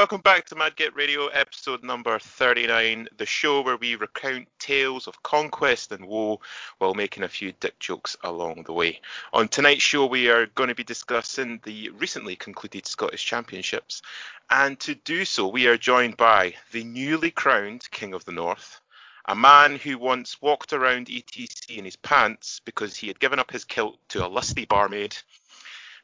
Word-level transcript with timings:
Welcome 0.00 0.22
back 0.22 0.46
to 0.46 0.54
Madgit 0.54 0.96
Radio, 0.96 1.26
episode 1.26 1.84
number 1.84 2.18
39, 2.18 3.06
the 3.18 3.26
show 3.26 3.60
where 3.60 3.76
we 3.76 3.96
recount 3.96 4.48
tales 4.58 5.06
of 5.06 5.22
conquest 5.22 5.92
and 5.92 6.06
woe 6.06 6.40
while 6.78 6.94
making 6.94 7.22
a 7.22 7.28
few 7.28 7.52
dick 7.60 7.78
jokes 7.78 8.16
along 8.24 8.62
the 8.62 8.72
way. 8.72 8.98
On 9.34 9.46
tonight's 9.46 9.82
show, 9.82 10.06
we 10.06 10.30
are 10.30 10.46
going 10.46 10.70
to 10.70 10.74
be 10.74 10.84
discussing 10.84 11.60
the 11.64 11.90
recently 11.90 12.34
concluded 12.34 12.86
Scottish 12.86 13.22
Championships, 13.26 14.00
and 14.48 14.80
to 14.80 14.94
do 14.94 15.26
so, 15.26 15.46
we 15.46 15.66
are 15.66 15.76
joined 15.76 16.16
by 16.16 16.54
the 16.72 16.82
newly 16.82 17.30
crowned 17.30 17.86
King 17.90 18.14
of 18.14 18.24
the 18.24 18.32
North, 18.32 18.80
a 19.26 19.34
man 19.34 19.76
who 19.76 19.98
once 19.98 20.40
walked 20.40 20.72
around 20.72 21.08
ETC 21.08 21.76
in 21.76 21.84
his 21.84 21.96
pants 21.96 22.62
because 22.64 22.96
he 22.96 23.08
had 23.08 23.20
given 23.20 23.38
up 23.38 23.50
his 23.50 23.66
kilt 23.66 23.98
to 24.08 24.24
a 24.24 24.28
lusty 24.28 24.64
barmaid. 24.64 25.14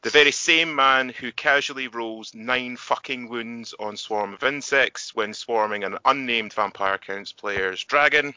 The 0.06 0.10
very 0.12 0.30
same 0.30 0.72
man 0.72 1.08
who 1.08 1.32
casually 1.32 1.88
rolls 1.88 2.32
nine 2.32 2.76
fucking 2.76 3.28
wounds 3.28 3.74
on 3.80 3.96
Swarm 3.96 4.34
of 4.34 4.44
Insects 4.44 5.16
when 5.16 5.34
swarming 5.34 5.82
an 5.82 5.98
unnamed 6.04 6.52
Vampire 6.52 6.96
Counts 6.96 7.32
player's 7.32 7.82
dragon. 7.82 8.32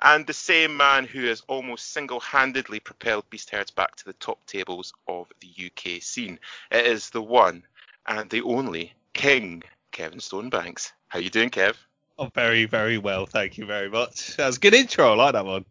And 0.00 0.26
the 0.26 0.32
same 0.32 0.78
man 0.78 1.04
who 1.04 1.26
has 1.26 1.42
almost 1.48 1.92
single 1.92 2.18
handedly 2.18 2.80
propelled 2.80 3.28
Beast 3.28 3.50
Herds 3.50 3.70
back 3.70 3.94
to 3.96 4.06
the 4.06 4.14
top 4.14 4.46
tables 4.46 4.94
of 5.06 5.30
the 5.40 5.66
UK 5.66 6.02
scene. 6.02 6.38
It 6.70 6.86
is 6.86 7.10
the 7.10 7.20
one 7.20 7.62
and 8.06 8.30
the 8.30 8.40
only 8.40 8.94
King 9.12 9.62
Kevin 9.92 10.20
Stonebanks. 10.20 10.92
How 11.08 11.18
you 11.18 11.28
doing, 11.28 11.50
Kev? 11.50 11.74
Oh, 12.18 12.30
very, 12.34 12.64
very 12.64 12.96
well. 12.96 13.26
Thank 13.26 13.58
you 13.58 13.66
very 13.66 13.90
much. 13.90 14.34
That 14.38 14.46
was 14.46 14.56
a 14.56 14.60
good 14.60 14.72
intro. 14.72 15.12
I 15.12 15.14
like 15.14 15.34
that 15.34 15.44
one. 15.44 15.66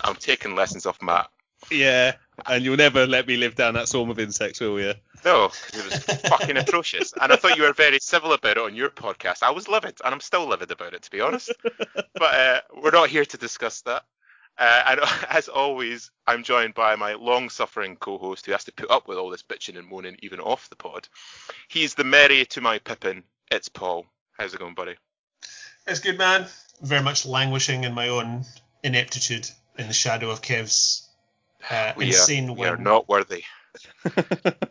I'm 0.00 0.16
taking 0.16 0.54
lessons 0.54 0.86
off 0.86 1.02
Matt. 1.02 1.28
Yeah, 1.70 2.14
and 2.46 2.64
you'll 2.64 2.76
never 2.76 3.06
let 3.06 3.26
me 3.26 3.36
live 3.36 3.54
down 3.54 3.74
that 3.74 3.88
swarm 3.88 4.10
of 4.10 4.18
insects, 4.18 4.60
will 4.60 4.80
you? 4.80 4.94
No, 5.24 5.46
it 5.46 5.84
was 5.84 5.98
fucking 6.28 6.56
atrocious. 6.56 7.12
And 7.20 7.32
I 7.32 7.36
thought 7.36 7.56
you 7.56 7.64
were 7.64 7.72
very 7.72 7.98
civil 8.00 8.32
about 8.32 8.56
it 8.56 8.62
on 8.62 8.74
your 8.74 8.90
podcast. 8.90 9.42
I 9.42 9.50
was 9.50 9.68
livid, 9.68 9.98
and 10.04 10.14
I'm 10.14 10.20
still 10.20 10.46
livid 10.46 10.70
about 10.70 10.94
it, 10.94 11.02
to 11.02 11.10
be 11.10 11.20
honest. 11.20 11.52
But 11.94 12.34
uh, 12.34 12.60
we're 12.82 12.90
not 12.90 13.08
here 13.08 13.24
to 13.24 13.36
discuss 13.36 13.82
that. 13.82 14.04
Uh, 14.58 14.82
and 14.86 15.00
as 15.30 15.48
always, 15.48 16.10
I'm 16.26 16.42
joined 16.42 16.74
by 16.74 16.96
my 16.96 17.14
long-suffering 17.14 17.96
co-host 17.96 18.46
who 18.46 18.52
has 18.52 18.64
to 18.64 18.72
put 18.72 18.90
up 18.90 19.08
with 19.08 19.18
all 19.18 19.30
this 19.30 19.42
bitching 19.42 19.78
and 19.78 19.88
moaning 19.88 20.16
even 20.22 20.40
off 20.40 20.68
the 20.68 20.76
pod. 20.76 21.08
He's 21.68 21.94
the 21.94 22.04
Merry 22.04 22.44
to 22.46 22.60
my 22.60 22.78
Pippin. 22.78 23.24
It's 23.50 23.68
Paul. 23.68 24.06
How's 24.32 24.54
it 24.54 24.60
going, 24.60 24.74
buddy? 24.74 24.96
It's 25.86 26.00
good, 26.00 26.18
man. 26.18 26.46
Very 26.82 27.02
much 27.02 27.26
languishing 27.26 27.84
in 27.84 27.94
my 27.94 28.08
own 28.08 28.44
ineptitude 28.82 29.48
in 29.78 29.88
the 29.88 29.94
shadow 29.94 30.30
of 30.30 30.42
Kev's 30.42 31.07
uh, 31.70 31.92
We, 31.96 32.06
insane 32.06 32.50
are, 32.50 32.54
we 32.54 32.66
are 32.66 32.76
not 32.76 33.08
worthy. 33.08 33.44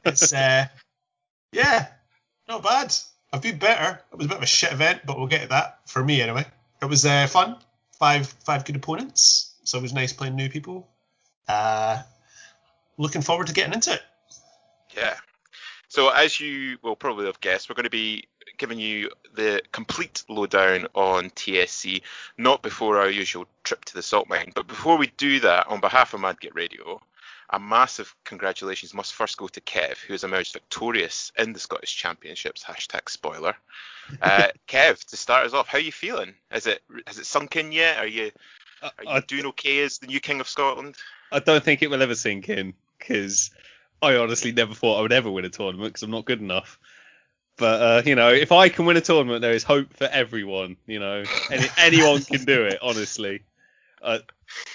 It's 0.06 0.34
uh, 0.34 0.68
yeah, 1.52 1.88
not 2.48 2.64
bad. 2.64 2.94
I've 3.32 3.42
been 3.42 3.58
better. 3.58 4.02
It 4.12 4.18
was 4.18 4.26
a 4.26 4.30
bit 4.30 4.38
of 4.38 4.44
a 4.44 4.48
shit 4.48 4.72
event, 4.72 5.02
but 5.06 5.18
we'll 5.18 5.28
get 5.28 5.44
to 5.44 5.48
that. 5.50 5.80
For 5.86 6.04
me, 6.04 6.22
anyway. 6.22 6.46
It 6.82 6.86
was 6.86 7.06
uh, 7.06 7.28
fun. 7.28 7.58
Five 8.00 8.28
five 8.28 8.64
good 8.64 8.76
opponents, 8.76 9.56
so 9.64 9.78
it 9.78 9.82
was 9.82 9.94
nice 9.94 10.14
playing 10.14 10.36
new 10.36 10.50
people. 10.50 10.88
Uh, 11.48 12.02
looking 12.98 13.22
forward 13.22 13.48
to 13.48 13.54
getting 13.54 13.74
into 13.74 13.94
it. 13.94 14.02
Yeah. 14.96 15.16
So 15.88 16.10
as 16.10 16.40
you 16.40 16.78
will 16.84 16.96
probably 16.96 17.26
have 17.26 17.40
guessed, 17.40 17.70
we're 17.70 17.76
going 17.76 17.86
to 17.86 17.90
be 17.90 18.26
giving 18.58 18.80
you 18.80 19.10
the 19.36 19.62
complete 19.72 20.24
lowdown 20.30 20.88
on 20.94 21.30
TSC, 21.32 22.02
not 22.38 22.62
before 22.62 22.98
our 22.98 23.10
usual 23.10 23.46
trip 23.64 23.86
to 23.86 23.94
the 23.94 24.02
salt 24.02 24.28
mine. 24.30 24.52
But 24.56 24.68
before 24.68 24.98
we 24.98 25.08
do 25.18 25.40
that, 25.42 25.68
on 25.68 25.80
behalf 25.80 26.14
of 26.14 26.22
Madgit 26.22 26.56
Radio, 26.56 27.02
a 27.50 27.60
massive 27.60 28.14
congratulations 28.26 28.94
must 28.94 29.14
first 29.14 29.38
go 29.38 29.48
to 29.48 29.62
Kev, 29.62 29.98
who 29.98 30.14
has 30.14 30.24
emerged 30.24 30.54
victorious 30.54 31.32
in 31.38 31.54
the 31.54 31.60
Scottish 31.60 31.96
Championships. 31.96 32.64
Hashtag 32.64 33.10
spoiler. 33.10 33.56
Uh, 34.22 34.48
Kev, 34.70 35.04
to 35.04 35.18
start 35.18 35.46
us 35.46 35.54
off, 35.54 35.68
how 35.68 35.78
are 35.78 35.82
you 35.82 35.92
feeling? 35.92 36.34
Is 36.54 36.66
it 36.66 36.82
has 37.08 37.20
it 37.20 37.26
sunk 37.26 37.58
in 37.58 37.74
yet? 37.74 37.98
Are 37.98 38.08
you 38.08 38.32
are 38.82 39.04
you 39.04 39.10
I, 39.10 39.20
doing 39.20 39.46
okay 39.48 39.84
as 39.84 39.98
the 39.98 40.08
new 40.08 40.22
king 40.22 40.40
of 40.40 40.48
Scotland? 40.48 40.96
I 41.30 41.40
don't 41.40 41.62
think 41.62 41.82
it 41.82 41.90
will 41.90 42.02
ever 42.02 42.16
sink 42.16 42.48
in 42.48 42.74
because 42.98 43.52
I 44.02 44.16
honestly 44.16 44.54
never 44.54 44.74
thought 44.74 45.00
I 45.00 45.02
would 45.02 45.12
ever 45.12 45.30
win 45.30 45.44
a 45.44 45.50
tournament 45.50 45.90
because 45.90 46.04
I'm 46.04 46.12
not 46.12 46.24
good 46.24 46.40
enough. 46.40 46.80
But 47.58 47.82
uh, 47.82 48.02
you 48.06 48.16
know, 48.16 48.30
if 48.30 48.52
I 48.52 48.70
can 48.70 48.86
win 48.86 48.98
a 48.98 49.02
tournament, 49.02 49.42
there 49.42 49.54
is 49.54 49.64
hope 49.64 49.94
for 49.96 50.06
everyone. 50.06 50.78
You 50.86 51.00
know, 51.00 51.24
Any, 51.52 51.68
anyone 51.78 52.22
can 52.22 52.44
do 52.44 52.66
it. 52.66 52.80
Honestly, 52.82 53.42
uh, 54.02 54.20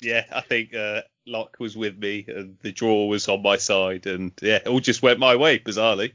yeah, 0.03 0.25
I 0.33 0.41
think 0.41 0.75
uh, 0.75 1.03
luck 1.27 1.57
was 1.61 1.77
with 1.77 1.97
me, 1.97 2.25
and 2.27 2.59
the 2.63 2.73
draw 2.73 3.07
was 3.07 3.29
on 3.29 3.43
my 3.43 3.57
side, 3.57 4.07
and 4.07 4.33
yeah, 4.43 4.57
it 4.57 4.69
all 4.69 4.81
just 4.81 5.03
went 5.03 5.21
my 5.21 5.37
way, 5.37 5.59
bizarrely. 5.59 6.13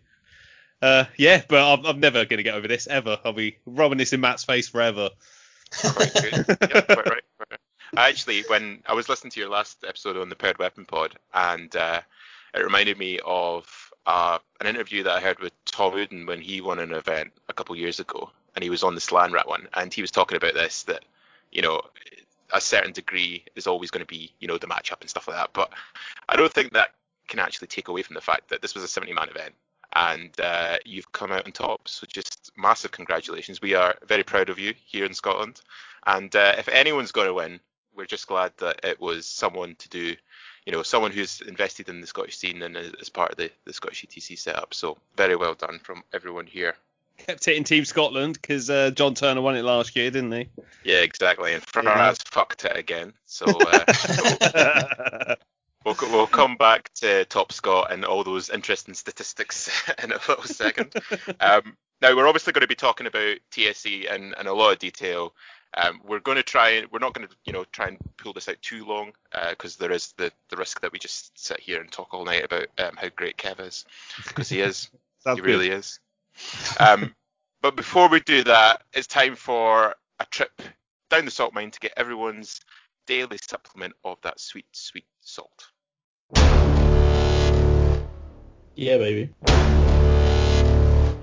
Uh, 0.82 1.06
yeah, 1.18 1.42
but 1.48 1.80
I'm, 1.80 1.86
I'm 1.86 2.00
never 2.00 2.26
gonna 2.26 2.44
get 2.44 2.56
over 2.56 2.68
this 2.68 2.88
ever. 2.88 3.18
I'll 3.24 3.34
be 3.34 3.58
rubbing 3.66 3.98
this 3.98 4.14
in 4.14 4.20
Matt's 4.22 4.44
face 4.44 4.68
forever. 4.68 5.10
Quite 5.82 6.14
good. 6.14 6.34
yeah, 6.50 6.82
quite 6.82 6.90
right. 6.90 7.24
Quite 7.38 7.52
right. 7.52 7.60
Actually, 7.96 8.44
when 8.48 8.84
I 8.86 8.94
was 8.94 9.10
listening 9.10 9.32
to 9.32 9.40
your 9.40 9.50
last 9.50 9.84
episode 9.88 10.18
on 10.18 10.30
the 10.30 10.36
Paired 10.36 10.60
Weapon 10.60 10.86
Pod, 10.86 11.16
and 11.34 11.74
uh, 11.76 12.02
it 12.54 12.60
reminded 12.60 12.98
me 12.98 13.20
of 13.26 13.66
uh, 14.06 14.40
an 14.60 14.68
interview 14.68 15.04
that 15.04 15.16
I 15.16 15.20
heard 15.20 15.40
with 15.40 15.54
Tom 15.78 15.94
Uden 15.94 16.26
when 16.26 16.42
he 16.42 16.60
won 16.60 16.80
an 16.80 16.92
event 16.92 17.32
a 17.50 17.54
couple 17.54 17.76
years 17.76 18.00
ago, 18.00 18.32
and 18.56 18.64
he 18.64 18.70
was 18.72 18.84
on 18.84 18.96
the 18.96 19.02
Slan 19.02 19.32
Rat 19.32 19.48
one, 19.48 19.68
and 19.76 19.94
he 19.94 20.02
was 20.02 20.10
talking 20.10 20.36
about 20.36 20.56
this 20.56 20.82
that 20.84 21.06
you 21.52 21.62
know 21.62 21.82
a 22.52 22.60
certain 22.60 22.94
degree 22.94 23.46
is 23.56 23.68
always 23.68 23.92
going 23.92 24.04
to 24.04 24.08
be 24.08 24.34
you 24.40 24.48
know 24.48 24.58
the 24.58 24.66
matchup 24.66 25.02
and 25.02 25.10
stuff 25.10 25.28
like 25.28 25.38
that, 25.38 25.52
but 25.54 25.72
I 26.30 26.36
don't 26.36 26.52
think 26.52 26.74
that 26.74 26.96
can 27.28 27.40
actually 27.40 27.68
take 27.68 27.90
away 27.90 28.02
from 28.02 28.16
the 28.16 28.22
fact 28.22 28.50
that 28.50 28.64
this 28.64 28.74
was 28.74 28.84
a 28.84 28.88
70 28.88 29.14
man 29.14 29.30
event 29.30 29.54
and 29.96 30.40
uh, 30.40 30.78
you've 30.84 31.12
come 31.12 31.32
out 31.32 31.46
on 31.46 31.52
top. 31.52 31.88
So 31.88 32.08
just 32.08 32.52
massive 32.58 32.92
congratulations. 32.92 33.62
We 33.62 33.74
are 33.74 33.96
very 34.08 34.24
proud 34.24 34.50
of 34.50 34.58
you 34.60 34.74
here 34.86 35.06
in 35.06 35.14
Scotland. 35.14 35.62
And 36.06 36.36
uh, 36.36 36.54
if 36.58 36.68
anyone's 36.70 37.12
going 37.12 37.28
to 37.28 37.34
win, 37.34 37.60
we're 37.96 38.06
just 38.06 38.28
glad 38.28 38.54
that 38.58 38.80
it 38.84 39.00
was 39.00 39.26
someone 39.28 39.76
to 39.76 39.90
do, 39.90 40.16
you 40.68 40.74
know, 40.74 40.84
someone 40.84 41.12
who's 41.12 41.40
invested 41.40 41.88
in 41.88 42.02
the 42.02 42.08
Scottish 42.08 42.38
scene 42.38 42.62
and 42.62 42.76
is 42.76 43.08
part 43.08 43.32
of 43.32 43.38
the, 43.38 43.50
the 43.64 43.72
Scottish 43.72 44.06
ETC 44.06 44.38
setup. 44.38 44.74
So 44.74 44.98
very 45.16 45.38
well 45.38 45.54
done 45.54 45.80
from 45.80 46.04
everyone 46.14 46.46
here. 46.46 46.76
Kept 47.18 47.48
it 47.48 47.56
in 47.56 47.64
Team 47.64 47.86
Scotland 47.86 48.34
because 48.34 48.70
uh, 48.70 48.92
John 48.92 49.14
Turner 49.16 49.40
won 49.40 49.56
it 49.56 49.64
last 49.64 49.96
year, 49.96 50.12
didn't 50.12 50.34
he? 50.34 50.50
Yeah, 50.84 50.98
exactly. 50.98 51.54
And 51.54 51.64
Ferraz 51.64 51.86
Yeah. 51.86 52.14
fucked 52.26 52.66
it 52.66 52.76
again. 52.76 53.14
So 53.26 53.46
uh, 53.62 55.36
we'll, 55.86 55.96
we'll 56.02 56.28
come 56.28 56.58
back 56.58 56.94
to 56.96 57.24
Top 57.26 57.54
Scott 57.54 57.94
and 57.94 58.04
all 58.04 58.26
those 58.26 58.50
interesting 58.50 58.94
statistics 58.94 59.70
in 60.04 60.12
a 60.12 60.16
little 60.28 60.44
second. 60.44 60.94
Um, 61.40 61.78
now 62.02 62.14
we're 62.16 62.28
obviously 62.28 62.52
going 62.52 62.62
to 62.62 62.68
be 62.68 62.76
talking 62.76 63.08
about 63.08 63.38
TSC 63.52 64.14
in, 64.14 64.36
in 64.40 64.48
a 64.48 64.54
lot 64.54 64.74
of 64.74 64.80
detail. 64.80 65.34
Um, 65.76 66.02
we're 66.06 66.20
going 66.20 66.38
to 66.38 66.44
try 66.44 66.70
and 66.70 66.92
we're 66.92 67.00
not 67.00 67.14
going 67.14 67.28
to 67.28 67.36
you 67.46 67.54
know 67.54 67.66
try 67.72 67.88
and 67.88 67.98
pull 68.18 68.34
this 68.34 68.50
out 68.50 68.62
too 68.62 68.86
long 68.86 69.12
because 69.50 69.76
there 69.76 69.92
is 69.92 70.14
the, 70.18 70.32
the 70.50 70.58
risk 70.58 70.82
that 70.82 70.92
we 70.92 71.00
just 71.00 71.38
sit 71.38 71.60
here 71.60 71.82
and 71.82 71.92
talk 71.92 72.14
all 72.14 72.26
night 72.26 72.46
about 72.46 72.68
um, 72.78 72.96
how 72.96 73.10
great 73.16 73.38
Kev 73.38 73.60
is 73.60 73.86
because 74.28 74.50
he 74.50 74.62
is 74.62 74.90
Sounds 75.20 75.40
he 75.40 75.46
really 75.46 75.70
is. 75.70 76.00
Um, 76.80 77.14
but 77.62 77.76
before 77.76 78.08
we 78.08 78.20
do 78.22 78.44
that, 78.44 78.84
it's 78.94 79.08
time 79.08 79.36
for 79.36 79.96
a 80.20 80.26
trip 80.26 80.62
down 81.10 81.26
the 81.26 81.32
salt 81.32 81.54
mine 81.54 81.72
to 81.72 81.80
get 81.80 81.94
everyone's 81.98 82.62
daily 83.08 83.38
supplement 83.42 83.94
of 84.04 84.18
that 84.22 84.40
sweet, 84.40 84.66
sweet 84.72 85.06
salt. 85.22 85.70
Yeah, 88.76 88.98
baby. 88.98 89.34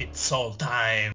It's 0.01 0.33
all 0.33 0.55
time. 0.55 1.13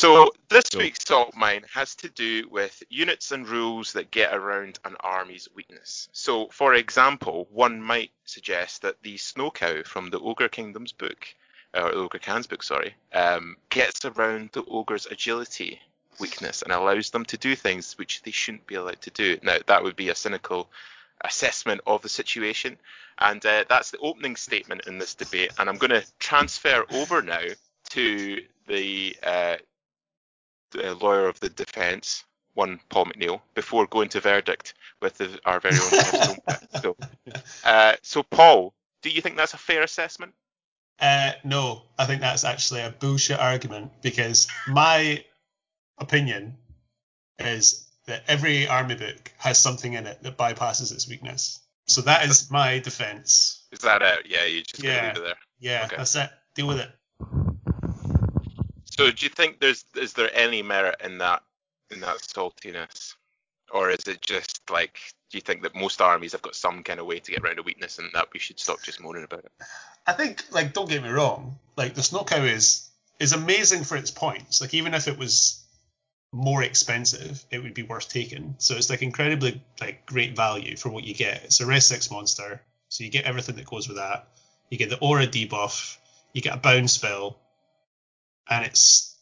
So 0.00 0.30
this 0.48 0.64
week's 0.74 1.04
salt 1.06 1.36
mine 1.36 1.62
has 1.74 1.94
to 1.96 2.08
do 2.08 2.48
with 2.48 2.82
units 2.88 3.32
and 3.32 3.46
rules 3.46 3.92
that 3.92 4.10
get 4.10 4.32
around 4.34 4.78
an 4.86 4.96
army's 5.00 5.46
weakness. 5.54 6.08
So, 6.12 6.48
for 6.48 6.72
example, 6.72 7.46
one 7.52 7.82
might 7.82 8.10
suggest 8.24 8.80
that 8.80 8.96
the 9.02 9.18
snow 9.18 9.50
cow 9.50 9.82
from 9.82 10.08
the 10.08 10.18
Ogre 10.18 10.48
Kingdom's 10.48 10.92
book, 10.92 11.26
or 11.74 11.94
Ogre 11.94 12.18
Khan's 12.18 12.46
book, 12.46 12.62
sorry, 12.62 12.94
um, 13.12 13.58
gets 13.68 14.06
around 14.06 14.48
the 14.54 14.64
ogre's 14.64 15.04
agility 15.04 15.78
weakness 16.18 16.62
and 16.62 16.72
allows 16.72 17.10
them 17.10 17.26
to 17.26 17.36
do 17.36 17.54
things 17.54 17.98
which 17.98 18.22
they 18.22 18.30
shouldn't 18.30 18.66
be 18.66 18.76
allowed 18.76 19.02
to 19.02 19.10
do. 19.10 19.36
Now, 19.42 19.58
that 19.66 19.82
would 19.82 19.96
be 19.96 20.08
a 20.08 20.14
cynical 20.14 20.70
assessment 21.24 21.82
of 21.86 22.00
the 22.00 22.08
situation, 22.08 22.78
and 23.18 23.44
uh, 23.44 23.66
that's 23.68 23.90
the 23.90 23.98
opening 23.98 24.36
statement 24.36 24.86
in 24.86 24.96
this 24.96 25.14
debate. 25.14 25.52
And 25.58 25.68
I'm 25.68 25.76
going 25.76 25.90
to 25.90 26.06
transfer 26.18 26.86
over 26.90 27.20
now 27.20 27.48
to 27.90 28.42
the, 28.66 29.14
uh, 29.22 29.56
the 30.70 30.94
lawyer 30.94 31.26
of 31.28 31.38
the 31.40 31.48
defence, 31.48 32.24
one 32.54 32.80
Paul 32.88 33.06
McNeil, 33.06 33.40
before 33.54 33.86
going 33.86 34.08
to 34.10 34.20
verdict 34.20 34.74
with 35.00 35.18
the, 35.18 35.38
our 35.44 35.60
very 35.60 35.76
own. 35.78 36.36
So, 36.82 36.96
uh, 37.64 37.94
so, 38.02 38.22
Paul, 38.22 38.72
do 39.02 39.10
you 39.10 39.20
think 39.20 39.36
that's 39.36 39.54
a 39.54 39.58
fair 39.58 39.82
assessment? 39.82 40.32
Uh, 40.98 41.32
no, 41.44 41.82
I 41.98 42.06
think 42.06 42.20
that's 42.20 42.44
actually 42.44 42.82
a 42.82 42.90
bullshit 42.90 43.38
argument 43.38 43.90
because 44.02 44.46
my 44.68 45.24
opinion 45.98 46.56
is 47.38 47.86
that 48.06 48.22
every 48.28 48.66
army 48.66 48.94
book 48.94 49.32
has 49.38 49.58
something 49.58 49.92
in 49.94 50.06
it 50.06 50.22
that 50.22 50.36
bypasses 50.38 50.92
its 50.92 51.08
weakness. 51.08 51.60
So 51.86 52.02
that 52.02 52.24
is 52.28 52.50
my 52.50 52.78
defense. 52.78 53.66
Is 53.72 53.80
that 53.80 54.02
it? 54.02 54.26
Yeah, 54.28 54.44
you 54.44 54.62
just 54.62 54.82
Yeah. 54.82 55.08
leave 55.08 55.16
it 55.16 55.24
there. 55.24 55.34
Yeah, 55.58 55.82
Okay. 55.86 55.96
that's 55.96 56.14
it. 56.16 56.30
Deal 56.54 56.66
with 56.66 56.78
it. 56.78 56.90
So 59.00 59.10
do 59.10 59.24
you 59.24 59.30
think 59.30 59.60
there's 59.60 59.84
is 59.96 60.12
there 60.12 60.30
any 60.34 60.62
merit 60.62 60.96
in 61.02 61.18
that 61.18 61.42
in 61.90 62.00
that 62.00 62.18
saltiness, 62.18 63.14
or 63.72 63.88
is 63.88 64.06
it 64.06 64.20
just 64.20 64.60
like 64.70 64.98
do 65.30 65.38
you 65.38 65.42
think 65.42 65.62
that 65.62 65.74
most 65.74 66.02
armies 66.02 66.32
have 66.32 66.42
got 66.42 66.54
some 66.54 66.82
kind 66.82 67.00
of 67.00 67.06
way 67.06 67.18
to 67.20 67.30
get 67.30 67.40
around 67.40 67.58
a 67.58 67.62
weakness 67.62 67.98
and 67.98 68.10
that 68.12 68.28
we 68.34 68.40
should 68.40 68.60
stop 68.60 68.82
just 68.82 69.00
moaning 69.00 69.24
about 69.24 69.44
it? 69.44 69.52
I 70.06 70.12
think, 70.12 70.44
like, 70.50 70.72
don't 70.72 70.88
get 70.88 71.02
me 71.02 71.08
wrong, 71.08 71.58
like 71.76 71.94
the 71.94 72.02
snow 72.02 72.24
cow 72.24 72.42
is 72.42 72.90
is 73.18 73.32
amazing 73.32 73.84
for 73.84 73.96
its 73.96 74.10
points. 74.10 74.60
Like, 74.60 74.74
even 74.74 74.92
if 74.92 75.08
it 75.08 75.16
was 75.16 75.64
more 76.32 76.62
expensive, 76.62 77.42
it 77.50 77.62
would 77.62 77.74
be 77.74 77.82
worth 77.82 78.08
taking. 78.08 78.54
So 78.58 78.76
it's 78.76 78.90
like 78.90 79.02
incredibly 79.02 79.62
like 79.80 80.04
great 80.04 80.36
value 80.36 80.76
for 80.76 80.90
what 80.90 81.04
you 81.04 81.14
get. 81.14 81.44
It's 81.44 81.60
a 81.60 81.66
res 81.66 81.86
six 81.86 82.10
monster, 82.10 82.60
so 82.90 83.04
you 83.04 83.10
get 83.10 83.24
everything 83.24 83.56
that 83.56 83.64
goes 83.64 83.88
with 83.88 83.96
that. 83.96 84.28
You 84.68 84.76
get 84.76 84.90
the 84.90 84.98
aura 84.98 85.26
debuff, 85.26 85.96
you 86.34 86.42
get 86.42 86.54
a 86.54 86.58
bound 86.58 86.90
spell, 86.90 87.38
and 88.48 88.64
it's 88.66 89.16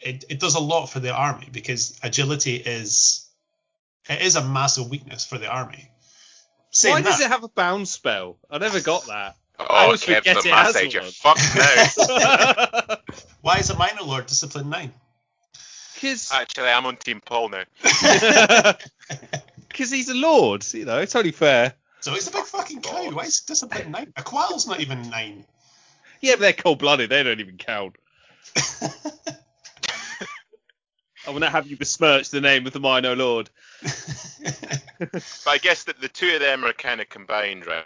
it, 0.00 0.24
it 0.28 0.40
does 0.40 0.54
a 0.54 0.60
lot 0.60 0.86
for 0.86 1.00
the 1.00 1.12
army 1.12 1.48
because 1.50 1.98
agility 2.02 2.56
is 2.56 3.28
it 4.08 4.22
is 4.22 4.36
a 4.36 4.44
massive 4.46 4.88
weakness 4.90 5.24
for 5.26 5.38
the 5.38 5.48
army. 5.48 5.90
Saying 6.70 6.94
Why 6.96 7.02
does 7.02 7.18
that- 7.18 7.26
it 7.26 7.30
have 7.30 7.44
a 7.44 7.48
bound 7.48 7.88
spell? 7.88 8.38
I 8.50 8.58
never 8.58 8.80
got 8.80 9.06
that. 9.06 9.36
Oh, 9.58 9.64
I 9.64 9.66
Oh, 9.82 9.84
always 9.86 10.02
Kev, 10.02 10.16
forget 10.18 10.36
on 10.36 10.46
it 10.46 10.50
my 10.50 10.62
has 10.64 10.74
side, 10.74 10.92
you're 10.92 11.02
one. 11.02 11.10
fucked 11.12 11.56
now. 11.56 12.96
Why 13.40 13.58
is 13.58 13.70
a 13.70 13.76
mino 13.78 14.04
lord 14.04 14.26
discipline 14.26 14.68
nine? 14.68 14.92
Because 15.94 16.30
Actually, 16.30 16.68
I'm 16.68 16.84
on 16.84 16.96
Team 16.96 17.22
Paul 17.24 17.48
now. 17.48 17.64
Because 19.68 19.90
he's 19.90 20.08
a 20.08 20.14
lord, 20.14 20.64
you 20.72 20.84
know. 20.86 21.00
It's 21.00 21.14
only 21.14 21.32
fair. 21.32 21.74
So 22.00 22.12
he's 22.14 22.26
a 22.28 22.30
big 22.30 22.44
fucking 22.44 22.80
cow. 22.80 23.10
Why 23.10 23.24
is 23.24 23.40
discipline 23.42 23.90
nine? 23.90 24.10
A 24.16 24.22
quail's 24.22 24.66
not 24.66 24.80
even 24.80 25.10
nine. 25.10 25.44
Yeah, 26.22 26.32
but 26.34 26.40
they're 26.40 26.52
cold 26.54 26.78
blooded. 26.78 27.10
They 27.10 27.22
don't 27.22 27.40
even 27.40 27.58
count. 27.58 27.96
I 31.26 31.30
want 31.30 31.42
to 31.42 31.50
have 31.50 31.66
you 31.66 31.76
besmirch 31.76 32.30
the 32.30 32.40
name 32.40 32.66
of 32.66 32.72
the 32.72 32.80
Mino 32.80 33.14
Lord. 33.14 33.50
But 34.98 35.46
I 35.46 35.58
guess 35.58 35.84
that 35.84 36.00
the 36.00 36.08
two 36.08 36.34
of 36.34 36.40
them 36.40 36.64
are 36.64 36.72
kind 36.72 37.00
of 37.00 37.08
combined, 37.08 37.66
right? 37.66 37.84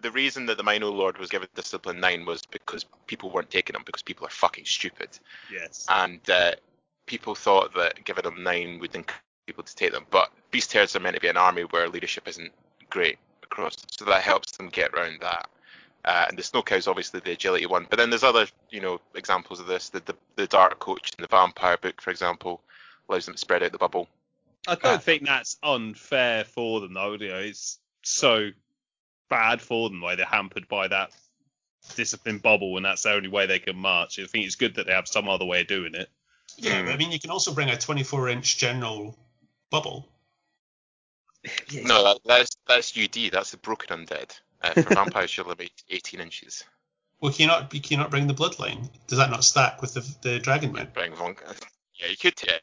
The 0.00 0.10
reason 0.10 0.46
that 0.46 0.56
the 0.56 0.62
Mino 0.62 0.90
Lord 0.90 1.18
was 1.18 1.28
given 1.28 1.48
Discipline 1.54 2.00
9 2.00 2.24
was 2.24 2.42
because 2.46 2.86
people 3.06 3.30
weren't 3.30 3.50
taking 3.50 3.76
him, 3.76 3.82
because 3.84 4.02
people 4.02 4.26
are 4.26 4.30
fucking 4.30 4.64
stupid. 4.64 5.10
Yes. 5.52 5.84
And 5.88 6.20
uh, 6.30 6.52
people 7.06 7.34
thought 7.34 7.74
that 7.74 8.04
giving 8.04 8.24
them 8.24 8.42
9 8.42 8.78
would 8.78 8.94
encourage 8.94 9.20
people 9.46 9.64
to 9.64 9.74
take 9.74 9.92
them. 9.92 10.06
But 10.10 10.30
Beast 10.50 10.72
Herds 10.72 10.96
are 10.96 11.00
meant 11.00 11.16
to 11.16 11.20
be 11.20 11.28
an 11.28 11.36
army 11.36 11.62
where 11.62 11.88
leadership 11.88 12.28
isn't 12.28 12.52
great 12.88 13.18
across, 13.42 13.76
so 13.90 14.04
that 14.04 14.22
helps 14.22 14.52
them 14.52 14.68
get 14.68 14.94
around 14.94 15.20
that. 15.20 15.50
Uh, 16.04 16.26
and 16.28 16.38
the 16.38 16.42
Snow 16.42 16.62
Cow 16.62 16.76
is 16.76 16.88
obviously 16.88 17.20
the 17.20 17.32
agility 17.32 17.66
one. 17.66 17.86
But 17.88 17.98
then 17.98 18.10
there's 18.10 18.24
other, 18.24 18.46
you 18.70 18.80
know, 18.80 19.00
examples 19.14 19.60
of 19.60 19.66
this. 19.66 19.90
The, 19.90 20.00
the, 20.00 20.14
the 20.36 20.46
Dark 20.46 20.78
Coach 20.78 21.12
in 21.18 21.22
the 21.22 21.28
Vampire 21.28 21.76
book, 21.76 22.00
for 22.00 22.10
example, 22.10 22.62
allows 23.08 23.26
them 23.26 23.34
to 23.34 23.40
spread 23.40 23.62
out 23.62 23.72
the 23.72 23.78
bubble. 23.78 24.08
I 24.66 24.74
don't 24.76 25.02
think 25.02 25.26
that's 25.26 25.58
unfair 25.62 26.44
for 26.44 26.80
them, 26.80 26.94
though. 26.94 27.12
You 27.14 27.28
know, 27.28 27.38
it's 27.38 27.78
so 28.02 28.50
bad 29.28 29.60
for 29.60 29.88
them 29.88 30.00
the 30.00 30.06
way 30.06 30.16
they're 30.16 30.26
hampered 30.26 30.68
by 30.68 30.88
that 30.88 31.10
discipline 31.96 32.38
bubble, 32.38 32.76
and 32.76 32.84
that's 32.84 33.02
the 33.02 33.12
only 33.12 33.28
way 33.28 33.46
they 33.46 33.58
can 33.58 33.76
march. 33.76 34.18
I 34.18 34.24
think 34.24 34.46
it's 34.46 34.56
good 34.56 34.74
that 34.74 34.86
they 34.86 34.92
have 34.92 35.08
some 35.08 35.28
other 35.28 35.44
way 35.44 35.62
of 35.62 35.66
doing 35.66 35.94
it. 35.94 36.08
yeah, 36.56 36.82
but 36.82 36.92
I 36.92 36.96
mean, 36.96 37.10
you 37.10 37.20
can 37.20 37.30
also 37.30 37.54
bring 37.54 37.70
a 37.70 37.76
24 37.76 38.28
inch 38.28 38.58
general 38.58 39.16
bubble. 39.70 40.06
No, 41.72 42.04
that, 42.04 42.18
that's 42.26 42.50
that's 42.68 42.98
UD. 42.98 43.32
That's 43.32 43.52
the 43.52 43.56
broken 43.56 44.04
undead. 44.04 44.38
Uh, 44.62 44.72
for 44.72 44.94
vampires, 44.94 45.36
you'll 45.36 45.48
have 45.48 45.60
18 45.88 46.20
inches. 46.20 46.64
Well, 47.20 47.32
can 47.32 47.42
you 47.42 47.46
not? 47.48 47.70
Can 47.70 47.82
you 47.88 47.96
not 47.96 48.10
bring 48.10 48.26
the 48.26 48.34
bloodline? 48.34 48.88
Does 49.06 49.18
that 49.18 49.30
not 49.30 49.44
stack 49.44 49.80
with 49.82 49.94
the 49.94 50.00
the 50.22 50.38
dragon 50.38 50.72
man? 50.72 50.88
Bring 50.92 51.14
Von. 51.14 51.36
Yeah, 51.94 52.08
you 52.08 52.16
could 52.16 52.34
yeah. 52.46 52.54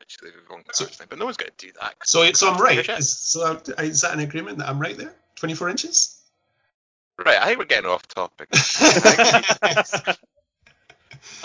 actually 0.00 0.30
the 0.30 0.42
Von 0.48 0.62
So- 0.72 0.84
thing, 0.84 1.06
but 1.08 1.18
no 1.18 1.24
one's 1.24 1.36
going 1.38 1.50
to 1.56 1.66
do 1.66 1.72
that. 1.80 1.94
So, 2.04 2.30
so 2.32 2.52
I'm 2.52 2.60
right. 2.60 2.86
Is, 2.88 3.10
so 3.18 3.46
I'm- 3.46 3.62
is 3.78 4.02
that 4.02 4.12
an 4.12 4.20
agreement 4.20 4.58
that 4.58 4.68
I'm 4.68 4.78
right 4.78 4.96
there? 4.96 5.14
24 5.36 5.70
inches. 5.70 6.20
Right, 7.18 7.38
I 7.40 7.46
think 7.46 7.58
we're 7.58 7.64
getting 7.66 7.88
off 7.88 8.06
topic. 8.08 8.48
I 8.52 10.16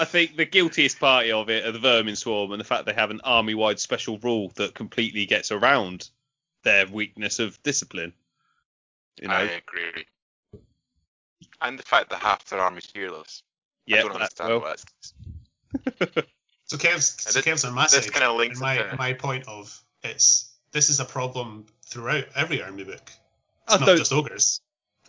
think 0.05 0.35
the 0.35 0.45
guiltiest 0.45 0.99
party 0.99 1.31
of 1.31 1.49
it 1.49 1.65
are 1.65 1.71
the 1.71 1.79
Vermin 1.79 2.15
Swarm 2.15 2.51
and 2.51 2.59
the 2.59 2.63
fact 2.65 2.85
they 2.85 2.93
have 2.93 3.11
an 3.11 3.21
army-wide 3.23 3.79
special 3.79 4.17
rule 4.19 4.51
that 4.55 4.73
completely 4.73 5.25
gets 5.25 5.51
around 5.51 6.09
their 6.63 6.87
weakness 6.87 7.39
of 7.39 7.61
discipline. 7.63 8.13
You 9.21 9.27
know, 9.27 9.35
I 9.35 9.41
agree. 9.43 10.05
And 11.61 11.77
the 11.77 11.83
fact 11.83 12.09
that 12.09 12.19
half 12.19 12.45
their 12.45 12.59
army's 12.59 12.85
fearless. 12.85 13.43
I 13.89 13.95
yeah, 13.95 14.01
don't 14.01 14.13
that- 14.13 14.15
understand 14.15 14.49
well, 14.49 14.59
what 14.61 14.83
that's. 16.01 16.25
So 16.67 16.77
Kev's, 16.77 17.05
so 17.23 17.31
this- 17.33 17.43
Kev's 17.45 17.65
on 17.65 17.73
my 17.73 17.83
this 17.83 18.05
side. 18.05 18.13
kinda 18.13 18.31
links 18.33 18.59
my, 18.59 18.77
to- 18.77 18.95
my 18.97 19.13
point 19.13 19.47
of 19.47 19.77
it's 20.03 20.51
this 20.71 20.89
is 20.89 20.99
a 20.99 21.05
problem 21.05 21.65
throughout 21.87 22.25
every 22.35 22.61
army 22.61 22.83
book. 22.83 23.11
It's 23.67 23.79
not 23.79 23.85
don't- 23.85 23.97
just 23.97 24.13
ogres. 24.13 24.61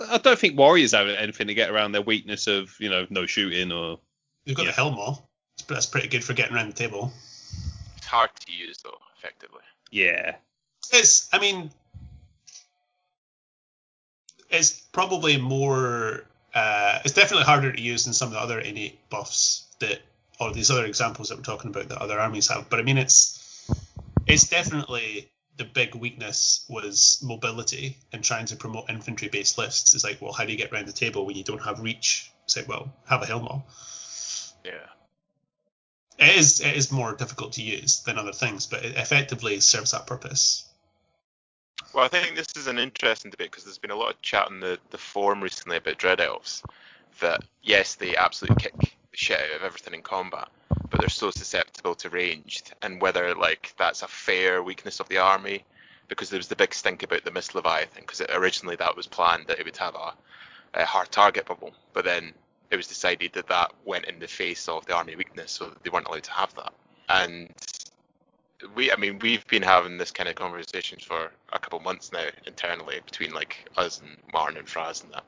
I 0.09 0.17
don't 0.19 0.39
think 0.39 0.57
warriors 0.59 0.93
have 0.93 1.09
anything 1.09 1.49
to 1.49 1.55
get 1.55 1.69
around 1.71 1.93
their 1.93 2.01
weakness 2.03 2.47
of 2.47 2.75
you 2.81 2.89
know 2.89 3.07
no 3.11 3.27
shooting 3.27 3.71
or 3.71 4.01
They've 4.47 4.57
got 4.57 4.65
Yeah. 4.67 4.73
the 4.73 4.77
Hellmaw. 4.83 5.23
That's 5.69 5.85
pretty 5.87 6.09
good 6.09 6.25
for 6.25 6.33
getting 6.33 6.57
around 6.57 6.69
the 6.71 6.73
table. 6.75 7.13
It's 7.99 8.07
hard 8.07 8.31
to 8.47 8.53
use 8.53 8.79
though, 8.83 8.97
effectively. 9.19 9.61
yeah. 9.91 10.37
It's, 10.93 11.29
I 11.33 11.39
mean, 11.39 11.71
it's 14.51 14.81
probably 14.93 15.37
more. 15.37 16.25
Uh, 16.55 16.99
it's 17.05 17.15
definitely 17.15 17.45
harder 17.45 17.73
to 17.73 17.81
use 17.81 18.05
than 18.05 18.13
some 18.15 18.29
of 18.29 18.35
the 18.35 18.41
other 18.41 18.59
innate 18.59 19.09
buffs 19.09 19.67
that, 19.79 20.01
or 20.41 20.53
these 20.53 20.71
other 20.71 20.85
examples 20.85 21.29
that 21.29 21.39
we're 21.39 21.45
talking 21.45 21.71
about 21.71 21.89
that 21.89 21.99
other 21.99 22.19
armies 22.19 22.49
have. 22.49 22.69
But 22.69 22.81
I 22.81 22.83
mean, 22.83 22.99
it's 22.99 23.71
it's 24.27 24.49
definitely 24.49 25.31
the 25.57 25.65
big 25.65 25.95
weakness 25.95 26.65
was 26.69 27.21
mobility 27.23 27.99
and 28.13 28.25
trying 28.25 28.47
to 28.47 28.57
promote 28.57 28.89
infantry-based 28.89 29.59
lists. 29.59 29.95
It's 29.95 30.05
like, 30.05 30.21
well, 30.21 30.33
how 30.33 30.45
do 30.45 30.53
you 30.53 30.59
get 30.59 30.73
around 30.73 30.87
the 30.87 30.93
table 30.93 31.27
when 31.27 31.37
you 31.37 31.45
don't 31.45 31.63
have 31.63 31.81
reach? 31.81 32.33
It's 32.45 32.57
like, 32.57 32.67
well, 32.67 32.93
have 33.07 33.23
a 33.23 33.27
Hellmaw. 33.27 33.63
Yeah. 34.65 34.87
It 36.19 36.37
is 36.37 36.61
it 36.61 36.77
is 36.77 36.91
more 36.91 37.15
difficult 37.15 37.53
to 37.55 37.63
use 37.63 38.03
than 38.03 38.19
other 38.19 38.33
things, 38.33 38.67
but 38.67 38.85
it 38.85 38.97
effectively 38.97 39.61
serves 39.61 39.93
that 39.93 40.07
purpose. 40.07 40.70
Well, 41.93 42.05
I 42.05 42.09
think 42.09 42.37
this 42.37 42.57
is 42.57 42.69
an 42.69 42.79
interesting 42.79 43.31
debate 43.31 43.51
because 43.51 43.65
there's 43.65 43.79
been 43.79 43.91
a 43.91 43.97
lot 43.97 44.15
of 44.15 44.23
chat 44.23 44.47
on 44.47 44.61
the, 44.61 44.79
the 44.91 44.99
forum 44.99 45.43
recently 45.43 45.77
about 45.77 45.99
Dread 45.99 46.21
Elves. 46.21 46.63
That, 47.21 47.43
yes, 47.63 47.97
they 47.97 48.17
absolutely 48.17 48.63
kick 48.63 48.79
the 48.79 49.17
shit 49.17 49.41
out 49.41 49.57
of 49.57 49.63
everything 49.65 49.95
in 49.95 50.03
combat, 50.03 50.49
but 50.89 51.01
they're 51.01 51.09
so 51.09 51.31
susceptible 51.31 51.97
to 51.97 52.09
ranged, 52.09 52.73
and 52.83 53.01
whether, 53.01 53.35
like, 53.35 53.75
that's 53.77 54.03
a 54.03 54.09
fair 54.09 54.63
weakness 54.63 55.01
of 55.01 55.09
the 55.09 55.19
army. 55.19 55.65
Because 56.09 56.29
there 56.29 56.39
was 56.39 56.49
the 56.49 56.57
big 56.57 56.75
stink 56.75 57.05
about 57.05 57.25
the 57.25 57.31
Mist 57.31 57.55
Leviathan, 57.55 58.03
because 58.03 58.21
originally 58.31 58.75
that 58.77 58.97
was 58.97 59.07
planned 59.07 59.47
that 59.47 59.61
it 59.61 59.65
would 59.65 59.77
have 59.77 59.95
a, 59.95 60.13
a 60.75 60.85
hard 60.85 61.09
target 61.13 61.47
bubble, 61.47 61.73
but 61.93 62.05
then 62.05 62.33
it 62.71 62.77
was 62.77 62.89
decided 62.89 63.33
that 63.35 63.47
that 63.47 63.73
went 63.85 64.07
in 64.07 64.19
the 64.19 64.27
face 64.27 64.69
of 64.69 64.85
the 64.87 64.95
army 64.95 65.15
weakness, 65.15 65.53
so 65.53 65.73
they 65.85 65.91
weren't 65.91 66.09
allowed 66.09 66.25
to 66.25 66.33
have 66.33 66.53
that. 66.57 66.73
And 67.09 67.49
we, 68.75 68.93
I 68.93 68.97
mean, 68.97 69.19
we've 69.19 69.47
been 69.47 69.63
having 69.63 69.99
this 69.99 70.11
kind 70.11 70.29
of 70.29 70.35
conversations 70.35 71.03
for 71.05 71.31
a 71.53 71.59
couple 71.59 71.79
of 71.79 71.85
months 71.85 72.13
now 72.13 72.27
internally 72.47 73.01
between 73.05 73.33
like 73.33 73.69
us 73.77 74.01
and 74.01 74.17
Martin 74.33 74.59
and 74.59 74.67
Fraz 74.67 75.03
and 75.05 75.13
that. 75.13 75.25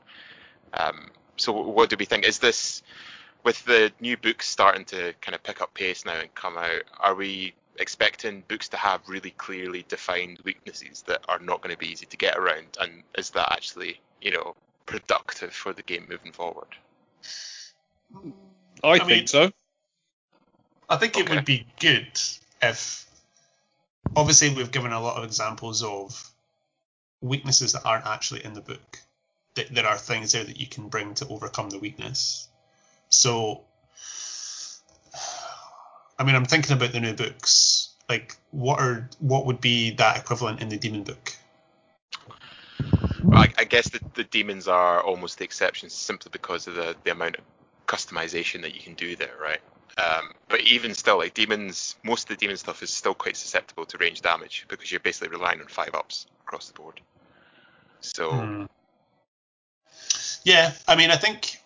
Um, 0.73 1.09
so 1.37 1.51
what 1.51 1.89
do 1.89 1.95
we 1.97 2.05
think? 2.05 2.25
Is 2.25 2.39
this 2.39 2.83
with 3.43 3.63
the 3.65 3.91
new 3.99 4.17
books 4.17 4.47
starting 4.47 4.85
to 4.85 5.13
kind 5.21 5.35
of 5.35 5.43
pick 5.43 5.61
up 5.61 5.73
pace 5.73 6.05
now 6.05 6.19
and 6.19 6.33
come 6.35 6.57
out? 6.57 6.83
Are 6.99 7.15
we 7.15 7.53
expecting 7.79 8.43
books 8.47 8.69
to 8.69 8.77
have 8.77 9.01
really 9.07 9.31
clearly 9.31 9.85
defined 9.87 10.39
weaknesses 10.43 11.03
that 11.07 11.21
are 11.27 11.39
not 11.39 11.61
going 11.61 11.73
to 11.73 11.79
be 11.79 11.87
easy 11.87 12.05
to 12.05 12.17
get 12.17 12.37
around? 12.37 12.77
And 12.79 13.03
is 13.17 13.31
that 13.31 13.51
actually, 13.51 13.99
you 14.21 14.31
know, 14.31 14.55
productive 14.85 15.53
for 15.53 15.73
the 15.73 15.83
game 15.83 16.05
moving 16.09 16.31
forward? 16.31 16.67
I, 18.83 18.97
mean- 18.99 19.07
think 19.07 19.29
so. 19.29 19.51
I 20.89 20.97
think 20.97 21.17
it 21.17 21.29
would 21.29 21.45
be 21.45 21.65
good 21.79 22.19
if, 22.61 23.02
obviously, 24.15 24.53
we've 24.53 24.71
given 24.71 24.91
a 24.91 25.01
lot 25.01 25.17
of 25.17 25.23
examples 25.23 25.83
of 25.83 26.31
weaknesses 27.21 27.73
that 27.73 27.83
aren't 27.85 28.05
actually 28.05 28.43
in 28.43 28.53
the 28.53 28.61
book. 28.61 28.99
That 29.55 29.73
there 29.73 29.85
are 29.85 29.97
things 29.97 30.31
there 30.31 30.43
that 30.43 30.59
you 30.59 30.67
can 30.67 30.89
bring 30.89 31.13
to 31.15 31.27
overcome 31.27 31.69
the 31.69 31.79
weakness. 31.79 32.47
So, 33.09 33.61
I 36.17 36.23
mean, 36.23 36.35
I'm 36.35 36.45
thinking 36.45 36.75
about 36.75 36.91
the 36.91 36.99
new 36.99 37.13
books. 37.13 37.89
Like, 38.09 38.35
what 38.51 38.79
are 38.79 39.09
what 39.19 39.45
would 39.45 39.61
be 39.61 39.91
that 39.91 40.17
equivalent 40.17 40.61
in 40.61 40.69
the 40.69 40.77
demon 40.77 41.03
book? 41.03 41.35
Well, 43.23 43.39
I, 43.39 43.53
I 43.57 43.63
guess 43.63 43.89
the, 43.89 43.99
the 44.15 44.23
demons 44.23 44.67
are 44.67 45.01
almost 45.01 45.37
the 45.37 45.45
exception 45.45 45.89
simply 45.89 46.29
because 46.31 46.67
of 46.67 46.75
the, 46.75 46.95
the 47.03 47.11
amount 47.11 47.37
of 47.37 47.43
customization 47.87 48.61
that 48.63 48.75
you 48.75 48.81
can 48.81 48.95
do 48.95 49.15
there, 49.15 49.35
right? 49.41 49.61
Um, 49.97 50.31
but 50.49 50.61
even 50.61 50.93
still, 50.95 51.19
like 51.19 51.33
demons, 51.33 51.95
most 52.03 52.23
of 52.23 52.29
the 52.29 52.35
demon 52.35 52.57
stuff 52.57 52.81
is 52.81 52.89
still 52.89 53.13
quite 53.13 53.37
susceptible 53.37 53.85
to 53.85 53.97
range 53.97 54.21
damage 54.21 54.65
because 54.67 54.91
you're 54.91 54.99
basically 54.99 55.29
relying 55.29 55.61
on 55.61 55.67
five 55.67 55.93
ups 55.93 56.25
across 56.41 56.67
the 56.67 56.73
board. 56.73 56.99
So 58.01 58.31
Hmm. 58.31 58.65
Yeah, 60.43 60.73
I 60.87 60.95
mean, 60.95 61.11
I 61.11 61.15
think 61.15 61.57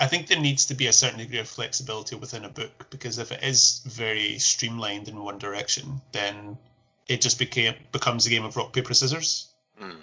I 0.00 0.06
think 0.06 0.26
there 0.26 0.40
needs 0.40 0.66
to 0.66 0.74
be 0.74 0.86
a 0.88 0.92
certain 0.92 1.18
degree 1.18 1.38
of 1.38 1.48
flexibility 1.48 2.16
within 2.16 2.44
a 2.44 2.48
book 2.48 2.90
because 2.90 3.18
if 3.18 3.30
it 3.30 3.42
is 3.42 3.82
very 3.86 4.38
streamlined 4.38 5.08
in 5.08 5.22
one 5.22 5.38
direction, 5.38 6.00
then 6.12 6.58
it 7.06 7.20
just 7.20 7.38
became 7.38 7.74
becomes 7.92 8.26
a 8.26 8.30
game 8.30 8.44
of 8.44 8.56
rock 8.56 8.72
paper 8.72 8.94
scissors. 8.94 9.48
mm, 9.80 9.96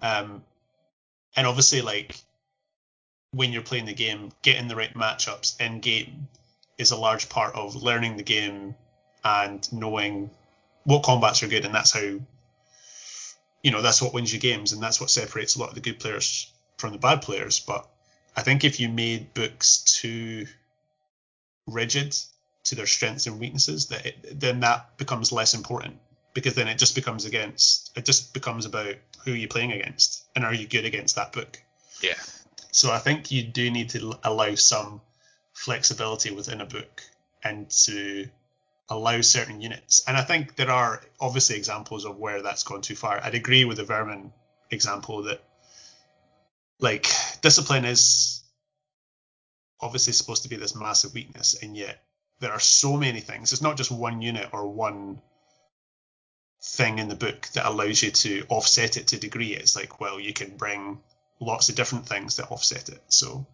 Um, 0.00 0.44
and 1.34 1.46
obviously, 1.46 1.80
like 1.80 2.16
when 3.32 3.52
you're 3.52 3.62
playing 3.62 3.86
the 3.86 3.94
game, 3.94 4.30
getting 4.42 4.68
the 4.68 4.76
right 4.76 4.94
matchups 4.94 5.60
in 5.60 5.80
game 5.80 6.28
is 6.78 6.90
a 6.90 6.96
large 6.96 7.28
part 7.28 7.54
of 7.54 7.76
learning 7.76 8.16
the 8.16 8.22
game 8.22 8.74
and 9.24 9.72
knowing 9.72 10.30
what 10.84 11.02
combats 11.02 11.42
are 11.42 11.48
good, 11.48 11.64
and 11.64 11.74
that's 11.74 11.92
how 11.92 12.00
you 13.62 13.70
know 13.70 13.82
that's 13.82 14.02
what 14.02 14.14
wins 14.14 14.32
you 14.32 14.40
games, 14.40 14.72
and 14.72 14.82
that's 14.82 15.00
what 15.00 15.10
separates 15.10 15.56
a 15.56 15.60
lot 15.60 15.68
of 15.68 15.74
the 15.74 15.80
good 15.80 16.00
players 16.00 16.50
from 16.78 16.92
the 16.92 16.98
bad 16.98 17.22
players. 17.22 17.60
But 17.60 17.88
I 18.36 18.42
think 18.42 18.64
if 18.64 18.80
you 18.80 18.88
made 18.88 19.34
books 19.34 19.82
too 19.84 20.46
rigid 21.66 22.16
to 22.64 22.74
their 22.74 22.86
strengths 22.86 23.26
and 23.26 23.38
weaknesses, 23.38 23.86
that 23.88 24.06
it, 24.06 24.40
then 24.40 24.60
that 24.60 24.96
becomes 24.96 25.32
less 25.32 25.54
important 25.54 25.98
because 26.34 26.54
then 26.54 26.68
it 26.68 26.78
just 26.78 26.94
becomes 26.94 27.24
against 27.24 27.90
it 27.96 28.04
just 28.04 28.32
becomes 28.34 28.66
about 28.66 28.94
who 29.24 29.32
you're 29.32 29.48
playing 29.48 29.72
against 29.72 30.24
and 30.34 30.44
are 30.44 30.54
you 30.54 30.66
good 30.66 30.84
against 30.84 31.16
that 31.16 31.32
book. 31.32 31.62
yeah, 32.00 32.14
So 32.72 32.90
I 32.90 32.98
think 32.98 33.30
you 33.30 33.42
do 33.42 33.70
need 33.70 33.90
to 33.90 34.14
allow 34.24 34.54
some 34.54 35.00
flexibility 35.62 36.32
within 36.32 36.60
a 36.60 36.66
book 36.66 37.02
and 37.44 37.70
to 37.70 38.28
allow 38.88 39.20
certain 39.20 39.60
units. 39.60 40.02
And 40.08 40.16
I 40.16 40.22
think 40.22 40.56
there 40.56 40.72
are 40.72 41.00
obviously 41.20 41.54
examples 41.56 42.04
of 42.04 42.16
where 42.18 42.42
that's 42.42 42.64
gone 42.64 42.80
too 42.80 42.96
far. 42.96 43.20
I'd 43.22 43.36
agree 43.36 43.64
with 43.64 43.76
the 43.76 43.84
Vermin 43.84 44.32
example 44.72 45.22
that 45.24 45.40
like 46.80 47.06
discipline 47.42 47.84
is 47.84 48.42
obviously 49.80 50.14
supposed 50.14 50.42
to 50.42 50.48
be 50.48 50.56
this 50.56 50.74
massive 50.74 51.14
weakness 51.14 51.62
and 51.62 51.76
yet 51.76 52.02
there 52.40 52.50
are 52.50 52.60
so 52.60 52.96
many 52.96 53.20
things. 53.20 53.52
It's 53.52 53.62
not 53.62 53.76
just 53.76 53.92
one 53.92 54.20
unit 54.20 54.48
or 54.52 54.66
one 54.66 55.22
thing 56.60 56.98
in 56.98 57.08
the 57.08 57.14
book 57.14 57.46
that 57.54 57.66
allows 57.66 58.02
you 58.02 58.10
to 58.10 58.44
offset 58.48 58.96
it 58.96 59.06
to 59.08 59.16
degree. 59.16 59.54
It's 59.54 59.76
like, 59.76 60.00
well, 60.00 60.18
you 60.18 60.32
can 60.32 60.56
bring 60.56 60.98
lots 61.38 61.68
of 61.68 61.76
different 61.76 62.08
things 62.08 62.36
that 62.36 62.50
offset 62.50 62.88
it. 62.88 63.00
So 63.06 63.46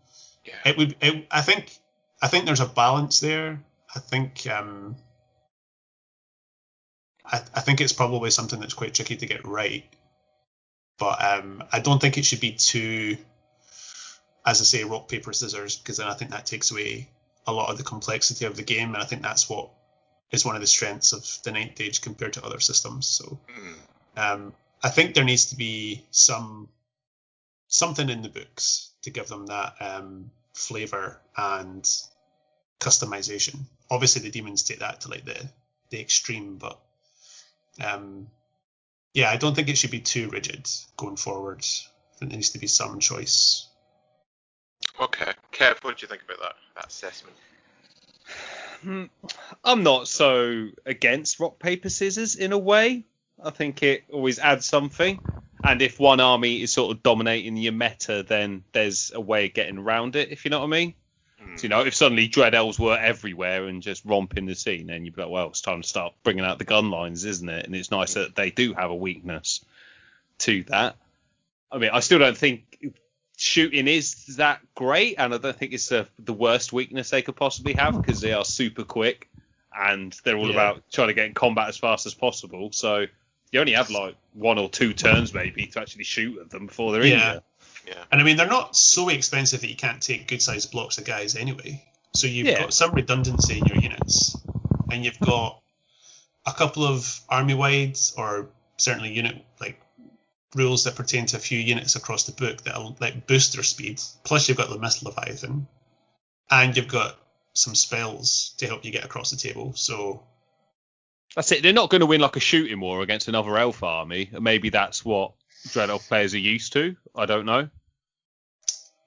yeah. 0.46 0.54
it 0.64 0.78
would 0.78 0.96
it, 1.02 1.26
I 1.30 1.42
think 1.42 1.78
I 2.20 2.28
think 2.28 2.46
there's 2.46 2.60
a 2.60 2.66
balance 2.66 3.20
there. 3.20 3.60
I 3.94 4.00
think 4.00 4.46
um 4.46 4.96
I, 7.24 7.42
I 7.54 7.60
think 7.60 7.80
it's 7.80 7.92
probably 7.92 8.30
something 8.30 8.60
that's 8.60 8.74
quite 8.74 8.94
tricky 8.94 9.16
to 9.16 9.26
get 9.26 9.46
right. 9.46 9.84
But 10.98 11.24
um 11.24 11.62
I 11.72 11.80
don't 11.80 12.00
think 12.00 12.18
it 12.18 12.24
should 12.24 12.40
be 12.40 12.52
too 12.52 13.16
as 14.44 14.62
I 14.62 14.64
say, 14.64 14.84
rock, 14.84 15.08
paper, 15.08 15.32
scissors, 15.34 15.76
because 15.76 15.98
then 15.98 16.08
I 16.08 16.14
think 16.14 16.30
that 16.30 16.46
takes 16.46 16.70
away 16.70 17.08
a 17.46 17.52
lot 17.52 17.70
of 17.70 17.76
the 17.76 17.84
complexity 17.84 18.46
of 18.46 18.56
the 18.56 18.62
game, 18.62 18.94
and 18.94 19.02
I 19.02 19.04
think 19.04 19.20
that's 19.20 19.48
what 19.48 19.68
is 20.30 20.44
one 20.44 20.54
of 20.54 20.62
the 20.62 20.66
strengths 20.66 21.12
of 21.12 21.26
the 21.42 21.52
ninth 21.52 21.80
age 21.80 22.00
compared 22.00 22.34
to 22.34 22.44
other 22.44 22.60
systems. 22.60 23.06
So 23.06 23.38
Mm, 23.48 23.74
um, 24.16 24.52
I 24.82 24.88
think 24.90 25.14
there 25.14 25.24
needs 25.24 25.46
to 25.46 25.56
be 25.56 26.02
some 26.10 26.68
something 27.68 28.08
in 28.08 28.22
the 28.22 28.28
books 28.28 28.90
to 29.02 29.10
give 29.10 29.28
them 29.28 29.46
that 29.46 29.74
um, 29.80 30.30
flavor 30.58 31.20
and 31.36 31.88
customization. 32.80 33.60
Obviously, 33.90 34.22
the 34.22 34.30
demons 34.30 34.62
take 34.62 34.80
that 34.80 35.02
to 35.02 35.08
like 35.08 35.24
the 35.24 35.48
the 35.90 36.00
extreme, 36.00 36.58
but 36.58 36.78
um, 37.82 38.28
yeah, 39.14 39.30
I 39.30 39.36
don't 39.36 39.54
think 39.54 39.68
it 39.68 39.78
should 39.78 39.90
be 39.90 40.00
too 40.00 40.28
rigid 40.28 40.68
going 40.96 41.16
forward. 41.16 41.64
I 41.64 42.18
think 42.18 42.30
there 42.30 42.36
needs 42.36 42.50
to 42.50 42.58
be 42.58 42.66
some 42.66 42.98
choice. 42.98 43.68
Okay, 45.00 45.32
Kev, 45.52 45.82
what 45.82 45.98
do 45.98 46.02
you 46.02 46.08
think 46.08 46.22
about 46.22 46.40
that 46.40 46.56
that 46.74 46.86
assessment? 46.88 47.36
Hmm, 48.82 49.04
I'm 49.64 49.82
not 49.82 50.08
so 50.08 50.68
against 50.84 51.40
rock 51.40 51.58
paper 51.58 51.88
scissors 51.88 52.36
in 52.36 52.52
a 52.52 52.58
way. 52.58 53.04
I 53.42 53.50
think 53.50 53.82
it 53.82 54.04
always 54.12 54.38
adds 54.38 54.66
something. 54.66 55.20
And 55.64 55.82
if 55.82 55.98
one 55.98 56.20
army 56.20 56.62
is 56.62 56.72
sort 56.72 56.96
of 56.96 57.02
dominating 57.02 57.56
your 57.56 57.72
meta, 57.72 58.22
then 58.22 58.62
there's 58.72 59.10
a 59.14 59.20
way 59.20 59.46
of 59.46 59.54
getting 59.54 59.78
around 59.78 60.16
it. 60.16 60.30
If 60.30 60.44
you 60.44 60.50
know 60.50 60.60
what 60.60 60.66
I 60.66 60.68
mean. 60.68 60.94
Mm, 61.42 61.58
So, 61.58 61.62
you 61.64 61.68
know, 61.68 61.80
if 61.84 61.94
suddenly 61.94 62.28
dread 62.28 62.54
elves 62.54 62.78
were 62.78 62.96
everywhere 62.98 63.66
and 63.66 63.82
just 63.82 64.04
romping 64.04 64.46
the 64.46 64.54
scene, 64.54 64.86
then 64.86 65.04
you'd 65.04 65.16
be 65.16 65.22
like, 65.22 65.30
well, 65.30 65.48
it's 65.48 65.60
time 65.60 65.82
to 65.82 65.88
start 65.88 66.14
bringing 66.22 66.44
out 66.44 66.58
the 66.58 66.64
gun 66.64 66.90
lines, 66.90 67.24
isn't 67.24 67.48
it? 67.48 67.66
And 67.66 67.74
it's 67.74 67.90
nice 67.90 68.14
that 68.14 68.34
they 68.36 68.50
do 68.50 68.72
have 68.74 68.90
a 68.90 68.94
weakness 68.94 69.64
to 70.38 70.62
that. 70.64 70.96
I 71.70 71.78
mean, 71.78 71.90
I 71.92 72.00
still 72.00 72.18
don't 72.18 72.36
think 72.36 72.78
shooting 73.36 73.86
is 73.88 74.36
that 74.36 74.60
great, 74.74 75.16
and 75.18 75.34
I 75.34 75.38
don't 75.38 75.56
think 75.56 75.72
it's 75.72 75.88
the, 75.88 76.08
the 76.18 76.32
worst 76.32 76.72
weakness 76.72 77.10
they 77.10 77.22
could 77.22 77.36
possibly 77.36 77.74
have 77.74 78.00
because 78.00 78.20
they 78.20 78.32
are 78.32 78.44
super 78.44 78.84
quick 78.84 79.28
and 79.78 80.16
they're 80.24 80.36
all 80.36 80.46
Yeah. 80.48 80.54
about 80.54 80.82
trying 80.90 81.08
to 81.08 81.14
get 81.14 81.26
in 81.26 81.34
combat 81.34 81.68
as 81.68 81.76
fast 81.76 82.06
as 82.06 82.14
possible. 82.14 82.72
So 82.72 83.06
you 83.50 83.60
only 83.60 83.72
have 83.72 83.90
like 83.90 84.14
one 84.34 84.58
or 84.58 84.68
two 84.68 84.92
turns 84.92 85.32
maybe 85.34 85.66
to 85.66 85.80
actually 85.80 86.04
shoot 86.04 86.38
at 86.38 86.50
them 86.50 86.66
before 86.66 86.92
they're 86.92 87.02
in 87.02 87.12
Yeah. 87.18 87.32
you. 87.34 87.40
yeah, 87.88 88.04
And 88.12 88.20
I 88.20 88.24
mean, 88.24 88.36
they're 88.36 88.46
not 88.46 88.76
so 88.76 89.08
expensive 89.08 89.60
that 89.62 89.68
you 89.68 89.76
can't 89.76 90.02
take 90.02 90.28
good 90.28 90.42
sized 90.42 90.70
blocks 90.70 90.98
of 90.98 91.04
guys 91.04 91.34
anyway. 91.36 91.82
So 92.12 92.26
you've 92.26 92.46
Yeah. 92.46 92.60
got 92.60 92.74
some 92.74 92.94
redundancy 92.94 93.58
in 93.58 93.66
your 93.66 93.76
units, 93.76 94.36
and 94.90 95.04
you've 95.04 95.20
got 95.20 95.60
a 96.46 96.52
couple 96.52 96.84
of 96.84 97.20
army 97.28 97.54
wides 97.54 98.12
or 98.16 98.50
certainly 98.76 99.12
unit 99.12 99.44
like 99.60 99.80
rules 100.54 100.84
that 100.84 100.94
pertain 100.96 101.26
to 101.26 101.36
a 101.36 101.40
few 101.40 101.58
units 101.58 101.94
across 101.96 102.24
the 102.24 102.32
book 102.32 102.62
that'll 102.62 102.96
like 103.00 103.26
boost 103.26 103.52
their 103.54 103.62
speed. 103.62 104.00
Plus, 104.24 104.48
you've 104.48 104.56
got 104.56 104.70
the 104.70 104.78
Mist 104.78 105.02
Leviathan, 105.02 105.66
and 106.50 106.76
you've 106.76 106.88
got 106.88 107.18
some 107.52 107.74
spells 107.74 108.54
to 108.58 108.66
help 108.66 108.84
you 108.84 108.90
get 108.90 109.04
across 109.04 109.30
the 109.30 109.36
table. 109.36 109.72
So 109.74 110.22
That's 111.34 111.52
it. 111.52 111.62
They're 111.62 111.72
not 111.72 111.90
going 111.90 112.00
to 112.00 112.06
win 112.06 112.20
like 112.20 112.36
a 112.36 112.40
shooting 112.40 112.80
war 112.80 113.02
against 113.02 113.28
another 113.28 113.56
elf 113.56 113.82
army. 113.82 114.30
Maybe 114.32 114.70
that's 114.70 115.04
what 115.04 115.34
Dread 115.70 115.90
Elf 115.90 116.08
players 116.08 116.34
are 116.34 116.38
used 116.38 116.72
to. 116.72 116.96
I 117.14 117.26
don't 117.26 117.46
know. 117.46 117.68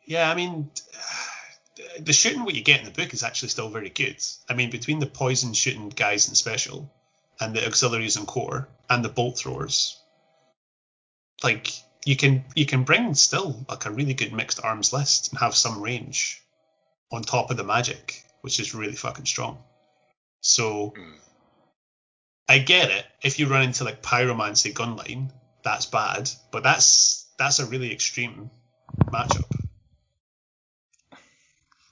Yeah, 0.05 0.29
I 0.29 0.35
mean, 0.35 0.69
the 1.99 2.13
shooting 2.13 2.43
what 2.43 2.55
you 2.55 2.63
get 2.63 2.79
in 2.79 2.85
the 2.85 2.91
book 2.91 3.13
is 3.13 3.23
actually 3.23 3.49
still 3.49 3.69
very 3.69 3.89
good. 3.89 4.17
I 4.49 4.53
mean, 4.53 4.69
between 4.69 4.99
the 4.99 5.07
poison 5.07 5.53
shooting 5.53 5.89
guys 5.89 6.29
in 6.29 6.35
special, 6.35 6.91
and 7.39 7.55
the 7.55 7.65
auxiliaries 7.65 8.17
and 8.17 8.27
core, 8.27 8.69
and 8.89 9.03
the 9.03 9.09
bolt 9.09 9.39
throwers, 9.39 9.99
like 11.43 11.71
you 12.05 12.15
can 12.15 12.43
you 12.55 12.65
can 12.65 12.83
bring 12.83 13.15
still 13.15 13.65
like 13.67 13.85
a 13.85 13.91
really 13.91 14.13
good 14.13 14.31
mixed 14.31 14.63
arms 14.63 14.93
list 14.93 15.31
and 15.31 15.39
have 15.39 15.55
some 15.55 15.81
range 15.81 16.41
on 17.11 17.23
top 17.23 17.49
of 17.49 17.57
the 17.57 17.63
magic, 17.63 18.23
which 18.41 18.59
is 18.59 18.75
really 18.75 18.95
fucking 18.95 19.25
strong. 19.25 19.57
So 20.41 20.93
Mm. 20.97 21.17
I 22.47 22.59
get 22.59 22.91
it. 22.91 23.05
If 23.23 23.39
you 23.39 23.47
run 23.47 23.63
into 23.63 23.83
like 23.83 24.01
pyromancy 24.01 24.73
gunline, 24.73 25.31
that's 25.63 25.85
bad, 25.85 26.29
but 26.51 26.63
that's 26.63 27.25
that's 27.37 27.59
a 27.59 27.65
really 27.65 27.91
extreme 27.91 28.49
matchup. 29.05 29.45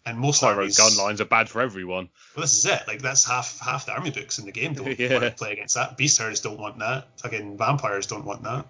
And 0.06 0.18
most 0.18 0.42
Pyro 0.42 0.56
armies, 0.58 0.78
gun 0.78 0.96
lines 0.98 1.22
are 1.22 1.26
bad 1.26 1.50
for 1.50 1.62
everyone. 1.62 2.10
well, 2.36 2.42
this 2.42 2.58
is 2.58 2.66
it. 2.66 2.82
Like 2.88 3.02
that's 3.02 3.26
half 3.26 3.60
half 3.60 3.86
the 3.86 3.94
army 3.94 4.10
books 4.12 4.40
in 4.40 4.46
the 4.46 4.52
game 4.52 4.74
don't 4.74 4.88
Yeah. 5.00 5.14
wanna 5.14 5.32
play 5.32 5.54
against 5.54 5.76
that. 5.76 5.98
Beast 5.98 6.18
herds 6.20 6.40
don't 6.42 6.60
want 6.60 6.80
that. 6.80 7.08
Fucking 7.22 7.58
vampires 7.58 8.08
don't 8.08 8.26
want 8.26 8.44
that. 8.44 8.66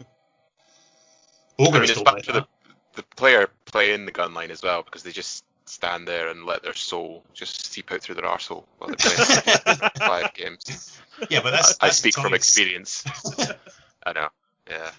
I 1.58 1.64
mean, 1.64 1.68
Ogres 1.76 1.90
it's 1.92 1.98
don't 1.98 2.06
bad 2.06 2.14
like 2.16 2.26
that. 2.26 2.34
the, 2.34 2.72
the 2.96 3.04
player 3.16 3.50
playing 3.66 4.06
the 4.06 4.12
gun 4.12 4.34
line 4.34 4.52
as 4.52 4.62
well 4.62 4.84
because 4.84 5.04
they 5.04 5.12
just 5.12 5.44
stand 5.70 6.08
there 6.08 6.30
and 6.30 6.46
let 6.46 6.64
their 6.64 6.74
soul 6.74 7.24
just 7.34 7.72
seep 7.72 7.92
out 7.92 8.02
through 8.02 8.16
their 8.16 8.26
arsehole 8.26 8.64
while 8.78 8.90
they're 8.90 8.98
playing 9.66 9.92
five 9.98 10.34
games. 10.34 11.00
Yeah, 11.30 11.42
but 11.42 11.52
that's, 11.52 11.78
I 11.80 11.88
that's 11.88 12.02
the 12.02 12.12
speak 12.12 12.24
from 12.24 12.34
experience. 12.34 13.04
I 14.06 14.14
know. 14.14 14.30
Yeah. 14.70 14.92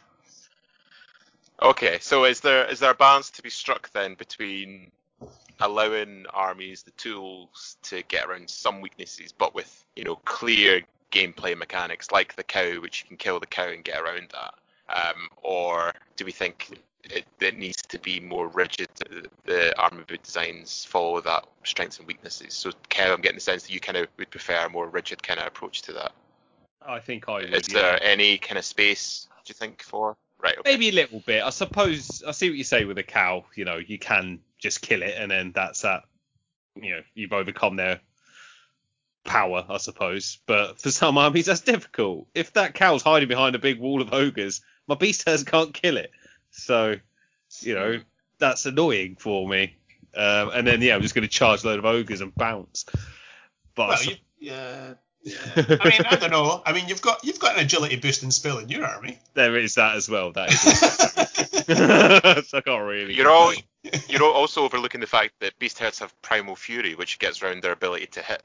Okay, 1.62 1.98
so 2.00 2.24
is 2.24 2.40
there 2.40 2.66
is 2.66 2.80
there 2.80 2.90
a 2.90 2.94
balance 2.94 3.30
to 3.30 3.42
be 3.42 3.50
struck 3.50 3.90
then 3.92 4.14
between 4.14 4.90
allowing 5.60 6.24
armies 6.32 6.82
the 6.82 6.90
tools 6.92 7.76
to 7.82 8.02
get 8.04 8.26
around 8.26 8.48
some 8.48 8.80
weaknesses, 8.80 9.32
but 9.32 9.54
with 9.54 9.84
you 9.94 10.04
know 10.04 10.16
clear 10.16 10.82
gameplay 11.12 11.56
mechanics 11.56 12.10
like 12.10 12.34
the 12.36 12.42
cow, 12.42 12.80
which 12.80 13.02
you 13.02 13.08
can 13.08 13.16
kill 13.16 13.40
the 13.40 13.46
cow 13.46 13.68
and 13.68 13.84
get 13.84 14.00
around 14.00 14.32
that, 14.32 14.54
um, 14.88 15.28
or 15.42 15.92
do 16.16 16.24
we 16.24 16.32
think 16.32 16.78
it, 17.04 17.24
it 17.40 17.58
needs 17.58 17.82
to 17.82 17.98
be 17.98 18.20
more 18.20 18.48
rigid? 18.48 18.88
Uh, 19.10 19.22
the 19.44 19.78
army 19.78 20.04
boot 20.06 20.22
designs 20.22 20.84
follow 20.84 21.20
that 21.20 21.46
strengths 21.64 21.98
and 21.98 22.06
weaknesses. 22.06 22.54
So, 22.54 22.70
Kev, 22.88 23.12
I'm 23.12 23.20
getting 23.20 23.36
the 23.36 23.42
sense 23.42 23.64
that 23.64 23.72
you 23.72 23.80
kind 23.80 23.98
of 23.98 24.08
would 24.18 24.30
prefer 24.30 24.66
a 24.66 24.70
more 24.70 24.88
rigid 24.88 25.22
kind 25.22 25.40
of 25.40 25.46
approach 25.46 25.82
to 25.82 25.92
that. 25.94 26.12
I 26.86 26.98
think 26.98 27.28
I 27.28 27.34
would. 27.34 27.54
Is 27.54 27.72
yeah. 27.72 27.80
there 27.80 28.02
any 28.02 28.38
kind 28.38 28.58
of 28.58 28.64
space? 28.64 29.28
Do 29.44 29.50
you 29.50 29.54
think 29.54 29.82
for? 29.82 30.16
Right. 30.42 30.56
Okay. 30.58 30.70
Maybe 30.70 30.88
a 30.88 30.92
little 30.92 31.20
bit. 31.20 31.42
I 31.42 31.50
suppose 31.50 32.22
I 32.26 32.30
see 32.32 32.48
what 32.48 32.56
you 32.56 32.64
say 32.64 32.84
with 32.84 32.98
a 32.98 33.02
cow. 33.02 33.44
You 33.54 33.64
know, 33.64 33.76
you 33.76 33.98
can 33.98 34.40
just 34.58 34.80
kill 34.80 35.02
it, 35.02 35.14
and 35.16 35.30
then 35.30 35.52
that's 35.54 35.82
that. 35.82 36.04
You 36.80 36.92
know, 36.92 37.02
you've 37.14 37.32
overcome 37.32 37.76
their 37.76 38.00
power, 39.24 39.66
I 39.68 39.76
suppose. 39.76 40.38
But 40.46 40.80
for 40.80 40.90
some 40.90 41.18
armies, 41.18 41.46
that's 41.46 41.60
difficult. 41.60 42.28
If 42.34 42.52
that 42.54 42.74
cow's 42.74 43.02
hiding 43.02 43.28
behind 43.28 43.54
a 43.54 43.58
big 43.58 43.78
wall 43.78 44.00
of 44.00 44.12
ogres, 44.12 44.62
my 44.86 44.94
beast 44.94 45.28
herd 45.28 45.46
can't 45.46 45.74
kill 45.74 45.96
it. 45.96 46.10
So, 46.50 46.96
you 47.60 47.74
know, 47.74 48.00
that's 48.38 48.66
annoying 48.66 49.16
for 49.18 49.48
me. 49.48 49.76
Um, 50.14 50.50
and 50.54 50.66
then 50.66 50.82
yeah, 50.82 50.94
I'm 50.94 51.02
just 51.02 51.14
going 51.14 51.22
to 51.26 51.28
charge 51.28 51.62
a 51.62 51.66
load 51.68 51.78
of 51.78 51.84
ogres 51.84 52.20
and 52.20 52.34
bounce. 52.34 52.84
But 53.74 53.88
Well, 53.88 53.96
su- 53.98 54.10
you, 54.10 54.16
yeah. 54.40 54.94
yeah. 55.22 55.36
I 55.56 55.88
mean, 55.88 56.02
I 56.10 56.16
don't 56.16 56.30
know. 56.30 56.62
I 56.66 56.72
mean, 56.72 56.88
you've 56.88 57.02
got 57.02 57.24
you've 57.24 57.38
got 57.38 57.54
an 57.56 57.64
agility 57.64 57.96
boosting 57.96 58.30
spell 58.32 58.58
in 58.58 58.68
your 58.68 58.84
army. 58.84 59.18
there 59.34 59.56
is 59.56 59.74
that 59.76 59.94
as 59.96 60.08
well. 60.08 60.32
That 60.32 60.50
is. 60.52 60.60
so 62.48 62.58
I 62.58 62.60
can't 62.62 62.82
really. 62.84 63.14
You're 63.14 63.30
all 63.30 63.52
you're 64.08 64.24
also 64.24 64.64
overlooking 64.64 65.00
the 65.00 65.06
fact 65.06 65.34
that 65.40 65.58
beast 65.58 65.78
herds 65.78 66.00
have 66.00 66.20
primal 66.22 66.56
fury, 66.56 66.94
which 66.96 67.18
gets 67.20 67.42
around 67.42 67.62
their 67.62 67.72
ability 67.72 68.06
to 68.06 68.22
hit, 68.22 68.42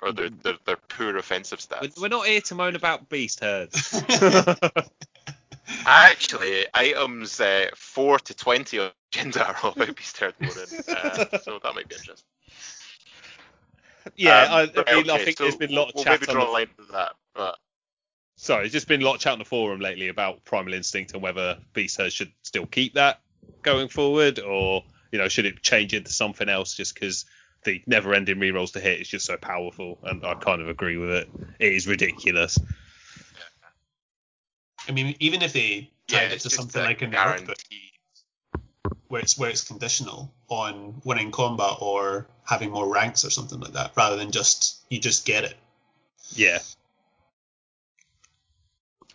or 0.00 0.12
their 0.12 0.30
their, 0.30 0.54
their 0.64 0.76
poor 0.88 1.16
offensive 1.18 1.64
We're- 1.70 1.88
stats. 1.88 2.00
We're 2.00 2.08
not 2.08 2.26
here 2.26 2.40
to 2.40 2.54
moan 2.54 2.74
about 2.76 3.08
beast 3.10 3.40
herds. 3.40 4.02
Actually, 5.86 6.66
items 6.74 7.40
uh, 7.40 7.66
four 7.74 8.18
to 8.18 8.34
twenty 8.34 8.78
on 8.78 8.90
agenda 9.12 9.46
are 9.46 9.56
all 9.62 9.72
about 9.72 9.96
beast 9.96 10.18
herd 10.18 10.34
loading, 10.40 10.80
uh, 10.88 11.38
so 11.38 11.58
that 11.62 11.74
might 11.74 11.88
be 11.88 11.94
interesting. 11.94 12.26
yeah, 14.16 14.42
Um, 14.42 14.70
I, 14.76 14.84
I, 14.86 14.94
mean, 14.96 15.10
I 15.10 15.18
think 15.18 15.38
so 15.38 15.44
there's 15.44 15.56
been 15.56 15.72
a 15.72 15.74
lot 15.74 15.88
of 15.88 15.94
we'll 15.94 16.04
chat 16.04 16.20
maybe 16.20 16.32
on 16.32 16.38
the 16.38 16.44
a 16.44 16.50
line 16.50 16.66
to 16.76 16.92
that, 16.92 17.12
but 17.34 17.58
Sorry, 18.36 18.62
there's 18.62 18.72
just 18.72 18.88
been 18.88 19.00
a 19.00 19.04
lot 19.04 19.14
of 19.14 19.20
chat 19.20 19.32
on 19.32 19.38
the 19.38 19.44
forum 19.44 19.80
lately 19.80 20.08
about 20.08 20.44
Primal 20.44 20.74
Instinct 20.74 21.14
and 21.14 21.22
whether 21.22 21.58
Beast 21.72 21.98
Herd 21.98 22.12
should 22.12 22.32
still 22.42 22.66
keep 22.66 22.94
that 22.94 23.20
going 23.62 23.88
forward, 23.88 24.40
or 24.40 24.84
you 25.12 25.18
know, 25.18 25.28
should 25.28 25.46
it 25.46 25.62
change 25.62 25.94
into 25.94 26.10
something 26.10 26.48
else 26.48 26.74
just 26.74 26.94
because 26.94 27.24
the 27.64 27.82
never-ending 27.86 28.38
rerolls 28.38 28.72
to 28.72 28.80
hit 28.80 29.00
is 29.00 29.08
just 29.08 29.26
so 29.26 29.36
powerful, 29.36 29.98
and 30.02 30.24
I 30.26 30.34
kind 30.34 30.60
of 30.60 30.68
agree 30.68 30.96
with 30.96 31.10
it. 31.10 31.30
It 31.58 31.72
is 31.72 31.86
ridiculous. 31.86 32.58
I 34.88 34.92
mean, 34.92 35.16
even 35.20 35.42
if 35.42 35.52
they 35.52 35.90
yeah, 36.08 36.20
tied 36.20 36.32
it 36.32 36.40
to 36.40 36.50
something 36.50 36.82
like 36.82 37.02
in 37.02 37.10
the 37.10 37.16
guarantee. 37.16 37.92
where 39.08 39.20
it's 39.20 39.38
where 39.38 39.50
it's 39.50 39.64
conditional 39.64 40.32
on 40.48 41.00
winning 41.04 41.30
combat 41.30 41.78
or 41.80 42.26
having 42.44 42.70
more 42.70 42.92
ranks 42.92 43.24
or 43.24 43.30
something 43.30 43.60
like 43.60 43.72
that, 43.72 43.92
rather 43.96 44.16
than 44.16 44.30
just 44.30 44.82
you 44.90 44.98
just 44.98 45.24
get 45.24 45.44
it. 45.44 45.56
Yeah, 46.34 46.58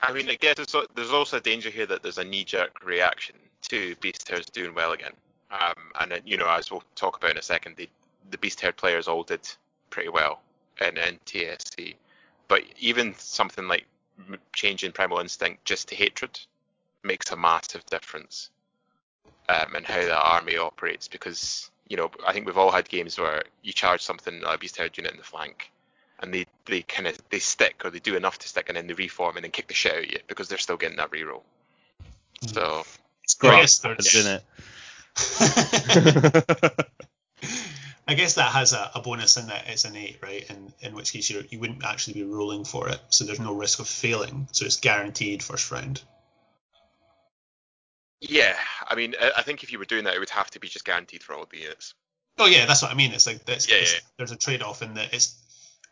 I 0.02 0.14
mean, 0.14 0.30
I 0.30 0.36
guess 0.36 0.56
there's, 0.56 0.76
there's 0.96 1.12
also 1.12 1.38
a 1.38 1.42
danger 1.42 1.70
here 1.70 1.86
that 1.88 2.04
there's 2.04 2.18
a 2.18 2.24
knee-jerk 2.24 2.86
reaction 2.86 3.36
to 3.64 3.96
Beast 3.96 4.28
Herds 4.30 4.50
doing 4.50 4.74
well 4.74 4.94
again. 4.94 5.12
Um, 5.52 5.74
and 6.00 6.12
then, 6.12 6.22
you 6.26 6.38
know, 6.38 6.50
as 6.50 6.72
we'll 6.72 6.84
talk 6.96 7.18
about 7.18 7.32
in 7.32 7.38
a 7.38 7.42
second, 7.42 7.76
the, 7.76 7.90
the 8.32 8.38
Beast 8.38 8.62
Herd 8.62 8.78
players 8.78 9.08
all 9.08 9.24
did 9.24 9.42
pretty 9.90 10.10
well 10.10 10.42
in, 10.80 10.98
in 10.98 11.20
TSC. 11.26 11.96
But 12.48 12.64
even 12.80 13.14
something 13.18 13.68
like 13.68 13.82
m- 13.82 13.88
changing 14.54 14.92
Primal 14.92 15.20
Instinct 15.20 15.66
just 15.66 15.90
to 15.90 15.96
Hatred 15.96 16.40
makes 17.04 17.32
a 17.32 17.36
massive 17.36 17.86
difference 17.86 18.50
um, 19.48 19.76
in 19.76 19.84
how 19.84 20.00
that 20.00 20.12
army 20.24 20.58
operates 20.58 21.08
because, 21.08 21.70
you 21.88 21.98
know, 21.98 22.12
I 22.28 22.34
think 22.34 22.46
we've 22.46 22.58
all 22.58 22.72
had 22.72 22.90
games 22.90 23.18
where 23.18 23.44
you 23.64 23.74
charge 23.74 24.02
something, 24.02 24.42
like 24.42 24.56
a 24.56 24.60
Beast 24.60 24.78
Herd 24.78 24.98
unit 24.98 25.12
in 25.12 25.18
the 25.18 25.24
flank, 25.24 25.72
and 26.20 26.34
they, 26.34 26.46
they 26.66 26.82
kind 26.82 27.08
of 27.08 27.18
they 27.30 27.40
stick 27.40 27.82
or 27.84 27.90
they 27.90 28.00
do 28.00 28.16
enough 28.16 28.40
to 28.40 28.48
stick 28.48 28.66
and 28.68 28.78
then 28.78 28.88
they 28.88 28.94
reform 28.94 29.38
and 29.38 29.44
then 29.44 29.52
kick 29.52 29.68
the 29.68 29.74
shit 29.74 29.94
out 29.94 30.04
of 30.04 30.12
you 30.12 30.20
because 30.28 30.50
they're 30.50 30.58
still 30.58 30.78
getting 30.78 30.98
that 30.98 31.12
reroll. 31.12 31.42
So 32.42 32.86
it's 33.24 33.36
Well, 33.42 33.54
I 33.54 33.56
great, 33.56 33.62
guess 33.62 33.86
isn't 34.16 34.42
it? 34.42 34.44
I 38.10 38.14
guess 38.16 38.34
that 38.36 38.52
has 38.52 38.74
a, 38.74 38.92
a 38.96 39.02
bonus 39.02 39.38
in 39.38 39.48
that 39.48 39.68
it's 39.68 39.86
an 39.86 39.96
eight, 39.96 40.18
right? 40.22 40.50
In 40.50 40.74
in 40.82 40.94
which 40.96 41.14
case 41.14 41.30
you 41.30 41.44
you 41.50 41.60
wouldn't 41.60 41.84
actually 41.86 42.14
be 42.14 42.24
rolling 42.24 42.66
for 42.66 42.90
it, 42.90 43.00
so 43.10 43.24
there's 43.26 43.40
no 43.40 43.54
risk 43.54 43.80
of 43.80 43.88
failing, 43.88 44.48
so 44.52 44.66
it's 44.66 44.78
guaranteed 44.78 45.42
first 45.44 45.70
round. 45.72 46.02
yeah, 48.22 48.56
I 48.88 48.96
mean, 48.96 49.16
I, 49.22 49.32
I 49.38 49.42
think 49.44 49.64
if 49.64 49.72
you 49.72 49.80
were 49.80 49.86
doing 49.86 50.04
that, 50.06 50.16
it 50.16 50.20
would 50.20 50.30
have 50.32 50.50
to 50.52 50.60
be 50.60 50.68
just 50.68 50.86
guaranteed 50.86 51.24
for 51.24 51.34
all 51.34 51.46
the 51.50 51.58
units. 51.60 51.94
Oh 52.38 52.48
yeah, 52.48 52.66
that's 52.66 52.82
what 52.82 52.92
I 52.92 52.96
mean. 52.96 53.12
It's 53.12 53.26
like 53.28 53.46
that's, 53.46 53.68
Yeah, 53.70 53.76
it's- 53.76 53.94
yeah. 53.94 54.00
there's 54.18 54.32
a 54.32 54.36
trade-off 54.38 54.82
in 54.82 54.94
that 54.96 55.14
it's 55.14 55.36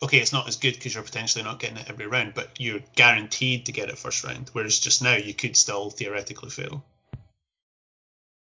okay. 0.01 0.17
It's 0.17 0.33
not 0.33 0.47
as 0.47 0.57
good 0.57 0.73
because 0.73 0.93
you're 0.93 1.03
potentially 1.03 1.43
not 1.43 1.59
getting 1.59 1.77
it 1.77 1.89
every 1.89 2.07
round, 2.07 2.33
but 2.33 2.49
you're 2.59 2.81
guaranteed 2.95 3.65
to 3.67 3.71
get 3.71 3.89
it 3.89 3.97
first 3.97 4.23
round. 4.23 4.49
Whereas 4.53 4.79
just 4.79 5.01
now 5.01 5.15
you 5.15 5.33
could 5.33 5.55
still 5.55 5.89
theoretically 5.89 6.49
fail. 6.49 6.83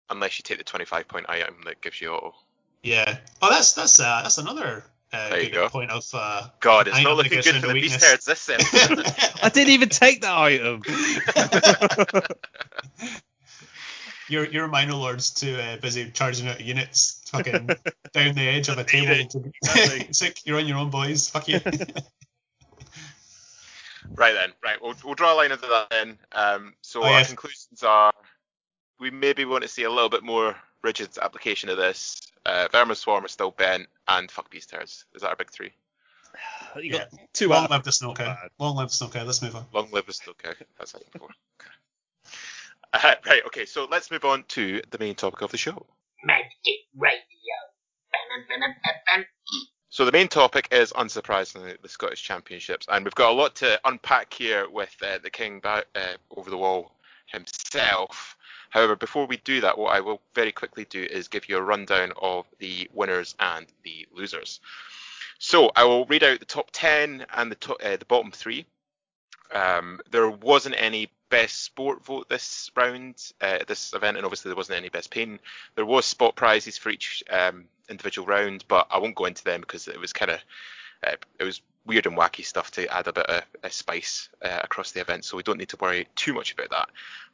Unless 0.10 0.40
you 0.40 0.44
take 0.44 0.58
the 0.58 0.64
25 0.64 1.08
point 1.08 1.26
item 1.30 1.62
that 1.66 1.82
gives 1.82 2.02
you 2.02 2.10
auto. 2.10 2.34
Yeah. 2.84 3.18
Oh, 3.42 3.50
that's 3.50 3.74
that's 3.74 4.00
uh, 4.00 4.22
that's 4.24 4.38
another 4.38 4.84
uh, 5.14 5.30
There 5.30 5.40
you 5.42 5.50
good 5.50 5.54
go. 5.56 5.70
point 5.70 5.92
of. 5.92 6.06
Uh, 6.14 6.48
God, 6.60 6.88
it's 6.88 7.02
not 7.04 7.18
looking 7.18 7.32
good 7.42 7.46
for 7.46 7.56
of 7.58 7.62
the 7.62 7.74
beast 7.74 8.02
weakness. 8.02 8.12
herds 8.12 8.26
this 8.26 8.50
episode. 8.50 9.06
I 9.44 9.50
didn't 9.50 9.74
even 9.74 9.90
take 9.90 10.22
that 10.22 10.38
item. 10.38 10.82
your 14.30 14.46
your 14.46 14.68
mino 14.68 14.98
lords 14.98 15.32
too 15.32 15.56
uh, 15.56 15.78
busy 15.78 16.10
charging 16.12 16.48
out 16.48 16.62
units 16.62 17.22
fucking 17.32 17.68
down 18.14 18.36
the 18.36 18.48
edge 18.48 18.70
of 18.70 18.78
a 18.78 18.84
table. 18.84 19.28
To, 19.30 19.52
Exactly. 19.64 20.06
it's 20.10 20.22
like 20.22 20.46
you're 20.46 20.58
on 20.60 20.68
your 20.68 20.78
own, 20.78 20.90
boys. 20.90 21.30
Fuck 21.30 21.48
you. 21.50 21.60
right 24.16 24.34
then, 24.34 24.52
right, 24.64 24.82
we'll, 24.82 24.96
we'll 25.04 25.16
draw 25.16 25.34
a 25.34 25.36
line 25.36 25.52
into 25.52 25.68
that 25.68 25.88
then. 25.90 26.18
Um, 26.32 26.74
so 26.82 27.02
Oh, 27.02 27.06
our 27.06 27.12
yeah. 27.20 27.24
conclusions 27.26 27.84
are 27.84 28.14
we 29.00 29.12
maybe 29.12 29.46
want 29.46 29.64
to 29.64 29.68
see 29.68 29.84
a 29.84 29.90
little 29.90 30.10
bit 30.10 30.24
more 30.24 30.56
rigid 30.84 31.10
application 31.22 31.70
of 31.70 31.78
this. 31.78 32.22
Uh, 32.46 32.68
Vermin 32.72 32.96
Swarm 32.96 33.24
is 33.26 33.32
still 33.32 33.52
bent, 33.52 33.88
and 34.08 34.30
fuck 34.32 34.50
beast 34.50 34.72
herds. 34.72 35.06
Is 35.14 35.22
that 35.22 35.30
our 35.30 35.36
big 35.36 35.52
three? 35.52 35.72
You 36.82 36.92
got 36.98 37.08
Yeah. 37.14 37.20
two 37.34 37.50
Long 37.50 37.66
out. 37.66 37.70
live 37.72 37.84
the 37.84 37.92
snow 37.92 38.14
cow. 38.14 38.36
Long 38.60 38.76
live 38.76 38.90
the 38.90 38.96
snow 38.96 39.08
cow. 39.10 39.24
Let's 39.24 39.42
move 39.42 39.56
on. 39.56 39.66
Long 39.74 39.90
live 39.92 40.06
the 40.06 40.14
Stoker. 40.14 40.56
That's 40.78 40.96
item 40.96 41.08
four. 41.18 41.30
Uh, 42.94 43.16
right, 43.26 43.42
okay, 43.46 43.66
so 43.66 43.88
let's 43.90 44.12
move 44.12 44.26
on 44.26 44.44
to 44.50 44.82
the 44.92 45.00
main 45.00 45.16
topic 45.16 45.42
of 45.42 45.50
the 45.50 45.58
show. 45.58 45.86
Madgit 46.28 46.76
Radio. 46.98 47.22
So 49.90 50.04
the 50.06 50.12
main 50.12 50.28
topic 50.28 50.68
is, 50.72 50.92
unsurprisingly, 50.94 51.82
the 51.82 51.88
Scottish 51.90 52.22
Championships, 52.24 52.86
and 52.90 53.04
we've 53.06 53.16
got 53.16 53.32
a 53.32 53.34
lot 53.34 53.56
to 53.58 53.80
unpack 53.86 54.34
here 54.34 54.70
with 54.70 54.94
uh, 55.02 55.20
the 55.22 55.30
King 55.30 55.60
ba- 55.62 55.86
uh, 55.96 56.14
over 56.36 56.50
the 56.50 56.58
wall 56.58 56.94
himself. 57.28 58.36
However, 58.72 58.96
before 58.96 59.28
we 59.28 59.38
do 59.38 59.62
that, 59.62 59.78
what 59.78 59.94
I 59.94 60.00
will 60.00 60.22
very 60.34 60.52
quickly 60.52 60.86
do 60.86 61.04
is 61.04 61.28
give 61.28 61.48
you 61.48 61.58
a 61.58 61.62
rundown 61.62 62.14
of 62.20 62.48
the 62.58 62.90
winners 62.94 63.36
and 63.40 63.68
the 63.84 64.08
losers. 64.14 64.60
So 65.40 65.72
I 65.76 65.84
will 65.84 66.06
read 66.06 66.24
out 66.24 66.40
the 66.40 66.46
top 66.46 66.70
ten 66.72 67.26
and 67.36 67.52
the 67.52 67.76
uh, 67.76 67.98
the 67.98 68.06
bottom 68.06 68.32
three. 68.32 68.66
Um, 69.54 70.00
there 70.10 70.30
wasn't 70.30 70.76
any 70.78 71.10
best 71.30 71.64
sport 71.64 72.06
vote 72.06 72.30
this 72.30 72.72
round, 72.76 73.32
uh, 73.42 73.60
this 73.68 73.94
event, 73.94 74.18
and 74.18 74.26
obviously 74.26 74.50
there 74.50 74.56
wasn't 74.56 74.78
any 74.78 74.90
best 74.90 75.12
pain. 75.12 75.40
There 75.76 75.86
was 75.86 76.06
spot 76.06 76.36
prizes 76.36 76.78
for 76.78 76.90
each 76.90 77.24
um, 77.30 77.66
individual 77.90 78.28
round, 78.28 78.64
but 78.68 78.88
I 78.90 79.00
won't 79.00 79.16
go 79.16 79.26
into 79.26 79.44
them 79.44 79.62
because 79.62 79.88
it 79.88 80.00
was 80.00 80.14
kind 80.14 80.32
of 80.32 80.40
uh, 81.06 81.16
it 81.40 81.44
was 81.44 81.62
weird 81.86 82.06
and 82.06 82.18
wacky 82.18 82.46
stuff 82.46 82.72
to 82.72 82.88
add 82.94 83.08
a 83.08 83.14
bit 83.14 83.26
of 83.26 83.44
a 83.64 83.70
spice 83.70 84.30
uh, 84.42 84.60
across 84.64 84.92
the 84.92 85.02
event, 85.02 85.26
so 85.26 85.38
we 85.38 85.44
don't 85.44 85.58
need 85.58 85.70
to 85.70 85.78
worry 85.78 86.08
too 86.16 86.34
much 86.34 86.54
about 86.54 86.70
that. 86.70 86.90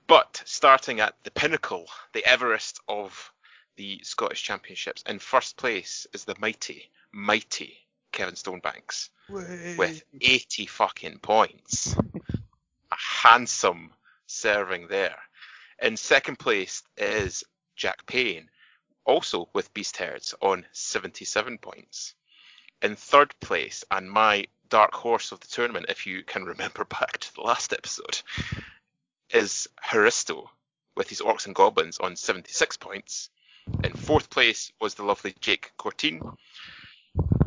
But 0.07 0.41
starting 0.45 0.99
at 0.99 1.15
the 1.23 1.31
pinnacle, 1.31 1.88
the 2.13 2.25
Everest 2.25 2.79
of 2.88 3.31
the 3.75 3.99
Scottish 4.03 4.41
Championships, 4.43 5.03
in 5.07 5.19
first 5.19 5.57
place 5.57 6.07
is 6.13 6.23
the 6.23 6.36
mighty, 6.39 6.89
mighty 7.12 7.77
Kevin 8.12 8.36
Stonebanks 8.36 9.10
with 9.77 10.03
80 10.21 10.65
fucking 10.67 11.19
points. 11.19 11.95
A 11.95 12.95
handsome 12.95 13.91
serving 14.25 14.88
there. 14.88 15.17
In 15.81 15.97
second 15.97 16.39
place 16.39 16.83
is 16.97 17.43
Jack 17.75 18.05
Payne, 18.05 18.49
also 19.05 19.49
with 19.53 19.73
Beast 19.73 19.97
Herds 19.97 20.33
on 20.41 20.65
77 20.71 21.57
points. 21.57 22.15
In 22.81 22.95
third 22.95 23.33
place, 23.39 23.83
and 23.89 24.09
my 24.09 24.45
dark 24.69 24.93
horse 24.93 25.31
of 25.31 25.39
the 25.39 25.47
tournament, 25.47 25.87
if 25.89 26.05
you 26.05 26.23
can 26.23 26.45
remember 26.53 26.85
back 26.85 27.17
to 27.17 27.33
the 27.33 27.41
last 27.41 27.73
episode, 27.73 28.21
is 29.31 29.67
Haristo 29.83 30.49
with 30.95 31.09
his 31.09 31.21
Orcs 31.21 31.45
and 31.45 31.55
Goblins 31.55 31.97
on 31.99 32.15
76 32.15 32.77
points. 32.77 33.29
In 33.83 33.93
fourth 33.93 34.29
place 34.29 34.71
was 34.79 34.95
the 34.95 35.03
lovely 35.03 35.35
Jake 35.39 35.71
Cortine 35.77 36.37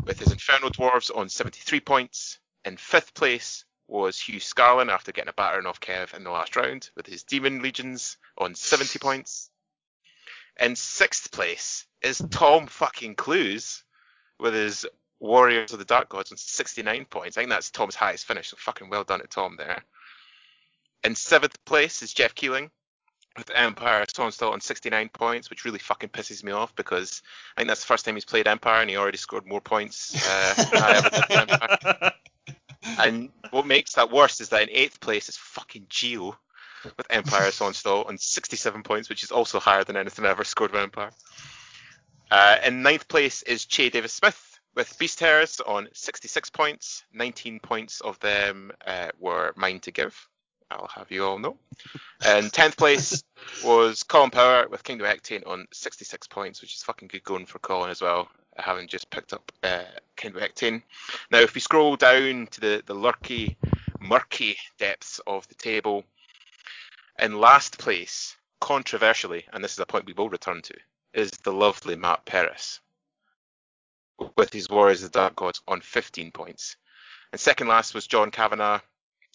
with 0.04 0.18
his 0.18 0.32
Inferno 0.32 0.68
Dwarves 0.68 1.16
on 1.16 1.28
73 1.28 1.80
points. 1.80 2.38
In 2.64 2.76
fifth 2.76 3.14
place 3.14 3.64
was 3.86 4.20
Hugh 4.20 4.40
Scarlin 4.40 4.90
after 4.90 5.12
getting 5.12 5.30
a 5.30 5.32
battering 5.32 5.66
off 5.66 5.80
Kev 5.80 6.14
in 6.14 6.24
the 6.24 6.30
last 6.30 6.56
round 6.56 6.90
with 6.96 7.06
his 7.06 7.22
Demon 7.22 7.62
Legions 7.62 8.18
on 8.36 8.54
70 8.54 8.98
points. 8.98 9.50
In 10.58 10.76
sixth 10.76 11.30
place 11.32 11.86
is 12.02 12.22
Tom 12.30 12.66
fucking 12.66 13.14
Clues 13.14 13.82
with 14.38 14.54
his 14.54 14.86
Warriors 15.20 15.72
of 15.72 15.78
the 15.78 15.84
Dark 15.84 16.08
Gods 16.08 16.32
on 16.32 16.38
69 16.38 17.04
points. 17.04 17.36
I 17.36 17.42
think 17.42 17.50
that's 17.50 17.70
Tom's 17.70 17.94
highest 17.94 18.24
finish, 18.24 18.48
so 18.48 18.56
fucking 18.58 18.88
well 18.88 19.04
done 19.04 19.20
to 19.20 19.26
Tom 19.26 19.56
there. 19.56 19.84
In 21.04 21.14
seventh 21.14 21.62
place 21.64 22.02
is 22.02 22.12
Jeff 22.12 22.34
Keeling 22.34 22.70
with 23.36 23.50
Empire 23.54 24.04
Sonnstahl 24.06 24.52
on 24.52 24.60
69 24.60 25.10
points, 25.10 25.50
which 25.50 25.64
really 25.64 25.78
fucking 25.78 26.08
pisses 26.08 26.42
me 26.42 26.52
off 26.52 26.74
because 26.74 27.22
I 27.56 27.60
think 27.60 27.68
that's 27.68 27.80
the 27.80 27.86
first 27.86 28.04
time 28.04 28.14
he's 28.14 28.24
played 28.24 28.48
Empire 28.48 28.80
and 28.80 28.90
he 28.90 28.96
already 28.96 29.18
scored 29.18 29.46
more 29.46 29.60
points 29.60 30.14
uh, 30.28 30.54
than 30.54 30.82
I 30.82 30.96
ever 30.96 31.10
did 31.10 31.50
Empire. 31.52 32.12
And 32.98 33.28
what 33.50 33.66
makes 33.66 33.92
that 33.94 34.10
worse 34.10 34.40
is 34.40 34.48
that 34.48 34.62
in 34.62 34.70
eighth 34.70 35.00
place 35.00 35.28
is 35.28 35.36
fucking 35.36 35.86
Geo 35.90 36.36
with 36.96 37.06
Empire 37.10 37.50
Sonnstahl 37.50 38.08
on 38.08 38.16
67 38.16 38.82
points, 38.82 39.10
which 39.10 39.22
is 39.22 39.30
also 39.30 39.60
higher 39.60 39.84
than 39.84 39.98
anything 39.98 40.24
I 40.24 40.30
ever 40.30 40.44
scored 40.44 40.72
with 40.72 40.80
Empire. 40.80 41.10
Uh, 42.30 42.56
in 42.64 42.82
ninth 42.82 43.06
place 43.06 43.42
is 43.42 43.66
Che 43.66 43.90
Davis 43.90 44.14
Smith 44.14 44.49
with 44.74 44.98
Beast 44.98 45.20
Herds 45.20 45.60
on 45.60 45.88
66 45.92 46.50
points. 46.50 47.04
19 47.12 47.60
points 47.60 48.00
of 48.00 48.18
them 48.20 48.72
uh, 48.86 49.08
were 49.18 49.52
mine 49.56 49.80
to 49.80 49.90
give. 49.90 50.28
I'll 50.70 50.90
have 50.94 51.10
you 51.10 51.24
all 51.24 51.38
know. 51.38 51.56
And 52.24 52.52
10th 52.52 52.76
place 52.76 53.24
was 53.64 54.04
Colin 54.04 54.30
Power 54.30 54.68
with 54.68 54.84
Kingdom 54.84 55.08
Hectane 55.08 55.46
on 55.46 55.66
66 55.72 56.28
points, 56.28 56.60
which 56.60 56.74
is 56.76 56.82
fucking 56.82 57.08
good 57.08 57.24
going 57.24 57.46
for 57.46 57.58
Colin 57.58 57.90
as 57.90 58.00
well, 58.00 58.28
having 58.56 58.86
just 58.86 59.10
picked 59.10 59.32
up 59.32 59.50
uh, 59.64 59.82
Kingdom 60.16 60.42
Hectane. 60.42 60.82
Now, 61.30 61.40
if 61.40 61.54
we 61.54 61.60
scroll 61.60 61.96
down 61.96 62.46
to 62.52 62.60
the, 62.60 62.82
the 62.86 62.94
lurky, 62.94 63.56
murky 63.98 64.56
depths 64.78 65.20
of 65.26 65.48
the 65.48 65.56
table, 65.56 66.04
in 67.18 67.40
last 67.40 67.78
place, 67.78 68.36
controversially, 68.60 69.46
and 69.52 69.64
this 69.64 69.72
is 69.72 69.78
a 69.80 69.86
point 69.86 70.06
we 70.06 70.12
will 70.12 70.28
return 70.28 70.62
to, 70.62 70.74
is 71.12 71.32
the 71.42 71.52
lovely 71.52 71.96
Matt 71.96 72.24
Peris 72.24 72.78
with 74.36 74.52
his 74.52 74.68
Warriors 74.68 75.02
of 75.02 75.12
the 75.12 75.18
Dark 75.18 75.36
Gods 75.36 75.60
on 75.66 75.80
15 75.80 76.30
points. 76.32 76.76
And 77.32 77.40
second 77.40 77.68
last 77.68 77.94
was 77.94 78.06
John 78.06 78.30
Kavanagh 78.30 78.80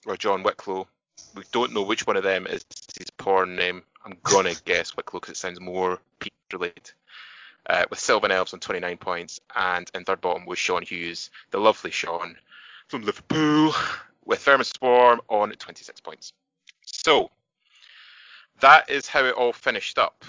or 0.06 0.18
John 0.18 0.44
Wicklow. 0.44 0.88
We 1.36 1.44
don't 1.52 1.74
know 1.74 1.84
which 1.84 2.06
one 2.06 2.18
of 2.18 2.24
them 2.24 2.46
is 2.48 2.66
his 2.98 3.10
porn 3.10 3.56
name. 3.56 3.84
I'm 4.06 4.18
gonna 4.24 4.54
guess 4.66 4.96
Wicklow 4.96 5.20
because 5.20 5.34
it 5.34 5.38
sounds 5.38 5.60
more 5.60 6.00
Pete 6.20 6.34
related. 6.52 6.92
Uh, 7.68 7.86
with 7.90 8.00
Sylvan 8.00 8.32
Elves 8.32 8.54
on 8.54 8.60
29 8.60 8.98
points, 8.98 9.40
and 9.56 9.90
in 9.96 10.04
third 10.04 10.22
bottom 10.22 10.46
was 10.46 10.60
Sean 10.60 10.84
Hughes, 10.84 11.32
the 11.50 11.60
lovely 11.60 11.90
Sean 11.90 12.36
from 12.88 13.02
Liverpool, 13.02 13.74
with 14.24 14.44
Vermin 14.44 14.66
Swarm 14.66 15.20
on 15.30 15.52
26 15.52 16.00
points. 16.02 16.34
So 16.86 17.32
that 18.60 18.90
is 18.92 19.08
how 19.08 19.26
it 19.26 19.34
all 19.34 19.52
finished 19.52 19.98
up. 19.98 20.24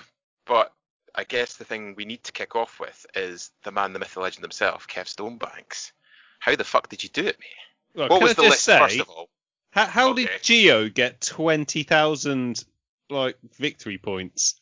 But 0.47 0.73
I 1.16 1.24
guess 1.24 1.57
the 1.57 1.64
thing 1.64 1.94
we 1.96 2.05
need 2.05 2.22
to 2.24 2.33
kick 2.33 2.55
off 2.55 2.79
with 2.79 3.07
is 3.14 3.50
the 3.64 3.72
man, 3.72 3.92
the 3.94 3.98
myth, 3.98 4.14
the 4.14 4.20
legend 4.20 4.44
himself, 4.44 4.87
Kev 4.87 5.05
Stonebanks. 5.07 5.92
How 6.38 6.55
the 6.55 6.64
fuck 6.64 6.88
did 6.88 7.02
you 7.02 7.09
do 7.09 7.26
it, 7.26 7.38
mate? 7.40 7.48
Well, 7.94 8.09
what 8.11 8.22
was 8.22 8.35
the 8.35 8.42
list 8.42 8.64
say, 8.64 8.79
first 8.79 9.00
of 9.00 9.09
all? 9.09 9.31
How, 9.70 9.87
how 9.87 10.11
Okay. 10.11 10.26
did 10.26 10.42
Geo 10.42 10.88
get 10.88 11.20
twenty 11.22 11.83
thousand 11.83 12.62
like 13.09 13.37
victory 13.59 13.98
points 13.98 14.61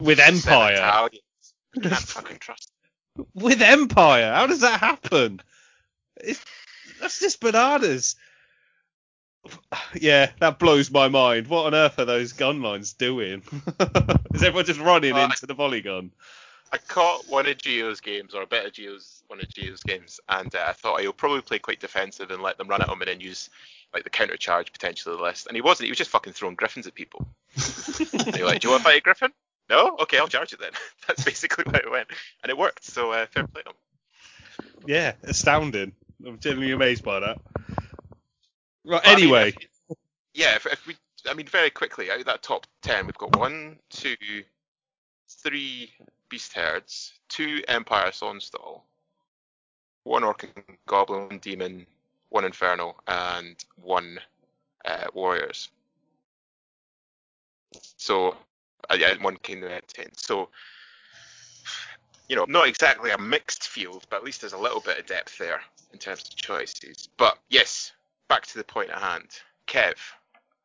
with 0.00 0.20
Empire? 0.20 1.08
Can't 1.82 1.94
fucking 1.94 2.38
trust. 2.38 2.70
With 3.34 3.62
Empire, 3.62 4.32
how 4.32 4.46
does 4.46 4.60
that 4.60 4.80
happen? 4.80 5.40
It's, 6.16 6.44
that's 7.00 7.18
just 7.18 7.40
bananas. 7.40 8.16
Yeah, 10.00 10.30
that 10.38 10.58
blows 10.58 10.90
my 10.90 11.08
mind. 11.08 11.48
What 11.48 11.66
on 11.66 11.74
earth 11.74 11.98
are 11.98 12.04
those 12.04 12.32
gun 12.32 12.62
lines 12.62 12.92
doing? 12.92 13.42
Is 14.34 14.42
everyone 14.42 14.64
just 14.64 14.80
running 14.80 15.12
I- 15.14 15.24
into 15.24 15.46
the 15.46 15.54
volley 15.54 15.80
gun? 15.80 16.12
I 16.72 16.78
caught 16.78 17.28
one 17.28 17.48
of 17.48 17.58
Geo's 17.58 18.00
games, 18.00 18.32
or 18.32 18.42
a 18.42 18.46
bit 18.46 18.64
of 18.64 18.72
Geo's 18.72 19.24
one 19.26 19.40
of 19.40 19.48
Geo's 19.48 19.82
games, 19.82 20.20
and 20.28 20.54
uh, 20.54 20.64
I 20.68 20.72
thought 20.72 21.00
he'll 21.00 21.12
probably 21.12 21.40
play 21.40 21.58
quite 21.58 21.80
defensive 21.80 22.30
and 22.30 22.40
let 22.40 22.58
them 22.58 22.68
run 22.68 22.80
at 22.80 22.88
him 22.88 23.00
and 23.00 23.08
then 23.08 23.18
use 23.20 23.50
like 23.92 24.04
the 24.04 24.10
counter 24.10 24.36
charge 24.36 24.70
potential 24.72 25.10
of 25.12 25.18
the 25.18 25.24
list. 25.24 25.48
And 25.48 25.56
he 25.56 25.62
wasn't. 25.62 25.86
He 25.86 25.90
was 25.90 25.98
just 25.98 26.10
fucking 26.10 26.32
throwing 26.32 26.54
griffins 26.54 26.86
at 26.86 26.94
people. 26.94 27.26
you're 28.36 28.46
like, 28.46 28.60
do 28.60 28.68
you 28.68 28.70
want 28.70 28.82
to 28.82 28.84
fight 28.84 28.98
a 28.98 29.00
griffin? 29.00 29.32
No? 29.68 29.96
Okay, 30.02 30.18
I'll 30.18 30.28
charge 30.28 30.52
it 30.52 30.60
then. 30.60 30.70
That's 31.08 31.24
basically 31.24 31.64
how 31.66 31.78
it 31.78 31.90
went, 31.90 32.06
and 32.44 32.50
it 32.50 32.56
worked. 32.56 32.84
So 32.84 33.10
uh, 33.10 33.26
fair 33.26 33.48
play 33.48 33.62
to 33.62 33.70
him. 33.70 33.74
Yeah, 34.86 35.12
astounding. 35.24 35.92
I'm 36.24 36.38
genuinely 36.38 36.72
amazed 36.72 37.02
by 37.02 37.18
that. 37.20 37.38
Right, 38.90 39.00
But, 39.04 39.08
I 39.08 39.14
mean, 39.14 39.24
anyway, 39.24 39.54
if- 39.88 39.96
yeah. 40.34 40.56
If, 40.56 40.66
if 40.66 40.84
we, 40.86 40.96
I 41.28 41.34
mean, 41.34 41.46
very 41.46 41.70
quickly 41.70 42.10
out 42.10 42.18
of 42.18 42.26
that 42.26 42.42
top 42.42 42.66
ten, 42.82 43.06
we've 43.06 43.16
got 43.18 43.36
one, 43.36 43.78
two, 43.88 44.16
three 45.28 45.92
beast 46.28 46.52
herds, 46.52 47.12
two 47.28 47.62
Empire 47.68 48.10
Sonnstahl, 48.10 48.82
one 50.02 50.24
Orc 50.24 50.42
and 50.42 50.76
Goblin, 50.88 51.28
one 51.28 51.38
Demon, 51.38 51.86
one 52.30 52.44
Inferno, 52.44 52.96
and 53.06 53.54
one 53.80 54.18
uh, 54.84 55.06
Warriors. 55.14 55.68
So, 57.96 58.34
uh, 58.90 58.96
yeah, 58.98 59.14
one 59.20 59.36
Kingdom 59.36 59.70
at 59.70 59.86
ten. 59.86 60.08
So, 60.16 60.48
you 62.28 62.34
know, 62.34 62.44
not 62.48 62.66
exactly 62.66 63.12
a 63.12 63.18
mixed 63.18 63.68
field, 63.68 64.04
but 64.10 64.16
at 64.16 64.24
least 64.24 64.40
there's 64.40 64.52
a 64.52 64.58
little 64.58 64.80
bit 64.80 64.98
of 64.98 65.06
depth 65.06 65.38
there 65.38 65.60
in 65.92 66.00
terms 66.00 66.22
of 66.22 66.34
choices. 66.34 67.08
But 67.16 67.38
yes, 67.50 67.92
back 68.30 68.46
to 68.46 68.56
the 68.56 68.64
point 68.64 68.88
at 68.88 68.98
hand. 68.98 69.28
Kev, 69.66 69.96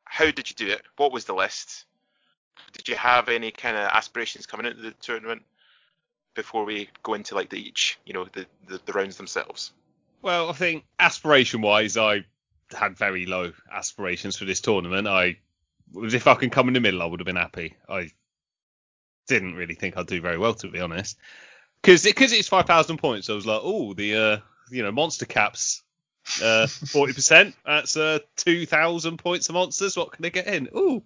how 0.06 0.32
did 0.32 0.50
you 0.50 0.56
do 0.56 0.72
it? 0.72 0.84
What 0.96 1.12
was 1.12 1.26
the 1.26 1.36
list? 1.36 1.84
Did 2.72 2.88
you 2.88 2.96
have 2.96 3.28
any 3.28 3.52
kind 3.52 3.76
of 3.76 3.90
aspirations 3.90 4.46
coming 4.46 4.66
into 4.66 4.82
the 4.82 4.92
tournament 5.02 5.42
before 6.34 6.64
we 6.64 6.88
go 7.04 7.14
into 7.14 7.36
like 7.36 7.50
the 7.50 7.60
each, 7.60 8.00
you 8.06 8.14
know, 8.14 8.26
the, 8.32 8.46
the, 8.68 8.80
the 8.86 8.94
rounds 8.94 9.18
themselves? 9.18 9.74
well, 10.26 10.50
I 10.50 10.54
think 10.54 10.86
aspiration 11.00 11.62
wise, 11.62 11.98
I 11.98 12.26
had 12.76 12.98
very 12.98 13.28
low 13.28 13.54
aspirations 13.72 14.36
for 14.36 14.46
this 14.46 14.60
tournament. 14.60 15.08
I 15.08 15.38
was 15.94 16.16
if 16.16 16.26
I 16.26 16.34
can 16.34 16.50
come 16.50 16.68
in 16.68 16.74
the 16.74 16.80
middle, 16.80 17.04
I 17.04 17.06
would 17.06 17.20
have 17.20 17.28
been 17.28 17.36
happy. 17.36 17.76
I 17.88 18.10
didn't 19.28 19.54
really 19.54 19.76
think 19.76 19.96
I'd 19.96 20.08
do 20.08 20.22
very 20.22 20.40
well, 20.40 20.56
to 20.56 20.68
be 20.68 20.80
honest, 20.80 21.20
because 21.80 22.04
because 22.04 22.34
it's 22.34 22.48
five 22.48 22.66
thousand 22.66 22.98
points. 22.98 23.30
I 23.30 23.34
was 23.34 23.46
like, 23.46 23.62
oh, 23.64 23.94
the 23.94 24.16
uh, 24.16 24.38
you 24.72 24.82
know 24.82 24.92
monster 24.92 25.28
caps. 25.28 25.84
Uh, 26.44 26.68
forty 26.68 27.14
percent. 27.14 27.56
That's 27.66 27.96
uh, 27.96 28.20
two 28.36 28.66
thousand 28.66 29.18
points 29.18 29.50
of 29.50 29.56
monsters. 29.56 29.96
What 29.96 30.12
can 30.12 30.26
I 30.26 30.30
get 30.30 30.48
in? 30.48 30.70
Ooh, 30.76 31.04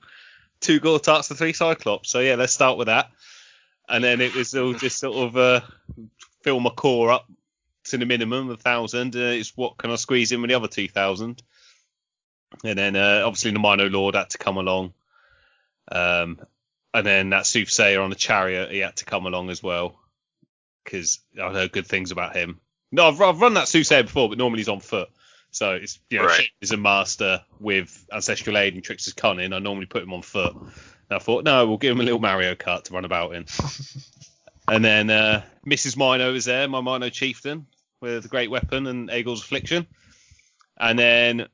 two 0.60 0.80
Gortachs 0.80 1.30
and 1.30 1.38
three 1.38 1.54
Cyclops. 1.54 2.10
So 2.10 2.20
yeah, 2.20 2.36
let's 2.36 2.54
start 2.54 2.78
with 2.78 2.88
that. 2.88 3.12
And 3.88 4.04
then 4.04 4.22
it 4.22 4.36
was 4.36 4.56
all 4.56 4.74
just 4.74 5.00
sort 5.00 5.18
of 5.18 5.38
uh, 5.38 5.62
fill 6.42 6.60
my 6.60 6.70
core 6.70 7.12
up 7.12 7.30
to 7.86 7.98
the 7.98 8.06
minimum 8.06 8.50
of 8.50 8.62
thousand. 8.62 9.16
Uh, 9.16 9.20
it's 9.20 9.56
what 9.58 9.78
can 9.78 9.92
I 9.92 9.96
squeeze 9.96 10.32
in 10.32 10.42
with 10.42 10.50
the 10.50 10.56
other 10.56 10.68
two 10.68 10.88
thousand? 10.88 11.42
And 12.64 12.78
then 12.78 12.96
uh, 12.96 13.24
obviously 13.26 13.52
the 13.52 13.60
Mino 13.60 13.90
Lord 13.90 14.16
had 14.16 14.30
to 14.32 14.38
come 14.38 14.58
along. 14.58 14.94
Um, 15.92 16.40
and 16.94 17.06
then 17.06 17.30
that 17.32 17.46
soothsayer 17.46 18.02
on 18.02 18.10
the 18.10 18.16
chariot, 18.16 18.72
he 18.72 18.80
had 18.80 18.96
to 18.98 19.06
come 19.06 19.26
along 19.26 19.50
as 19.50 19.62
well 19.62 20.00
because 20.84 21.20
I've 21.40 21.54
heard 21.54 21.72
good 21.72 21.88
things 21.88 22.12
about 22.12 22.36
him. 22.36 22.60
No, 22.92 23.08
I've, 23.08 23.22
I've 23.22 23.40
run 23.40 23.54
that 23.56 23.68
soothsayer 23.68 24.04
before, 24.04 24.30
but 24.30 24.38
normally 24.38 24.60
he's 24.60 24.70
on 24.70 24.80
foot. 24.80 25.10
So 25.52 25.74
it's 25.74 26.00
you 26.10 26.20
know 26.20 26.26
Right. 26.26 26.42
Shane 26.42 26.50
is 26.62 26.72
a 26.72 26.78
master 26.78 27.42
with 27.60 28.06
ancestral 28.12 28.58
aid 28.58 28.76
and 28.76 28.84
Trickster's 28.84 29.14
cunning. 29.14 29.54
I 29.54 29.60
normally 29.60 29.88
put 29.88 30.04
him 30.04 30.14
on 30.14 30.22
foot. 30.22 30.54
And 30.56 30.72
I 31.10 31.20
thought 31.20 31.44
no, 31.44 31.68
we'll 31.68 31.78
give 31.78 31.92
him 31.92 32.02
a 32.02 32.04
little 32.04 32.20
Mario 32.20 32.56
Kart 32.56 32.84
to 32.84 32.94
run 32.94 33.06
about 33.06 33.34
in. 33.34 33.46
and 34.68 34.86
then 34.86 35.10
uh, 35.10 35.44
Mrs. 35.66 35.98
Mino 35.98 36.34
is 36.34 36.46
there, 36.46 36.68
my 36.68 36.82
Mino 36.82 37.10
chieftain 37.10 37.66
with 38.02 38.24
the 38.24 38.30
great 38.30 38.52
weapon 38.52 38.88
and 38.88 39.10
Aegel's 39.10 39.42
affliction. 39.42 39.88
And 40.78 40.98
then 40.98 41.48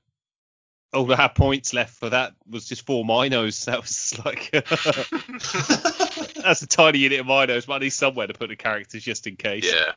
all 0.93 1.11
I 1.11 1.15
had 1.15 1.35
points 1.35 1.73
left 1.73 1.95
for 1.95 2.09
that 2.09 2.33
was 2.49 2.65
just 2.67 2.85
four 2.85 3.03
Minos. 3.05 3.65
That 3.65 3.81
was 3.81 4.19
like 4.23 4.51
that's 6.43 6.61
a 6.61 6.67
tiny 6.67 6.99
unit 6.99 7.21
of 7.21 7.27
Minos, 7.27 7.65
but 7.65 7.75
I 7.75 7.79
need 7.79 7.89
somewhere 7.91 8.27
to 8.27 8.33
put 8.33 8.49
the 8.49 8.55
characters 8.55 9.03
just 9.03 9.25
in 9.27 9.35
case. 9.35 9.71
Yeah. 9.71 9.93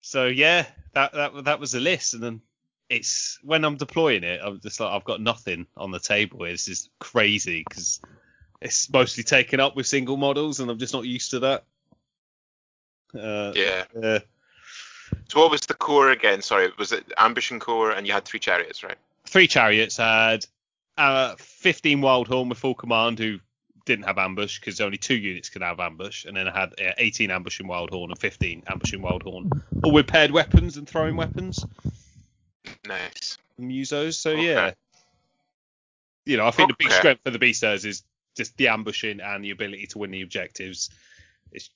So 0.00 0.26
yeah, 0.26 0.66
that 0.92 1.12
that 1.12 1.44
that 1.44 1.60
was 1.60 1.72
the 1.72 1.80
list, 1.80 2.14
and 2.14 2.22
then 2.22 2.40
it's 2.88 3.38
when 3.42 3.64
I'm 3.64 3.76
deploying 3.76 4.22
it, 4.24 4.40
I'm 4.42 4.60
just 4.60 4.78
like 4.80 4.90
I've 4.90 5.04
got 5.04 5.20
nothing 5.20 5.66
on 5.76 5.90
the 5.90 5.98
table. 5.98 6.44
It's 6.44 6.66
just 6.66 6.90
crazy 7.00 7.64
because 7.68 8.00
it's 8.60 8.88
mostly 8.90 9.24
taken 9.24 9.58
up 9.60 9.74
with 9.76 9.86
single 9.86 10.16
models, 10.16 10.60
and 10.60 10.70
I'm 10.70 10.78
just 10.78 10.94
not 10.94 11.04
used 11.04 11.30
to 11.32 11.40
that. 11.40 11.64
Uh, 13.18 13.52
Yeah. 13.54 13.84
uh, 14.02 14.20
So 15.28 15.40
what 15.40 15.50
was 15.50 15.60
the 15.62 15.74
core 15.74 16.10
again? 16.10 16.42
Sorry, 16.42 16.70
was 16.78 16.92
it 16.92 17.12
ambition 17.18 17.58
core 17.58 17.90
and 17.92 18.06
you 18.06 18.12
had 18.12 18.24
three 18.24 18.40
chariots, 18.40 18.82
right? 18.84 18.98
three 19.26 19.48
chariots 19.48 19.96
had 19.96 20.46
uh, 20.98 21.34
15 21.38 22.00
wild 22.00 22.28
horn 22.28 22.48
with 22.48 22.58
full 22.58 22.74
command 22.74 23.18
who 23.18 23.38
didn't 23.86 24.04
have 24.04 24.18
ambush 24.18 24.60
because 24.60 24.80
only 24.80 24.98
two 24.98 25.16
units 25.16 25.48
could 25.48 25.62
have 25.62 25.80
ambush, 25.80 26.26
and 26.26 26.36
then 26.36 26.46
I 26.48 26.58
had 26.60 26.74
uh, 26.78 26.92
18 26.98 27.30
ambush 27.30 27.60
in 27.60 27.66
wild 27.66 27.90
horn 27.90 28.10
and 28.10 28.18
15 28.18 28.64
ambush 28.66 28.92
in 28.92 29.00
wild 29.00 29.22
horn, 29.22 29.62
all 29.82 29.92
with 29.92 30.06
paired 30.08 30.30
weapons 30.32 30.76
and 30.76 30.86
throwing 30.86 31.16
weapons. 31.16 31.64
Nice. 32.86 33.38
musos. 33.58 34.14
So 34.14 34.30
Okay. 34.32 34.44
yeah, 34.44 34.72
you 36.26 36.36
know, 36.36 36.46
I 36.46 36.50
think 36.50 36.68
the 36.68 36.76
big 36.78 36.92
strength 36.92 37.22
for 37.24 37.30
the 37.30 37.38
beasters 37.38 37.84
is 37.84 38.02
just 38.36 38.56
the 38.58 38.68
ambushing 38.68 39.20
and 39.20 39.42
the 39.42 39.50
ability 39.50 39.86
to 39.86 39.98
win 39.98 40.10
the 40.10 40.22
objectives. 40.22 40.90
It's 41.52 41.70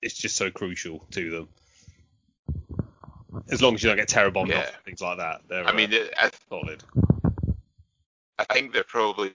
it's 0.00 0.16
just 0.16 0.36
so 0.36 0.50
crucial 0.50 1.04
to 1.10 1.30
them. 1.30 1.48
As 3.50 3.60
long 3.60 3.74
as 3.74 3.82
you 3.82 3.90
don't 3.90 3.96
get 3.96 4.08
terror 4.08 4.30
bombed 4.30 4.50
Yeah. 4.50 4.60
off 4.60 4.80
things 4.84 5.00
like 5.00 5.18
that, 5.18 5.42
they're 5.48 5.66
I 5.66 5.72
mean, 5.72 5.92
uh, 5.92 6.06
I, 6.16 6.30
solid. 6.48 6.82
I 8.38 8.44
think 8.44 8.72
they're 8.72 8.84
probably 8.84 9.34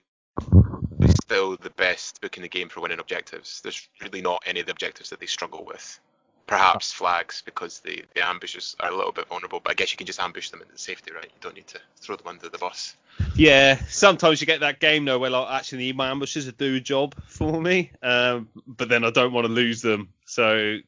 still 1.24 1.56
the 1.56 1.70
best 1.70 2.20
book 2.20 2.36
in 2.36 2.42
the 2.42 2.48
game 2.48 2.68
for 2.68 2.80
winning 2.80 3.00
objectives. 3.00 3.62
There's 3.62 3.88
really 4.02 4.20
not 4.20 4.42
any 4.46 4.60
of 4.60 4.66
the 4.66 4.72
objectives 4.72 5.08
that 5.10 5.20
they 5.20 5.26
struggle 5.26 5.64
with. 5.64 5.98
Perhaps 6.46 6.92
flags 6.92 7.42
because 7.46 7.80
the, 7.80 8.04
the 8.14 8.26
ambushes 8.26 8.76
are 8.78 8.90
a 8.90 8.94
little 8.94 9.12
bit 9.12 9.26
vulnerable, 9.28 9.60
but 9.64 9.70
I 9.70 9.74
guess 9.74 9.90
you 9.90 9.96
can 9.96 10.06
just 10.06 10.20
ambush 10.20 10.50
them 10.50 10.60
into 10.60 10.76
safety, 10.76 11.10
right? 11.14 11.24
You 11.24 11.40
don't 11.40 11.54
need 11.54 11.66
to 11.68 11.80
throw 11.96 12.16
them 12.16 12.26
under 12.26 12.50
the 12.50 12.58
bus. 12.58 12.94
Yeah, 13.34 13.80
sometimes 13.88 14.42
you 14.42 14.46
get 14.46 14.60
that 14.60 14.80
game 14.80 15.06
though 15.06 15.18
where 15.18 15.30
like 15.30 15.48
actually 15.50 15.90
my 15.94 16.10
ambushes 16.10 16.44
to 16.44 16.52
do 16.52 16.74
a 16.74 16.80
job 16.80 17.14
for 17.26 17.62
me, 17.62 17.92
um, 18.02 18.50
but 18.66 18.90
then 18.90 19.04
I 19.04 19.10
don't 19.10 19.32
want 19.32 19.46
to 19.46 19.52
lose 19.52 19.80
them, 19.80 20.10
so 20.26 20.78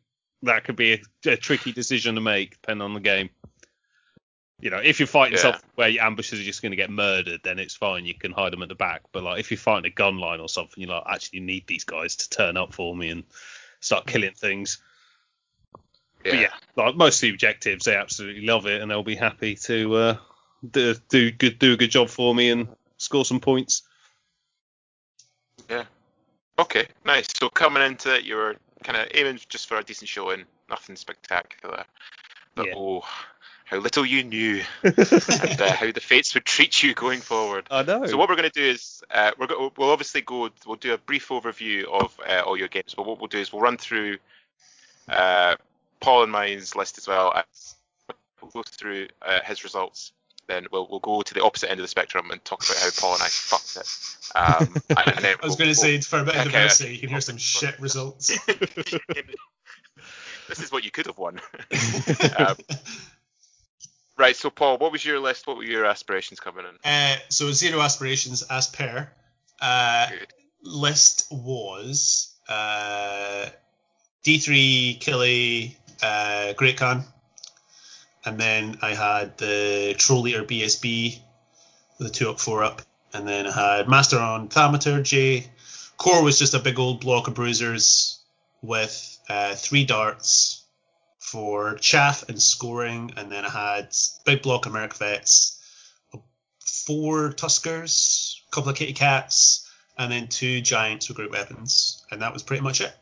that 0.42 0.64
could 0.64 0.76
be 0.76 0.92
a, 0.92 1.30
a 1.30 1.36
tricky 1.36 1.72
decision 1.72 2.16
to 2.16 2.20
make 2.20 2.50
depending 2.50 2.82
on 2.82 2.92
the 2.92 3.00
game. 3.00 3.30
You 4.60 4.70
know, 4.70 4.78
if 4.78 5.00
you're 5.00 5.06
fighting 5.06 5.34
Yeah. 5.34 5.42
something 5.42 5.70
where 5.74 5.88
your 5.88 6.04
ambushes 6.04 6.40
are 6.40 6.44
just 6.44 6.62
going 6.62 6.72
to 6.72 6.76
get 6.76 6.90
murdered, 6.90 7.42
then 7.44 7.58
it's 7.58 7.74
fine. 7.74 8.06
You 8.06 8.14
can 8.14 8.32
hide 8.32 8.52
them 8.52 8.62
at 8.62 8.68
the 8.68 8.74
back. 8.74 9.02
But 9.12 9.22
like 9.22 9.38
if 9.38 9.50
you're 9.50 9.58
fighting 9.58 9.90
a 9.90 9.94
gun 9.94 10.18
line 10.18 10.40
or 10.40 10.48
something, 10.48 10.80
you 10.80 10.86
like 10.86 11.02
actually 11.06 11.40
need 11.40 11.66
these 11.66 11.84
guys 11.84 12.16
to 12.16 12.30
turn 12.30 12.56
up 12.56 12.72
for 12.72 12.96
me 12.96 13.10
and 13.10 13.24
start 13.80 14.06
killing 14.06 14.32
things. 14.32 14.78
Yeah. 16.24 16.30
But 16.30 16.40
yeah, 16.40 16.52
like 16.76 16.96
most 16.96 17.18
of 17.18 17.20
the 17.22 17.30
objectives, 17.30 17.84
they 17.84 17.96
absolutely 17.96 18.46
love 18.46 18.66
it 18.66 18.80
and 18.80 18.90
they'll 18.90 19.02
be 19.02 19.14
happy 19.14 19.56
to 19.56 19.94
uh, 19.94 20.16
do, 20.68 20.94
do 21.08 21.30
good 21.30 21.58
do 21.58 21.74
a 21.74 21.76
good 21.76 21.90
job 21.90 22.08
for 22.08 22.34
me 22.34 22.50
and 22.50 22.68
score 22.96 23.24
some 23.24 23.40
points. 23.40 23.82
Yeah. 25.68 25.84
Okay, 26.58 26.86
nice. 27.04 27.26
So 27.38 27.50
coming 27.50 27.82
into 27.82 28.14
it, 28.14 28.24
you 28.24 28.36
were 28.36 28.56
kind 28.82 28.96
of 28.96 29.08
aiming 29.14 29.38
just 29.48 29.68
for 29.68 29.76
a 29.76 29.84
decent 29.84 30.08
showing, 30.08 30.44
nothing 30.70 30.96
spectacular. 30.96 31.84
But 32.54 32.66
Yeah. 32.68 32.74
oh, 32.76 33.04
how 33.66 33.78
little 33.78 34.06
you 34.06 34.22
knew 34.22 34.62
and 34.84 34.96
uh, 34.98 35.72
how 35.72 35.90
the 35.90 36.00
fates 36.00 36.32
would 36.34 36.44
treat 36.44 36.82
you 36.84 36.94
going 36.94 37.20
forward. 37.20 37.66
I 37.70 37.82
know. 37.82 38.06
So 38.06 38.16
what 38.16 38.28
we're 38.28 38.36
going 38.36 38.48
to 38.50 38.60
do 38.60 38.64
is 38.64 39.02
uh, 39.10 39.32
we're 39.38 39.48
go- 39.48 39.72
we'll 39.76 39.90
obviously 39.90 40.20
go 40.20 40.48
we'll 40.64 40.76
do 40.76 40.94
a 40.94 40.98
brief 40.98 41.28
overview 41.28 41.84
of 41.84 42.18
uh, 42.26 42.42
all 42.46 42.56
your 42.56 42.68
games, 42.68 42.94
but 42.96 43.04
what 43.06 43.18
we'll 43.18 43.26
do 43.26 43.38
is 43.38 43.52
we'll 43.52 43.62
run 43.62 43.76
through 43.76 44.18
uh, 45.08 45.56
Paul 46.00 46.22
and 46.22 46.30
mine's 46.32 46.76
list 46.76 46.96
as 46.98 47.08
well. 47.08 47.42
We'll 48.40 48.50
go 48.52 48.62
through 48.62 49.08
uh, 49.20 49.40
his 49.44 49.64
results. 49.64 50.12
Then 50.46 50.66
we'll 50.70 50.86
we'll 50.88 51.00
go 51.00 51.22
to 51.22 51.34
the 51.34 51.42
opposite 51.42 51.68
end 51.68 51.80
of 51.80 51.84
the 51.84 51.88
spectrum 51.88 52.30
and 52.30 52.44
talk 52.44 52.64
about 52.64 52.76
how 52.80 52.90
Paul 52.96 53.14
and 53.14 53.22
I 53.24 53.26
fucked 53.28 53.76
it. 53.76 53.88
Um, 54.36 54.76
I 54.96 55.34
was 55.42 55.50
we'll- 55.50 55.56
going 55.56 55.70
to 55.70 55.74
say, 55.74 56.00
for 56.00 56.20
a 56.20 56.24
bit 56.24 56.36
of 56.36 56.44
diversity, 56.44 56.92
you 56.94 57.00
can 57.00 57.08
hear 57.08 57.20
some 57.20 57.36
shit 57.36 57.80
results. 57.80 58.28
this 60.48 60.60
is 60.60 60.70
what 60.70 60.84
you 60.84 60.92
could 60.92 61.06
have 61.06 61.18
won. 61.18 61.40
um, 62.38 62.56
right. 64.18 64.36
So 64.36 64.50
Paul, 64.50 64.78
what 64.78 64.92
was 64.92 65.04
your 65.04 65.20
list? 65.20 65.46
What 65.46 65.56
were 65.56 65.64
your 65.64 65.86
aspirations 65.86 66.40
coming 66.40 66.64
in? 66.64 66.90
Uh, 66.90 67.16
so 67.28 67.50
zero 67.52 67.80
aspirations 67.80 68.42
as 68.42 68.66
per. 68.68 69.08
Uh, 69.60 70.06
list 70.62 71.28
was 71.30 72.34
uh, 72.48 73.46
D3 74.24 75.00
Killy 75.00 75.76
uh, 76.02 76.52
Great 76.54 76.76
Khan, 76.76 77.04
and 78.24 78.38
then 78.38 78.78
I 78.82 78.94
had 78.94 79.38
the 79.38 79.94
Troll 79.98 80.26
Eater 80.28 80.44
BSB 80.44 81.18
with 81.98 82.08
a 82.08 82.10
two 82.10 82.30
up, 82.30 82.40
four 82.40 82.64
up, 82.64 82.82
and 83.12 83.26
then 83.26 83.46
I 83.46 83.76
had 83.78 83.88
Master 83.88 84.18
on 84.18 84.48
Thaumaturgy. 84.48 85.46
Core 85.96 86.22
was 86.22 86.38
just 86.38 86.54
a 86.54 86.58
big 86.58 86.78
old 86.78 87.00
block 87.00 87.28
of 87.28 87.34
bruisers 87.34 88.20
with 88.60 89.18
uh, 89.28 89.54
three 89.54 89.84
darts 89.84 90.65
for 91.26 91.74
chaff 91.74 92.28
and 92.28 92.40
scoring, 92.40 93.10
and 93.16 93.32
then 93.32 93.44
I 93.44 93.48
had 93.50 93.92
big 94.24 94.42
block 94.42 94.70
Merc 94.70 94.94
Vets, 94.94 95.60
four 96.60 97.30
Tuskers, 97.30 98.42
a 98.46 98.50
couple 98.52 98.70
of 98.70 98.76
Kitty 98.76 98.92
Cats, 98.92 99.68
and 99.98 100.12
then 100.12 100.28
two 100.28 100.60
Giants 100.60 101.08
with 101.08 101.16
great 101.16 101.32
weapons, 101.32 102.06
and 102.12 102.22
that 102.22 102.32
was 102.32 102.44
pretty 102.44 102.62
much 102.62 102.80
it. 102.80 102.94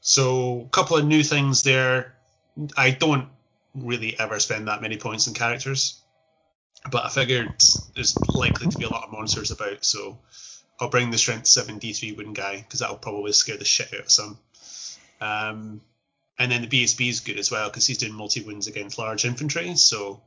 So, 0.00 0.62
a 0.62 0.68
couple 0.70 0.96
of 0.96 1.04
new 1.04 1.22
things 1.22 1.62
there. 1.62 2.14
I 2.74 2.92
don't 2.92 3.28
really 3.74 4.18
ever 4.18 4.40
spend 4.40 4.68
that 4.68 4.80
many 4.80 4.96
points 4.96 5.26
in 5.26 5.34
characters, 5.34 6.00
but 6.90 7.04
I 7.04 7.10
figured 7.10 7.62
there's 7.94 8.26
likely 8.30 8.68
to 8.68 8.78
be 8.78 8.84
a 8.84 8.90
lot 8.90 9.04
of 9.04 9.12
monsters 9.12 9.50
about, 9.50 9.84
so 9.84 10.18
I'll 10.80 10.88
bring 10.88 11.10
the 11.10 11.18
Strength 11.18 11.48
7 11.48 11.80
D3 11.80 12.16
Wooden 12.16 12.32
Guy, 12.32 12.56
because 12.56 12.80
that'll 12.80 12.96
probably 12.96 13.32
scare 13.32 13.58
the 13.58 13.66
shit 13.66 13.92
out 13.92 14.00
of 14.00 14.10
some. 14.10 14.38
Um, 15.20 15.82
and 16.38 16.50
then 16.50 16.62
the 16.62 16.68
BSB 16.68 17.08
is 17.08 17.20
good 17.20 17.38
as 17.38 17.50
well, 17.50 17.68
because 17.68 17.86
he's 17.86 17.98
doing 17.98 18.12
multi 18.12 18.42
wounds 18.42 18.66
against 18.66 18.98
large 18.98 19.24
infantry, 19.24 19.76
so 19.76 20.22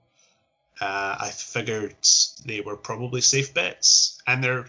uh, 0.80 1.18
I 1.20 1.30
figured 1.30 1.96
they 2.46 2.62
were 2.62 2.78
probably 2.78 3.22
safe 3.22 3.54
bets, 3.54 4.22
and 4.28 4.44
they're 4.44 4.68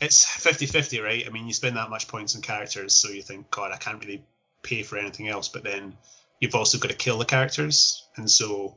it's 0.00 0.24
50-50, 0.24 1.02
right? 1.02 1.24
I 1.26 1.30
mean, 1.30 1.46
you 1.46 1.54
spend 1.54 1.76
that 1.76 1.90
much 1.90 2.08
points 2.08 2.36
on 2.36 2.42
characters, 2.42 2.94
so 2.94 3.08
you 3.08 3.22
think, 3.22 3.50
God, 3.50 3.72
I 3.72 3.76
can't 3.76 4.04
really 4.04 4.22
pay 4.62 4.82
for 4.82 4.98
anything 4.98 5.28
else. 5.28 5.48
But 5.48 5.64
then 5.64 5.96
you've 6.38 6.54
also 6.54 6.78
got 6.78 6.90
to 6.90 6.96
kill 6.96 7.18
the 7.18 7.24
characters, 7.24 8.06
and 8.16 8.30
so 8.30 8.76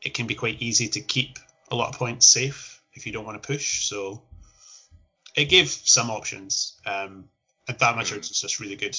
it 0.00 0.14
can 0.14 0.26
be 0.26 0.34
quite 0.34 0.62
easy 0.62 0.88
to 0.88 1.00
keep 1.00 1.38
a 1.70 1.76
lot 1.76 1.88
of 1.88 1.98
points 1.98 2.26
safe 2.26 2.80
if 2.94 3.06
you 3.06 3.12
don't 3.12 3.24
want 3.24 3.42
to 3.42 3.46
push. 3.46 3.84
So 3.84 4.22
it 5.34 5.46
gave 5.46 5.70
some 5.70 6.10
options, 6.10 6.78
um, 6.86 7.28
and 7.66 7.78
Thaumaturge 7.78 8.30
is 8.30 8.40
just 8.40 8.60
really 8.60 8.76
good 8.76 8.96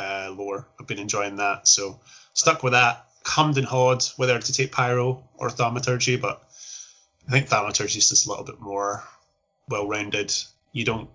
uh, 0.00 0.34
lore. 0.36 0.66
I've 0.80 0.86
been 0.86 0.98
enjoying 0.98 1.36
that, 1.36 1.68
so 1.68 2.00
stuck 2.32 2.62
with 2.62 2.72
that. 2.72 3.06
Hummed 3.24 3.58
and 3.58 3.66
hawed 3.66 4.02
whether 4.16 4.38
to 4.38 4.52
take 4.52 4.72
Pyro 4.72 5.22
or 5.36 5.50
Thaumaturgy, 5.50 6.16
but 6.16 6.42
I 7.28 7.32
think 7.32 7.48
Thaumaturgy 7.48 7.98
is 7.98 8.08
just 8.08 8.26
a 8.26 8.30
little 8.30 8.44
bit 8.44 8.60
more 8.60 9.04
well-rounded. 9.68 10.34
You 10.72 10.84
don't 10.84 11.10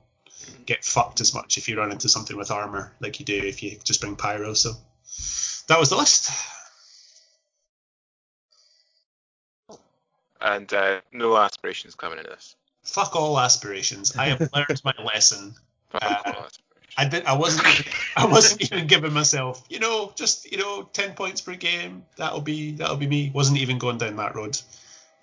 get 0.65 0.85
fucked 0.85 1.21
as 1.21 1.33
much 1.33 1.57
if 1.57 1.67
you 1.67 1.77
run 1.77 1.91
into 1.91 2.09
something 2.09 2.37
with 2.37 2.51
armor 2.51 2.93
like 2.99 3.19
you 3.19 3.25
do 3.25 3.35
if 3.35 3.63
you 3.63 3.77
just 3.83 4.01
bring 4.01 4.15
Pyro. 4.15 4.53
So 4.53 4.73
that 5.67 5.79
was 5.79 5.89
the 5.89 5.95
list. 5.97 6.29
And 10.39 10.71
uh, 10.73 11.01
no 11.11 11.35
aspirations 11.37 11.95
coming 11.95 12.19
into 12.19 12.29
this. 12.29 12.55
Fuck 12.83 13.15
all 13.15 13.39
aspirations. 13.39 14.15
I 14.15 14.25
have 14.27 14.39
learned 14.53 14.81
my 14.83 14.93
lesson. 15.03 15.55
Fuck 15.89 16.03
Uh, 16.03 16.07
all 16.07 16.43
aspirations. 16.45 16.59
I 16.97 17.05
did. 17.05 17.25
I 17.25 17.33
wasn't. 17.37 17.67
Even, 17.79 17.91
I 18.15 18.25
wasn't 18.25 18.61
even 18.61 18.87
giving 18.87 19.11
myself. 19.13 19.63
You 19.69 19.79
know, 19.79 20.13
just 20.15 20.49
you 20.51 20.57
know, 20.57 20.83
ten 20.83 21.13
points 21.13 21.41
per 21.41 21.55
game. 21.55 22.05
That'll 22.15 22.41
be 22.41 22.71
that'll 22.71 22.95
be 22.95 23.07
me. 23.07 23.31
Wasn't 23.33 23.57
even 23.57 23.77
going 23.77 23.97
down 23.97 24.15
that 24.15 24.35
road. 24.35 24.57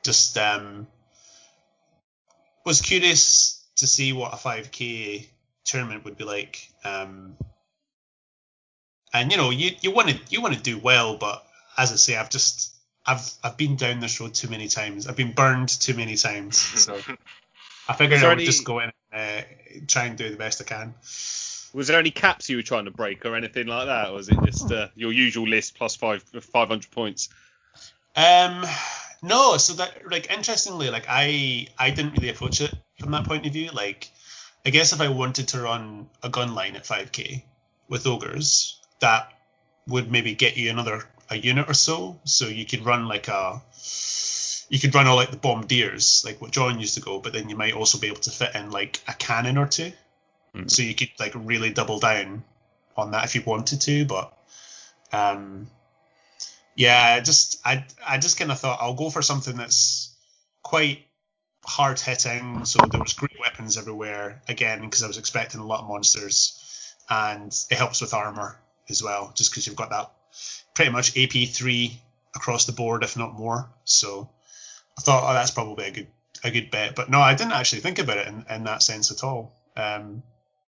Just 0.05 0.37
um, 0.37 0.87
was 2.65 2.81
curious 2.81 3.65
to 3.77 3.87
see 3.87 4.13
what 4.13 4.33
a 4.33 4.37
5k 4.37 5.27
tournament 5.65 6.05
would 6.05 6.17
be 6.17 6.25
like. 6.25 6.69
Um, 6.85 7.37
and 9.15 9.31
you 9.31 9.39
know, 9.39 9.51
you 9.51 9.71
you 9.81 9.91
want 9.91 10.09
to 10.09 10.19
you 10.29 10.43
want 10.43 10.55
to 10.55 10.61
do 10.61 10.79
well, 10.79 11.17
but 11.17 11.45
as 11.77 11.93
I 11.93 11.97
say, 11.97 12.17
I've 12.17 12.31
just 12.31 12.75
I've 13.07 13.31
I've 13.43 13.57
been 13.57 13.77
down 13.77 14.01
this 14.01 14.21
road 14.21 14.35
too 14.35 14.49
many 14.49 14.69
times. 14.69 15.07
I've 15.07 15.17
been 15.17 15.33
burned 15.33 15.69
too 15.69 15.95
many 15.95 16.17
times. 16.17 16.59
So 16.59 16.99
I 17.89 17.95
figured 17.95 18.23
I 18.23 18.29
would 18.29 18.39
any- 18.39 18.45
just 18.45 18.65
go 18.65 18.81
in 18.81 18.93
and 19.11 19.45
uh, 19.45 19.81
try 19.87 20.05
and 20.05 20.17
do 20.17 20.31
the 20.31 20.37
best 20.37 20.61
I 20.61 20.65
can. 20.65 20.95
Was 21.75 21.89
there 21.89 21.99
any 21.99 22.11
caps 22.11 22.51
you 22.51 22.57
were 22.57 22.63
trying 22.63 22.85
to 22.85 22.91
break 22.91 23.25
or 23.25 23.35
anything 23.35 23.67
like 23.67 23.87
that, 23.87 24.11
or 24.11 24.15
was 24.15 24.29
it 24.29 24.39
just 24.45 24.71
uh, 24.71 24.89
your 24.95 25.13
usual 25.13 25.49
list 25.49 25.75
plus 25.75 25.97
five 25.97 26.23
five 26.23 26.69
hundred 26.69 26.91
points? 26.91 27.29
Um, 28.15 28.65
no. 29.23 29.57
So 29.57 29.75
that 29.75 30.11
like 30.11 30.31
interestingly, 30.31 30.91
like 30.91 31.07
I 31.09 31.69
I 31.79 31.91
didn't 31.91 32.13
really 32.13 32.31
approach 32.31 32.61
it 32.61 32.75
from 32.99 33.13
that 33.13 33.25
point 33.27 33.47
of 33.47 33.53
view. 33.53 33.71
Like, 33.73 34.11
I 34.67 34.71
guess 34.71 34.93
if 34.93 35.01
I 35.01 35.09
wanted 35.09 35.49
to 35.49 35.63
run 35.63 36.09
a 36.23 36.29
gun 36.29 36.55
line 36.55 36.77
at 36.77 36.85
5k 36.85 37.43
with 37.89 38.07
ogres, 38.07 38.81
that 39.01 39.33
would 39.87 40.11
maybe 40.11 40.35
get 40.35 40.57
you 40.57 40.71
another 40.71 41.05
a 41.31 41.37
unit 41.37 41.69
or 41.69 41.75
so. 41.75 42.21
So 42.25 42.47
you 42.47 42.65
could 42.65 42.85
run 42.85 43.09
like 43.09 43.29
a 43.29 43.63
you 44.69 44.79
could 44.79 44.95
run 44.95 45.07
all 45.07 45.17
like 45.17 45.31
the 45.31 45.37
bombardiers, 45.37 46.23
like 46.25 46.41
what 46.41 46.51
John 46.51 46.81
used 46.81 46.95
to 46.95 47.01
go, 47.01 47.19
but 47.19 47.33
then 47.33 47.49
you 47.49 47.57
might 47.57 47.75
also 47.75 47.99
be 47.99 48.07
able 48.07 48.21
to 48.21 48.31
fit 48.31 48.55
in 48.55 48.71
like 48.71 49.01
a 49.07 49.13
cannon 49.13 49.59
or 49.59 49.67
two. 49.67 49.93
Mhm. 50.57 50.71
So 50.71 50.83
you 50.83 50.95
could 50.95 51.11
like 51.19 51.33
really 51.35 51.73
double 51.73 51.99
down 52.01 52.45
on 52.97 53.11
that 53.13 53.25
if 53.25 53.35
you 53.35 53.43
wanted 53.43 53.81
to, 53.83 54.05
but 54.07 54.33
um 55.13 55.71
yeah, 56.75 57.15
I 57.17 57.21
just 57.21 57.61
I 57.65 57.85
I 58.07 58.19
just 58.19 58.39
kind 58.39 58.51
of 58.51 58.59
thought 58.59 58.79
I'll 58.81 58.95
go 58.95 59.11
for 59.11 59.23
something 59.23 59.57
that's 59.57 60.15
quite 60.63 61.07
hard 61.65 62.01
hitting. 62.01 62.65
So 62.65 62.81
there 62.91 63.01
was 63.03 63.15
great 63.15 63.39
weapons 63.41 63.79
everywhere 63.79 64.43
again 64.49 64.83
because 64.83 65.03
I 65.03 65.09
was 65.09 65.19
expecting 65.19 65.61
a 65.61 65.67
lot 65.67 65.83
of 65.83 65.89
monsters, 65.89 66.95
and 67.11 67.55
it 67.71 67.79
helps 67.79 68.01
with 68.01 68.15
armor 68.15 68.61
as 68.91 69.03
well, 69.03 69.33
just 69.37 69.53
because 69.53 69.67
you've 69.67 69.77
got 69.77 69.91
that 69.91 70.13
pretty 70.75 70.91
much 70.93 71.17
AP 71.17 71.47
three 71.47 72.01
across 72.37 72.67
the 72.67 72.73
board, 72.73 73.05
if 73.05 73.17
not 73.17 73.35
more. 73.35 73.71
So 73.85 74.31
I 74.99 75.03
thought, 75.03 75.31
oh, 75.31 75.35
that's 75.35 75.51
probably 75.53 75.87
a 75.87 75.91
good 75.93 76.09
a 76.45 76.51
good 76.51 76.71
bet. 76.71 76.95
But 76.97 77.11
no, 77.11 77.21
I 77.21 77.35
didn't 77.35 77.53
actually 77.55 77.83
think 77.83 77.99
about 77.99 78.19
it 78.19 78.29
in, 78.29 78.47
in 78.51 78.65
that 78.65 78.83
sense 78.83 79.11
at 79.13 79.25
all. 79.25 79.53
Um, 79.77 80.23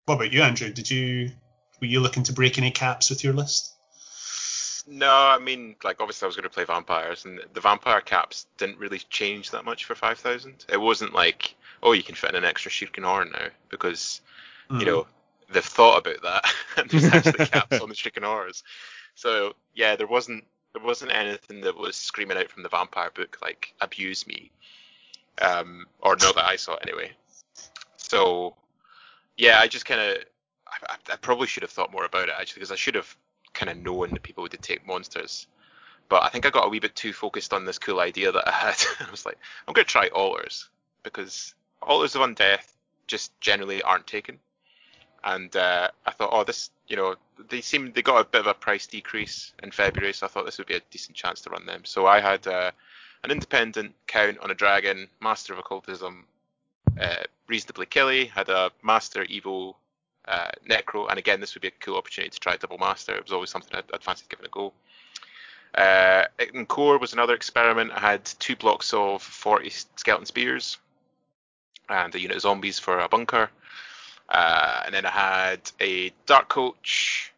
what 0.09 0.15
about 0.17 0.33
you, 0.33 0.43
Andrew? 0.43 0.71
Did 0.71 0.91
you 0.91 1.31
were 1.81 1.87
you 1.87 2.01
looking 2.01 2.25
to 2.25 2.33
break 2.33 2.59
any 2.59 2.71
caps 2.71 3.11
with 3.11 3.23
your 3.23 3.35
list? 3.35 3.75
No, 4.89 5.11
I 5.11 5.39
mean, 5.39 5.77
like 5.85 6.01
obviously 6.01 6.25
I 6.25 6.29
was 6.29 6.37
going 6.37 6.45
to 6.45 6.51
play 6.51 6.65
vampires, 6.65 7.25
and 7.27 7.41
the 7.53 7.61
vampire 7.61 8.01
caps 8.01 8.47
didn't 8.57 8.79
really 8.79 8.99
change 8.99 9.51
that 9.51 9.65
much 9.65 9.85
for 9.85 9.95
five 9.95 10.19
thousand. 10.19 10.65
It 10.69 10.81
wasn't 10.81 11.13
like, 11.13 11.55
oh, 11.83 11.93
you 11.93 12.03
can 12.03 12.15
fit 12.15 12.31
in 12.31 12.37
an 12.37 12.45
extra 12.45 12.71
Shrieking 12.71 13.05
Horror 13.05 13.27
now 13.27 13.49
because 13.69 14.21
Mm. 14.71 14.81
you 14.81 14.87
know 14.87 15.07
they've 15.51 15.65
thought 15.65 16.07
about 16.07 16.23
that, 16.23 16.55
and 16.77 16.91
there's 16.91 17.05
actually 17.07 17.47
caps 17.47 17.81
on 17.81 17.89
the 17.89 17.95
Shrieking 17.95 18.23
Horrors. 18.23 18.63
So 19.15 19.55
yeah, 19.75 19.97
there 19.97 20.07
wasn't 20.07 20.45
there 20.75 20.83
wasn't 20.83 21.13
anything 21.13 21.63
that 21.63 21.77
was 21.77 21.97
screaming 21.97 22.37
out 22.37 22.51
from 22.51 22.63
the 22.63 22.69
vampire 22.69 23.11
book 23.15 23.39
like 23.43 23.73
abuse 23.81 24.27
me, 24.27 24.51
um, 25.41 25.87
or 26.01 26.17
not 26.17 26.35
that 26.35 26.45
I 26.45 26.57
saw 26.57 26.77
anyway. 26.77 27.13
So 27.97 28.55
yeah, 29.39 29.59
I 29.61 29.69
just 29.69 29.87
kind 29.87 30.01
of 30.01 30.19
I, 30.67 30.97
I- 31.13 31.17
probably 31.17 31.47
should 31.47 31.63
have 31.63 31.71
thought 31.71 31.93
more 31.93 32.05
about 32.05 32.29
it 32.29 32.35
actually 32.39 32.61
because 32.61 32.73
I 32.73 32.77
should 32.77 32.97
have 32.97 33.17
kind 33.55 33.71
of 33.71 33.79
known 33.79 34.11
that 34.11 34.23
people 34.23 34.43
would 34.43 34.53
take 34.61 34.87
monsters. 34.87 35.47
But 36.09 36.23
I 36.25 36.29
think 36.29 36.47
I 36.47 36.51
got 36.51 36.67
a 36.67 36.69
wee 36.69 36.81
bit 36.81 36.95
too 36.95 37.13
focused 37.13 37.53
on 37.53 37.65
this 37.65 37.79
cool 37.79 38.01
idea 38.01 38.33
that 38.33 38.49
I 38.49 38.53
had. 38.53 38.77
I 39.07 39.11
was 39.11 39.27
like, 39.27 39.39
I'm 39.67 39.75
going 39.75 39.85
to 39.85 39.91
try 39.91 40.09
altars 40.09 40.69
because 41.03 41.55
altars 41.83 42.15
of 42.15 42.23
undeath 42.23 42.73
just 43.07 43.39
generally 43.41 43.83
aren't 43.83 44.07
taken. 44.07 44.39
And 45.25 45.55
uh, 45.57 45.91
I 46.07 46.13
thought, 46.13 46.31
oh, 46.33 46.45
this, 46.45 46.71
you 46.87 46.97
know, 46.97 47.17
they 47.51 47.61
seem 47.61 47.93
they 47.93 48.03
got 48.03 48.21
a 48.21 48.25
bit 48.25 48.41
of 48.41 48.47
a 48.47 48.55
price 48.55 48.87
decrease 48.87 49.53
in 49.63 49.71
February, 49.71 50.13
so 50.13 50.27
I 50.27 50.29
thought 50.29 50.47
this 50.47 50.59
would 50.59 50.67
be 50.69 50.77
a 50.77 50.81
decent 50.91 51.17
chance 51.17 51.41
to 51.43 51.51
run 51.51 51.67
them. 51.67 51.85
So 51.85 52.07
I 52.07 52.21
had 52.21 52.47
uh, 52.47 52.71
an 53.25 53.31
independent 53.31 53.95
count 54.07 54.39
on 54.39 54.51
a 54.51 54.55
dragon, 54.55 55.09
master 55.21 55.53
of 55.53 55.59
occultism, 55.59 56.25
uh, 57.01 57.23
reasonably 57.47 57.87
killy, 57.87 58.27
had 58.27 58.49
a 58.49 58.71
master 58.83 59.23
evil 59.25 59.79
uh, 60.27 60.51
necro, 60.69 61.09
and 61.09 61.19
again, 61.19 61.41
this 61.41 61.55
would 61.55 61.63
be 61.63 61.69
a 61.69 61.73
cool 61.81 61.97
opportunity 61.97 62.31
to 62.31 62.41
try 62.41 62.57
double 62.57 62.79
master. 62.79 63.15
It 63.15 63.23
was 63.23 63.33
always 63.33 63.51
something 63.51 63.77
I'd, 63.77 63.85
I'd 63.93 64.03
fancied 64.03 64.29
giving 64.29 64.47
a 64.47 64.49
go. 64.49 64.73
Uh, 65.75 66.25
in 66.55 66.67
core 66.67 66.99
was 66.99 67.13
another 67.13 67.35
experiment. 67.35 67.93
I 67.93 68.01
had 68.01 68.25
two 68.25 68.57
blocks 68.57 68.93
of 68.93 69.23
40 69.23 69.71
skeleton 69.97 70.27
spears 70.27 70.79
and 71.89 72.15
a 72.15 72.21
unit 72.21 72.37
of 72.37 72.43
zombies 72.43 72.79
for 72.79 72.99
a 72.99 73.09
bunker. 73.09 73.51
Uh, 74.29 74.83
and 74.85 74.95
then 74.95 75.07
I 75.07 75.11
had 75.11 75.71
a 75.81 76.13
dark 76.27 76.49
coach, 76.49 77.33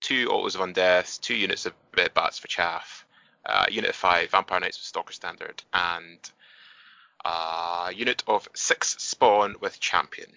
two 0.00 0.28
altars 0.30 0.54
of 0.54 0.62
undeath, 0.62 1.20
two 1.20 1.34
units 1.34 1.66
of 1.66 1.74
bats 2.14 2.38
for 2.38 2.48
chaff, 2.48 3.06
uh, 3.46 3.66
unit 3.70 3.90
of 3.90 3.96
five 3.96 4.30
vampire 4.30 4.60
knights 4.60 4.78
with 4.78 4.86
stalker 4.86 5.12
standard, 5.12 5.62
and 5.74 6.18
a 7.24 7.90
unit 7.94 8.22
of 8.26 8.48
six 8.54 8.96
spawn 9.02 9.56
with 9.60 9.80
champion. 9.80 10.30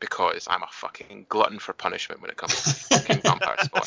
Because 0.00 0.46
I'm 0.48 0.62
a 0.62 0.68
fucking 0.70 1.26
glutton 1.28 1.58
for 1.58 1.74
punishment 1.74 2.22
when 2.22 2.30
it 2.30 2.36
comes 2.38 2.54
to 2.54 2.70
fucking 2.98 3.20
vampire 3.20 3.56
spawn. 3.62 3.82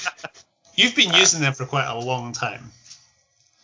You've 0.75 0.95
been 0.95 1.11
Uh, 1.11 1.17
using 1.17 1.41
them 1.41 1.53
for 1.53 1.65
quite 1.65 1.87
a 1.87 1.97
long 1.97 2.33
time. 2.33 2.71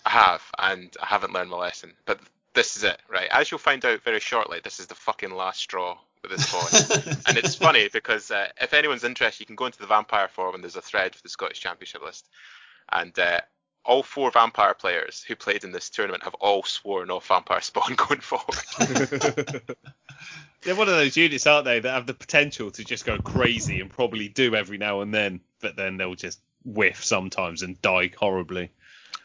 I 0.05 0.09
have, 0.09 0.41
and 0.57 0.95
I 1.01 1.05
haven't 1.05 1.33
learned 1.33 1.51
my 1.51 1.57
lesson. 1.57 1.93
But 2.05 2.19
this 2.55 2.75
is 2.75 2.83
it, 2.83 2.99
right? 3.07 3.27
As 3.31 3.51
you'll 3.51 3.59
find 3.59 3.85
out 3.85 4.01
very 4.03 4.19
shortly, 4.19 4.61
this 4.63 4.79
is 4.79 4.87
the 4.87 4.95
fucking 4.95 5.29
last 5.31 5.59
straw 5.59 5.97
with 6.23 6.31
this 6.31 6.47
spawn. 6.47 7.17
and 7.27 7.37
it's 7.37 7.53
funny 7.55 7.87
because 7.93 8.31
uh, 8.31 8.47
if 8.59 8.73
anyone's 8.73 9.03
interested, 9.03 9.41
you 9.41 9.45
can 9.45 9.55
go 9.55 9.67
into 9.67 9.79
the 9.79 9.85
Vampire 9.87 10.27
forum 10.27 10.55
and 10.55 10.63
there's 10.63 10.75
a 10.75 10.81
thread 10.81 11.13
for 11.15 11.21
the 11.21 11.29
Scottish 11.29 11.59
Championship 11.59 12.01
list. 12.01 12.27
And 12.91 13.17
uh, 13.19 13.41
all 13.85 14.03
four 14.03 14.31
Vampire 14.31 14.73
players 14.73 15.23
who 15.23 15.35
played 15.35 15.63
in 15.63 15.71
this 15.71 15.89
tournament 15.89 16.23
have 16.23 16.35
all 16.35 16.63
sworn 16.63 17.09
off 17.09 17.27
Vampire 17.27 17.61
Spawn 17.61 17.95
going 17.95 18.21
forward. 18.21 18.55
They're 20.61 20.75
one 20.75 20.89
of 20.89 20.95
those 20.95 21.15
units, 21.15 21.47
aren't 21.47 21.65
they, 21.65 21.79
that 21.79 21.89
have 21.89 22.05
the 22.05 22.13
potential 22.13 22.69
to 22.71 22.83
just 22.83 23.05
go 23.05 23.17
crazy 23.17 23.79
and 23.79 23.89
probably 23.89 24.27
do 24.27 24.55
every 24.55 24.77
now 24.77 25.01
and 25.01 25.13
then, 25.13 25.39
but 25.61 25.77
then 25.77 25.95
they'll 25.95 26.15
just 26.15 26.39
whiff 26.65 27.03
sometimes 27.03 27.61
and 27.61 27.81
die 27.81 28.11
horribly. 28.17 28.69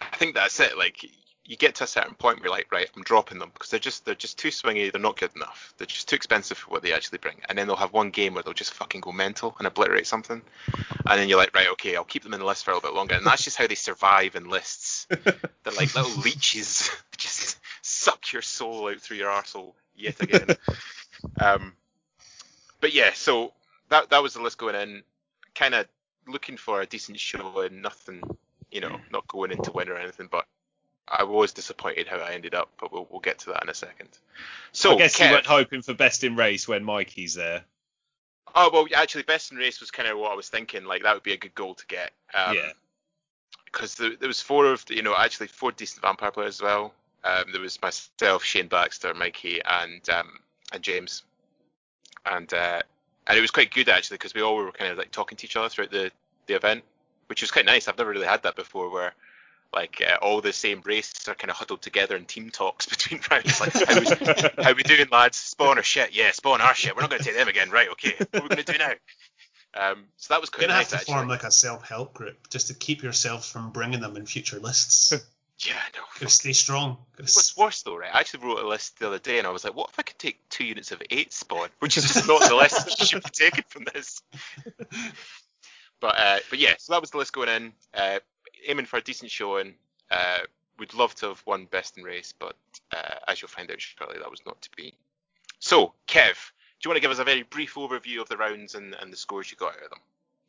I 0.01 0.17
think 0.17 0.35
that's 0.35 0.61
it. 0.61 0.79
Like 0.79 1.05
you 1.47 1.57
get 1.57 1.75
to 1.77 1.85
a 1.85 1.87
certain 1.87 2.15
point 2.15 2.39
where 2.39 2.47
you're 2.47 2.57
like, 2.57 2.73
right, 2.73 2.89
I'm 2.97 3.03
dropping 3.03 3.39
them 3.39 3.51
because 3.53 3.69
they're 3.69 3.79
just 3.79 4.05
they're 4.05 4.15
just 4.15 4.39
too 4.39 4.49
swingy. 4.49 4.91
They're 4.91 5.01
not 5.01 5.19
good 5.19 5.35
enough. 5.37 5.75
They're 5.77 5.87
just 5.87 6.09
too 6.09 6.17
expensive 6.17 6.57
for 6.57 6.71
what 6.71 6.83
they 6.83 6.93
actually 6.93 7.19
bring. 7.19 7.37
And 7.49 7.59
then 7.59 7.67
they'll 7.67 7.77
have 7.77 7.93
one 7.93 8.11
game 8.11 8.35
where 8.35 8.43
they'll 8.43 8.55
just 8.55 8.73
fucking 8.73 9.03
go 9.03 9.13
mental 9.13 9.55
and 9.59 9.67
obliterate 9.67 10.07
something. 10.07 10.41
And 10.73 11.21
then 11.21 11.29
you're 11.29 11.39
like, 11.39 11.55
right, 11.55 11.69
okay, 11.73 11.97
I'll 11.97 12.05
keep 12.05 12.23
them 12.23 12.33
in 12.33 12.41
the 12.41 12.47
list 12.47 12.65
for 12.65 12.71
a 12.71 12.75
little 12.75 12.89
bit 12.89 12.97
longer. 12.97 13.15
And 13.15 13.27
that's 13.27 13.45
just 13.45 13.59
how 13.59 13.67
they 13.67 13.75
survive 13.75 14.37
in 14.37 14.49
lists. 14.49 15.07
They're 15.11 15.73
like 15.77 15.95
little 15.95 16.21
leeches, 16.23 16.89
that 16.89 17.19
just 17.19 17.59
suck 17.83 18.33
your 18.33 18.43
soul 18.43 18.89
out 18.89 19.01
through 19.01 19.19
your 19.19 19.31
arsehole 19.31 19.75
yet 19.95 20.21
again. 20.23 20.57
um, 21.41 21.75
but 22.81 22.95
yeah, 22.95 23.11
so 23.13 23.53
that 23.91 24.11
that 24.11 24.23
was 24.23 24.35
the 24.35 24.43
list 24.43 24.57
going 24.57 24.77
in. 24.77 25.03
Kind 25.55 25.75
of 25.75 25.87
looking 26.27 26.57
for 26.57 26.81
a 26.81 26.87
decent 26.87 27.21
show 27.21 27.61
and 27.61 27.83
nothing, 27.83 28.23
you 28.71 28.81
know, 28.81 28.99
not 29.13 29.29
going 29.29 29.53
into 29.53 29.73
win 29.73 29.91
or 29.91 29.97
anything. 29.97 30.29
But 30.31 30.47
I 31.09 31.25
was 31.25 31.53
disappointed 31.53 32.09
how 32.09 32.17
I 32.19 32.33
ended 32.33 32.55
up. 32.55 32.71
But 32.81 32.93
we'll 32.93 33.07
we'll 33.11 33.21
get 33.21 33.39
to 33.41 33.51
that 33.51 33.63
in 33.63 33.69
a 33.69 33.75
second. 33.75 34.09
So 34.73 34.95
I 34.95 34.99
guess 34.99 35.17
Kev, 35.17 35.27
you 35.27 35.33
weren't 35.33 35.47
hoping 35.47 35.83
for 35.83 35.95
best 35.95 36.25
in 36.25 36.37
race 36.37 36.67
when 36.67 36.85
Mikey's 36.85 37.35
there. 37.35 37.63
Oh 38.55 38.71
well, 38.73 38.87
actually, 38.95 39.23
best 39.25 39.53
in 39.53 39.59
race 39.59 39.81
was 39.81 39.91
kind 39.91 40.09
of 40.09 40.19
what 40.19 40.33
I 40.33 40.35
was 40.35 40.49
thinking. 40.49 40.85
Like 40.85 41.03
that 41.03 41.15
would 41.15 41.23
be 41.23 41.33
a 41.33 41.37
good 41.37 41.55
goal 41.55 41.75
to 41.75 41.87
get. 41.87 42.13
Um, 42.35 42.55
Yeah. 42.55 42.73
Because 43.67 43.97
there, 43.97 44.15
there 44.17 44.29
was 44.29 44.41
four 44.41 44.67
of 44.67 44.85
the- 44.87 44.95
you 44.95 45.03
know 45.03 45.15
actually 45.17 45.49
four 45.49 45.73
decent 45.73 46.03
vampire 46.03 46.31
players 46.31 46.57
as 46.57 46.63
well. 46.63 46.95
Um, 47.25 47.45
there 47.53 47.61
was 47.61 47.81
myself, 47.83 48.45
Shane 48.45 48.69
Baxter, 48.69 49.13
Mikey, 49.15 49.61
and 49.65 50.09
um, 50.11 50.39
and 50.73 50.83
James, 50.83 51.23
and 52.27 52.53
uh, 52.55 52.81
and 53.27 53.39
it 53.39 53.41
was 53.41 53.51
quite 53.51 53.73
good 53.73 53.89
actually 53.89 54.17
because 54.17 54.35
we 54.35 54.43
all 54.43 54.57
were 54.57 54.71
kind 54.73 54.93
of 54.93 54.99
like 54.99 55.11
talking 55.11 55.37
to 55.37 55.47
each 55.47 55.57
other 55.57 55.69
throughout 55.69 55.91
the 55.91 56.13
the 56.47 56.55
event, 56.55 56.85
which 57.27 57.41
was 57.41 57.51
quite 57.51 57.65
nice. 57.67 57.89
I've 57.89 57.99
never 57.99 58.11
really 58.11 58.27
had 58.27 58.43
that 58.45 58.57
before 58.57 58.91
where. 58.91 59.15
Like 59.75 60.03
uh, 60.07 60.17
all 60.23 60.41
the 60.41 60.53
same 60.53 60.81
races 60.85 61.29
are 61.29 61.35
kind 61.35 61.51
of 61.51 61.57
huddled 61.57 61.83
together 61.83 62.17
in 62.17 62.25
team 62.25 62.51
talks 62.51 62.87
between 62.95 63.21
rounds. 63.31 63.61
Like, 63.61 63.73
how 63.73 64.01
we, 64.01 64.65
how 64.65 64.73
we 64.75 64.83
doing, 64.83 65.07
lads? 65.11 65.37
Spawn 65.37 65.79
or 65.79 65.83
shit? 65.83 66.15
Yeah, 66.15 66.31
spawn 66.33 66.61
our 66.61 66.75
shit. 66.75 66.95
We're 66.95 67.03
not 67.03 67.11
going 67.11 67.21
to 67.21 67.25
take 67.27 67.37
them 67.37 67.49
again, 67.49 67.71
right? 67.71 67.89
Okay, 67.91 68.15
what 68.19 68.35
are 68.35 68.43
we 68.43 68.49
going 68.49 68.65
to 68.65 68.73
do 68.73 68.79
now? 68.79 68.93
Um, 69.77 70.05
so 70.17 70.33
that 70.35 70.41
was 70.41 70.51
quite 70.51 70.61
You're 70.63 70.69
gonna 70.69 70.79
nice 70.79 70.93
have 70.93 71.01
to 71.01 71.03
actually. 71.03 71.15
form 71.15 71.29
like 71.29 71.43
a 71.43 71.51
self-help 71.51 72.15
group 72.15 72.49
just 72.49 72.69
to 72.69 72.75
keep 72.75 73.03
yourself 73.03 73.45
from 73.49 73.71
bringing 73.73 74.01
them 74.01 74.17
in 74.17 74.25
future 74.27 74.61
lists. 74.61 75.13
Yeah, 75.61 75.75
no. 75.95 76.01
Gotta 76.19 76.33
stay 76.33 76.53
strong. 76.53 76.97
Gotta 77.13 77.23
What's 77.23 77.51
s- 77.53 77.57
worse 77.57 77.83
though, 77.83 77.97
right? 77.97 78.13
I 78.13 78.19
actually 78.19 78.45
wrote 78.45 78.59
a 78.59 78.67
list 78.67 78.99
the 78.99 79.07
other 79.07 79.21
day, 79.21 79.39
and 79.39 79.47
I 79.47 79.51
was 79.51 79.63
like, 79.63 79.75
what 79.77 79.89
if 79.91 79.99
I 80.01 80.03
could 80.03 80.19
take 80.19 80.41
two 80.49 80.65
units 80.65 80.91
of 80.91 81.01
eight 81.11 81.33
spawn, 81.33 81.69
which 81.79 81.97
is 81.97 82.03
just 82.13 82.27
not 82.27 82.41
the 82.49 82.57
list 82.57 82.85
that 82.85 83.07
should 83.07 83.23
be 83.23 83.31
taken 83.31 83.63
from 83.69 83.85
this. 83.95 84.21
But 86.01 86.19
uh, 86.19 86.39
but 86.51 86.59
yeah, 86.59 86.75
so 86.79 86.93
that 86.93 87.01
was 87.01 87.11
the 87.13 87.19
list 87.19 87.33
going 87.33 87.49
in. 87.49 87.73
Uh, 87.95 88.19
aiming 88.67 88.87
for 88.87 88.99
a 88.99 89.03
decent 89.03 89.31
showing. 89.31 89.75
Uh, 90.11 90.39
would 90.79 90.95
love 90.95 91.15
to 91.17 91.29
have 91.29 91.43
won 91.47 91.67
best 91.67 91.97
in 91.99 92.05
race, 92.05 92.35
but 92.39 92.57
uh, 92.93 93.15
as 93.29 93.41
you'll 93.41 93.49
find 93.49 93.71
out 93.71 93.81
shortly, 93.81 94.19
that 94.19 94.31
was 94.31 94.45
not 94.45 94.61
to 94.63 94.71
be. 94.77 94.93
So, 95.61 95.95
Kev, 96.09 96.35
do 96.35 96.89
you 96.89 96.91
want 96.91 96.97
to 96.97 97.01
give 97.01 97.11
us 97.11 97.21
a 97.21 97.25
very 97.25 97.43
brief 97.43 97.75
overview 97.75 98.21
of 98.21 98.29
the 98.29 98.37
rounds 98.37 98.75
and, 98.75 98.95
and 99.01 99.13
the 99.13 99.17
scores 99.17 99.51
you 99.51 99.57
got 99.57 99.77
out 99.77 99.85
of 99.85 99.91
them? 99.91 100.01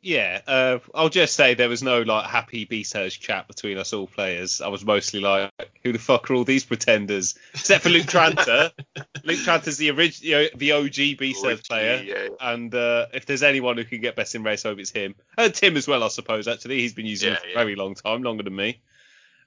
Yeah, 0.06 0.42
uh, 0.46 0.78
I'll 0.94 1.10
just 1.10 1.34
say 1.36 1.56
there 1.56 1.68
was 1.68 1.82
no 1.82 2.04
like 2.04 2.30
happy 2.30 2.66
B-Surge 2.66 3.20
chat 3.20 3.48
between 3.48 3.80
us 3.80 3.92
all 3.92 4.06
players. 4.06 4.62
I 4.62 4.68
was 4.68 4.86
mostly 4.86 5.20
like, 5.20 5.52
who 5.84 5.94
the 5.94 5.98
fuck 5.98 6.30
are 6.30 6.36
all 6.36 6.44
these 6.44 6.64
pretenders? 6.64 7.34
Except 7.56 7.82
for 7.82 7.90
Luke 7.90 8.06
Tranter. 8.06 8.70
Luke 9.24 9.40
Tranter's 9.40 9.78
the 9.78 9.90
original, 9.90 10.48
the 10.56 10.74
OG 10.74 11.18
B-Surge 11.18 11.58
OG, 11.62 11.64
player. 11.64 12.04
yeah. 12.06 12.28
And 12.40 12.74
uh, 12.76 13.08
if 13.16 13.26
there's 13.26 13.42
anyone 13.42 13.78
who 13.78 13.84
can 13.84 14.00
get 14.00 14.16
best 14.16 14.36
in 14.36 14.44
race, 14.44 14.64
I 14.64 14.70
hope 14.70 14.78
it's 14.78 14.92
him. 14.92 15.16
And 15.40 15.52
Tim 15.52 15.76
as 15.76 15.88
well, 15.88 16.04
I 16.04 16.10
suppose. 16.10 16.48
Actually, 16.48 16.82
he's 16.82 16.94
been 16.94 17.08
using 17.08 17.30
Yeah, 17.30 17.36
it 17.38 17.42
for 17.42 17.48
yeah. 17.48 17.54
a 17.54 17.58
very 17.58 17.76
long 17.76 17.96
time, 17.96 18.22
longer 18.22 18.44
than 18.44 18.56
me. 18.56 18.82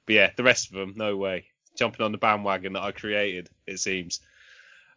But 0.07 0.15
yeah, 0.17 0.31
the 0.37 0.43
rest 0.43 0.71
of 0.71 0.75
them, 0.77 0.95
no 0.97 1.17
way. 1.17 1.45
Jumping 1.77 2.05
on 2.05 2.11
the 2.11 2.19
bandwagon 2.19 2.73
that 2.73 2.83
I 2.83 2.91
created, 2.91 3.49
it 3.69 3.79
seems. 3.79 4.19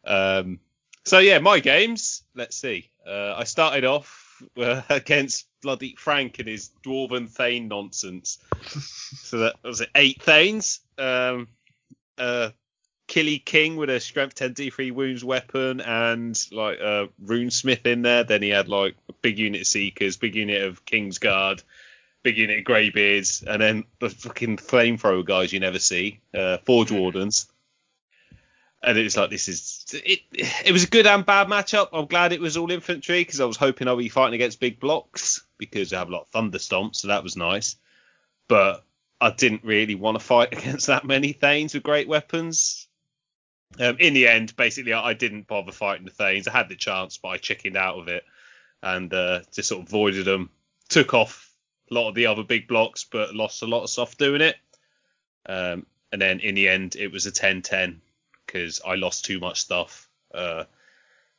Um, 0.06 0.60
so 1.06 1.20
yeah, 1.20 1.38
my 1.38 1.60
games. 1.60 2.24
Let's 2.34 2.56
see. 2.56 2.90
Uh, 3.06 3.36
I 3.38 3.44
started 3.44 3.86
off 3.86 4.21
uh, 4.58 4.82
against 4.90 5.48
bloody 5.62 5.96
Frank 5.98 6.40
and 6.40 6.48
his 6.48 6.72
dwarven 6.84 7.30
thane 7.30 7.68
nonsense. 7.68 8.40
so 8.70 9.40
that 9.40 9.56
was 9.64 9.82
it. 9.82 9.90
Eight 9.96 10.22
thanes. 10.22 10.80
Um, 10.98 11.48
uh, 12.18 12.50
Killy 13.12 13.40
King 13.40 13.76
with 13.76 13.90
a 13.90 14.00
strength 14.00 14.36
10 14.36 14.54
D3 14.54 14.94
wounds 14.94 15.22
weapon 15.22 15.82
and 15.82 16.40
like 16.50 16.80
a 16.80 17.10
runesmith 17.22 17.86
in 17.86 18.04
there. 18.04 18.24
Then 18.24 18.42
he 18.42 18.50
had 18.50 18.70
like 18.70 18.96
a 19.10 19.14
big 19.22 19.38
unit 19.38 19.68
seekers, 19.68 20.16
big 20.16 20.36
unit 20.36 20.64
of 20.64 20.86
King's 20.86 21.18
Guard, 21.18 21.62
big 22.24 22.38
unit 22.38 22.60
of 22.60 22.64
Greybeards, 22.64 23.44
and 23.46 23.62
then 23.62 23.84
the 24.00 24.10
fucking 24.10 24.58
flamethrower 24.58 25.26
guys 25.26 25.52
you 25.52 25.60
never 25.60 25.78
see, 25.78 26.22
uh, 26.34 26.60
Forge 26.60 26.92
Wardens. 26.92 27.52
And 28.82 28.98
it's 28.98 29.18
like 29.18 29.30
this 29.30 29.50
is 29.50 29.81
it. 29.94 30.22
It 30.66 30.72
was 30.72 30.84
a 30.84 30.88
good 30.88 31.08
and 31.08 31.26
bad 31.26 31.48
matchup. 31.48 31.90
I'm 31.94 32.06
glad 32.06 32.34
it 32.34 32.42
was 32.42 32.58
all 32.58 32.72
infantry 32.72 33.22
because 33.22 33.40
I 33.40 33.46
was 33.46 33.58
hoping 33.58 33.88
I'd 33.88 33.98
be 33.98 34.10
fighting 34.10 34.36
against 34.36 34.60
big 34.60 34.80
blocks 34.80 35.44
because 35.58 35.94
I 35.94 36.00
have 36.00 36.10
a 36.10 36.12
lot 36.12 36.28
of 36.28 36.32
thunderstomps, 36.32 36.98
so 36.98 37.08
that 37.10 37.24
was 37.24 37.36
nice. 37.36 37.76
But 38.48 38.84
I 39.20 39.32
didn't 39.32 39.64
really 39.64 39.96
want 39.96 40.20
to 40.20 40.24
fight 40.24 40.54
against 40.58 40.88
that 40.88 41.06
many 41.06 41.34
Thanes 41.34 41.74
with 41.74 41.84
great 41.84 42.08
weapons. 42.08 42.88
Um, 43.80 43.98
in 44.00 44.14
the 44.14 44.28
end, 44.28 44.56
basically, 44.56 44.94
I, 44.94 45.10
I 45.10 45.14
didn't 45.14 45.48
bother 45.48 45.72
fighting 45.72 46.06
the 46.06 46.12
Thanes. 46.12 46.48
I 46.48 46.52
had 46.52 46.70
the 46.70 46.76
chance, 46.76 47.18
but 47.18 47.30
I 47.30 47.38
chickened 47.38 47.78
out 47.78 47.98
of 47.98 48.08
it 48.08 48.24
and 48.84 49.14
uh, 49.14 49.42
just 49.52 49.70
sort 49.70 49.82
of 49.82 49.88
avoided 49.88 50.26
them. 50.26 50.50
Took 50.90 51.14
off 51.14 51.54
a 51.90 51.94
lot 51.94 52.10
of 52.10 52.16
the 52.16 52.26
other 52.26 52.44
big 52.44 52.68
blocks, 52.68 53.06
but 53.06 53.36
lost 53.36 53.62
a 53.62 53.68
lot 53.68 53.84
of 53.84 53.90
stuff 53.90 54.18
doing 54.18 54.42
it. 54.42 54.58
Um, 55.46 55.86
and 56.12 56.22
then 56.22 56.40
in 56.40 56.56
the 56.56 56.68
end, 56.68 56.96
it 56.96 57.12
was 57.12 57.26
a 57.26 57.32
10-10 57.32 58.00
because 58.52 58.82
I 58.86 58.96
lost 58.96 59.26
too 59.26 59.40
much 59.40 59.62
stuff. 59.62 60.10
Uh, 60.34 60.66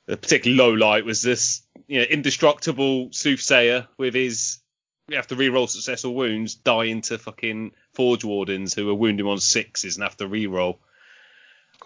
the 0.06 0.16
particularly 0.16 0.58
low 0.58 0.72
light 0.72 1.04
was 1.04 1.22
this 1.22 1.62
you 1.86 2.00
know, 2.00 2.04
indestructible 2.04 3.08
soothsayer 3.12 3.88
with 3.98 4.14
his 4.14 4.58
you 5.08 5.16
have 5.16 5.26
to 5.26 5.36
re-roll 5.36 5.66
successful 5.66 6.14
wounds, 6.14 6.54
die 6.54 6.84
into 6.84 7.18
fucking 7.18 7.72
forge 7.92 8.24
wardens 8.24 8.72
who 8.72 8.86
were 8.86 8.94
wounded 8.94 9.26
on 9.26 9.38
sixes 9.40 9.96
and 9.96 10.04
have 10.04 10.16
to 10.16 10.26
re-roll. 10.26 10.78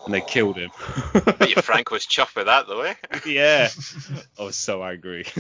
And 0.05 0.13
they 0.15 0.21
killed 0.21 0.59
him. 0.59 0.71
Bet 1.15 1.57
you 1.57 1.63
Frank 1.63 1.91
was 1.91 2.07
chuffed 2.07 2.37
with 2.37 2.47
that 2.47 2.69
though, 2.69 2.83
eh? 2.83 2.95
yeah. 3.27 3.69
I 4.39 4.43
was 4.43 4.55
so 4.55 4.85
angry. 4.85 5.25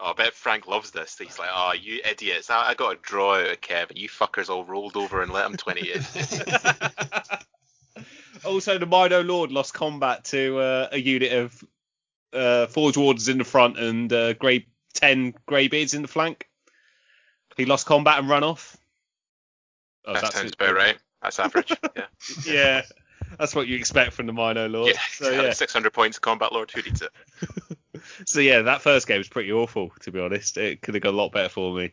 Oh, 0.00 0.10
I 0.10 0.12
bet 0.12 0.32
Frank 0.32 0.68
loves 0.68 0.92
this. 0.92 1.18
He's 1.18 1.38
like, 1.38 1.50
oh, 1.52 1.72
you 1.72 2.00
idiots. 2.04 2.50
I, 2.50 2.68
I 2.68 2.74
got 2.74 2.94
a 2.94 2.98
draw 3.02 3.34
out 3.34 3.50
of 3.50 3.60
Kev, 3.60 3.90
and 3.90 3.98
you 3.98 4.08
fuckers 4.08 4.48
all 4.48 4.64
rolled 4.64 4.96
over 4.96 5.22
and 5.22 5.32
let 5.32 5.46
him 5.46 5.56
20 5.56 5.92
in. 5.92 6.00
also, 8.44 8.78
the 8.78 8.86
Mino 8.86 9.22
Lord 9.24 9.50
lost 9.50 9.74
combat 9.74 10.24
to 10.26 10.58
uh, 10.58 10.88
a 10.92 10.98
unit 10.98 11.32
of 11.32 11.64
uh, 12.32 12.66
Forge 12.68 12.96
Wardens 12.96 13.28
in 13.28 13.38
the 13.38 13.44
front 13.44 13.76
and 13.78 14.12
uh, 14.12 14.34
grey 14.34 14.66
10 14.94 15.34
Greybeards 15.46 15.94
in 15.94 16.02
the 16.02 16.08
flank. 16.08 16.48
He 17.56 17.64
lost 17.64 17.86
combat 17.86 18.20
and 18.20 18.28
run 18.28 18.44
off. 18.44 18.76
Oh, 20.04 20.14
that 20.14 20.22
that's 20.22 20.36
sounds 20.36 20.52
about 20.52 20.76
right. 20.76 20.96
That's 21.22 21.38
average. 21.38 21.72
Yeah. 21.96 22.04
Yeah, 22.44 22.82
that's 23.38 23.54
what 23.54 23.68
you 23.68 23.76
expect 23.76 24.12
from 24.12 24.26
the 24.26 24.32
Mino 24.32 24.68
Lord. 24.68 24.92
yeah, 24.92 25.00
So 25.12 25.30
yeah, 25.30 25.52
600 25.52 25.92
points, 25.92 26.18
Combat 26.18 26.52
Lord. 26.52 26.70
Who 26.70 26.82
needs 26.82 27.02
it? 27.02 27.10
So 28.26 28.40
yeah, 28.40 28.62
that 28.62 28.82
first 28.82 29.06
game 29.06 29.18
was 29.18 29.28
pretty 29.28 29.52
awful 29.52 29.92
to 30.00 30.10
be 30.10 30.20
honest. 30.20 30.56
It 30.56 30.82
could 30.82 30.94
have 30.94 31.02
gone 31.02 31.14
a 31.14 31.16
lot 31.16 31.32
better 31.32 31.48
for 31.48 31.74
me. 31.74 31.92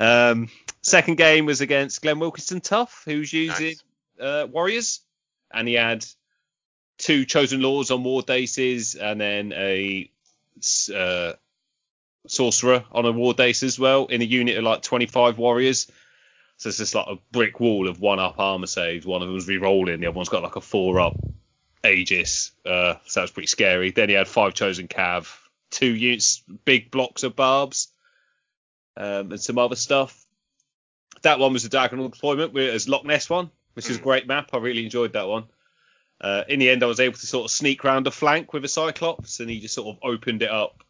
Um, 0.00 0.48
second 0.82 1.16
game 1.16 1.46
was 1.46 1.60
against 1.60 2.02
Glenn 2.02 2.20
Wilkinson 2.20 2.60
Tough, 2.60 3.02
who's 3.04 3.32
using 3.32 3.66
Nice. 3.66 3.82
uh, 4.20 4.46
Warriors, 4.50 5.00
and 5.50 5.66
he 5.66 5.74
had 5.74 6.04
two 6.98 7.24
chosen 7.24 7.60
lords 7.60 7.90
on 7.90 8.04
war 8.04 8.22
daises, 8.22 8.94
and 8.94 9.20
then 9.20 9.52
a 9.52 10.10
uh, 10.94 11.32
sorcerer 12.26 12.84
on 12.92 13.06
a 13.06 13.12
war 13.12 13.34
dais 13.34 13.62
as 13.62 13.78
well 13.78 14.06
in 14.06 14.22
a 14.22 14.24
unit 14.24 14.56
of 14.56 14.64
like 14.64 14.82
25 14.82 15.38
warriors. 15.38 15.90
So 16.56 16.68
it's 16.68 16.78
just 16.78 16.94
like 16.94 17.06
a 17.06 17.18
brick 17.30 17.60
wall 17.60 17.88
of 17.88 18.00
one 18.00 18.18
up 18.18 18.38
armor 18.38 18.66
saves. 18.66 19.06
One 19.06 19.22
of 19.22 19.28
them's 19.28 19.46
re-rolling, 19.46 20.00
the 20.00 20.08
other 20.08 20.16
one's 20.16 20.28
got 20.28 20.42
like 20.42 20.56
a 20.56 20.60
four 20.60 20.98
up 21.00 21.16
Aegis. 21.84 22.50
Uh, 22.66 22.94
so 23.06 23.20
that 23.20 23.22
was 23.24 23.30
pretty 23.30 23.46
scary. 23.46 23.92
Then 23.92 24.08
he 24.08 24.16
had 24.16 24.26
five 24.26 24.54
chosen 24.54 24.88
cav, 24.88 25.32
two 25.70 25.92
units, 25.94 26.42
big 26.64 26.90
blocks 26.90 27.22
of 27.22 27.36
barbs, 27.36 27.88
um, 28.96 29.32
and 29.32 29.40
some 29.40 29.58
other 29.58 29.76
stuff. 29.76 30.24
That 31.22 31.38
one 31.38 31.52
was 31.52 31.64
a 31.64 31.68
diagonal 31.68 32.08
deployment 32.08 32.52
with 32.52 32.74
as 32.74 32.88
Loch 32.88 33.04
Ness 33.04 33.28
one, 33.28 33.50
which 33.74 33.90
is 33.90 33.96
a 33.96 34.00
Mm. 34.00 34.04
great 34.04 34.26
map. 34.26 34.50
I 34.52 34.58
really 34.58 34.84
enjoyed 34.84 35.12
that 35.14 35.28
one. 35.28 35.44
Uh, 36.20 36.44
in 36.48 36.58
the 36.58 36.68
end, 36.70 36.82
I 36.82 36.86
was 36.86 37.00
able 37.00 37.16
to 37.18 37.26
sort 37.26 37.44
of 37.44 37.50
sneak 37.50 37.84
round 37.84 38.06
a 38.06 38.10
flank 38.10 38.52
with 38.52 38.64
a 38.64 38.68
Cyclops, 38.68 39.40
and 39.40 39.48
he 39.48 39.60
just 39.60 39.74
sort 39.74 39.96
of 39.96 40.02
opened 40.02 40.42
it 40.42 40.50
up. 40.50 40.82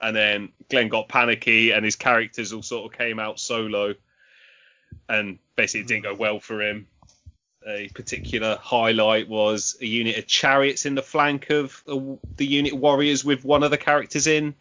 And 0.00 0.16
then 0.16 0.52
Glenn 0.68 0.88
got 0.88 1.08
panicky, 1.08 1.70
and 1.72 1.84
his 1.84 1.96
characters 1.96 2.52
all 2.52 2.62
sort 2.62 2.90
of 2.92 2.98
came 2.98 3.18
out 3.18 3.38
solo, 3.38 3.94
and 5.08 5.38
basically 5.56 5.82
it 5.82 5.88
didn't 5.88 6.04
go 6.04 6.14
well 6.14 6.40
for 6.40 6.60
him. 6.62 6.88
A 7.66 7.88
particular 7.94 8.58
highlight 8.60 9.28
was 9.28 9.76
a 9.80 9.86
unit 9.86 10.18
of 10.18 10.26
chariots 10.26 10.86
in 10.86 10.94
the 10.94 11.02
flank 11.02 11.50
of 11.50 11.82
the, 11.86 12.18
the 12.36 12.46
unit 12.46 12.72
warriors 12.72 13.24
with 13.24 13.44
one 13.44 13.62
of 13.62 13.70
the 13.70 13.78
characters 13.78 14.26
in, 14.26 14.54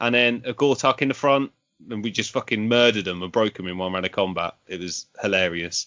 and 0.00 0.14
then 0.14 0.42
a 0.44 0.52
Gortach 0.52 1.02
in 1.02 1.08
the 1.08 1.14
front, 1.14 1.52
and 1.88 2.02
we 2.02 2.10
just 2.10 2.32
fucking 2.32 2.68
murdered 2.68 3.04
them 3.04 3.22
and 3.22 3.30
broke 3.30 3.54
them 3.54 3.68
in 3.68 3.78
one 3.78 3.92
round 3.92 4.06
of 4.06 4.12
combat. 4.12 4.54
It 4.66 4.80
was 4.80 5.06
hilarious. 5.20 5.86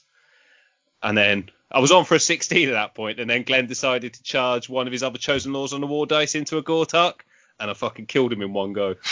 And 1.04 1.18
then 1.18 1.50
I 1.72 1.80
was 1.80 1.92
on 1.92 2.06
for 2.06 2.16
a 2.16 2.20
16 2.20 2.70
at 2.70 2.74
that 2.74 2.96
point, 2.96 3.20
and 3.20 3.30
then 3.30 3.44
Glenn 3.44 3.68
decided 3.68 4.14
to 4.14 4.24
charge 4.24 4.70
one 4.70 4.88
of 4.88 4.94
his 4.94 5.04
other 5.04 5.18
chosen 5.18 5.54
laws 5.54 5.74
on 5.74 5.82
the 5.82 5.88
war 5.88 6.06
dais 6.06 6.36
into 6.36 6.58
a 6.58 6.64
Gortach, 6.64 7.22
and 7.60 7.70
I 7.70 7.74
fucking 7.74 8.08
killed 8.08 8.34
him 8.34 8.42
in 8.42 8.54
one 8.54 8.74
go. 8.74 8.96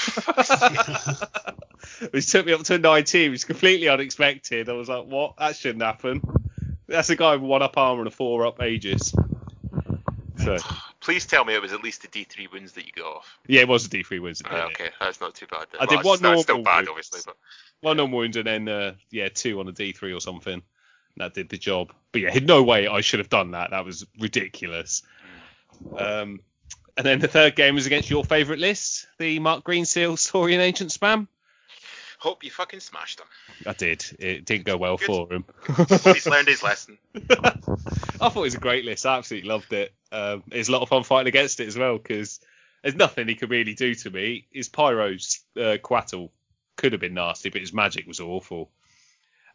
which 2.11 2.31
took 2.31 2.45
me 2.45 2.53
up 2.53 2.63
to 2.63 2.75
a 2.75 2.79
19, 2.79 3.31
which 3.31 3.39
is 3.41 3.45
completely 3.45 3.89
unexpected. 3.89 4.69
I 4.69 4.73
was 4.73 4.89
like, 4.89 5.05
what? 5.05 5.37
That 5.37 5.55
shouldn't 5.55 5.83
happen. 5.83 6.21
That's 6.89 7.09
a 7.09 7.15
guy 7.15 7.35
with 7.35 7.49
one 7.49 7.61
up 7.61 7.77
armor 7.77 8.01
and 8.01 8.07
a 8.07 8.11
four 8.11 8.45
up 8.45 8.61
Aegis. 8.61 9.13
So 10.43 10.57
Please 11.01 11.25
tell 11.25 11.45
me 11.45 11.53
it 11.53 11.61
was 11.61 11.73
at 11.73 11.83
least 11.83 12.01
the 12.01 12.07
D3 12.07 12.51
wins 12.51 12.73
that 12.73 12.85
you 12.85 12.91
got 12.91 13.17
off. 13.17 13.39
yeah, 13.47 13.61
it 13.61 13.67
was 13.67 13.85
a 13.85 13.89
D3 13.89 14.21
wins. 14.21 14.41
Ah, 14.45 14.65
okay, 14.67 14.89
that's 14.99 15.21
not 15.21 15.33
too 15.33 15.47
bad. 15.47 15.67
I 15.79 15.85
did 15.85 16.03
one 16.03 16.19
it's 16.23 16.43
still 16.43 16.57
normal 16.57 16.63
bad, 16.63 16.87
obviously, 16.87 17.21
but 17.25 17.37
One 17.81 17.99
on 17.99 18.11
wound 18.11 18.35
and 18.35 18.45
then 18.45 18.67
uh, 18.67 18.93
yeah, 19.09 19.29
two 19.29 19.59
on 19.59 19.67
a 19.67 19.71
D3 19.71 20.15
or 20.15 20.19
something. 20.19 20.61
That 21.17 21.33
did 21.33 21.49
the 21.49 21.57
job. 21.57 21.93
But 22.11 22.21
yeah, 22.21 22.39
no 22.43 22.63
way 22.63 22.87
I 22.87 23.01
should 23.01 23.19
have 23.19 23.29
done 23.29 23.51
that. 23.51 23.71
That 23.71 23.85
was 23.85 24.05
ridiculous. 24.19 25.03
Um, 25.97 26.41
and 26.97 27.05
then 27.05 27.19
the 27.19 27.27
third 27.27 27.55
game 27.55 27.75
was 27.75 27.85
against 27.85 28.09
your 28.09 28.25
favourite 28.25 28.59
list, 28.59 29.07
the 29.17 29.39
Mark 29.39 29.63
Green 29.63 29.85
Seal 29.85 30.17
Saurian 30.17 30.59
Ancient 30.59 30.91
Spam. 30.91 31.27
Hope 32.19 32.43
you 32.43 32.51
fucking 32.51 32.81
smashed 32.81 33.21
him. 33.21 33.27
I 33.65 33.71
did. 33.71 34.05
It 34.19 34.43
didn't 34.43 34.65
go 34.65 34.75
well 34.75 34.97
Good. 34.97 35.05
for 35.05 35.33
him. 35.33 35.45
He's 36.03 36.27
learned 36.27 36.49
his 36.49 36.61
lesson. 36.61 36.97
I 37.15 38.29
thought 38.29 38.35
it 38.35 38.39
was 38.41 38.55
a 38.55 38.59
great 38.59 38.83
list. 38.83 39.05
I 39.05 39.17
absolutely 39.17 39.47
loved 39.47 39.71
it. 39.71 39.93
Um, 40.11 40.43
it's 40.51 40.67
a 40.67 40.73
lot 40.73 40.81
of 40.81 40.89
fun 40.89 41.03
fighting 41.03 41.29
against 41.29 41.61
it 41.61 41.67
as 41.69 41.77
well 41.77 41.97
because 41.97 42.41
there's 42.83 42.95
nothing 42.95 43.29
he 43.29 43.35
could 43.35 43.49
really 43.49 43.73
do 43.73 43.95
to 43.95 44.09
me. 44.09 44.47
His 44.51 44.67
Pyro's 44.67 45.39
uh, 45.57 45.77
Quattle 45.81 46.33
could 46.75 46.91
have 46.91 46.99
been 46.99 47.13
nasty, 47.13 47.49
but 47.49 47.61
his 47.61 47.73
magic 47.73 48.05
was 48.05 48.19
awful. 48.19 48.69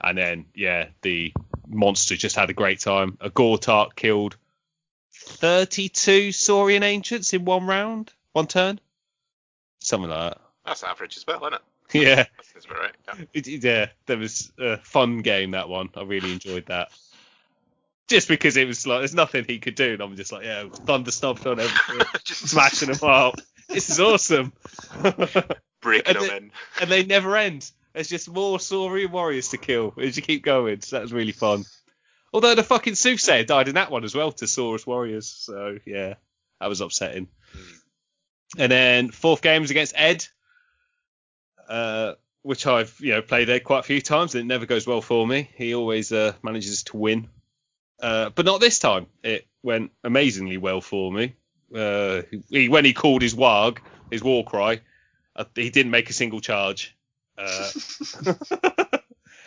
And 0.00 0.16
then, 0.16 0.46
yeah, 0.54 0.88
the 1.02 1.34
monster 1.68 2.16
just 2.16 2.34
had 2.34 2.48
a 2.48 2.54
great 2.54 2.80
time. 2.80 3.18
A 3.20 3.28
Gortach 3.28 3.94
killed 3.94 4.38
32 5.12 6.32
Saurian 6.32 6.82
Ancients 6.82 7.34
in 7.34 7.44
one 7.44 7.66
round, 7.66 8.10
one 8.32 8.46
turn. 8.46 8.80
Something 9.80 10.08
like 10.08 10.32
that. 10.32 10.40
That's 10.64 10.82
average 10.82 11.18
as 11.18 11.26
well, 11.26 11.42
isn't 11.42 11.54
it? 11.54 11.60
Yeah. 12.02 12.14
That 12.16 12.28
seems 12.52 12.64
about 12.66 12.78
right. 12.78 12.94
Yeah. 13.08 13.24
It, 13.32 13.46
it- 13.48 13.64
yeah, 13.64 13.86
that 14.06 14.18
was 14.18 14.52
a 14.58 14.78
fun 14.78 15.18
game. 15.22 15.52
That 15.52 15.68
one, 15.68 15.90
I 15.96 16.02
really 16.02 16.32
enjoyed 16.32 16.66
that. 16.66 16.88
Just 18.08 18.28
because 18.28 18.56
it 18.58 18.66
was 18.66 18.86
like, 18.86 18.98
there's 19.00 19.14
nothing 19.14 19.44
he 19.46 19.58
could 19.58 19.76
do, 19.76 19.94
and 19.94 20.02
I'm 20.02 20.14
just 20.16 20.30
like, 20.30 20.44
yeah, 20.44 20.64
thunder 20.68 21.10
stomped 21.10 21.46
on 21.46 21.58
everything, 21.58 22.06
Just 22.24 22.48
smashing 22.48 22.90
them 22.92 23.08
up. 23.08 23.36
This 23.68 23.88
is 23.88 23.98
awesome. 23.98 24.52
breaking 25.80 26.06
And 26.08 26.16
him 26.18 26.22
the- 26.28 26.36
in. 26.36 26.50
and 26.82 26.90
they 26.90 27.04
never 27.04 27.36
end. 27.36 27.70
There's 27.94 28.08
just 28.08 28.28
more 28.28 28.58
Saurian 28.58 29.12
warriors 29.12 29.50
to 29.50 29.56
kill 29.56 29.94
as 30.00 30.16
you 30.16 30.22
keep 30.22 30.42
going. 30.44 30.80
So 30.80 30.96
that 30.96 31.02
was 31.02 31.12
really 31.12 31.32
fun. 31.32 31.64
Although 32.32 32.56
the 32.56 32.64
fucking 32.64 32.96
soothsayer 32.96 33.44
died 33.44 33.68
in 33.68 33.76
that 33.76 33.90
one 33.92 34.02
as 34.02 34.14
well 34.16 34.32
to 34.32 34.46
Saurus 34.46 34.84
warriors. 34.86 35.28
So 35.28 35.78
yeah, 35.86 36.14
that 36.60 36.66
was 36.68 36.80
upsetting. 36.80 37.28
Hmm. 37.52 37.60
And 38.58 38.72
then 38.72 39.10
fourth 39.12 39.42
game 39.42 39.62
was 39.62 39.70
against 39.70 39.94
Ed, 39.96 40.26
uh, 41.68 42.14
which 42.42 42.66
I've 42.66 42.94
you 43.00 43.12
know 43.12 43.22
played 43.22 43.48
there 43.48 43.60
quite 43.60 43.80
a 43.80 43.84
few 43.84 44.00
times 44.00 44.34
and 44.34 44.42
it 44.42 44.46
never 44.46 44.66
goes 44.66 44.86
well 44.86 45.00
for 45.00 45.26
me. 45.26 45.50
He 45.56 45.74
always 45.74 46.12
uh, 46.12 46.34
manages 46.42 46.84
to 46.84 46.96
win, 46.96 47.28
uh, 48.00 48.30
but 48.30 48.44
not 48.44 48.60
this 48.60 48.78
time. 48.78 49.06
It 49.22 49.46
went 49.62 49.92
amazingly 50.02 50.58
well 50.58 50.80
for 50.80 51.12
me. 51.12 51.34
Uh, 51.74 52.22
he, 52.50 52.68
when 52.68 52.84
he 52.84 52.92
called 52.92 53.22
his 53.22 53.34
wag, 53.34 53.80
his 54.10 54.22
war 54.22 54.44
cry, 54.44 54.80
uh, 55.34 55.44
he 55.54 55.70
didn't 55.70 55.90
make 55.90 56.10
a 56.10 56.12
single 56.12 56.40
charge. 56.40 56.96
Uh, 57.36 57.70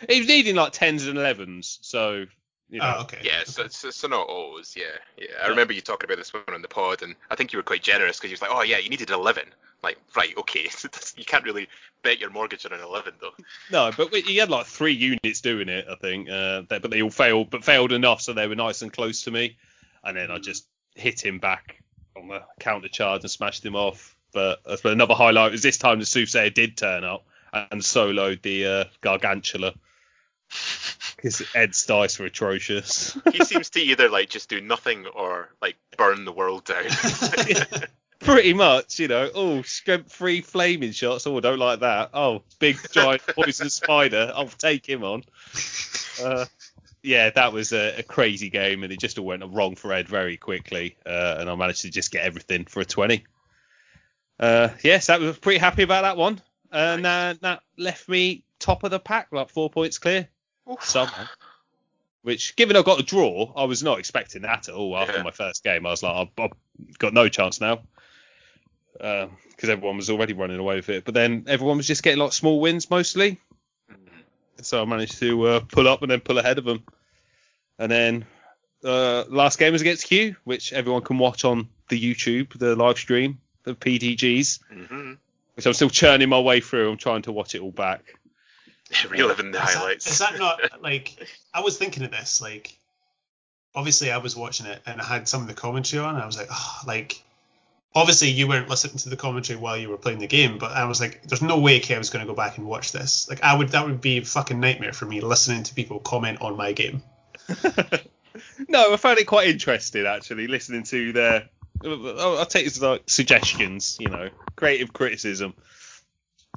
he 0.08 0.18
was 0.18 0.28
needing 0.28 0.56
like 0.56 0.72
tens 0.72 1.06
and 1.06 1.18
elevens, 1.18 1.78
so 1.82 2.26
you 2.70 2.80
know. 2.80 2.94
Oh, 2.98 3.02
okay. 3.02 3.18
Yeah, 3.22 3.44
so, 3.44 3.68
so, 3.68 3.90
so 3.90 4.08
not 4.08 4.28
always. 4.28 4.74
Yeah, 4.76 4.84
yeah. 5.16 5.28
I 5.42 5.48
remember 5.48 5.72
you 5.72 5.80
talking 5.80 6.06
about 6.08 6.18
this 6.18 6.32
one 6.32 6.42
on 6.52 6.62
the 6.62 6.68
pod, 6.68 7.02
and 7.02 7.14
I 7.30 7.34
think 7.36 7.52
you 7.52 7.58
were 7.58 7.62
quite 7.62 7.82
generous 7.82 8.18
because 8.18 8.30
you 8.30 8.34
was 8.34 8.42
like, 8.42 8.50
"Oh 8.52 8.62
yeah, 8.62 8.78
you 8.78 8.88
needed 8.90 9.10
11." 9.10 9.44
Like, 9.82 9.96
right, 10.16 10.36
okay. 10.36 10.68
you 11.16 11.24
can't 11.24 11.44
really 11.44 11.68
bet 12.02 12.18
your 12.18 12.30
mortgage 12.30 12.66
on 12.66 12.72
an 12.72 12.80
11 12.80 13.14
though. 13.20 13.30
No, 13.70 13.92
but 13.96 14.10
we- 14.10 14.22
he 14.22 14.36
had 14.36 14.50
like 14.50 14.66
three 14.66 14.92
units 14.92 15.40
doing 15.40 15.68
it, 15.68 15.86
I 15.88 15.94
think. 15.94 16.28
Uh, 16.28 16.62
they, 16.68 16.78
but 16.80 16.90
they 16.90 17.00
all 17.00 17.10
failed, 17.10 17.50
but 17.50 17.64
failed 17.64 17.92
enough 17.92 18.20
so 18.20 18.32
they 18.32 18.48
were 18.48 18.56
nice 18.56 18.82
and 18.82 18.92
close 18.92 19.22
to 19.22 19.30
me. 19.30 19.56
And 20.02 20.16
then 20.16 20.30
I 20.32 20.38
just 20.38 20.66
hit 20.96 21.24
him 21.24 21.38
back 21.38 21.80
on 22.16 22.26
the 22.26 22.42
counter 22.58 22.88
charge 22.88 23.22
and 23.22 23.30
smashed 23.30 23.64
him 23.64 23.76
off. 23.76 24.16
But, 24.32 24.60
uh, 24.66 24.76
but 24.82 24.92
another 24.92 25.14
highlight 25.14 25.52
was 25.52 25.62
this 25.62 25.78
time 25.78 26.00
the 26.00 26.06
soothsayer 26.06 26.50
did 26.50 26.76
turn 26.76 27.04
up 27.04 27.24
and 27.52 27.80
soloed 27.80 28.42
the 28.42 28.66
uh, 28.66 28.84
gargantula. 29.00 29.74
Because 31.18 31.42
Ed's 31.52 31.84
dice 31.84 32.20
were 32.20 32.26
atrocious. 32.26 33.18
He 33.32 33.44
seems 33.44 33.70
to 33.70 33.80
either 33.80 34.08
like 34.08 34.30
just 34.30 34.48
do 34.48 34.60
nothing 34.60 35.06
or 35.06 35.48
like 35.60 35.74
burn 35.96 36.24
the 36.24 36.32
world 36.32 36.64
down. 36.64 36.84
Pretty 38.20 38.54
much, 38.54 39.00
you 39.00 39.08
know. 39.08 39.28
Oh, 39.34 39.62
strength 39.62 40.12
free 40.12 40.42
flaming 40.42 40.92
shots. 40.92 41.26
Oh, 41.26 41.40
don't 41.40 41.58
like 41.58 41.80
that. 41.80 42.10
Oh, 42.14 42.42
big 42.60 42.78
giant 42.92 43.22
poison 43.26 43.68
spider. 43.68 44.32
I'll 44.34 44.46
take 44.46 44.88
him 44.88 45.02
on. 45.02 45.24
Uh, 46.22 46.46
yeah, 47.02 47.30
that 47.30 47.52
was 47.52 47.72
a, 47.72 47.98
a 47.98 48.02
crazy 48.04 48.48
game, 48.48 48.84
and 48.84 48.92
it 48.92 49.00
just 49.00 49.18
all 49.18 49.26
went 49.26 49.42
wrong 49.48 49.74
for 49.74 49.92
Ed 49.92 50.08
very 50.08 50.36
quickly, 50.36 50.96
uh, 51.04 51.36
and 51.40 51.50
I 51.50 51.54
managed 51.56 51.82
to 51.82 51.90
just 51.90 52.12
get 52.12 52.24
everything 52.24 52.64
for 52.64 52.80
a 52.80 52.84
20. 52.84 53.24
Uh, 54.38 54.68
yes, 54.82 55.08
that 55.08 55.20
was 55.20 55.38
pretty 55.38 55.58
happy 55.58 55.82
about 55.82 56.02
that 56.02 56.16
one, 56.16 56.40
and 56.70 57.04
uh, 57.04 57.34
that 57.40 57.62
left 57.76 58.08
me 58.08 58.44
top 58.58 58.84
of 58.84 58.90
the 58.90 59.00
pack, 59.00 59.28
like 59.32 59.48
four 59.48 59.70
points 59.70 59.98
clear 59.98 60.28
somehow. 60.80 61.26
Which, 62.22 62.56
given 62.56 62.76
I 62.76 62.82
got 62.82 63.00
a 63.00 63.02
draw, 63.02 63.52
I 63.56 63.64
was 63.64 63.82
not 63.82 63.98
expecting 63.98 64.42
that 64.42 64.68
at 64.68 64.74
all 64.74 64.96
after 64.96 65.16
Yeah. 65.18 65.22
my 65.22 65.30
first 65.30 65.62
game. 65.64 65.86
I 65.86 65.90
was 65.90 66.02
like, 66.02 66.14
I've, 66.14 66.44
I've 66.44 66.98
got 66.98 67.14
no 67.14 67.28
chance 67.28 67.60
now. 67.60 67.80
Because 68.92 69.70
everyone 69.70 69.96
was 69.96 70.10
already 70.10 70.32
running 70.32 70.58
away 70.58 70.76
with 70.76 70.88
it. 70.88 71.04
But 71.04 71.14
then 71.14 71.44
everyone 71.46 71.76
was 71.76 71.86
just 71.86 72.02
getting 72.02 72.18
like 72.18 72.32
small 72.32 72.60
wins 72.60 72.90
mostly. 72.90 73.38
So 74.60 74.82
I 74.82 74.84
managed 74.84 75.18
to 75.20 75.46
uh, 75.46 75.60
pull 75.60 75.86
up 75.86 76.02
and 76.02 76.10
then 76.10 76.20
pull 76.20 76.38
ahead 76.38 76.58
of 76.58 76.64
them. 76.64 76.82
And 77.78 77.90
then 77.92 78.26
uh, 78.84 79.24
last 79.28 79.58
game 79.58 79.72
was 79.72 79.82
against 79.82 80.04
Q, 80.06 80.34
which 80.42 80.72
everyone 80.72 81.02
can 81.02 81.18
watch 81.18 81.44
on 81.44 81.68
the 81.88 82.00
YouTube, 82.00 82.58
the 82.58 82.74
live 82.74 82.98
stream 82.98 83.38
of 83.66 83.78
PDGs, 83.78 84.58
hmm 84.70 85.12
which 85.54 85.66
I'm 85.66 85.72
still 85.72 85.90
churning 85.90 86.28
my 86.28 86.38
way 86.40 86.60
through. 86.60 86.90
I'm 86.90 86.96
trying 86.98 87.22
to 87.22 87.32
watch 87.32 87.54
it 87.54 87.60
all 87.62 87.70
back. 87.72 88.18
Reliving 89.10 89.50
the 89.52 89.58
Is 89.58 89.64
that- 89.66 89.74
highlights. 89.78 90.10
Is 90.10 90.18
that 90.18 90.38
not 90.38 90.60
like 90.82 91.16
I 91.52 91.60
was 91.60 91.76
thinking 91.78 92.04
of 92.04 92.10
this? 92.10 92.40
Like, 92.40 92.76
obviously, 93.74 94.10
I 94.10 94.18
was 94.18 94.36
watching 94.36 94.66
it 94.66 94.80
and 94.86 95.00
I 95.00 95.04
had 95.04 95.28
some 95.28 95.42
of 95.42 95.48
the 95.48 95.54
commentary 95.54 96.02
on. 96.02 96.14
And 96.14 96.22
I 96.22 96.26
was 96.26 96.36
like, 96.36 96.48
oh, 96.50 96.80
like, 96.86 97.22
obviously, 97.94 98.30
you 98.30 98.48
weren't 98.48 98.68
listening 98.68 98.96
to 98.98 99.08
the 99.08 99.16
commentary 99.16 99.58
while 99.58 99.76
you 99.76 99.88
were 99.88 99.98
playing 99.98 100.18
the 100.20 100.26
game, 100.26 100.58
but 100.58 100.72
I 100.72 100.84
was 100.84 101.00
like, 101.00 101.22
there's 101.24 101.42
no 101.42 101.58
way 101.58 101.80
Kev 101.80 101.98
was 101.98 102.10
going 102.10 102.24
to 102.24 102.30
go 102.30 102.36
back 102.36 102.58
and 102.58 102.66
watch 102.66 102.92
this. 102.92 103.28
Like, 103.28 103.42
I 103.42 103.56
would, 103.56 103.70
that 103.70 103.86
would 103.86 104.00
be 104.00 104.18
a 104.18 104.24
fucking 104.24 104.58
nightmare 104.60 104.92
for 104.92 105.06
me 105.06 105.20
listening 105.20 105.64
to 105.64 105.74
people 105.74 105.98
comment 106.00 106.40
on 106.40 106.56
my 106.56 106.72
game. 106.72 107.02
no, 108.68 108.92
I 108.92 108.96
found 108.96 109.18
it 109.18 109.26
quite 109.26 109.48
interesting 109.48 110.06
actually, 110.06 110.46
listening 110.46 110.82
to 110.84 111.12
their. 111.12 111.48
I'll 111.84 112.38
I'll 112.38 112.46
take 112.46 112.64
it 112.64 112.72
as 112.72 112.82
like 112.82 113.02
suggestions, 113.06 113.96
you 114.00 114.08
know, 114.08 114.30
creative 114.56 114.92
criticism, 114.92 115.54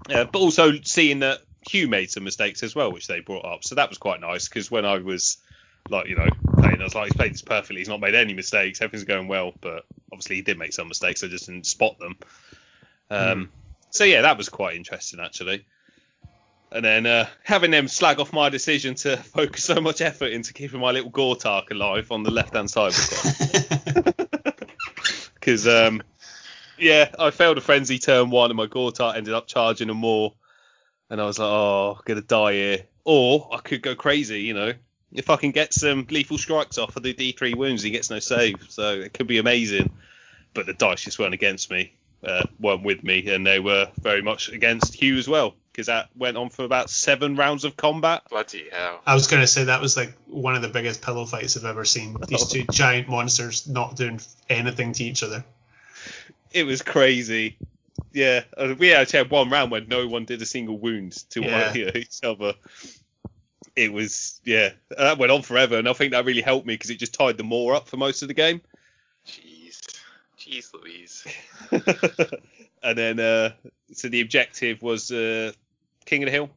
uh, 0.09 0.25
but 0.25 0.39
also 0.39 0.73
seeing 0.81 1.19
that 1.19 1.39
Hugh 1.67 1.87
made 1.87 2.11
some 2.11 2.23
mistakes 2.23 2.63
as 2.63 2.75
well, 2.75 2.91
which 2.91 3.07
they 3.07 3.19
brought 3.19 3.45
up. 3.45 3.63
So 3.63 3.75
that 3.75 3.89
was 3.89 3.97
quite 3.97 4.19
nice 4.19 4.47
because 4.47 4.71
when 4.71 4.85
I 4.85 4.97
was 4.97 5.37
like, 5.89 6.07
you 6.07 6.15
know, 6.15 6.29
playing, 6.57 6.81
I 6.81 6.83
was 6.83 6.95
like, 6.95 7.05
he's 7.05 7.13
played 7.13 7.33
this 7.33 7.41
perfectly. 7.41 7.77
He's 7.77 7.89
not 7.89 7.99
made 7.99 8.15
any 8.15 8.33
mistakes. 8.33 8.81
Everything's 8.81 9.07
going 9.07 9.27
well, 9.27 9.53
but 9.61 9.85
obviously 10.11 10.37
he 10.37 10.41
did 10.41 10.57
make 10.57 10.73
some 10.73 10.87
mistakes. 10.87 11.23
I 11.23 11.27
just 11.27 11.47
didn't 11.47 11.65
spot 11.65 11.97
them. 11.99 12.17
Um, 13.09 13.51
So 13.91 14.05
yeah, 14.05 14.21
that 14.21 14.37
was 14.37 14.49
quite 14.49 14.75
interesting 14.75 15.19
actually. 15.19 15.65
And 16.71 16.85
then 16.85 17.05
uh, 17.05 17.27
having 17.43 17.71
them 17.71 17.89
slag 17.89 18.19
off 18.21 18.31
my 18.31 18.47
decision 18.47 18.95
to 18.95 19.17
focus 19.35 19.65
so 19.65 19.81
much 19.81 19.99
effort 20.01 20.31
into 20.31 20.53
keeping 20.53 20.79
my 20.79 20.91
little 20.91 21.11
Gortach 21.11 21.69
alive 21.69 22.11
on 22.11 22.23
the 22.23 22.31
left 22.31 22.55
hand 22.55 22.71
side 22.71 22.93
because 25.33 25.67
um, 25.67 26.01
yeah, 26.79 27.13
I 27.19 27.31
failed 27.31 27.57
a 27.57 27.61
frenzy 27.61 27.99
turn 27.99 28.29
one 28.29 28.49
and 28.49 28.57
my 28.57 28.67
Gortach 28.67 29.15
ended 29.17 29.33
up 29.33 29.47
charging 29.47 29.89
a 29.89 29.93
more, 29.93 30.33
and 31.11 31.19
I 31.19 31.25
was 31.25 31.37
like, 31.37 31.49
oh, 31.51 31.97
I'm 31.97 32.03
gonna 32.05 32.21
die 32.21 32.53
here, 32.53 32.85
or 33.03 33.49
I 33.51 33.57
could 33.57 33.81
go 33.81 33.93
crazy, 33.93 34.41
you 34.41 34.53
know. 34.53 34.73
If 35.13 35.29
I 35.29 35.35
can 35.35 35.51
get 35.51 35.73
some 35.73 36.07
lethal 36.09 36.37
strikes 36.37 36.77
off 36.77 36.95
of 36.95 37.03
the 37.03 37.13
D3 37.13 37.55
wounds, 37.55 37.83
he 37.83 37.91
gets 37.91 38.09
no 38.09 38.19
save, 38.19 38.65
so 38.69 38.93
it 38.93 39.13
could 39.13 39.27
be 39.27 39.37
amazing. 39.37 39.91
But 40.53 40.67
the 40.67 40.73
dice 40.73 41.01
just 41.01 41.19
weren't 41.19 41.33
against 41.33 41.69
me, 41.69 41.93
uh, 42.23 42.45
weren't 42.61 42.83
with 42.83 43.03
me, 43.03 43.27
and 43.29 43.45
they 43.45 43.59
were 43.59 43.89
very 43.99 44.21
much 44.21 44.47
against 44.47 44.93
Hugh 44.93 45.17
as 45.17 45.27
well, 45.27 45.53
because 45.73 45.87
that 45.87 46.07
went 46.15 46.37
on 46.37 46.49
for 46.49 46.63
about 46.63 46.89
seven 46.89 47.35
rounds 47.35 47.65
of 47.65 47.75
combat. 47.75 48.23
Bloody 48.29 48.69
hell. 48.71 49.01
I 49.05 49.13
was 49.13 49.27
going 49.27 49.41
to 49.41 49.47
say 49.47 49.65
that 49.65 49.81
was 49.81 49.97
like 49.97 50.13
one 50.27 50.55
of 50.55 50.61
the 50.61 50.69
biggest 50.69 51.01
pillow 51.01 51.25
fights 51.25 51.57
I've 51.57 51.65
ever 51.65 51.83
seen. 51.83 52.15
These 52.25 52.47
two 52.47 52.63
giant 52.71 53.09
monsters 53.09 53.67
not 53.67 53.97
doing 53.97 54.21
anything 54.49 54.93
to 54.93 55.03
each 55.03 55.23
other. 55.23 55.43
It 56.53 56.63
was 56.63 56.81
crazy. 56.81 57.57
Yeah, 58.13 58.43
uh, 58.57 58.75
we 58.77 58.93
actually 58.93 59.19
had 59.19 59.31
one 59.31 59.49
round 59.49 59.71
where 59.71 59.81
no 59.81 60.07
one 60.07 60.25
did 60.25 60.41
a 60.41 60.45
single 60.45 60.77
wound 60.77 61.13
to 61.31 61.41
Yeah. 61.41 61.73
either 61.75 61.91
each 61.97 62.19
other. 62.23 62.53
It 63.75 63.93
was 63.93 64.41
yeah, 64.43 64.71
that 64.97 65.17
went 65.17 65.31
on 65.31 65.43
forever, 65.43 65.77
and 65.77 65.87
I 65.87 65.93
think 65.93 66.11
that 66.11 66.25
really 66.25 66.41
helped 66.41 66.67
me 66.67 66.73
because 66.73 66.89
it 66.89 66.99
just 66.99 67.13
tied 67.13 67.37
the 67.37 67.43
more 67.43 67.73
up 67.73 67.87
for 67.87 67.97
most 67.97 68.21
of 68.21 68.27
the 68.27 68.33
game. 68.33 68.61
Jeez. 69.25 69.79
Jeez 70.37 70.73
Louise. 70.73 71.25
and 72.83 72.97
then 72.97 73.19
uh, 73.19 73.51
so 73.93 74.09
the 74.09 74.21
objective 74.21 74.81
was 74.81 75.11
uh, 75.11 75.53
King 76.05 76.23
of 76.23 76.27
the 76.27 76.31
Hill, 76.31 76.49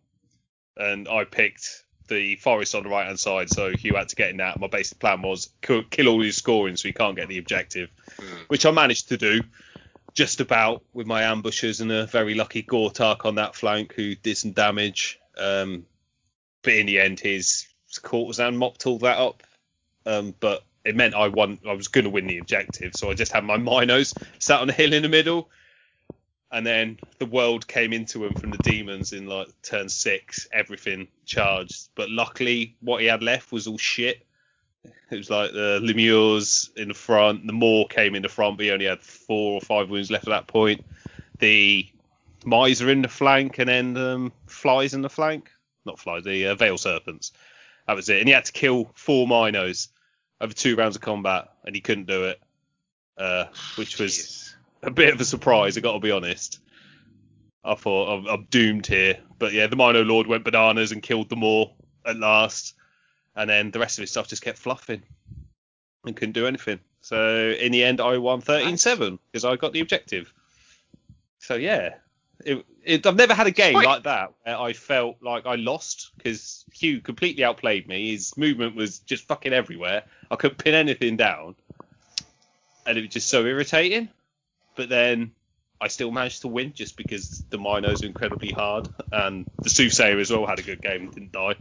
and 0.77 1.07
I 1.09 1.25
picked 1.25 1.85
the 2.09 2.37
forest 2.37 2.75
on 2.75 2.83
the 2.83 2.89
right 2.89 3.07
hand 3.07 3.21
side, 3.21 3.51
so 3.51 3.71
Hugh 3.71 3.95
had 3.95 4.09
to 4.09 4.17
get 4.17 4.31
in 4.31 4.39
that. 4.39 4.59
My 4.59 4.67
basic 4.67 4.99
plan 4.99 5.23
was 5.23 5.51
kill, 5.63 5.85
kill 5.85 6.09
all 6.09 6.21
his 6.21 6.37
scoring 6.37 6.77
so 6.77 6.89
he 6.89 6.93
can't 6.93 7.17
get 7.17 7.29
the 7.29 7.39
objective, 7.39 7.91
which 8.49 8.67
I 8.67 8.73
managed 8.73 9.09
to 9.11 9.17
do 9.17 9.41
just 10.15 10.41
about 10.41 10.83
with 10.93 11.07
my 11.07 11.23
ambushes 11.23 11.81
and 11.81 11.91
a 11.91 12.07
very 12.07 12.35
lucky 12.35 12.63
Gortach 12.63 13.25
on 13.25 13.35
that 13.35 13.57
flank 13.57 13.93
who 13.95 14.15
did 14.15 14.37
some 14.37 14.53
damage. 14.53 15.19
Um, 15.37 15.87
but 16.63 16.75
in 16.75 16.87
the 16.87 17.01
end, 17.01 17.21
his 17.21 17.67
courtesan 18.03 18.57
mopped 18.57 18.87
all 18.87 18.99
that 19.01 19.19
up. 19.19 19.43
Um, 20.07 20.35
but 20.39 20.65
it 20.85 20.97
meant 20.97 21.15
I 21.15 21.29
won. 21.29 21.59
I 21.67 21.73
was 21.73 21.89
going 21.89 22.05
to 22.05 22.11
win 22.11 22.27
the 22.27 22.39
objective, 22.39 22.93
so 22.95 23.11
I 23.11 23.15
just 23.15 23.33
had 23.33 23.45
my 23.45 23.57
minos 23.57 24.15
sat 24.39 24.61
on 24.61 24.69
a 24.69 24.73
hill 24.73 24.93
in 24.93 25.03
the 25.03 25.09
middle, 25.09 25.49
and 26.53 26.67
then 26.67 26.99
the 27.19 27.27
world 27.27 27.67
came 27.67 27.93
into 27.93 28.25
him 28.25 28.35
from 28.35 28.51
the 28.51 28.59
demons 28.59 29.13
in 29.13 29.27
like 29.27 29.49
turn 29.63 29.89
six. 29.89 30.47
Everything 30.53 31.09
charged, 31.25 31.89
but 31.95 32.11
luckily 32.11 32.77
what 32.81 33.01
he 33.01 33.07
had 33.07 33.23
left 33.23 33.51
was 33.51 33.67
all 33.67 33.79
shit. 33.79 34.27
It 35.11 35.19
was 35.19 35.31
like 35.31 35.53
the 35.53 35.81
Lemures 35.83 36.75
in 36.77 36.89
the 36.89 36.95
front. 36.95 37.47
The 37.47 37.53
Moor 37.53 37.87
came 37.87 38.15
in 38.15 38.23
the 38.23 38.29
front, 38.29 38.57
but 38.57 38.65
he 38.65 38.73
only 38.73 38.87
had 38.87 39.01
four 39.01 39.55
or 39.55 39.61
five 39.61 39.89
wounds 39.89 40.11
left 40.11 40.27
at 40.27 40.31
that 40.31 40.47
point. 40.47 40.85
The 41.39 41.87
Miser 42.45 42.91
in 42.91 43.03
the 43.03 43.09
flank, 43.09 43.59
and 43.59 43.69
then 43.69 43.97
um, 43.97 44.33
flies 44.47 44.95
in 44.95 45.03
the 45.03 45.11
flank. 45.11 45.51
Not 45.85 45.99
flies, 45.99 46.25
the 46.25 46.49
uh, 46.49 46.55
Veil 46.55 46.79
Serpents. 46.79 47.33
That 47.87 47.97
was 47.97 48.09
it. 48.09 48.19
And 48.19 48.29
he 48.29 48.35
had 48.35 48.47
to 48.47 48.53
kill 48.53 48.91
four 48.95 49.27
Minos 49.29 49.89
over 50.41 50.53
two 50.53 50.75
rounds 50.77 50.97
of 50.97 51.03
combat, 51.03 51.49
and 51.65 51.75
he 51.75 51.81
couldn't 51.81 52.07
do 52.07 52.25
it, 52.25 52.41
uh, 53.19 53.45
which 53.77 53.99
was 53.99 54.13
Jeez. 54.13 54.55
a 54.83 54.91
bit 54.91 55.15
of 55.15 55.21
a 55.21 55.25
surprise. 55.25 55.77
I 55.77 55.81
got 55.81 55.93
to 55.93 56.01
be 56.01 56.11
honest. 56.11 56.61
I 57.65 57.75
thought 57.75 58.19
I'm, 58.19 58.27
I'm 58.27 58.45
doomed 58.51 58.87
here, 58.87 59.19
but 59.39 59.53
yeah, 59.53 59.67
the 59.67 59.77
Mino 59.77 60.03
Lord 60.03 60.27
went 60.27 60.45
bananas 60.45 60.93
and 60.93 61.03
killed 61.03 61.31
them 61.31 61.43
all 61.43 61.77
at 62.05 62.17
last, 62.17 62.75
and 63.37 63.49
then 63.49 63.71
the 63.71 63.79
rest 63.79 63.99
of 63.99 64.03
his 64.03 64.11
stuff 64.11 64.29
just 64.29 64.43
kept 64.43 64.59
fluffing 64.59 65.03
and 66.05 66.17
couldn't 66.17 66.33
do 66.33 66.47
anything. 66.47 66.81
So 67.01 67.51
in 67.51 67.73
the 67.73 67.85
end, 67.85 68.01
I 68.01 68.19
won 68.19 68.41
13-7 68.41 69.19
because 69.31 69.45
I 69.45 69.57
got 69.57 69.73
the 69.73 69.81
objective. 69.81 70.33
So 71.39 71.55
yeah, 71.55 71.95
it, 72.45 72.65
it, 72.83 73.07
I've 73.07 73.17
never 73.17 73.35
had 73.35 73.47
a 73.47 73.51
game 73.51 73.75
Wait. 73.75 73.87
like 73.87 74.05
that 74.05 74.33
where 74.43 74.59
I 74.59 74.73
felt 74.73 75.17
like 75.21 75.47
I 75.47 75.57
lost 75.57 76.11
because 76.17 76.65
Hugh 76.73 77.01
completely 77.01 77.45
outplayed 77.45 77.89
me. 77.89 78.13
His 78.13 78.37
movement 78.37 78.77
was 78.77 79.01
just 79.01 79.27
fucking 79.27 79.53
everywhere. 79.53 80.05
I 80.31 80.37
couldn't 80.37 80.59
pin 80.59 80.75
anything 80.75 81.17
down, 81.17 81.55
and 82.87 82.99
it 82.99 83.03
was 83.03 83.11
just 83.11 83.29
so 83.29 83.45
irritating. 83.45 84.09
But 84.77 84.89
then 84.89 85.33
I 85.81 85.89
still 85.89 86.11
managed 86.11 86.43
to 86.43 86.49
win 86.49 86.73
just 86.75 86.97
because 86.97 87.45
the 87.51 87.59
Minos 87.59 88.03
are 88.03 88.07
incredibly 88.07 88.51
hard, 88.51 88.89
and 89.13 89.47
the 89.63 89.71
Soothsayer 89.71 90.19
as 90.19 90.31
well 90.31 90.47
had 90.47 90.59
a 90.59 90.63
good 90.63 90.83
game 90.83 91.03
and 91.03 91.13
didn't 91.13 91.33
die. 91.33 91.57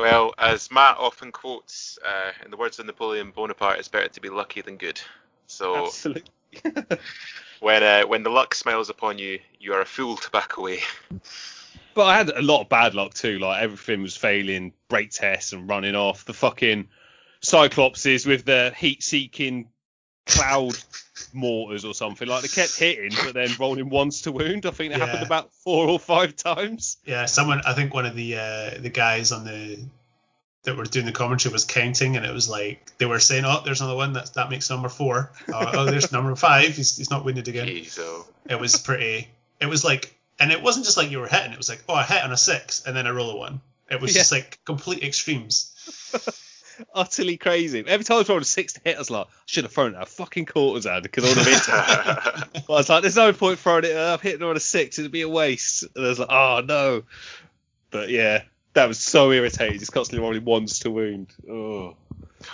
Well, 0.00 0.32
as 0.38 0.70
Matt 0.70 0.96
often 0.98 1.30
quotes, 1.30 1.98
uh, 2.02 2.32
in 2.42 2.50
the 2.50 2.56
words 2.56 2.78
of 2.78 2.86
Napoleon 2.86 3.32
Bonaparte, 3.32 3.78
it's 3.80 3.88
better 3.88 4.08
to 4.08 4.20
be 4.22 4.30
lucky 4.30 4.62
than 4.62 4.78
good. 4.78 4.98
So 5.46 5.84
Absolutely. 5.84 6.22
when 7.60 7.82
uh, 7.82 8.02
when 8.04 8.22
the 8.22 8.30
luck 8.30 8.54
smiles 8.54 8.88
upon 8.88 9.18
you, 9.18 9.40
you 9.58 9.74
are 9.74 9.82
a 9.82 9.86
fool 9.86 10.16
to 10.16 10.30
back 10.30 10.56
away. 10.56 10.80
But 11.92 12.06
I 12.06 12.16
had 12.16 12.30
a 12.30 12.40
lot 12.40 12.62
of 12.62 12.70
bad 12.70 12.94
luck 12.94 13.12
too. 13.12 13.38
Like 13.40 13.62
everything 13.62 14.00
was 14.00 14.16
failing, 14.16 14.72
brake 14.88 15.10
tests 15.10 15.52
and 15.52 15.68
running 15.68 15.94
off. 15.94 16.24
The 16.24 16.32
fucking 16.32 16.88
Cyclopses 17.42 18.26
with 18.26 18.46
the 18.46 18.72
heat-seeking 18.74 19.68
cloud 20.24 20.78
mortars 21.34 21.84
or 21.84 21.94
something. 21.94 22.26
Like 22.28 22.42
they 22.42 22.48
kept 22.48 22.78
hitting, 22.78 23.12
but 23.24 23.34
then 23.34 23.50
rolling 23.58 23.90
once 23.90 24.22
to 24.22 24.32
wound. 24.32 24.66
I 24.66 24.70
think 24.70 24.92
that 24.92 25.00
happened 25.00 25.24
about 25.24 25.52
four 25.52 25.88
or 25.88 25.98
five 25.98 26.36
times. 26.36 26.98
Yeah, 27.04 27.26
someone 27.26 27.60
I 27.66 27.74
think 27.74 27.94
one 27.94 28.06
of 28.06 28.14
the 28.14 28.36
uh, 28.36 28.70
the 28.80 28.90
guys 28.90 29.32
on 29.32 29.44
the 29.44 29.78
that 30.64 30.76
were 30.76 30.84
doing 30.84 31.06
the 31.06 31.12
commentary 31.12 31.52
was 31.52 31.64
counting, 31.64 32.16
and 32.16 32.26
it 32.26 32.32
was 32.34 32.48
like 32.48 32.92
they 32.98 33.06
were 33.06 33.18
saying, 33.20 33.44
"Oh, 33.46 33.62
there's 33.64 33.80
another 33.80 33.96
one. 33.96 34.12
That 34.12 34.34
that 34.34 34.50
makes 34.50 34.68
number 34.68 34.88
four. 34.88 35.32
Oh, 35.48 35.70
oh 35.72 35.84
there's 35.86 36.12
number 36.12 36.34
five. 36.36 36.74
He's, 36.76 36.96
he's 36.96 37.10
not 37.10 37.24
winded 37.24 37.48
again." 37.48 37.66
Jeez, 37.66 37.98
oh. 37.98 38.26
It 38.48 38.60
was 38.60 38.76
pretty. 38.76 39.28
It 39.60 39.66
was 39.66 39.84
like, 39.84 40.14
and 40.38 40.52
it 40.52 40.62
wasn't 40.62 40.84
just 40.84 40.96
like 40.96 41.10
you 41.10 41.18
were 41.18 41.28
hitting. 41.28 41.52
It 41.52 41.58
was 41.58 41.68
like, 41.68 41.82
oh, 41.88 41.94
I 41.94 42.02
hit 42.02 42.22
on 42.22 42.32
a 42.32 42.36
six, 42.36 42.84
and 42.86 42.94
then 42.96 43.06
I 43.06 43.10
roll 43.10 43.30
a 43.30 43.36
one. 43.36 43.60
It 43.90 44.00
was 44.00 44.14
Yeah. 44.14 44.20
just 44.20 44.32
like 44.32 44.58
complete 44.64 45.02
extremes. 45.02 45.72
Utterly 46.94 47.36
crazy. 47.36 47.84
Every 47.86 48.04
time 48.04 48.16
I 48.16 48.18
was 48.18 48.28
rolling 48.28 48.42
a 48.42 48.44
six 48.44 48.72
to 48.74 48.80
hit, 48.84 48.96
I 48.96 48.98
was 48.98 49.10
like, 49.10 49.26
I 49.26 49.30
should 49.46 49.64
have 49.64 49.72
thrown 49.72 49.94
it 49.94 49.96
at 49.96 50.02
a 50.02 50.06
fucking 50.06 50.46
quarters 50.46 50.86
ad 50.86 51.02
because 51.02 51.24
I 51.24 51.28
would 51.28 51.38
have 51.38 51.46
hit 51.46 52.54
it. 52.56 52.62
I 52.68 52.72
was 52.72 52.88
like, 52.88 53.02
there's 53.02 53.16
no 53.16 53.32
point 53.32 53.58
throwing 53.58 53.84
it 53.84 53.96
up, 53.96 54.20
hitting 54.20 54.40
her 54.40 54.48
on 54.48 54.56
a 54.56 54.60
six, 54.60 54.98
it'd 54.98 55.12
be 55.12 55.22
a 55.22 55.28
waste. 55.28 55.84
And 55.94 56.04
I 56.04 56.08
was 56.08 56.18
like, 56.18 56.28
oh 56.30 56.62
no. 56.66 57.02
But 57.90 58.08
yeah, 58.10 58.42
That 58.74 58.86
was 58.88 58.98
so 59.00 59.32
irritating. 59.32 59.78
Just 59.78 59.92
constantly 59.92 60.22
rolling 60.24 60.44
ones 60.44 60.78
to 60.80 60.90
wound. 60.90 61.28
Oh. 61.50 61.96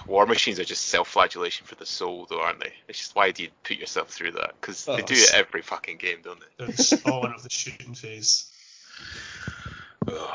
War 0.09 0.27
machines 0.27 0.59
are 0.59 0.65
just 0.65 0.87
self-flagellation 0.87 1.65
for 1.67 1.77
the 1.77 1.87
soul, 1.87 2.27
though, 2.29 2.41
aren't 2.41 2.59
they? 2.59 2.73
It's 2.89 2.99
just 2.99 3.15
why 3.15 3.31
do 3.31 3.45
you 3.45 3.51
put 3.63 3.77
yourself 3.77 4.09
through 4.11 4.33
that? 4.33 4.55
Because 4.61 4.85
they 4.85 4.95
Oh, 4.95 4.97
do 5.01 5.15
it 5.15 5.31
oh. 5.33 5.39
every 5.39 5.63
fucking 5.63 5.99
game, 5.99 6.19
don't 6.25 6.41
they? 6.41 6.47
They're 6.65 6.75
the 6.75 6.83
spawn 6.83 7.33
of 7.33 7.43
the 7.45 7.51
shooting 7.51 7.95
phase. 7.95 8.51
Ugh. 10.09 10.31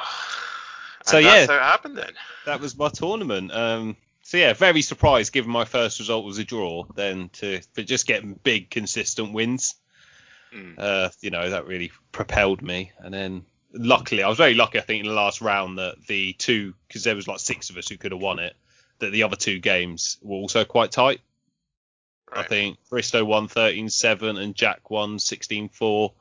So, 1.12 1.18
And 1.18 1.26
yeah. 1.26 1.44
it 1.44 1.50
happened 1.50 1.98
then. 1.98 2.12
that 2.46 2.60
was 2.60 2.78
my 2.78 2.90
tournament. 2.90 3.52
Um, 3.54 3.96
so 4.24 4.38
yeah, 4.38 4.54
very 4.54 4.82
surprised 4.82 5.34
given 5.34 5.52
my 5.52 5.66
first 5.66 6.00
result 6.00 6.26
was 6.26 6.38
a 6.38 6.44
draw. 6.44 6.86
Then 6.96 7.30
to 7.34 7.62
for 7.74 7.84
just 7.84 8.08
getting 8.08 8.34
big 8.44 8.70
consistent 8.70 9.34
wins, 9.34 9.76
Mm. 10.54 10.76
uh, 10.78 11.10
you 11.22 11.30
know 11.30 11.50
that 11.50 11.66
really 11.66 11.92
propelled 12.12 12.62
me. 12.62 12.92
And 13.00 13.14
then 13.14 13.46
luckily, 13.74 14.22
I 14.22 14.28
was 14.28 14.38
very 14.38 14.54
lucky. 14.54 14.80
I 14.80 14.82
think 14.82 15.00
in 15.02 15.08
the 15.08 15.16
last 15.16 15.40
round 15.40 15.78
that 15.78 15.96
the 16.08 16.34
two 16.34 16.74
because 16.88 17.06
there 17.06 17.16
was 17.16 17.26
like 17.28 17.40
six 17.40 17.70
of 17.70 17.78
us 17.78 17.88
who 17.88 17.98
could 17.98 18.12
have 18.12 18.20
won 18.22 18.40
it. 18.40 18.54
That 19.00 19.12
the 19.12 19.24
other 19.24 19.38
two 19.38 19.60
games 19.60 20.18
were 20.22 20.36
also 20.36 20.66
quite 20.66 20.92
tight. 20.92 21.22
I 22.34 22.44
think 22.44 22.78
Bristow 22.90 23.26
won 23.26 23.48
13-7 23.50 24.40
and 24.42 24.56
Jack 24.56 24.90
won 24.90 25.18
16-4, 25.18 26.14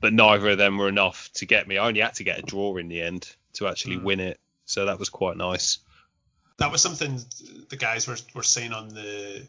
but 0.00 0.12
neither 0.12 0.48
of 0.50 0.58
them 0.58 0.76
were 0.78 0.88
enough 0.88 1.28
to 1.34 1.46
get 1.46 1.68
me. 1.68 1.76
I 1.78 1.86
only 1.86 2.00
had 2.00 2.14
to 2.14 2.24
get 2.24 2.38
a 2.38 2.42
draw 2.42 2.76
in 2.78 2.88
the 2.88 3.02
end 3.02 3.32
to 3.54 3.66
actually 3.68 3.96
Mm. 3.96 4.02
win 4.02 4.20
it, 4.20 4.40
so 4.64 4.86
that 4.86 4.98
was 4.98 5.08
quite 5.08 5.36
nice. 5.36 5.78
That 6.58 6.70
was 6.72 6.82
something 6.82 7.20
the 7.68 7.76
guys 7.76 8.06
were, 8.06 8.18
were 8.34 8.42
saying 8.42 8.72
on 8.72 8.88
the 8.88 9.46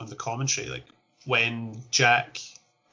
on 0.00 0.08
the 0.08 0.16
commentary. 0.16 0.68
Like 0.68 0.84
when 1.24 1.82
Jack 1.90 2.40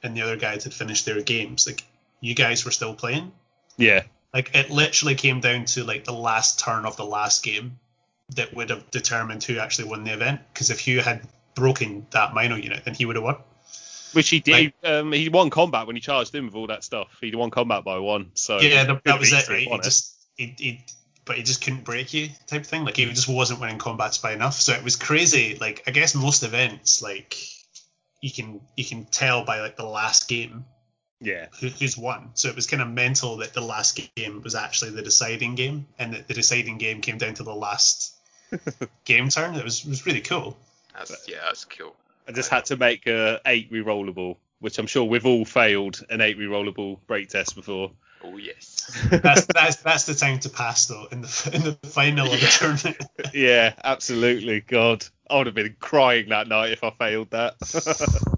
and 0.04 0.16
the 0.16 0.22
other 0.22 0.38
guys 0.38 0.64
had 0.64 0.74
finished 0.74 1.06
their 1.06 1.22
games, 1.22 1.66
like 1.68 1.84
you 2.22 2.36
guys 2.36 2.64
were 2.66 2.72
still 2.72 2.94
playing. 2.94 3.32
Yeah, 3.78 4.04
Like 4.34 4.52
it 4.54 4.70
literally 4.70 5.16
came 5.16 5.40
down 5.40 5.66
to 5.66 5.84
like 5.84 6.04
the 6.04 6.14
last 6.14 6.60
turn 6.60 6.86
of 6.86 6.96
the 6.98 7.06
last 7.06 7.44
game 7.44 7.80
that 8.36 8.54
would 8.54 8.70
have 8.70 8.92
determined 8.92 9.44
who 9.44 9.58
actually 9.58 9.88
won 9.90 10.04
the 10.04 10.14
event. 10.14 10.42
Because 10.54 10.70
if 10.70 10.80
Hugh 10.82 11.02
had 11.02 11.28
broken 11.56 12.06
that 12.12 12.34
mino 12.34 12.56
unit, 12.56 12.84
then 12.86 12.94
he 12.94 13.06
would 13.06 13.16
have 13.16 13.24
won. 13.24 13.38
which 14.14 14.30
he 14.30 14.40
did. 14.40 14.74
Like- 14.84 14.92
um, 14.92 15.12
he 15.12 15.30
won 15.30 15.50
combat 15.50 15.88
when 15.88 15.96
he 15.96 16.02
charged 16.02 16.36
in 16.36 16.46
with 16.46 16.56
all 16.56 16.68
that 16.68 16.84
stuff. 16.84 17.08
He 17.22 17.34
won 17.36 17.50
combat 17.52 17.84
by 17.84 17.98
one. 18.00 18.32
So 18.36 18.60
yeah, 18.60 18.84
that, 18.84 19.04
that 19.06 19.20
was 19.20 19.32
it, 19.34 19.50
right? 19.50 19.68
He 19.68 19.78
just 19.80 20.14
he, 20.40 20.56
he 20.58 20.86
but 21.26 21.38
he 21.38 21.44
just 21.44 21.64
couldn't 21.64 21.84
break 21.84 22.14
you 22.14 22.30
type 22.48 22.66
thing. 22.66 22.86
Like 22.86 22.98
he 22.98 23.06
just 23.06 23.28
wasn't 23.28 23.60
winning 23.60 23.78
combats 23.78 24.18
by 24.18 24.34
enough. 24.34 24.56
So 24.56 24.74
it 24.74 24.84
was 24.84 24.96
crazy. 24.96 25.58
Like 25.60 25.84
I 25.86 25.92
guess 25.92 26.16
most 26.16 26.44
events, 26.44 27.02
like 27.02 27.38
you 28.22 28.32
can 28.32 28.62
you 28.76 28.86
can 28.86 29.06
tell 29.06 29.44
by 29.44 29.60
like 29.60 29.76
the 29.76 29.86
last 29.86 30.28
game 30.28 30.66
Yeah, 31.22 31.48
who, 31.60 31.68
who's 31.68 31.98
won. 31.98 32.32
So 32.34 32.50
it 32.50 32.56
was 32.56 32.68
kind 32.68 32.82
of 32.82 32.88
mental 32.88 33.38
that 33.38 33.54
the 33.54 33.62
last 33.62 34.00
game 34.16 34.42
was 34.42 34.56
actually 34.56 34.92
the 34.92 35.02
deciding 35.02 35.56
game, 35.56 35.86
and 36.00 36.14
that 36.14 36.28
the 36.28 36.34
deciding 36.34 36.78
game 36.78 37.02
came 37.02 37.18
down 37.18 37.36
to 37.36 37.44
the 37.44 37.54
last 37.54 38.16
game 39.06 39.30
turn. 39.30 39.56
It 39.56 39.64
was 39.64 39.84
it 39.84 39.90
was 39.90 40.06
really 40.06 40.22
cool. 40.22 40.58
That's, 40.96 41.28
yeah, 41.28 41.42
that's 41.46 41.66
cool. 41.66 41.96
I 42.28 42.32
just 42.32 42.50
had 42.50 42.66
to 42.66 42.78
make 42.78 43.08
a 43.08 43.42
eight 43.46 43.72
rerollable, 43.72 44.38
which 44.60 44.80
I'm 44.80 44.88
sure 44.88 45.04
we've 45.04 45.26
all 45.26 45.46
failed 45.46 46.04
an 46.10 46.22
eight 46.22 46.40
rerollable 46.40 47.00
break 47.08 47.30
test 47.30 47.56
before. 47.56 47.92
Oh 48.24 48.38
yes. 48.38 48.86
That's 49.10 49.46
that's 49.46 49.78
that's 49.78 50.04
the 50.06 50.14
time 50.16 50.40
to 50.40 50.50
pass 50.50 50.88
though 50.88 51.06
in 51.12 51.22
the 51.22 51.52
in 51.54 51.62
the 51.64 51.88
final 51.90 52.26
of 52.26 52.40
the 52.40 52.48
tournament. 52.48 52.98
yeah, 53.34 53.74
absolutely. 53.84 54.60
God, 54.62 55.06
I 55.30 55.38
would 55.38 55.46
have 55.46 55.56
been 55.56 55.76
crying 55.80 56.30
that 56.30 56.48
night 56.48 56.72
if 56.72 56.84
I 56.84 56.90
failed 56.92 57.30
that. 57.32 57.56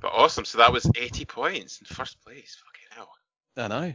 But 0.00 0.12
awesome. 0.12 0.44
So 0.44 0.58
that 0.58 0.72
was 0.72 0.90
80 0.96 1.24
points 1.26 1.80
in 1.80 1.86
first 1.86 2.20
place. 2.24 2.56
Fucking 2.64 2.88
hell. 2.90 3.08
I 3.56 3.68
know. 3.68 3.94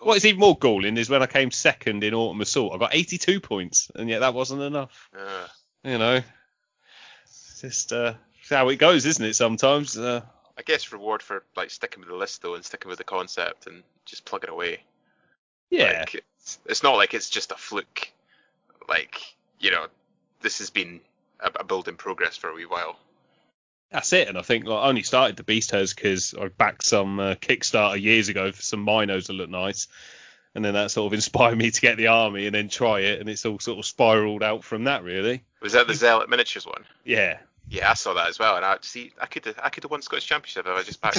What 0.00 0.16
is 0.16 0.26
even 0.26 0.40
more 0.40 0.56
galling 0.58 0.96
is 0.96 1.08
when 1.10 1.22
I 1.22 1.26
came 1.26 1.50
second 1.50 2.04
in 2.04 2.14
Autumn 2.14 2.40
Assault, 2.40 2.74
I 2.74 2.78
got 2.78 2.94
82 2.94 3.40
points, 3.40 3.90
and 3.94 4.08
yet 4.08 4.20
that 4.20 4.34
wasn't 4.34 4.62
enough. 4.62 5.08
Uh, 5.18 5.46
You 5.84 5.98
know, 5.98 6.20
it's 7.24 7.60
just 7.60 7.92
uh, 7.92 8.14
it's 8.40 8.50
how 8.50 8.68
it 8.68 8.76
goes, 8.76 9.06
isn't 9.06 9.24
it? 9.24 9.34
Sometimes. 9.34 9.96
Uh, 9.96 10.22
I 10.60 10.62
guess 10.62 10.92
reward 10.92 11.22
for 11.22 11.42
like 11.56 11.70
sticking 11.70 12.00
with 12.00 12.10
the 12.10 12.16
list 12.16 12.42
though 12.42 12.54
and 12.54 12.62
sticking 12.62 12.90
with 12.90 12.98
the 12.98 13.04
concept 13.04 13.66
and 13.66 13.82
just 14.04 14.26
plugging 14.26 14.50
away. 14.50 14.82
yeah. 15.70 16.00
Like, 16.00 16.16
it's, 16.16 16.58
it's 16.66 16.82
not 16.82 16.96
like 16.96 17.14
it's 17.14 17.30
just 17.30 17.50
a 17.50 17.54
fluke. 17.54 18.12
Like 18.86 19.22
you 19.58 19.70
know, 19.70 19.86
this 20.42 20.58
has 20.58 20.68
been 20.68 21.00
a, 21.40 21.50
a 21.60 21.64
build 21.64 21.88
in 21.88 21.96
progress 21.96 22.36
for 22.36 22.50
a 22.50 22.54
wee 22.54 22.66
while. 22.66 22.98
That's 23.90 24.12
it, 24.12 24.28
and 24.28 24.36
I 24.36 24.42
think 24.42 24.66
like, 24.66 24.78
I 24.78 24.88
only 24.88 25.02
started 25.02 25.38
the 25.38 25.44
Beast 25.44 25.70
Herds 25.70 25.94
because 25.94 26.34
I 26.34 26.48
backed 26.48 26.84
some 26.84 27.18
uh, 27.18 27.34
Kickstarter 27.36 28.00
years 28.00 28.28
ago 28.28 28.52
for 28.52 28.60
some 28.60 28.84
minos 28.84 29.28
that 29.28 29.32
look 29.32 29.48
nice, 29.48 29.88
and 30.54 30.62
then 30.62 30.74
that 30.74 30.90
sort 30.90 31.06
of 31.06 31.14
inspired 31.14 31.56
me 31.56 31.70
to 31.70 31.80
get 31.80 31.96
the 31.96 32.08
army 32.08 32.44
and 32.44 32.54
then 32.54 32.68
try 32.68 33.00
it, 33.00 33.18
and 33.18 33.30
it's 33.30 33.46
all 33.46 33.58
sort 33.60 33.78
of 33.78 33.86
spiraled 33.86 34.42
out 34.42 34.62
from 34.62 34.84
that, 34.84 35.04
really. 35.04 35.42
Was 35.62 35.72
that 35.72 35.86
the 35.86 35.94
Zealot 35.94 36.28
miniatures 36.28 36.66
one? 36.66 36.84
Yeah, 37.02 37.38
Yeah, 37.70 37.90
I 37.90 37.94
saw 37.94 38.14
that 38.14 38.28
as 38.28 38.38
well, 38.38 38.56
and 38.56 38.64
I 38.64 38.76
see 38.82 39.12
I 39.20 39.26
could 39.26 39.54
I 39.62 39.68
could 39.68 39.84
have 39.84 39.90
won 39.90 40.02
Scottish 40.02 40.26
Championship 40.26 40.66
if 40.66 40.76
I 40.76 40.82
just 40.82 41.00
backed 41.00 41.16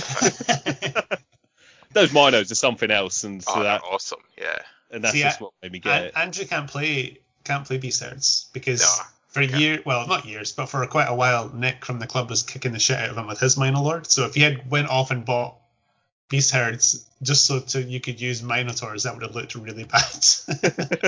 that. 0.47 1.19
those 1.93 2.13
minos 2.13 2.51
are 2.51 2.55
something 2.55 2.91
else, 2.91 3.23
and 3.23 3.41
so 3.41 3.53
oh, 3.55 3.63
that, 3.63 3.81
awesome. 3.89 4.19
Yeah. 4.37 4.57
and 4.91 5.03
that's 5.03 5.13
See, 5.13 5.21
just 5.21 5.41
I- 5.41 5.45
what 5.45 5.53
made 5.63 5.71
me 5.71 5.79
get 5.79 5.99
An- 6.01 6.07
it. 6.07 6.13
Andrew 6.17 6.45
can't 6.45 6.69
play 6.69 7.19
can't 7.45 7.65
play 7.65 7.77
Beast 7.77 8.03
Herds 8.03 8.49
because 8.53 8.81
No, 8.81 9.03
for 9.29 9.47
can't. 9.47 9.61
years, 9.61 9.85
well, 9.85 10.05
not 10.07 10.25
years, 10.25 10.51
but 10.51 10.65
for 10.67 10.85
quite 10.87 11.07
a 11.07 11.15
while, 11.15 11.49
Nick 11.53 11.85
from 11.85 11.99
the 11.99 12.07
club 12.07 12.29
was 12.29 12.43
kicking 12.43 12.73
the 12.73 12.79
shit 12.79 12.97
out 12.97 13.09
of 13.09 13.17
him 13.17 13.27
with 13.27 13.39
his 13.39 13.57
Mino 13.57 13.81
Lord. 13.81 14.05
So 14.11 14.25
if 14.25 14.35
he 14.35 14.41
had 14.41 14.69
went 14.69 14.89
off 14.89 15.09
and 15.11 15.23
bought 15.23 15.55
Beast 16.31 16.51
Herds 16.51 17.05
just 17.21 17.43
so 17.43 17.59
to, 17.59 17.83
you 17.83 17.99
could 17.99 18.21
use 18.21 18.41
Minotaurs, 18.41 19.03
that 19.03 19.13
would 19.13 19.21
have 19.21 19.35
looked 19.35 19.53
really 19.53 19.83
bad. 19.83 20.25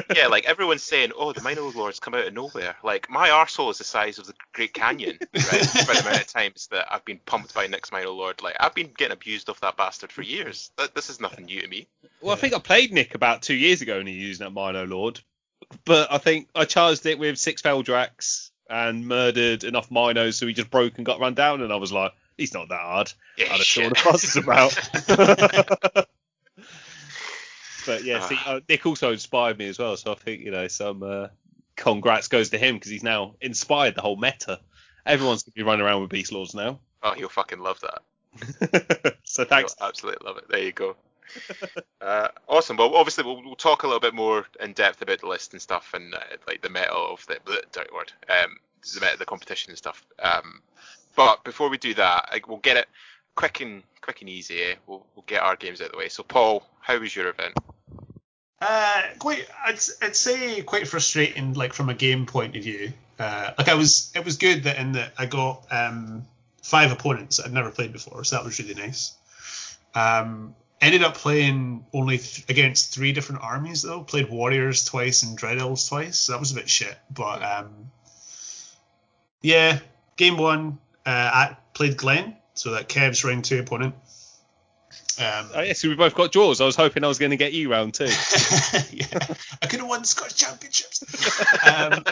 yeah, 0.16 0.28
like 0.28 0.44
everyone's 0.44 0.84
saying, 0.84 1.14
oh, 1.18 1.32
the 1.32 1.42
Mino 1.42 1.72
Lords 1.72 2.02
come 2.02 2.14
out 2.14 2.28
of 2.28 2.34
nowhere. 2.34 2.76
Like 2.84 3.10
my 3.10 3.30
arsehole 3.30 3.72
is 3.72 3.78
the 3.78 3.86
size 3.86 4.20
of 4.20 4.28
the 4.28 4.34
Great 4.52 4.74
Canyon, 4.74 5.18
right? 5.34 5.42
for 5.42 5.94
the 5.94 6.02
amount 6.02 6.22
of 6.22 6.28
times 6.34 6.68
that 6.72 6.88
I've 6.92 7.06
been 7.06 7.20
pumped 7.26 7.56
by 7.56 7.68
Nick's 7.68 7.90
Mino 7.94 8.12
Lord. 8.12 8.44
Like 8.44 8.58
I've 8.60 8.76
been 8.76 8.92
getting 8.96 9.14
abused 9.14 9.50
off 9.50 9.62
that 9.62 9.78
bastard 9.78 10.12
for 10.12 10.22
years. 10.24 10.72
That, 10.78 10.94
this 10.94 11.10
is 11.10 11.22
nothing 11.22 11.46
new 11.46 11.62
to 11.62 11.68
me. 11.70 11.88
Well, 12.20 12.36
I 12.36 12.38
think 12.38 12.54
I 12.54 12.60
played 12.60 12.92
Nick 12.92 13.16
about 13.16 13.42
two 13.42 13.56
years 13.56 13.82
ago 13.82 14.00
and 14.00 14.08
he 14.08 14.16
used 14.16 14.42
that 14.42 14.52
Mino 14.52 14.86
Lord. 14.86 15.22
But 15.86 16.12
I 16.12 16.18
think 16.18 16.50
I 16.54 16.66
charged 16.66 17.06
it 17.06 17.18
with 17.18 17.40
six 17.40 17.62
Feldrax 17.62 18.52
and 18.70 19.08
murdered 19.08 19.64
enough 19.64 19.90
Minos 19.90 20.38
so 20.38 20.48
he 20.48 20.54
just 20.54 20.70
broke 20.70 20.98
and 20.98 21.06
got 21.06 21.22
run 21.22 21.34
down 21.34 21.62
and 21.62 21.72
I 21.72 21.78
was 21.78 21.94
like, 21.94 22.12
he's 22.38 22.54
not 22.54 22.70
that 22.70 22.80
hard. 22.82 23.14
Yeah, 23.38 23.46
I'd 23.46 23.52
have 23.52 23.62
shit. 23.62 23.98
sure 23.98 24.14
the 24.14 24.42
about. 24.44 26.08
but 27.86 28.04
yeah, 28.04 28.28
see, 28.28 28.38
Ah. 28.40 28.56
uh, 28.56 28.60
Nick 28.68 28.86
also 28.86 29.12
inspired 29.12 29.58
me 29.58 29.68
as 29.68 29.80
well, 29.80 29.98
so 29.98 30.12
I 30.12 30.16
think, 30.16 30.42
you 30.42 30.52
know, 30.52 30.68
some 30.68 31.04
uh, 31.04 31.28
congrats 31.76 32.28
goes 32.28 32.50
to 32.52 32.58
him 32.58 32.76
because 32.76 32.92
he's 32.92 33.04
now 33.04 33.36
inspired 33.42 33.96
the 33.96 34.02
whole 34.02 34.18
meta. 34.18 34.60
Everyone's 35.06 35.44
going 35.44 35.52
to 35.52 35.56
be 35.58 35.64
running 35.64 35.86
around 35.86 36.02
with 36.02 36.10
Beast 36.10 36.32
Lords 36.32 36.54
now. 36.56 36.80
Oh, 37.02 37.14
he'll 37.14 37.30
fucking 37.30 37.60
love 37.60 37.80
that. 37.82 39.16
so 39.24 39.44
thanks. 39.44 39.76
He'll 39.78 39.88
absolutely 39.88 40.26
love 40.26 40.38
it. 40.38 40.46
There 40.50 40.64
you 40.64 40.72
go. 40.72 40.96
uh, 42.02 42.30
awesome. 42.48 42.78
Well, 42.78 42.96
obviously, 42.96 43.24
we'll, 43.26 43.44
we'll 43.44 43.56
talk 43.56 43.84
a 43.84 43.88
little 43.88 44.00
bit 44.00 44.14
more 44.14 44.46
in 44.60 44.74
depth 44.74 45.02
about 45.02 45.20
the 45.20 45.28
list 45.28 45.54
and 45.54 45.62
stuff, 45.62 45.92
and 45.94 46.14
uh, 46.14 46.20
like 46.48 46.62
the 46.62 46.70
meta 46.70 46.92
of 46.92 47.26
the 47.28 47.36
bleh, 47.46 47.60
dirty 47.72 47.90
word, 47.94 48.12
um, 48.30 48.58
the 48.94 49.02
meta, 49.02 49.18
the 49.18 49.26
competition 49.26 49.72
and 49.72 49.78
stuff. 49.78 50.06
Um, 50.20 50.62
but 51.16 51.44
before 51.44 51.70
we 51.70 51.78
do 51.78 51.94
that, 51.96 52.30
we'll 52.48 52.58
get 52.58 52.78
it 52.78 52.88
quick 53.36 53.62
and 53.62 53.84
quick 54.02 54.22
and 54.22 54.30
easy. 54.30 54.62
Eh? 54.62 54.76
We'll, 54.88 55.06
we'll 55.16 55.26
get 55.28 55.42
our 55.42 55.56
games 55.56 55.82
out 55.82 55.88
of 55.88 55.92
the 55.94 55.98
way. 55.98 56.10
So, 56.10 56.24
Paul, 56.24 56.68
how 56.82 56.98
was 57.00 57.16
your 57.16 57.30
event? 57.30 57.54
Uh, 58.62 59.02
quite, 59.20 59.46
I'd, 59.66 59.80
I'd 60.02 60.16
say 60.16 60.62
quite 60.62 60.88
frustrating, 60.88 61.54
like 61.54 61.74
from 61.74 61.90
a 61.90 61.94
game 61.94 62.26
point 62.26 62.56
of 62.56 62.64
view. 62.64 62.94
Uh, 63.20 63.52
like 63.58 63.68
I 63.68 63.76
was, 63.76 64.12
it 64.16 64.26
was 64.26 64.38
good 64.38 64.64
that 64.64 64.78
in 64.78 64.94
that 64.94 65.14
I 65.18 65.26
got 65.26 65.66
um, 65.72 66.24
five 66.62 66.92
opponents 66.92 67.40
I'd 67.40 67.54
never 67.54 67.72
played 67.72 67.92
before, 67.92 68.24
so 68.24 68.38
that 68.38 68.46
was 68.46 68.60
really 68.60 68.74
nice. 68.74 69.16
Um, 69.94 70.56
ended 70.82 71.04
up 71.04 71.16
playing 71.16 71.86
only 71.94 72.18
th- 72.18 72.50
against 72.50 72.94
three 72.94 73.12
different 73.12 73.42
armies 73.42 73.82
though. 73.82 74.02
Played 74.02 74.30
warriors 74.30 74.86
twice 74.86 75.24
and 75.24 75.38
dread 75.38 75.60
elves 75.60 75.88
twice, 75.88 76.18
so 76.18 76.32
that 76.34 76.40
was 76.40 76.52
a 76.52 76.56
bit 76.56 76.70
shit. 76.70 76.98
But 77.12 77.44
um, 77.44 77.92
yeah, 79.42 79.80
game 80.16 80.38
one, 80.38 80.80
uh, 81.06 81.10
I 81.10 81.58
played 81.74 81.98
Glenn, 81.98 82.36
so 82.54 82.72
that 82.72 82.88
Kev's 82.90 83.24
round 83.24 83.46
two 83.46 83.60
opponent. 83.60 83.96
Um, 85.20 85.50
Oh, 85.54 85.62
yes, 85.62 85.84
we 85.84 85.96
both 85.96 86.16
got 86.16 86.32
draws. 86.32 86.62
I 86.62 86.66
was 86.66 86.76
hoping 86.76 87.04
I 87.04 87.08
was 87.08 87.20
going 87.20 87.32
to 87.32 87.38
get 87.38 87.54
you 87.54 87.72
round 87.72 87.94
two. 87.94 88.06
yeah, 88.92 89.20
I 89.62 89.68
could 89.68 89.80
have 89.80 89.88
won 89.88 90.04
Scottish 90.04 90.36
Championships. 90.36 91.04
um, 91.66 92.04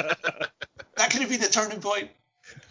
that 0.97 1.09
could 1.09 1.21
have 1.21 1.29
been 1.29 1.41
the 1.41 1.47
turning 1.47 1.79
point. 1.79 2.11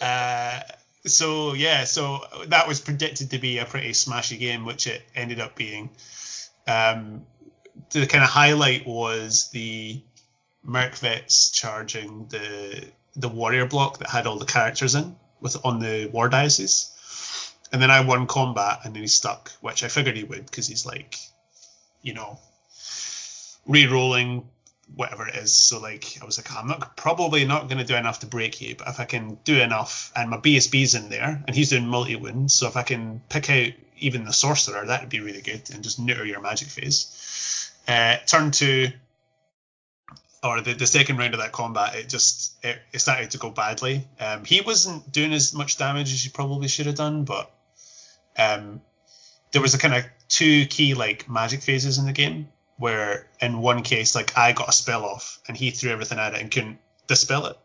Uh, 0.01 0.61
so 1.07 1.55
yeah, 1.55 1.85
so 1.85 2.21
that 2.47 2.68
was 2.68 2.81
predicted 2.81 3.31
to 3.31 3.39
be 3.39 3.59
a 3.59 3.64
pretty 3.64 3.91
smashy 3.91 4.39
game, 4.39 4.64
which 4.64 4.87
it 4.87 5.03
ended 5.14 5.41
up 5.41 5.57
being. 5.57 5.91
Um, 6.66 7.27
the 7.91 8.07
kind 8.07 8.23
of 8.23 8.31
highlight 8.31 8.87
was 8.87 9.49
the 9.51 10.03
Merc 10.62 10.95
Vets 10.97 11.51
charging 11.51 12.27
the 12.29 12.85
the 13.16 13.29
warrior 13.29 13.66
block 13.66 13.99
that 13.99 14.09
had 14.09 14.27
all 14.27 14.39
the 14.39 14.45
characters 14.47 14.95
in 14.95 15.16
with 15.41 15.57
on 15.64 15.78
the 15.78 16.09
war 16.12 16.28
daises. 16.28 16.97
And 17.72 17.80
then 17.80 17.91
I 17.91 18.01
won 18.01 18.26
combat, 18.26 18.80
and 18.84 18.95
then 18.95 19.03
he 19.03 19.09
stuck, 19.09 19.53
which 19.61 19.84
I 19.84 19.88
figured 19.88 20.16
he 20.16 20.24
would 20.24 20.47
because 20.47 20.66
he's 20.66 20.84
like, 20.86 21.16
you 22.03 22.14
know, 22.14 22.38
re-rolling 23.66 24.49
whatever 24.95 25.26
it 25.28 25.36
is. 25.36 25.55
So 25.55 25.80
like 25.80 26.18
I 26.20 26.24
was 26.24 26.38
like, 26.38 26.53
I'm 26.53 26.68
not 26.68 26.97
probably 26.97 27.45
not 27.45 27.68
going 27.68 27.78
to 27.78 27.84
do 27.84 27.95
enough 27.95 28.20
to 28.20 28.26
break 28.26 28.61
you, 28.61 28.74
but 28.76 28.88
if 28.88 29.01
I 29.01 29.05
can 29.05 29.38
do 29.45 29.61
enough, 29.61 30.12
and 30.16 30.30
my 30.30 30.38
BSB's 30.38 30.95
in 30.95 31.09
there, 31.09 31.43
and 31.47 31.55
he's 31.55 31.70
doing 31.70 31.86
multi 31.86 32.16
wounds, 32.16 32.55
so 32.55 32.66
if 32.66 32.76
I 32.76 32.82
can 32.82 33.22
pick 33.28 33.51
out 33.51 33.72
even 33.99 34.24
the 34.24 34.32
sorcerer, 34.32 34.86
that 34.86 35.03
would 35.03 35.11
be 35.11 35.20
really 35.20 35.43
good, 35.43 35.70
and 35.72 35.84
just 35.84 36.01
neuter 36.01 36.24
your 36.24 36.41
magic 36.41 36.68
phase. 36.68 37.70
Uh, 37.86 38.16
turn 38.26 38.51
two, 38.51 38.88
or 40.43 40.61
the, 40.61 40.72
the 40.72 40.86
second 40.86 41.18
round 41.18 41.34
of 41.34 41.41
that 41.41 41.53
combat, 41.53 41.95
it 41.95 42.09
just 42.09 42.55
it, 42.64 42.80
it 42.93 42.99
started 43.01 43.30
to 43.32 43.38
go 43.38 43.51
badly. 43.51 44.07
Um, 44.18 44.45
he 44.45 44.61
wasn't 44.61 45.12
doing 45.12 45.32
as 45.32 45.53
much 45.53 45.76
damage 45.76 46.12
as 46.12 46.22
he 46.22 46.30
probably 46.30 46.68
should 46.68 46.86
have 46.86 46.95
done, 46.95 47.24
but 47.24 47.51
um, 48.38 48.80
there 49.53 49.62
was 49.62 49.74
a 49.74 49.78
kind 49.78 49.95
of 49.95 50.05
two 50.28 50.66
key 50.66 50.95
like 50.95 51.28
magic 51.28 51.62
phases 51.62 51.99
in 51.99 52.07
the 52.07 52.12
game 52.12 52.49
where 52.78 53.28
in 53.41 53.61
one 53.61 53.82
case 53.82 54.14
like 54.14 54.38
I 54.38 54.53
got 54.53 54.68
a 54.68 54.72
spell 54.72 55.05
off 55.05 55.38
and 55.47 55.57
he 55.57 55.70
threw 55.70 55.91
everything 55.91 56.18
at 56.18 56.34
it 56.34 56.41
and 56.41 56.51
couldn't 56.51 56.78
dispel 57.07 57.47
it, 57.47 57.59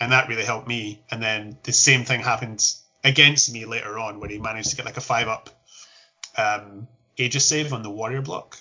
and 0.00 0.12
that 0.12 0.28
really 0.28 0.44
helped 0.44 0.66
me. 0.66 1.02
And 1.10 1.22
then 1.22 1.58
the 1.62 1.72
same 1.72 2.04
thing 2.04 2.20
happened 2.20 2.64
against 3.04 3.52
me 3.52 3.66
later 3.66 3.98
on 3.98 4.18
where 4.18 4.30
he 4.30 4.38
managed 4.38 4.70
to 4.70 4.76
get 4.76 4.86
like 4.86 4.96
a 4.96 5.02
five 5.02 5.28
up 5.28 5.50
um, 6.36 6.88
Aegis 7.16 7.46
save 7.46 7.72
on 7.72 7.82
the 7.82 7.90
warrior 7.90 8.22
block. 8.22 8.58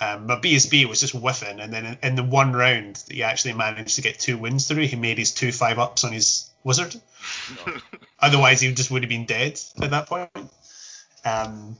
Um, 0.00 0.26
my 0.26 0.36
BSB 0.36 0.88
was 0.88 1.00
just 1.00 1.14
whiffing, 1.14 1.58
and 1.60 1.72
then 1.72 1.84
in, 1.84 1.98
in 2.02 2.14
the 2.14 2.22
one 2.22 2.52
round 2.52 2.96
that 2.96 3.14
he 3.14 3.22
actually 3.22 3.54
managed 3.54 3.96
to 3.96 4.02
get 4.02 4.18
two 4.18 4.38
wins 4.38 4.68
through, 4.68 4.86
he 4.86 4.96
made 4.96 5.18
his 5.18 5.32
two 5.32 5.50
five 5.50 5.78
ups 5.78 6.04
on 6.04 6.12
his 6.12 6.50
wizard. 6.62 6.94
Otherwise, 8.20 8.60
he 8.60 8.72
just 8.72 8.90
would 8.90 9.02
have 9.02 9.10
been 9.10 9.26
dead 9.26 9.60
at 9.82 9.90
that 9.90 10.06
point. 10.06 10.30
Um, 11.24 11.76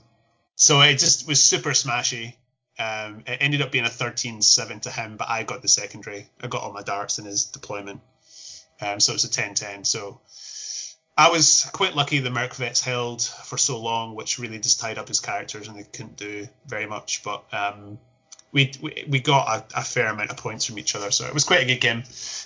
so 0.55 0.81
it 0.81 0.99
just 0.99 1.27
was 1.27 1.41
super 1.41 1.69
smashy. 1.69 2.35
Um, 2.77 3.23
it 3.27 3.37
ended 3.41 3.61
up 3.61 3.71
being 3.71 3.85
a 3.85 3.89
13-7 3.89 4.81
to 4.83 4.91
him, 4.91 5.17
but 5.17 5.29
I 5.29 5.43
got 5.43 5.61
the 5.61 5.67
secondary. 5.67 6.27
I 6.41 6.47
got 6.47 6.61
all 6.61 6.73
my 6.73 6.81
darts 6.81 7.19
in 7.19 7.25
his 7.25 7.45
deployment. 7.45 8.01
Um, 8.81 8.99
so 8.99 9.11
it 9.11 9.15
was 9.15 9.25
a 9.25 9.29
10-10. 9.29 9.85
So 9.85 10.21
I 11.17 11.29
was 11.29 11.69
quite 11.73 11.95
lucky 11.95 12.19
the 12.19 12.29
Merc 12.29 12.55
Vets 12.55 12.81
held 12.81 13.21
for 13.21 13.57
so 13.57 13.79
long, 13.79 14.15
which 14.15 14.39
really 14.39 14.59
just 14.59 14.79
tied 14.79 14.97
up 14.97 15.09
his 15.09 15.19
characters 15.19 15.67
and 15.67 15.77
they 15.77 15.83
couldn't 15.83 16.15
do 16.15 16.47
very 16.65 16.85
much. 16.85 17.23
But 17.23 17.43
um, 17.53 17.99
we, 18.51 18.71
we 18.81 19.05
we 19.07 19.19
got 19.19 19.47
a, 19.47 19.79
a, 19.79 19.83
fair 19.83 20.07
amount 20.07 20.31
of 20.31 20.37
points 20.37 20.65
from 20.65 20.79
each 20.79 20.95
other, 20.95 21.11
so 21.11 21.25
it 21.25 21.33
was 21.33 21.43
quite 21.43 21.61
a 21.61 21.65
good 21.65 21.81
game. 21.81 22.03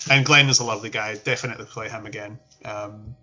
And 0.10 0.26
Glenn 0.26 0.50
is 0.50 0.60
a 0.60 0.64
lovely 0.64 0.90
guy. 0.90 1.16
Definitely 1.16 1.66
play 1.66 1.90
him 1.90 2.06
again. 2.06 2.40
Um, 2.66 3.16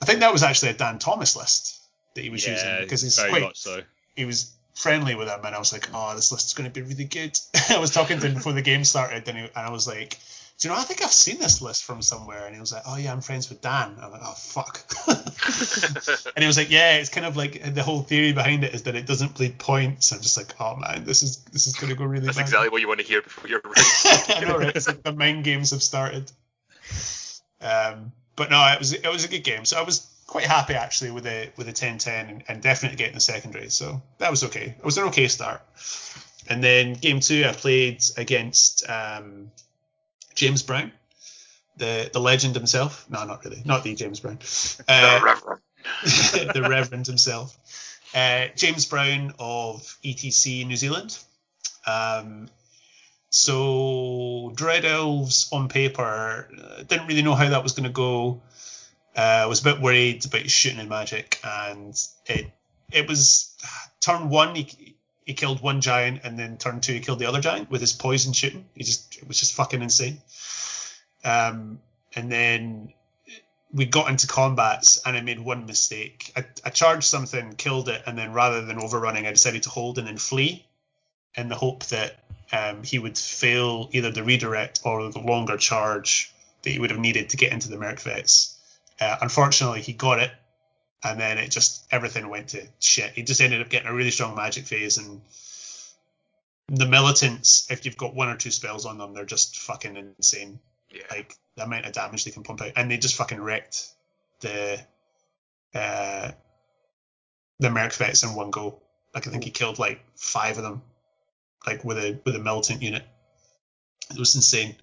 I 0.00 0.04
think 0.04 0.20
that 0.20 0.32
was 0.32 0.42
actually 0.42 0.70
a 0.70 0.74
Dan 0.74 0.98
Thomas 0.98 1.36
list 1.36 1.80
that 2.14 2.22
he 2.22 2.30
was 2.30 2.46
yeah, 2.46 2.52
using 2.52 2.76
because 2.80 3.02
he's 3.02 3.16
very 3.16 3.30
quite 3.30 3.42
much 3.42 3.58
so. 3.58 3.80
he 4.14 4.24
was 4.24 4.52
friendly 4.74 5.14
with 5.16 5.28
him, 5.28 5.40
and 5.44 5.54
I 5.54 5.58
was 5.58 5.72
like, 5.72 5.88
oh, 5.92 6.14
this 6.14 6.30
list 6.30 6.46
is 6.46 6.54
going 6.54 6.70
to 6.70 6.80
be 6.80 6.86
really 6.86 7.04
good. 7.04 7.38
I 7.70 7.78
was 7.78 7.90
talking 7.90 8.20
to 8.20 8.26
him 8.28 8.34
before 8.34 8.52
the 8.52 8.62
game 8.62 8.84
started, 8.84 9.28
and, 9.28 9.38
he, 9.38 9.44
and 9.44 9.52
I 9.56 9.70
was 9.70 9.86
like, 9.86 10.18
do 10.58 10.66
you 10.66 10.74
know, 10.74 10.80
I 10.80 10.82
think 10.82 11.04
I've 11.04 11.12
seen 11.12 11.38
this 11.38 11.62
list 11.62 11.84
from 11.84 12.02
somewhere. 12.02 12.44
And 12.44 12.52
he 12.52 12.60
was 12.60 12.72
like, 12.72 12.82
oh, 12.84 12.96
yeah, 12.96 13.12
I'm 13.12 13.20
friends 13.20 13.48
with 13.48 13.60
Dan. 13.60 13.94
I'm 14.02 14.10
like, 14.10 14.22
oh, 14.24 14.32
fuck. 14.32 14.84
and 15.06 16.42
he 16.42 16.46
was 16.48 16.56
like, 16.56 16.68
yeah, 16.68 16.96
it's 16.96 17.10
kind 17.10 17.24
of 17.24 17.36
like 17.36 17.74
the 17.74 17.82
whole 17.84 18.02
theory 18.02 18.32
behind 18.32 18.64
it 18.64 18.74
is 18.74 18.82
that 18.82 18.96
it 18.96 19.06
doesn't 19.06 19.36
bleed 19.36 19.56
points. 19.58 20.10
I'm 20.10 20.20
just 20.20 20.36
like, 20.36 20.60
oh, 20.60 20.74
man, 20.74 21.04
this 21.04 21.22
is 21.22 21.36
this 21.52 21.68
is 21.68 21.76
going 21.76 21.90
to 21.90 21.96
go 21.96 22.04
really 22.04 22.26
That's 22.26 22.38
bad. 22.38 22.42
exactly 22.42 22.70
what 22.70 22.80
you 22.80 22.88
want 22.88 22.98
to 22.98 23.06
hear 23.06 23.22
before 23.22 23.48
you're 23.48 23.60
ready. 23.64 23.80
I 24.34 24.44
know, 24.48 24.58
right? 24.58 24.74
It's 24.74 24.88
like 24.88 25.04
the 25.04 25.12
mind 25.12 25.44
games 25.44 25.70
have 25.70 25.82
started. 25.82 26.28
Um, 27.60 28.10
but 28.34 28.50
no, 28.50 28.60
it 28.72 28.80
was 28.80 28.92
it 28.92 29.06
was 29.06 29.24
a 29.24 29.28
good 29.28 29.44
game. 29.44 29.64
So 29.64 29.78
I 29.78 29.82
was 29.82 30.08
quite 30.26 30.44
happy 30.44 30.74
actually 30.74 31.12
with 31.12 31.22
the 31.22 31.50
with 31.56 31.68
the 31.68 31.72
10-10 31.72 32.08
and, 32.08 32.44
and 32.48 32.62
definitely 32.62 32.96
getting 32.96 33.14
the 33.14 33.20
secondary. 33.20 33.70
So 33.70 34.02
that 34.18 34.32
was 34.32 34.42
okay. 34.42 34.74
It 34.76 34.84
was 34.84 34.98
an 34.98 35.04
okay 35.04 35.28
start. 35.28 35.62
And 36.48 36.64
then 36.64 36.94
game 36.94 37.20
two, 37.20 37.44
I 37.46 37.52
played 37.52 38.02
against 38.16 38.88
um, 38.90 39.52
James 40.38 40.62
Brown, 40.62 40.92
the 41.76 42.08
the 42.12 42.20
legend 42.20 42.54
himself. 42.54 43.04
No, 43.10 43.24
not 43.24 43.44
really, 43.44 43.60
not 43.64 43.82
the 43.82 43.94
James 43.94 44.20
Brown. 44.20 44.38
Uh, 44.88 45.18
the 45.18 45.24
Reverend. 45.24 45.60
the 46.54 46.66
Reverend 46.68 47.06
himself. 47.06 47.58
Uh, 48.14 48.46
James 48.54 48.86
Brown 48.86 49.34
of 49.38 49.82
ETC 50.04 50.64
New 50.66 50.76
Zealand. 50.76 51.18
Um, 51.86 52.48
so 53.30 54.52
Dread 54.54 54.84
Elves 54.84 55.48
on 55.52 55.68
paper 55.68 56.48
uh, 56.56 56.82
didn't 56.84 57.08
really 57.08 57.22
know 57.22 57.34
how 57.34 57.48
that 57.48 57.64
was 57.64 57.72
going 57.72 57.84
to 57.84 57.90
go. 57.90 58.40
Uh, 59.16 59.44
was 59.48 59.60
a 59.60 59.64
bit 59.64 59.80
worried 59.80 60.24
about 60.24 60.48
shooting 60.48 60.78
and 60.78 60.88
magic, 60.88 61.40
and 61.42 62.00
it 62.26 62.46
it 62.92 63.08
was 63.08 63.56
turn 64.00 64.30
one 64.30 64.54
he 64.54 64.94
he 65.28 65.34
killed 65.34 65.60
one 65.60 65.82
giant, 65.82 66.22
and 66.24 66.38
then 66.38 66.56
turn 66.56 66.80
two 66.80 66.94
he 66.94 67.00
killed 67.00 67.18
the 67.18 67.26
other 67.26 67.42
giant 67.42 67.70
with 67.70 67.82
his 67.82 67.92
poison 67.92 68.32
shooting. 68.32 68.64
He 68.74 68.82
just 68.82 69.18
it 69.18 69.28
was 69.28 69.38
just 69.38 69.52
fucking 69.52 69.82
insane. 69.82 70.22
Um, 71.22 71.80
and 72.16 72.32
then 72.32 72.94
we 73.70 73.84
got 73.84 74.08
into 74.08 74.26
combats 74.26 75.02
and 75.04 75.18
I 75.18 75.20
made 75.20 75.38
one 75.38 75.66
mistake. 75.66 76.32
I, 76.34 76.46
I 76.64 76.70
charged 76.70 77.04
something, 77.04 77.56
killed 77.56 77.90
it, 77.90 78.02
and 78.06 78.16
then 78.16 78.32
rather 78.32 78.64
than 78.64 78.78
overrunning, 78.78 79.26
I 79.26 79.32
decided 79.32 79.64
to 79.64 79.68
hold 79.68 79.98
and 79.98 80.06
then 80.06 80.16
flee 80.16 80.66
in 81.34 81.50
the 81.50 81.56
hope 81.56 81.84
that 81.88 82.24
um, 82.50 82.82
he 82.82 82.98
would 82.98 83.18
fail 83.18 83.90
either 83.92 84.10
the 84.10 84.24
redirect 84.24 84.80
or 84.86 85.12
the 85.12 85.20
longer 85.20 85.58
charge 85.58 86.32
that 86.62 86.70
he 86.70 86.78
would 86.78 86.90
have 86.90 87.00
needed 87.00 87.28
to 87.30 87.36
get 87.36 87.52
into 87.52 87.68
the 87.68 87.76
Merc 87.76 88.00
Vets. 88.00 88.58
Uh, 88.98 89.18
unfortunately, 89.20 89.82
he 89.82 89.92
got 89.92 90.20
it, 90.20 90.30
and 91.04 91.18
then 91.20 91.38
it 91.38 91.50
just 91.50 91.86
everything 91.90 92.28
went 92.28 92.48
to 92.48 92.66
shit. 92.80 93.12
He 93.12 93.22
just 93.22 93.40
ended 93.40 93.60
up 93.60 93.68
getting 93.68 93.88
a 93.88 93.94
really 93.94 94.10
strong 94.10 94.34
magic 94.34 94.66
phase, 94.66 94.98
and 94.98 95.20
the 96.68 96.86
militants, 96.86 97.66
if 97.70 97.84
you've 97.84 97.96
got 97.96 98.14
one 98.14 98.28
or 98.28 98.36
two 98.36 98.50
spells 98.50 98.84
on 98.86 98.98
them, 98.98 99.14
they're 99.14 99.24
just 99.24 99.58
fucking 99.58 99.96
insane 99.96 100.58
Yeah. 100.90 101.02
like 101.10 101.34
the 101.56 101.64
amount 101.64 101.86
of 101.86 101.92
damage 101.92 102.24
they 102.24 102.30
can 102.30 102.42
pump 102.42 102.62
out, 102.62 102.72
and 102.76 102.90
they 102.90 102.98
just 102.98 103.16
fucking 103.16 103.40
wrecked 103.40 103.88
the 104.40 104.78
uh, 105.74 106.30
the 107.58 107.70
Merc 107.70 107.92
vets 107.94 108.22
in 108.22 108.34
one 108.34 108.50
go. 108.50 108.80
Like 109.14 109.26
I 109.26 109.30
think 109.30 109.44
he 109.44 109.50
killed 109.50 109.78
like 109.78 110.00
five 110.16 110.58
of 110.58 110.62
them, 110.64 110.82
like 111.66 111.84
with 111.84 111.98
a 111.98 112.18
with 112.24 112.36
a 112.36 112.40
militant 112.40 112.82
unit. 112.82 113.04
It 114.10 114.18
was 114.18 114.34
insane. 114.34 114.74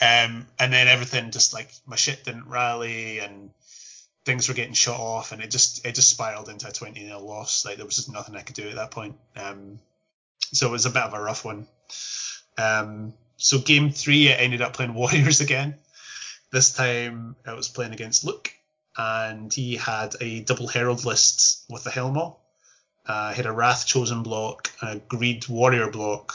Um, 0.00 0.46
and 0.58 0.72
then 0.72 0.88
everything 0.88 1.30
just 1.30 1.52
like 1.54 1.70
my 1.86 1.96
shit 1.96 2.24
didn't 2.24 2.48
rally 2.48 3.20
and 3.20 3.50
things 4.24 4.48
were 4.48 4.54
getting 4.54 4.74
shot 4.74 4.98
off 4.98 5.32
and 5.32 5.42
it 5.42 5.50
just 5.50 5.84
it 5.86 5.94
just 5.94 6.10
spiraled 6.10 6.48
into 6.48 6.68
a 6.68 6.72
20 6.72 7.04
nil 7.04 7.20
loss. 7.20 7.64
Like 7.64 7.76
there 7.76 7.86
was 7.86 7.96
just 7.96 8.12
nothing 8.12 8.36
I 8.36 8.42
could 8.42 8.56
do 8.56 8.68
at 8.68 8.76
that 8.76 8.90
point. 8.90 9.16
Um, 9.36 9.78
so 10.52 10.68
it 10.68 10.72
was 10.72 10.86
a 10.86 10.90
bit 10.90 11.02
of 11.02 11.14
a 11.14 11.20
rough 11.20 11.44
one. 11.44 11.66
Um, 12.56 13.14
so 13.36 13.58
game 13.58 13.90
three, 13.90 14.30
I 14.30 14.36
ended 14.36 14.62
up 14.62 14.74
playing 14.74 14.94
Warriors 14.94 15.40
again. 15.40 15.76
This 16.50 16.72
time 16.72 17.36
I 17.46 17.54
was 17.54 17.68
playing 17.68 17.92
against 17.92 18.24
Luke, 18.24 18.52
and 18.96 19.52
he 19.52 19.76
had 19.76 20.14
a 20.20 20.40
double 20.40 20.68
Herald 20.68 21.04
list 21.04 21.64
with 21.68 21.84
the 21.84 21.90
Helmo. 21.90 22.36
Uh, 23.06 23.34
had 23.34 23.46
a 23.46 23.52
Wrath 23.52 23.86
Chosen 23.86 24.22
block, 24.22 24.70
a 24.80 24.96
Greed 24.96 25.46
Warrior 25.48 25.90
block, 25.90 26.34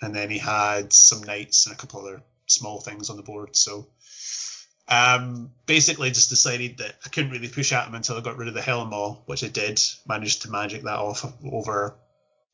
and 0.00 0.14
then 0.14 0.30
he 0.30 0.38
had 0.38 0.92
some 0.92 1.22
Knights 1.22 1.66
and 1.66 1.74
a 1.74 1.78
couple 1.78 2.00
other 2.00 2.22
small 2.46 2.80
things 2.80 3.10
on 3.10 3.16
the 3.16 3.22
board. 3.22 3.54
So 3.54 3.86
um, 4.92 5.50
basically 5.64 6.10
just 6.10 6.28
decided 6.28 6.76
that 6.78 6.94
I 7.04 7.08
couldn't 7.08 7.30
really 7.30 7.48
push 7.48 7.72
at 7.72 7.86
him 7.86 7.94
until 7.94 8.18
I 8.18 8.20
got 8.20 8.36
rid 8.36 8.48
of 8.48 8.54
the 8.54 8.60
Helmo, 8.60 9.22
which 9.24 9.42
I 9.42 9.48
did. 9.48 9.80
Managed 10.06 10.42
to 10.42 10.50
magic 10.50 10.82
that 10.82 10.98
off 10.98 11.24
over 11.50 11.94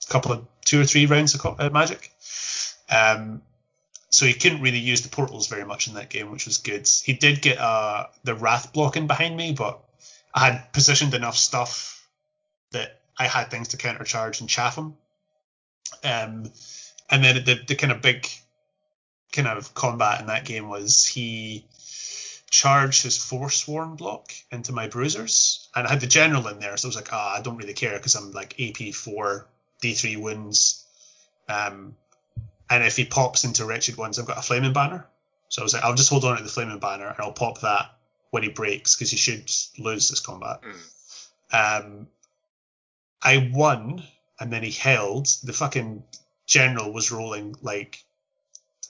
a 0.09 0.13
couple 0.13 0.33
of 0.33 0.47
two 0.65 0.81
or 0.81 0.85
three 0.85 1.07
rounds 1.07 1.35
of 1.35 1.61
uh, 1.61 1.71
magic. 1.71 2.13
Um, 2.89 3.43
so 4.11 4.25
he 4.25 4.35
couldn't 4.35 4.63
really 4.63 4.79
use 4.79 5.03
the 5.03 5.09
portals 5.09 5.49
very 5.49 5.65
much 5.65 5.89
in 5.89 5.95
that 5.95 6.11
game, 6.11 6.31
which 6.31 6.47
was 6.47 6.59
good. 6.59 6.89
He 7.05 7.13
did 7.15 7.43
get 7.43 7.59
uh, 7.59 8.07
the 8.23 8.37
Wrath 8.37 8.73
blocking 8.73 9.09
behind 9.09 9.37
me, 9.37 9.53
but 9.53 9.81
I 10.33 10.51
had 10.51 10.73
positioned 10.73 11.15
enough 11.15 11.37
stuff 11.37 12.09
that 12.71 13.01
I 13.19 13.27
had 13.27 13.51
things 13.51 13.69
to 13.69 13.79
countercharge 13.79 14.41
and 14.41 14.49
chaff 14.49 14.79
him. 14.79 14.95
Um, 16.05 16.53
and 17.11 17.25
then 17.25 17.45
the, 17.45 17.61
the 17.67 17.75
kind 17.75 17.93
of 17.93 18.01
big 18.01 18.29
kind 19.33 19.49
of 19.49 19.75
combat 19.75 20.21
in 20.21 20.29
that 20.29 20.45
game 20.45 20.69
was 20.69 21.05
he 21.05 21.67
charged 22.51 23.03
his 23.03 23.19
Forsworn 23.19 23.97
block 23.97 24.33
into 24.51 24.73
my 24.73 24.89
bruisers, 24.89 25.69
and 25.75 25.87
I 25.87 25.91
had 25.91 26.01
the 26.01 26.07
general 26.07 26.49
in 26.49 26.61
there, 26.61 26.77
so 26.77 26.87
I 26.87 26.91
was 26.91 26.97
like, 26.97 27.13
ah, 27.13 27.37
I 27.37 27.43
don't 27.43 27.57
really 27.57 27.75
care 27.75 27.97
because 27.97 28.15
I'm 28.15 28.33
like 28.33 28.59
AP 28.61 28.95
four, 28.95 29.47
D3 29.83 30.21
wounds. 30.21 30.85
Um, 31.49 31.97
and 32.71 32.85
if 32.85 32.97
he 32.97 33.05
pops 33.05 33.45
into 33.45 33.65
wretched 33.65 33.97
ones, 33.97 34.19
I've 34.19 34.27
got 34.27 34.39
a 34.39 34.43
flaming 34.43 34.73
banner. 34.73 35.07
So 35.49 35.63
I 35.63 35.65
was 35.65 35.73
like, 35.73 35.83
I'll 35.83 35.95
just 35.95 36.11
hold 36.11 36.25
on 36.25 36.37
to 36.37 36.43
the 36.43 36.49
flaming 36.49 36.79
banner 36.79 37.07
and 37.07 37.17
I'll 37.21 37.33
pop 37.33 37.61
that 37.63 37.95
when 38.31 38.43
he 38.43 38.51
breaks 38.51 38.95
because 38.95 39.11
he 39.11 39.17
should 39.17 39.51
lose 39.79 40.09
this 40.09 40.21
combat. 40.21 40.61
Um, 41.51 42.09
I 43.23 43.51
won, 43.53 44.03
and 44.39 44.53
then 44.53 44.63
he 44.63 44.71
held. 44.71 45.27
The 45.43 45.55
fucking 45.55 46.03
general 46.47 46.93
was 46.93 47.11
rolling 47.11 47.57
like, 47.63 48.05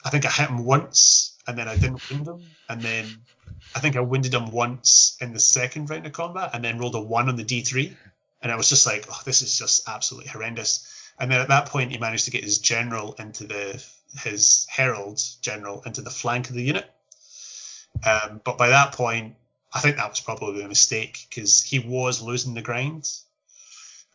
I 0.04 0.10
think 0.10 0.26
I 0.26 0.30
hit 0.30 0.48
him 0.48 0.64
once, 0.64 1.37
and 1.48 1.56
then 1.56 1.66
I 1.66 1.76
didn't 1.76 2.08
wound 2.10 2.26
him, 2.28 2.46
and 2.68 2.82
then 2.82 3.06
I 3.74 3.80
think 3.80 3.96
I 3.96 4.00
wounded 4.00 4.34
him 4.34 4.50
once 4.50 5.16
in 5.18 5.32
the 5.32 5.40
second 5.40 5.88
round 5.88 6.04
of 6.04 6.12
combat, 6.12 6.50
and 6.52 6.62
then 6.62 6.78
rolled 6.78 6.94
a 6.94 7.00
one 7.00 7.30
on 7.30 7.36
the 7.36 7.44
D3, 7.44 7.96
and 8.42 8.52
I 8.52 8.56
was 8.56 8.68
just 8.68 8.86
like, 8.86 9.06
oh, 9.10 9.20
this 9.24 9.40
is 9.40 9.58
just 9.58 9.88
absolutely 9.88 10.28
horrendous. 10.28 10.86
And 11.18 11.32
then 11.32 11.40
at 11.40 11.48
that 11.48 11.66
point, 11.66 11.90
he 11.90 11.98
managed 11.98 12.26
to 12.26 12.30
get 12.30 12.44
his 12.44 12.58
general 12.58 13.14
into 13.14 13.46
the 13.46 13.82
his 14.22 14.66
herald 14.68 15.20
general 15.40 15.82
into 15.84 16.02
the 16.02 16.10
flank 16.10 16.50
of 16.50 16.54
the 16.54 16.62
unit. 16.62 16.88
Um, 18.06 18.40
but 18.44 18.58
by 18.58 18.68
that 18.68 18.92
point, 18.92 19.34
I 19.72 19.80
think 19.80 19.96
that 19.96 20.08
was 20.08 20.20
probably 20.20 20.62
a 20.62 20.68
mistake 20.68 21.26
because 21.28 21.62
he 21.62 21.78
was 21.78 22.20
losing 22.20 22.52
the 22.52 22.62
grind, 22.62 23.10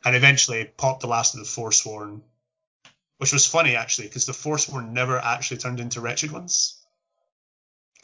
and 0.05 0.15
eventually 0.15 0.65
popped 0.65 1.01
the 1.01 1.07
last 1.07 1.33
of 1.33 1.39
the 1.39 1.47
Forsworn, 1.47 2.21
which 3.17 3.33
was 3.33 3.47
funny 3.47 3.75
actually 3.75 4.07
because 4.07 4.27
the 4.27 4.33
Forsworn 4.33 4.93
never 4.93 5.17
actually 5.17 5.57
turned 5.57 5.79
into 5.79 5.99
wretched 5.99 6.31
ones 6.31 6.82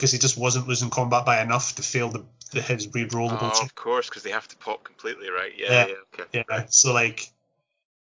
because 0.00 0.12
he 0.12 0.18
just 0.18 0.38
wasn't 0.38 0.66
losing 0.66 0.88
combat 0.88 1.26
by 1.26 1.42
enough 1.42 1.74
to 1.74 1.82
fail 1.82 2.08
the, 2.08 2.24
the 2.52 2.62
his 2.62 2.88
re-rollable 2.94 3.38
Oh, 3.54 3.60
of 3.60 3.74
course, 3.74 4.08
because 4.08 4.22
they 4.22 4.30
have 4.30 4.48
to 4.48 4.56
pop 4.56 4.82
completely, 4.82 5.28
right? 5.28 5.52
Yeah, 5.54 5.70
Yeah. 5.70 5.86
yeah, 5.88 5.94
okay. 6.14 6.44
Yeah, 6.48 6.66
so 6.70 6.94
like 6.94 7.30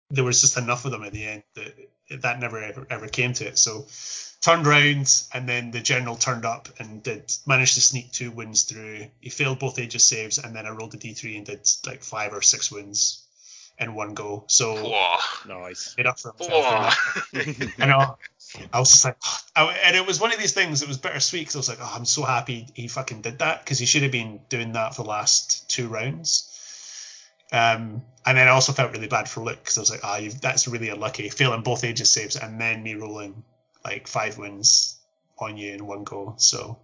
there 0.08 0.22
was 0.22 0.40
just 0.40 0.56
enough 0.56 0.84
of 0.84 0.92
them 0.92 1.02
at 1.02 1.12
the 1.12 1.26
end 1.26 1.42
that 1.54 1.74
that 2.22 2.38
never 2.38 2.62
ever, 2.62 2.86
ever 2.88 3.08
came 3.08 3.32
to 3.32 3.48
it. 3.48 3.58
So 3.58 3.88
turned 4.40 4.64
round 4.64 5.12
and 5.34 5.48
then 5.48 5.72
the 5.72 5.80
general 5.80 6.14
turned 6.14 6.44
up 6.44 6.68
and 6.78 7.02
did 7.02 7.32
managed 7.48 7.74
to 7.74 7.80
sneak 7.80 8.12
two 8.12 8.30
wins 8.30 8.62
through. 8.62 9.08
He 9.20 9.30
failed 9.30 9.58
both 9.58 9.76
Aegis 9.80 10.06
saves 10.06 10.38
and 10.38 10.54
then 10.54 10.66
I 10.66 10.70
rolled 10.70 10.94
a 10.94 10.98
d3 10.98 11.36
and 11.38 11.46
did 11.46 11.68
like 11.84 12.04
five 12.04 12.32
or 12.32 12.42
six 12.42 12.70
wins 12.70 13.24
in 13.76 13.96
one 13.96 14.14
go. 14.14 14.44
So 14.46 14.72
Whoa. 14.72 15.16
Nice. 15.48 15.96
made 15.98 16.06
up 16.06 16.20
for 16.20 16.30
himself. 16.30 16.64
in 17.34 17.42
Whoa. 17.42 17.64
that. 17.64 17.74
I 17.82 17.86
know. 17.86 18.18
I 18.72 18.78
was 18.78 18.90
just 18.90 19.04
like, 19.04 19.16
I, 19.56 19.64
and 19.84 19.96
it 19.96 20.06
was 20.06 20.20
one 20.20 20.32
of 20.32 20.38
these 20.38 20.52
things. 20.52 20.82
It 20.82 20.88
was 20.88 20.98
bittersweet 20.98 21.42
because 21.42 21.56
I 21.56 21.58
was 21.58 21.68
like, 21.68 21.78
oh, 21.80 21.92
I'm 21.94 22.04
so 22.04 22.22
happy 22.22 22.66
he 22.74 22.88
fucking 22.88 23.22
did 23.22 23.38
that 23.40 23.64
because 23.64 23.78
he 23.78 23.86
should 23.86 24.02
have 24.02 24.12
been 24.12 24.40
doing 24.48 24.72
that 24.72 24.94
for 24.94 25.02
the 25.02 25.08
last 25.08 25.68
two 25.68 25.88
rounds. 25.88 26.54
Um, 27.50 28.02
and 28.26 28.36
then 28.36 28.46
I 28.46 28.50
also 28.50 28.72
felt 28.72 28.92
really 28.92 29.06
bad 29.06 29.28
for 29.28 29.42
Luke 29.42 29.58
because 29.58 29.78
I 29.78 29.80
was 29.80 29.90
like, 29.90 30.04
ah, 30.04 30.16
you 30.18 30.30
that's 30.30 30.68
really 30.68 30.90
unlucky, 30.90 31.28
failing 31.30 31.62
both 31.62 31.82
Aegis 31.82 32.10
saves 32.10 32.36
and 32.36 32.60
then 32.60 32.82
me 32.82 32.94
rolling 32.94 33.42
like 33.84 34.06
five 34.06 34.36
wins 34.36 34.98
on 35.38 35.56
you 35.56 35.72
in 35.72 35.86
one 35.86 36.04
go. 36.04 36.34
So 36.36 36.78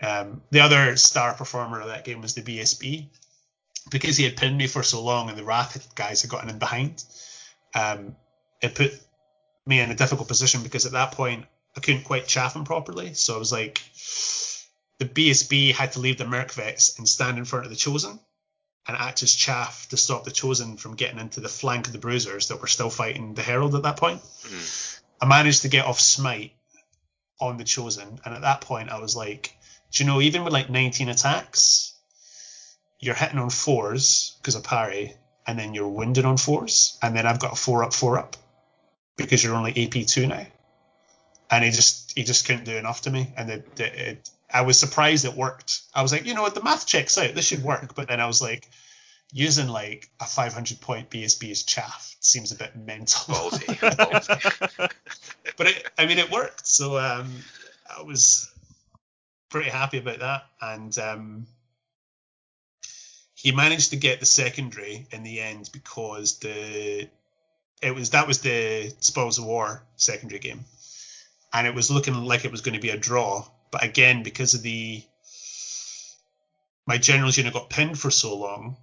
um, 0.00 0.42
the 0.50 0.60
other 0.60 0.96
star 0.96 1.34
performer 1.34 1.80
of 1.80 1.88
that 1.88 2.04
game 2.04 2.20
was 2.20 2.34
the 2.34 2.42
BSB 2.42 3.08
because 3.90 4.16
he 4.16 4.24
had 4.24 4.36
pinned 4.36 4.56
me 4.56 4.66
for 4.66 4.82
so 4.82 5.02
long 5.02 5.28
and 5.28 5.36
the 5.36 5.44
Wrath 5.44 5.94
guys 5.94 6.22
had 6.22 6.30
gotten 6.30 6.50
in 6.50 6.58
behind. 6.58 7.04
Um, 7.74 8.14
it 8.62 8.74
put 8.74 8.92
me 9.66 9.80
in 9.80 9.90
a 9.90 9.94
difficult 9.94 10.28
position 10.28 10.62
because 10.62 10.86
at 10.86 10.92
that 10.92 11.12
point 11.12 11.46
I 11.76 11.80
couldn't 11.80 12.04
quite 12.04 12.26
chaff 12.26 12.54
him 12.54 12.64
properly. 12.64 13.14
So 13.14 13.34
I 13.34 13.38
was 13.38 13.52
like, 13.52 13.82
the 14.98 15.06
BSB 15.06 15.72
had 15.72 15.92
to 15.92 16.00
leave 16.00 16.18
the 16.18 16.26
Merc 16.26 16.52
Vets 16.52 16.98
and 16.98 17.08
stand 17.08 17.38
in 17.38 17.44
front 17.44 17.64
of 17.64 17.70
the 17.70 17.76
Chosen 17.76 18.18
and 18.86 18.96
act 18.96 19.22
as 19.22 19.34
chaff 19.34 19.88
to 19.88 19.96
stop 19.96 20.24
the 20.24 20.30
Chosen 20.30 20.76
from 20.76 20.94
getting 20.94 21.18
into 21.18 21.40
the 21.40 21.48
flank 21.48 21.86
of 21.86 21.92
the 21.92 21.98
Bruisers 21.98 22.48
that 22.48 22.60
were 22.60 22.66
still 22.66 22.90
fighting 22.90 23.34
the 23.34 23.42
Herald 23.42 23.74
at 23.74 23.82
that 23.82 23.96
point. 23.96 24.20
Mm. 24.20 25.00
I 25.20 25.26
managed 25.26 25.62
to 25.62 25.68
get 25.68 25.86
off 25.86 25.98
Smite 25.98 26.52
on 27.40 27.56
the 27.56 27.64
Chosen, 27.64 28.20
and 28.24 28.34
at 28.34 28.42
that 28.42 28.60
point 28.60 28.90
I 28.90 29.00
was 29.00 29.16
like, 29.16 29.56
do 29.90 30.04
you 30.04 30.10
know, 30.10 30.20
even 30.20 30.44
with 30.44 30.52
like 30.52 30.70
19 30.70 31.08
attacks, 31.08 31.94
you're 33.00 33.14
hitting 33.14 33.38
on 33.38 33.50
fours 33.50 34.36
because 34.40 34.54
of 34.54 34.64
parry, 34.64 35.16
and 35.46 35.58
then 35.58 35.74
you're 35.74 35.88
wounded 35.88 36.24
on 36.24 36.36
fours, 36.36 36.98
and 37.02 37.16
then 37.16 37.26
I've 37.26 37.40
got 37.40 37.54
a 37.54 37.56
four 37.56 37.84
up, 37.84 37.94
four 37.94 38.18
up 38.18 38.36
because 39.16 39.42
you're 39.42 39.54
only 39.54 39.86
AP 39.86 40.06
two 40.06 40.26
now, 40.26 40.46
and 41.50 41.64
he 41.64 41.70
just 41.70 42.12
he 42.16 42.24
just 42.24 42.46
couldn't 42.46 42.64
do 42.64 42.76
enough 42.76 43.02
to 43.02 43.10
me, 43.10 43.32
and 43.36 43.50
it, 43.50 43.80
it, 43.80 43.94
it 43.94 44.30
I 44.52 44.62
was 44.62 44.78
surprised 44.78 45.24
it 45.24 45.34
worked. 45.34 45.82
I 45.94 46.02
was 46.02 46.12
like, 46.12 46.26
you 46.26 46.34
know 46.34 46.42
what, 46.42 46.54
the 46.54 46.62
math 46.62 46.86
checks 46.86 47.18
out, 47.18 47.34
this 47.34 47.46
should 47.46 47.62
work, 47.62 47.94
but 47.94 48.08
then 48.08 48.20
I 48.20 48.26
was 48.26 48.42
like. 48.42 48.68
Using 49.36 49.66
like 49.66 50.08
a 50.20 50.26
500 50.26 50.80
point 50.80 51.10
BSB 51.10 51.50
as 51.50 51.64
chaff 51.64 52.14
seems 52.20 52.52
a 52.52 52.54
bit 52.54 52.76
mental. 52.76 53.34
Ballsy. 53.34 53.64
Ballsy. 53.96 54.90
but 55.56 55.66
it, 55.66 55.90
I 55.98 56.06
mean, 56.06 56.18
it 56.18 56.30
worked. 56.30 56.64
So 56.68 56.96
um, 56.98 57.32
I 57.98 58.02
was 58.02 58.48
pretty 59.54 59.70
happy 59.70 59.98
about 59.98 60.18
that. 60.18 60.46
And 60.60 60.98
um, 60.98 61.46
he 63.34 63.52
managed 63.52 63.90
to 63.90 63.96
get 63.96 64.18
the 64.18 64.26
secondary 64.26 65.06
in 65.12 65.22
the 65.22 65.40
end 65.40 65.70
because 65.72 66.40
the 66.40 67.08
it 67.84 67.94
was 67.94 68.10
that 68.10 68.26
was 68.26 68.40
the 68.40 68.92
Spoils 69.00 69.38
of 69.38 69.44
War 69.44 69.82
secondary 69.96 70.40
game, 70.40 70.64
and 71.52 71.66
it 71.66 71.74
was 71.74 71.90
looking 71.90 72.14
like 72.24 72.44
it 72.46 72.50
was 72.50 72.62
going 72.62 72.74
to 72.74 72.80
be 72.80 72.88
a 72.88 72.96
draw. 72.96 73.46
But 73.70 73.84
again, 73.84 74.22
because 74.22 74.54
of 74.54 74.62
the 74.62 75.02
my 76.86 76.96
generals 76.96 77.36
unit 77.36 77.52
got 77.52 77.68
pinned 77.68 77.98
for 77.98 78.10
so 78.10 78.36
long, 78.36 78.76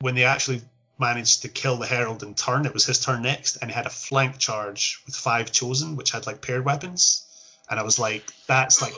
when 0.00 0.14
they 0.14 0.24
actually 0.24 0.62
managed 0.98 1.42
to 1.42 1.48
kill 1.48 1.76
the 1.76 1.86
Herald 1.86 2.22
in 2.22 2.34
turn, 2.34 2.64
it 2.64 2.72
was 2.72 2.86
his 2.86 2.98
turn 2.98 3.22
next, 3.22 3.56
and 3.56 3.70
he 3.70 3.74
had 3.74 3.86
a 3.86 3.90
flank 3.90 4.38
charge 4.38 5.02
with 5.04 5.14
five 5.14 5.52
chosen, 5.52 5.96
which 5.96 6.10
had 6.10 6.26
like 6.26 6.40
paired 6.40 6.64
weapons, 6.64 7.26
and 7.68 7.78
I 7.78 7.82
was 7.82 7.98
like, 7.98 8.24
that's 8.46 8.80
like 8.80 8.94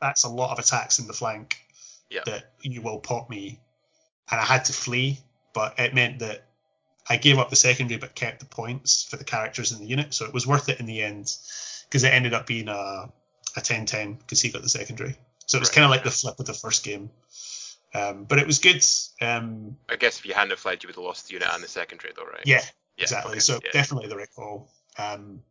that's 0.00 0.22
a 0.22 0.28
lot 0.28 0.52
of 0.52 0.58
attacks 0.60 1.00
in 1.00 1.08
the 1.08 1.12
flank 1.12 1.56
Yeah. 2.08 2.22
that 2.26 2.52
you 2.62 2.80
will 2.80 3.00
pop 3.00 3.28
me, 3.28 3.58
and 4.30 4.40
I 4.40 4.44
had 4.44 4.66
to 4.66 4.72
flee, 4.72 5.18
but 5.52 5.80
it 5.80 5.94
meant 5.94 6.20
that 6.20 6.46
I 7.10 7.16
gave 7.16 7.38
up 7.38 7.50
the 7.50 7.56
secondary 7.56 7.98
but 7.98 8.14
kept 8.14 8.40
the 8.40 8.46
points 8.46 9.02
for 9.04 9.16
the 9.16 9.24
characters 9.24 9.72
in 9.72 9.80
the 9.80 9.86
unit, 9.86 10.14
so 10.14 10.24
it 10.24 10.32
was 10.32 10.46
worth 10.46 10.68
it 10.70 10.80
in 10.80 10.86
the 10.86 11.02
end 11.02 11.36
because 11.88 12.04
it 12.04 12.12
ended 12.14 12.32
up 12.32 12.46
being 12.46 12.68
a 12.68 13.12
a 13.56 13.60
10-10 13.60 14.18
because 14.20 14.40
he 14.40 14.50
got 14.50 14.62
the 14.62 14.68
secondary. 14.68 15.16
So 15.46 15.58
it 15.58 15.60
was 15.60 15.70
Right. 15.70 15.74
kind 15.74 15.84
of 15.86 15.90
like 15.90 16.04
the 16.04 16.10
flip 16.12 16.38
of 16.38 16.46
the 16.46 16.54
first 16.54 16.84
game. 16.84 17.10
Um, 17.92 18.24
but 18.24 18.38
it 18.38 18.46
was 18.46 18.60
good. 18.60 18.84
Um, 19.20 19.76
I 19.88 19.96
guess 19.96 20.20
if 20.20 20.26
you 20.26 20.34
hadn't 20.34 20.50
have 20.50 20.60
fled, 20.60 20.82
you 20.84 20.86
would 20.86 20.94
have 20.94 21.04
lost 21.04 21.26
the 21.26 21.32
unit 21.34 21.48
and 21.52 21.60
the 21.64 21.66
secondary, 21.66 22.12
though, 22.16 22.24
right? 22.24 22.46
yeah, 22.46 22.62
Yeah, 22.96 23.02
exactly. 23.02 23.32
okay, 23.32 23.40
So 23.40 23.54
yeah. 23.64 23.70
definitely 23.72 24.08
the 24.08 24.16
right 24.16 24.28
call. 24.36 24.70
Um, 24.96 25.42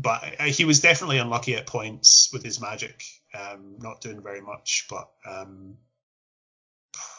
but 0.00 0.40
uh, 0.40 0.44
he 0.44 0.64
was 0.64 0.80
definitely 0.80 1.18
unlucky 1.18 1.54
at 1.56 1.66
points 1.66 2.30
with 2.32 2.42
his 2.42 2.60
magic, 2.62 3.02
um, 3.34 3.76
not 3.78 4.00
doing 4.00 4.22
very 4.22 4.40
much. 4.40 4.86
But 4.88 5.10
um, 5.28 5.76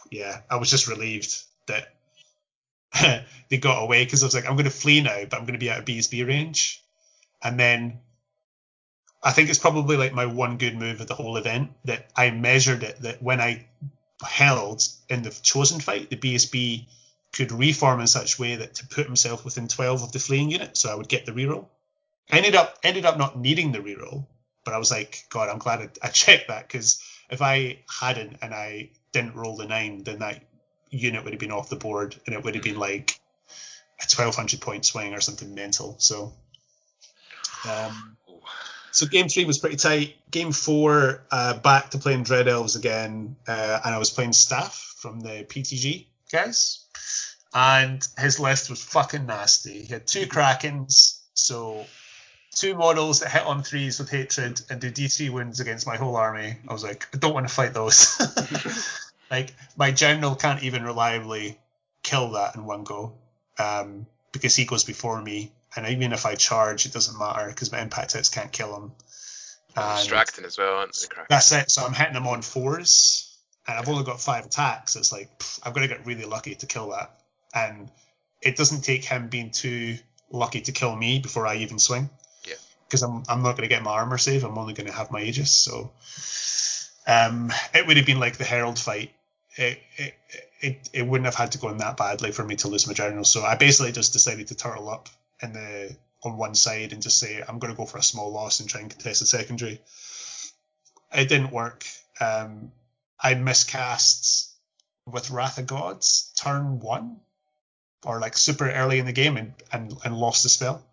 yeah, 0.10 0.42
I 0.50 0.56
was 0.56 0.72
just 0.72 0.88
relieved 0.88 1.44
that 1.68 1.94
they 3.50 3.58
got 3.58 3.84
away 3.84 4.04
because 4.04 4.24
I 4.24 4.28
was 4.28 4.36
like, 4.36 4.46
I'm 4.46 4.56
going 4.56 4.66
to 4.66 4.72
flee 4.72 5.02
now, 5.02 5.26
but 5.30 5.38
I'm 5.38 5.46
going 5.46 5.54
to 5.54 5.60
be 5.60 5.70
out 5.70 5.80
of 5.80 5.86
BSB 5.86 6.28
range. 6.28 6.84
And 7.42 7.60
then 7.60 8.00
I 9.24 9.32
think 9.32 9.50
it's 9.50 9.60
probably 9.60 9.98
like 9.98 10.14
my 10.14 10.26
one 10.26 10.58
good 10.58 10.76
move 10.76 11.02
of 11.02 11.08
the 11.08 11.16
whole 11.16 11.38
event 11.38 11.72
that 11.86 12.10
I 12.16 12.32
measured 12.32 12.84
it 12.84 13.02
that 13.02 13.22
when 13.22 13.42
I 13.42 13.66
held 14.26 14.82
in 15.10 15.24
the 15.24 15.30
chosen 15.30 15.80
fight, 15.80 16.10
the 16.10 16.16
BSB 16.16 16.86
could 17.34 17.52
reform 17.52 18.00
in 18.00 18.08
such 18.08 18.38
a 18.38 18.42
way 18.42 18.56
that 18.56 18.76
to 18.76 18.88
put 18.88 19.06
himself 19.06 19.46
within 19.46 19.68
12 19.68 20.04
of 20.04 20.12
the 20.12 20.20
fleeing 20.20 20.50
unit, 20.50 20.78
so 20.78 20.92
I 20.92 20.96
would 20.96 21.10
get 21.10 21.26
the 21.26 21.32
reroll. 21.32 21.68
Ended 22.30 22.56
up 22.56 22.78
ended 22.84 23.06
up 23.06 23.18
not 23.18 23.38
needing 23.38 23.72
the 23.72 23.80
reroll, 23.80 24.26
but 24.64 24.74
I 24.74 24.78
was 24.78 24.92
like, 24.92 25.26
God, 25.30 25.50
I'm 25.50 25.60
glad 25.60 25.82
I, 25.82 26.08
I 26.08 26.10
checked 26.10 26.48
that 26.48 26.68
because 26.68 27.02
if 27.30 27.42
I 27.42 27.80
hadn't 28.00 28.38
and 28.42 28.54
I 28.54 28.90
didn't 29.12 29.36
roll 29.36 29.56
the 29.56 29.66
nine, 29.66 30.04
then 30.04 30.20
that 30.20 30.44
unit 30.90 31.24
would 31.24 31.34
have 31.34 31.40
been 31.40 31.52
off 31.52 31.70
the 31.70 31.76
board 31.76 32.16
and 32.26 32.36
it 32.36 32.44
would 32.44 32.56
have 32.56 32.64
been 32.64 32.80
like 32.80 33.20
a 34.00 34.04
1200 34.04 34.62
point 34.62 34.86
swing 34.86 35.14
or 35.14 35.22
something 35.22 35.54
mental. 35.54 35.96
So, 36.00 36.34
um, 37.70 38.18
so 38.92 39.06
game 39.06 39.30
three 39.30 39.46
was 39.46 39.60
pretty 39.60 39.76
tight. 39.76 40.16
Game 40.32 40.52
four, 40.52 41.24
uh, 41.32 41.56
back 41.60 41.92
to 41.92 41.98
playing 41.98 42.24
Dread 42.24 42.48
Elves 42.48 42.76
again, 42.76 43.36
uh, 43.48 43.80
and 43.84 43.96
I 43.96 43.98
was 43.98 44.10
playing 44.10 44.34
Staff 44.34 44.96
from 44.98 45.20
the 45.20 45.46
PTG 45.48 46.06
guys, 46.32 46.86
and 47.54 48.06
his 48.18 48.40
list 48.40 48.70
was 48.70 48.84
fucking 48.84 49.26
nasty. 49.26 49.84
He 49.84 49.94
had 49.94 50.08
two 50.08 50.26
Krakens, 50.28 51.20
so 51.34 51.86
two 52.56 52.76
models 52.76 53.20
that 53.20 53.32
hit 53.32 53.44
on 53.44 53.64
threes 53.64 54.00
with 54.00 54.10
hatred 54.10 54.62
and 54.70 54.82
do 54.82 54.92
D3 54.92 55.30
wounds 55.30 55.60
against 55.60 55.88
my 55.88 55.98
whole 55.98 56.16
army. 56.16 56.58
I 56.68 56.74
was 56.74 56.84
like, 56.84 57.08
I 57.14 57.18
don't 57.18 57.34
want 57.34 57.48
to 57.48 57.54
fight 57.54 57.74
those. 57.74 58.18
like 59.32 59.54
my 59.78 59.92
general 59.92 60.36
can't 60.36 60.64
even 60.64 60.84
reliably 60.84 61.58
kill 62.04 62.32
that 62.32 62.56
in 62.56 62.66
one 62.66 62.84
go 62.84 63.14
um, 63.60 64.06
because 64.32 64.56
he 64.56 64.66
goes 64.66 64.84
before 64.84 65.22
me, 65.22 65.52
and 65.76 65.88
even 65.88 66.14
if 66.14 66.26
I 66.26 66.36
charge, 66.36 66.86
it 66.86 66.94
doesn't 66.94 67.20
matter 67.20 67.48
because 67.48 67.72
my 67.72 67.82
impact 67.82 68.14
hits 68.14 68.30
can't 68.30 68.52
kill 68.52 68.76
him. 68.76 68.92
And 69.76 70.00
Distracting 70.00 70.46
as 70.46 70.58
well, 70.58 70.78
aren't 70.78 70.94
they? 70.94 71.22
That's 71.30 71.52
it. 71.52 71.70
So 71.70 71.86
I'm 71.86 71.94
hitting 71.94 72.16
him 72.16 72.28
on 72.28 72.42
fours, 72.42 73.38
and 73.68 73.78
I've 73.78 73.90
only 73.90 74.04
got 74.04 74.20
five 74.20 74.46
attacks. 74.46 74.96
It's 74.96 75.12
like 75.12 75.38
pff, 75.40 75.60
I've 75.64 75.74
got 75.74 75.82
to 75.82 75.88
get 75.88 76.06
really 76.06 76.26
lucky 76.26 76.56
to 76.56 76.66
kill 76.66 76.90
that, 76.92 77.12
and 77.54 77.90
it 78.42 78.56
doesn't 78.56 78.82
take 78.82 79.06
him 79.06 79.28
being 79.28 79.52
too 79.52 79.98
lucky 80.32 80.62
to 80.62 80.72
kill 80.72 80.96
me 80.96 81.20
before 81.20 81.46
I 81.46 81.58
even 81.58 81.80
swing. 81.80 82.10
Yeah. 82.48 82.56
Because 82.88 83.04
I'm 83.04 83.24
I'm 83.30 83.44
not 83.44 83.58
going 83.58 83.70
to 83.70 83.74
get 83.74 83.84
my 83.84 83.92
armor 83.92 84.18
save. 84.18 84.44
I'm 84.44 84.58
only 84.58 84.74
going 84.74 84.88
to 84.88 84.94
have 84.94 85.12
my 85.12 85.22
Aegis. 85.22 85.54
So, 85.54 85.92
um, 87.06 87.52
it 87.74 87.86
would 87.86 87.98
have 87.98 88.06
been 88.06 88.20
like 88.20 88.38
the 88.38 88.46
Herald 88.46 88.80
fight. 88.80 89.12
It, 89.60 89.80
it 89.98 90.14
it 90.62 90.90
it 90.94 91.02
wouldn't 91.06 91.26
have 91.26 91.36
had 91.36 91.52
to 91.52 91.58
go 91.58 91.70
in 91.70 91.78
that 91.80 91.98
badly 91.98 92.32
for 92.32 92.46
me 92.46 92.56
to 92.58 92.70
lose 92.70 92.88
my 92.88 92.94
general. 92.94 93.26
So 93.26 93.44
I 93.44 93.56
basically 93.56 93.92
just 93.92 94.14
decided 94.14 94.48
to 94.48 94.56
turtle 94.56 94.90
up 94.90 95.10
in 95.42 95.52
the 95.54 95.96
on 96.24 96.38
one 96.38 96.56
side 96.56 96.94
and 96.94 97.02
just 97.02 97.20
say 97.20 97.44
I'm 97.46 97.60
going 97.60 97.74
to 97.74 97.78
go 97.78 97.86
for 97.86 97.98
a 97.98 98.04
small 98.04 98.32
loss 98.32 98.60
and 98.60 98.70
try 98.70 98.82
and 98.82 98.90
contest 98.90 99.20
the 99.20 99.26
secondary. 99.26 99.82
It 101.14 101.28
didn't 101.30 101.52
work. 101.52 101.86
Um, 102.22 102.72
I 103.22 103.34
miscast 103.34 104.50
with 105.06 105.32
Wrath 105.32 105.58
of 105.58 105.68
Gods 105.68 106.32
turn 106.40 106.80
one, 106.80 107.20
or 108.06 108.20
like 108.20 108.38
super 108.38 108.70
early 108.70 109.00
in 109.00 109.06
the 109.06 109.12
game, 109.12 109.38
and, 109.38 109.54
and, 109.72 109.94
and 110.06 110.16
lost 110.16 110.44
the 110.44 110.50
spell. 110.50 110.86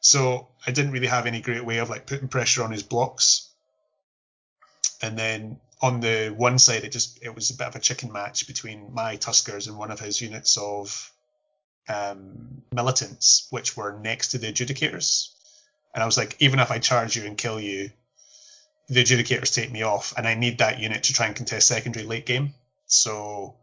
So 0.00 0.48
I 0.66 0.70
didn't 0.70 0.92
really 0.92 1.06
have 1.06 1.26
any 1.26 1.40
great 1.40 1.64
way 1.64 1.78
of 1.78 1.90
like 1.90 2.06
putting 2.06 2.28
pressure 2.28 2.62
on 2.62 2.72
his 2.72 2.82
blocks. 2.82 3.48
And 5.02 5.18
then 5.18 5.60
on 5.84 6.00
the 6.00 6.32
one 6.34 6.58
side, 6.58 6.82
it 6.82 6.92
just 6.92 7.22
it 7.22 7.34
was 7.34 7.50
a 7.50 7.56
bit 7.56 7.66
of 7.66 7.76
a 7.76 7.78
chicken 7.78 8.10
match 8.10 8.46
between 8.46 8.94
my 8.94 9.18
Tuskers 9.18 9.68
and 9.68 9.76
one 9.76 9.90
of 9.90 10.00
his 10.00 10.18
units 10.18 10.56
of 10.56 11.12
um, 11.90 12.62
militants, 12.72 13.48
which 13.50 13.76
were 13.76 13.92
next 14.00 14.28
to 14.28 14.38
the 14.38 14.50
adjudicators. 14.50 15.28
And 15.92 16.02
I 16.02 16.06
was 16.06 16.16
like, 16.16 16.36
even 16.38 16.58
if 16.58 16.70
I 16.70 16.78
charge 16.78 17.16
you 17.16 17.26
and 17.26 17.36
kill 17.36 17.60
you, 17.60 17.90
the 18.88 19.04
adjudicators 19.04 19.54
take 19.54 19.70
me 19.70 19.82
off, 19.82 20.14
and 20.16 20.26
I 20.26 20.32
need 20.32 20.58
that 20.58 20.80
unit 20.80 21.02
to 21.04 21.12
try 21.12 21.26
and 21.26 21.36
contest 21.36 21.68
secondary 21.68 22.06
late 22.06 22.24
game. 22.24 22.54
So 22.86 23.56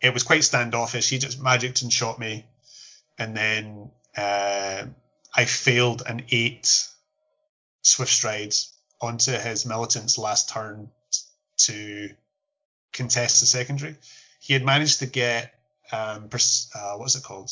it 0.00 0.14
was 0.14 0.22
quite 0.22 0.44
standoffish. 0.44 1.10
He 1.10 1.18
just 1.18 1.42
magicked 1.42 1.82
and 1.82 1.92
shot 1.92 2.20
me, 2.20 2.46
and 3.18 3.36
then 3.36 3.90
uh, 4.16 4.84
I 5.34 5.44
failed 5.44 6.04
an 6.06 6.22
eight 6.30 6.86
swift 7.82 8.12
strides 8.12 8.72
onto 9.00 9.32
his 9.32 9.66
militant's 9.66 10.18
last 10.18 10.48
turn 10.50 10.90
to 11.58 12.10
contest 12.92 13.40
the 13.40 13.46
secondary. 13.46 13.96
He 14.40 14.52
had 14.52 14.64
managed 14.64 15.00
to 15.00 15.06
get 15.06 15.54
um, 15.92 16.28
pers- 16.28 16.70
uh, 16.74 16.94
what's 16.94 17.16
it 17.16 17.22
called? 17.22 17.50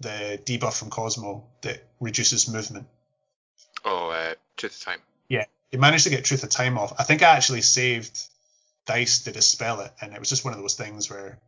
The 0.00 0.40
debuff 0.44 0.78
from 0.78 0.90
Cosmo 0.90 1.44
that 1.62 1.84
reduces 2.00 2.48
movement. 2.48 2.86
Oh, 3.84 4.10
uh, 4.10 4.34
truth 4.56 4.76
of 4.76 4.84
time. 4.84 5.00
Yeah, 5.28 5.44
he 5.70 5.76
managed 5.76 6.04
to 6.04 6.10
get 6.10 6.24
Truth 6.24 6.44
of 6.44 6.50
Time 6.50 6.78
off. 6.78 6.92
I 6.98 7.04
think 7.04 7.22
I 7.22 7.36
actually 7.36 7.62
saved 7.62 8.18
dice 8.86 9.24
to 9.24 9.32
dispel 9.32 9.80
it, 9.80 9.92
and 10.00 10.12
it 10.12 10.18
was 10.18 10.28
just 10.28 10.44
one 10.44 10.54
of 10.54 10.60
those 10.60 10.74
things 10.74 11.08
where, 11.10 11.38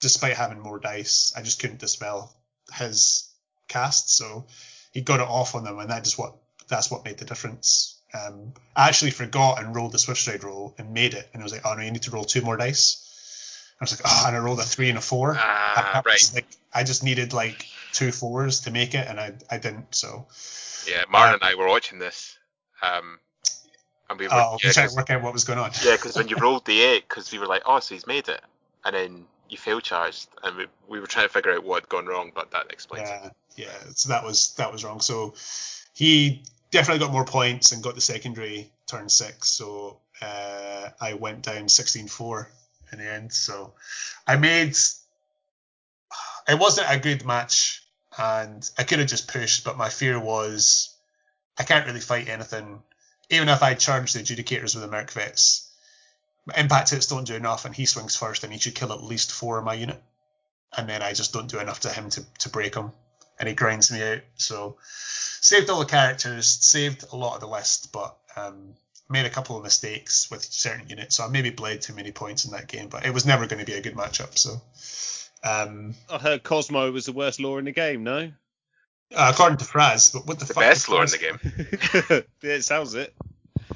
despite 0.00 0.36
having 0.36 0.60
more 0.60 0.78
dice, 0.78 1.32
I 1.36 1.42
just 1.42 1.60
couldn't 1.60 1.80
dispel 1.80 2.34
his 2.74 3.28
cast. 3.68 4.16
So 4.16 4.46
he 4.92 5.00
got 5.00 5.20
it 5.20 5.28
off 5.28 5.54
on 5.54 5.64
them, 5.64 5.78
and 5.78 5.90
that 5.90 6.04
just 6.04 6.18
what 6.18 6.36
that's 6.68 6.90
what 6.90 7.04
made 7.04 7.18
the 7.18 7.24
difference. 7.24 7.91
Um, 8.14 8.52
I 8.76 8.88
actually 8.88 9.10
forgot 9.12 9.58
and 9.62 9.74
rolled 9.74 9.92
the 9.92 9.98
Swift 9.98 10.20
Stride 10.20 10.44
roll 10.44 10.74
and 10.78 10.92
made 10.92 11.14
it, 11.14 11.28
and 11.32 11.42
I 11.42 11.44
was 11.44 11.52
like, 11.52 11.62
oh 11.64 11.74
no, 11.74 11.82
you 11.82 11.90
need 11.90 12.02
to 12.02 12.10
roll 12.10 12.24
two 12.24 12.42
more 12.42 12.56
dice. 12.56 13.08
I 13.80 13.84
was 13.84 13.92
like, 13.92 14.02
oh, 14.04 14.24
and 14.28 14.36
I 14.36 14.38
rolled 14.38 14.60
a 14.60 14.64
three 14.64 14.88
and 14.90 14.98
a 14.98 15.00
four. 15.00 15.34
Ah, 15.38 15.72
And 15.76 15.86
that 15.86 16.04
was 16.04 16.30
right. 16.32 16.36
Like, 16.36 16.46
I 16.74 16.84
just 16.84 17.02
needed 17.02 17.32
like 17.32 17.66
two 17.92 18.12
fours 18.12 18.60
to 18.62 18.70
make 18.70 18.94
it, 18.94 19.06
and 19.08 19.18
I 19.18 19.32
I 19.50 19.58
didn't. 19.58 19.94
So 19.94 20.26
Yeah, 20.86 21.04
Martin 21.08 21.34
Uh, 21.34 21.34
and 21.34 21.44
I 21.44 21.54
were 21.54 21.68
watching 21.68 21.98
this. 21.98 22.36
Um, 22.82 23.18
and 24.10 24.18
we 24.18 24.26
were, 24.26 24.34
oh, 24.34 24.58
yeah, 24.62 24.68
we 24.68 24.72
trying 24.72 24.84
'cause- 24.86 24.92
to 24.92 24.96
work 24.96 25.10
out 25.10 25.22
what 25.22 25.32
was 25.32 25.44
going 25.44 25.58
on. 25.58 25.70
yeah, 25.82 25.92
because 25.96 26.16
when 26.16 26.28
you 26.28 26.36
rolled 26.40 26.64
the 26.66 26.82
eight, 26.82 27.08
because 27.08 27.32
we 27.32 27.38
were 27.38 27.46
like, 27.46 27.62
oh, 27.64 27.80
so 27.80 27.94
he's 27.94 28.06
made 28.06 28.28
it, 28.28 28.42
and 28.84 28.94
then 28.94 29.26
you 29.48 29.56
fail 29.56 29.80
charged, 29.80 30.28
and 30.42 30.56
we, 30.56 30.66
we 30.88 31.00
were 31.00 31.06
trying 31.06 31.26
to 31.26 31.32
figure 31.32 31.52
out 31.52 31.64
what 31.64 31.82
had 31.82 31.88
gone 31.88 32.06
wrong, 32.06 32.30
but 32.34 32.50
that 32.50 32.70
explains 32.70 33.08
it. 33.08 33.32
Yeah, 33.56 33.66
yeah. 33.66 33.90
So 33.94 34.08
that 34.10 34.24
was 34.24 34.54
that 34.56 34.70
was 34.72 34.84
wrong. 34.84 35.00
So 35.00 35.34
he 35.94 36.42
definitely 36.72 37.04
got 37.04 37.12
more 37.12 37.24
points 37.24 37.70
and 37.70 37.82
got 37.82 37.94
the 37.94 38.00
secondary 38.00 38.72
turn 38.86 39.08
six. 39.08 39.48
So 39.48 40.00
uh, 40.20 40.88
I 41.00 41.14
went 41.14 41.42
down 41.42 41.66
16-4 41.66 42.46
in 42.92 42.98
the 42.98 43.12
end. 43.12 43.32
So 43.32 43.74
I 44.26 44.36
made. 44.36 44.76
It 46.48 46.58
wasn't 46.58 46.90
a 46.90 46.98
good 46.98 47.24
match, 47.24 47.84
and 48.18 48.68
I 48.76 48.82
could 48.82 48.98
have 48.98 49.08
just 49.08 49.28
pushed, 49.28 49.64
but 49.64 49.78
my 49.78 49.88
fear 49.88 50.18
was 50.18 50.92
I 51.56 51.62
can't 51.62 51.86
really 51.86 52.00
fight 52.00 52.28
anything. 52.28 52.82
Even 53.30 53.48
if 53.48 53.62
I 53.62 53.74
charge 53.74 54.12
the 54.12 54.18
adjudicators 54.18 54.74
with 54.74 54.82
the 54.82 54.88
Merc 54.88 55.12
Vets, 55.12 55.70
impact 56.56 56.90
hits 56.90 57.06
don't 57.06 57.26
do 57.26 57.36
enough, 57.36 57.64
and 57.64 57.74
he 57.74 57.86
swings 57.86 58.16
first, 58.16 58.42
and 58.42 58.52
he 58.52 58.58
should 58.58 58.74
kill 58.74 58.92
at 58.92 59.04
least 59.04 59.30
four 59.30 59.58
of 59.58 59.64
my 59.64 59.74
unit 59.74 60.02
and 60.76 60.88
then 60.88 61.02
I 61.02 61.12
just 61.12 61.32
don't 61.32 61.50
do 61.50 61.58
enough 61.58 61.80
to 61.80 61.90
him 61.90 62.10
to, 62.10 62.24
to 62.40 62.48
break 62.48 62.74
him, 62.74 62.92
and 63.42 63.48
he 63.48 63.54
grinds 63.56 63.90
me 63.92 64.00
out. 64.02 64.20
So 64.36 64.76
saved 64.84 65.68
all 65.68 65.80
the 65.80 65.84
characters, 65.84 66.46
saved 66.46 67.04
a 67.12 67.16
lot 67.16 67.34
of 67.34 67.40
the 67.40 67.48
list, 67.48 67.92
but 67.92 68.16
um, 68.36 68.74
made 69.10 69.26
a 69.26 69.30
couple 69.30 69.56
of 69.56 69.64
mistakes 69.64 70.30
with 70.30 70.44
certain 70.44 70.88
units. 70.88 71.16
So 71.16 71.24
I 71.24 71.28
maybe 71.28 71.50
bled 71.50 71.82
too 71.82 71.92
many 71.94 72.12
points 72.12 72.44
in 72.44 72.52
that 72.52 72.68
game, 72.68 72.88
but 72.88 73.04
it 73.04 73.12
was 73.12 73.26
never 73.26 73.46
going 73.48 73.58
to 73.58 73.66
be 73.66 73.76
a 73.76 73.82
good 73.82 73.94
matchup. 73.96 74.38
So 74.38 74.62
um, 75.42 75.94
I 76.08 76.18
heard 76.18 76.44
Cosmo 76.44 76.90
was 76.92 77.06
the 77.06 77.12
worst 77.12 77.40
lore 77.40 77.58
in 77.58 77.64
the 77.64 77.72
game. 77.72 78.04
No. 78.04 78.30
uh, 79.14 79.30
according 79.34 79.58
to 79.58 79.64
Fraz, 79.64 80.12
but 80.12 80.24
what 80.26 80.38
the, 80.38 80.44
The 80.46 80.54
fuck? 80.54 80.62
best 80.62 80.86
did 80.86 80.92
lore 80.92 81.04
in 81.04 81.10
the 81.10 81.18
game. 81.18 82.24
yeah, 82.42 82.52
it 82.54 82.64
sounds 82.64 82.94
it. 82.94 83.12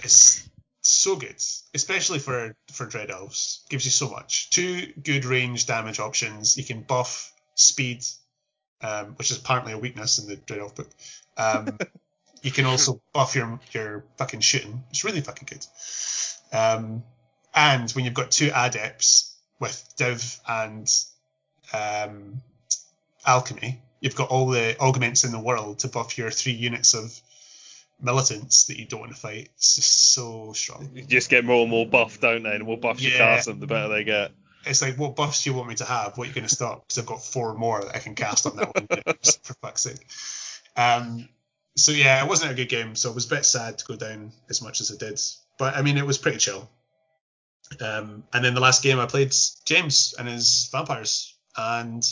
It's 0.04 0.48
so 0.82 1.16
good, 1.16 1.34
especially 1.74 2.20
for 2.20 2.54
for 2.72 2.86
Dread 2.86 3.10
Elves. 3.10 3.64
Gives 3.68 3.84
you 3.84 3.90
so 3.90 4.08
much. 4.08 4.50
Two 4.50 4.92
good 5.02 5.24
range 5.24 5.66
damage 5.66 5.98
options. 5.98 6.56
You 6.56 6.62
can 6.64 6.82
buff 6.82 7.32
speed, 7.56 8.04
um, 8.82 9.14
which 9.16 9.30
is 9.30 9.38
apparently 9.38 9.72
a 9.72 9.78
weakness 9.78 10.18
in 10.18 10.28
the 10.28 10.36
Dread 10.36 10.60
Elf 10.60 10.74
book. 10.74 10.88
Um, 11.36 11.78
you 12.42 12.50
can 12.50 12.64
also 12.66 13.00
buff 13.12 13.34
your 13.34 13.58
your 13.72 14.04
fucking 14.18 14.40
shooting. 14.40 14.82
It's 14.90 15.04
really 15.04 15.20
fucking 15.20 15.48
good. 15.50 15.66
Um, 16.56 17.02
and 17.54 17.90
when 17.92 18.04
you've 18.04 18.14
got 18.14 18.30
two 18.30 18.50
adepts 18.54 19.34
with 19.58 19.82
Div 19.96 20.40
and 20.46 20.88
um, 21.72 22.42
Alchemy, 23.26 23.80
you've 24.00 24.14
got 24.14 24.28
all 24.28 24.46
the 24.48 24.78
augments 24.78 25.24
in 25.24 25.32
the 25.32 25.40
world 25.40 25.80
to 25.80 25.88
buff 25.88 26.18
your 26.18 26.30
three 26.30 26.52
units 26.52 26.94
of 26.94 27.18
militants 28.00 28.66
that 28.66 28.78
you 28.78 28.86
don't 28.86 29.00
want 29.00 29.14
to 29.14 29.18
fight. 29.18 29.48
It's 29.56 29.76
just 29.76 30.12
so 30.12 30.52
strong. 30.52 30.90
You 30.94 31.02
just 31.04 31.30
get 31.30 31.44
more 31.44 31.62
and 31.62 31.70
more 31.70 31.86
buff, 31.86 32.20
don't 32.20 32.42
they? 32.42 32.58
The 32.58 32.64
more 32.64 32.76
buffs 32.76 33.00
you 33.00 33.10
Yeah. 33.10 33.16
cast 33.36 33.46
them, 33.46 33.58
the 33.58 33.66
better 33.66 33.88
they 33.88 34.04
get. 34.04 34.32
It's 34.66 34.82
like, 34.82 34.96
what 34.96 35.16
buffs 35.16 35.44
do 35.44 35.50
you 35.50 35.56
want 35.56 35.68
me 35.68 35.74
to 35.76 35.84
have? 35.84 36.16
What 36.16 36.24
are 36.24 36.28
you 36.28 36.34
going 36.34 36.46
to 36.46 36.54
stop? 36.54 36.82
Because 36.82 36.98
I've 36.98 37.06
got 37.06 37.22
four 37.22 37.54
more 37.54 37.82
that 37.82 37.94
I 37.94 37.98
can 37.98 38.14
cast 38.14 38.46
on 38.46 38.56
that 38.56 38.74
one, 38.74 38.86
for 39.42 39.54
fuck's 39.54 39.82
sake. 39.82 40.06
Um, 40.76 41.28
so 41.76 41.92
yeah, 41.92 42.22
it 42.22 42.28
wasn't 42.28 42.52
a 42.52 42.54
good 42.54 42.68
game. 42.68 42.96
So 42.96 43.10
it 43.10 43.14
was 43.14 43.26
a 43.26 43.34
bit 43.34 43.44
sad 43.44 43.78
to 43.78 43.84
go 43.84 43.96
down 43.96 44.32
as 44.48 44.62
much 44.62 44.80
as 44.80 44.90
it 44.90 44.98
did. 44.98 45.20
But 45.58 45.76
I 45.76 45.82
mean, 45.82 45.98
it 45.98 46.06
was 46.06 46.18
pretty 46.18 46.38
chill. 46.38 46.68
Um, 47.80 48.24
and 48.32 48.44
then 48.44 48.54
the 48.54 48.60
last 48.60 48.82
game 48.82 48.98
I 48.98 49.06
played 49.06 49.34
James 49.64 50.14
and 50.18 50.28
his 50.28 50.68
vampires, 50.70 51.34
and 51.56 52.02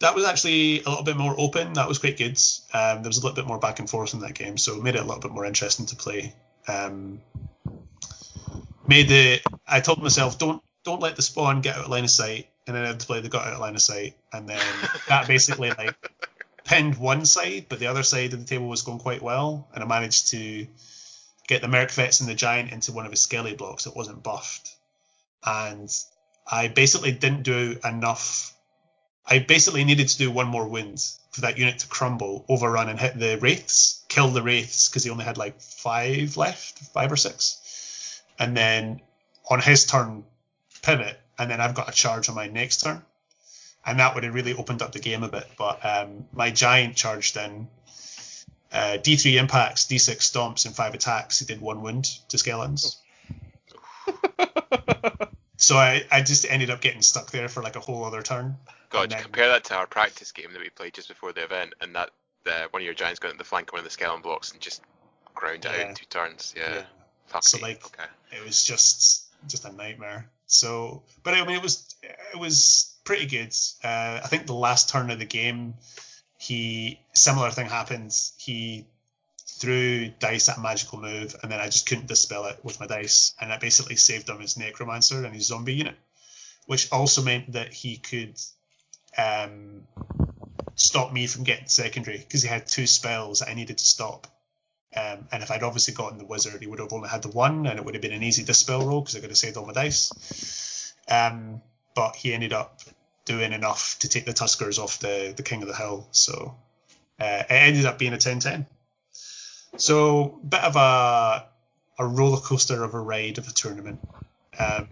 that 0.00 0.14
was 0.14 0.24
actually 0.24 0.82
a 0.82 0.88
little 0.88 1.04
bit 1.04 1.16
more 1.16 1.34
open. 1.36 1.72
That 1.74 1.88
was 1.88 1.98
quite 1.98 2.16
good. 2.16 2.38
Um, 2.72 3.02
there 3.02 3.08
was 3.08 3.18
a 3.18 3.22
little 3.22 3.34
bit 3.34 3.46
more 3.46 3.58
back 3.58 3.80
and 3.80 3.90
forth 3.90 4.14
in 4.14 4.20
that 4.20 4.34
game, 4.34 4.56
so 4.56 4.76
it 4.76 4.82
made 4.82 4.94
it 4.94 5.00
a 5.00 5.04
little 5.04 5.20
bit 5.20 5.32
more 5.32 5.44
interesting 5.44 5.86
to 5.86 5.96
play. 5.96 6.34
Um, 6.68 7.20
made 8.86 9.08
the 9.08 9.40
I 9.66 9.80
told 9.80 10.02
myself 10.02 10.38
don't 10.38 10.62
don't 10.84 11.00
let 11.00 11.16
the 11.16 11.22
spawn 11.22 11.60
get 11.60 11.76
out 11.76 11.84
of 11.84 11.90
line 11.90 12.04
of 12.04 12.10
sight, 12.10 12.48
and 12.66 12.74
then 12.74 12.84
inevitably 12.84 13.20
they 13.20 13.28
got 13.28 13.46
out 13.46 13.54
of 13.54 13.60
line 13.60 13.74
of 13.74 13.82
sight, 13.82 14.16
and 14.32 14.48
then 14.48 14.62
that 15.08 15.26
basically 15.26 15.70
like 15.70 15.94
pinned 16.64 16.96
one 16.96 17.26
side, 17.26 17.66
but 17.68 17.78
the 17.78 17.86
other 17.86 18.02
side 18.02 18.32
of 18.32 18.40
the 18.40 18.46
table 18.46 18.68
was 18.68 18.82
going 18.82 18.98
quite 18.98 19.22
well, 19.22 19.68
and 19.74 19.82
I 19.82 19.86
managed 19.86 20.28
to 20.28 20.66
get 21.48 21.62
the 21.62 21.68
Merc 21.68 21.90
Vets 21.90 22.20
and 22.20 22.28
the 22.28 22.34
Giant 22.34 22.72
into 22.72 22.92
one 22.92 23.04
of 23.04 23.10
his 23.10 23.20
Skelly 23.20 23.54
blocks 23.54 23.84
that 23.84 23.96
wasn't 23.96 24.22
buffed, 24.22 24.74
and 25.44 25.90
I 26.50 26.68
basically 26.68 27.12
didn't 27.12 27.42
do 27.42 27.78
enough. 27.84 28.54
I 29.26 29.38
basically 29.40 29.84
needed 29.84 30.08
to 30.08 30.18
do 30.18 30.30
one 30.30 30.48
more 30.48 30.66
wound 30.66 31.04
for 31.30 31.42
that 31.42 31.58
unit 31.58 31.80
to 31.80 31.86
crumble, 31.86 32.44
overrun, 32.48 32.88
and 32.88 32.98
hit 32.98 33.18
the 33.18 33.38
wraiths, 33.38 34.04
kill 34.08 34.28
the 34.28 34.42
wraiths 34.42 34.88
because 34.88 35.04
he 35.04 35.10
only 35.10 35.24
had 35.24 35.38
like 35.38 35.60
five 35.60 36.36
left, 36.36 36.78
five 36.78 37.12
or 37.12 37.16
six, 37.16 38.22
and 38.38 38.56
then 38.56 39.00
on 39.48 39.60
his 39.60 39.86
turn 39.86 40.24
pivot, 40.82 41.18
and 41.38 41.50
then 41.50 41.60
I've 41.60 41.74
got 41.74 41.88
a 41.88 41.92
charge 41.92 42.28
on 42.28 42.34
my 42.34 42.46
next 42.48 42.78
turn, 42.82 43.02
and 43.86 43.98
that 44.00 44.14
would 44.14 44.24
have 44.24 44.34
really 44.34 44.54
opened 44.54 44.82
up 44.82 44.92
the 44.92 44.98
game 45.00 45.22
a 45.22 45.28
bit. 45.28 45.46
But 45.58 45.84
um, 45.84 46.26
my 46.32 46.50
giant 46.50 46.96
charged 46.96 47.36
in. 47.36 47.68
Uh, 48.72 48.98
D3 48.98 49.36
impacts, 49.40 49.86
D6 49.86 50.18
stomps, 50.18 50.64
and 50.64 50.76
five 50.76 50.94
attacks. 50.94 51.40
He 51.40 51.44
did 51.44 51.60
one 51.60 51.82
wound 51.82 52.04
to 52.28 52.38
skeletons. 52.38 52.98
So 55.56 55.76
I, 55.76 56.02
I 56.10 56.22
just 56.22 56.46
ended 56.50 56.70
up 56.70 56.80
getting 56.80 57.02
stuck 57.02 57.30
there 57.30 57.46
for 57.46 57.62
like 57.62 57.76
a 57.76 57.80
whole 57.80 58.02
other 58.04 58.22
turn. 58.22 58.56
God, 58.88 59.02
And 59.02 59.12
then- 59.12 59.22
compare 59.22 59.48
that 59.48 59.64
to 59.64 59.74
our 59.74 59.86
practice 59.86 60.32
game 60.32 60.50
that 60.54 60.58
we 60.60 60.70
played 60.70 60.94
just 60.94 61.08
before 61.08 61.34
the 61.34 61.44
event, 61.44 61.74
and 61.82 61.94
that 61.94 62.08
the, 62.44 62.66
one 62.70 62.80
of 62.80 62.84
your 62.86 62.94
giants 62.94 63.20
got 63.20 63.28
into 63.28 63.36
the 63.38 63.44
flank 63.44 63.68
of 63.68 63.74
one 63.74 63.80
of 63.80 63.84
the 63.84 63.90
skeleton 63.90 64.22
blocks 64.22 64.52
and 64.52 64.60
just 64.60 64.80
ground 65.34 65.66
it 65.66 65.70
out 65.70 65.78
in 65.88 65.94
two 65.94 66.06
turns. 66.08 66.54
Yeah. 66.56 66.84
Fuck 67.26 67.44
So, 67.44 67.58
like, 67.58 67.84
okay. 67.84 68.08
it 68.32 68.42
was 68.42 68.64
just 68.64 69.26
just 69.48 69.66
a 69.66 69.72
nightmare. 69.72 70.30
So, 70.50 71.04
but 71.22 71.34
I 71.34 71.44
mean, 71.46 71.56
it 71.56 71.62
was 71.62 71.94
it 72.02 72.38
was 72.38 72.96
pretty 73.04 73.26
good. 73.26 73.54
Uh, 73.84 74.20
I 74.22 74.26
think 74.26 74.46
the 74.46 74.52
last 74.52 74.88
turn 74.88 75.10
of 75.10 75.20
the 75.20 75.24
game, 75.24 75.74
he 76.38 77.00
similar 77.14 77.50
thing 77.50 77.66
happened. 77.68 78.12
He 78.36 78.86
threw 79.46 80.08
dice 80.18 80.48
at 80.48 80.58
a 80.58 80.60
magical 80.60 81.00
move, 81.00 81.36
and 81.40 81.52
then 81.52 81.60
I 81.60 81.66
just 81.66 81.86
couldn't 81.86 82.08
dispel 82.08 82.46
it 82.46 82.58
with 82.64 82.80
my 82.80 82.88
dice, 82.88 83.32
and 83.40 83.52
that 83.52 83.60
basically 83.60 83.94
saved 83.94 84.28
him 84.28 84.40
his 84.40 84.56
necromancer 84.56 85.24
and 85.24 85.32
his 85.32 85.46
zombie 85.46 85.74
unit, 85.74 85.94
which 86.66 86.90
also 86.90 87.22
meant 87.22 87.52
that 87.52 87.72
he 87.72 87.96
could 87.96 88.36
um, 89.16 89.82
stop 90.74 91.12
me 91.12 91.28
from 91.28 91.44
getting 91.44 91.68
secondary 91.68 92.18
because 92.18 92.42
he 92.42 92.48
had 92.48 92.66
two 92.66 92.88
spells 92.88 93.40
I 93.40 93.54
needed 93.54 93.78
to 93.78 93.84
stop. 93.84 94.26
Um, 94.96 95.28
and 95.30 95.42
if 95.42 95.50
I'd 95.50 95.62
obviously 95.62 95.94
gotten 95.94 96.18
the 96.18 96.24
wizard, 96.24 96.60
he 96.60 96.66
would 96.66 96.80
have 96.80 96.92
only 96.92 97.08
had 97.08 97.22
the 97.22 97.28
one, 97.28 97.66
and 97.66 97.78
it 97.78 97.84
would 97.84 97.94
have 97.94 98.02
been 98.02 98.12
an 98.12 98.22
easy 98.24 98.42
dispel 98.42 98.84
roll 98.84 99.00
because 99.00 99.16
I 99.16 99.20
could 99.20 99.30
have 99.30 99.38
saved 99.38 99.56
all 99.56 99.66
my 99.66 99.72
dice. 99.72 100.92
Um, 101.08 101.62
but 101.94 102.16
he 102.16 102.34
ended 102.34 102.52
up 102.52 102.80
doing 103.24 103.52
enough 103.52 103.98
to 104.00 104.08
take 104.08 104.26
the 104.26 104.32
Tuskers 104.32 104.78
off 104.78 104.98
the, 104.98 105.32
the 105.36 105.42
King 105.42 105.62
of 105.62 105.68
the 105.68 105.76
Hill. 105.76 106.08
So 106.10 106.56
Uh, 107.20 107.44
it 107.48 107.52
ended 107.52 107.84
up 107.84 107.98
being 107.98 108.14
a 108.14 108.16
10-10. 108.16 108.66
So 109.76 110.40
bit 110.48 110.64
of 110.64 110.74
a 110.76 111.46
a 111.98 112.06
roller 112.06 112.40
coaster 112.40 112.82
of 112.82 112.94
a 112.94 112.98
ride 112.98 113.36
of 113.36 113.46
a 113.46 113.52
tournament. 113.52 114.00
Um, 114.58 114.88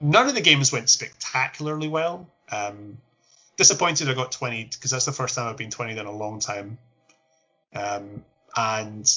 none 0.00 0.28
of 0.28 0.34
the 0.34 0.42
games 0.42 0.70
went 0.70 0.90
spectacularly 0.90 1.88
well. 1.88 2.28
Um, 2.50 2.98
disappointed 3.56 4.10
I 4.10 4.14
got 4.14 4.32
20 4.32 4.64
because 4.64 4.90
that's 4.90 5.06
the 5.06 5.12
first 5.12 5.34
time 5.34 5.48
I've 5.48 5.56
been 5.56 5.70
20 5.70 5.98
in 5.98 6.06
a 6.06 6.12
long 6.12 6.40
time. 6.40 6.76
Um, 7.74 8.22
and 8.54 9.10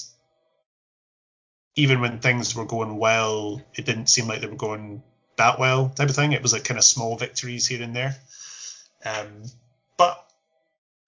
even 1.75 2.01
when 2.01 2.19
things 2.19 2.55
were 2.55 2.65
going 2.65 2.97
well, 2.97 3.61
it 3.73 3.85
didn't 3.85 4.07
seem 4.07 4.27
like 4.27 4.41
they 4.41 4.47
were 4.47 4.55
going 4.55 5.03
that 5.37 5.59
well, 5.59 5.89
type 5.89 6.09
of 6.09 6.15
thing. 6.15 6.31
It 6.31 6.41
was 6.41 6.53
like 6.53 6.63
kind 6.63 6.77
of 6.77 6.83
small 6.83 7.17
victories 7.17 7.67
here 7.67 7.81
and 7.81 7.95
there. 7.95 8.15
Um, 9.05 9.43
but 9.97 10.25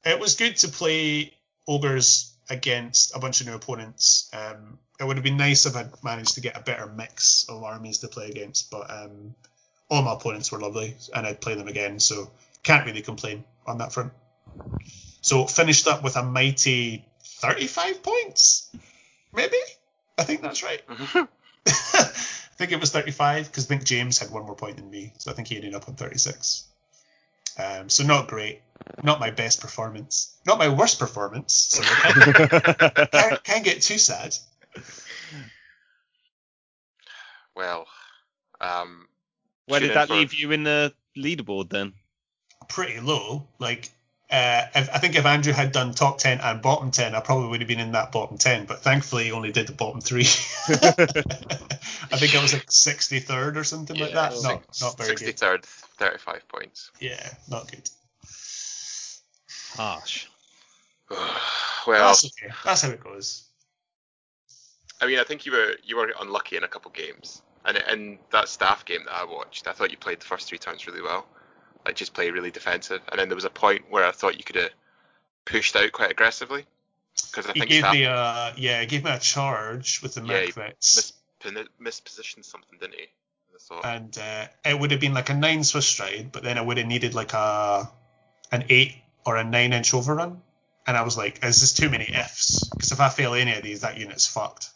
it 0.05 0.19
was 0.19 0.35
good 0.35 0.57
to 0.57 0.67
play 0.67 1.33
ogres 1.67 2.33
against 2.49 3.15
a 3.15 3.19
bunch 3.19 3.41
of 3.41 3.47
new 3.47 3.53
opponents. 3.53 4.29
Um, 4.33 4.79
it 4.99 5.05
would 5.05 5.17
have 5.17 5.23
been 5.23 5.37
nice 5.37 5.65
if 5.65 5.75
I'd 5.75 5.91
managed 6.03 6.35
to 6.35 6.41
get 6.41 6.57
a 6.57 6.61
better 6.61 6.87
mix 6.87 7.45
of 7.49 7.63
armies 7.63 7.99
to 7.99 8.07
play 8.07 8.29
against, 8.29 8.71
but 8.71 8.89
um, 8.89 9.35
all 9.89 10.01
my 10.01 10.13
opponents 10.13 10.51
were 10.51 10.59
lovely, 10.59 10.95
and 11.15 11.25
I'd 11.25 11.41
play 11.41 11.55
them 11.55 11.67
again, 11.67 11.99
so 11.99 12.31
can't 12.63 12.85
really 12.85 13.01
complain 13.01 13.43
on 13.65 13.77
that 13.77 13.93
front. 13.93 14.11
So 15.21 15.45
finished 15.45 15.87
up 15.87 16.03
with 16.03 16.15
a 16.15 16.23
mighty 16.23 17.05
35 17.23 18.03
points, 18.03 18.69
maybe. 19.33 19.57
I 20.17 20.23
think 20.23 20.41
that's 20.41 20.63
right. 20.63 20.81
I 20.89 22.59
think 22.59 22.71
it 22.71 22.79
was 22.79 22.91
35 22.91 23.47
because 23.47 23.65
I 23.65 23.67
think 23.67 23.83
James 23.83 24.17
had 24.17 24.31
one 24.31 24.45
more 24.45 24.55
point 24.55 24.77
than 24.77 24.89
me, 24.89 25.13
so 25.17 25.31
I 25.31 25.33
think 25.33 25.47
he 25.47 25.55
ended 25.55 25.75
up 25.75 25.87
on 25.87 25.95
36. 25.95 26.65
Um, 27.59 27.89
so 27.89 28.03
not 28.03 28.27
great, 28.27 28.61
not 29.03 29.19
my 29.19 29.31
best 29.31 29.61
performance, 29.61 30.37
not 30.45 30.59
my 30.59 30.69
worst 30.69 30.99
performance. 30.99 31.53
So 31.53 31.83
can't, 33.11 33.43
can't 33.43 33.63
get 33.63 33.81
too 33.81 33.97
sad. 33.97 34.35
Well, 37.55 37.87
um, 38.61 39.07
Where 39.65 39.79
did 39.79 39.95
that 39.95 40.07
for- 40.07 40.15
leave 40.15 40.33
you 40.33 40.51
in 40.51 40.63
the 40.63 40.93
leaderboard 41.17 41.69
then? 41.69 41.93
Pretty 42.69 42.99
low. 42.99 43.47
Like 43.59 43.89
uh, 44.29 44.63
if, 44.75 44.89
I 44.93 44.97
think 44.99 45.15
if 45.15 45.25
Andrew 45.25 45.53
had 45.53 45.71
done 45.71 45.93
top 45.93 46.17
10 46.17 46.41
and 46.41 46.61
bottom 46.61 46.91
10, 46.91 47.15
I 47.15 47.21
probably 47.21 47.47
would 47.47 47.61
have 47.61 47.67
been 47.67 47.79
in 47.79 47.93
that 47.93 48.11
bottom 48.11 48.37
10. 48.37 48.65
But 48.65 48.79
thankfully, 48.79 49.25
he 49.25 49.31
only 49.31 49.53
did 49.53 49.67
the 49.67 49.73
bottom 49.73 50.01
three. 50.01 50.21
I 50.67 52.17
think 52.17 52.35
I 52.35 52.41
was 52.41 52.53
like 52.53 52.65
63rd 52.65 53.55
or 53.55 53.63
something 53.63 53.97
like 53.97 54.13
that. 54.13 54.33
Not 54.43 54.63
not 54.81 54.97
very 54.97 55.15
good. 55.15 55.37
63rd, 55.37 55.63
35 55.63 56.47
points. 56.49 56.91
Yeah, 56.99 57.29
not 57.49 57.71
good. 57.71 57.89
Harsh. 59.75 60.27
well, 61.09 61.27
That's 61.87 62.25
okay. 62.25 62.53
That's 62.65 62.81
how 62.81 62.89
it 62.89 63.03
goes. 63.03 63.47
I 64.99 65.05
mean, 65.05 65.19
I 65.19 65.23
think 65.23 65.45
you 65.45 65.53
were 65.53 65.75
you 65.83 65.95
were 65.95 66.11
unlucky 66.19 66.57
in 66.57 66.63
a 66.63 66.67
couple 66.67 66.91
games, 66.91 67.41
and 67.63 67.77
in 67.91 68.19
that 68.31 68.49
staff 68.49 68.83
game 68.83 69.05
that 69.05 69.13
I 69.13 69.23
watched, 69.25 69.67
I 69.67 69.73
thought 69.73 69.91
you 69.91 69.97
played 69.97 70.19
the 70.19 70.25
first 70.25 70.49
three 70.49 70.57
turns 70.57 70.87
really 70.87 71.01
well, 71.01 71.27
like 71.87 71.95
just 71.95 72.13
play 72.13 72.29
really 72.29 72.51
defensive, 72.51 73.01
and 73.09 73.19
then 73.19 73.29
there 73.29 73.35
was 73.35 73.45
a 73.45 73.49
point 73.49 73.85
where 73.89 74.05
I 74.05 74.11
thought 74.11 74.37
you 74.37 74.43
could 74.43 74.57
have 74.57 74.71
pushed 75.45 75.75
out 75.75 75.91
quite 75.93 76.11
aggressively, 76.11 76.65
because 77.31 77.47
I 77.47 77.53
He 77.53 77.61
think 77.61 77.71
gave 77.71 77.91
me 77.91 78.03
a 78.03 78.53
yeah, 78.57 78.81
he 78.81 78.85
gave 78.85 79.03
me 79.03 79.11
a 79.11 79.19
charge 79.19 80.01
with 80.01 80.13
the 80.15 80.21
Yeah, 80.21 80.45
mispositioned 81.81 82.45
something, 82.45 82.77
didn't 82.79 82.95
he? 82.95 83.07
And 83.83 84.17
uh, 84.17 84.47
it 84.65 84.79
would 84.79 84.91
have 84.91 84.99
been 84.99 85.13
like 85.13 85.29
a 85.29 85.33
nine 85.33 85.63
Swift 85.63 85.87
Stride, 85.87 86.31
but 86.31 86.43
then 86.43 86.57
I 86.57 86.61
would 86.61 86.77
have 86.77 86.87
needed 86.87 87.15
like 87.15 87.33
a 87.33 87.89
an 88.51 88.65
eight 88.69 88.95
or 89.25 89.37
a 89.37 89.43
nine 89.43 89.73
inch 89.73 89.93
overrun, 89.93 90.41
and 90.85 90.97
I 90.97 91.01
was 91.03 91.17
like, 91.17 91.43
"Is 91.43 91.61
this 91.61 91.73
too 91.73 91.89
many 91.89 92.05
ifs?" 92.05 92.69
Because 92.69 92.91
if 92.91 92.99
I 92.99 93.09
fail 93.09 93.33
any 93.33 93.53
of 93.53 93.63
these, 93.63 93.81
that 93.81 93.97
unit's 93.97 94.27
fucked. 94.27 94.69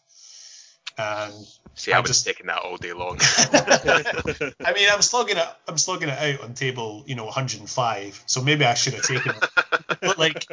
And 0.97 1.45
See, 1.75 1.93
I, 1.93 1.97
I 1.97 1.99
was 2.01 2.09
just- 2.09 2.25
taking 2.25 2.47
that 2.47 2.59
all 2.59 2.77
day 2.77 2.93
long. 2.93 3.17
I 3.21 4.73
mean, 4.75 4.87
I'm 4.91 5.01
slugging 5.01 5.37
it. 5.37 5.47
I'm 5.67 5.77
slugging 5.77 6.09
it 6.09 6.17
out 6.17 6.43
on 6.43 6.53
table, 6.53 7.03
you 7.07 7.15
know, 7.15 7.25
105. 7.25 8.23
So 8.25 8.41
maybe 8.41 8.65
I 8.65 8.73
should 8.73 8.93
have 8.93 9.03
taken 9.03 9.31
it. 9.35 9.49
but 10.01 10.17
like, 10.19 10.45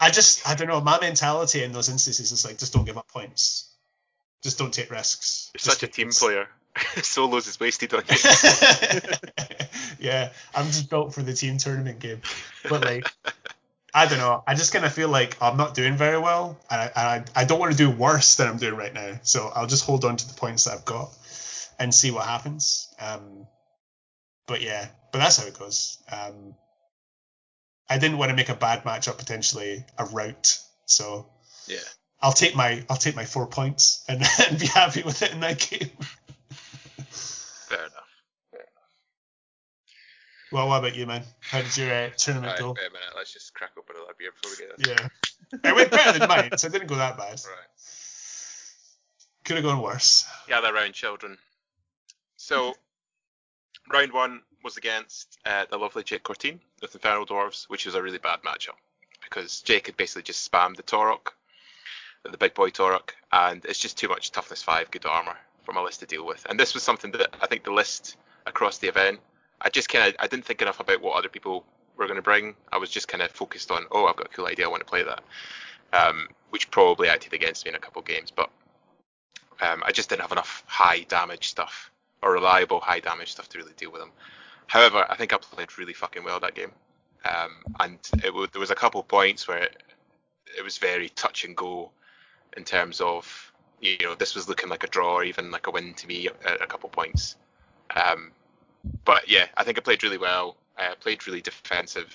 I 0.00 0.10
just, 0.10 0.48
I 0.48 0.54
don't 0.54 0.68
know. 0.68 0.80
My 0.80 0.98
mentality 1.00 1.62
in 1.62 1.72
those 1.72 1.88
instances 1.88 2.32
is 2.32 2.44
like, 2.44 2.58
just 2.58 2.72
don't 2.72 2.84
give 2.84 2.98
up 2.98 3.08
points. 3.08 3.70
Just 4.42 4.58
don't 4.58 4.72
take 4.72 4.90
risks. 4.90 5.50
You're 5.54 5.58
Just 5.58 5.80
such 5.80 5.82
a 5.88 5.92
team 5.92 6.08
risks. 6.08 6.22
player. 6.22 6.48
Solos 7.02 7.46
is 7.48 7.58
wasted 7.58 7.92
on 7.94 8.02
you. 8.08 8.16
yeah, 9.98 10.30
I'm 10.54 10.66
just 10.66 10.88
built 10.90 11.12
for 11.14 11.22
the 11.22 11.32
team 11.34 11.58
tournament 11.58 11.98
game. 11.98 12.20
But 12.68 12.84
like, 12.84 13.08
I 13.94 14.06
don't 14.06 14.18
know. 14.18 14.42
I 14.46 14.54
just 14.54 14.72
kind 14.72 14.84
of 14.84 14.92
feel 14.92 15.08
like 15.08 15.36
I'm 15.40 15.56
not 15.56 15.74
doing 15.74 15.96
very 15.96 16.18
well, 16.18 16.58
and 16.70 16.80
I, 16.80 16.84
and 16.84 17.26
I, 17.34 17.42
I 17.42 17.44
don't 17.44 17.58
want 17.58 17.72
to 17.72 17.78
do 17.78 17.90
worse 17.90 18.36
than 18.36 18.48
I'm 18.48 18.58
doing 18.58 18.74
right 18.74 18.92
now. 18.92 19.18
So 19.22 19.50
I'll 19.54 19.66
just 19.66 19.84
hold 19.84 20.04
on 20.04 20.16
to 20.16 20.28
the 20.28 20.34
points 20.34 20.64
that 20.64 20.74
I've 20.74 20.84
got 20.84 21.10
and 21.78 21.94
see 21.94 22.10
what 22.10 22.26
happens. 22.26 22.88
Um, 23.00 23.46
but 24.46 24.60
yeah, 24.60 24.88
but 25.12 25.18
that's 25.18 25.38
how 25.38 25.46
it 25.46 25.58
goes. 25.58 25.98
Um, 26.10 26.54
I 27.88 27.98
didn't 27.98 28.18
want 28.18 28.30
to 28.30 28.36
make 28.36 28.50
a 28.50 28.54
bad 28.54 28.84
matchup 28.84 29.16
potentially 29.18 29.84
a 29.96 30.04
rout, 30.04 30.58
so 30.84 31.30
Yeah. 31.66 31.78
I'll 32.20 32.32
take 32.32 32.54
my 32.54 32.84
I'll 32.90 32.96
take 32.96 33.16
my 33.16 33.24
four 33.24 33.46
points 33.46 34.04
and, 34.08 34.22
and 34.48 34.58
be 34.58 34.66
happy 34.66 35.02
with 35.02 35.22
it 35.22 35.32
in 35.32 35.40
that 35.40 35.58
game. 35.58 35.90
Fair 37.68 37.78
enough. 37.78 38.08
Well, 40.50 40.68
what 40.68 40.78
about 40.78 40.96
you, 40.96 41.06
man? 41.06 41.22
How 41.40 41.60
did 41.62 41.76
your 41.76 41.92
uh, 41.92 42.10
tournament 42.16 42.52
Right, 42.52 42.58
go? 42.60 42.68
wait 42.68 42.88
a 42.88 42.92
minute. 42.92 43.08
Let's 43.16 43.32
just 43.32 43.52
crack 43.54 43.72
open 43.78 43.96
another 43.96 44.14
beer 44.18 44.30
before 44.32 44.56
we 44.56 44.66
get 44.66 44.78
this. 44.78 45.10
Yeah. 45.52 45.70
It 45.70 45.74
went 45.74 45.90
better 45.90 46.18
than 46.18 46.28
mine, 46.28 46.56
so 46.56 46.66
it 46.66 46.72
didn't 46.72 46.88
go 46.88 46.96
that 46.96 47.16
bad. 47.16 47.40
Right. 47.46 47.68
Could 49.44 49.56
have 49.56 49.64
gone 49.64 49.82
worse. 49.82 50.26
Yeah, 50.48 50.60
they're 50.60 50.72
round, 50.72 50.94
children. 50.94 51.38
So, 52.36 52.74
round 53.90 54.12
one 54.12 54.42
was 54.62 54.76
against 54.76 55.38
uh, 55.46 55.64
the 55.70 55.78
lovely 55.78 56.02
Jake 56.02 56.22
Corteen 56.22 56.60
with 56.82 56.94
Infernal 56.94 57.26
Dwarves, 57.26 57.64
which 57.68 57.86
was 57.86 57.94
a 57.94 58.02
really 58.02 58.18
bad 58.18 58.40
matchup 58.42 58.76
because 59.28 59.60
Jake 59.62 59.86
had 59.86 59.96
basically 59.96 60.22
just 60.22 60.50
spammed 60.50 60.76
the 60.76 60.82
Torok, 60.82 61.32
the 62.30 62.38
big 62.38 62.54
boy 62.54 62.70
Torok, 62.70 63.10
and 63.32 63.64
it's 63.64 63.78
just 63.78 63.98
too 63.98 64.08
much 64.08 64.30
toughness 64.32 64.62
five, 64.62 64.90
good 64.90 65.06
armor 65.06 65.36
for 65.64 65.72
my 65.72 65.82
list 65.82 66.00
to 66.00 66.06
deal 66.06 66.26
with. 66.26 66.46
And 66.48 66.58
this 66.58 66.74
was 66.74 66.82
something 66.82 67.12
that 67.12 67.34
I 67.40 67.46
think 67.46 67.64
the 67.64 67.72
list 67.72 68.16
across 68.46 68.78
the 68.78 68.88
event, 68.88 69.20
I 69.60 69.70
just 69.70 69.88
kind 69.88 70.08
of 70.08 70.16
I 70.18 70.26
didn't 70.26 70.44
think 70.44 70.62
enough 70.62 70.80
about 70.80 71.02
what 71.02 71.16
other 71.16 71.28
people 71.28 71.64
were 71.96 72.06
going 72.06 72.16
to 72.16 72.22
bring. 72.22 72.54
I 72.72 72.78
was 72.78 72.90
just 72.90 73.08
kind 73.08 73.22
of 73.22 73.30
focused 73.30 73.70
on, 73.70 73.84
oh, 73.90 74.06
I've 74.06 74.16
got 74.16 74.26
a 74.26 74.30
cool 74.30 74.46
idea, 74.46 74.66
I 74.66 74.68
want 74.68 74.80
to 74.80 74.88
play 74.88 75.02
that, 75.02 75.22
um, 75.92 76.28
which 76.50 76.70
probably 76.70 77.08
acted 77.08 77.32
against 77.32 77.64
me 77.64 77.70
in 77.70 77.74
a 77.74 77.80
couple 77.80 78.00
of 78.00 78.06
games, 78.06 78.30
but 78.30 78.50
um, 79.60 79.82
I 79.84 79.92
just 79.92 80.08
didn't 80.08 80.22
have 80.22 80.32
enough 80.32 80.62
high 80.66 81.00
damage 81.08 81.48
stuff 81.48 81.90
or 82.22 82.32
reliable 82.32 82.80
high 82.80 83.00
damage 83.00 83.32
stuff 83.32 83.48
to 83.50 83.58
really 83.58 83.72
deal 83.76 83.90
with 83.90 84.00
them. 84.00 84.12
However, 84.66 85.04
I 85.08 85.16
think 85.16 85.32
I 85.32 85.38
played 85.38 85.76
really 85.78 85.92
fucking 85.92 86.24
well 86.24 86.40
that 86.40 86.54
game, 86.54 86.72
um, 87.24 87.50
and 87.80 87.98
w- 88.22 88.46
there 88.52 88.60
was 88.60 88.70
a 88.70 88.74
couple 88.76 89.00
of 89.00 89.08
points 89.08 89.48
where 89.48 89.58
it, 89.58 89.82
it 90.56 90.62
was 90.62 90.78
very 90.78 91.08
touch 91.10 91.44
and 91.44 91.56
go 91.56 91.90
in 92.56 92.64
terms 92.64 93.00
of 93.00 93.52
you 93.80 93.96
know 94.02 94.14
this 94.14 94.34
was 94.34 94.48
looking 94.48 94.68
like 94.68 94.84
a 94.84 94.88
draw 94.88 95.14
or 95.14 95.24
even 95.24 95.50
like 95.50 95.66
a 95.66 95.70
win 95.70 95.94
to 95.94 96.06
me 96.06 96.28
at 96.44 96.62
a 96.62 96.66
couple 96.66 96.88
of 96.88 96.92
points. 96.92 97.36
Um, 97.96 98.30
but 99.04 99.28
yeah, 99.28 99.46
I 99.56 99.64
think 99.64 99.78
I 99.78 99.80
played 99.80 100.02
really 100.02 100.18
well. 100.18 100.56
I 100.76 100.94
played 101.00 101.26
really 101.26 101.40
defensive, 101.40 102.14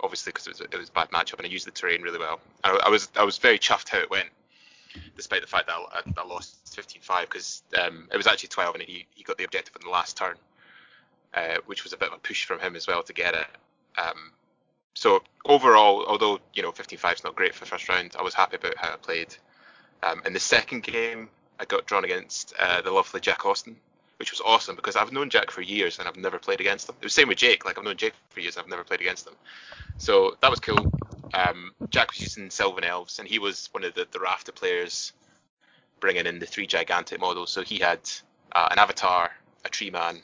obviously 0.00 0.30
because 0.30 0.46
it 0.46 0.50
was 0.50 0.60
it 0.60 0.76
was 0.76 0.88
a 0.88 0.92
bad 0.92 1.10
matchup 1.10 1.38
and 1.38 1.46
I 1.46 1.50
used 1.50 1.66
the 1.66 1.70
terrain 1.70 2.02
really 2.02 2.18
well. 2.18 2.40
I, 2.64 2.78
I 2.86 2.88
was 2.88 3.08
I 3.16 3.24
was 3.24 3.38
very 3.38 3.58
chuffed 3.58 3.88
how 3.88 3.98
it 3.98 4.10
went 4.10 4.28
despite 5.16 5.40
the 5.40 5.46
fact 5.46 5.66
that 5.66 5.74
I, 5.74 6.02
I 6.20 6.26
lost 6.26 6.64
15-5 6.66 7.22
because 7.22 7.62
um, 7.80 8.08
it 8.12 8.16
was 8.16 8.26
actually 8.26 8.48
12 8.50 8.74
and 8.74 8.84
he, 8.84 9.06
he 9.14 9.22
got 9.22 9.38
the 9.38 9.44
objective 9.44 9.74
in 9.76 9.86
the 9.86 9.90
last 9.90 10.16
turn, 10.16 10.36
uh, 11.34 11.56
which 11.66 11.84
was 11.84 11.92
a 11.92 11.96
bit 11.96 12.08
of 12.08 12.14
a 12.14 12.18
push 12.18 12.44
from 12.44 12.60
him 12.60 12.76
as 12.76 12.86
well 12.86 13.02
to 13.02 13.12
get 13.12 13.34
it. 13.34 13.46
Um, 13.98 14.32
so 14.94 15.22
overall, 15.46 16.04
although 16.06 16.40
you 16.54 16.62
know 16.62 16.72
15-5 16.72 17.14
is 17.14 17.24
not 17.24 17.34
great 17.34 17.54
for 17.54 17.64
first 17.64 17.88
round, 17.88 18.14
I 18.18 18.22
was 18.22 18.34
happy 18.34 18.56
about 18.56 18.76
how 18.76 18.92
I 18.92 18.96
played. 18.96 19.34
Um, 20.02 20.22
in 20.26 20.32
the 20.32 20.40
second 20.40 20.82
game, 20.82 21.28
I 21.58 21.64
got 21.64 21.86
drawn 21.86 22.04
against 22.04 22.54
uh, 22.58 22.82
the 22.82 22.90
lovely 22.90 23.20
Jack 23.20 23.46
Austin, 23.46 23.76
which 24.22 24.30
was 24.30 24.40
awesome 24.42 24.76
because 24.76 24.94
I've 24.94 25.10
known 25.10 25.30
Jack 25.30 25.50
for 25.50 25.62
years 25.62 25.98
and 25.98 26.06
I've 26.06 26.16
never 26.16 26.38
played 26.38 26.60
against 26.60 26.88
him. 26.88 26.94
It 27.00 27.06
was 27.06 27.12
the 27.12 27.22
same 27.22 27.26
with 27.26 27.38
Jake, 27.38 27.64
like 27.64 27.76
I've 27.76 27.82
known 27.82 27.96
Jake 27.96 28.12
for 28.30 28.38
years 28.38 28.54
and 28.54 28.62
I've 28.62 28.70
never 28.70 28.84
played 28.84 29.00
against 29.00 29.26
him. 29.26 29.34
So 29.98 30.36
that 30.40 30.48
was 30.48 30.60
cool. 30.60 30.92
Um, 31.34 31.72
Jack 31.90 32.12
was 32.12 32.20
using 32.20 32.48
Sylvan 32.48 32.84
Elves, 32.84 33.18
and 33.18 33.26
he 33.26 33.40
was 33.40 33.68
one 33.72 33.82
of 33.82 33.94
the, 33.94 34.06
the 34.12 34.20
Rafter 34.20 34.52
players 34.52 35.12
bringing 35.98 36.26
in 36.26 36.38
the 36.38 36.46
three 36.46 36.68
gigantic 36.68 37.18
models. 37.18 37.50
So 37.50 37.62
he 37.62 37.80
had 37.80 37.98
uh, 38.52 38.68
an 38.70 38.78
Avatar, 38.78 39.32
a 39.64 39.68
Tree 39.68 39.90
Man, 39.90 40.22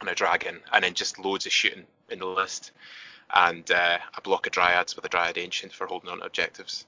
and 0.00 0.08
a 0.08 0.14
Dragon, 0.14 0.60
and 0.72 0.84
then 0.84 0.94
just 0.94 1.18
loads 1.18 1.46
of 1.46 1.52
shooting 1.52 1.86
in 2.10 2.20
the 2.20 2.26
list, 2.26 2.70
and 3.34 3.68
uh, 3.72 3.98
a 4.16 4.20
block 4.20 4.46
of 4.46 4.52
Dryads 4.52 4.94
with 4.94 5.04
a 5.04 5.08
Dryad 5.08 5.36
Ancient 5.36 5.72
for 5.72 5.88
holding 5.88 6.10
on 6.10 6.20
to 6.20 6.26
objectives. 6.26 6.86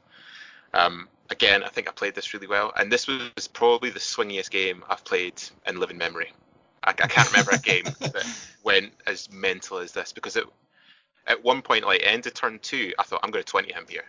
Um, 0.75 1.09
again, 1.31 1.63
I 1.63 1.69
think 1.69 1.89
I 1.89 1.93
played 1.93 2.15
this 2.15 2.33
really 2.35 2.47
well, 2.47 2.73
and 2.77 2.91
this 2.91 3.07
was 3.07 3.49
probably 3.53 3.91
the 3.91 3.99
swingiest 3.99 4.51
game 4.51 4.85
I've 4.89 5.05
played 5.05 5.43
in 5.67 5.79
living 5.79 5.99
memory. 5.99 6.33
I, 6.83 6.91
I 6.91 6.93
can't 6.93 7.31
remember 7.31 7.53
a 7.53 7.59
game 7.73 7.85
that 7.85 8.27
went 8.65 8.93
as 9.07 9.31
mental 9.31 9.79
as 9.79 9.93
this 9.93 10.13
because 10.13 10.37
it 10.37 10.45
at 11.27 11.45
one 11.45 11.63
point, 11.63 11.85
like 11.85 12.03
end 12.03 12.27
of 12.27 12.35
turn 12.35 12.59
two, 12.61 12.93
I 12.99 13.05
thought 13.05 13.21
I'm 13.23 13.31
going 13.31 13.45
to 13.45 13.51
20 13.51 13.73
him 13.73 13.87
here. 13.89 14.05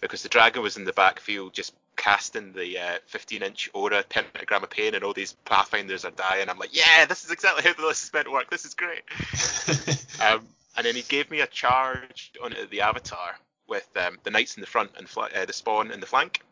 because 0.00 0.22
the 0.22 0.28
dragon 0.28 0.62
was 0.62 0.76
in 0.76 0.84
the 0.84 0.92
backfield 0.92 1.52
just 1.52 1.74
casting 1.96 2.52
the 2.52 2.78
uh, 2.78 2.98
15 3.06 3.42
inch 3.42 3.70
aura 3.74 4.02
pentagram 4.08 4.62
of 4.62 4.70
pain 4.70 4.94
and 4.94 5.04
all 5.04 5.12
these 5.12 5.32
pathfinders 5.44 6.04
are 6.04 6.10
dying. 6.12 6.48
I'm 6.48 6.58
like, 6.58 6.74
yeah, 6.76 7.06
this 7.06 7.24
is 7.24 7.30
exactly 7.30 7.62
how 7.62 7.74
the 7.74 7.86
list 7.86 8.04
is 8.04 8.12
meant 8.12 8.26
to 8.26 8.32
work. 8.32 8.50
This 8.50 8.64
is 8.64 8.74
great. 8.74 9.02
Um, 10.18 10.48
and 10.78 10.86
then 10.86 10.94
he 10.94 11.02
gave 11.02 11.30
me 11.30 11.40
a 11.40 11.46
charge 11.46 12.32
on 12.42 12.54
the 12.70 12.80
avatar 12.80 13.36
with 13.68 13.88
um, 13.96 14.18
the 14.22 14.30
knights 14.30 14.56
in 14.56 14.60
the 14.60 14.66
front 14.66 14.90
and 14.96 15.08
fla- 15.08 15.30
uh, 15.34 15.44
the 15.44 15.52
spawn 15.52 15.90
in 15.90 16.00
the 16.00 16.06
flank. 16.06 16.42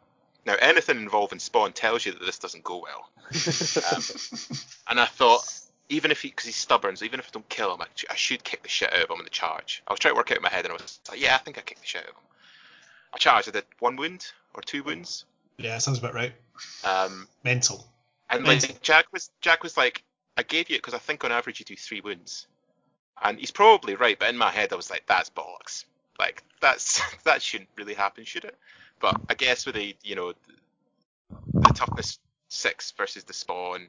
Now, 0.47 0.57
anything 0.61 0.99
involving 0.99 1.39
spawn 1.39 1.73
tells 1.73 2.05
you 2.05 2.13
that 2.13 2.21
this 2.25 2.39
doesn't 2.39 2.65
go 2.65 2.79
well. 2.83 3.09
Um, 3.95 4.03
and 4.89 5.01
I 5.01 5.07
thought, 5.07 5.43
even 5.89 6.11
if 6.11 6.21
he, 6.23 6.29
because 6.29 6.45
he's 6.47 6.57
stubborn, 6.57 6.97
so 6.97 7.05
even 7.07 7.19
if 7.21 7.27
I 7.27 7.31
don't 7.33 7.49
kill 7.49 7.73
him, 7.75 7.81
I, 7.81 7.87
I 8.11 8.15
should 8.17 8.45
kick 8.45 8.63
the 8.63 8.69
shit 8.69 8.93
out 8.93 9.03
of 9.03 9.11
him 9.11 9.19
in 9.19 9.25
the 9.25 9.31
charge. 9.31 9.83
I 9.89 9.93
was 9.93 10.01
trying 10.01 10.15
to 10.15 10.19
work 10.19 10.31
out 10.31 10.37
in 10.37 10.43
my 10.43 10.51
head, 10.51 10.65
and 10.67 10.73
I 10.73 10.75
was 10.75 11.01
like, 11.11 11.21
yeah, 11.21 11.35
I 11.35 11.39
think 11.39 11.57
I 11.57 11.63
kicked 11.63 11.81
the 11.81 11.87
shit 11.87 12.03
out 12.03 12.09
of 12.11 12.15
him. 12.15 12.23
I 13.15 13.17
charged, 13.19 13.49
I 13.49 13.53
did 13.53 13.65
one 13.79 13.97
wound 13.97 14.27
or 14.55 14.61
two 14.63 14.83
wounds. 14.83 15.25
yeah, 15.59 15.79
sounds 15.79 15.99
about 15.99 16.15
right. 16.15 16.33
Um, 16.85 17.27
Mental. 17.45 17.87
and 18.31 18.45
Nice. 18.45 18.69
like 18.69 18.83
Jack 18.83 19.07
was 19.13 19.31
Jack 19.41 19.63
was 19.63 19.77
like, 19.77 20.03
I 20.37 20.43
gave 20.43 20.69
you 20.69 20.77
it 20.77 20.79
because 20.83 20.95
I 20.95 20.99
think 20.99 21.25
on 21.25 21.33
average 21.33 21.61
you 21.61 21.65
do 21.65 21.77
three 21.77 22.01
wounds, 22.03 22.47
and 23.23 23.39
he's 23.39 23.51
probably 23.51 23.95
right. 23.95 24.19
But 24.19 24.29
in 24.29 24.37
my 24.37 24.51
head, 24.51 24.73
I 24.73 24.77
was 24.77 24.91
like, 24.91 25.05
that's 25.07 25.31
bollocks. 25.31 25.85
Like 26.19 26.43
that's 26.61 27.01
that 27.25 27.43
shouldn't 27.43 27.71
really 27.77 27.95
happen, 27.95 28.25
should 28.25 28.45
it? 28.45 28.57
But 29.01 29.21
I 29.29 29.35
guess 29.35 29.67
with 29.67 29.75
the 29.75 29.95
you 30.03 30.15
know 30.15 30.33
the, 30.33 31.61
the 31.61 31.73
toughness 31.75 32.19
six 32.49 32.93
versus 32.93 33.25
the 33.25 33.33
spawn, 33.33 33.89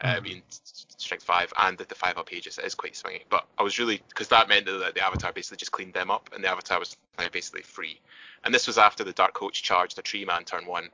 uh, 0.00 0.20
being 0.20 0.42
s- 0.48 0.86
strength 0.96 1.24
five 1.24 1.52
and 1.58 1.76
the, 1.76 1.84
the 1.84 1.94
five 1.94 2.18
up 2.18 2.26
pages, 2.26 2.58
it 2.58 2.64
is 2.64 2.74
quite 2.74 2.94
swingy. 2.94 3.22
But 3.28 3.46
I 3.58 3.62
was 3.62 3.78
really 3.78 4.00
because 4.08 4.28
that 4.28 4.48
meant 4.48 4.66
that 4.66 4.94
the 4.94 5.04
avatar 5.04 5.32
basically 5.32 5.58
just 5.58 5.72
cleaned 5.72 5.94
them 5.94 6.10
up, 6.10 6.30
and 6.34 6.42
the 6.42 6.48
avatar 6.48 6.78
was 6.78 6.96
basically 7.32 7.62
free. 7.62 8.00
And 8.44 8.54
this 8.54 8.66
was 8.66 8.78
after 8.78 9.04
the 9.04 9.12
dark 9.12 9.34
coach 9.34 9.62
charged 9.62 9.98
a 9.98 10.02
tree 10.02 10.24
man 10.24 10.44
turn 10.44 10.66
one 10.66 10.88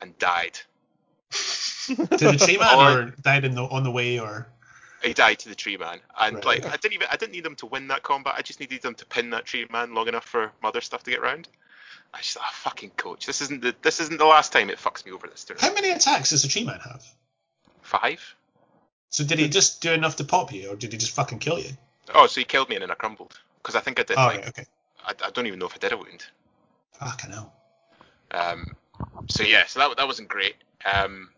and 0.00 0.16
died. 0.18 0.58
Did 1.86 2.08
the 2.08 2.36
tree 2.44 2.58
man 2.58 2.76
or 2.76 3.10
died 3.22 3.44
in 3.44 3.54
the 3.54 3.62
on 3.62 3.84
the 3.84 3.90
way 3.90 4.18
or 4.18 4.48
he 5.04 5.12
died 5.14 5.38
to 5.40 5.48
the 5.48 5.54
tree 5.54 5.76
man 5.76 5.98
and 6.20 6.36
Right. 6.36 6.44
like 6.44 6.66
i 6.66 6.76
didn't 6.76 6.94
even 6.94 7.08
i 7.10 7.16
didn't 7.16 7.32
need 7.32 7.44
them 7.44 7.56
to 7.56 7.66
win 7.66 7.88
that 7.88 8.02
combat 8.02 8.34
i 8.36 8.42
just 8.42 8.60
needed 8.60 8.82
them 8.82 8.94
to 8.94 9.06
pin 9.06 9.30
that 9.30 9.44
tree 9.44 9.66
man 9.70 9.94
long 9.94 10.08
enough 10.08 10.24
for 10.24 10.52
mother 10.62 10.80
stuff 10.80 11.02
to 11.04 11.10
get 11.10 11.20
round 11.22 11.48
i 12.14 12.18
just 12.18 12.34
thought, 12.34 12.44
oh, 12.46 12.52
fucking 12.54 12.90
coach 12.90 13.26
this 13.26 13.40
isn't 13.40 13.62
the 13.62 13.74
this 13.82 14.00
isn't 14.00 14.18
the 14.18 14.24
last 14.24 14.52
time 14.52 14.70
it 14.70 14.78
fucks 14.78 15.04
me 15.04 15.12
over 15.12 15.26
this 15.26 15.46
how 15.60 15.72
many 15.74 15.90
attacks 15.90 16.30
does 16.30 16.42
the 16.42 16.48
tree 16.48 16.64
man 16.64 16.80
have? 16.80 17.04
five 17.82 18.34
So 19.10 19.24
did 19.24 19.38
he 19.38 19.48
just 19.48 19.82
do 19.82 19.92
enough 19.92 20.16
to 20.16 20.24
pop 20.24 20.52
you, 20.52 20.70
or 20.70 20.76
did 20.76 20.92
he 20.92 20.98
just 20.98 21.14
fucking 21.14 21.38
kill 21.40 21.58
you? 21.58 21.70
oh 22.14 22.26
so 22.26 22.40
he 22.40 22.44
killed 22.44 22.68
me 22.68 22.76
and 22.76 22.82
then 22.82 22.90
i 22.90 22.94
crumbled 22.94 23.38
because 23.62 23.76
i 23.76 23.80
think 23.80 23.98
i 24.00 24.02
did 24.02 24.16
Oh, 24.18 24.26
like 24.26 24.38
right, 24.38 24.48
okay. 24.48 24.64
I, 25.04 25.12
I 25.26 25.30
don't 25.30 25.46
even 25.46 25.58
know 25.58 25.66
if 25.66 25.74
i 25.74 25.78
did 25.78 25.92
a 25.92 25.96
wound 25.96 26.24
Fucking 26.98 27.30
hell. 27.32 27.52
Um, 28.30 28.76
so 29.28 29.42
yeah, 29.42 29.66
so 29.66 29.80
that 29.80 29.96
that 29.96 30.06
wasn't 30.06 30.28
great. 30.28 30.54
Um, 30.84 31.30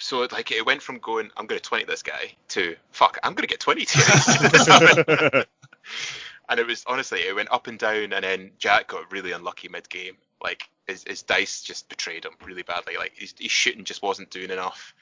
so 0.00 0.22
it, 0.22 0.32
like 0.32 0.50
it 0.50 0.64
went 0.66 0.82
from 0.82 0.98
going 0.98 1.30
I'm 1.36 1.46
going 1.46 1.60
to 1.60 1.64
20 1.64 1.84
this 1.84 2.02
guy 2.02 2.32
to 2.48 2.74
fuck 2.90 3.18
I'm 3.22 3.34
going 3.34 3.46
to 3.46 3.48
get 3.48 3.60
20 3.60 3.84
today. 3.84 5.44
and 6.48 6.58
it 6.58 6.66
was 6.66 6.84
honestly 6.86 7.20
it 7.20 7.34
went 7.34 7.52
up 7.52 7.66
and 7.66 7.78
down, 7.78 8.12
and 8.12 8.24
then 8.24 8.50
Jack 8.58 8.88
got 8.88 9.12
really 9.12 9.32
unlucky 9.32 9.68
mid 9.68 9.88
game. 9.88 10.16
Like 10.42 10.68
his, 10.86 11.04
his 11.06 11.22
dice 11.22 11.62
just 11.62 11.88
betrayed 11.88 12.24
him 12.24 12.32
really 12.44 12.62
badly. 12.62 12.96
Like 12.96 13.12
his, 13.14 13.34
his 13.38 13.50
shooting 13.50 13.84
just 13.84 14.02
wasn't 14.02 14.30
doing 14.30 14.50
enough. 14.50 14.94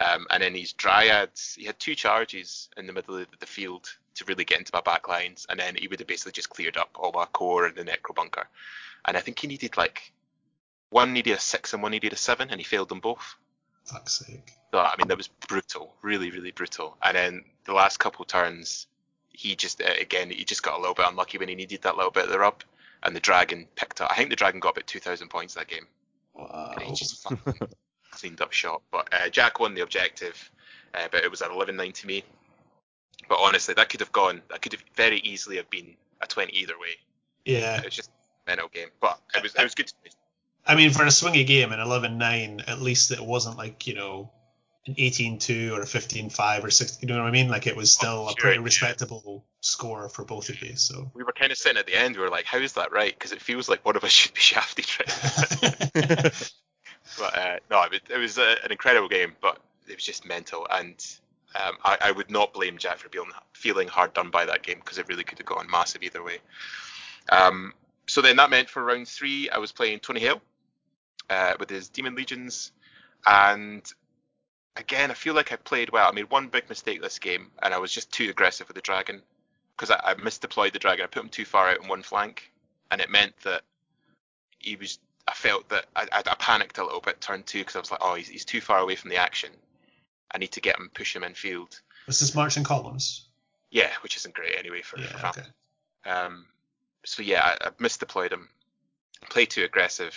Um, 0.00 0.26
and 0.30 0.42
then 0.42 0.54
his 0.54 0.72
dryads, 0.72 1.56
he 1.56 1.64
had 1.64 1.78
two 1.78 1.94
charges 1.94 2.68
in 2.76 2.86
the 2.86 2.92
middle 2.92 3.16
of 3.16 3.26
the 3.40 3.46
field 3.46 3.88
to 4.14 4.24
really 4.26 4.44
get 4.44 4.58
into 4.58 4.70
my 4.72 4.80
back 4.80 5.08
lines, 5.08 5.46
and 5.48 5.58
then 5.58 5.74
he 5.76 5.88
would 5.88 5.98
have 5.98 6.08
basically 6.08 6.32
just 6.32 6.50
cleared 6.50 6.76
up 6.76 6.90
all 6.94 7.12
my 7.12 7.24
core 7.26 7.66
and 7.66 7.76
the 7.76 7.84
necro 7.84 8.14
bunker. 8.14 8.46
And 9.04 9.16
I 9.16 9.20
think 9.20 9.38
he 9.38 9.46
needed 9.46 9.76
like 9.76 10.12
one 10.90 11.12
needed 11.12 11.32
a 11.32 11.40
six 11.40 11.72
and 11.72 11.82
one 11.82 11.92
needed 11.92 12.12
a 12.12 12.16
seven, 12.16 12.48
and 12.50 12.60
he 12.60 12.64
failed 12.64 12.88
them 12.88 13.00
both. 13.00 13.36
Fuck's 13.88 14.18
sake. 14.18 14.52
So, 14.72 14.78
I 14.78 14.94
mean, 14.98 15.08
that 15.08 15.16
was 15.16 15.28
brutal, 15.28 15.94
really, 16.02 16.30
really 16.30 16.50
brutal. 16.50 16.96
And 17.02 17.16
then 17.16 17.44
the 17.64 17.72
last 17.72 17.98
couple 17.98 18.24
turns, 18.24 18.86
he 19.30 19.56
just, 19.56 19.80
uh, 19.80 19.94
again, 20.00 20.30
he 20.30 20.44
just 20.44 20.62
got 20.62 20.76
a 20.76 20.80
little 20.80 20.94
bit 20.94 21.06
unlucky 21.08 21.38
when 21.38 21.48
he 21.48 21.54
needed 21.54 21.82
that 21.82 21.96
little 21.96 22.10
bit 22.10 22.24
of 22.24 22.30
the 22.30 22.38
rub. 22.38 22.62
And 23.02 23.14
the 23.14 23.20
dragon 23.20 23.66
picked 23.76 24.00
up. 24.00 24.10
I 24.10 24.16
think 24.16 24.30
the 24.30 24.36
dragon 24.36 24.60
got 24.60 24.70
about 24.70 24.86
2,000 24.86 25.28
points 25.28 25.54
that 25.54 25.68
game. 25.68 25.86
Wow. 26.34 26.72
And 26.74 26.82
he 26.82 26.94
just 26.94 27.26
cleaned 28.10 28.40
up 28.40 28.52
shop. 28.52 28.82
But 28.90 29.08
uh, 29.12 29.28
Jack 29.28 29.60
won 29.60 29.74
the 29.74 29.82
objective, 29.82 30.50
uh, 30.94 31.06
but 31.10 31.22
it 31.22 31.30
was 31.30 31.40
an 31.40 31.50
11-9 31.50 31.94
to 31.94 32.06
me. 32.06 32.24
But 33.28 33.38
honestly, 33.40 33.74
that 33.74 33.88
could 33.88 34.00
have 34.00 34.12
gone. 34.12 34.42
That 34.50 34.62
could 34.62 34.72
have 34.72 34.82
very 34.96 35.20
easily 35.20 35.56
have 35.56 35.70
been 35.70 35.94
a 36.20 36.26
20 36.26 36.52
either 36.52 36.78
way. 36.78 36.96
Yeah. 37.44 37.78
It 37.78 37.84
was 37.84 37.94
just 37.94 38.10
a 38.10 38.50
mental 38.50 38.68
game. 38.68 38.88
But 39.00 39.20
it 39.34 39.42
was 39.42 39.54
it 39.54 39.62
was 39.62 39.74
good. 39.74 39.92
I 40.68 40.74
mean, 40.74 40.90
for 40.90 41.02
a 41.02 41.08
swingy 41.08 41.46
game, 41.46 41.72
an 41.72 41.78
11-9, 41.78 42.68
at 42.68 42.82
least 42.82 43.10
it 43.10 43.20
wasn't 43.20 43.56
like, 43.56 43.86
you 43.86 43.94
know, 43.94 44.30
an 44.86 44.94
18-2 44.96 45.72
or 45.72 45.80
a 45.80 45.86
15-5 45.86 46.64
or 46.64 46.70
16, 46.70 47.08
you 47.08 47.14
know 47.14 47.22
what 47.22 47.28
I 47.28 47.30
mean? 47.30 47.48
Like, 47.48 47.66
it 47.66 47.74
was 47.74 47.90
still 47.90 48.26
a 48.26 48.30
sure, 48.30 48.36
pretty 48.38 48.58
yeah. 48.58 48.64
respectable 48.64 49.46
score 49.60 50.10
for 50.10 50.26
both 50.26 50.50
of 50.50 50.60
you, 50.62 50.76
so. 50.76 51.10
We 51.14 51.24
were 51.24 51.32
kind 51.32 51.50
of 51.50 51.56
sitting 51.56 51.78
at 51.78 51.86
the 51.86 51.94
end. 51.94 52.16
We 52.16 52.22
were 52.22 52.28
like, 52.28 52.44
"How 52.44 52.58
is 52.58 52.74
that 52.74 52.92
right?" 52.92 53.12
Because 53.12 53.32
it 53.32 53.40
feels 53.40 53.68
like 53.68 53.84
one 53.84 53.96
of 53.96 54.04
us 54.04 54.10
should 54.18 54.34
be 54.34 54.40
shafted 54.40 54.86
right. 55.00 56.52
But 57.18 57.38
uh, 57.38 57.56
no, 57.70 57.82
it 57.82 57.90
was, 57.90 58.00
it 58.10 58.18
was 58.18 58.38
uh, 58.38 58.56
an 58.62 58.70
incredible 58.70 59.08
game, 59.08 59.34
but 59.40 59.58
it 59.88 59.94
was 59.96 60.04
just 60.04 60.26
mental, 60.26 60.66
and 60.70 60.94
um, 61.54 61.76
I, 61.82 61.96
I 62.02 62.12
would 62.12 62.30
not 62.30 62.52
blame 62.52 62.76
Jack 62.76 62.98
for 62.98 63.08
being, 63.08 63.24
feeling 63.54 63.88
hard 63.88 64.12
done 64.12 64.30
by 64.30 64.44
that 64.44 64.62
game 64.62 64.78
because 64.78 64.98
it 64.98 65.08
really 65.08 65.24
could 65.24 65.38
have 65.38 65.46
gone 65.46 65.68
massive 65.70 66.02
either 66.02 66.22
way. 66.22 66.38
Um, 67.30 67.72
so 68.06 68.20
then 68.20 68.36
that 68.36 68.50
meant 68.50 68.68
for 68.68 68.84
round 68.84 69.08
three, 69.08 69.48
I 69.48 69.58
was 69.58 69.72
playing 69.72 70.00
Tony 70.00 70.20
Hill 70.20 70.40
uh, 71.30 71.54
with 71.58 71.70
his 71.70 71.88
Demon 71.88 72.14
Legions, 72.14 72.72
and 73.26 73.82
again, 74.76 75.10
I 75.10 75.14
feel 75.14 75.34
like 75.34 75.52
I 75.52 75.56
played 75.56 75.90
well. 75.90 76.08
I 76.08 76.12
made 76.12 76.30
one 76.30 76.48
big 76.48 76.68
mistake 76.68 77.02
this 77.02 77.18
game, 77.18 77.50
and 77.62 77.74
I 77.74 77.78
was 77.78 77.92
just 77.92 78.12
too 78.12 78.30
aggressive 78.30 78.68
with 78.68 78.74
the 78.74 78.80
dragon 78.80 79.22
because 79.76 79.90
I, 79.90 80.00
I 80.12 80.14
misdeployed 80.14 80.72
the 80.72 80.78
dragon. 80.78 81.04
I 81.04 81.08
put 81.08 81.22
him 81.22 81.28
too 81.28 81.44
far 81.44 81.68
out 81.68 81.82
in 81.82 81.88
one 81.88 82.02
flank, 82.02 82.52
and 82.90 83.00
it 83.00 83.10
meant 83.10 83.34
that 83.44 83.62
he 84.58 84.76
was. 84.76 84.98
I 85.26 85.34
felt 85.34 85.68
that 85.68 85.84
I, 85.94 86.08
I, 86.10 86.22
I 86.26 86.34
panicked 86.36 86.78
a 86.78 86.84
little 86.84 87.02
bit 87.02 87.20
turn 87.20 87.42
two 87.42 87.58
because 87.58 87.76
I 87.76 87.80
was 87.80 87.90
like, 87.90 88.00
oh, 88.02 88.14
he's, 88.14 88.28
he's 88.28 88.44
too 88.46 88.62
far 88.62 88.78
away 88.78 88.94
from 88.96 89.10
the 89.10 89.16
action. 89.16 89.50
I 90.32 90.38
need 90.38 90.52
to 90.52 90.60
get 90.62 90.78
him, 90.78 90.90
push 90.94 91.14
him 91.14 91.22
in 91.22 91.34
field. 91.34 91.78
This 92.06 92.34
marching 92.34 92.64
columns? 92.64 93.26
Yeah, 93.70 93.90
which 94.02 94.16
isn't 94.16 94.34
great 94.34 94.56
anyway 94.58 94.80
for, 94.80 94.96
for 94.96 95.02
Yeah, 95.02 95.18
Falcon. 95.18 95.44
okay. 96.06 96.10
Um, 96.10 96.46
so 97.04 97.22
yeah, 97.22 97.42
I, 97.44 97.66
I 97.66 97.70
misdeployed 97.72 98.32
him, 98.32 98.48
played 99.28 99.50
too 99.50 99.64
aggressive, 99.64 100.14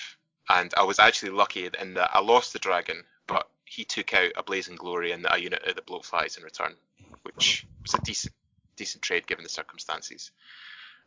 and 0.51 0.73
I 0.75 0.83
was 0.83 0.99
actually 0.99 1.31
lucky 1.31 1.69
in 1.79 1.93
that 1.93 2.11
I 2.13 2.19
lost 2.19 2.51
the 2.51 2.59
dragon, 2.59 3.03
but 3.25 3.47
he 3.65 3.85
took 3.85 4.13
out 4.13 4.31
a 4.35 4.43
blazing 4.43 4.75
glory 4.75 5.11
and 5.13 5.25
a 5.29 5.39
unit 5.39 5.63
of 5.65 5.75
the 5.75 5.81
bloatflies 5.81 6.37
in 6.37 6.43
return, 6.43 6.75
which 7.23 7.65
was 7.81 7.93
a 7.93 8.01
decent 8.01 8.33
decent 8.75 9.01
trade 9.01 9.27
given 9.27 9.43
the 9.43 9.49
circumstances. 9.49 10.31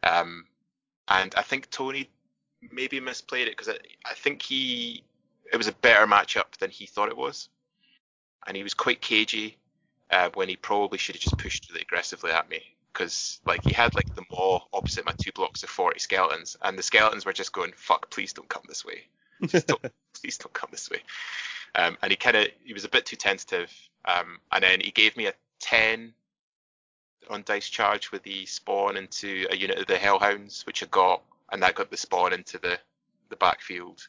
Um, 0.03 0.47
and 1.09 1.35
I 1.37 1.43
think 1.43 1.71
Tony 1.71 2.09
maybe 2.71 3.01
misplayed 3.01 3.47
it 3.47 3.57
because 3.57 3.69
I, 3.69 3.77
I 4.07 4.15
think 4.15 4.41
he 4.43 5.05
it 5.53 5.57
was 5.59 5.69
a 5.69 5.73
better 5.73 6.07
matchup 6.07 6.57
than 6.59 6.71
he 6.71 6.87
thought 6.87 7.11
it 7.11 7.17
was, 7.17 7.51
and 8.47 8.57
he 8.57 8.63
was 8.63 8.73
quite 8.73 9.03
cagey 9.03 9.59
uh, 10.11 10.31
when 10.35 10.49
he 10.49 10.57
probably 10.57 10.97
should 10.97 11.17
have 11.17 11.23
just 11.23 11.39
pushed 11.39 11.69
really 11.69 11.83
aggressively 11.83 12.31
at 12.31 12.49
me 12.49 12.63
because 12.93 13.41
like 13.45 13.63
he 13.63 13.75
had 13.75 13.95
like 13.95 14.15
the 14.15 14.25
maw 14.31 14.61
opposite 14.73 15.05
my 15.05 15.13
two 15.21 15.33
blocks 15.33 15.65
of 15.65 15.69
40 15.69 15.99
skeletons 15.99 16.57
and 16.63 16.79
the 16.79 16.83
skeletons 16.83 17.27
were 17.27 17.33
just 17.33 17.53
going 17.53 17.73
fuck 17.75 18.09
please 18.11 18.33
don't 18.33 18.49
come 18.49 18.63
this 18.69 18.85
way 18.85 19.03
Just 19.47 19.67
don't, 19.67 19.81
please 20.21 20.39
don't 20.39 20.53
come 20.53 20.69
this 20.71 20.91
way. 20.91 20.99
Um, 21.75 21.97
and 22.03 22.11
he 22.11 22.17
kind 22.17 22.37
of 22.37 22.49
he 22.65 22.73
was 22.73 22.85
a 22.85 22.89
bit 22.89 23.05
too 23.07 23.17
tentative 23.17 23.71
um, 24.05 24.39
and 24.53 24.63
then 24.63 24.81
he 24.81 24.91
gave 24.91 25.17
me 25.17 25.27
a 25.27 25.33
10 25.61 26.13
on 27.31 27.43
dice 27.47 27.69
charge 27.69 28.13
with 28.13 28.23
the 28.23 28.47
spawn 28.47 28.97
into 28.97 29.47
a 29.51 29.57
unit 29.57 29.79
of 29.79 29.87
the 29.87 29.97
hellhounds 29.97 30.65
which 30.67 30.83
I 30.83 30.87
got 30.87 31.23
and 31.51 31.63
that 31.63 31.75
got 31.75 31.91
the 31.91 31.97
spawn 31.97 32.33
into 32.33 32.59
the 32.59 32.79
the 33.31 33.37
backfield 33.37 34.07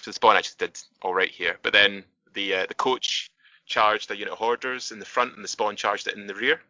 so 0.00 0.10
the 0.10 0.12
spawn 0.14 0.36
actually 0.36 0.56
did 0.66 0.78
all 1.02 1.14
right 1.14 1.30
here. 1.30 1.58
But 1.62 1.72
then 1.72 2.04
the 2.34 2.54
uh, 2.54 2.66
the 2.66 2.74
coach 2.74 3.30
charged 3.66 4.10
a 4.10 4.16
unit 4.16 4.32
of 4.32 4.38
hoarders 4.38 4.92
in 4.92 4.98
the 4.98 5.06
front 5.06 5.34
and 5.34 5.42
the 5.44 5.48
spawn 5.48 5.76
charged 5.76 6.06
it 6.06 6.16
in 6.16 6.26
the 6.26 6.34
rear. 6.34 6.60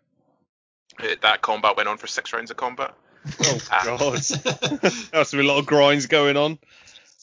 Uh, 1.00 1.14
that 1.22 1.42
combat 1.42 1.76
went 1.76 1.88
on 1.88 1.98
for 1.98 2.06
six 2.06 2.32
rounds 2.32 2.50
of 2.50 2.56
combat. 2.56 2.94
Oh 3.42 3.58
Ah. 3.70 3.82
god, 3.84 4.14
that's 5.12 5.34
a 5.34 5.42
lot 5.42 5.58
of 5.58 5.66
grinds 5.66 6.06
going 6.06 6.36
on. 6.36 6.58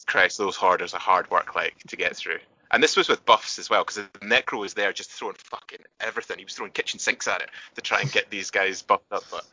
Christ, 0.06 0.38
those 0.38 0.56
hoarders 0.56 0.94
are 0.94 1.00
hard 1.00 1.30
work 1.30 1.54
like 1.54 1.76
to 1.88 1.96
get 1.96 2.16
through. 2.16 2.38
And 2.70 2.82
this 2.82 2.96
was 2.96 3.08
with 3.08 3.24
buffs 3.26 3.58
as 3.58 3.68
well, 3.68 3.84
because 3.84 3.96
the 3.96 4.26
Necro 4.26 4.58
was 4.58 4.72
there 4.72 4.92
just 4.92 5.10
throwing 5.10 5.36
fucking 5.36 5.84
everything. 6.00 6.38
He 6.38 6.44
was 6.44 6.54
throwing 6.54 6.72
kitchen 6.72 6.98
sinks 6.98 7.28
at 7.28 7.42
it 7.42 7.50
to 7.74 7.82
try 7.82 8.00
and 8.00 8.10
get 8.10 8.30
these 8.30 8.50
guys 8.50 8.80
buffed 8.80 9.12
up. 9.12 9.24
But 9.30 9.46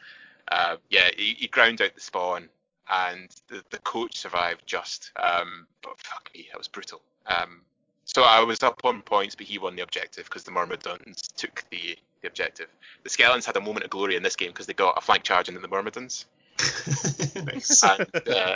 uh, 0.49 0.75
yeah, 0.89 1.09
he, 1.15 1.35
he 1.37 1.47
ground 1.47 1.81
out 1.81 1.93
the 1.95 2.01
spawn, 2.01 2.47
and 2.89 3.29
the, 3.49 3.61
the 3.71 3.79
coach 3.79 4.17
survived 4.17 4.63
just. 4.65 5.11
Um, 5.21 5.67
but 5.81 5.99
fuck 5.99 6.31
me, 6.33 6.47
that 6.51 6.57
was 6.57 6.69
brutal. 6.69 7.01
Um, 7.25 7.61
so 8.05 8.23
I 8.23 8.41
was 8.43 8.63
up 8.63 8.81
on 8.85 9.01
points, 9.01 9.35
but 9.35 9.45
he 9.45 9.59
won 9.59 9.75
the 9.75 9.83
objective 9.83 10.23
because 10.25 10.43
the 10.43 10.51
Myrmidons 10.51 11.21
took 11.35 11.63
the, 11.69 11.97
the 12.21 12.27
objective. 12.27 12.67
The 13.03 13.09
Skeletons 13.09 13.45
had 13.45 13.57
a 13.57 13.61
moment 13.61 13.83
of 13.83 13.91
glory 13.91 14.15
in 14.15 14.23
this 14.23 14.35
game 14.35 14.49
because 14.49 14.65
they 14.65 14.73
got 14.73 14.97
a 14.97 15.01
flank 15.01 15.23
charge 15.23 15.49
into 15.49 15.59
the 15.59 15.67
Myrmidons. 15.67 16.25
nice. 17.45 17.83
and 17.83 18.27
uh, 18.27 18.55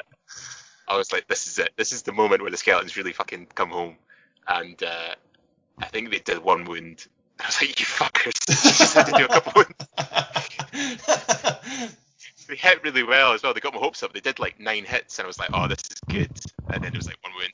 I 0.88 0.98
was 0.98 1.12
like, 1.12 1.28
this 1.28 1.48
is 1.48 1.60
it. 1.60 1.72
This 1.78 1.92
is 1.92 2.02
the 2.02 2.12
moment 2.12 2.42
where 2.42 2.52
the 2.52 2.58
skeletons 2.58 2.98
really 2.98 3.14
fucking 3.14 3.48
come 3.56 3.70
home. 3.70 3.96
And 4.48 4.82
uh, 4.84 5.16
I 5.80 5.86
think 5.88 6.12
they 6.12 6.20
did 6.20 6.44
one 6.44 6.66
wound. 6.66 7.08
I 7.40 7.48
was 7.48 7.62
like, 7.62 7.80
you 7.80 7.86
fuckers. 7.86 8.46
Just 8.48 8.94
had 8.94 9.06
to 9.06 9.12
do 9.14 9.26
a 9.26 9.28
couple 9.28 9.54
wounds. 9.56 9.74
They 12.48 12.56
hit 12.56 12.84
really 12.84 13.04
well 13.04 13.34
as 13.34 13.42
well. 13.42 13.54
They 13.54 13.62
got 13.62 13.74
my 13.74 13.80
hopes 13.80 14.04
up. 14.04 14.14
They 14.14 14.20
did 14.20 14.38
like 14.38 14.60
nine 14.60 14.84
hits, 14.84 15.18
and 15.18 15.26
I 15.26 15.28
was 15.28 15.40
like, 15.40 15.50
oh, 15.54 15.68
this 15.68 15.80
is 15.90 16.00
good. 16.10 16.30
And 16.70 16.84
then 16.84 16.94
it 16.94 16.98
was 16.98 17.08
like 17.08 17.18
one 17.24 17.34
wound. 17.38 17.54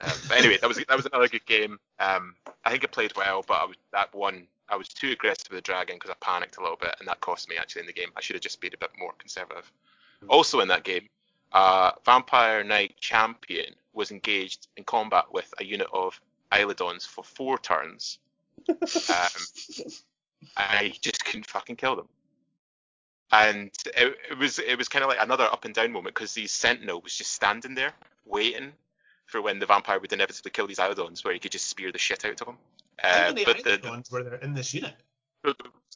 Um, 0.00 0.10
but 0.28 0.38
anyway, 0.38 0.58
that 0.60 0.66
was 0.66 0.78
that 0.78 0.96
was 0.96 1.06
another 1.06 1.28
good 1.28 1.46
game. 1.46 1.78
Um, 1.98 2.34
I 2.64 2.70
think 2.70 2.84
I 2.84 2.86
played 2.88 3.12
well, 3.16 3.44
but 3.46 3.54
I 3.54 3.64
was 3.64 3.76
that 3.92 4.14
one. 4.14 4.46
I 4.68 4.76
was 4.76 4.88
too 4.88 5.10
aggressive 5.10 5.48
with 5.50 5.58
the 5.58 5.62
dragon 5.62 5.96
because 5.96 6.10
I 6.10 6.24
panicked 6.24 6.56
a 6.56 6.62
little 6.62 6.76
bit, 6.76 6.94
and 6.98 7.08
that 7.08 7.20
cost 7.20 7.48
me 7.48 7.56
actually 7.58 7.80
in 7.80 7.86
the 7.86 7.92
game. 7.92 8.10
I 8.16 8.20
should 8.20 8.36
have 8.36 8.42
just 8.42 8.60
been 8.60 8.74
a 8.74 8.78
bit 8.78 8.90
more 8.98 9.12
conservative. 9.18 9.70
Also 10.28 10.60
in 10.60 10.68
that 10.68 10.84
game, 10.84 11.08
uh, 11.52 11.92
Vampire 12.04 12.64
Knight 12.64 12.96
Champion 13.00 13.74
was 13.92 14.10
engaged 14.10 14.68
in 14.76 14.84
combat 14.84 15.24
with 15.32 15.52
a 15.58 15.64
unit 15.64 15.88
of 15.92 16.20
Eilidons 16.52 17.06
for 17.06 17.24
four 17.24 17.58
turns. 17.58 18.18
Um, 18.68 18.76
I 20.56 20.92
just 21.00 21.24
couldn't 21.24 21.46
fucking 21.46 21.76
kill 21.76 21.96
them. 21.96 22.08
And 23.32 23.70
it, 23.96 24.16
it 24.30 24.38
was 24.38 24.58
it 24.58 24.76
was 24.76 24.88
kind 24.88 25.04
of 25.04 25.08
like 25.08 25.20
another 25.20 25.44
up 25.44 25.64
and 25.64 25.74
down 25.74 25.92
moment 25.92 26.14
because 26.14 26.34
the 26.34 26.46
Sentinel 26.48 27.00
was 27.00 27.14
just 27.14 27.32
standing 27.32 27.74
there 27.74 27.92
waiting 28.24 28.72
for 29.26 29.40
when 29.40 29.60
the 29.60 29.66
vampire 29.66 30.00
would 30.00 30.12
inevitably 30.12 30.50
kill 30.50 30.66
these 30.66 30.78
Eilidons, 30.78 31.24
where 31.24 31.32
he 31.32 31.38
could 31.38 31.52
just 31.52 31.68
spear 31.68 31.92
the 31.92 31.98
shit 31.98 32.24
out 32.24 32.40
of 32.40 32.46
them. 32.46 32.56
Uh, 33.02 33.32
many 33.32 33.44
but 33.44 33.62
the, 33.62 34.04
were 34.10 34.24
there 34.24 34.34
in 34.36 34.54
this 34.54 34.74
unit? 34.74 34.94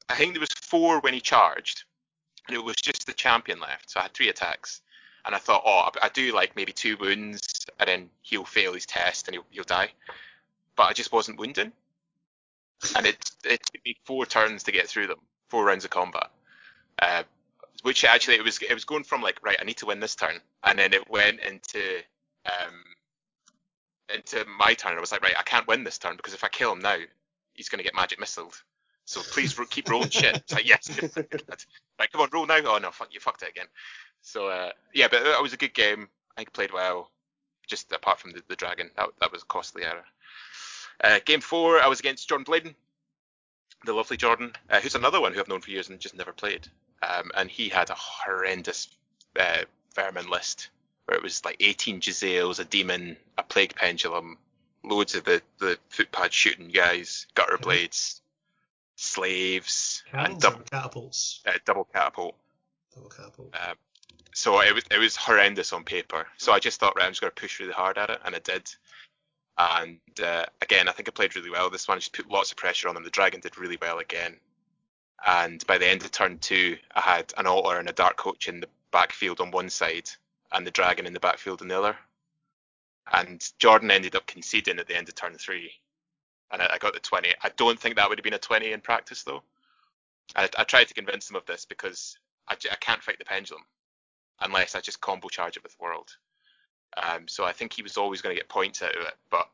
I 0.09 0.14
think 0.14 0.35
there 0.35 0.40
was 0.40 0.52
four 0.62 1.01
when 1.01 1.14
he 1.14 1.20
charged, 1.20 1.85
and 2.47 2.56
it 2.56 2.62
was 2.62 2.76
just 2.76 3.06
the 3.06 3.12
champion 3.12 3.60
left. 3.60 3.90
So 3.90 4.01
I 4.01 4.05
had 4.05 4.14
three 4.14 4.28
attacks, 4.28 4.81
and 5.24 5.34
I 5.34 5.38
thought, 5.38 5.62
oh, 5.64 5.90
I 6.02 6.09
do 6.10 6.34
like 6.34 6.56
maybe 6.56 6.72
two 6.72 6.96
wounds, 6.98 7.66
and 7.78 7.88
then 7.88 8.10
he'll 8.22 8.44
fail 8.44 8.74
his 8.74 8.86
test 8.86 9.28
and 9.28 9.34
he'll, 9.34 9.46
he'll 9.51 9.64
die. 9.64 9.90
But 10.76 10.84
I 10.84 10.92
just 10.92 11.12
wasn't 11.12 11.38
wounding, 11.38 11.72
and 12.96 13.06
it 13.06 13.30
it 13.44 13.60
took 13.62 13.84
me 13.84 13.96
four 14.05 14.26
turns 14.26 14.64
to 14.64 14.72
get 14.72 14.88
through 14.88 15.06
them, 15.06 15.20
four 15.48 15.64
rounds 15.64 15.84
of 15.84 15.90
combat. 15.90 16.30
Uh, 17.01 17.22
which 17.82 18.05
actually 18.05 18.36
it 18.36 18.44
was 18.44 18.60
it 18.62 18.74
was 18.74 18.84
going 18.84 19.05
from 19.05 19.22
like 19.22 19.38
right, 19.44 19.59
I 19.60 19.64
need 19.64 19.78
to 19.78 19.86
win 19.86 20.01
this 20.01 20.14
turn, 20.14 20.40
and 20.62 20.78
then 20.78 20.92
it 20.92 21.09
went 21.10 21.40
into 21.40 21.80
um 22.46 22.84
into 24.12 24.44
my 24.59 24.74
turn. 24.74 24.96
I 24.96 25.01
was 25.01 25.12
like, 25.12 25.22
right, 25.22 25.34
I 25.38 25.42
can't 25.42 25.66
win 25.66 25.84
this 25.84 25.98
turn 25.98 26.16
because 26.16 26.34
if 26.34 26.44
I 26.44 26.48
kill 26.48 26.72
him 26.72 26.80
now, 26.80 26.96
he's 27.55 27.68
going 27.68 27.78
to 27.78 27.84
get 27.84 27.94
magic 27.94 28.20
missiled. 28.20 28.60
So 29.06 29.20
please 29.20 29.59
keep 29.70 29.88
rolling 29.90 30.10
shit. 30.10 30.36
It's 30.36 30.52
like, 30.52 30.68
yes. 30.68 31.01
Right, 31.96 32.10
come 32.10 32.22
on, 32.22 32.28
roll 32.32 32.44
now. 32.44 32.59
Oh 32.64 32.78
no, 32.78 32.90
fuck, 32.90 33.14
you 33.14 33.20
fucked 33.20 33.44
it 33.44 33.51
again. 33.51 33.66
So 34.24 34.48
uh, 34.48 34.70
yeah, 34.94 35.09
but 35.10 35.22
it 35.22 35.42
was 35.42 35.52
a 35.52 35.59
good 35.59 35.74
game. 35.74 36.09
I 36.36 36.40
think 36.40 36.52
played 36.52 36.72
well. 36.72 37.10
Just 37.66 37.92
apart 37.92 38.18
from 38.18 38.32
the, 38.32 38.42
the 38.48 38.56
dragon, 38.56 38.90
that 38.96 39.10
that 39.20 39.30
was 39.30 39.42
a 39.42 39.46
costly 39.46 39.84
error. 39.84 40.05
Uh, 41.02 41.20
game 41.24 41.40
four, 41.40 41.80
I 41.80 41.86
was 41.86 42.01
against 42.01 42.28
Jordan 42.28 42.44
Bladen, 42.44 42.74
the 43.84 43.92
lovely 43.92 44.16
Jordan, 44.16 44.52
uh, 44.70 44.80
who's 44.80 44.94
another 44.94 45.20
one 45.20 45.32
who 45.32 45.40
I've 45.40 45.48
known 45.48 45.60
for 45.60 45.70
years 45.70 45.88
and 45.88 46.01
just 46.01 46.16
never 46.16 46.32
played. 46.32 46.66
Um, 47.02 47.30
and 47.36 47.51
he 47.51 47.68
had 47.68 47.90
a 47.90 47.96
horrendous 47.96 48.88
uh, 49.38 49.64
vermin 49.94 50.30
list 50.30 50.70
where 51.05 51.16
it 51.16 51.22
was 51.22 51.44
like 51.44 51.56
18 51.60 52.01
Giselles, 52.01 52.59
a 52.59 52.64
demon, 52.64 53.16
a 53.36 53.42
plague 53.42 53.74
pendulum, 53.74 54.38
loads 54.82 55.14
of 55.14 55.24
the, 55.24 55.42
the 55.59 55.78
footpad 55.90 56.32
shooting 56.32 56.68
guys, 56.68 57.26
gutter 57.34 57.59
blades, 57.59 58.22
slaves, 58.96 60.02
and 60.12 60.22
Cannons 60.22 60.42
dub, 60.42 60.55
or 60.55 60.62
catapults? 60.62 61.40
uh, 61.46 61.52
double 61.64 61.84
catapult. 61.84 62.36
Double 62.94 63.10
catapult. 63.10 63.55
Um, 63.55 63.76
so 64.35 64.61
it 64.61 64.74
was 64.74 64.82
it 64.91 64.99
was 64.99 65.16
horrendous 65.16 65.73
on 65.73 65.85
paper. 65.85 66.27
So 66.36 66.53
I 66.53 66.59
just 66.59 66.81
thought, 66.81 66.95
right, 66.97 67.07
I'm 67.07 67.12
just 67.12 67.20
going 67.20 67.32
to 67.35 67.41
push 67.41 67.61
really 67.61 67.73
hard 67.73 67.97
at 67.99 68.11
it, 68.11 68.20
and 68.24 68.35
I 68.35 68.41
did. 68.41 68.69
And 69.57 70.01
uh, 70.23 70.47
again, 70.61 70.89
I 70.89 70.93
think 70.93 71.09
I 71.09 71.12
played 71.12 71.36
really 71.36 71.51
well. 71.51 71.70
This 71.70 71.86
one 71.86 71.97
I 71.97 72.01
just 72.01 72.12
put 72.12 72.28
lots 72.28 72.51
of 72.51 72.57
pressure 72.57 72.89
on 72.89 72.95
them. 72.95 73.05
The 73.05 73.11
dragon 73.11 73.41
did 73.41 73.57
really 73.57 73.78
well 73.81 74.01
again. 74.01 74.36
And 75.24 75.65
by 75.69 75.78
the 75.78 75.89
end 75.89 76.03
of 76.03 76.11
turn 76.11 76.39
two, 76.39 76.77
I 76.95 77.01
had 77.01 77.32
an 77.39 77.47
altar 77.47 77.78
and 77.78 77.89
a 77.89 77.93
dark 77.93 78.16
coach 78.16 78.49
in 78.49 78.59
the 78.59 78.69
backfield 78.91 79.41
on 79.41 79.53
one 79.53 79.70
side, 79.70 80.11
and 80.53 80.66
the 80.66 80.73
dragon 80.73 81.07
in 81.07 81.12
the 81.12 81.20
backfield 81.20 81.62
on 81.62 81.69
the 81.69 81.78
other. 81.78 81.97
And 83.12 83.49
Jordan 83.59 83.93
ended 83.93 84.16
up 84.16 84.27
conceding 84.27 84.81
at 84.81 84.89
the 84.89 84.97
end 84.97 85.09
of 85.09 85.15
turn 85.15 85.39
three, 85.39 85.70
and 86.51 86.61
I, 86.61 86.70
I 86.74 86.78
got 86.78 86.95
the 86.95 87.01
20. 87.01 87.32
I 87.43 87.51
don't 87.57 87.78
think 87.78 87.95
that 87.97 88.09
would 88.09 88.19
have 88.19 88.24
been 88.24 88.35
a 88.35 88.39
20 88.39 88.73
in 88.73 88.81
practice 88.81 89.23
though. 89.23 89.45
I, 90.35 90.49
I 90.59 90.65
tried 90.65 90.89
to 90.89 90.95
convince 90.95 91.31
him 91.31 91.36
of 91.36 91.47
this 91.47 91.65
because 91.65 92.19
I 92.49 92.57
can't 92.57 93.03
fight 93.03 93.19
the 93.19 93.24
pendulum 93.24 93.62
unless 94.44 94.74
I 94.74 94.80
just 94.80 95.00
combo 95.00 95.28
charge 95.28 95.56
it 95.56 95.62
with 95.62 95.74
world. 95.80 96.16
Um, 96.96 97.26
so 97.26 97.44
I 97.44 97.52
think 97.52 97.72
he 97.72 97.82
was 97.82 97.96
always 97.96 98.20
going 98.22 98.36
to 98.36 98.40
get 98.40 98.48
points 98.48 98.80
out 98.82 98.94
of 98.94 99.02
it, 99.02 99.14
but 99.30 99.48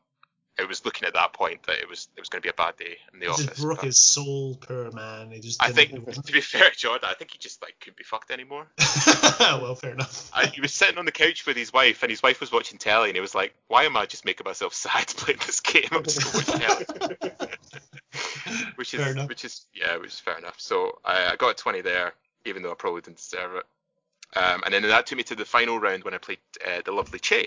it 0.59 0.67
was 0.67 0.85
looking 0.85 1.07
at 1.07 1.13
that 1.15 1.33
point 1.33 1.63
that 1.63 1.77
it 1.79 1.89
was 1.89 2.09
it 2.15 2.19
was 2.19 2.29
going 2.29 2.41
to 2.41 2.45
be 2.45 2.49
a 2.49 2.53
bad 2.53 2.75
day 2.77 2.97
in 3.13 3.19
the 3.19 3.25
He 3.25 3.31
office. 3.31 3.45
just 3.47 3.61
broke 3.61 3.77
but 3.79 3.85
his 3.85 3.97
soul, 3.97 4.55
poor 4.61 4.91
man. 4.91 5.31
He 5.31 5.39
just. 5.39 5.63
I 5.63 5.71
think, 5.71 5.91
to 6.25 6.31
be 6.33 6.41
fair, 6.41 6.69
Jordan, 6.75 7.09
I 7.09 7.15
think 7.15 7.31
he 7.31 7.39
just 7.39 7.61
like 7.63 7.75
couldn't 7.79 7.97
be 7.97 8.03
fucked 8.03 8.29
anymore. 8.29 8.67
well, 9.39 9.73
fair 9.75 9.93
enough. 9.93 10.29
I, 10.33 10.45
he 10.47 10.61
was 10.61 10.73
sitting 10.73 10.99
on 10.99 11.05
the 11.05 11.11
couch 11.11 11.47
with 11.47 11.57
his 11.57 11.73
wife, 11.73 12.03
and 12.03 12.11
his 12.11 12.21
wife 12.21 12.39
was 12.41 12.51
watching 12.51 12.77
telly, 12.77 13.09
and 13.09 13.15
he 13.15 13.21
was 13.21 13.33
like, 13.33 13.55
"Why 13.69 13.85
am 13.85 13.97
I 13.97 14.05
just 14.05 14.25
making 14.25 14.43
myself 14.45 14.73
sad 14.75 15.07
playing 15.07 15.39
this 15.45 15.61
game? 15.61 15.87
I'm 15.91 16.03
just 16.03 16.21
going 16.31 16.45
to 16.45 16.51
watch 16.51 16.85
telly." 17.25 17.31
which 18.75 18.93
is 18.93 19.01
Fair 19.01 19.11
enough. 19.13 19.29
which 19.29 19.45
is 19.45 19.65
yeah, 19.73 19.97
which 19.97 20.11
is 20.11 20.19
fair 20.19 20.37
enough. 20.37 20.55
So 20.59 20.99
I, 21.05 21.31
I 21.31 21.35
got 21.37 21.51
a 21.51 21.53
20 21.55 21.81
there, 21.81 22.13
even 22.45 22.61
though 22.61 22.71
I 22.71 22.75
probably 22.75 23.01
didn't 23.01 23.17
deserve 23.17 23.55
it. 23.55 23.63
Um, 24.35 24.61
and 24.63 24.73
then 24.73 24.83
that 24.83 25.05
took 25.05 25.17
me 25.17 25.23
to 25.23 25.35
the 25.35 25.45
final 25.45 25.79
round 25.79 26.03
when 26.03 26.13
I 26.13 26.17
played 26.17 26.39
uh, 26.65 26.81
the 26.85 26.91
lovely 26.91 27.19
Che 27.19 27.45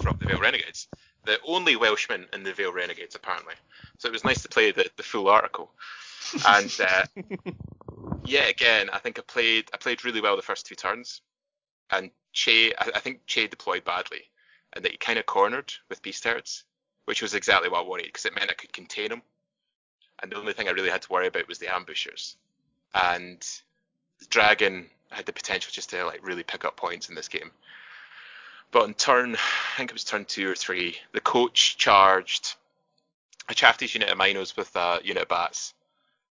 from 0.00 0.16
the 0.20 0.26
Vale 0.26 0.40
Renegades, 0.40 0.86
the 1.24 1.38
only 1.44 1.74
Welshman 1.76 2.26
in 2.32 2.44
the 2.44 2.52
Vale 2.52 2.72
Renegades 2.72 3.14
apparently. 3.16 3.54
So 3.98 4.08
it 4.08 4.12
was 4.12 4.24
nice 4.24 4.42
to 4.42 4.48
play 4.48 4.70
the, 4.70 4.88
the 4.96 5.02
full 5.02 5.28
article. 5.28 5.72
And 6.46 6.72
uh, 6.80 7.04
yeah, 8.24 8.44
again, 8.44 8.88
I 8.92 8.98
think 8.98 9.18
I 9.18 9.22
played 9.22 9.68
I 9.74 9.76
played 9.78 10.04
really 10.04 10.20
well 10.20 10.36
the 10.36 10.42
first 10.42 10.66
two 10.66 10.74
turns, 10.74 11.22
and 11.90 12.10
Che 12.32 12.72
I, 12.78 12.90
I 12.94 13.00
think 13.00 13.26
Che 13.26 13.48
deployed 13.48 13.84
badly, 13.84 14.22
and 14.74 14.84
that 14.84 14.92
he 14.92 14.98
kind 14.98 15.18
of 15.18 15.26
cornered 15.26 15.72
with 15.88 16.02
beast 16.02 16.22
turrets, 16.22 16.64
which 17.06 17.22
was 17.22 17.34
exactly 17.34 17.68
what 17.68 17.80
I 17.80 17.88
wanted 17.88 18.06
because 18.06 18.26
it 18.26 18.34
meant 18.34 18.50
I 18.50 18.54
could 18.54 18.72
contain 18.72 19.10
him. 19.10 19.22
And 20.22 20.30
the 20.30 20.36
only 20.36 20.52
thing 20.52 20.68
I 20.68 20.72
really 20.72 20.90
had 20.90 21.02
to 21.02 21.12
worry 21.12 21.28
about 21.28 21.48
was 21.48 21.58
the 21.58 21.74
ambushers, 21.74 22.36
and 22.94 23.40
the 24.20 24.26
dragon 24.26 24.90
had 25.10 25.26
the 25.26 25.32
potential 25.32 25.70
just 25.72 25.90
to 25.90 26.04
like 26.04 26.26
really 26.26 26.42
pick 26.42 26.64
up 26.64 26.76
points 26.76 27.08
in 27.08 27.14
this 27.14 27.28
game. 27.28 27.50
But 28.70 28.82
on 28.82 28.94
turn, 28.94 29.34
I 29.34 29.76
think 29.76 29.90
it 29.90 29.94
was 29.94 30.04
turn 30.04 30.24
two 30.24 30.50
or 30.50 30.54
three, 30.54 30.96
the 31.12 31.20
coach 31.20 31.76
charged. 31.78 32.54
a 33.48 33.54
chaffed 33.54 33.82
unit 33.94 34.10
of 34.10 34.18
minos 34.18 34.56
with 34.56 34.74
a 34.76 35.00
unit 35.02 35.22
of 35.22 35.28
bats, 35.28 35.72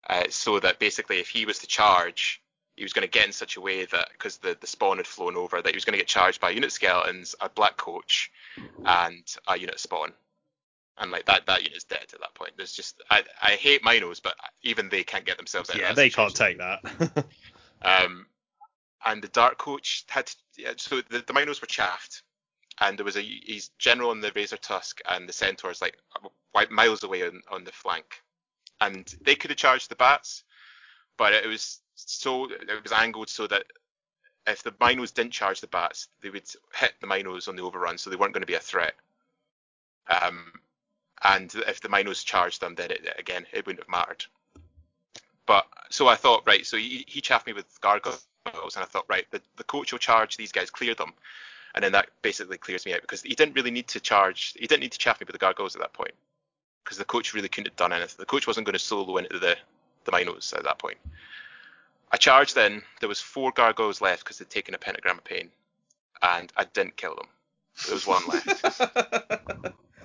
uh, 0.10 0.24
so 0.30 0.60
that 0.60 0.80
basically 0.80 1.20
if 1.20 1.28
he 1.28 1.46
was 1.46 1.60
to 1.60 1.68
charge, 1.68 2.42
he 2.76 2.84
was 2.84 2.94
going 2.94 3.06
to 3.06 3.12
get 3.12 3.26
in 3.26 3.34
such 3.34 3.58
a 3.58 3.62
way 3.62 3.86
that 3.86 4.10
because 4.14 4.38
the, 4.38 4.58
the 4.60 4.68
spawn 4.68 4.98
had 4.98 5.06
flown 5.08 5.36
over, 5.36 5.62
that 5.62 5.70
he 5.70 5.76
was 5.76 5.84
going 5.84 5.94
to 5.94 6.00
get 6.00 6.08
charged 6.08 6.40
by 6.40 6.50
unit 6.52 6.72
skeletons, 6.72 7.36
a 7.42 7.50
black 7.50 7.76
coach, 7.76 8.32
and 8.86 9.24
a 9.48 9.58
unit 9.60 9.76
of 9.76 9.82
spawn. 9.82 10.14
And 10.98 11.12
like 11.12 11.26
that, 11.26 11.46
that 11.48 11.64
unit's 11.64 11.84
dead 11.84 12.06
at 12.14 12.20
that 12.20 12.34
point. 12.34 12.52
There's 12.58 12.74
just 12.74 13.02
I, 13.10 13.24
I 13.42 13.52
hate 13.52 13.84
minos, 13.84 14.20
but 14.20 14.36
even 14.64 14.90
they 14.90 15.04
can't 15.04 15.26
get 15.26 15.38
themselves 15.38 15.70
out. 15.70 15.76
of 15.76 15.82
yeah, 15.82 15.94
they 15.94 16.10
can't 16.10 16.36
take 16.36 16.58
that. 16.60 17.26
Um, 17.84 18.28
and 19.06 19.22
the 19.22 19.28
Dark 19.30 19.58
Coach 19.58 20.06
had 20.08 20.28
to, 20.28 20.74
so 20.78 21.02
the, 21.10 21.24
the 21.26 21.34
Minos 21.34 21.62
were 21.62 21.68
chaffed, 21.68 22.24
and 22.80 22.98
there 22.98 23.06
was 23.06 23.18
a 23.18 23.22
he's 23.22 23.70
general 23.78 24.12
on 24.12 24.22
the 24.22 24.32
Razor 24.36 24.58
Tusk, 24.58 25.02
and 25.10 25.28
the 25.28 25.34
Centaurs 25.34 25.82
like 25.82 26.72
miles 26.72 27.04
away 27.04 27.24
on, 27.24 27.42
on 27.50 27.64
the 27.64 27.72
flank, 27.72 28.22
and 28.80 29.14
they 29.22 29.36
could 29.36 29.52
have 29.52 29.58
charged 29.58 29.90
the 29.90 29.96
bats, 29.96 30.44
but 31.18 31.34
it 31.34 31.48
was 31.48 31.80
so 31.96 32.46
it 32.46 32.84
was 32.84 32.92
angled 32.92 33.30
so 33.30 33.48
that 33.48 33.64
if 34.48 34.64
the 34.64 34.74
Minos 34.80 35.12
didn't 35.12 35.34
charge 35.34 35.62
the 35.62 35.68
bats, 35.68 36.08
they 36.22 36.30
would 36.30 36.50
hit 36.74 36.94
the 37.00 37.08
Minos 37.08 37.48
on 37.48 37.56
the 37.56 37.64
overrun, 37.64 37.98
so 37.98 38.10
they 38.10 38.16
weren't 38.16 38.34
going 38.34 38.42
to 38.42 38.48
be 38.48 38.56
a 38.56 38.60
threat. 38.60 38.96
Um, 40.08 40.52
and 41.24 41.54
if 41.68 41.82
the 41.82 41.90
Minos 41.90 42.24
charged 42.24 42.62
them, 42.62 42.76
then 42.76 42.92
it, 42.92 43.08
again 43.18 43.46
it 43.54 43.66
wouldn't 43.66 43.84
have 43.84 43.90
mattered. 43.90 44.26
But 45.46 45.68
so 45.90 46.08
I 46.08 46.16
thought, 46.16 46.44
right, 46.48 46.66
so 46.66 46.78
he, 46.78 47.06
he 47.08 47.22
chaffed 47.22 47.48
me 47.48 47.54
with 47.54 47.66
gargoyles, 48.46 48.76
and 48.76 48.84
I 48.84 48.88
thought, 48.88 49.06
right, 49.08 49.26
the, 49.32 49.42
the 49.58 49.64
coach 49.64 49.92
will 49.92 50.00
charge 50.00 50.38
these 50.38 50.52
guys, 50.52 50.70
clear 50.70 50.96
them, 50.96 51.14
and 51.76 51.84
then 51.84 51.92
that 51.94 52.10
basically 52.22 52.58
clears 52.58 52.86
me 52.86 52.94
out 52.94 53.02
because 53.02 53.22
he 53.22 53.36
didn't 53.36 53.56
really 53.56 53.72
need 53.72 53.88
to 53.90 54.00
charge, 54.00 54.54
he 54.58 54.68
didn't 54.68 54.82
need 54.82 54.92
to 54.92 54.98
chaff 54.98 55.20
me 55.20 55.26
with 55.26 55.34
the 55.34 55.40
gargoyles 55.40 55.76
at 55.76 55.82
that 55.82 55.94
point 55.94 56.14
because 56.84 56.98
the 56.98 57.06
coach 57.06 57.34
really 57.34 57.50
couldn't 57.50 57.72
have 57.72 57.76
done 57.78 57.94
anything. 57.94 58.16
The 58.18 58.26
coach 58.26 58.48
wasn't 58.48 58.66
going 58.66 58.74
to 58.74 58.80
solo 58.80 59.18
into 59.18 59.40
the 59.40 59.56
the 60.04 60.12
minos 60.12 60.54
at 60.54 60.64
that 60.64 60.80
point. 60.80 60.98
I 62.12 62.18
charged 62.18 62.56
then. 62.56 62.82
There 63.00 63.10
was 63.10 63.22
four 63.22 63.52
gargoyles 63.52 64.02
left 64.02 64.24
because 64.24 64.40
they'd 64.40 64.50
taken 64.50 64.74
a 64.74 64.78
pentagram 64.78 65.20
of 65.20 65.24
pain, 65.24 65.50
and 66.22 66.52
I 66.58 66.66
didn't 66.66 66.98
kill 66.98 67.16
them. 67.16 67.28
There 67.86 67.96
was 67.96 68.06
one 68.06 68.24
left, 68.28 68.82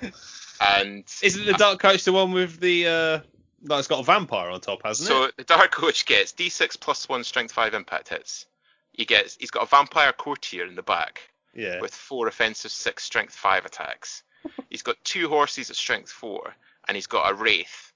and 0.61 1.05
Isn't 1.23 1.47
the 1.47 1.55
Dark 1.55 1.81
Coach 1.81 2.05
the 2.05 2.13
one 2.13 2.33
with 2.33 2.61
the 2.61 2.87
uh 2.87 3.21
that's 3.69 3.87
got 3.89 4.01
a 4.01 4.05
vampire 4.05 4.51
on 4.51 4.61
top, 4.61 4.83
hasn't 4.85 5.09
it? 5.09 5.13
So 5.13 5.25
it? 5.25 5.37
the 5.37 5.45
Dark 5.45 5.71
Coach 5.73 6.07
gets 6.07 6.33
D6 6.33 6.81
plus 6.81 7.09
one 7.09 7.25
Strength 7.25 7.53
five 7.53 7.75
impact 7.75 8.09
hits. 8.09 8.47
He 8.93 9.05
gets 9.05 9.37
he's 9.37 9.51
got 9.51 9.63
a 9.65 9.67
Vampire 9.67 10.13
Courtier 10.13 10.67
in 10.67 10.75
the 10.75 10.83
back, 10.83 11.21
Yeah. 11.55 11.81
with 11.81 11.95
four 11.95 12.29
offensive, 12.29 12.71
six 12.71 13.05
strength 13.05 13.35
five 13.35 13.65
attacks. 13.67 14.23
He's 14.71 14.83
got 14.83 14.97
two 15.05 15.29
horses 15.29 15.71
at 15.71 15.77
strength 15.77 16.11
four, 16.11 16.55
and 16.89 16.95
he's 16.97 17.07
got 17.09 17.31
a 17.31 17.35
wraith 17.35 17.93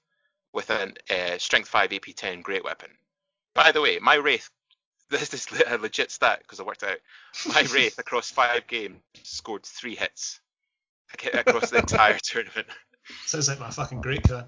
with 0.53 0.69
a 0.69 0.93
uh, 1.09 1.37
strength 1.37 1.69
five 1.69 1.91
AP 1.93 2.13
ten 2.15 2.41
great 2.41 2.63
weapon. 2.63 2.89
By 3.53 3.71
the 3.71 3.81
way, 3.81 3.99
my 3.99 4.15
wraith, 4.15 4.49
this 5.09 5.33
is 5.33 5.47
a 5.67 5.77
legit 5.77 6.11
stat 6.11 6.39
because 6.43 6.59
I 6.59 6.63
worked 6.63 6.83
out. 6.83 6.97
My 7.47 7.61
wraith 7.73 7.97
across 7.99 8.29
five 8.29 8.67
games 8.67 8.99
scored 9.23 9.63
three 9.63 9.95
hits 9.95 10.39
across 11.33 11.69
the 11.71 11.77
entire 11.79 12.17
tournament. 12.21 12.67
Sounds 13.25 13.47
like 13.49 13.59
my 13.59 13.69
fucking 13.71 14.01
great 14.01 14.23
clan. 14.23 14.45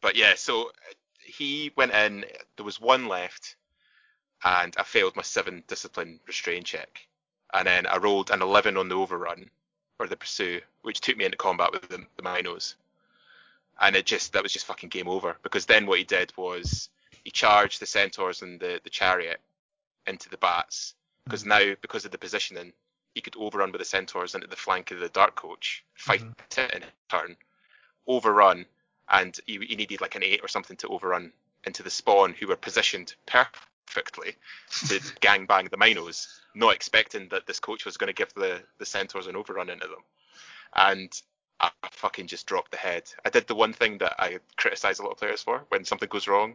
But 0.00 0.16
yeah, 0.16 0.34
so 0.36 0.68
uh, 0.68 0.94
he 1.24 1.72
went 1.76 1.92
in. 1.92 2.24
There 2.56 2.64
was 2.64 2.80
one 2.80 3.08
left, 3.08 3.56
and 4.44 4.74
I 4.78 4.82
failed 4.82 5.16
my 5.16 5.22
seven 5.22 5.62
discipline 5.66 6.20
restraint 6.26 6.66
check, 6.66 7.06
and 7.52 7.66
then 7.66 7.86
I 7.86 7.96
rolled 7.96 8.30
an 8.30 8.42
eleven 8.42 8.76
on 8.76 8.88
the 8.88 8.96
overrun 8.96 9.50
or 9.98 10.06
the 10.06 10.16
pursue, 10.16 10.60
which 10.82 11.00
took 11.00 11.16
me 11.16 11.24
into 11.24 11.36
combat 11.36 11.72
with 11.72 11.88
the, 11.88 12.04
the 12.16 12.22
Minos. 12.22 12.76
And 13.80 13.94
it 13.96 14.06
just 14.06 14.32
that 14.32 14.42
was 14.42 14.52
just 14.52 14.66
fucking 14.66 14.88
game 14.88 15.08
over 15.08 15.36
because 15.42 15.66
then 15.66 15.86
what 15.86 15.98
he 15.98 16.04
did 16.04 16.32
was 16.36 16.88
he 17.24 17.30
charged 17.30 17.80
the 17.80 17.86
centaurs 17.86 18.42
and 18.42 18.58
the, 18.58 18.80
the 18.84 18.90
chariot 18.90 19.40
into 20.06 20.28
the 20.30 20.38
bats 20.38 20.94
because 21.24 21.44
now 21.44 21.74
because 21.82 22.04
of 22.04 22.10
the 22.10 22.18
positioning 22.18 22.72
he 23.14 23.20
could 23.20 23.36
overrun 23.36 23.72
with 23.72 23.80
the 23.80 23.84
centaurs 23.84 24.34
into 24.34 24.46
the 24.46 24.56
flank 24.56 24.90
of 24.90 25.00
the 25.00 25.08
dark 25.08 25.34
coach, 25.34 25.82
fight 25.94 26.22
it 26.22 26.74
in 26.74 26.84
turn, 27.08 27.36
overrun, 28.06 28.66
and 29.08 29.38
he, 29.46 29.58
he 29.58 29.76
needed 29.76 30.00
like 30.00 30.14
an 30.14 30.22
eight 30.22 30.40
or 30.42 30.48
something 30.48 30.76
to 30.78 30.88
overrun 30.88 31.32
into 31.64 31.82
the 31.82 31.90
spawn 31.90 32.34
who 32.38 32.46
were 32.46 32.56
positioned 32.56 33.14
perfectly 33.26 34.34
to 34.88 35.00
gang 35.20 35.46
bang 35.46 35.68
the 35.70 35.76
Minos, 35.76 36.40
not 36.54 36.74
expecting 36.74 37.28
that 37.28 37.46
this 37.46 37.60
coach 37.60 37.84
was 37.84 37.96
going 37.96 38.08
to 38.08 38.14
give 38.14 38.32
the, 38.34 38.62
the 38.78 38.86
centaurs 38.86 39.26
an 39.26 39.36
overrun 39.36 39.70
into 39.70 39.86
them. 39.86 40.02
And 40.74 41.12
I 41.60 41.70
fucking 41.90 42.26
just 42.26 42.46
dropped 42.46 42.70
the 42.70 42.76
head. 42.76 43.04
I 43.24 43.30
did 43.30 43.46
the 43.46 43.54
one 43.54 43.72
thing 43.72 43.98
that 43.98 44.14
I 44.18 44.38
criticize 44.56 44.98
a 44.98 45.02
lot 45.02 45.12
of 45.12 45.18
players 45.18 45.42
for 45.42 45.64
when 45.68 45.84
something 45.84 46.08
goes 46.08 46.28
wrong. 46.28 46.54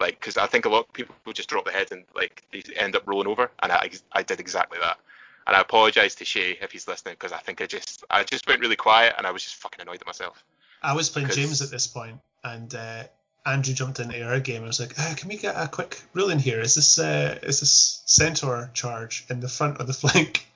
Like, 0.00 0.18
because 0.18 0.36
I 0.36 0.46
think 0.46 0.64
a 0.64 0.68
lot 0.68 0.86
of 0.86 0.92
people 0.92 1.14
just 1.32 1.48
drop 1.48 1.64
the 1.64 1.72
head 1.72 1.90
and 1.90 2.04
like 2.14 2.44
they 2.52 2.62
end 2.76 2.94
up 2.94 3.02
rolling 3.06 3.26
over, 3.26 3.50
and 3.62 3.72
I, 3.72 3.90
I 4.12 4.22
did 4.22 4.38
exactly 4.38 4.78
that. 4.80 4.98
And 5.46 5.56
I 5.56 5.60
apologize 5.60 6.14
to 6.16 6.24
Shay 6.24 6.56
if 6.60 6.70
he's 6.70 6.86
listening 6.86 7.14
because 7.14 7.32
I 7.32 7.38
think 7.38 7.60
I 7.60 7.66
just 7.66 8.04
I 8.08 8.22
just 8.22 8.46
went 8.46 8.60
really 8.60 8.76
quiet 8.76 9.14
and 9.18 9.26
I 9.26 9.32
was 9.32 9.42
just 9.42 9.56
fucking 9.56 9.80
annoyed 9.80 10.00
at 10.00 10.06
myself. 10.06 10.44
I 10.82 10.94
was 10.94 11.08
playing 11.08 11.28
James 11.28 11.62
at 11.62 11.70
this 11.70 11.86
point, 11.86 12.20
and 12.44 12.72
uh, 12.74 13.04
Andrew 13.44 13.74
jumped 13.74 14.00
into 14.00 14.22
our 14.22 14.40
game. 14.40 14.62
I 14.62 14.66
was 14.66 14.80
like, 14.80 14.98
uh, 14.98 15.14
"Can 15.14 15.28
we 15.28 15.36
get 15.36 15.54
a 15.56 15.68
quick 15.68 16.00
rule 16.12 16.30
in 16.30 16.38
here? 16.38 16.60
Is 16.60 16.74
this 16.74 16.98
uh, 16.98 17.38
is 17.42 17.60
this 17.60 18.02
centaur 18.06 18.70
charge 18.74 19.26
in 19.30 19.40
the 19.40 19.48
front 19.48 19.80
or 19.80 19.84
the 19.84 19.92
flank?" 19.94 20.46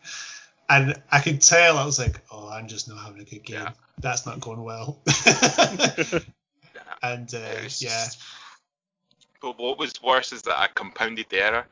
And 0.68 1.00
I 1.10 1.20
could 1.20 1.40
tell 1.42 1.76
I 1.76 1.84
was 1.84 1.98
like, 1.98 2.20
"Oh, 2.30 2.48
I'm 2.48 2.68
just 2.68 2.88
not 2.88 2.98
having 2.98 3.20
a 3.20 3.24
good 3.24 3.44
game. 3.44 3.60
Yeah. 3.60 3.72
That's 3.98 4.26
not 4.26 4.40
going 4.40 4.62
well." 4.62 4.98
and 7.02 7.34
uh, 7.34 7.68
yeah, 7.78 8.06
But 9.40 9.58
what 9.58 9.78
was 9.78 9.92
worse 10.02 10.32
is 10.32 10.42
that 10.42 10.58
I 10.58 10.68
compounded 10.74 11.26
the 11.30 11.42
error, 11.42 11.66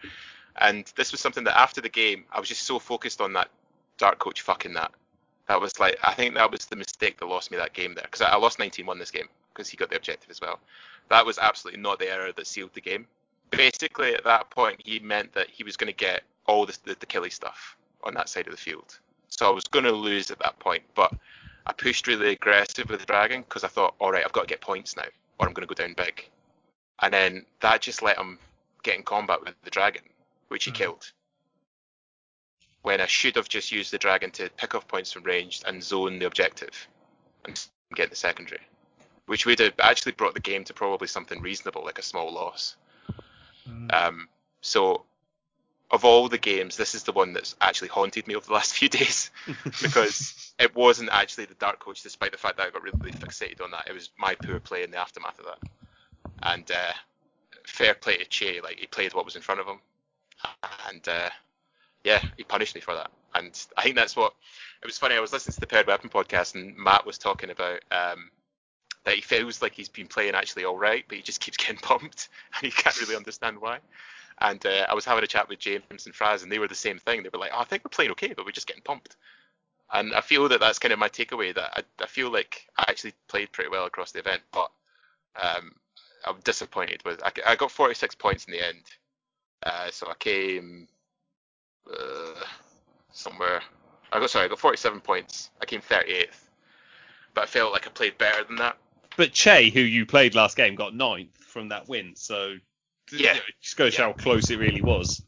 and 0.57 0.91
this 0.97 1.13
was 1.13 1.21
something 1.21 1.45
that 1.45 1.59
after 1.59 1.81
the 1.81 1.89
game 1.89 2.25
I 2.33 2.41
was 2.41 2.49
just 2.49 2.63
so 2.63 2.79
focused 2.79 3.21
on 3.21 3.35
that 3.35 3.49
dark 3.99 4.19
coach 4.19 4.41
fucking 4.43 4.75
that. 4.75 4.91
That 5.51 5.61
was 5.61 5.81
like 5.81 5.99
I 6.05 6.15
think 6.15 6.37
that 6.37 6.49
was 6.49 6.67
the 6.67 6.77
mistake 6.77 7.19
that 7.19 7.27
lost 7.27 7.51
me 7.51 7.57
that 7.57 7.73
game 7.73 7.93
there 7.97 8.05
because 8.05 8.21
I, 8.21 8.29
I 8.29 8.37
lost 8.37 8.59
19-1 8.59 9.01
this 9.01 9.11
game 9.11 9.29
because 9.53 9.69
he 9.69 9.77
got 9.77 9.91
the 9.91 9.97
objective 9.97 10.31
as 10.31 10.41
well. 10.41 10.61
That 11.09 11.27
was 11.27 11.41
absolutely 11.41 11.81
not 11.81 11.99
the 11.99 12.09
error 12.09 12.31
that 12.31 12.47
sealed 12.47 12.73
the 12.73 12.81
game. 12.81 13.05
Basically, 13.51 14.15
at 14.15 14.23
that 14.23 14.49
point, 14.51 14.81
he 14.85 15.01
meant 15.01 15.33
that 15.33 15.51
he 15.51 15.65
was 15.65 15.77
going 15.77 15.93
to 15.93 15.97
get 15.97 16.23
all 16.47 16.67
the, 16.67 16.79
the, 16.85 16.95
the 17.01 17.07
killy 17.07 17.31
stuff 17.31 17.77
on 18.05 18.15
that 18.15 18.29
side 18.29 18.47
of 18.47 18.53
the 18.53 18.61
field. 18.61 18.97
So 19.29 19.49
I 19.49 19.51
was 19.51 19.65
going 19.65 19.87
to 19.87 19.91
lose 19.91 20.31
at 20.31 20.39
that 20.39 20.57
point, 20.61 20.85
but 20.95 21.13
I 21.67 21.73
pushed 21.73 22.07
really 22.07 22.31
aggressive 22.31 22.89
with 22.89 23.01
the 23.01 23.07
dragon 23.07 23.41
because 23.41 23.65
I 23.65 23.69
thought, 23.69 23.97
all 23.99 24.13
right, 24.13 24.25
I've 24.25 24.33
got 24.33 24.43
to 24.43 24.47
get 24.47 24.61
points 24.61 24.95
now, 24.97 25.03
or 25.41 25.49
I'm 25.49 25.53
going 25.53 25.67
to 25.67 25.75
go 25.75 25.83
down 25.83 25.95
big. 25.97 26.31
And 27.03 27.13
then 27.13 27.45
that 27.59 27.81
just 27.81 28.03
let 28.03 28.19
him 28.19 28.39
get 28.85 28.95
in 28.95 29.03
combat 29.03 29.41
with 29.45 29.61
the 29.65 29.71
dragon, 29.71 30.03
which 30.47 30.67
he 30.67 30.71
Mhm. 30.71 30.75
killed. 30.77 31.11
When 32.83 33.01
I 33.01 33.07
should 33.07 33.37
have 33.37 33.49
just 33.49 33.73
used 33.73 33.93
the 33.93 33.99
dragon 33.99 34.31
to 34.33 34.49
pick 34.57 34.75
off 34.75 34.89
points 34.89 35.13
from 35.13 35.25
ranged 35.25 35.65
and 35.67 35.83
zone 35.83 36.19
the 36.19 36.27
objective 36.27 36.89
and 37.45 37.63
get 37.95 38.11
the 38.11 38.17
secondary, 38.17 38.63
which 39.27 39.45
would 39.45 39.59
have 39.59 39.75
actually 39.81 40.13
brought 40.13 40.35
the 40.35 40.41
game 40.41 40.65
to 40.65 40.75
probably 40.75 41.09
something 41.09 41.43
reasonable, 41.43 41.85
like 41.85 41.99
a 41.99 42.03
small 42.03 42.33
loss. 42.33 42.77
Mm. 43.69 43.93
Um, 43.93 44.29
so, 44.63 45.05
of 45.91 46.05
all 46.05 46.29
the 46.29 46.39
games, 46.39 46.77
this 46.77 46.95
is 46.95 47.03
the 47.03 47.13
one 47.13 47.33
that's 47.33 47.57
actually 47.61 47.89
haunted 47.89 48.27
me 48.27 48.37
over 48.37 48.47
the 48.47 48.53
last 48.53 48.73
few 48.79 48.89
days 48.89 49.31
because 49.83 50.55
it 50.59 50.75
wasn't 50.75 51.11
actually 51.11 51.47
the 51.47 51.55
Dark 51.55 51.81
Coach, 51.81 52.03
despite 52.03 52.33
the 52.33 52.39
fact 52.39 52.57
that 52.57 52.67
I 52.67 52.71
got 52.71 52.83
really 52.83 53.13
fixated 53.13 53.63
on 53.63 53.71
that. 53.73 53.89
It 53.89 53.93
was 53.93 54.11
my 54.19 54.35
poor 54.35 54.61
play 54.61 54.85
in 54.85 54.91
the 54.91 54.99
aftermath 54.99 55.39
of 55.39 55.47
that. 55.47 55.71
And 56.43 56.71
uh, 56.71 56.93
fair 57.67 57.95
play 57.95 58.17
to 58.19 58.25
Che, 58.25 58.61
like 58.63 58.79
he 58.79 58.87
played 58.87 59.15
what 59.15 59.25
was 59.25 59.37
in 59.37 59.43
front 59.43 59.61
of 59.61 59.67
him, 59.67 59.81
and 60.89 61.07
uh, 61.09 61.31
yeah, 62.05 62.23
he 62.37 62.45
punished 62.45 62.75
me 62.75 62.81
for 62.81 62.95
that. 62.95 63.11
And 63.35 63.59
I 63.77 63.83
think 63.83 63.97
that's 63.97 64.17
what 64.17 64.33
it 64.83 64.87
was 64.87 64.99
funny. 64.99 65.15
I 65.15 65.21
was 65.21 65.33
listening 65.33 65.55
to 65.55 65.61
the 65.61 65.67
Paired 65.67 65.87
Weapon 65.87 66.11
podcast, 66.11 66.55
and 66.55 66.77
Matt 66.77 67.07
was 67.07 67.19
talking 67.19 67.51
about 67.51 67.81
um, 67.91 68.31
that 69.05 69.15
he 69.15 69.21
feels 69.21 69.63
like 69.63 69.73
he's 69.73 69.89
been 69.89 70.07
playing 70.07 70.35
actually 70.35 70.65
all 70.65 70.79
right, 70.79 71.05
but 71.09 71.17
he 71.17 71.23
just 71.23 71.41
keeps 71.41 71.57
getting 71.59 71.77
pumped, 71.77 72.29
and 72.57 72.65
he 72.65 72.71
can't 72.71 73.01
really 73.01 73.17
understand 73.17 73.61
why. 73.61 73.79
And 74.41 74.65
uh, 74.65 74.87
I 74.89 74.95
was 74.95 75.05
having 75.05 75.23
a 75.23 75.29
chat 75.29 75.49
with 75.49 75.59
James 75.59 76.07
and 76.07 76.15
Fraz, 76.15 76.43
and 76.43 76.51
they 76.51 76.59
were 76.59 76.69
the 76.69 76.75
same 76.75 76.99
thing. 76.99 77.23
They 77.23 77.29
were 77.33 77.39
like, 77.39 77.53
"Oh, 77.55 77.61
I 77.61 77.65
think 77.65 77.85
we're 77.85 77.91
playing 77.91 78.13
okay, 78.13 78.33
but 78.33 78.45
we're 78.45 78.53
just 78.53 78.67
getting 78.67 78.83
pumped." 78.83 79.17
And 79.93 80.15
I 80.15 80.21
feel 80.21 80.49
that 80.49 80.61
that's 80.61 80.79
kind 80.79 80.93
of 80.93 80.99
my 80.99 81.09
takeaway. 81.09 81.55
That 81.55 81.73
I, 81.77 82.05
I 82.05 82.07
feel 82.07 82.33
like 82.33 82.67
I 82.79 82.87
actually 82.89 83.13
played 83.29 83.53
pretty 83.53 83.71
well 83.71 83.85
across 83.87 84.13
the 84.13 84.21
event, 84.21 84.43
but 84.51 84.71
um, 85.41 85.73
I'm 86.25 86.41
disappointed 86.43 87.03
with. 87.05 87.23
I, 87.23 87.33
I 87.47 87.57
got 87.57 87.71
46 87.71 88.15
points 88.15 88.47
in 88.47 88.53
the 88.53 88.67
end, 88.67 88.83
uh, 89.65 89.91
so 89.91 90.09
I 90.09 90.15
came 90.15 90.89
uh, 91.93 92.45
somewhere. 93.13 93.61
I 94.13 94.19
got 94.19 94.31
sorry, 94.31 94.47
I 94.47 94.49
got 94.49 94.59
47 94.59 95.01
points. 95.01 95.51
I 95.61 95.67
came 95.67 95.81
38th, 95.81 96.49
but 97.35 97.43
I 97.43 97.47
felt 97.47 97.73
like 97.73 97.87
I 97.87 97.91
played 97.91 98.19
better 98.19 98.45
than 98.45 98.57
that. 98.57 98.77
But 99.17 99.33
Che, 99.33 99.71
who 99.71 99.81
you 99.81 100.07
played 100.07 100.35
last 100.35 100.57
game, 100.57 100.75
got 100.75 100.95
ninth 100.95 101.37
from 101.45 101.69
that 101.69 101.89
win. 101.89 102.15
So 102.17 102.57
Yeah. 103.13 103.19
you 103.35 103.35
know, 103.35 103.41
just 103.61 103.77
goes 103.77 103.93
to 103.93 103.97
show 103.99 104.03
how 104.05 104.13
close 104.13 104.51
it 104.51 104.57
really 104.57 104.81
was. 104.81 105.23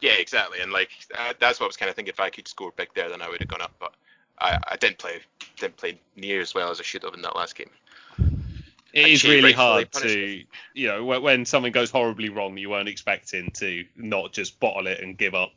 Yeah, 0.00 0.12
exactly. 0.12 0.60
And 0.60 0.72
like 0.72 0.90
uh, 1.16 1.34
that's 1.40 1.60
what 1.60 1.66
I 1.66 1.68
was 1.68 1.76
kind 1.76 1.88
of 1.90 1.96
thinking. 1.96 2.12
If 2.12 2.20
I 2.20 2.30
could 2.30 2.48
score 2.48 2.72
big 2.76 2.88
there, 2.94 3.08
then 3.08 3.22
I 3.22 3.28
would 3.28 3.40
have 3.40 3.48
gone 3.48 3.62
up. 3.62 3.72
But 3.78 3.94
I, 4.38 4.58
I 4.68 4.76
didn't 4.76 4.98
play 4.98 5.20
didn't 5.56 5.76
play 5.76 5.98
near 6.16 6.40
as 6.40 6.54
well 6.54 6.70
as 6.70 6.80
I 6.80 6.82
should 6.82 7.02
have 7.04 7.14
in 7.14 7.22
that 7.22 7.36
last 7.36 7.54
game. 7.54 7.70
It 8.94 9.08
is 9.08 9.24
really 9.24 9.52
hard 9.52 9.90
to, 9.92 10.44
you 10.72 10.86
know, 10.86 11.04
when, 11.04 11.20
when 11.22 11.44
something 11.44 11.72
goes 11.72 11.90
horribly 11.90 12.28
wrong, 12.28 12.56
you 12.56 12.70
weren't 12.70 12.88
expecting 12.88 13.50
to 13.52 13.84
not 13.96 14.32
just 14.32 14.60
bottle 14.60 14.86
it 14.86 15.00
and 15.00 15.18
give 15.18 15.34
up. 15.34 15.52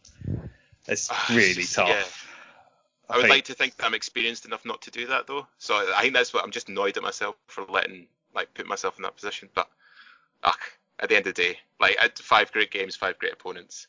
It's 0.88 1.08
Ah, 1.12 1.26
really 1.30 1.64
tough. 1.64 1.88
yeah. 1.90 2.06
I 3.10 3.16
would 3.18 3.22
think- 3.24 3.32
like 3.32 3.46
to 3.46 3.54
think 3.54 3.76
that 3.78 3.86
I'm 3.86 3.94
experienced 3.94 4.46
enough 4.46 4.66
not 4.66 4.82
to 4.82 4.92
do 4.92 5.06
that 5.08 5.28
though. 5.28 5.48
So 5.60 5.76
I 5.96 6.02
think 6.02 6.14
that's 6.16 6.34
what 6.34 6.44
I'm 6.44 6.52
just 6.52 6.68
annoyed 6.68 6.98
at 6.98 7.04
myself 7.04 7.36
for 7.48 7.64
letting 7.66 8.08
like 8.34 8.54
put 8.56 8.66
myself 8.68 8.98
in 8.98 9.04
that 9.04 9.16
position. 9.16 9.50
But 9.54 9.70
ugh, 10.44 10.56
at 11.00 11.10
the 11.10 11.16
end 11.16 11.28
of 11.28 11.36
the 11.36 11.44
day, 11.44 11.60
like 11.80 11.96
I 12.00 12.04
had 12.04 12.18
five 12.18 12.52
great 12.52 12.72
games, 12.72 12.96
five 12.96 13.20
great 13.20 13.34
opponents. 13.34 13.88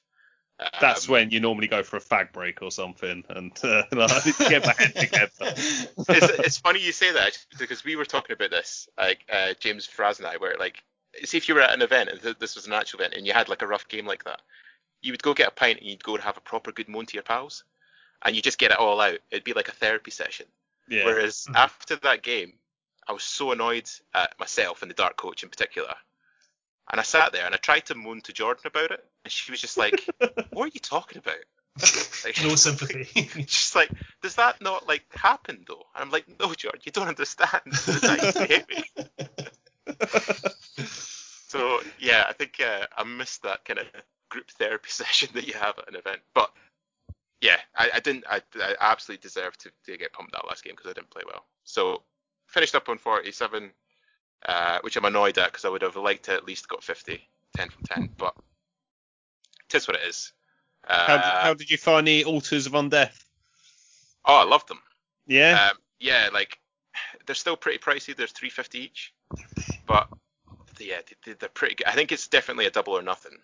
That's 0.81 1.09
Um, 1.09 1.13
when 1.13 1.31
you 1.31 1.41
normally 1.41 1.69
go 1.69 1.83
for 1.83 1.97
a 1.97 2.01
fag 2.01 2.33
break 2.33 2.63
or 2.63 2.71
something 2.71 3.25
and 3.29 3.53
uh, 3.63 3.83
like, 3.93 4.39
get 4.39 4.67
my 4.67 4.75
head 4.77 4.95
together. 4.97 5.55
it's, 5.57 6.39
it's 6.39 6.59
funny 6.59 6.81
you 6.81 6.93
say 6.93 7.13
that 7.13 7.27
actually, 7.29 7.59
because 7.59 7.85
we 7.85 7.97
were 7.97 8.05
talking 8.05 8.35
about 8.35 8.51
this, 8.51 8.89
like 8.99 9.25
uh, 9.33 9.55
James 9.61 9.87
Fraz 9.87 10.19
and 10.19 10.27
I, 10.27 10.37
where 10.37 10.57
like, 10.59 10.83
see 11.25 11.37
if 11.37 11.49
you 11.49 11.55
were 11.55 11.61
at 11.61 11.75
an 11.75 11.83
event 11.83 12.11
and 12.11 12.21
th- 12.21 12.39
this 12.39 12.57
was 12.57 12.67
an 12.67 12.73
actual 12.73 13.01
event 13.01 13.15
and 13.15 13.27
you 13.27 13.33
had 13.33 13.49
like 13.49 13.63
a 13.63 13.67
rough 13.67 13.87
game 13.89 14.07
like 14.07 14.25
that, 14.25 14.43
you 15.01 15.13
would 15.13 15.23
go 15.23 15.33
get 15.33 15.49
a 15.49 15.53
pint 15.53 15.79
and 15.79 15.89
you'd 15.89 16.03
go 16.03 16.15
and 16.15 16.25
have 16.25 16.37
a 16.37 16.41
proper 16.41 16.73
good 16.73 16.89
moan 16.89 17.07
to 17.07 17.15
your 17.15 17.23
pals, 17.23 17.63
and 18.25 18.35
you 18.35 18.43
just 18.43 18.59
get 18.59 18.73
it 18.73 18.79
all 18.79 19.01
out. 19.01 19.19
It'd 19.31 19.45
be 19.45 19.53
like 19.53 19.69
a 19.69 19.73
therapy 19.73 20.11
session. 20.11 20.47
Yeah. 20.89 21.05
Whereas 21.05 21.47
Mhm. 21.49 21.55
after 21.57 21.97
that 21.97 22.23
game, 22.23 22.55
I 23.07 23.13
was 23.13 23.23
so 23.23 23.53
annoyed 23.53 23.89
at 24.15 24.39
myself 24.41 24.83
and 24.83 24.91
the 24.91 24.95
dark 24.95 25.17
coach 25.17 25.45
in 25.45 25.49
particular. 25.51 25.95
And 26.91 27.01
I 27.01 27.03
sat 27.03 27.33
there 27.33 27.45
and 27.45 27.55
I 27.55 27.59
tried 27.59 27.87
to 27.87 27.95
moan 27.95 28.21
to 28.23 28.33
Jordan 28.33 28.65
about 28.67 28.91
it, 28.93 29.05
and 29.25 29.33
she 29.33 29.51
was 29.51 29.61
just 29.61 29.77
like, 29.77 30.09
"What 30.51 30.65
are 30.65 30.73
you 30.73 30.81
talking 30.81 31.19
about?" 31.19 31.37
Like, 32.25 32.43
no 32.43 32.55
sympathy. 32.57 33.29
She's 33.47 33.75
like, 33.75 33.91
"Does 34.23 34.37
that 34.37 34.61
not 34.61 34.89
like 34.89 35.05
happen 35.13 35.65
though?" 35.69 35.87
And 35.95 36.05
I'm 36.05 36.11
like, 36.11 36.27
"No, 36.41 36.55
Jordan, 36.55 36.81
you 36.85 36.93
don't 36.93 37.09
understand. 37.09 37.63
That's 37.65 38.07
how 38.07 38.41
you 38.41 38.47
hate 38.47 38.69
me." 38.69 38.85
So 41.49 41.81
yeah, 41.99 42.25
I 42.29 42.35
think 42.35 42.61
uh, 42.61 42.87
I 42.95 43.05
missed 43.05 43.43
that 43.43 43.65
kind 43.65 43.79
of 43.79 43.87
group 44.29 44.51
therapy 44.51 44.91
session 44.91 45.31
that 45.33 45.49
you 45.49 45.55
have 45.55 45.79
at 45.79 45.89
an 45.89 45.97
event. 45.97 46.21
But 46.35 46.53
yeah, 47.41 47.57
I, 47.75 47.91
I 47.95 48.01
didn't. 48.01 48.25
I, 48.29 48.43
I 48.61 48.75
absolutely 48.81 49.23
deserved 49.23 49.61
to, 49.61 49.71
to 49.87 49.97
get 49.97 50.13
pumped 50.13 50.33
that 50.33 50.47
last 50.47 50.63
game 50.63 50.75
because 50.77 50.91
I 50.91 50.93
didn't 50.93 51.11
play 51.11 51.23
well. 51.27 51.47
So 51.65 52.03
finished 52.47 52.75
up 52.75 52.89
on 52.89 52.99
47, 52.99 53.71
uh, 54.47 54.79
which 54.83 54.97
I'm 54.97 55.05
annoyed 55.05 55.39
at 55.39 55.53
because 55.53 55.65
I 55.65 55.69
would 55.69 55.83
have 55.83 55.97
liked 55.97 56.25
to 56.27 56.35
at 56.35 56.47
least 56.47 56.69
got 56.69 56.83
50, 56.83 57.21
10 57.57 57.69
from 57.71 57.83
10. 57.85 58.11
But 58.17 58.35
it 59.69 59.75
is 59.75 59.89
what 59.89 59.97
it 59.97 60.09
is. 60.09 60.33
Uh, 60.87 61.07
How, 61.07 61.17
did, 61.17 61.43
how 61.45 61.55
did 61.55 61.71
you 61.71 61.77
find 61.77 62.07
the 62.07 62.25
altars 62.25 62.67
of 62.67 62.73
undeath? 62.73 63.25
oh, 64.25 64.37
I 64.37 64.45
loved 64.45 64.69
them. 64.69 64.81
Yeah. 65.27 65.69
Um, 65.71 65.79
yeah, 66.01 66.29
like 66.33 66.59
they're 67.27 67.35
still 67.35 67.57
pretty 67.57 67.79
pricey. 67.79 68.15
They're 68.17 68.27
350 68.27 68.79
each, 68.79 69.13
but 69.87 70.09
yeah, 70.79 71.01
they, 71.25 71.33
they're 71.33 71.49
pretty 71.49 71.75
good. 71.75 71.87
I 71.87 71.93
think 71.93 72.13
it's 72.13 72.29
definitely 72.29 72.67
a 72.67 72.71
double 72.71 72.97
or 72.97 73.03
nothing. 73.03 73.39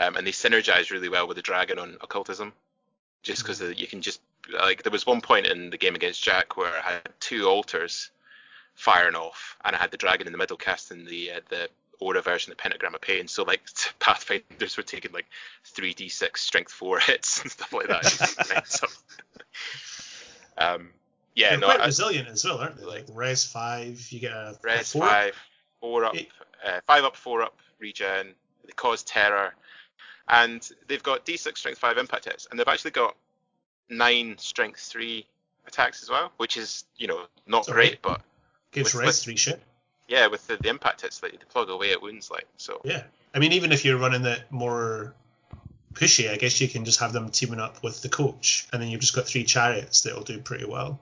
Um, 0.00 0.16
and 0.16 0.26
they 0.26 0.30
synergize 0.32 0.90
really 0.90 1.08
well 1.08 1.26
with 1.26 1.36
the 1.36 1.42
dragon 1.42 1.78
on 1.78 1.96
occultism, 2.00 2.52
just 3.22 3.42
because 3.42 3.60
you 3.78 3.86
can 3.86 4.02
just 4.02 4.20
like 4.62 4.82
there 4.82 4.92
was 4.92 5.06
one 5.06 5.20
point 5.20 5.46
in 5.46 5.70
the 5.70 5.78
game 5.78 5.94
against 5.94 6.22
Jack 6.22 6.56
where 6.56 6.72
I 6.78 6.92
had 6.92 7.08
two 7.20 7.46
altars 7.46 8.10
firing 8.76 9.16
off, 9.16 9.56
and 9.64 9.74
I 9.74 9.78
had 9.78 9.90
the 9.90 9.96
dragon 9.96 10.26
in 10.26 10.32
the 10.32 10.38
middle 10.38 10.56
casting 10.56 11.04
the 11.04 11.32
uh, 11.32 11.40
the 11.48 11.68
aura 11.98 12.20
version 12.22 12.52
of 12.52 12.58
pentagram 12.58 12.94
of 12.94 13.00
pain. 13.00 13.26
So 13.26 13.42
like 13.42 13.62
pathfinders 13.98 14.76
were 14.76 14.82
taking 14.82 15.12
like 15.12 15.26
3d6 15.74 16.36
strength 16.36 16.70
four 16.72 16.98
hits 17.00 17.42
and 17.42 17.50
stuff 17.50 17.72
like 17.72 17.88
that. 17.88 18.80
Um, 20.58 20.88
yeah, 21.34 21.50
They're 21.50 21.58
no, 21.58 21.66
quite 21.66 21.80
I, 21.80 21.86
resilient 21.86 22.28
as 22.28 22.44
well, 22.44 22.58
aren't 22.58 22.78
they? 22.78 22.86
Like 22.86 23.04
res 23.12 23.44
five, 23.44 24.06
you 24.10 24.20
get 24.20 24.32
a 24.32 24.58
Res 24.62 24.92
four. 24.92 25.02
five, 25.06 25.34
four 25.80 26.04
up, 26.04 26.16
uh, 26.64 26.80
five 26.86 27.04
up, 27.04 27.14
four 27.14 27.42
up 27.42 27.58
regen. 27.78 28.28
They 28.64 28.72
cause 28.72 29.02
terror, 29.02 29.54
and 30.28 30.66
they've 30.88 31.02
got 31.02 31.26
D6 31.26 31.58
strength 31.58 31.78
five 31.78 31.98
impact 31.98 32.24
hits, 32.24 32.48
and 32.50 32.58
they've 32.58 32.66
actually 32.66 32.92
got 32.92 33.16
nine 33.90 34.38
strength 34.38 34.80
three 34.80 35.26
attacks 35.66 36.02
as 36.02 36.08
well, 36.08 36.32
which 36.38 36.56
is 36.56 36.84
you 36.96 37.06
know 37.06 37.26
not 37.46 37.66
great, 37.66 38.00
but 38.00 38.22
Gives 38.76 38.94
with- 38.94 39.02
res 39.02 39.06
with- 39.08 39.22
three 39.24 39.36
shit. 39.36 39.60
yeah, 40.08 40.28
with 40.28 40.46
the, 40.46 40.56
the 40.56 40.68
impact 40.68 41.00
hits, 41.02 41.22
like, 41.22 41.32
they 41.32 41.38
plug 41.38 41.68
away 41.68 41.92
at 41.92 42.00
wounds 42.00 42.30
like 42.30 42.46
so. 42.56 42.80
Yeah. 42.84 43.02
I 43.34 43.38
mean, 43.38 43.52
even 43.52 43.72
if 43.72 43.84
you're 43.84 43.98
running 43.98 44.22
the 44.22 44.38
more 44.50 45.14
pushy, 45.94 46.30
I 46.30 46.36
guess 46.36 46.60
you 46.60 46.68
can 46.68 46.84
just 46.84 47.00
have 47.00 47.12
them 47.12 47.30
teaming 47.30 47.58
up 47.58 47.82
with 47.82 48.02
the 48.02 48.08
coach, 48.08 48.68
and 48.72 48.80
then 48.80 48.88
you've 48.88 49.00
just 49.00 49.14
got 49.14 49.26
three 49.26 49.44
chariots 49.44 50.02
that'll 50.02 50.22
do 50.22 50.38
pretty 50.38 50.64
well. 50.64 51.00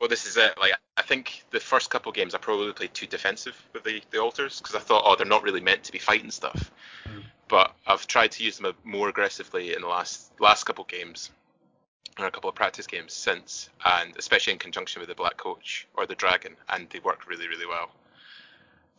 Well, 0.00 0.08
this 0.08 0.26
is 0.26 0.36
it. 0.36 0.56
Like, 0.58 0.72
I 0.96 1.02
think 1.02 1.44
the 1.50 1.60
first 1.60 1.90
couple 1.90 2.12
games 2.12 2.34
I 2.34 2.38
probably 2.38 2.72
played 2.72 2.94
too 2.94 3.06
defensive 3.06 3.60
with 3.72 3.84
the, 3.84 4.00
the 4.10 4.20
altars 4.20 4.60
because 4.60 4.74
I 4.76 4.78
thought, 4.78 5.02
oh, 5.04 5.16
they're 5.16 5.26
not 5.26 5.42
really 5.42 5.60
meant 5.60 5.84
to 5.84 5.92
be 5.92 5.98
fighting 5.98 6.30
stuff. 6.30 6.70
Mm. 7.08 7.22
But 7.48 7.74
I've 7.86 8.06
tried 8.06 8.32
to 8.32 8.44
use 8.44 8.58
them 8.58 8.74
more 8.84 9.08
aggressively 9.08 9.74
in 9.74 9.80
the 9.80 9.88
last 9.88 10.30
last 10.38 10.64
couple 10.64 10.84
games, 10.84 11.30
or 12.18 12.26
a 12.26 12.30
couple 12.30 12.50
of 12.50 12.56
practice 12.56 12.86
games 12.86 13.12
since, 13.12 13.70
and 13.84 14.16
especially 14.16 14.52
in 14.52 14.58
conjunction 14.58 15.00
with 15.00 15.08
the 15.08 15.14
Black 15.14 15.36
Coach 15.36 15.86
or 15.94 16.06
the 16.06 16.14
Dragon, 16.14 16.56
and 16.68 16.88
they 16.90 16.98
work 17.00 17.26
really, 17.28 17.48
really 17.48 17.66
well. 17.66 17.90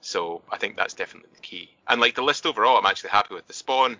So 0.01 0.41
I 0.51 0.57
think 0.57 0.77
that's 0.77 0.93
definitely 0.93 1.29
the 1.35 1.41
key. 1.41 1.69
And 1.87 1.99
like 1.99 2.15
the 2.15 2.21
list 2.21 2.45
overall, 2.45 2.77
I'm 2.77 2.85
actually 2.85 3.09
happy 3.09 3.35
with. 3.35 3.47
The 3.47 3.53
spawn 3.53 3.97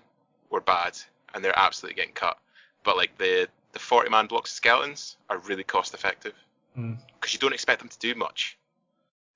were 0.50 0.62
bad, 0.62 0.98
and 1.34 1.44
they're 1.44 1.58
absolutely 1.58 1.96
getting 1.96 2.14
cut. 2.14 2.38
But 2.84 2.98
like 2.98 3.18
the 3.18 3.48
the 3.74 3.80
40 3.80 4.10
man 4.10 4.26
blocks 4.28 4.52
of 4.52 4.56
skeletons 4.56 5.18
are 5.30 5.38
really 5.40 5.64
cost 5.64 5.94
effective 5.94 6.34
Mm. 6.78 6.98
because 7.16 7.34
you 7.34 7.40
don't 7.40 7.54
expect 7.54 7.80
them 7.80 7.90
to 7.90 7.98
do 8.00 8.14
much. 8.16 8.58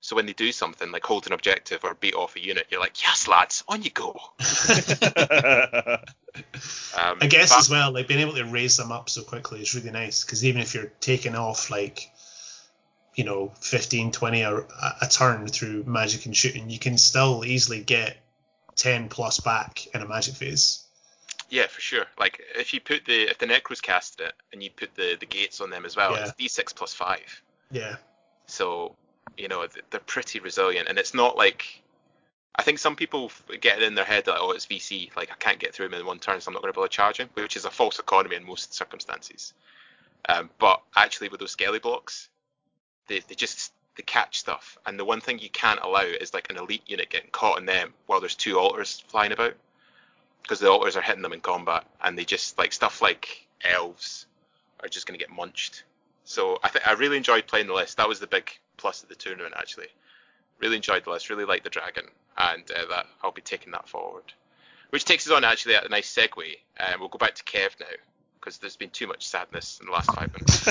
So 0.00 0.14
when 0.16 0.26
they 0.26 0.32
do 0.34 0.52
something 0.52 0.92
like 0.92 1.04
hold 1.04 1.26
an 1.26 1.32
objective 1.32 1.82
or 1.84 1.94
beat 1.94 2.14
off 2.14 2.36
a 2.36 2.40
unit, 2.40 2.66
you're 2.70 2.80
like, 2.80 3.02
yes, 3.02 3.26
lads, 3.26 3.64
on 3.68 3.82
you 3.82 3.90
go. 3.90 4.14
Um, 6.36 7.18
I 7.20 7.26
guess 7.28 7.50
but- 7.50 7.60
as 7.60 7.70
well, 7.70 7.92
like 7.92 8.08
being 8.08 8.20
able 8.20 8.34
to 8.34 8.44
raise 8.44 8.76
them 8.76 8.92
up 8.92 9.08
so 9.08 9.22
quickly 9.22 9.60
is 9.60 9.74
really 9.74 9.90
nice 9.90 10.24
because 10.24 10.44
even 10.44 10.60
if 10.60 10.74
you're 10.74 10.92
taking 11.00 11.34
off 11.36 11.70
like, 11.70 12.10
you 13.14 13.24
know, 13.24 13.52
15, 13.60 14.10
20 14.12 14.40
a, 14.42 14.56
a 14.56 15.06
turn 15.08 15.46
through 15.46 15.84
magic 15.84 16.26
and 16.26 16.36
shooting, 16.36 16.70
you 16.70 16.78
can 16.78 16.98
still 16.98 17.44
easily 17.44 17.80
get 17.82 18.16
10 18.76 19.08
plus 19.08 19.38
back 19.40 19.86
in 19.94 20.02
a 20.02 20.08
magic 20.08 20.34
phase. 20.34 20.80
Yeah, 21.50 21.66
for 21.68 21.80
sure. 21.80 22.06
Like 22.18 22.40
if 22.56 22.74
you 22.74 22.80
put 22.80 23.04
the 23.04 23.30
if 23.30 23.38
the 23.38 23.46
Necros 23.46 23.80
cast 23.80 24.20
it 24.20 24.32
and 24.52 24.60
you 24.62 24.70
put 24.70 24.94
the 24.96 25.16
the 25.20 25.26
gates 25.26 25.60
on 25.60 25.70
them 25.70 25.84
as 25.84 25.94
well, 25.94 26.12
Yeah. 26.12 26.30
it's 26.38 26.58
D6 26.58 26.74
plus 26.74 26.92
five. 26.94 27.42
Yeah. 27.70 27.96
So 28.46 28.96
you 29.36 29.46
know 29.48 29.64
they're 29.90 30.00
pretty 30.00 30.40
resilient, 30.40 30.88
and 30.88 30.98
it's 30.98 31.14
not 31.14 31.36
like 31.36 31.82
I 32.56 32.62
think 32.62 32.78
some 32.78 32.94
people 32.94 33.32
get 33.60 33.78
it 33.78 33.84
in 33.84 33.94
their 33.94 34.04
head 34.04 34.26
that 34.26 34.38
oh 34.38 34.52
it's 34.52 34.66
VC, 34.66 35.14
like 35.16 35.30
I 35.32 35.34
can't 35.36 35.58
get 35.58 35.74
through 35.74 35.86
him 35.86 35.94
in 35.94 36.06
one 36.06 36.20
turn, 36.20 36.40
so 36.40 36.48
I'm 36.48 36.54
not 36.54 36.62
going 36.62 36.72
to 36.72 36.76
be 36.76 36.80
able 36.80 36.88
to 36.88 36.94
charge 36.94 37.18
him, 37.18 37.28
which 37.34 37.56
is 37.56 37.64
a 37.64 37.70
false 37.70 37.98
economy 37.98 38.36
in 38.36 38.46
most 38.46 38.74
circumstances. 38.74 39.52
Um, 40.28 40.50
but 40.58 40.80
actually 40.96 41.28
with 41.28 41.40
those 41.40 41.50
skelly 41.50 41.80
blocks, 41.80 42.28
they 43.08 43.20
they 43.20 43.34
just 43.34 43.72
they 43.96 44.02
catch 44.02 44.38
stuff, 44.38 44.78
and 44.86 44.98
the 44.98 45.04
one 45.04 45.20
thing 45.20 45.38
you 45.38 45.50
can't 45.50 45.80
allow 45.82 46.02
is 46.02 46.32
like 46.32 46.48
an 46.50 46.56
elite 46.56 46.82
unit 46.86 47.10
getting 47.10 47.30
caught 47.30 47.58
in 47.58 47.66
them 47.66 47.92
while 48.06 48.20
there's 48.20 48.34
two 48.34 48.58
altars 48.58 49.02
flying 49.08 49.32
about, 49.32 49.54
because 50.42 50.60
the 50.60 50.70
altars 50.70 50.96
are 50.96 51.02
hitting 51.02 51.22
them 51.22 51.32
in 51.32 51.40
combat, 51.40 51.84
and 52.02 52.16
they 52.16 52.24
just 52.24 52.56
like 52.56 52.72
stuff 52.72 53.02
like 53.02 53.46
elves 53.64 54.26
are 54.80 54.88
just 54.88 55.06
going 55.06 55.18
to 55.18 55.24
get 55.24 55.34
munched. 55.34 55.82
So 56.24 56.58
I 56.62 56.68
think 56.68 56.86
I 56.86 56.92
really 56.92 57.16
enjoyed 57.16 57.46
playing 57.46 57.66
the 57.66 57.74
list. 57.74 57.96
That 57.96 58.08
was 58.08 58.20
the 58.20 58.26
big 58.26 58.50
plus 58.76 59.02
of 59.02 59.08
the 59.08 59.14
tournament 59.14 59.54
actually. 59.58 59.88
Really 60.60 60.76
enjoyed 60.76 61.04
the 61.04 61.10
list. 61.10 61.30
Really 61.30 61.44
liked 61.44 61.64
the 61.64 61.70
dragon, 61.70 62.06
and 62.36 62.62
uh, 62.70 62.86
that 62.90 63.06
I'll 63.22 63.32
be 63.32 63.42
taking 63.42 63.72
that 63.72 63.88
forward. 63.88 64.32
Which 64.90 65.04
takes 65.04 65.26
us 65.26 65.32
on 65.32 65.44
actually 65.44 65.76
at 65.76 65.86
a 65.86 65.88
nice 65.88 66.12
segue. 66.14 66.56
Um, 66.78 67.00
we'll 67.00 67.08
go 67.08 67.18
back 67.18 67.34
to 67.34 67.44
Kev 67.44 67.70
now 67.80 67.86
because 68.38 68.58
there's 68.58 68.76
been 68.76 68.90
too 68.90 69.06
much 69.06 69.26
sadness 69.26 69.80
in 69.80 69.86
the 69.86 69.92
last 69.92 70.14
five 70.14 70.30
minutes. 70.32 70.64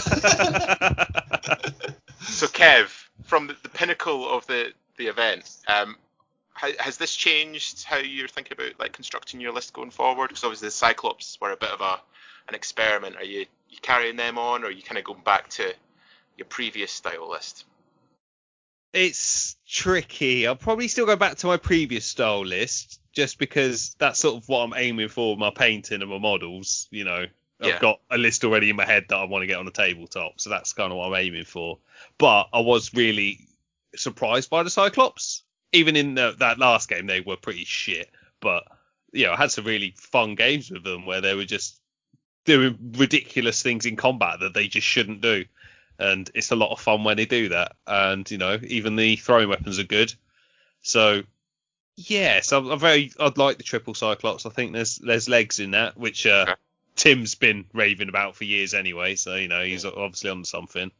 So 2.26 2.48
Kev, 2.48 2.88
from 3.26 3.48
the, 3.48 3.56
the 3.64 3.70
pinnacle 3.70 4.28
of 4.30 4.48
the 4.48 4.74
the 4.98 5.08
event, 5.08 5.50
um, 5.68 5.98
ha, 6.54 6.70
has 6.80 6.98
this 6.98 7.16
changed 7.16 7.84
how 7.84 7.98
you're 7.98 8.28
thinking 8.28 8.58
about 8.58 8.80
like 8.80 8.94
constructing 8.94 9.42
your 9.42 9.52
list 9.52 9.74
going 9.74 9.92
forward? 9.92 10.30
Because 10.30 10.44
obviously 10.44 10.68
the 10.68 10.72
Cyclops 10.72 11.38
were 11.42 11.52
a 11.52 11.58
bit 11.58 11.70
of 11.70 11.82
a 11.82 12.00
an 12.48 12.56
experiment. 12.56 13.18
Are 13.18 13.26
you 13.26 13.46
you 13.70 13.78
carrying 13.82 14.16
them 14.16 14.38
on, 14.38 14.64
or 14.64 14.68
are 14.68 14.72
you 14.72 14.84
kind 14.84 14.98
of 14.98 15.04
going 15.04 15.22
back 15.22 15.50
to 15.52 15.74
your 16.38 16.46
previous 16.46 16.92
style 16.92 17.30
list? 17.30 17.66
It's 18.94 19.56
tricky. 19.68 20.48
I'll 20.48 20.56
probably 20.56 20.88
still 20.88 21.06
go 21.06 21.16
back 21.16 21.38
to 21.38 21.48
my 21.48 21.58
previous 21.58 22.06
style 22.06 22.46
list 22.46 23.00
just 23.12 23.40
because 23.40 23.96
that's 24.00 24.20
sort 24.20 24.36
of 24.36 24.48
what 24.48 24.64
I'm 24.64 24.74
aiming 24.76 25.10
for 25.10 25.32
with 25.32 25.40
my 25.40 25.52
painting 25.52 26.02
and 26.02 26.10
my 26.10 26.20
models. 26.20 26.88
You 26.92 27.04
know, 27.04 27.26
Yeah. 27.60 27.76
I've 27.76 27.82
got 27.82 28.00
a 28.10 28.18
list 28.18 28.44
already 28.44 28.70
in 28.70 28.76
my 28.76 28.86
head 28.86 29.06
that 29.10 29.18
I 29.18 29.24
want 29.26 29.42
to 29.42 29.48
get 29.48 29.58
on 29.58 29.66
the 29.66 29.72
tabletop, 29.72 30.40
so 30.40 30.50
that's 30.50 30.74
kind 30.74 30.92
of 30.92 30.98
what 30.98 31.08
I'm 31.08 31.16
aiming 31.16 31.46
for. 31.46 31.80
But 32.18 32.50
I 32.54 32.60
was 32.60 32.94
really 32.94 33.48
surprised 33.96 34.50
by 34.50 34.64
the 34.64 34.70
Cyclops. 34.70 35.44
Even 35.72 35.96
in 35.96 36.14
the, 36.14 36.36
that 36.38 36.60
last 36.60 36.88
game, 36.88 37.08
they 37.08 37.22
were 37.22 37.36
pretty 37.36 37.66
shit. 37.66 38.12
But 38.40 38.64
you 39.12 39.26
know, 39.26 39.34
I 39.34 39.38
had 39.38 39.52
some 39.52 39.66
really 39.66 39.96
fun 39.98 40.36
games 40.36 40.70
with 40.70 40.84
them 40.84 41.06
where 41.06 41.22
they 41.22 41.34
were 41.34 41.46
just 41.46 41.80
doing 42.46 42.78
ridiculous 42.98 43.62
things 43.64 43.86
in 43.86 43.96
combat 43.96 44.40
that 44.42 44.54
they 44.54 44.68
just 44.68 44.86
shouldn't 44.86 45.22
do 45.22 45.46
and 46.04 46.30
it's 46.36 46.52
a 46.52 46.56
lot 46.56 46.72
of 46.72 46.82
fun 46.82 47.04
when 47.06 47.18
they 47.18 47.26
do 47.26 47.50
that. 47.50 47.76
And 47.88 48.30
you 48.30 48.38
know, 48.38 48.60
even 48.62 48.96
the 48.96 49.16
throwing 49.16 49.48
weapons 49.48 49.80
are 49.80 49.84
good. 49.84 50.14
So 50.82 51.24
yes, 51.96 52.52
I'm, 52.52 52.70
I'm 52.70 52.80
very. 52.80 53.12
I'd 53.20 53.38
like 53.38 53.58
the 53.58 53.64
triple 53.64 53.94
Cyclops. 53.94 54.46
I 54.46 54.50
think 54.50 54.74
there's 54.74 54.98
there's 54.98 55.30
legs 55.30 55.60
in 55.60 55.72
that, 55.72 55.98
which 55.98 56.26
uh, 56.26 56.46
Okay. 56.48 56.56
Tim's 56.96 57.36
been 57.36 57.66
raving 57.74 58.10
about 58.10 58.36
for 58.36 58.44
years 58.44 58.74
anyway. 58.74 59.16
So 59.16 59.36
you 59.36 59.48
know, 59.48 59.64
he's 59.64 59.86
obviously 59.86 60.30
on 60.30 60.44
something. 60.44 60.92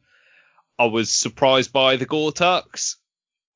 I 0.78 0.86
was 0.86 1.10
surprised 1.10 1.72
by 1.72 1.96
the 1.96 2.06
Gortachs 2.06 2.96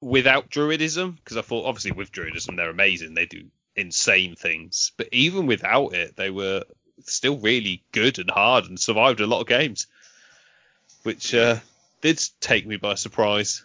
without 0.01 0.51
Druidism 0.51 1.16
because 1.16 1.37
I 1.37 1.43
thought 1.43 1.66
obviously 1.66 1.93
with 1.93 2.12
Druidism 2.12 2.57
they're 2.57 2.70
amazing. 2.70 3.15
They 3.15 3.27
do 3.27 3.47
insane 3.75 4.37
things, 4.37 4.93
but 4.99 5.09
even 5.12 5.47
without 5.47 5.95
it, 5.95 6.15
they 6.15 6.31
were 6.31 6.65
still 7.07 7.39
really 7.39 7.83
good 7.93 8.19
and 8.19 8.31
hard 8.31 8.66
and 8.66 8.79
survived 8.79 9.20
a 9.20 9.27
lot 9.27 9.41
of 9.41 9.47
games 9.47 9.87
which 11.09 11.35
uh, 11.35 11.56
did 12.02 12.22
take 12.39 12.66
me 12.66 12.76
by 12.76 12.93
surprise. 12.93 13.64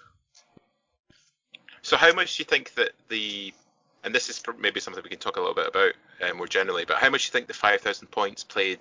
So 1.81 1.97
how 1.97 2.13
much 2.13 2.37
do 2.37 2.41
you 2.41 2.45
think 2.45 2.73
that 2.75 2.91
the 3.09 3.53
and 4.05 4.15
this 4.15 4.29
is 4.29 4.41
maybe 4.57 4.79
something 4.79 5.03
we 5.03 5.09
can 5.09 5.19
talk 5.19 5.35
a 5.35 5.41
little 5.41 5.53
bit 5.53 5.67
about 5.67 5.91
uh, 6.21 6.33
more 6.35 6.47
generally, 6.47 6.85
but 6.85 6.99
how 6.99 7.09
much 7.09 7.23
do 7.23 7.27
you 7.27 7.31
think 7.33 7.47
the 7.47 7.53
5,000 7.53 8.07
points 8.07 8.45
played 8.45 8.79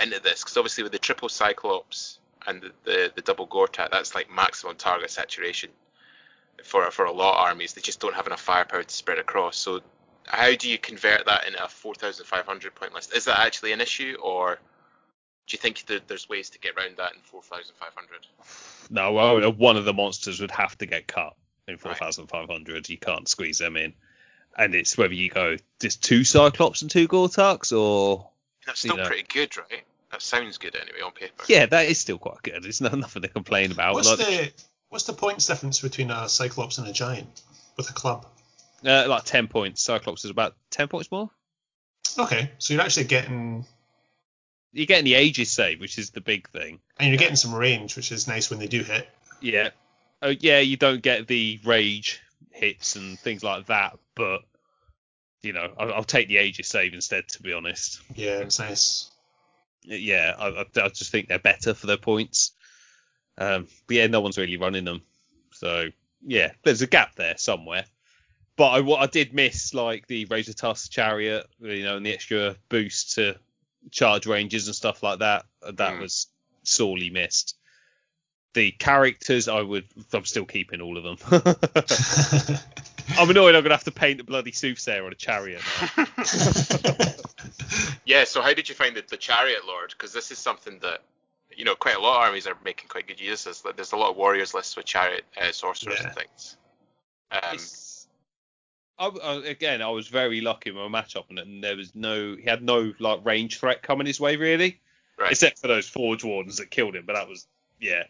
into 0.00 0.20
this? 0.20 0.44
Because 0.44 0.56
obviously 0.56 0.84
with 0.84 0.92
the 0.92 0.98
triple 1.00 1.28
Cyclops 1.28 2.20
and 2.46 2.62
the, 2.62 2.70
the, 2.84 3.12
the 3.16 3.22
double 3.22 3.48
Gortach, 3.48 3.90
that's 3.90 4.14
like 4.14 4.30
maximum 4.32 4.76
target 4.76 5.10
saturation 5.10 5.70
for 6.62 6.88
for 6.92 7.06
a 7.06 7.12
lot 7.12 7.34
of 7.34 7.48
armies. 7.48 7.72
They 7.72 7.80
just 7.80 7.98
don't 7.98 8.14
have 8.14 8.28
enough 8.28 8.42
firepower 8.42 8.84
to 8.84 8.94
spread 8.94 9.18
across. 9.18 9.56
So 9.56 9.80
how 10.26 10.54
do 10.54 10.70
you 10.70 10.78
convert 10.78 11.26
that 11.26 11.48
into 11.48 11.64
a 11.64 11.66
4,500 11.66 12.76
point 12.76 12.94
list? 12.94 13.12
Is 13.12 13.24
that 13.24 13.40
actually 13.40 13.72
an 13.72 13.80
issue, 13.80 14.16
or 14.22 14.60
do 15.46 15.54
you 15.54 15.58
think 15.58 15.84
that 15.86 16.08
there's 16.08 16.28
ways 16.28 16.50
to 16.50 16.58
get 16.58 16.76
around 16.76 16.96
that 16.98 17.12
in 17.14 17.20
4,500? 17.22 18.26
No, 18.90 19.12
well, 19.12 19.52
one 19.52 19.76
of 19.76 19.84
the 19.84 19.92
monsters 19.92 20.40
would 20.40 20.50
have 20.52 20.76
to 20.78 20.86
get 20.86 21.06
cut 21.06 21.34
in 21.68 21.74
Right. 21.74 21.96
4,500. 21.98 22.88
You 22.88 22.98
can't 22.98 23.28
squeeze 23.28 23.58
them 23.58 23.76
in. 23.76 23.94
And 24.56 24.74
it's 24.74 24.98
whether 24.98 25.14
you 25.14 25.30
go 25.30 25.56
just 25.80 26.02
two 26.02 26.24
Cyclops 26.24 26.82
and 26.82 26.90
two 26.90 27.08
Gortachs, 27.08 27.72
or 27.76 28.28
That's 28.66 28.84
You 28.84 28.90
still 28.90 28.96
know. 29.02 29.06
pretty 29.06 29.24
good, 29.28 29.56
right? 29.56 29.82
That 30.10 30.20
sounds 30.20 30.58
good 30.58 30.76
anyway 30.76 31.00
on 31.00 31.12
paper. 31.12 31.44
yeah, 31.48 31.64
that 31.66 31.86
is 31.86 31.98
still 31.98 32.18
quite 32.18 32.42
good. 32.42 32.66
It's 32.66 32.80
no, 32.82 32.90
nothing 32.90 33.22
to 33.22 33.28
complain 33.28 33.72
about. 33.72 33.94
What's 33.94 34.08
Like, 34.10 34.18
the 34.18 34.52
what's 34.90 35.04
the 35.04 35.14
points 35.14 35.46
difference 35.46 35.80
between 35.80 36.10
a 36.10 36.28
Cyclops 36.28 36.76
and 36.76 36.86
a 36.86 36.92
Giant 36.92 37.40
with 37.78 37.88
a 37.88 37.94
club? 37.94 38.26
uh, 38.84 39.06
like 39.08 39.24
10 39.24 39.48
points. 39.48 39.82
Cyclops 39.82 40.24
is 40.26 40.30
about 40.30 40.54
10 40.70 40.88
points 40.88 41.10
more. 41.10 41.30
Okay, 42.18 42.50
so 42.58 42.74
you're 42.74 42.82
actually 42.82 43.04
getting 43.04 43.64
You're 44.72 44.86
getting 44.86 45.04
the 45.04 45.14
aegis 45.14 45.50
save, 45.50 45.80
which 45.80 45.98
is 45.98 46.10
the 46.10 46.20
big 46.20 46.48
thing. 46.48 46.80
and 46.98 47.08
you're 47.10 47.18
getting 47.18 47.36
some 47.36 47.54
range, 47.54 47.96
which 47.96 48.10
is 48.12 48.26
nice 48.26 48.48
when 48.50 48.58
they 48.58 48.66
do 48.68 48.82
hit. 48.82 49.08
Yeah. 49.40 49.70
Oh 50.22 50.28
yeah, 50.30 50.60
you 50.60 50.76
don't 50.76 51.02
get 51.02 51.26
the 51.26 51.60
rage 51.64 52.20
hits 52.52 52.96
and 52.96 53.18
things 53.18 53.42
like 53.42 53.66
that, 53.66 53.98
but 54.14 54.42
you 55.42 55.52
know, 55.52 55.72
I'll, 55.78 55.92
I'll 55.94 56.04
take 56.04 56.28
the 56.28 56.38
aegis 56.38 56.68
save 56.68 56.94
instead. 56.94 57.28
To 57.30 57.42
be 57.42 57.52
honest, 57.52 58.00
Yeah, 58.14 58.38
it's 58.38 58.58
nice. 58.60 59.10
yeah, 59.82 60.34
I, 60.38 60.48
I, 60.48 60.64
I 60.84 60.88
just 60.88 61.10
think 61.10 61.28
they're 61.28 61.38
better 61.40 61.74
for 61.74 61.86
their 61.86 61.96
points. 61.96 62.52
Um, 63.38 63.66
but 63.86 63.96
yeah, 63.96 64.06
no 64.06 64.20
one's 64.20 64.38
really 64.38 64.56
running 64.58 64.84
them, 64.84 65.02
so 65.52 65.88
yeah, 66.24 66.52
there's 66.62 66.82
a 66.82 66.86
gap 66.86 67.16
there 67.16 67.36
somewhere. 67.36 67.84
But 68.56 68.68
I, 68.68 68.80
what 68.80 69.00
I 69.00 69.06
did 69.06 69.34
miss 69.34 69.74
like 69.74 70.06
the 70.06 70.26
Razor 70.26 70.52
Tusk 70.52 70.92
chariot, 70.92 71.46
you 71.60 71.82
know, 71.82 71.96
and 71.96 72.06
the 72.06 72.12
extra 72.12 72.54
boost 72.68 73.14
to 73.14 73.36
charge 73.90 74.26
ranges 74.26 74.66
and 74.68 74.74
stuff 74.76 75.02
like 75.02 75.18
that. 75.20 75.44
That 75.62 75.94
Mm. 75.94 76.00
was 76.00 76.26
sorely 76.62 77.10
missed. 77.10 77.56
The 78.54 78.70
characters, 78.70 79.48
I 79.48 79.62
would, 79.62 79.86
I'm 80.12 80.24
still 80.26 80.44
keeping 80.44 80.80
all 80.82 80.98
of 80.98 81.04
them. 81.04 81.16
I'm 83.18 83.30
annoyed 83.30 83.54
I'm 83.54 83.62
gonna 83.62 83.74
have 83.74 83.84
to 83.84 83.90
paint 83.90 84.20
a 84.20 84.24
bloody 84.24 84.52
soothsayer 84.52 85.04
on 85.04 85.12
a 85.12 85.14
chariot 85.14 85.62
now. 85.96 86.06
Yeah, 88.04 88.24
so 88.24 88.42
how 88.42 88.52
did 88.52 88.68
you 88.68 88.74
find 88.74 88.96
the, 88.96 89.02
the 89.08 89.16
Chariot 89.16 89.60
Lord? 89.66 89.90
Because 89.90 90.12
this 90.12 90.30
is 90.32 90.38
something 90.38 90.78
that, 90.80 91.00
you 91.56 91.64
know, 91.64 91.74
quite 91.76 91.94
a 91.96 92.00
lot 92.00 92.16
of 92.16 92.22
armies 92.28 92.46
are 92.48 92.56
making 92.64 92.88
quite 92.88 93.06
good 93.06 93.20
use 93.20 93.46
of. 93.46 93.56
Like, 93.64 93.76
There's 93.76 93.92
a 93.92 93.96
lot 93.96 94.10
of 94.10 94.16
warriors 94.16 94.54
lists 94.54 94.76
with 94.76 94.86
Chariot 94.86 95.24
uh, 95.40 95.52
sorcerers 95.52 95.98
Yeah. 96.00 96.06
and 96.08 96.14
things. 96.16 96.56
Um, 97.30 97.38
It's- 97.54 97.88
I, 99.02 99.08
I, 99.08 99.34
again, 99.46 99.82
I 99.82 99.88
was 99.88 100.06
very 100.06 100.40
lucky 100.40 100.70
with 100.70 100.90
my 100.90 101.02
matchup 101.02 101.24
and 101.28 101.62
there 101.62 101.76
was 101.76 101.92
no, 101.94 102.36
he 102.36 102.44
had 102.44 102.62
no 102.62 102.92
like 103.00 103.24
range 103.24 103.58
threat 103.58 103.82
coming 103.82 104.06
his 104.06 104.20
way 104.20 104.36
really, 104.36 104.80
right. 105.18 105.32
except 105.32 105.58
for 105.58 105.66
those 105.66 105.88
forge 105.88 106.22
wardens 106.22 106.58
that 106.58 106.70
killed 106.70 106.94
him. 106.94 107.04
But 107.04 107.14
that 107.14 107.28
was, 107.28 107.46
yeah, 107.80 108.04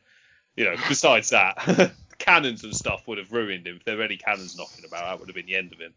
you 0.55 0.65
know. 0.65 0.77
Besides 0.89 1.31
that, 1.31 1.93
cannons 2.19 2.63
and 2.63 2.77
stuff 2.77 3.09
would 3.09 3.17
have 3.17 3.33
ruined 3.33 3.67
him 3.67 3.77
if 3.77 3.85
there 3.85 3.97
were 3.97 4.03
any 4.03 4.19
cannons 4.19 4.57
knocking 4.57 4.85
about. 4.85 5.05
That 5.05 5.19
would 5.19 5.29
have 5.29 5.35
been 5.35 5.47
the 5.47 5.57
end 5.57 5.73
of 5.73 5.79
him. 5.79 5.95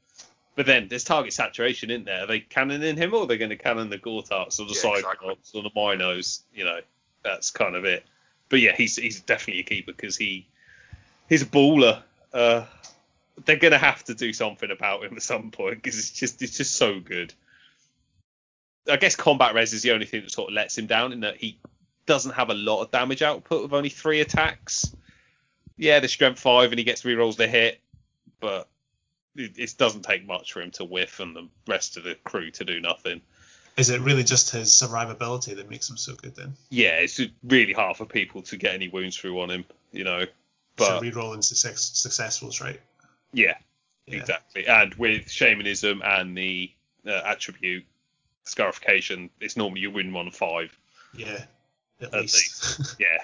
But 0.55 0.65
then 0.65 0.87
there's 0.87 1.03
target 1.03 1.33
saturation 1.33 1.91
in 1.91 2.05
there. 2.05 2.23
Are 2.23 2.27
they 2.27 2.39
cannoning 2.39 2.95
him, 2.95 3.13
or 3.13 3.23
are 3.23 3.27
they 3.27 3.37
going 3.37 3.49
to 3.49 3.57
cannon 3.57 3.89
the 3.89 3.97
Gortachs 3.97 4.59
or 4.59 4.65
the 4.65 4.79
Yeah, 4.81 4.95
exactly. 4.95 5.01
Cyclops 5.01 5.53
or 5.53 5.63
the 5.63 5.71
Minos? 5.75 6.43
You 6.53 6.63
know, 6.63 6.79
that's 7.23 7.51
kind 7.51 7.75
of 7.75 7.83
it. 7.83 8.05
But 8.47 8.61
yeah, 8.61 8.73
he's 8.73 8.95
he's 8.95 9.19
definitely 9.19 9.61
a 9.61 9.65
keeper 9.65 9.91
because 9.91 10.15
he 10.15 10.47
he's 11.27 11.41
a 11.41 11.45
baller. 11.45 12.01
Uh, 12.33 12.63
they're 13.43 13.57
gonna 13.57 13.77
have 13.77 14.03
to 14.05 14.15
do 14.15 14.31
something 14.31 14.71
about 14.71 15.03
him 15.03 15.15
at 15.15 15.23
some 15.23 15.51
point 15.51 15.81
because 15.81 15.99
it's 15.99 16.11
just 16.11 16.41
it's 16.41 16.57
just 16.57 16.75
so 16.75 16.99
good. 16.99 17.33
I 18.89 18.97
guess 18.97 19.15
combat 19.15 19.55
res 19.55 19.73
is 19.73 19.81
the 19.81 19.91
only 19.91 20.05
thing 20.05 20.21
that 20.21 20.31
sort 20.31 20.49
of 20.49 20.53
lets 20.53 20.77
him 20.77 20.85
down 20.85 21.11
in 21.11 21.21
that 21.21 21.37
he 21.37 21.59
doesn't 22.05 22.33
have 22.33 22.49
a 22.49 22.53
lot 22.53 22.81
of 22.81 22.91
damage 22.91 23.21
output 23.21 23.63
with 23.63 23.73
only 23.73 23.89
three 23.89 24.21
attacks. 24.21 24.95
Yeah, 25.77 25.99
the 25.99 26.07
strength 26.07 26.39
five 26.39 26.71
and 26.71 26.79
he 26.79 26.85
gets 26.85 27.01
rerolls 27.01 27.37
to 27.37 27.47
hit, 27.47 27.81
but 28.39 28.67
it, 29.35 29.57
it 29.57 29.75
doesn't 29.77 30.03
take 30.03 30.25
much 30.25 30.53
for 30.53 30.61
him 30.61 30.71
to 30.71 30.85
whiff 30.85 31.19
and 31.19 31.35
the 31.35 31.49
rest 31.67 31.97
of 31.97 32.03
the 32.03 32.15
crew 32.15 32.51
to 32.51 32.63
do 32.63 32.79
nothing. 32.79 33.21
Is 33.77 33.89
it 33.89 33.99
really 34.01 34.23
just 34.23 34.51
his 34.51 34.69
survivability 34.69 35.55
that 35.57 35.69
makes 35.69 35.89
him 35.89 35.97
so 35.97 36.15
good 36.15 36.35
then? 36.35 36.53
Yeah, 36.69 36.99
it's 36.99 37.19
really 37.43 37.73
hard 37.73 37.97
for 37.97 38.05
people 38.05 38.41
to 38.43 38.55
get 38.55 38.73
any 38.73 38.87
wounds 38.87 39.17
through 39.17 39.41
on 39.41 39.49
him, 39.51 39.65
you 39.91 40.05
know. 40.05 40.25
But 40.77 40.85
so 40.85 40.99
re-rolling 41.01 41.41
success, 41.41 41.91
successfuls, 41.91 42.61
right? 42.61 42.79
Yeah, 43.35 43.57
Yeah. 44.07 44.19
Exactly. 44.19 44.67
And 44.67 44.93
with 44.95 45.29
shamanism 45.29 46.01
and 46.03 46.37
the 46.37 46.71
uh, 47.07 47.21
attribute 47.25 47.85
scarification, 48.43 49.29
it's 49.39 49.57
normally 49.57 49.81
you 49.81 49.91
win 49.91 50.13
one 50.13 50.27
of 50.27 50.35
five. 50.35 50.75
Yeah. 51.15 51.45
At, 52.01 52.13
At 52.13 52.21
least. 52.21 52.95
Yeah. 52.99 53.17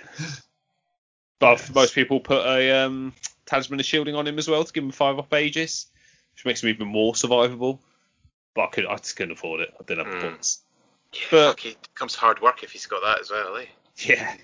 But 1.39 1.59
Yes. 1.59 1.73
most 1.73 1.95
people 1.95 2.19
put 2.19 2.45
a 2.45 2.71
um, 2.85 3.13
talisman 3.45 3.79
of 3.79 3.85
shielding 3.85 4.15
on 4.15 4.27
him 4.27 4.37
as 4.37 4.47
well 4.47 4.63
to 4.63 4.71
give 4.73 4.83
him 4.83 4.91
five 4.91 5.17
up 5.19 5.33
Aegis, 5.33 5.87
which 6.35 6.45
makes 6.45 6.63
him 6.63 6.69
even 6.69 6.87
more 6.87 7.13
survivable. 7.13 7.79
But 8.53 8.61
I 8.63 8.67
could, 8.67 8.85
I 8.85 8.95
just 8.97 9.15
couldn't 9.15 9.31
afford 9.31 9.61
it. 9.61 9.73
I 9.79 9.83
didn't 9.83 10.05
have 10.05 10.13
the 10.21 10.27
Mm. 10.27 10.31
points. 10.31 10.61
yeah, 11.13 11.19
but- 11.31 11.47
fuck, 11.57 11.65
it 11.65 11.81
becomes 11.93 12.15
hard 12.15 12.41
work 12.41 12.63
if 12.63 12.71
he's 12.71 12.85
got 12.85 13.01
that 13.03 13.19
as 13.21 13.31
well, 13.31 13.57
eh? 13.57 13.65
Yeah. 13.97 14.35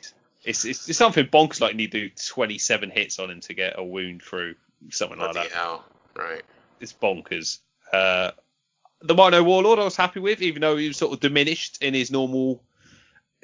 It's, 0.43 0.63
it's, 0.65 0.87
it's 0.89 0.97
something 0.97 1.25
bonkers 1.27 1.59
like 1.61 1.71
you 1.71 1.77
need 1.77 1.91
to 1.91 2.07
do 2.09 2.15
27 2.27 2.89
hits 2.91 3.19
on 3.19 3.29
him 3.31 3.41
to 3.41 3.53
get 3.53 3.77
a 3.77 3.83
wound 3.83 4.21
through 4.23 4.55
something 4.89 5.17
like 5.19 5.33
that. 5.33 5.51
hell. 5.51 5.85
Right. 6.15 6.41
it's 6.79 6.93
bonkers. 6.93 7.59
Uh, 7.93 8.31
the 9.01 9.13
Mino 9.13 9.43
Warlord 9.43 9.79
I 9.79 9.83
was 9.83 9.95
happy 9.95 10.19
with, 10.19 10.41
even 10.41 10.61
though 10.61 10.75
he 10.77 10.87
was 10.87 10.97
sort 10.97 11.13
of 11.13 11.19
diminished 11.19 11.81
in 11.83 11.93
his 11.93 12.09
normal 12.11 12.63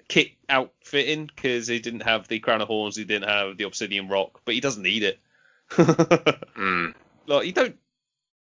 kit 0.10 0.32
outfitting 0.50 1.28
because 1.28 1.68
he 1.68 1.80
didn't 1.80 2.02
have 2.02 2.28
the 2.28 2.40
crown 2.40 2.62
of 2.62 2.68
horns, 2.68 2.96
he 2.96 3.04
didn't 3.04 3.30
have 3.30 3.58
the 3.58 3.64
obsidian 3.66 4.08
rock, 4.10 4.42
but 4.46 4.54
he 4.56 4.60
doesn't 4.62 4.84
need 4.84 5.04
it. 5.04 5.20
Hmm. 6.56 6.88
like 7.26 7.46
you 7.48 7.52
don't 7.52 7.76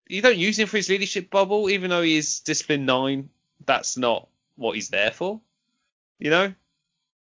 you 0.07 0.21
don't 0.21 0.37
use 0.37 0.57
him 0.59 0.67
for 0.67 0.77
his 0.77 0.89
leadership 0.89 1.29
bubble, 1.29 1.69
even 1.69 1.89
though 1.89 2.01
he 2.01 2.17
is 2.17 2.39
discipline 2.41 2.85
nine. 2.85 3.29
That's 3.65 3.95
not 3.97 4.27
what 4.55 4.75
he's 4.75 4.89
there 4.89 5.11
for. 5.11 5.39
You 6.19 6.29
know. 6.31 6.53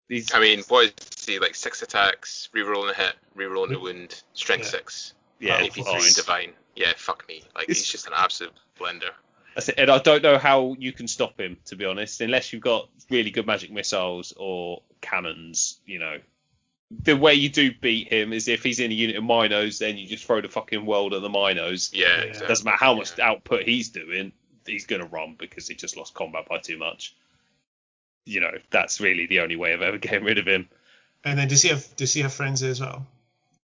He's, 0.08 0.34
I 0.34 0.40
mean, 0.40 0.62
what 0.68 0.92
is 1.16 1.24
he 1.26 1.38
like? 1.38 1.54
Six 1.54 1.82
attacks, 1.82 2.48
rerolling 2.54 2.90
a 2.90 2.94
hit, 2.94 3.14
rerolling 3.36 3.74
a 3.74 3.78
wound, 3.78 4.22
strength 4.32 4.64
Yeah. 4.64 4.70
six, 4.70 5.14
yeah, 5.44 5.58
Oh, 5.60 5.64
AP 5.66 5.72
fine. 5.74 6.00
three, 6.00 6.10
divine. 6.14 6.52
Yeah, 6.76 6.92
fuck 6.96 7.26
me. 7.28 7.42
Like 7.54 7.64
It's- 7.64 7.78
he's 7.78 7.88
just 7.88 8.06
an 8.06 8.12
absolute 8.16 8.52
blender. 8.78 9.10
That's 9.54 9.68
it. 9.68 9.76
And 9.78 9.90
I 9.90 9.98
don't 9.98 10.22
know 10.22 10.36
how 10.38 10.74
you 10.80 10.92
can 10.92 11.06
stop 11.06 11.38
him, 11.38 11.56
to 11.66 11.76
be 11.76 11.84
honest, 11.84 12.20
unless 12.20 12.52
you've 12.52 12.62
got 12.62 12.88
really 13.10 13.30
good 13.30 13.46
magic 13.46 13.70
missiles 13.70 14.32
or 14.36 14.82
cannons. 15.00 15.78
You 15.86 16.00
know, 16.00 16.18
the 16.90 17.16
way 17.16 17.34
you 17.34 17.48
do 17.48 17.72
beat 17.72 18.12
him 18.12 18.32
is 18.32 18.48
if 18.48 18.64
he's 18.64 18.80
in 18.80 18.90
a 18.90 18.94
unit 18.94 19.14
of 19.16 19.22
Minos, 19.24 19.78
then 19.78 19.96
you 19.96 20.08
just 20.08 20.24
throw 20.24 20.40
the 20.40 20.48
fucking 20.48 20.84
world 20.84 21.14
at 21.14 21.22
the 21.22 21.28
Minos. 21.30 21.92
Yeah, 21.94 22.06
Yeah. 22.08 22.22
exactly. 22.22 22.48
Doesn't 22.48 22.64
matter 22.64 22.76
how 22.84 22.94
much 22.94 23.16
Yeah. 23.16 23.28
output 23.30 23.62
he's 23.64 23.90
doing, 23.90 24.32
he's 24.66 24.86
gonna 24.86 25.06
run 25.06 25.36
because 25.38 25.68
he 25.68 25.74
just 25.76 25.96
lost 25.96 26.14
combat 26.14 26.46
by 26.48 26.58
too 26.58 26.76
much. 26.78 27.14
You 28.26 28.40
know, 28.40 28.52
that's 28.70 29.00
really 29.00 29.26
the 29.26 29.40
only 29.40 29.54
way 29.56 29.72
of 29.74 29.82
ever 29.82 29.98
getting 29.98 30.24
rid 30.24 30.38
of 30.38 30.48
him. 30.48 30.68
And 31.24 31.38
then 31.38 31.46
does 31.48 31.62
he 31.62 31.68
have 31.68 31.94
does 31.96 32.12
he 32.12 32.22
have 32.22 32.34
frenzy 32.34 32.66
as 32.68 32.80
well? 32.80 33.06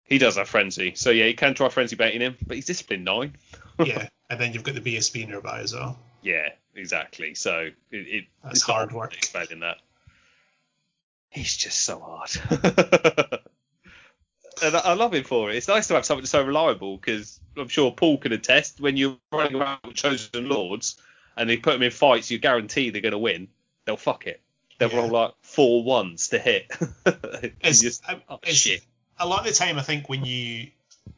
He 0.06 0.18
does 0.18 0.36
have 0.36 0.48
frenzy, 0.48 0.94
so 0.94 1.10
yeah, 1.10 1.24
you 1.26 1.34
can 1.34 1.54
try 1.54 1.68
frenzy 1.68 1.96
baiting 1.96 2.20
him, 2.20 2.36
but 2.46 2.54
he's 2.56 2.66
disciplined 2.66 3.04
nine. 3.04 3.36
yeah. 3.84 4.08
And 4.30 4.40
then 4.40 4.52
you've 4.52 4.62
got 4.62 4.74
the 4.74 4.80
BSB 4.80 5.26
nearby 5.28 5.60
as 5.60 5.74
well. 5.74 5.98
Yeah, 6.22 6.48
exactly. 6.74 7.34
So 7.34 7.70
it, 7.90 7.96
it 7.96 8.24
it's 8.44 8.62
hard 8.62 8.92
work. 8.92 9.14
Explaining 9.16 9.60
that. 9.60 9.78
He's 11.30 11.56
just 11.56 11.78
so 11.82 11.98
hard. 12.00 12.30
and 14.62 14.76
I, 14.76 14.78
I 14.80 14.92
love 14.94 15.12
him 15.14 15.24
for 15.24 15.50
it. 15.50 15.56
It's 15.56 15.68
nice 15.68 15.88
to 15.88 15.94
have 15.94 16.04
something 16.06 16.26
so 16.26 16.42
reliable 16.42 16.96
because 16.96 17.38
I'm 17.56 17.68
sure 17.68 17.90
Paul 17.92 18.18
can 18.18 18.32
attest 18.32 18.80
when 18.80 18.96
you're 18.96 19.16
running 19.32 19.56
around 19.56 19.80
with 19.84 19.94
chosen 19.96 20.48
lords 20.48 20.96
and 21.36 21.48
they 21.50 21.56
put 21.56 21.72
them 21.72 21.82
in 21.82 21.90
fights, 21.90 22.30
you 22.30 22.38
guarantee 22.38 22.90
they're 22.90 23.02
going 23.02 23.12
to 23.12 23.18
win. 23.18 23.48
They'll 23.84 23.96
fuck 23.96 24.26
it. 24.26 24.40
They'll 24.78 24.90
Yeah. 24.90 24.98
roll 24.98 25.08
like 25.10 25.32
four 25.42 25.82
ones 25.84 26.28
to 26.28 26.38
hit. 26.38 26.70
It's, 27.60 27.80
just- 27.82 28.02
oh, 28.08 28.38
it's- 28.42 28.54
shit. 28.56 28.84
A 29.18 29.26
lot 29.26 29.40
of 29.40 29.46
the 29.46 29.52
time, 29.52 29.78
I 29.78 29.82
think 29.82 30.08
when 30.08 30.24
you 30.24 30.68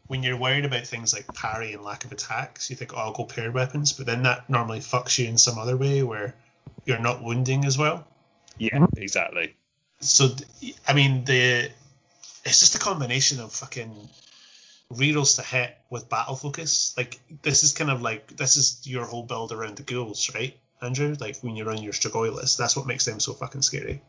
when 0.07 0.23
you're 0.23 0.37
worried 0.37 0.65
about 0.65 0.87
things 0.87 1.13
like 1.13 1.27
parry 1.35 1.73
and 1.73 1.85
lack 1.85 2.05
of 2.05 2.13
attacks, 2.13 2.71
you 2.71 2.77
think, 2.77 2.95
oh, 2.95 2.99
I'll 2.99 3.13
go 3.13 3.25
pair 3.25 3.51
weapons, 3.51 3.93
but 3.93 4.07
then 4.07 4.23
that 4.23 4.49
normally 4.49 4.81
fucks 4.81 5.19
you 5.19 5.29
in 5.29 5.39
some 5.39 5.59
other 5.59 5.77
way 5.77 6.03
where 6.03 6.35
you're 6.85 6.99
not 6.99 7.23
wounding 7.23 7.65
as 7.65 7.77
well. 7.77 8.07
Yeah, 8.57 8.79
mm-hmm. 8.79 9.03
exactly. 9.03 9.55
So, 10.01 10.29
I 10.87 10.95
mean, 10.95 11.25
the 11.25 11.71
it's 12.45 12.61
just 12.61 12.75
a 12.75 12.79
combination 12.79 13.41
of 13.41 13.53
fucking 13.53 14.09
rerolls 14.93 15.37
to 15.37 15.43
hit 15.43 15.77
with 15.91 16.09
battle 16.09 16.37
focus. 16.37 16.95
Like 16.97 17.19
this 17.43 17.63
is 17.63 17.73
kind 17.73 17.91
of 17.91 18.03
like 18.03 18.37
this 18.37 18.57
is 18.57 18.81
your 18.85 19.05
whole 19.05 19.23
build 19.23 19.53
around 19.53 19.77
the 19.77 19.83
ghouls, 19.83 20.31
right, 20.35 20.57
Andrew? 20.81 21.17
Like 21.19 21.39
when 21.41 21.57
you 21.57 21.65
run 21.65 21.83
your 21.83 21.93
Strigoi 21.93 22.35
list, 22.35 22.59
that's 22.59 22.77
what 22.77 22.87
makes 22.87 23.05
them 23.05 23.21
so 23.21 23.35
fucking 23.35 23.63
scary. 23.63 24.03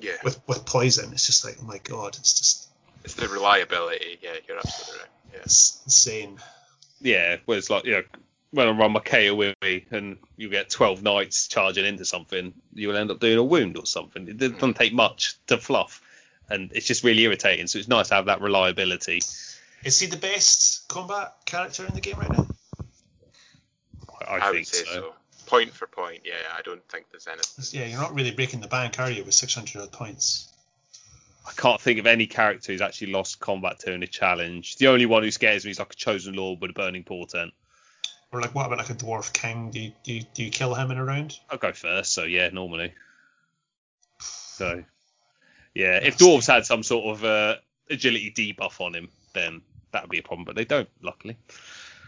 Yeah, 0.00 0.16
With 0.24 0.40
with 0.48 0.64
poison, 0.64 1.12
it's 1.12 1.26
just 1.26 1.44
like, 1.44 1.58
oh 1.60 1.64
my 1.64 1.78
god, 1.78 2.16
it's 2.18 2.34
just 2.34 2.63
it's 3.04 3.14
the 3.14 3.28
reliability. 3.28 4.18
Yeah, 4.22 4.32
you're 4.48 4.56
absolutely 4.56 5.00
right. 5.00 5.10
Yeah. 5.32 5.40
it's 5.44 5.80
insane. 5.84 6.38
Yeah, 7.00 7.36
where 7.44 7.58
it's 7.58 7.70
like, 7.70 7.84
you 7.84 7.92
know, 7.92 8.02
when 8.50 8.68
I 8.68 8.70
run 8.70 8.92
my 8.92 9.00
KO 9.00 9.34
with 9.34 9.56
me 9.62 9.84
and 9.90 10.16
you 10.36 10.48
get 10.48 10.70
12 10.70 11.02
knights 11.02 11.48
charging 11.48 11.84
into 11.84 12.04
something, 12.04 12.54
you 12.72 12.88
will 12.88 12.96
end 12.96 13.10
up 13.10 13.20
doing 13.20 13.36
a 13.36 13.42
wound 13.42 13.76
or 13.76 13.84
something. 13.84 14.28
It 14.28 14.38
doesn't 14.38 14.58
mm. 14.58 14.76
take 14.76 14.94
much 14.94 15.34
to 15.48 15.58
fluff, 15.58 16.00
and 16.48 16.70
it's 16.72 16.86
just 16.86 17.04
really 17.04 17.22
irritating. 17.22 17.66
So 17.66 17.78
it's 17.78 17.88
nice 17.88 18.08
to 18.08 18.14
have 18.14 18.26
that 18.26 18.40
reliability. 18.40 19.20
Is 19.84 20.00
he 20.00 20.06
the 20.06 20.16
best 20.16 20.88
combat 20.88 21.34
character 21.44 21.84
in 21.84 21.94
the 21.94 22.00
game 22.00 22.16
right 22.16 22.30
now? 22.30 22.46
I, 24.20 24.24
I, 24.24 24.36
I, 24.36 24.40
think 24.40 24.54
would 24.54 24.66
say 24.66 24.84
so. 24.84 24.92
so. 24.92 25.12
Point 25.46 25.72
for 25.72 25.86
point. 25.86 26.22
Yeah, 26.24 26.34
I 26.56 26.62
don't 26.62 26.82
think 26.88 27.06
there's 27.10 27.26
anything. 27.26 27.78
Yeah, 27.78 27.86
you're 27.86 28.00
not 28.00 28.14
really 28.14 28.30
breaking 28.30 28.60
the 28.60 28.68
bank, 28.68 28.98
are 28.98 29.10
you, 29.10 29.24
with 29.24 29.34
600 29.34 29.82
odd 29.82 29.92
points? 29.92 30.53
I 31.46 31.52
can't 31.52 31.80
think 31.80 31.98
of 31.98 32.06
any 32.06 32.26
character 32.26 32.72
who's 32.72 32.80
actually 32.80 33.12
lost 33.12 33.38
combat 33.38 33.80
to 33.80 33.92
in 33.92 34.02
a 34.02 34.06
challenge. 34.06 34.76
The 34.76 34.88
only 34.88 35.06
one 35.06 35.22
who 35.22 35.30
scares 35.30 35.64
me 35.64 35.70
is 35.70 35.78
like 35.78 35.92
a 35.92 35.96
chosen 35.96 36.34
lord 36.34 36.60
with 36.60 36.70
a 36.70 36.74
burning 36.74 37.04
portent. 37.04 37.52
Or 38.32 38.40
like 38.40 38.54
what 38.54 38.66
about 38.66 38.78
like 38.78 38.90
a 38.90 38.94
dwarf 38.94 39.32
king? 39.32 39.70
Do 39.70 39.80
you 39.80 39.92
do 40.02 40.14
you, 40.14 40.22
do 40.34 40.44
you 40.44 40.50
kill 40.50 40.74
him 40.74 40.90
in 40.90 40.98
a 40.98 41.04
round? 41.04 41.38
I'll 41.50 41.58
go 41.58 41.72
first, 41.72 42.12
so 42.12 42.24
yeah, 42.24 42.48
normally. 42.50 42.92
So, 44.54 44.84
yeah, 45.74 45.98
if 46.00 46.16
dwarves 46.16 46.46
had 46.46 46.64
some 46.64 46.84
sort 46.84 47.06
of 47.06 47.24
uh, 47.24 47.56
agility 47.90 48.30
debuff 48.30 48.80
on 48.80 48.94
him, 48.94 49.08
then 49.32 49.62
that 49.90 50.04
would 50.04 50.10
be 50.10 50.18
a 50.18 50.22
problem, 50.22 50.44
but 50.44 50.54
they 50.54 50.64
don't, 50.64 50.88
luckily. 51.02 51.36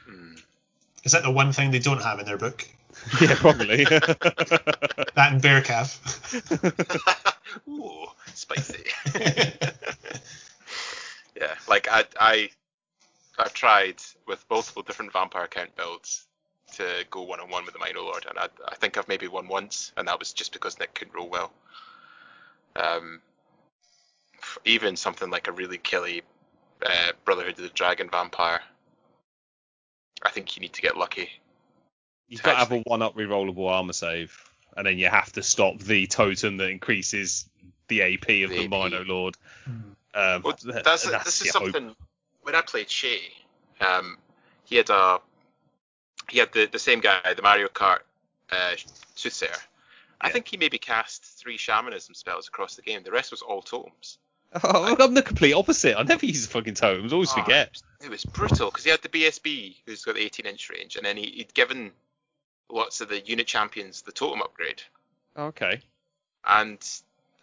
Hmm. 0.06 0.36
Is 1.02 1.10
that 1.10 1.24
the 1.24 1.30
one 1.32 1.52
thing 1.52 1.72
they 1.72 1.80
don't 1.80 2.00
have 2.00 2.20
in 2.20 2.24
their 2.24 2.38
book? 2.38 2.64
Yeah, 3.20 3.34
probably. 3.36 3.84
That 5.14 5.32
and 5.32 5.40
bear 5.40 5.62
calf. 5.62 6.00
Ooh, 7.68 8.06
spicy. 8.34 8.84
Yeah, 11.38 11.54
like 11.68 11.88
I 11.90 12.04
I 12.18 12.50
I 13.38 13.48
tried 13.48 13.96
with 14.26 14.44
multiple 14.50 14.82
different 14.82 15.12
vampire 15.12 15.44
account 15.44 15.76
builds 15.76 16.26
to 16.74 17.04
go 17.10 17.22
one 17.22 17.40
on 17.40 17.50
one 17.50 17.64
with 17.64 17.74
the 17.74 17.80
Mino 17.80 18.02
Lord, 18.02 18.26
and 18.28 18.38
I 18.38 18.48
I 18.66 18.74
think 18.76 18.96
I've 18.96 19.08
maybe 19.08 19.28
won 19.28 19.46
once, 19.48 19.92
and 19.96 20.08
that 20.08 20.18
was 20.18 20.32
just 20.32 20.52
because 20.52 20.78
Nick 20.78 20.94
couldn't 20.94 21.14
roll 21.14 21.28
well. 21.28 21.52
Um, 22.74 23.20
even 24.64 24.96
something 24.96 25.30
like 25.30 25.48
a 25.48 25.52
really 25.52 25.78
killy 25.78 26.22
uh, 26.84 27.12
Brotherhood 27.24 27.52
of 27.58 27.62
the 27.62 27.68
Dragon 27.68 28.08
vampire, 28.10 28.60
I 30.22 30.30
think 30.30 30.56
you 30.56 30.60
need 30.60 30.72
to 30.74 30.82
get 30.82 30.96
lucky. 30.96 31.30
You've 32.28 32.42
got 32.42 32.52
to 32.52 32.58
have 32.58 32.72
a 32.72 32.78
one-up 32.80 33.14
rerollable 33.16 33.68
armor 33.70 33.92
save, 33.92 34.36
and 34.76 34.86
then 34.86 34.98
you 34.98 35.08
have 35.08 35.32
to 35.32 35.42
stop 35.42 35.78
the 35.78 36.06
totem 36.06 36.56
that 36.58 36.68
increases 36.70 37.48
the 37.88 38.02
AP 38.02 38.22
of 38.22 38.26
The 38.26 38.46
the, 38.46 38.64
AP. 38.64 38.70
Mino 38.70 39.04
Lord. 39.04 39.36
Hmm. 39.64 39.72
Um, 40.14 40.42
Well, 40.42 40.52
th- 40.54 40.82
that's, 40.84 41.04
this 41.24 41.40
is 41.40 41.46
your 41.46 41.52
hope. 41.62 41.72
something. 41.72 41.94
When 42.42 42.54
I 42.54 42.62
played 42.62 42.90
Shay, 42.90 43.20
um, 43.80 44.18
he 44.64 44.76
had 44.76 44.90
a 44.90 45.20
he 46.30 46.38
had 46.38 46.52
the, 46.52 46.66
the 46.66 46.78
same 46.78 47.00
guy, 47.00 47.18
the 47.34 47.42
Mario 47.42 47.68
Kart 47.68 47.98
uh, 48.50 48.72
soothsayer. 49.14 49.50
I 50.20 50.30
think 50.30 50.48
he 50.48 50.56
maybe 50.56 50.78
cast 50.78 51.22
three 51.24 51.56
shamanism 51.56 52.14
spells 52.14 52.48
across 52.48 52.74
the 52.74 52.82
game. 52.82 53.02
The 53.04 53.12
rest 53.12 53.30
was 53.30 53.42
all 53.42 53.62
totems. 53.62 54.18
Oh, 54.62 54.96
I'm 54.98 55.12
the 55.12 55.22
complete 55.22 55.52
opposite. 55.52 55.98
I 55.98 56.02
never 56.04 56.24
use 56.24 56.46
the 56.46 56.50
fucking 56.52 56.74
totems. 56.74 57.12
Always 57.12 57.30
Oh, 57.32 57.42
forget. 57.42 57.82
It 58.02 58.08
was 58.08 58.24
brutal 58.24 58.70
because 58.70 58.84
he 58.84 58.90
had 58.90 59.02
the 59.02 59.08
BSB, 59.08 59.76
who's 59.84 60.02
got 60.04 60.14
the 60.14 60.22
18 60.22 60.46
inch 60.46 60.70
range, 60.70 60.96
and 60.96 61.04
then 61.04 61.16
he, 61.16 61.26
he'd 61.26 61.52
given 61.52 61.90
lots 62.70 63.00
of 63.00 63.08
the 63.08 63.20
unit 63.20 63.46
champions 63.46 64.02
the 64.02 64.12
totem 64.12 64.42
upgrade, 64.42 64.82
Okay. 65.36 65.80
and 66.44 66.78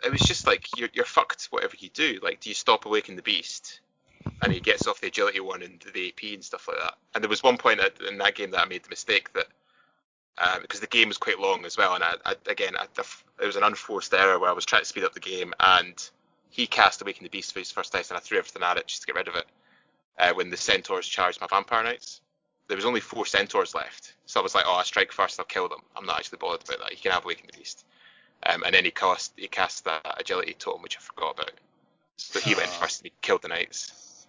it 0.04 0.12
was 0.12 0.22
just 0.22 0.45
like 0.48 0.68
you're, 0.78 0.90
you're 0.94 1.06
fucked 1.06 1.45
whatever 1.45 1.76
you 1.80 1.90
do. 1.90 2.20
Like, 2.22 2.40
do 2.41 2.50
you 2.50 2.56
stop 2.56 2.86
awaken 2.86 3.16
the 3.16 3.22
beast? 3.22 3.80
And 4.41 4.52
he 4.52 4.60
gets 4.60 4.88
off 4.88 5.00
the 5.00 5.08
agility 5.08 5.40
one 5.40 5.62
and 5.62 5.84
the 5.94 6.10
AP 6.10 6.34
and 6.34 6.44
stuff 6.44 6.68
like 6.68 6.78
that. 6.78 6.95
And 7.16 7.24
there 7.24 7.30
was 7.30 7.44
one 7.44 7.58
point 7.58 7.80
in 8.08 8.18
that 8.18 8.36
game 8.36 8.52
that 8.52 8.62
I 8.62 8.66
made 8.66 8.84
the 8.84 8.90
mistake 8.90 9.32
that 9.34 9.48
um, 10.38 10.62
because 10.62 10.80
the 10.80 10.88
game 10.88 11.08
was 11.10 11.18
quite 11.18 11.40
long 11.40 11.64
as 11.66 11.78
well, 11.78 11.94
and 11.95 12.04
I, 12.04 12.16
I 12.26 12.36
again 12.48 12.76
I, 12.78 12.88
there 13.38 13.48
was 13.48 13.56
an 13.56 13.64
unforced 13.64 14.14
error 14.14 14.40
where 14.40 14.50
I 14.50 14.54
was 14.54 14.66
trying 14.66 14.82
to 14.82 14.88
speed 14.88 15.04
up 15.04 15.14
the 15.14 15.20
game, 15.20 15.54
and 15.60 15.94
he 16.50 16.66
cast 16.68 17.02
Awaken 17.02 17.24
the 17.24 17.30
Beast 17.30 17.54
for 17.54 17.60
his 17.60 17.72
first 17.72 17.94
dice, 17.94 18.10
and 18.10 18.18
I 18.18 18.20
threw 18.20 18.38
everything 18.40 18.64
at 18.64 18.78
it 18.78 18.88
just 18.88 19.02
to 19.02 19.08
get 19.08 19.16
rid 19.16 19.28
of 19.28 19.36
it. 19.36 19.45
Uh, 20.18 20.34
when 20.34 20.50
the 20.50 20.58
centaurs 20.58 21.08
charged 21.08 21.40
my 21.41 21.48
vampire 21.48 21.84
knights, 21.84 22.22
there 22.68 22.78
was 22.78 22.86
only 22.86 23.00
four 23.00 23.26
centaurs 23.26 23.76
left, 23.76 24.12
so 24.26 24.40
I 24.40 24.44
was 24.44 24.56
like, 24.56 24.66
oh, 24.68 24.76
I 24.76 24.84
strike 24.84 25.12
first, 25.12 25.40
I'll 25.40 25.45
kill 25.45 25.68
them. 25.70 25.82
I'm 25.95 26.06
not 26.06 26.18
actually 26.20 26.38
bothered 26.40 26.68
about 26.68 26.80
that. 26.80 26.91
You 26.91 26.98
can 26.98 27.12
have 27.12 27.24
Awaken 27.26 27.48
the 27.52 27.58
Beast. 27.58 27.86
Um, 28.45 28.64
and 28.64 28.74
then 28.76 28.84
he 28.84 28.91
cast 28.91 29.34
he 29.38 29.48
cast 29.48 29.86
that 29.86 30.18
agility 30.20 30.54
totem, 30.58 30.82
which 30.82 30.98
I 30.98 31.00
forgot 31.02 31.36
about. 31.40 31.52
So 32.18 32.40
he 32.40 32.56
went 32.56 32.70
Ah. 32.74 32.82
first 32.82 33.02
and 33.02 33.06
he 33.12 33.14
killed 33.22 33.41
the 33.41 33.48
knights. 33.48 34.28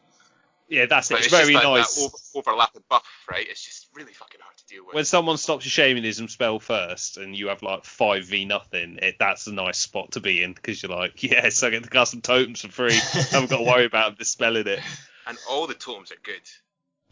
Yeah, 0.69 0.87
that's 0.87 1.11
it. 1.11 1.19
It's, 1.19 1.29
just 1.29 1.43
very 1.43 1.53
that, 1.55 1.63
nice. 1.63 1.95
That 1.97 2.05
over, 2.35 2.49
overlapping 2.51 2.85
buff, 2.89 3.07
right? 3.31 3.47
It's 3.49 3.63
just 3.63 3.89
really 3.93 4.15
fucking 4.15 4.41
hard 4.43 4.57
to 4.57 4.67
deal 4.67 4.85
with. 4.87 4.95
when 4.95 5.05
someone 5.05 5.37
stops 5.37 5.65
your 5.67 5.71
shamanism 5.71 6.29
spell 6.29 6.59
first 6.59 7.19
and 7.19 7.37
you 7.37 7.49
have 7.49 7.63
like 7.63 7.83
5v 7.83 8.47
nothing, 8.47 8.99
it, 9.03 9.17
that's 9.19 9.47
a 9.47 9.53
nice 9.53 9.77
spot 9.79 10.13
to 10.13 10.21
be 10.21 10.43
in 10.43 10.55
because 10.55 10.83
you're 10.83 10.91
like, 10.91 11.23
yes, 11.23 11.63
I 11.63 11.69
get 11.71 11.83
to 11.85 11.91
cast 11.91 12.13
some 12.13 12.23
totems 12.23 12.63
for 12.63 12.69
free. 12.69 12.95
I 13.15 13.19
haven't 13.31 13.51
got 13.51 13.59
to 13.59 13.65
worry 13.65 13.85
about 13.85 14.19
dispelling 14.19 14.67
it. 14.67 14.81
and 15.27 15.37
all 15.51 15.67
the 15.67 15.75
totems 15.75 16.11
are 16.13 16.17
good. 16.23 16.41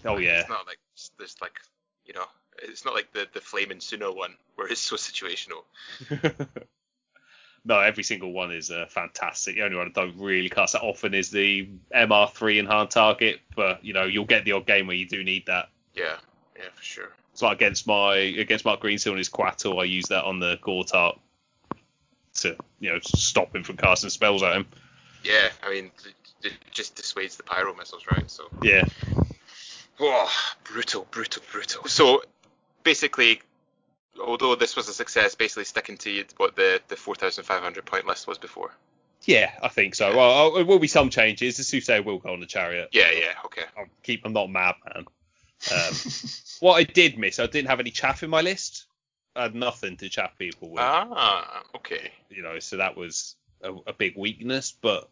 Oh, 0.04 0.14
Like, 0.14 0.24
yeah. 0.24 0.40
It's 0.40 0.48
not 0.48 0.66
like 0.66 0.78
there's 1.18 1.36
like 1.42 1.58
you 2.06 2.14
know, 2.14 2.24
it's 2.58 2.84
not 2.84 2.94
like 2.94 3.12
the 3.12 3.26
the 3.32 3.40
flaming 3.40 3.78
Suno 3.78 4.14
one 4.14 4.34
where 4.56 4.68
it's 4.68 4.80
so 4.80 4.96
situational. 4.96 5.64
no, 7.64 7.78
every 7.78 8.02
single 8.02 8.32
one 8.32 8.52
is 8.52 8.70
uh, 8.70 8.86
fantastic. 8.88 9.56
The 9.56 9.62
only 9.62 9.76
one 9.76 9.88
I 9.88 9.90
don't 9.90 10.18
really 10.18 10.48
cast 10.48 10.74
that 10.74 10.82
often 10.82 11.14
is 11.14 11.30
the 11.30 11.68
MR3 11.94 12.58
in 12.58 12.66
hard 12.66 12.90
target, 12.90 13.40
but 13.54 13.84
you 13.84 13.92
know, 13.92 14.04
you'll 14.04 14.24
get 14.24 14.44
the 14.44 14.52
odd 14.52 14.66
game 14.66 14.86
where 14.86 14.96
you 14.96 15.06
do 15.06 15.22
need 15.22 15.46
that. 15.46 15.68
Yeah, 15.94 16.16
yeah, 16.56 16.68
for 16.74 16.82
sure. 16.82 17.12
It's 17.32 17.42
like 17.42 17.56
against 17.56 17.86
my 17.86 18.16
against 18.16 18.64
Mark 18.64 18.82
Greensill 18.82 19.10
and 19.10 19.18
his 19.18 19.28
Quattro, 19.28 19.78
I 19.78 19.84
use 19.84 20.06
that 20.06 20.24
on 20.24 20.38
the 20.38 20.58
Gortach 20.62 21.18
to 22.34 22.56
you 22.80 22.90
know 22.90 22.98
stop 23.02 23.54
him 23.54 23.62
from 23.62 23.76
casting 23.76 24.10
spells 24.10 24.42
at 24.42 24.56
him. 24.56 24.66
Yeah, 25.24 25.48
I 25.62 25.70
mean, 25.70 25.90
it, 26.04 26.52
it 26.52 26.52
just 26.70 26.96
dissuades 26.96 27.36
the 27.36 27.44
pyro 27.44 27.74
missiles, 27.74 28.06
right? 28.10 28.28
So, 28.28 28.48
Yeah, 28.60 28.84
oh, 30.00 30.30
brutal, 30.64 31.06
brutal, 31.10 31.42
brutal. 31.50 31.86
So, 31.86 32.24
basically, 32.84 33.40
although 34.24 34.54
this 34.54 34.76
was 34.76 34.88
a 34.88 34.92
success, 34.94 35.34
basically 35.34 35.64
sticking 35.64 35.96
to 35.98 36.24
what 36.36 36.56
the 36.56 36.80
the 36.88 36.96
4,500 36.96 37.84
point 37.84 38.06
list 38.06 38.26
was 38.26 38.38
before. 38.38 38.70
yeah, 39.24 39.52
I 39.62 39.68
think 39.68 39.94
so. 39.94 40.16
Well, 40.16 40.52
there 40.54 40.64
will 40.64 40.78
be 40.78 40.88
some 40.88 41.10
changes. 41.10 41.56
The 41.56 41.62
Soothsayer 41.64 42.02
will 42.02 42.18
go 42.18 42.32
on 42.32 42.40
the 42.40 42.46
chariot. 42.46 42.88
Yeah, 42.92 43.10
yeah, 43.12 43.34
okay. 43.46 43.62
I'll 43.76 43.86
keep. 44.02 44.22
I'm 44.24 44.32
not 44.32 44.50
mad, 44.50 44.74
man. 44.94 45.04
Um, 45.72 45.94
what 46.60 46.74
I 46.74 46.82
did 46.84 47.18
miss, 47.18 47.38
I 47.38 47.46
didn't 47.46 47.68
have 47.68 47.80
any 47.80 47.90
chaff 47.90 48.22
in 48.22 48.30
my 48.30 48.40
list. 48.40 48.86
I 49.34 49.44
had 49.44 49.54
nothing 49.54 49.96
to 49.98 50.08
chaff 50.08 50.36
people 50.38 50.68
with. 50.70 50.82
Ah, 50.82 51.62
okay. 51.76 52.10
you 52.28 52.42
know, 52.42 52.58
so 52.58 52.76
that 52.78 52.96
was 52.96 53.36
a, 53.62 53.72
a 53.86 53.92
big 53.92 54.14
weakness. 54.16 54.74
But 54.78 55.08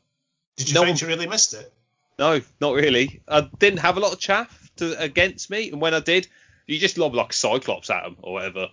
Did 0.57 0.69
you 0.69 0.75
No 0.75 0.81
find 0.81 0.91
one- 0.91 0.99
you 0.99 1.07
really 1.07 1.27
missed 1.27 1.55
it? 1.55 1.73
no, 2.19 2.41
not 2.61 2.75
really. 2.75 3.23
I 3.27 3.49
didn't 3.59 3.79
have 3.79 3.97
a 3.97 4.01
lot 4.01 4.13
of 4.13 4.19
chaff 4.19 4.71
to 4.77 5.01
against 5.01 5.49
me, 5.49 5.71
and 5.71 5.81
when 5.81 5.95
I 5.95 6.01
did, 6.01 6.27
you 6.71 6.79
just 6.79 6.99
lob 6.99 7.15
like 7.15 7.33
Cyclops 7.33 7.91
at 7.91 8.05
them 8.05 8.17
or 8.23 8.35
whatever. 8.35 8.69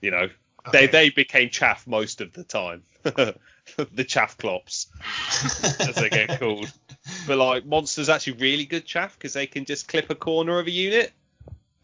You 0.00 0.10
know, 0.10 0.28
they 0.72 0.84
Okay. 0.84 0.86
they 0.86 1.10
became 1.10 1.50
chaff 1.50 1.86
most 1.86 2.20
of 2.20 2.32
the 2.32 2.44
time. 2.44 2.82
the 3.02 4.04
chaff 4.06 4.36
clops, 4.38 4.88
as 5.80 5.94
they 5.96 6.08
get 6.08 6.38
called. 6.38 6.70
But 7.26 7.38
like 7.38 7.64
monsters 7.64 8.08
actually 8.08 8.34
really 8.34 8.64
good 8.64 8.84
chaff 8.84 9.14
because 9.16 9.32
they 9.32 9.46
can 9.46 9.64
just 9.64 9.88
clip 9.88 10.10
a 10.10 10.14
corner 10.14 10.58
of 10.58 10.66
a 10.66 10.70
unit, 10.70 11.12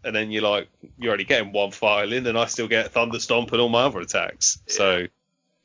and 0.03 0.15
then 0.15 0.31
you're 0.31 0.43
like 0.43 0.69
you're 0.99 1.13
only 1.13 1.25
getting 1.25 1.53
one 1.53 1.71
file 1.71 2.13
in, 2.13 2.27
and 2.27 2.39
I 2.39 2.47
still 2.47 2.69
get 2.69 2.93
thunder 2.93 3.19
stomp 3.21 3.53
and 3.53 3.61
all 3.61 3.69
my 3.69 3.85
other 3.85 4.01
attacks. 4.01 4.59
So, 4.67 5.07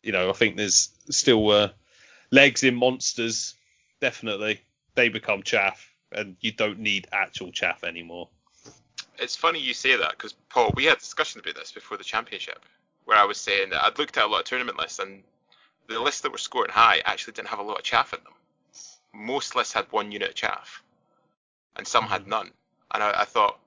you 0.03 0.11
know, 0.11 0.29
I 0.29 0.33
think 0.33 0.55
there's 0.55 0.89
still 1.09 1.49
uh, 1.49 1.69
legs 2.31 2.63
in 2.63 2.75
monsters. 2.75 3.55
Definitely, 4.01 4.61
they 4.95 5.09
become 5.09 5.43
chaff, 5.43 5.93
and 6.11 6.37
you 6.39 6.51
don't 6.51 6.79
need 6.79 7.07
actual 7.11 7.51
chaff 7.51 7.83
anymore. 7.83 8.29
It's 9.19 9.35
funny 9.35 9.59
you 9.59 9.73
say 9.73 9.95
that 9.95 10.11
because 10.11 10.33
Paul, 10.49 10.71
we 10.75 10.85
had 10.85 10.99
discussions 10.99 11.43
about 11.43 11.55
this 11.55 11.71
before 11.71 11.97
the 11.97 12.03
championship, 12.03 12.63
where 13.05 13.17
I 13.17 13.25
was 13.25 13.39
saying 13.39 13.69
that 13.71 13.83
I'd 13.83 13.99
looked 13.99 14.17
at 14.17 14.25
a 14.25 14.27
lot 14.27 14.39
of 14.39 14.45
tournament 14.45 14.77
lists 14.77 14.99
and 14.99 15.23
the 15.87 15.99
lists 15.99 16.21
that 16.21 16.31
were 16.31 16.37
scoring 16.37 16.71
high 16.71 17.01
actually 17.03 17.33
didn't 17.33 17.49
have 17.49 17.59
a 17.59 17.63
lot 17.63 17.79
of 17.79 17.83
chaff 17.83 18.13
in 18.13 18.23
them. 18.23 18.33
Most 19.13 19.55
lists 19.55 19.73
had 19.73 19.91
one 19.91 20.11
unit 20.11 20.29
of 20.29 20.35
chaff, 20.35 20.83
and 21.75 21.87
some 21.87 22.05
had 22.05 22.21
mm-hmm. 22.21 22.29
none. 22.29 22.51
And 22.93 23.03
I, 23.03 23.21
I 23.21 23.25
thought, 23.25 23.59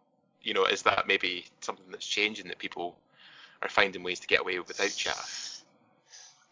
you 0.42 0.54
know, 0.54 0.64
is 0.64 0.82
that 0.82 1.06
maybe 1.06 1.46
something 1.60 1.86
that's 1.90 2.06
changing 2.06 2.48
that 2.48 2.58
people 2.58 2.96
are 3.60 3.68
finding 3.68 4.02
ways 4.02 4.20
to 4.20 4.26
get 4.26 4.40
away 4.40 4.58
without 4.58 4.90
chaff? 4.90 5.52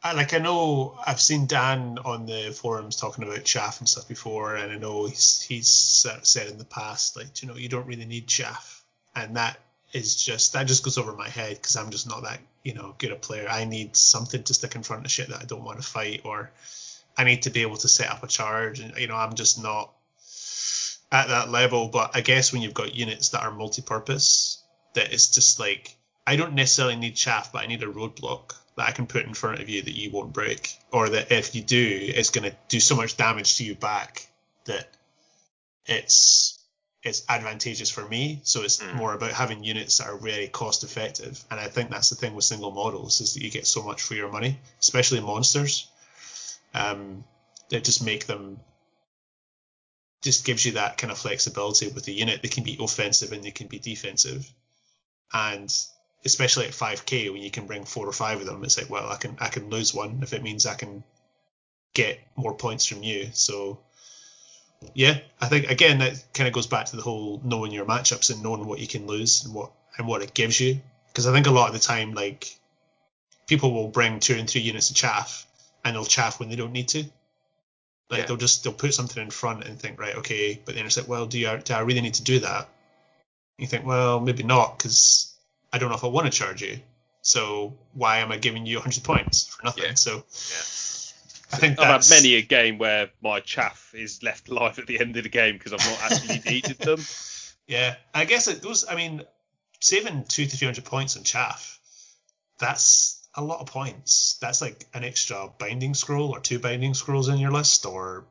I, 0.02 0.14
like 0.14 0.32
I 0.32 0.38
know 0.38 0.98
I've 1.06 1.20
seen 1.20 1.46
Dan 1.46 1.98
on 2.04 2.24
the 2.24 2.52
forums 2.52 2.96
talking 2.96 3.24
about 3.24 3.44
chaff 3.44 3.80
and 3.80 3.88
stuff 3.88 4.08
before, 4.08 4.56
and 4.56 4.72
I 4.72 4.76
know 4.76 5.06
he's 5.06 5.42
he's 5.42 5.68
said 5.68 6.48
in 6.48 6.58
the 6.58 6.64
past 6.64 7.16
like 7.16 7.42
you 7.42 7.48
know 7.48 7.56
you 7.56 7.68
don't 7.68 7.86
really 7.86 8.06
need 8.06 8.26
chaff, 8.26 8.79
and 9.14 9.36
that 9.36 9.58
is 9.92 10.22
just 10.22 10.52
that 10.52 10.66
just 10.66 10.84
goes 10.84 10.98
over 10.98 11.12
my 11.12 11.28
head 11.28 11.56
because 11.56 11.76
I'm 11.76 11.90
just 11.90 12.08
not 12.08 12.22
that 12.22 12.40
you 12.62 12.74
know 12.74 12.94
good 12.98 13.12
a 13.12 13.16
player. 13.16 13.46
I 13.48 13.64
need 13.64 13.96
something 13.96 14.42
to 14.44 14.54
stick 14.54 14.74
in 14.74 14.82
front 14.82 15.04
of 15.04 15.10
shit 15.10 15.28
that 15.28 15.42
I 15.42 15.44
don't 15.44 15.64
want 15.64 15.80
to 15.80 15.86
fight, 15.86 16.22
or 16.24 16.50
I 17.16 17.24
need 17.24 17.42
to 17.42 17.50
be 17.50 17.62
able 17.62 17.76
to 17.78 17.88
set 17.88 18.10
up 18.10 18.22
a 18.22 18.28
charge, 18.28 18.80
and 18.80 18.96
you 18.96 19.08
know 19.08 19.16
I'm 19.16 19.34
just 19.34 19.62
not 19.62 19.92
at 21.10 21.28
that 21.28 21.50
level. 21.50 21.88
But 21.88 22.12
I 22.14 22.20
guess 22.20 22.52
when 22.52 22.62
you've 22.62 22.74
got 22.74 22.94
units 22.94 23.30
that 23.30 23.42
are 23.42 23.50
multi-purpose, 23.50 24.62
that 24.94 25.12
it's 25.12 25.30
just 25.30 25.58
like 25.58 25.96
I 26.26 26.36
don't 26.36 26.54
necessarily 26.54 26.96
need 26.96 27.16
chaff, 27.16 27.52
but 27.52 27.64
I 27.64 27.66
need 27.66 27.82
a 27.82 27.86
roadblock 27.86 28.54
that 28.76 28.88
I 28.88 28.92
can 28.92 29.06
put 29.06 29.26
in 29.26 29.34
front 29.34 29.60
of 29.60 29.68
you 29.68 29.82
that 29.82 29.96
you 29.96 30.10
won't 30.10 30.32
break, 30.32 30.72
or 30.92 31.08
that 31.08 31.32
if 31.32 31.54
you 31.54 31.62
do, 31.62 31.98
it's 32.00 32.30
going 32.30 32.48
to 32.48 32.56
do 32.68 32.78
so 32.78 32.94
much 32.94 33.16
damage 33.16 33.56
to 33.56 33.64
you 33.64 33.74
back 33.74 34.28
that 34.66 34.88
it's 35.86 36.59
it's 37.02 37.22
advantageous 37.28 37.90
for 37.90 38.06
me. 38.08 38.40
So 38.44 38.62
it's 38.62 38.78
Mm. 38.80 38.92
more 38.94 39.14
about 39.14 39.32
having 39.32 39.64
units 39.64 39.96
that 39.98 40.08
are 40.08 40.18
very 40.18 40.48
cost 40.48 40.84
effective, 40.84 41.42
and 41.50 41.58
I 41.58 41.68
think 41.68 41.90
that's 41.90 42.10
the 42.10 42.16
thing 42.16 42.34
with 42.34 42.44
single 42.44 42.70
models 42.72 43.20
is 43.20 43.34
that 43.34 43.42
you 43.42 43.50
get 43.50 43.66
so 43.66 43.82
much 43.82 44.02
for 44.02 44.14
your 44.14 44.30
money, 44.30 44.58
especially 44.80 45.20
monsters. 45.20 45.86
Um, 46.74 47.24
that 47.70 47.84
just 47.84 48.02
make 48.02 48.26
them 48.26 48.60
just 50.22 50.44
gives 50.44 50.64
you 50.66 50.72
that 50.72 50.98
kind 50.98 51.10
of 51.10 51.18
flexibility 51.18 51.88
with 51.88 52.04
the 52.04 52.12
unit. 52.12 52.42
They 52.42 52.48
can 52.48 52.64
be 52.64 52.76
offensive 52.78 53.32
and 53.32 53.42
they 53.42 53.50
can 53.50 53.66
be 53.68 53.78
defensive. 53.78 54.50
and 55.32 55.72
especially 56.24 56.66
at 56.66 56.72
5k 56.74 57.30
when 57.32 57.40
you 57.40 57.50
can 57.50 57.66
bring 57.66 57.84
four 57.84 58.06
or 58.06 58.12
five 58.12 58.40
of 58.40 58.46
them, 58.46 58.62
it's 58.64 58.76
like 58.76 58.90
well 58.90 59.08
I 59.08 59.16
can 59.16 59.36
I 59.40 59.48
can 59.48 59.70
lose 59.70 59.94
one 59.94 60.20
if 60.22 60.32
it 60.34 60.42
means 60.42 60.66
I 60.66 60.74
can 60.74 61.02
get 61.94 62.20
more 62.36 62.52
points 62.54 62.84
from 62.84 63.02
you. 63.02 63.30
So 63.32 63.78
yeah, 64.94 65.18
I 65.40 65.46
think 65.46 65.70
again 65.70 65.98
that 65.98 66.22
kind 66.32 66.48
of 66.48 66.54
goes 66.54 66.66
back 66.66 66.86
to 66.86 66.96
the 66.96 67.02
whole 67.02 67.40
knowing 67.44 67.72
your 67.72 67.84
matchups 67.84 68.30
and 68.32 68.42
knowing 68.42 68.66
what 68.66 68.78
you 68.78 68.86
can 68.86 69.06
lose 69.06 69.44
and 69.44 69.54
what 69.54 69.72
and 69.98 70.06
what 70.06 70.22
it 70.22 70.34
gives 70.34 70.58
you. 70.60 70.80
Because 71.08 71.26
I 71.26 71.32
think 71.32 71.46
a 71.46 71.50
lot 71.50 71.68
of 71.68 71.74
the 71.74 71.80
time, 71.80 72.14
like 72.14 72.56
people 73.46 73.72
will 73.72 73.88
bring 73.88 74.20
two 74.20 74.34
and 74.34 74.48
three 74.48 74.60
units 74.60 74.90
of 74.90 74.96
chaff 74.96 75.46
and 75.84 75.94
they'll 75.94 76.04
chaff 76.04 76.40
when 76.40 76.48
they 76.48 76.56
don't 76.56 76.72
need 76.72 76.88
to. 76.88 77.04
Like 78.08 78.20
Yeah. 78.20 78.26
they'll 78.26 78.36
just 78.36 78.64
they'll 78.64 78.72
put 78.72 78.94
something 78.94 79.22
in 79.22 79.30
front 79.30 79.64
and 79.64 79.78
think 79.78 80.00
right 80.00 80.16
okay, 80.16 80.60
but 80.64 80.74
then 80.74 80.86
it's 80.86 80.96
like 80.96 81.08
well 81.08 81.26
do 81.26 81.38
you 81.38 81.58
do 81.58 81.74
I 81.74 81.80
really 81.80 82.00
need 82.00 82.14
to 82.14 82.24
do 82.24 82.40
that? 82.40 82.68
You 83.58 83.66
think 83.66 83.84
well 83.84 84.20
maybe 84.20 84.42
not 84.42 84.78
because 84.78 85.34
I 85.72 85.78
don't 85.78 85.90
know 85.90 85.96
if 85.96 86.04
I 86.04 86.08
want 86.08 86.26
to 86.26 86.36
charge 86.36 86.62
you. 86.62 86.80
So 87.22 87.74
why 87.92 88.18
am 88.18 88.32
I 88.32 88.38
giving 88.38 88.64
you 88.64 88.76
100 88.76 89.04
points 89.04 89.46
for 89.46 89.62
nothing? 89.64 89.84
Yeah. 89.84 89.94
So 89.94 90.16
Yeah. 90.16 90.62
I 91.52 91.56
think 91.56 91.80
I've 91.80 91.86
had 92.02 92.10
many 92.10 92.34
a 92.36 92.42
game 92.42 92.78
where 92.78 93.10
my 93.22 93.40
chaff 93.40 93.92
is 93.94 94.22
left 94.22 94.48
alive 94.48 94.78
at 94.78 94.86
the 94.86 95.00
end 95.00 95.16
of 95.16 95.24
the 95.24 95.28
game 95.28 95.58
because 95.58 95.72
I've 95.72 95.84
not 95.84 96.12
actually 96.12 96.40
needed 96.52 96.78
them. 96.78 97.00
Yeah, 97.66 97.96
I 98.14 98.24
guess 98.24 98.48
it 98.48 98.62
goes. 98.62 98.84
I 98.88 98.94
mean, 98.94 99.22
saving 99.80 100.24
two 100.28 100.46
to 100.46 100.56
three 100.56 100.66
hundred 100.66 100.84
points 100.84 101.16
on 101.16 101.24
chaff, 101.24 101.78
that's 102.58 103.16
a 103.34 103.42
lot 103.42 103.60
of 103.60 103.66
points. 103.66 104.38
That's 104.40 104.60
like 104.60 104.86
an 104.94 105.04
extra 105.04 105.48
binding 105.58 105.94
scroll 105.94 106.30
or 106.30 106.40
two 106.40 106.58
binding 106.58 106.94
scrolls 106.94 107.28
in 107.28 107.38
your 107.38 107.50
list, 107.52 107.86
or 107.86 108.24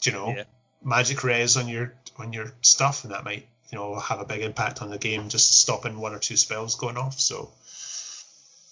do 0.00 0.10
you 0.10 0.16
know, 0.16 0.34
Yeah. 0.36 0.44
magic 0.82 1.22
res 1.24 1.56
on 1.56 1.68
your 1.68 1.94
on 2.18 2.32
your 2.32 2.52
stuff, 2.62 3.04
and 3.04 3.12
that 3.12 3.24
might 3.24 3.46
you 3.70 3.78
know 3.78 3.98
have 3.98 4.20
a 4.20 4.24
big 4.24 4.42
impact 4.42 4.82
on 4.82 4.90
the 4.90 4.98
game, 4.98 5.28
just 5.28 5.58
stopping 5.60 5.98
one 5.98 6.14
or 6.14 6.18
two 6.18 6.36
spells 6.36 6.74
going 6.76 6.96
off. 6.96 7.18
So 7.20 7.50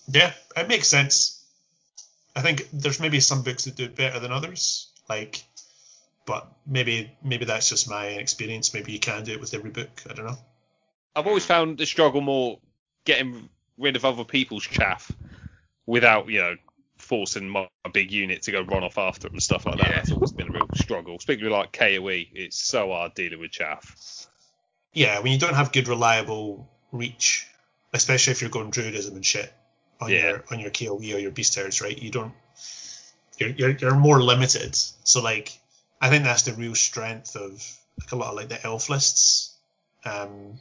yeah, 0.08 0.32
it 0.56 0.68
makes 0.68 0.88
sense. 0.88 1.39
I 2.34 2.42
think 2.42 2.68
there's 2.72 3.00
maybe 3.00 3.20
some 3.20 3.42
books 3.42 3.64
that 3.64 3.76
do 3.76 3.84
it 3.84 3.96
better 3.96 4.20
than 4.20 4.32
others, 4.32 4.88
like. 5.08 5.44
But 6.26 6.46
maybe 6.64 7.10
maybe 7.24 7.44
that's 7.44 7.68
just 7.68 7.90
my 7.90 8.06
experience. 8.06 8.72
Maybe 8.72 8.92
you 8.92 9.00
can 9.00 9.24
do 9.24 9.32
it 9.32 9.40
with 9.40 9.54
every 9.54 9.70
book. 9.70 10.02
I 10.08 10.12
don't 10.12 10.26
know. 10.26 10.38
I've 11.16 11.26
always 11.26 11.44
found 11.44 11.78
the 11.78 11.86
struggle 11.86 12.20
more 12.20 12.58
getting 13.04 13.48
rid 13.78 13.96
of 13.96 14.04
other 14.04 14.22
people's 14.24 14.62
chaff 14.62 15.10
without, 15.86 16.28
you 16.28 16.38
know, 16.38 16.56
forcing 16.98 17.48
my 17.48 17.68
big 17.92 18.12
unit 18.12 18.42
to 18.42 18.52
go 18.52 18.62
run 18.62 18.84
off 18.84 18.98
after 18.98 19.22
them 19.22 19.34
and 19.34 19.42
stuff 19.42 19.66
like 19.66 19.78
that. 19.78 19.88
Yeah. 19.88 19.96
That's 19.96 20.12
always 20.12 20.30
been 20.30 20.48
a 20.48 20.52
real 20.52 20.68
struggle. 20.74 21.18
Particularly 21.18 21.56
like 21.56 21.72
KOE, 21.72 22.26
it's 22.34 22.62
so 22.62 22.90
hard 22.90 23.14
dealing 23.14 23.40
with 23.40 23.50
chaff. 23.50 24.28
Yeah, 24.92 25.18
when 25.20 25.32
you 25.32 25.38
don't 25.38 25.54
have 25.54 25.72
good 25.72 25.88
reliable 25.88 26.68
reach, 26.92 27.46
especially 27.92 28.32
if 28.32 28.40
you're 28.40 28.50
going 28.50 28.70
druidism 28.70 29.12
and 29.12 29.26
shit 29.26 29.52
on 30.00 30.10
Yeah. 30.10 30.28
your 30.30 30.44
on 30.50 30.60
your 30.60 30.70
KOE 30.70 31.14
or 31.14 31.18
your 31.18 31.30
beast 31.30 31.54
herds, 31.54 31.80
right? 31.80 31.96
You 31.96 32.10
don't 32.10 32.34
you're, 33.38 33.50
you're 33.50 33.70
you're 33.70 33.94
more 33.94 34.22
limited. 34.22 34.76
So 35.04 35.20
like 35.22 35.58
I 36.00 36.08
think 36.10 36.24
that's 36.24 36.42
the 36.42 36.54
real 36.54 36.74
strength 36.74 37.36
of 37.36 37.62
like 38.00 38.12
a 38.12 38.16
lot 38.16 38.30
of 38.30 38.36
like 38.36 38.48
the 38.48 38.64
elf 38.64 38.88
lists. 38.88 39.54
Um 40.04 40.58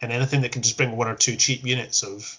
and 0.00 0.12
anything 0.12 0.42
that 0.42 0.52
can 0.52 0.62
just 0.62 0.76
bring 0.76 0.96
one 0.96 1.08
or 1.08 1.16
two 1.16 1.36
cheap 1.36 1.64
units 1.64 2.02
of 2.02 2.38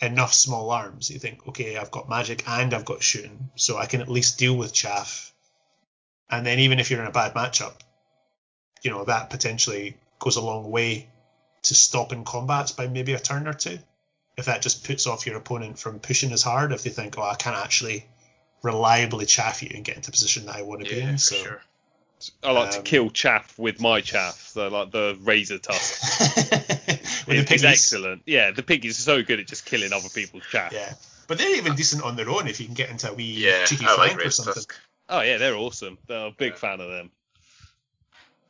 enough 0.00 0.32
small 0.34 0.70
arms, 0.70 1.10
you 1.10 1.18
think, 1.18 1.46
okay, 1.48 1.76
I've 1.76 1.90
got 1.90 2.08
magic 2.08 2.46
and 2.48 2.72
I've 2.74 2.84
got 2.84 3.02
shooting, 3.02 3.50
so 3.56 3.76
I 3.76 3.86
can 3.86 4.00
at 4.00 4.08
least 4.08 4.38
deal 4.38 4.56
with 4.56 4.72
chaff. 4.72 5.32
And 6.30 6.44
then 6.44 6.58
even 6.60 6.78
if 6.78 6.90
you're 6.90 7.00
in 7.00 7.06
a 7.06 7.12
bad 7.12 7.34
matchup, 7.34 7.74
you 8.82 8.90
know, 8.90 9.04
that 9.04 9.30
potentially 9.30 9.96
goes 10.18 10.36
a 10.36 10.40
long 10.40 10.70
way 10.70 11.08
to 11.62 11.74
stopping 11.74 12.24
combats 12.24 12.72
by 12.72 12.86
maybe 12.86 13.14
a 13.14 13.18
turn 13.18 13.48
or 13.48 13.54
two. 13.54 13.78
If 14.38 14.46
that 14.46 14.62
just 14.62 14.84
puts 14.84 15.06
off 15.06 15.26
your 15.26 15.36
opponent 15.36 15.78
from 15.78 15.98
pushing 15.98 16.32
as 16.32 16.42
hard, 16.42 16.72
if 16.72 16.82
they 16.84 16.90
think, 16.90 17.18
oh, 17.18 17.22
I 17.22 17.34
can't 17.34 17.56
actually 17.56 18.06
reliably 18.62 19.26
chaff 19.26 19.62
you 19.62 19.70
and 19.74 19.84
get 19.84 19.96
into 19.96 20.10
a 20.10 20.12
position 20.12 20.46
that 20.46 20.56
I 20.56 20.62
want 20.62 20.80
to 20.82 20.86
be 20.94 21.00
in. 21.00 21.18
So 21.18 21.36
sure. 21.36 21.60
I 22.42 22.50
like 22.50 22.70
to 22.72 22.78
Um, 22.78 22.84
kill 22.84 23.10
chaff 23.10 23.56
with 23.58 23.80
my 23.80 24.00
chaff, 24.00 24.50
so 24.52 24.68
like 24.68 24.90
the 24.90 25.16
razor 25.20 25.58
tusk 25.58 26.02
with 27.28 27.46
the 27.48 27.54
is, 27.54 27.62
is 27.62 27.64
excellent. 27.64 28.22
Yeah, 28.26 28.50
the 28.50 28.62
piggies 28.64 28.98
are 28.98 29.02
so 29.02 29.22
good 29.22 29.38
at 29.38 29.46
just 29.46 29.64
killing 29.64 29.92
other 29.92 30.08
people's 30.08 30.42
chaff. 30.50 30.72
Yeah. 30.72 30.94
But 31.28 31.38
they're 31.38 31.56
even 31.56 31.74
decent 31.76 32.02
on 32.02 32.16
their 32.16 32.28
own 32.30 32.48
if 32.48 32.58
you 32.58 32.66
can 32.66 32.74
get 32.74 32.90
into 32.90 33.10
a 33.10 33.14
wee 33.14 33.24
Yeah, 33.24 33.64
cheeky 33.66 33.84
I 33.86 33.90
like 33.96 34.12
flank 34.12 34.26
or 34.26 34.30
something. 34.30 34.54
Tusk. 34.54 34.74
Oh 35.08 35.20
yeah, 35.20 35.36
they're 35.38 35.54
awesome. 35.54 35.98
They're 36.08 36.26
a 36.26 36.30
big 36.30 36.52
Yeah. 36.52 36.58
fan 36.58 36.80
of 36.80 36.88
them. 36.90 37.10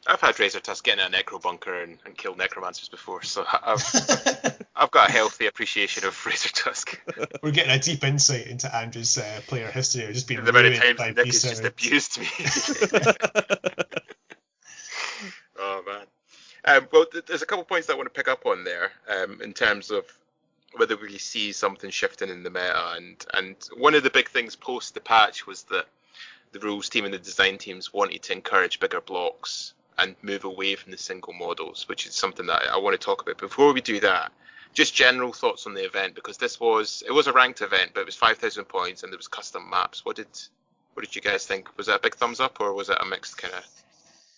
I've 0.06 0.20
had 0.22 0.38
Razor 0.40 0.60
Tusk 0.60 0.84
get 0.84 0.98
in 0.98 1.04
a 1.12 1.14
necro 1.14 1.42
bunker 1.42 1.82
and, 1.82 1.98
and 2.06 2.16
kill 2.16 2.34
necromancers 2.34 2.88
before, 2.88 3.22
so 3.24 3.44
I've 3.62 3.82
I've 4.78 4.92
got 4.92 5.08
a 5.08 5.12
healthy 5.12 5.46
appreciation 5.46 6.06
of 6.06 6.26
Razor 6.26 6.50
Tusk. 6.50 7.00
We're 7.42 7.50
getting 7.50 7.72
a 7.72 7.78
deep 7.80 8.04
insight 8.04 8.46
into 8.46 8.72
Andrew's 8.74 9.18
uh, 9.18 9.40
player 9.48 9.70
history 9.70 10.06
just 10.12 10.28
being 10.28 10.44
the 10.44 10.50
amount 10.50 10.66
of 10.66 10.76
times 10.76 11.00
Nick 11.16 11.26
has 11.26 11.42
just 11.42 11.64
abused 11.64 12.20
me. 12.20 12.28
oh 15.58 15.82
man. 15.84 16.06
Um, 16.64 16.88
well, 16.92 17.06
th- 17.06 17.26
there's 17.26 17.42
a 17.42 17.46
couple 17.46 17.62
of 17.62 17.68
points 17.68 17.88
that 17.88 17.94
I 17.94 17.96
want 17.96 18.06
to 18.06 18.16
pick 18.16 18.28
up 18.28 18.46
on 18.46 18.62
there 18.62 18.92
um, 19.10 19.40
in 19.42 19.52
terms 19.52 19.90
of 19.90 20.04
whether 20.76 20.96
we 20.96 21.18
see 21.18 21.50
something 21.52 21.90
shifting 21.90 22.28
in 22.28 22.44
the 22.44 22.50
meta, 22.50 22.92
and 22.96 23.26
and 23.34 23.56
one 23.76 23.94
of 23.94 24.04
the 24.04 24.10
big 24.10 24.28
things 24.28 24.54
post 24.54 24.94
the 24.94 25.00
patch 25.00 25.46
was 25.46 25.64
that 25.64 25.86
the 26.52 26.60
rules 26.60 26.88
team 26.88 27.04
and 27.04 27.12
the 27.12 27.18
design 27.18 27.58
teams 27.58 27.92
wanted 27.92 28.22
to 28.22 28.32
encourage 28.32 28.78
bigger 28.78 29.00
blocks 29.00 29.74
and 29.98 30.14
move 30.22 30.44
away 30.44 30.76
from 30.76 30.92
the 30.92 30.98
single 30.98 31.32
models, 31.32 31.88
which 31.88 32.06
is 32.06 32.14
something 32.14 32.46
that 32.46 32.62
I 32.70 32.78
want 32.78 32.98
to 32.98 33.04
talk 33.04 33.22
about. 33.22 33.38
Before 33.38 33.72
we 33.72 33.80
do 33.80 33.98
that, 34.00 34.30
just 34.74 34.94
general 34.94 35.32
thoughts 35.32 35.66
on 35.66 35.74
the 35.74 35.84
event 35.84 36.14
because 36.14 36.36
this 36.36 36.60
was 36.60 37.02
it 37.06 37.12
was 37.12 37.26
a 37.26 37.32
ranked 37.32 37.60
event, 37.60 37.92
but 37.94 38.00
it 38.00 38.06
was 38.06 38.16
5,000 38.16 38.64
points 38.64 39.02
and 39.02 39.12
there 39.12 39.18
was 39.18 39.28
custom 39.28 39.68
maps. 39.70 40.04
What 40.04 40.16
did 40.16 40.28
what 40.94 41.04
did 41.04 41.14
you 41.14 41.22
guys 41.22 41.46
think? 41.46 41.76
Was 41.76 41.86
that 41.86 41.96
a 41.96 42.00
big 42.00 42.16
thumbs 42.16 42.40
up 42.40 42.60
or 42.60 42.72
was 42.72 42.88
it 42.88 42.98
a 43.00 43.06
mixed 43.06 43.38
kind 43.38 43.54
of? 43.54 43.64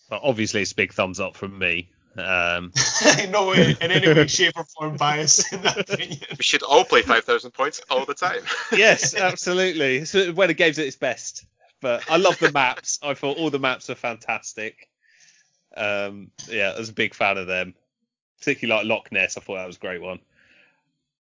But 0.08 0.20
obviously, 0.24 0.62
it's 0.62 0.72
a 0.72 0.74
big 0.74 0.92
thumbs 0.92 1.20
up 1.20 1.36
from 1.36 1.58
me. 1.58 1.88
Um, 2.18 2.72
no 3.30 3.48
way, 3.48 3.76
in 3.80 3.90
any 3.90 4.08
way, 4.08 4.26
shape, 4.26 4.54
or 4.56 4.64
form 4.64 4.96
bias 4.96 5.52
in 5.52 5.62
that 5.62 5.78
opinion. 5.78 6.18
We 6.36 6.42
should 6.42 6.62
all 6.62 6.84
play 6.84 7.02
5,000 7.02 7.52
points 7.52 7.80
all 7.88 8.04
the 8.04 8.14
time. 8.14 8.42
yes, 8.72 9.14
absolutely. 9.14 9.98
It's 9.98 10.12
when 10.12 10.48
the 10.48 10.54
game's 10.54 10.78
at 10.78 10.86
its 10.86 10.96
best. 10.96 11.46
But 11.80 12.10
I 12.10 12.16
love 12.16 12.38
the 12.38 12.52
maps. 12.52 12.98
I 13.02 13.14
thought 13.14 13.38
all 13.38 13.50
the 13.50 13.58
maps 13.58 13.88
are 13.88 13.94
fantastic. 13.94 14.88
Um, 15.76 16.30
yeah, 16.48 16.72
I 16.74 16.78
was 16.78 16.90
a 16.90 16.94
big 16.94 17.14
fan 17.14 17.38
of 17.38 17.46
them. 17.46 17.74
Particularly 18.40 18.82
like 18.82 18.88
Loch 18.88 19.12
Ness. 19.12 19.36
I 19.36 19.40
thought 19.40 19.56
that 19.56 19.66
was 19.66 19.76
a 19.76 19.80
great 19.80 20.02
one. 20.02 20.18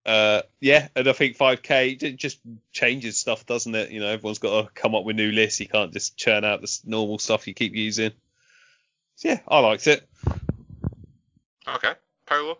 Uh, 0.04 0.42
yeah, 0.60 0.88
and 0.96 1.08
I 1.08 1.12
think 1.12 1.36
5K 1.36 2.02
it 2.02 2.16
just 2.16 2.40
changes 2.72 3.18
stuff, 3.18 3.46
doesn't 3.46 3.74
it? 3.74 3.90
You 3.90 4.00
know, 4.00 4.08
everyone's 4.08 4.40
got 4.40 4.62
to 4.62 4.70
come 4.74 4.94
up 4.94 5.04
with 5.04 5.16
new 5.16 5.30
lists. 5.30 5.60
You 5.60 5.68
can't 5.68 5.92
just 5.92 6.16
churn 6.16 6.44
out 6.44 6.60
the 6.60 6.78
normal 6.84 7.18
stuff 7.18 7.46
you 7.46 7.54
keep 7.54 7.74
using. 7.74 8.10
So 9.16 9.28
yeah, 9.28 9.40
I 9.46 9.60
liked 9.60 9.86
it. 9.86 10.08
okay, 11.68 11.94
Paolo. 12.26 12.58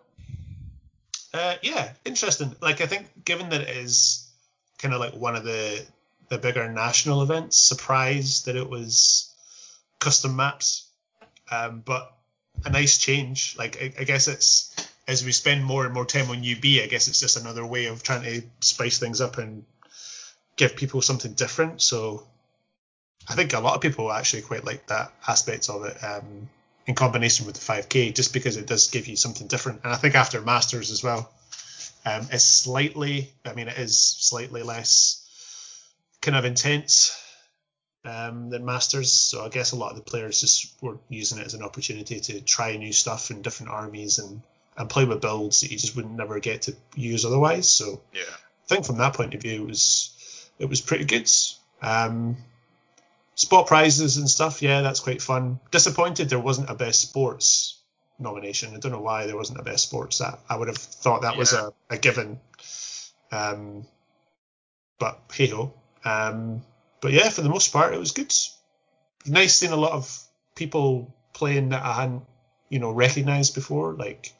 Uh, 1.34 1.56
yeah, 1.62 1.92
interesting. 2.04 2.54
Like 2.60 2.80
I 2.80 2.86
think, 2.86 3.24
given 3.24 3.48
that 3.48 3.62
it 3.62 3.70
is 3.70 4.30
kind 4.78 4.94
of 4.94 5.00
like 5.00 5.14
one 5.14 5.34
of 5.34 5.44
the 5.44 5.84
the 6.28 6.38
bigger 6.38 6.70
national 6.70 7.22
events, 7.22 7.56
surprised 7.56 8.46
that 8.46 8.56
it 8.56 8.68
was 8.68 9.34
custom 9.98 10.36
maps, 10.36 10.86
um, 11.50 11.82
but 11.84 12.14
a 12.64 12.70
nice 12.70 12.98
change. 12.98 13.56
Like 13.58 13.76
I, 13.80 13.92
I 14.00 14.04
guess 14.04 14.28
it's 14.28 14.74
as 15.08 15.24
we 15.24 15.32
spend 15.32 15.64
more 15.64 15.84
and 15.84 15.94
more 15.94 16.06
time 16.06 16.30
on 16.30 16.38
UB, 16.38 16.64
I 16.64 16.86
guess 16.88 17.08
it's 17.08 17.20
just 17.20 17.36
another 17.36 17.66
way 17.66 17.86
of 17.86 18.02
trying 18.02 18.22
to 18.22 18.42
spice 18.60 18.98
things 18.98 19.20
up 19.20 19.38
and 19.38 19.64
give 20.56 20.76
people 20.76 21.02
something 21.02 21.32
different. 21.32 21.82
So 21.82 22.26
I 23.28 23.34
think 23.34 23.52
a 23.52 23.60
lot 23.60 23.74
of 23.74 23.80
people 23.80 24.12
actually 24.12 24.42
quite 24.42 24.64
like 24.64 24.86
that 24.86 25.12
aspect 25.26 25.68
of 25.68 25.84
it. 25.84 26.02
Um, 26.02 26.48
in 26.86 26.94
combination 26.94 27.46
with 27.46 27.54
the 27.54 27.72
5k 27.72 28.14
just 28.14 28.32
because 28.32 28.56
it 28.56 28.66
does 28.66 28.88
give 28.88 29.06
you 29.06 29.16
something 29.16 29.46
different 29.46 29.80
and 29.84 29.92
i 29.92 29.96
think 29.96 30.14
after 30.14 30.40
masters 30.40 30.90
as 30.90 31.02
well 31.02 31.30
um, 32.04 32.26
it's 32.32 32.44
slightly 32.44 33.30
i 33.46 33.52
mean 33.52 33.68
it 33.68 33.78
is 33.78 33.96
slightly 33.98 34.62
less 34.62 35.18
kind 36.20 36.36
of 36.36 36.44
intense 36.44 37.16
um, 38.04 38.50
than 38.50 38.64
masters 38.64 39.12
so 39.12 39.44
i 39.44 39.48
guess 39.48 39.72
a 39.72 39.76
lot 39.76 39.90
of 39.90 39.96
the 39.96 40.02
players 40.02 40.40
just 40.40 40.72
were 40.82 40.98
using 41.08 41.38
it 41.38 41.46
as 41.46 41.54
an 41.54 41.62
opportunity 41.62 42.20
to 42.20 42.40
try 42.40 42.76
new 42.76 42.92
stuff 42.92 43.30
in 43.30 43.42
different 43.42 43.72
armies 43.72 44.18
and 44.18 44.42
and 44.76 44.88
play 44.88 45.04
with 45.04 45.20
builds 45.20 45.60
that 45.60 45.70
you 45.70 45.78
just 45.78 45.94
wouldn't 45.94 46.14
never 46.14 46.40
get 46.40 46.62
to 46.62 46.74
use 46.96 47.24
otherwise 47.24 47.70
so 47.70 48.00
Yeah. 48.12 48.22
I 48.64 48.74
think 48.74 48.86
from 48.86 48.98
that 48.98 49.14
point 49.14 49.34
of 49.34 49.42
view, 49.42 49.62
it 49.62 49.66
was 49.66 50.48
it 50.58 50.66
was 50.66 50.80
pretty 50.80 51.04
good. 51.04 51.28
Um, 51.82 52.36
spot 53.34 53.66
prizes 53.66 54.16
and 54.16 54.30
stuff, 54.30 54.62
yeah, 54.62 54.82
that's 54.82 55.00
quite 55.00 55.20
fun. 55.20 55.58
Disappointed 55.70 56.30
there 56.30 56.38
wasn't 56.38 56.70
a 56.70 56.74
best 56.74 57.00
sports 57.00 57.78
nomination. 58.18 58.74
I 58.74 58.78
don't 58.78 58.92
know 58.92 59.00
why 59.00 59.26
there 59.26 59.36
wasn't 59.36 59.58
a 59.58 59.62
best 59.62 59.88
sports. 59.88 60.18
That 60.18 60.38
I 60.48 60.56
would 60.56 60.68
have 60.68 60.76
thought 60.76 61.22
that 61.22 61.36
was 61.36 61.52
a, 61.52 61.72
a 61.90 61.98
given. 61.98 62.38
Um, 63.32 63.84
but 64.98 65.20
hey 65.32 65.48
ho. 65.48 65.74
Um, 66.04 66.62
but 67.02 67.12
yeah, 67.12 67.28
for 67.28 67.42
the 67.42 67.50
most 67.50 67.72
part, 67.72 67.94
it 67.94 68.00
was 68.00 68.12
good. 68.12 68.32
Nice 69.26 69.54
seeing 69.56 69.72
a 69.72 69.76
lot 69.76 69.92
of 69.92 70.06
people 70.54 71.14
playing 71.34 71.70
that 71.70 71.84
I 71.84 71.92
hadn't, 72.02 72.24
you 72.70 72.78
know, 72.80 72.92
recognised 72.92 73.54
before, 73.54 73.92
like. 73.94 74.32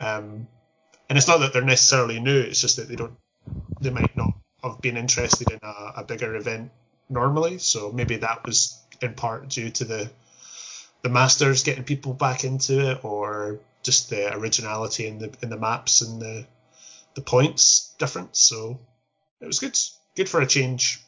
Um, 0.00 0.48
And 1.08 1.18
it's 1.18 1.28
not 1.28 1.40
that 1.40 1.52
they're 1.52 1.62
necessarily 1.62 2.20
new. 2.20 2.40
It's 2.40 2.60
just 2.62 2.76
that 2.76 2.88
they 2.88 2.96
don't, 2.96 3.16
they 3.82 3.90
might 3.90 4.16
not 4.16 4.32
have 4.64 4.80
been 4.80 4.96
interested 4.96 5.50
in 5.50 5.58
a, 5.62 6.00
a 6.00 6.04
bigger 6.04 6.34
event 6.36 6.70
normally. 7.10 7.58
So 7.58 7.92
maybe 7.92 8.16
that 8.18 8.46
was 8.46 8.80
in 9.02 9.14
part 9.14 9.48
due 9.50 9.70
to 9.70 9.84
the 9.84 10.10
the 11.02 11.10
masters 11.10 11.64
getting 11.64 11.84
people 11.84 12.14
back 12.14 12.44
into 12.44 12.90
it, 12.90 13.04
or 13.04 13.60
just 13.82 14.08
the 14.10 14.32
originality 14.34 15.06
in 15.06 15.18
the 15.18 15.30
in 15.42 15.50
the 15.50 15.58
maps 15.58 16.00
and 16.02 16.22
the 16.22 16.46
the 17.14 17.22
points 17.22 17.94
difference. 17.98 18.40
So 18.40 18.80
it 19.40 19.46
was 19.46 19.58
good, 19.60 19.78
good 20.16 20.28
for 20.28 20.40
a 20.40 20.46
change. 20.46 21.02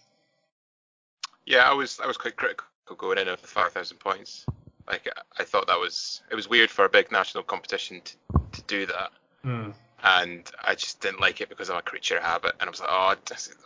Yeah, 1.47 1.69
I 1.69 1.75
was 1.75 2.01
I 2.01 2.07
was 2.07 2.17
quite 2.17 2.37
critical 2.37 2.67
going 2.97 3.19
in 3.19 3.29
of 3.29 3.41
the 3.41 3.49
5,000 3.49 3.97
points. 3.99 4.47
Like 4.87 5.09
I 5.39 5.45
thought 5.45 5.67
that 5.67 5.79
was 5.79 6.23
it 6.31 6.35
was 6.35 6.49
weird 6.49 6.71
for 6.71 6.85
a 6.85 6.89
big 6.89 7.11
national 7.11 7.45
competition 7.45 8.03
to, 8.03 8.15
to 8.53 8.63
do 8.63 8.87
that, 8.87 9.11
Hmm. 9.43 9.71
and 10.03 10.51
I 10.63 10.75
just 10.75 11.01
didn't 11.01 11.21
like 11.21 11.41
it 11.41 11.49
because 11.49 11.71
I'm 11.71 11.79
a 11.79 11.83
creature 11.83 12.19
of 12.19 12.23
habit, 12.23 12.55
and 12.61 12.69
I 12.69 12.71
was 12.71 12.81
like, 12.81 12.91
oh, 12.93 13.15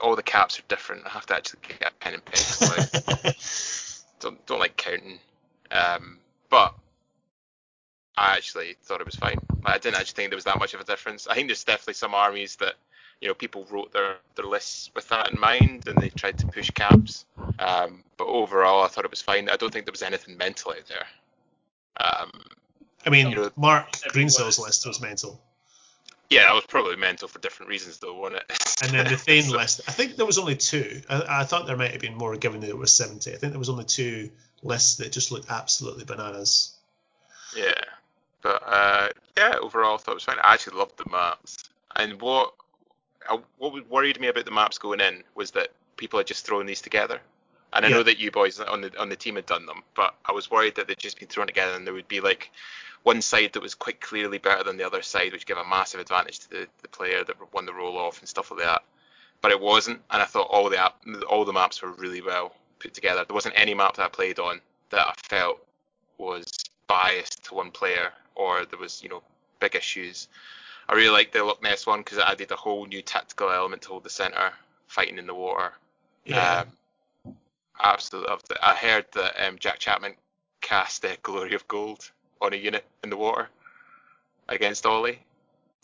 all 0.01 0.17
the 0.17 0.23
caps 0.23 0.59
are 0.59 0.63
different. 0.69 1.05
I 1.07 1.11
have 1.11 1.27
to 1.27 1.35
actually 1.35 1.61
get 1.69 1.93
a 1.93 1.95
pen 1.97 2.15
and 2.15 2.25
pencil. 2.25 2.69
out. 2.79 3.37
don't 4.21 4.47
don't 4.47 4.61
like 4.61 4.77
counting. 4.77 5.19
Um, 5.71 6.19
but 6.49 6.75
I 8.17 8.37
actually 8.37 8.77
thought 8.83 9.01
it 9.01 9.07
was 9.07 9.17
fine. 9.17 9.39
Like, 9.65 9.75
I 9.75 9.79
didn't 9.79 9.97
actually 9.97 10.15
think 10.15 10.31
there 10.31 10.37
was 10.37 10.45
that 10.45 10.59
much 10.59 10.75
of 10.75 10.81
a 10.81 10.85
difference. 10.85 11.27
I 11.27 11.35
think 11.35 11.49
there's 11.49 11.65
definitely 11.65 11.95
some 11.95 12.15
armies 12.15 12.57
that 12.57 12.75
you 13.21 13.29
know 13.29 13.35
people 13.35 13.67
wrote 13.71 13.93
their 13.93 14.17
their 14.37 14.47
lists 14.47 14.91
with 14.95 15.09
that 15.09 15.31
in 15.33 15.41
mind 15.41 15.87
and 15.89 15.97
they 16.01 16.09
tried 16.11 16.39
to 16.39 16.47
push 16.47 16.71
caps. 16.71 17.25
Um, 17.59 18.05
but 18.17 18.27
overall, 18.27 18.83
I 18.85 18.89
thought 18.89 19.05
it 19.05 19.11
was 19.11 19.23
fine. 19.23 19.49
I 19.49 19.57
don't 19.57 19.73
think 19.73 19.87
there 19.87 19.93
was 19.93 20.03
anything 20.03 20.37
mental 20.37 20.73
out 20.73 20.87
there. 20.89 21.07
Um, 22.01 22.31
I 23.07 23.11
mean, 23.11 23.31
You 23.31 23.37
know- 23.37 23.51
Mark 23.57 23.93
Greensell's 24.13 24.59
list 24.59 24.87
was 24.87 25.01
mental, 25.01 25.41
yeah, 26.31 26.45
that 26.45 26.55
was 26.55 26.67
probably 26.67 26.97
mental 26.97 27.27
for 27.27 27.39
different 27.39 27.71
reasons 27.71 27.99
though, 27.99 28.15
wasn't 28.15 28.43
it? 28.49 28.59
and 28.83 28.93
then 28.93 29.07
the 29.07 29.17
Thane 29.17 29.45
So- 29.45 29.57
list. 29.57 29.81
I 29.89 29.93
think 29.93 30.17
there 30.17 30.27
was 30.27 30.39
only 30.39 30.57
two. 30.57 31.01
I, 31.09 31.41
I 31.41 31.45
thought 31.45 31.67
there 31.67 31.77
might 31.77 31.93
have 31.93 32.01
been 32.01 32.15
more, 32.17 32.37
given 32.37 32.61
that 32.61 32.69
it 32.69 32.77
was 32.77 32.93
seventy. 32.93 33.33
I 33.33 33.37
think 33.37 33.53
there 33.53 33.59
was 33.59 33.71
only 33.71 33.85
two 33.85 34.31
lists 34.63 34.97
that 34.97 35.13
just 35.13 35.33
looked 35.33 35.51
absolutely 35.51 36.05
bananas. 36.05 36.75
Yeah, 37.57 37.81
but 38.43 38.63
uh, 38.67 39.09
yeah, 39.37 39.57
overall, 39.63 39.95
I 39.95 39.99
thought 39.99 40.13
it 40.13 40.15
was 40.17 40.25
fine. 40.25 40.37
I 40.43 40.53
actually 40.55 40.79
loved 40.79 40.99
the 40.99 41.11
maps, 41.11 41.71
and 41.97 42.21
what 42.21 42.53
uh, 43.29 43.39
what 43.59 43.89
worried 43.89 44.21
me 44.21 44.29
about 44.29 44.45
the 44.45 44.51
maps 44.51 44.79
going 44.79 45.01
in 45.01 45.25
was 45.35 45.53
that 45.53 45.69
people 45.97 46.19
had 46.19 46.27
just 46.27 46.47
thrown 46.47 46.67
these 46.67 46.81
together. 46.81 47.21
And 47.73 47.85
I 47.85 47.89
Yeah. 47.89 47.97
know 47.97 48.03
that 48.03 48.19
you 48.19 48.31
boys 48.31 48.59
on 48.61 48.81
the 48.81 48.99
on 48.99 49.09
the 49.11 49.17
team 49.17 49.37
had 49.37 49.47
done 49.47 49.67
them, 49.67 49.83
but 49.95 50.15
I 50.25 50.33
was 50.33 50.51
worried 50.51 50.77
that 50.77 50.87
they'd 50.87 50.99
just 50.99 51.19
been 51.19 51.29
thrown 51.29 51.47
together 51.47 51.75
and 51.75 51.87
there 51.87 51.95
would 51.95 52.09
be 52.09 52.21
like 52.21 52.51
one 53.03 53.23
side 53.23 53.53
that 53.53 53.63
was 53.63 53.75
quite 53.75 54.01
clearly 54.01 54.39
better 54.39 54.65
than 54.65 54.77
the 54.77 54.87
other 54.87 55.03
side, 55.03 55.33
which 55.33 55.47
gave 55.47 55.57
a 55.59 55.65
massive 55.65 56.01
advantage 56.01 56.41
to 56.41 56.51
the, 56.51 56.69
the 56.83 56.89
player 56.89 57.25
that 57.25 57.37
won 57.53 57.67
the 57.67 57.73
roll 57.75 57.97
off 57.99 58.21
and 58.21 58.29
stuff 58.29 58.51
like 58.51 58.61
that. 58.61 58.83
But 59.41 59.53
it 59.53 59.61
wasn't, 59.61 60.03
and 60.11 60.21
I 60.23 60.25
thought 60.25 60.49
all 60.51 60.69
the 60.69 60.79
app, 60.79 60.97
all 61.29 61.45
the 61.45 61.53
maps 61.53 61.81
were 61.83 61.91
really 61.93 62.23
well 62.23 62.55
put 62.81 62.95
together. 62.95 63.25
There 63.25 63.35
wasn't 63.35 63.55
any 63.57 63.75
map 63.75 63.97
that 63.97 64.05
I 64.05 64.09
played 64.09 64.39
on 64.39 64.61
that 64.91 65.07
I 65.07 65.15
felt 65.29 65.65
was 66.19 66.47
biased 66.89 67.45
to 67.45 67.55
one 67.55 67.71
player 67.71 68.13
or 68.35 68.65
there 68.65 68.79
was 68.79 69.03
you 69.03 69.09
know 69.09 69.23
big 69.61 69.77
issues. 69.77 70.29
I 70.89 70.95
really 70.95 71.11
liked 71.11 71.33
the 71.33 71.45
Loch 71.45 71.63
Ness 71.63 71.87
one 71.87 72.01
because 72.01 72.19
it 72.19 72.25
added 72.27 72.51
a 72.51 72.57
whole 72.57 72.87
new 72.87 73.03
tactical 73.03 73.51
element 73.51 73.83
to 73.83 73.89
hold 73.89 74.05
the 74.05 74.11
center, 74.11 74.53
fighting 74.87 75.19
in 75.19 75.27
the 75.27 75.35
water. 75.35 75.73
Yeah. 76.25 76.65
Um, 77.27 77.35
absolutely 77.81 78.31
loved 78.31 78.51
it. 78.51 78.59
I 78.63 78.75
heard 78.75 79.07
that 79.13 79.47
um, 79.47 79.59
Jack 79.59 79.79
Chapman 79.79 80.15
cast 80.61 81.05
uh, 81.05 81.11
Glory 81.23 81.55
of 81.55 81.69
Gold 81.69 82.11
on 82.41 82.53
a 82.53 82.57
unit 82.57 82.85
in 83.05 83.11
the 83.11 83.17
water 83.17 83.49
against 84.49 84.87
Ollie, 84.87 85.19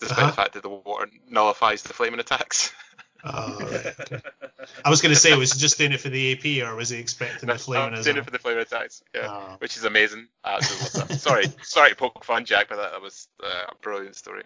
despite 0.01 0.18
Uh-huh. 0.18 0.26
the 0.31 0.32
fact 0.36 0.52
that 0.55 0.62
the 0.62 0.68
water 0.70 1.10
nullifies 1.28 1.82
the 1.82 1.93
flaming 1.93 2.20
attacks. 2.20 2.72
Oh, 3.26 3.59
right. 3.60 4.22
I 4.85 4.90
was 4.90 5.01
going 5.02 5.14
to 5.14 5.18
say, 5.20 5.35
was 5.36 5.52
he 5.52 5.59
just 5.59 5.78
doing 5.78 5.93
it 5.93 6.01
for 6.01 6.09
the 6.10 6.32
AP, 6.32 6.66
or 6.66 6.74
was 6.76 6.89
he 6.90 6.98
expecting 6.98 7.47
the 7.47 7.52
I'm 7.55 7.59
flaming 7.59 7.98
as 7.98 8.05
doing 8.05 8.16
it 8.18 8.24
for 8.24 8.31
the 8.31 8.39
flaming 8.39 8.62
attacks, 8.62 9.02
yeah, 9.14 9.26
Oh. 9.31 9.56
which 9.59 9.76
is 9.76 9.85
amazing. 9.85 10.28
Sorry, 11.18 11.44
sorry 11.62 11.90
to 11.90 11.97
poke 11.97 12.24
fun, 12.24 12.44
Jack, 12.44 12.68
but 12.70 12.76
that, 12.76 12.93
that 12.93 13.02
was 13.02 13.28
uh, 13.43 13.66
a 13.70 13.74
brilliant 13.82 14.16
story. 14.16 14.43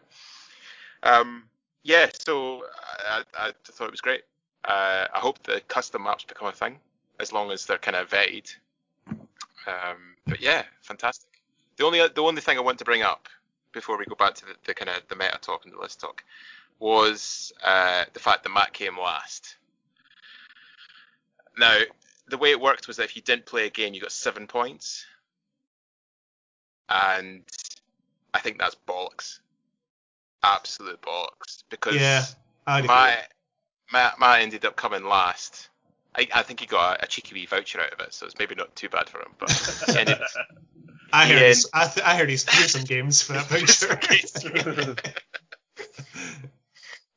Um, 1.02 1.44
yeah, 1.82 2.08
so 2.18 2.64
I, 3.08 3.22
I, 3.36 3.52
thought 3.64 3.86
it 3.86 3.90
was 3.90 4.00
great. 4.00 4.22
Uh, 4.64 5.06
I 5.12 5.18
hope 5.18 5.42
the 5.42 5.60
custom 5.68 6.04
maps 6.04 6.24
become 6.24 6.48
a 6.48 6.52
thing, 6.52 6.78
as 7.20 7.32
long 7.32 7.50
as 7.50 7.66
they're 7.66 7.78
kind 7.78 7.96
of 7.96 8.10
vetted. 8.10 8.54
Um, 9.08 10.16
but 10.26 10.40
yeah, 10.40 10.64
fantastic. 10.82 11.28
The 11.76 11.84
only 11.84 12.06
the 12.08 12.22
only 12.22 12.40
thing 12.40 12.58
I 12.58 12.62
want 12.62 12.78
to 12.78 12.84
bring 12.84 13.02
up 13.02 13.28
before 13.72 13.98
we 13.98 14.04
go 14.06 14.14
back 14.14 14.34
to 14.34 14.46
the, 14.46 14.54
the 14.64 14.74
kind 14.74 14.88
of 14.88 15.06
the 15.08 15.16
meta 15.16 15.38
talk 15.40 15.64
and 15.64 15.72
the 15.72 15.78
list 15.78 16.00
talk 16.00 16.24
was 16.80 17.52
uh, 17.62 18.04
the 18.12 18.20
fact 18.20 18.44
that 18.44 18.50
Matt 18.50 18.72
came 18.72 18.98
last. 18.98 19.56
Now, 21.56 21.78
the 22.28 22.38
way 22.38 22.50
it 22.50 22.60
worked 22.60 22.86
was 22.86 22.96
that 22.96 23.04
if 23.04 23.16
you 23.16 23.22
didn't 23.22 23.46
play 23.46 23.66
a 23.66 23.70
game, 23.70 23.94
you 23.94 24.00
got 24.00 24.12
seven 24.12 24.46
points, 24.46 25.04
and 26.88 27.42
I 28.32 28.40
think 28.40 28.58
that's 28.58 28.76
bollocks, 28.86 29.40
absolute 30.42 31.00
box 31.02 31.64
Because 31.70 31.96
Yeah, 31.96 32.24
I'd 32.66 32.86
my 32.86 33.16
Matt, 33.92 34.18
Matt 34.20 34.42
ended 34.42 34.64
up 34.64 34.76
coming 34.76 35.04
last. 35.04 35.68
I, 36.14 36.26
I 36.34 36.42
think 36.42 36.60
he 36.60 36.66
got 36.66 37.00
a, 37.00 37.04
a 37.04 37.06
cheeky 37.06 37.34
wee 37.34 37.46
voucher 37.46 37.80
out 37.80 37.92
of 37.92 38.00
it, 38.00 38.12
so 38.12 38.26
it's 38.26 38.38
maybe 38.38 38.54
not 38.54 38.74
too 38.76 38.88
bad 38.88 39.08
for 39.08 39.18
him. 39.20 39.32
But 39.38 39.50
he 39.86 39.98
ended, 39.98 40.18
I 41.12 41.26
heard, 41.26 41.40
Yeah. 41.40 41.48
he's, 41.48 41.66
I, 41.72 41.86
th- 41.86 42.06
I 42.06 42.16
heard 42.16 42.28
he's 42.28 42.44
threw 42.44 42.64
some 42.68 42.84
games 42.84 43.22
for 43.22 43.34
that 43.34 43.46
voucher. 43.48 44.96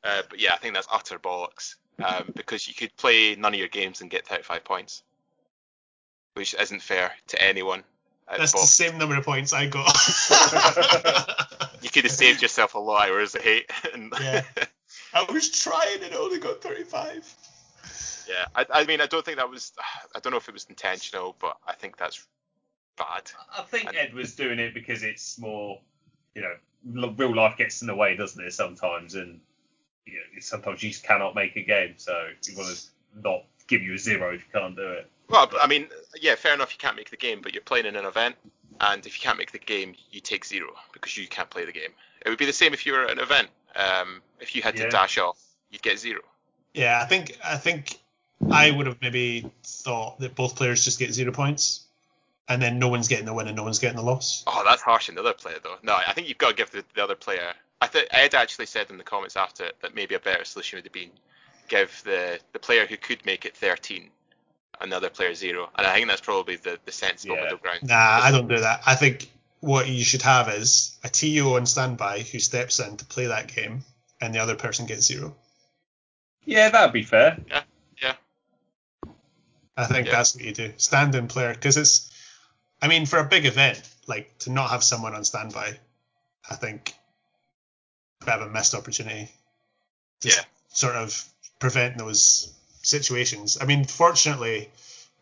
uh, 0.04 0.22
but 0.28 0.40
yeah, 0.40 0.54
I 0.54 0.56
think 0.58 0.74
that's 0.74 0.88
utter 0.90 1.18
bollocks. 1.18 1.74
Um, 2.02 2.32
because 2.34 2.66
you 2.66 2.74
could 2.74 2.96
play 2.96 3.34
none 3.36 3.52
of 3.52 3.58
your 3.58 3.68
games 3.68 4.00
and 4.00 4.10
get 4.10 4.26
35 4.26 4.64
points, 4.64 5.02
which 6.34 6.54
isn't 6.58 6.82
fair 6.82 7.12
to 7.28 7.42
anyone. 7.42 7.84
At 8.28 8.38
That's 8.38 8.52
the 8.52 8.58
same 8.58 8.98
number 8.98 9.16
of 9.16 9.24
points 9.24 9.52
I 9.52 9.66
got. 9.66 9.86
You 11.82 11.90
could 11.90 12.04
have 12.04 12.12
saved 12.12 12.42
yourself 12.42 12.74
a 12.74 12.78
lot 12.78 13.08
of 13.08 13.14
hours 13.14 13.34
of 13.34 13.42
hate. 13.42 13.70
And 13.92 14.12
Yeah. 14.20 14.42
I 15.14 15.24
was 15.30 15.50
trying 15.50 16.02
and 16.02 16.14
only 16.14 16.38
got 16.38 16.62
35. 16.62 17.36
yeah, 18.28 18.46
I, 18.54 18.66
I 18.72 18.84
mean, 18.84 19.00
I 19.00 19.06
don't 19.06 19.24
think 19.24 19.38
that 19.38 19.50
was. 19.50 19.72
I 20.14 20.20
don't 20.20 20.30
know 20.30 20.36
if 20.36 20.48
it 20.48 20.54
was 20.54 20.66
intentional, 20.68 21.34
but 21.40 21.56
I 21.66 21.74
think 21.74 21.96
that's 21.96 22.24
bad. 22.96 23.30
I 23.58 23.62
think 23.62 23.94
Ed 23.94 24.14
was 24.14 24.34
doing 24.34 24.58
it 24.58 24.74
because 24.74 25.02
it's 25.02 25.38
more, 25.38 25.80
you 26.34 26.42
know, 26.42 27.02
l- 27.02 27.12
real 27.14 27.34
life 27.34 27.56
gets 27.56 27.80
in 27.82 27.88
the 27.88 27.94
way, 27.94 28.16
doesn't 28.16 28.42
it? 28.42 28.52
Sometimes, 28.52 29.14
and 29.14 29.40
you 30.06 30.14
know, 30.14 30.40
sometimes 30.40 30.82
you 30.82 30.90
just 30.90 31.04
cannot 31.04 31.34
make 31.34 31.56
a 31.56 31.62
game, 31.62 31.94
so 31.96 32.28
you 32.48 32.56
want 32.56 32.74
to 32.74 33.20
not 33.22 33.44
give 33.66 33.82
you 33.82 33.94
a 33.94 33.98
zero 33.98 34.34
if 34.34 34.40
you 34.46 34.60
can't 34.60 34.76
do 34.76 34.86
it. 34.88 35.10
Well, 35.28 35.50
I 35.60 35.66
mean, 35.66 35.88
yeah, 36.20 36.34
fair 36.34 36.54
enough. 36.54 36.72
You 36.72 36.78
can't 36.78 36.96
make 36.96 37.10
the 37.10 37.16
game, 37.16 37.40
but 37.42 37.54
you're 37.54 37.62
playing 37.62 37.86
in 37.86 37.96
an 37.96 38.04
event, 38.04 38.36
and 38.80 39.04
if 39.06 39.16
you 39.16 39.22
can't 39.22 39.38
make 39.38 39.52
the 39.52 39.58
game, 39.58 39.94
you 40.10 40.20
take 40.20 40.44
zero 40.44 40.74
because 40.92 41.16
you 41.16 41.26
can't 41.26 41.50
play 41.50 41.64
the 41.64 41.72
game. 41.72 41.90
It 42.24 42.28
would 42.28 42.38
be 42.38 42.46
the 42.46 42.52
same 42.52 42.72
if 42.72 42.86
you 42.86 42.92
were 42.92 43.04
at 43.04 43.10
an 43.10 43.18
event. 43.18 43.48
Um, 43.74 44.20
if 44.40 44.54
you 44.54 44.62
had 44.62 44.76
to 44.76 44.88
dash 44.88 45.18
off, 45.18 45.38
you'd 45.70 45.82
get 45.82 45.98
zero. 45.98 46.20
Yeah, 46.74 47.00
I 47.02 47.06
think 47.06 47.38
I 47.44 47.56
think 47.56 47.98
I 48.50 48.70
would 48.70 48.86
have 48.86 49.00
maybe 49.00 49.50
thought 49.64 50.18
that 50.20 50.34
both 50.34 50.56
players 50.56 50.84
just 50.84 50.98
get 50.98 51.12
zero 51.12 51.32
points, 51.32 51.86
and 52.48 52.60
then 52.60 52.78
no 52.78 52.88
one's 52.88 53.08
getting 53.08 53.26
the 53.26 53.34
win 53.34 53.46
and 53.46 53.56
no 53.56 53.62
one's 53.62 53.78
getting 53.78 53.96
the 53.96 54.02
loss. 54.02 54.44
Oh, 54.46 54.62
that's 54.66 54.82
harsh 54.82 55.08
on 55.08 55.14
the 55.14 55.22
other 55.22 55.34
player, 55.34 55.58
though. 55.62 55.76
No, 55.82 55.94
I 55.94 56.12
think 56.12 56.28
you've 56.28 56.38
got 56.38 56.50
to 56.50 56.54
give 56.54 56.70
the, 56.70 56.84
the 56.94 57.02
other 57.02 57.14
player. 57.14 57.54
I 57.80 57.86
think 57.86 58.08
Ed 58.10 58.34
actually 58.34 58.66
said 58.66 58.90
in 58.90 58.98
the 58.98 59.04
comments 59.04 59.36
after 59.36 59.70
that 59.80 59.94
maybe 59.94 60.14
a 60.14 60.20
better 60.20 60.44
solution 60.44 60.76
would 60.76 60.84
have 60.84 60.92
been 60.92 61.10
give 61.68 62.02
the 62.04 62.38
the 62.52 62.58
player 62.58 62.86
who 62.86 62.96
could 62.96 63.24
make 63.24 63.44
it 63.44 63.56
13 63.56 64.10
another 64.80 65.10
player 65.10 65.34
zero, 65.34 65.68
and 65.76 65.86
I 65.86 65.94
think 65.94 66.08
that's 66.08 66.20
probably 66.20 66.56
the 66.56 66.78
the 66.84 66.92
sensible 66.92 67.36
Yeah. 67.36 67.42
middle 67.44 67.58
ground. 67.58 67.80
Nah, 67.84 68.20
I 68.22 68.30
don't 68.30 68.48
do 68.48 68.58
that. 68.60 68.82
I 68.86 68.94
think 68.94 69.30
what 69.60 69.86
you 69.88 70.04
should 70.04 70.22
have 70.22 70.48
is 70.48 70.96
a 71.04 71.08
TO 71.08 71.54
on 71.56 71.66
standby 71.66 72.20
who 72.20 72.38
steps 72.40 72.80
in 72.80 72.96
to 72.96 73.04
play 73.04 73.26
that 73.26 73.54
game, 73.54 73.84
and 74.20 74.34
the 74.34 74.38
other 74.40 74.56
person 74.56 74.86
gets 74.86 75.06
zero. 75.06 75.36
Yeah, 76.44 76.70
that'd 76.70 76.92
be 76.92 77.04
fair. 77.04 77.38
Yeah, 77.48 77.62
yeah. 78.02 78.14
I 79.76 79.86
think 79.86 80.06
Yeah. 80.06 80.12
that's 80.16 80.34
what 80.34 80.44
you 80.44 80.52
do. 80.52 80.74
Stand 80.76 81.14
in 81.14 81.28
player 81.28 81.54
because 81.54 81.76
it's. 81.76 82.10
I 82.80 82.88
mean, 82.88 83.06
for 83.06 83.20
a 83.20 83.24
big 83.24 83.46
event, 83.46 83.80
like 84.08 84.36
to 84.40 84.50
not 84.50 84.70
have 84.70 84.82
someone 84.82 85.14
on 85.14 85.24
standby, 85.24 85.78
I 86.50 86.56
think 86.56 86.94
a 88.20 88.24
bit 88.24 88.34
of 88.34 88.42
a 88.42 88.50
missed 88.50 88.74
opportunity. 88.74 89.30
To 90.22 90.28
Yeah. 90.28 90.44
Sort 90.68 90.96
of 90.96 91.24
prevent 91.60 91.98
those 91.98 92.52
situations. 92.82 93.58
I 93.60 93.64
mean, 93.64 93.84
fortunately, 93.84 94.70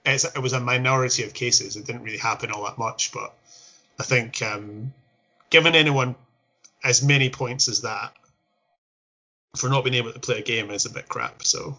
it's, 0.05 0.24
it 0.24 0.39
was 0.39 0.53
a 0.53 0.61
minority 0.61 1.24
of 1.24 1.35
cases. 1.35 1.77
It 1.77 1.87
didn't 1.87 2.03
really 2.03 2.19
happen 2.19 2.51
all 2.51 2.65
that 2.65 2.78
much, 2.78 3.12
but 3.12 3.35
I 3.99 4.03
think 4.03 4.41
um, 4.43 4.93
giving 5.51 5.74
anyone 5.74 6.15
as 6.82 7.03
many 7.03 7.28
points 7.31 7.69
as 7.69 7.82
that 7.82 8.12
for 9.57 9.69
not 9.69 9.85
being 9.85 9.95
able 9.95 10.12
to 10.12 10.20
play 10.20 10.39
a 10.39 10.43
game 10.43 10.70
is 10.70 10.87
a 10.87 10.91
bit 10.91 11.09
crap. 11.09 11.43
So 11.45 11.77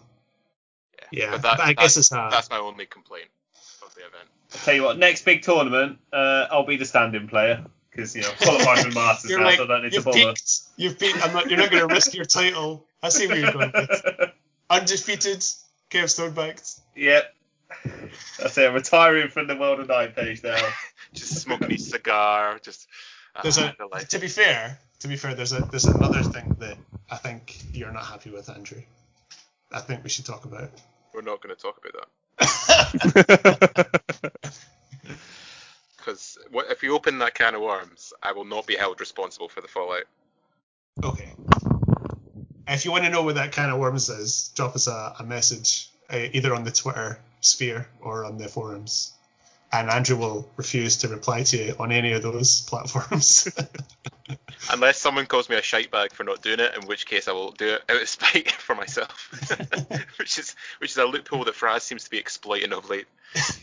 yeah, 1.10 1.32
But 1.32 1.42
that- 1.42 1.56
but 1.58 1.60
I 1.60 1.66
that- 1.68 1.76
guess 1.78 1.96
it's 1.96 2.12
a, 2.12 2.28
that's 2.30 2.50
my 2.50 2.58
only 2.58 2.86
complaint 2.86 3.28
of 3.84 3.94
the 3.94 4.00
event. 4.02 4.28
Tell 4.64 4.74
you 4.74 4.82
what, 4.84 4.98
next 4.98 5.24
big 5.24 5.42
tournament, 5.42 5.98
uh, 6.12 6.46
I'll 6.50 6.66
be 6.66 6.76
the 6.76 6.84
standing 6.84 7.26
player. 7.26 7.64
because 7.90 8.14
you 8.14 8.22
know 8.22 8.30
qualified 8.40 8.78
for 8.84 8.88
the 8.90 8.94
Masters 9.00 9.30
You're 9.30 9.40
now, 9.40 9.46
like, 9.46 9.56
so 9.56 9.64
I 9.64 9.66
don't 9.66 9.82
need 9.82 9.90
to 9.90 9.94
you've 9.96 10.04
bother. 10.04 10.18
peaked. 10.18 10.60
You've 10.76 10.98
peaked. 10.98 11.24
I'm 11.26 11.32
not, 11.32 11.48
you're 11.48 11.58
not 11.58 11.70
going 11.70 11.88
to 11.88 11.92
risk 11.94 12.14
your 12.14 12.24
title. 12.26 12.86
I 13.02 13.08
see 13.08 13.26
where 13.26 13.38
you're 13.38 13.52
going 13.52 13.72
with. 13.74 14.30
Undefeated, 14.70 15.44
Kev 15.92 16.04
Stonebanked. 16.04 16.80
Yep. 16.96 17.34
That's 18.38 18.56
it. 18.58 18.72
Retiring 18.72 19.28
from 19.28 19.46
the 19.46 19.56
World 19.56 19.80
of 19.80 19.88
Nine 19.88 20.12
page 20.12 20.42
now. 20.42 20.56
Just 21.12 21.42
smoking 21.42 21.68
his 21.70 21.90
cigar. 21.90 22.58
Just. 22.62 22.86
ah, 23.36 23.40
There's 23.42 23.58
a, 23.58 23.74
delight. 23.78 24.08
to 24.10 24.18
be 24.18 24.28
fair, 24.28 24.78
to 25.00 25.08
be 25.08 25.16
fair, 25.16 25.34
there's 25.34 25.52
a 25.52 25.60
there's 25.60 25.84
another 25.84 26.22
thing 26.22 26.56
that 26.60 26.78
I 27.10 27.16
think 27.16 27.58
you're 27.74 27.92
not 27.92 28.06
happy 28.06 28.30
with, 28.30 28.48
Andrew. 28.48 28.80
I 29.70 29.80
think 29.80 30.02
we 30.02 30.08
should 30.08 30.24
talk 30.24 30.46
about. 30.46 30.70
We're 31.12 31.20
not 31.20 31.42
going 31.42 31.54
to 31.54 31.60
talk 31.60 31.78
about 31.78 32.06
that. 32.38 34.02
Because 35.96 36.36
if 36.52 36.82
you 36.82 36.96
open 36.96 37.18
that 37.20 37.34
can 37.34 37.54
of 37.54 37.60
worms, 37.62 38.12
I 38.20 38.32
will 38.32 38.44
not 38.44 38.66
be 38.66 38.74
held 38.74 38.98
responsible 38.98 39.48
for 39.48 39.60
the 39.60 39.68
fallout. 39.68 40.02
Okay. 41.04 41.32
If 42.68 42.84
you 42.84 42.90
want 42.92 43.04
to 43.04 43.10
know 43.10 43.22
what 43.22 43.34
that 43.36 43.52
kind 43.52 43.70
of 43.70 43.78
worms 43.78 44.08
is, 44.08 44.50
drop 44.54 44.74
us 44.74 44.86
a, 44.86 45.14
a 45.18 45.24
message 45.24 45.88
uh, 46.10 46.18
either 46.32 46.54
on 46.54 46.64
the 46.64 46.70
Twitter 46.70 47.18
sphere 47.40 47.88
or 48.00 48.24
on 48.24 48.38
the 48.38 48.48
forums. 48.48 49.12
And 49.74 49.88
Andrew 49.88 50.16
will 50.16 50.50
refuse 50.56 50.98
to 50.98 51.08
reply 51.08 51.44
to 51.44 51.56
you 51.56 51.74
on 51.78 51.92
any 51.92 52.12
of 52.12 52.22
those 52.22 52.60
platforms. 52.68 53.48
Unless 54.70 54.98
someone 54.98 55.24
calls 55.26 55.48
me 55.48 55.56
a 55.56 55.62
shitebag 55.62 56.12
for 56.12 56.24
not 56.24 56.42
doing 56.42 56.60
it, 56.60 56.74
in 56.76 56.86
which 56.86 57.06
case 57.06 57.26
I 57.26 57.32
will 57.32 57.52
do 57.52 57.68
it 57.74 57.82
out 57.88 58.02
of 58.02 58.08
spite 58.08 58.50
for 58.52 58.74
myself. 58.74 59.30
which 60.18 60.38
is 60.38 60.54
which 60.78 60.90
is 60.90 60.96
a 60.98 61.04
loophole 61.06 61.44
that 61.44 61.54
Fraz 61.54 61.80
seems 61.80 62.04
to 62.04 62.10
be 62.10 62.18
exploiting 62.18 62.72
of 62.72 62.88
late. 62.90 63.06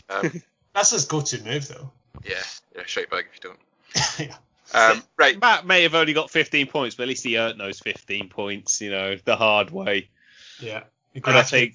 Um, 0.08 0.42
That's 0.74 0.90
his 0.90 1.04
go-to 1.04 1.42
move, 1.44 1.68
though. 1.68 1.90
yeah, 2.24 2.42
yeah, 2.76 2.82
shite 2.86 3.08
bag 3.08 3.26
if 3.32 3.42
you 3.44 3.50
don't. 3.50 4.28
yeah. 4.28 4.36
Um, 4.72 5.02
right, 5.16 5.40
Matt 5.40 5.66
may 5.66 5.82
have 5.82 5.94
only 5.94 6.12
got 6.12 6.30
15 6.30 6.66
points, 6.68 6.94
but 6.94 7.04
at 7.04 7.08
least 7.08 7.24
he 7.24 7.38
earned 7.38 7.58
those 7.60 7.80
15 7.80 8.28
points, 8.28 8.80
you 8.80 8.90
know, 8.90 9.16
the 9.24 9.36
hard 9.36 9.70
way. 9.70 10.08
Yeah. 10.60 10.84
And 11.14 11.24
I 11.26 11.42
think 11.42 11.74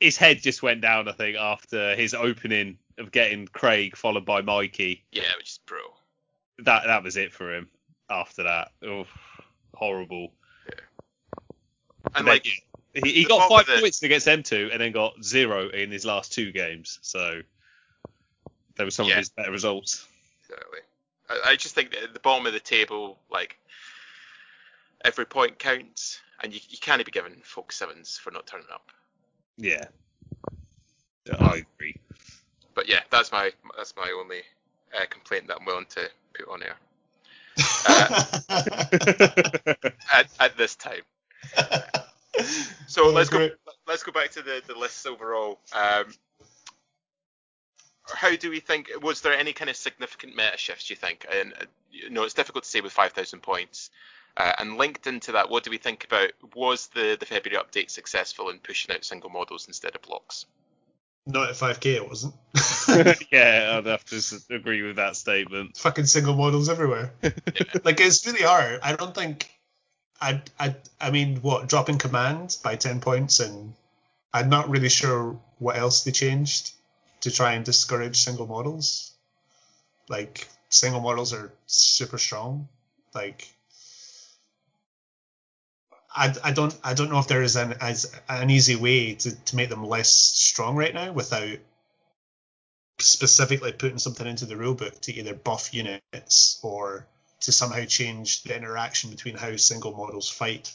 his 0.00 0.16
head 0.16 0.42
just 0.42 0.62
went 0.62 0.80
down, 0.82 1.08
I 1.08 1.12
think, 1.12 1.36
after 1.38 1.94
his 1.96 2.12
opening 2.14 2.76
of 2.98 3.10
getting 3.12 3.46
Craig 3.46 3.96
followed 3.96 4.26
by 4.26 4.42
Mikey. 4.42 5.04
yeah, 5.12 5.22
which 5.38 5.50
is 5.52 5.58
brutal. 5.64 5.94
That 6.58 6.84
that 6.86 7.02
was 7.02 7.16
it 7.16 7.32
for 7.32 7.54
him 7.54 7.68
after 8.10 8.42
that. 8.42 8.72
Oh, 8.84 9.06
horrible. 9.74 10.32
And 12.14 12.26
then, 12.26 12.34
like, 12.34 12.44
yeah, 12.46 13.00
he, 13.04 13.12
he 13.12 13.24
got 13.24 13.48
five 13.48 13.66
with 13.68 13.78
it- 13.78 13.80
points 13.80 14.02
against 14.02 14.26
M2 14.26 14.70
and 14.72 14.80
then 14.80 14.92
got 14.92 15.22
zero 15.24 15.68
in 15.70 15.90
his 15.90 16.04
last 16.04 16.32
two 16.32 16.52
games. 16.52 16.98
So 17.00 17.40
there 18.76 18.84
were 18.86 18.90
some 18.90 19.06
Yeah. 19.06 19.12
of 19.14 19.18
his 19.18 19.30
better 19.30 19.50
results. 19.50 20.06
Exactly. 20.42 20.80
I, 21.32 21.50
I 21.50 21.56
just 21.56 21.74
think 21.74 21.90
that 21.92 22.02
at 22.02 22.14
the 22.14 22.20
bottom 22.20 22.46
of 22.46 22.52
the 22.52 22.60
table, 22.60 23.18
like 23.30 23.56
every 25.04 25.24
point 25.24 25.58
counts, 25.58 26.20
and 26.42 26.52
you, 26.52 26.60
you 26.68 26.78
can't 26.80 27.04
be 27.04 27.10
given 27.10 27.34
folk 27.42 27.72
sevens 27.72 28.18
for 28.18 28.30
not 28.30 28.46
turning 28.46 28.66
up. 28.72 28.90
Yeah. 29.56 29.84
Yeah, 31.26 31.36
I 31.38 31.64
agree. 31.76 31.96
But 32.74 32.88
yeah, 32.88 33.00
that's 33.10 33.32
my 33.32 33.52
that's 33.76 33.94
my 33.96 34.12
only 34.18 34.42
uh, 34.96 35.04
complaint 35.08 35.46
that 35.48 35.58
I'm 35.60 35.66
willing 35.66 35.86
to 35.90 36.08
put 36.34 36.48
on 36.48 36.62
air 36.62 36.76
at, 40.12 40.26
at 40.40 40.56
this 40.56 40.76
time. 40.76 41.02
So 42.86 43.06
Oh, 43.06 43.10
let's 43.10 43.30
go 43.30 43.48
let's 43.86 44.02
go 44.02 44.12
back 44.12 44.30
to 44.32 44.42
the 44.42 44.62
the 44.66 44.74
lists 44.74 45.06
overall. 45.06 45.58
Um, 45.74 46.06
how 48.06 48.34
do 48.36 48.50
we 48.50 48.60
think? 48.60 48.90
Was 49.02 49.20
there 49.20 49.34
any 49.34 49.52
kind 49.52 49.70
of 49.70 49.76
significant 49.76 50.36
meta 50.36 50.56
shifts? 50.56 50.90
You 50.90 50.96
think? 50.96 51.26
And 51.32 51.52
uh, 51.54 51.64
you 51.90 52.10
know, 52.10 52.24
it's 52.24 52.34
difficult 52.34 52.64
to 52.64 52.70
say 52.70 52.80
with 52.80 52.92
five 52.92 53.12
thousand 53.12 53.40
points. 53.40 53.90
Uh, 54.34 54.52
and 54.58 54.78
linked 54.78 55.06
into 55.06 55.32
that, 55.32 55.50
what 55.50 55.62
do 55.62 55.70
we 55.70 55.76
think 55.76 56.04
about? 56.04 56.30
Was 56.54 56.86
the 56.88 57.16
the 57.20 57.26
February 57.26 57.62
update 57.62 57.90
successful 57.90 58.48
in 58.48 58.58
pushing 58.58 58.94
out 58.94 59.04
single 59.04 59.28
models 59.28 59.68
instead 59.68 59.94
of 59.94 60.02
blocks? 60.02 60.46
Not 61.26 61.50
at 61.50 61.54
5k, 61.54 61.86
it 61.86 62.08
wasn't. 62.08 62.34
yeah, 63.30 63.76
I'd 63.76 63.86
have 63.86 64.04
to 64.06 64.16
s- 64.16 64.46
agree 64.50 64.82
with 64.82 64.96
that 64.96 65.14
statement. 65.16 65.76
Fucking 65.76 66.06
single 66.06 66.34
models 66.34 66.68
everywhere. 66.68 67.12
like 67.84 68.00
it's 68.00 68.26
really 68.26 68.42
hard. 68.42 68.80
I 68.82 68.96
don't 68.96 69.14
think. 69.14 69.48
I 70.20 70.42
I 70.58 70.76
I 71.00 71.10
mean, 71.10 71.36
what 71.36 71.68
dropping 71.68 71.98
command 71.98 72.56
by 72.64 72.76
10 72.76 73.00
points, 73.00 73.38
and 73.38 73.74
I'm 74.32 74.48
not 74.48 74.70
really 74.70 74.88
sure 74.88 75.38
what 75.58 75.76
else 75.76 76.04
they 76.04 76.10
changed 76.10 76.72
to 77.22 77.30
try 77.30 77.54
and 77.54 77.64
discourage 77.64 78.16
single 78.16 78.46
models. 78.46 79.12
Like 80.08 80.48
single 80.68 81.00
models 81.00 81.32
are 81.32 81.52
super 81.66 82.18
strong. 82.18 82.68
Like 83.14 83.48
I, 86.14 86.34
I 86.44 86.52
don't 86.52 86.78
I 86.84 86.94
don't 86.94 87.10
know 87.10 87.18
if 87.18 87.28
there 87.28 87.42
is 87.42 87.56
an 87.56 87.74
as 87.80 88.12
an 88.28 88.50
easy 88.50 88.76
way 88.76 89.14
to, 89.14 89.34
to 89.34 89.56
make 89.56 89.70
them 89.70 89.84
less 89.84 90.10
strong 90.10 90.76
right 90.76 90.94
now 90.94 91.12
without 91.12 91.58
specifically 92.98 93.72
putting 93.72 93.98
something 93.98 94.26
into 94.26 94.46
the 94.46 94.54
rulebook 94.54 95.00
to 95.00 95.14
either 95.14 95.34
buff 95.34 95.72
units 95.72 96.60
or 96.62 97.06
to 97.40 97.52
somehow 97.52 97.84
change 97.84 98.42
the 98.42 98.56
interaction 98.56 99.10
between 99.10 99.36
how 99.36 99.56
single 99.56 99.92
models 99.92 100.28
fight 100.28 100.72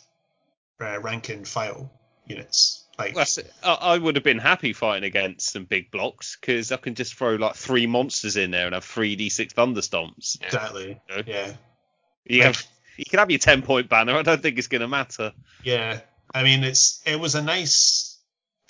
uh, 0.81 0.99
rank 0.99 1.29
and 1.29 1.47
file 1.47 1.89
units. 2.25 2.86
Like 2.97 3.13
That's 3.13 3.37
it. 3.37 3.53
I, 3.63 3.73
I 3.73 3.97
would 3.97 4.15
have 4.15 4.23
been 4.23 4.39
happy 4.39 4.73
fighting 4.73 5.03
against 5.03 5.51
some 5.51 5.65
big 5.65 5.91
blocks 5.91 6.35
because 6.39 6.71
I 6.71 6.77
can 6.77 6.95
just 6.95 7.13
throw 7.13 7.35
like 7.35 7.55
three 7.55 7.85
monsters 7.85 8.37
in 8.37 8.51
there 8.51 8.65
and 8.65 8.73
have 8.73 8.83
three 8.85 9.15
d6 9.15 9.53
thunderstomps. 9.53 10.41
exactly. 10.43 10.99
Yeah. 11.09 11.21
Yeah. 11.25 11.53
You 12.25 12.43
have 12.43 12.65
you 12.97 13.05
can 13.05 13.19
have 13.19 13.29
your 13.29 13.39
10 13.39 13.61
point 13.61 13.87
banner. 13.89 14.15
I 14.15 14.23
don't 14.23 14.41
think 14.41 14.57
it's 14.57 14.67
going 14.67 14.81
to 14.81 14.87
matter. 14.87 15.31
Yeah. 15.63 15.99
I 16.33 16.43
mean 16.43 16.63
it's 16.63 17.01
it 17.05 17.19
was 17.19 17.35
a 17.35 17.43
nice 17.43 18.17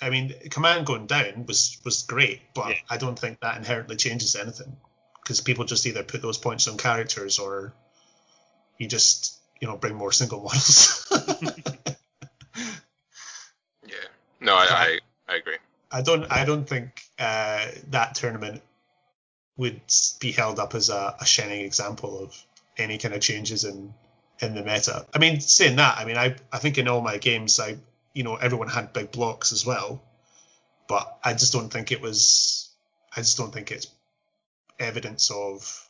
I 0.00 0.10
mean 0.10 0.34
command 0.50 0.86
going 0.86 1.06
down 1.06 1.46
was 1.46 1.78
was 1.84 2.02
great, 2.02 2.40
but 2.54 2.68
Yeah. 2.68 2.76
I 2.90 2.98
don't 2.98 3.18
think 3.18 3.40
that 3.40 3.56
inherently 3.56 3.96
changes 3.96 4.36
anything 4.36 4.76
because 5.22 5.40
people 5.40 5.64
just 5.64 5.86
either 5.86 6.02
put 6.02 6.20
those 6.20 6.38
points 6.38 6.68
on 6.68 6.76
characters 6.76 7.38
or 7.38 7.72
you 8.76 8.88
just 8.88 9.38
you 9.60 9.68
know 9.68 9.76
bring 9.78 9.94
more 9.94 10.12
single 10.12 10.42
models. 10.42 11.10
No, 14.40 14.54
I 14.54 14.66
I, 14.70 14.98
I 15.28 15.36
agree. 15.36 15.56
I 15.90 16.02
don't 16.02 16.30
I 16.30 16.44
don't 16.44 16.68
think 16.68 17.02
uh, 17.18 17.66
that 17.88 18.14
tournament 18.14 18.62
would 19.56 19.80
be 20.20 20.32
held 20.32 20.58
up 20.58 20.74
as 20.74 20.88
a, 20.88 21.16
a 21.20 21.26
shining 21.26 21.60
example 21.60 22.22
of 22.22 22.44
any 22.76 22.98
kind 22.98 23.14
of 23.14 23.20
changes 23.20 23.64
in 23.64 23.92
in 24.40 24.54
the 24.54 24.62
meta. 24.62 25.06
I 25.12 25.18
mean, 25.18 25.40
saying 25.40 25.76
that, 25.76 25.98
I 25.98 26.04
mean, 26.04 26.16
I 26.16 26.36
I 26.52 26.58
think 26.58 26.78
in 26.78 26.88
all 26.88 27.00
my 27.00 27.18
games, 27.18 27.58
I 27.58 27.76
you 28.14 28.22
know 28.22 28.36
everyone 28.36 28.68
had 28.68 28.92
big 28.92 29.10
blocks 29.10 29.52
as 29.52 29.66
well, 29.66 30.02
but 30.88 31.18
I 31.24 31.32
just 31.32 31.52
don't 31.52 31.70
think 31.70 31.92
it 31.92 32.00
was. 32.00 32.70
I 33.16 33.20
just 33.20 33.36
don't 33.36 33.52
think 33.52 33.72
it's 33.72 33.88
evidence 34.78 35.30
of 35.30 35.88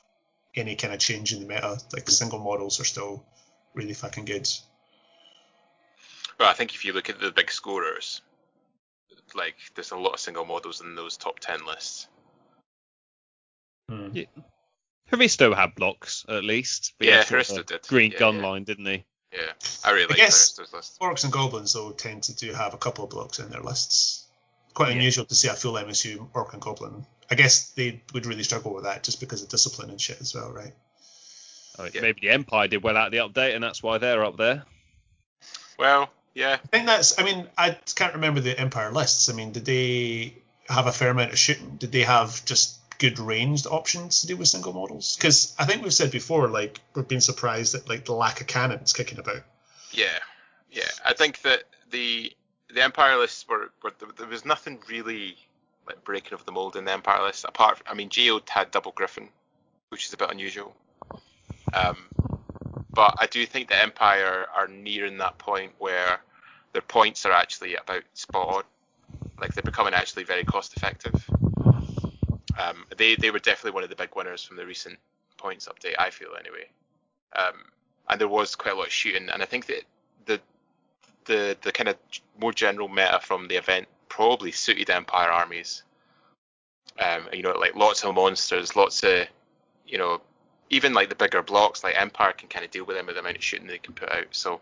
any 0.54 0.76
kind 0.76 0.94
of 0.94 1.00
change 1.00 1.32
in 1.32 1.40
the 1.40 1.46
meta. 1.46 1.78
Like 1.92 2.08
single 2.08 2.38
models 2.38 2.80
are 2.80 2.84
still 2.84 3.24
really 3.74 3.94
fucking 3.94 4.24
good. 4.24 4.48
Well, 6.38 6.48
I 6.48 6.54
think 6.54 6.74
if 6.74 6.84
you 6.84 6.92
look 6.92 7.10
at 7.10 7.20
the 7.20 7.32
big 7.32 7.50
scorers, 7.50 8.22
like 9.34 9.56
there's 9.74 9.90
a 9.92 9.96
lot 9.96 10.14
of 10.14 10.20
single 10.20 10.44
models 10.44 10.80
in 10.80 10.94
those 10.94 11.16
top 11.16 11.38
ten 11.40 11.64
lists. 11.66 12.08
Hmm. 13.88 14.08
Yeah. 14.12 14.24
Haristo 15.12 15.54
had 15.56 15.74
blocks 15.74 16.26
at 16.28 16.44
least. 16.44 16.94
but 16.98 17.06
Yeah, 17.08 17.18
had 17.18 17.26
Haristo 17.26 17.64
did. 17.64 17.82
Green 17.88 18.12
Yeah, 18.12 18.18
gun 18.18 18.36
yeah. 18.36 18.46
line, 18.46 18.64
didn't 18.64 18.86
he? 18.86 19.04
Yeah, 19.32 19.52
I 19.84 19.90
really 19.92 20.04
I 20.04 20.08
like 20.08 20.16
guess- 20.18 20.58
Aristo's 20.58 20.72
list. 20.72 20.98
Orcs 21.00 21.24
and 21.24 21.32
goblins 21.32 21.72
though 21.72 21.90
tend 21.92 22.24
to 22.24 22.34
do 22.34 22.52
have 22.52 22.74
a 22.74 22.78
couple 22.78 23.04
of 23.04 23.10
blocks 23.10 23.38
in 23.38 23.50
their 23.50 23.60
lists. 23.62 24.26
Quite 24.74 24.88
Yeah. 24.90 24.96
unusual 24.96 25.24
to 25.26 25.34
see 25.34 25.48
a 25.48 25.54
full 25.54 25.74
MSU 25.78 26.28
orc 26.34 26.52
and 26.52 26.62
goblin. 26.62 27.06
I 27.30 27.34
guess 27.34 27.70
they 27.70 28.02
would 28.14 28.26
really 28.26 28.42
struggle 28.42 28.72
with 28.74 28.84
that 28.84 29.02
just 29.04 29.20
because 29.20 29.42
of 29.42 29.48
discipline 29.48 29.90
and 29.90 30.00
shit 30.00 30.20
as 30.20 30.34
well, 30.34 30.50
right? 30.50 30.74
I 31.78 31.82
mean, 31.84 31.92
Yeah. 31.94 32.00
Maybe 32.02 32.20
the 32.22 32.30
Empire 32.30 32.68
did 32.68 32.82
well 32.82 32.96
out 32.96 33.06
of 33.06 33.12
the 33.12 33.18
update, 33.40 33.54
and 33.54 33.62
that's 33.62 33.82
why 33.82 33.98
they're 33.98 34.24
up 34.24 34.36
there. 34.36 34.64
Well, 35.78 36.10
yeah, 36.38 36.52
I 36.62 36.66
think 36.68 36.86
that's. 36.86 37.18
I 37.18 37.24
mean, 37.24 37.48
I 37.58 37.76
can't 37.96 38.14
remember 38.14 38.38
the 38.40 38.56
Empire 38.58 38.92
lists. 38.92 39.28
I 39.28 39.32
mean, 39.32 39.50
did 39.50 39.64
they 39.64 40.34
have 40.68 40.86
a 40.86 40.92
fair 40.92 41.10
amount 41.10 41.32
of 41.32 41.38
shooting? 41.38 41.78
Did 41.78 41.90
they 41.90 42.02
have 42.02 42.44
just 42.44 42.78
good 42.98 43.18
ranged 43.18 43.66
options 43.66 44.20
to 44.20 44.28
do 44.28 44.36
with 44.36 44.46
single 44.46 44.72
models? 44.72 45.16
Because 45.16 45.52
I 45.58 45.64
think 45.64 45.82
we've 45.82 45.92
said 45.92 46.12
before, 46.12 46.46
like 46.46 46.78
we've 46.94 47.08
been 47.08 47.20
surprised 47.20 47.74
at 47.74 47.88
like 47.88 48.04
the 48.04 48.12
lack 48.12 48.40
of 48.40 48.46
cannons 48.46 48.92
kicking 48.92 49.18
about. 49.18 49.42
yeah, 49.90 50.20
yeah. 50.70 50.84
I 51.04 51.12
think 51.12 51.42
that 51.42 51.64
the 51.90 52.32
the 52.72 52.84
Empire 52.84 53.16
lists 53.16 53.44
were, 53.48 53.72
were 53.82 53.92
there, 53.98 54.08
there 54.16 54.28
was 54.28 54.44
nothing 54.44 54.78
really 54.88 55.36
like 55.88 56.04
breaking 56.04 56.34
of 56.34 56.44
the 56.44 56.52
mold 56.52 56.76
in 56.76 56.84
the 56.84 56.92
Empire 56.92 57.24
list 57.24 57.46
apart. 57.48 57.78
From, 57.78 57.86
I 57.90 57.94
mean, 57.94 58.10
Geode 58.10 58.48
had 58.48 58.70
double 58.70 58.92
Griffin, 58.92 59.28
which 59.88 60.06
is 60.06 60.12
a 60.12 60.16
bit 60.16 60.30
unusual. 60.30 60.72
Um, 61.72 61.96
but 62.94 63.16
I 63.18 63.26
do 63.26 63.44
think 63.44 63.68
the 63.68 63.82
Empire 63.82 64.46
are 64.56 64.68
nearing 64.68 65.18
that 65.18 65.38
point 65.38 65.72
where 65.78 66.20
their 66.78 66.82
points 66.82 67.26
are 67.26 67.32
actually 67.32 67.74
about 67.74 68.04
spot 68.14 68.48
on. 68.54 68.62
Like 69.40 69.52
they're 69.52 69.64
becoming 69.64 69.94
actually 69.94 70.22
very 70.22 70.44
cost 70.44 70.76
effective. 70.76 71.28
Um, 72.56 72.84
they 72.96 73.16
they 73.16 73.32
were 73.32 73.40
definitely 73.40 73.72
one 73.72 73.82
of 73.82 73.90
the 73.90 73.96
big 73.96 74.14
winners 74.14 74.44
from 74.44 74.56
the 74.56 74.64
recent 74.64 74.96
points 75.38 75.66
update. 75.66 75.96
I 75.98 76.10
feel 76.10 76.28
anyway. 76.38 76.66
Um, 77.34 77.64
and 78.08 78.20
there 78.20 78.28
was 78.28 78.54
quite 78.54 78.74
a 78.74 78.76
lot 78.76 78.86
of 78.86 78.92
shooting, 78.92 79.28
and 79.28 79.42
I 79.42 79.44
think 79.44 79.66
that 79.66 79.82
the 80.26 80.40
the 81.24 81.56
the 81.62 81.72
kind 81.72 81.88
of 81.88 81.96
more 82.40 82.52
general 82.52 82.86
meta 82.86 83.18
from 83.20 83.48
the 83.48 83.56
event 83.56 83.88
probably 84.08 84.52
suited 84.52 84.88
Empire 84.88 85.32
armies. 85.32 85.82
Um, 87.00 87.28
you 87.32 87.42
know, 87.42 87.58
like 87.58 87.74
lots 87.74 88.04
of 88.04 88.14
monsters, 88.14 88.76
lots 88.76 89.02
of, 89.02 89.26
you 89.84 89.98
know, 89.98 90.20
even 90.70 90.94
like 90.94 91.08
the 91.08 91.16
bigger 91.16 91.42
blocks, 91.42 91.82
like 91.82 92.00
Empire 92.00 92.32
can 92.32 92.48
kind 92.48 92.64
of 92.64 92.70
deal 92.70 92.84
with 92.84 92.96
them 92.96 93.06
with 93.06 93.16
the 93.16 93.20
amount 93.20 93.36
of 93.36 93.42
shooting 93.42 93.66
they 93.66 93.78
can 93.78 93.94
put 93.94 94.12
out. 94.12 94.26
So 94.30 94.60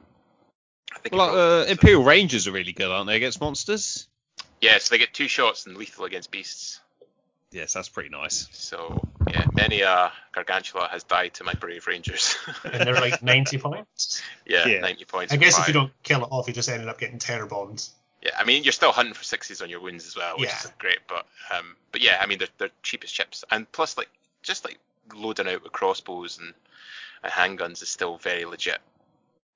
I 0.94 0.98
think. 0.98 1.14
Well, 1.14 1.28
probably 1.28 1.68
uh. 1.68 1.72
Imperial 1.72 2.04
Rangers 2.04 2.46
are 2.48 2.52
really 2.52 2.72
good, 2.72 2.90
aren't 2.90 3.06
they, 3.08 3.16
against 3.16 3.40
monsters? 3.40 4.06
Yeah, 4.60 4.78
so 4.78 4.94
they 4.94 4.98
get 4.98 5.12
two 5.12 5.28
shots 5.28 5.66
and 5.66 5.76
lethal 5.76 6.04
against 6.04 6.30
beasts. 6.30 6.80
Yes, 7.52 7.72
that's 7.74 7.88
pretty 7.88 8.08
nice. 8.10 8.48
So 8.52 9.06
yeah, 9.30 9.44
many 9.52 9.82
a 9.82 10.12
Gargantula 10.34 10.90
has 10.90 11.04
died 11.04 11.34
to 11.34 11.44
my 11.44 11.54
brave 11.54 11.86
Rangers. 11.86 12.36
And 12.64 12.86
they're 12.86 12.94
like 12.94 13.22
90 13.22 13.58
points. 13.58 14.20
yeah, 14.46 14.66
Yeah. 14.66 14.80
90 14.80 15.04
points. 15.04 15.32
I 15.32 15.36
for 15.36 15.40
guess 15.40 15.58
if 15.58 15.68
you 15.68 15.72
don't 15.74 15.92
kill 16.02 16.22
it 16.24 16.28
off, 16.30 16.48
you 16.48 16.54
just 16.54 16.68
ended 16.68 16.88
up 16.88 16.98
getting 16.98 17.18
terror 17.18 17.46
bombed. 17.46 17.86
Yeah, 18.22 18.32
I 18.38 18.44
mean 18.44 18.64
you're 18.64 18.72
still 18.72 18.92
hunting 18.92 19.14
for 19.14 19.22
sixes 19.24 19.62
on 19.62 19.70
your 19.70 19.80
wounds 19.80 20.06
as 20.06 20.16
well, 20.16 20.38
which 20.38 20.48
Yeah. 20.48 20.58
is 20.64 20.72
great. 20.78 20.98
But 21.08 21.26
um, 21.56 21.76
but 21.92 22.00
yeah, 22.00 22.18
I 22.20 22.26
mean 22.26 22.38
they're 22.38 22.48
they're 22.58 22.70
cheap 22.82 23.04
as 23.04 23.10
chips, 23.12 23.44
and 23.50 23.70
plus 23.70 23.96
like 23.96 24.08
just 24.42 24.64
like 24.64 24.78
loading 25.14 25.46
out 25.48 25.62
with 25.62 25.72
crossbows 25.72 26.38
and, 26.38 26.52
and 27.22 27.32
handguns 27.32 27.80
is 27.82 27.88
still 27.88 28.16
very 28.18 28.44
legit. 28.44 28.78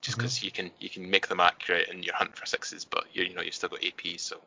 Just 0.02 0.16
because 0.16 0.42
you 0.42 0.50
can 0.50 0.70
you 0.80 0.88
can 0.88 1.10
make 1.10 1.28
them 1.28 1.40
accurate 1.40 1.88
and 1.90 2.04
you're 2.04 2.14
hunting 2.14 2.34
for 2.34 2.46
sixes, 2.46 2.84
but 2.84 3.04
you 3.12 3.24
you 3.24 3.34
know 3.34 3.42
you've 3.42 3.54
still 3.54 3.68
got 3.68 3.84
AP, 3.84 4.18
so 4.18 4.40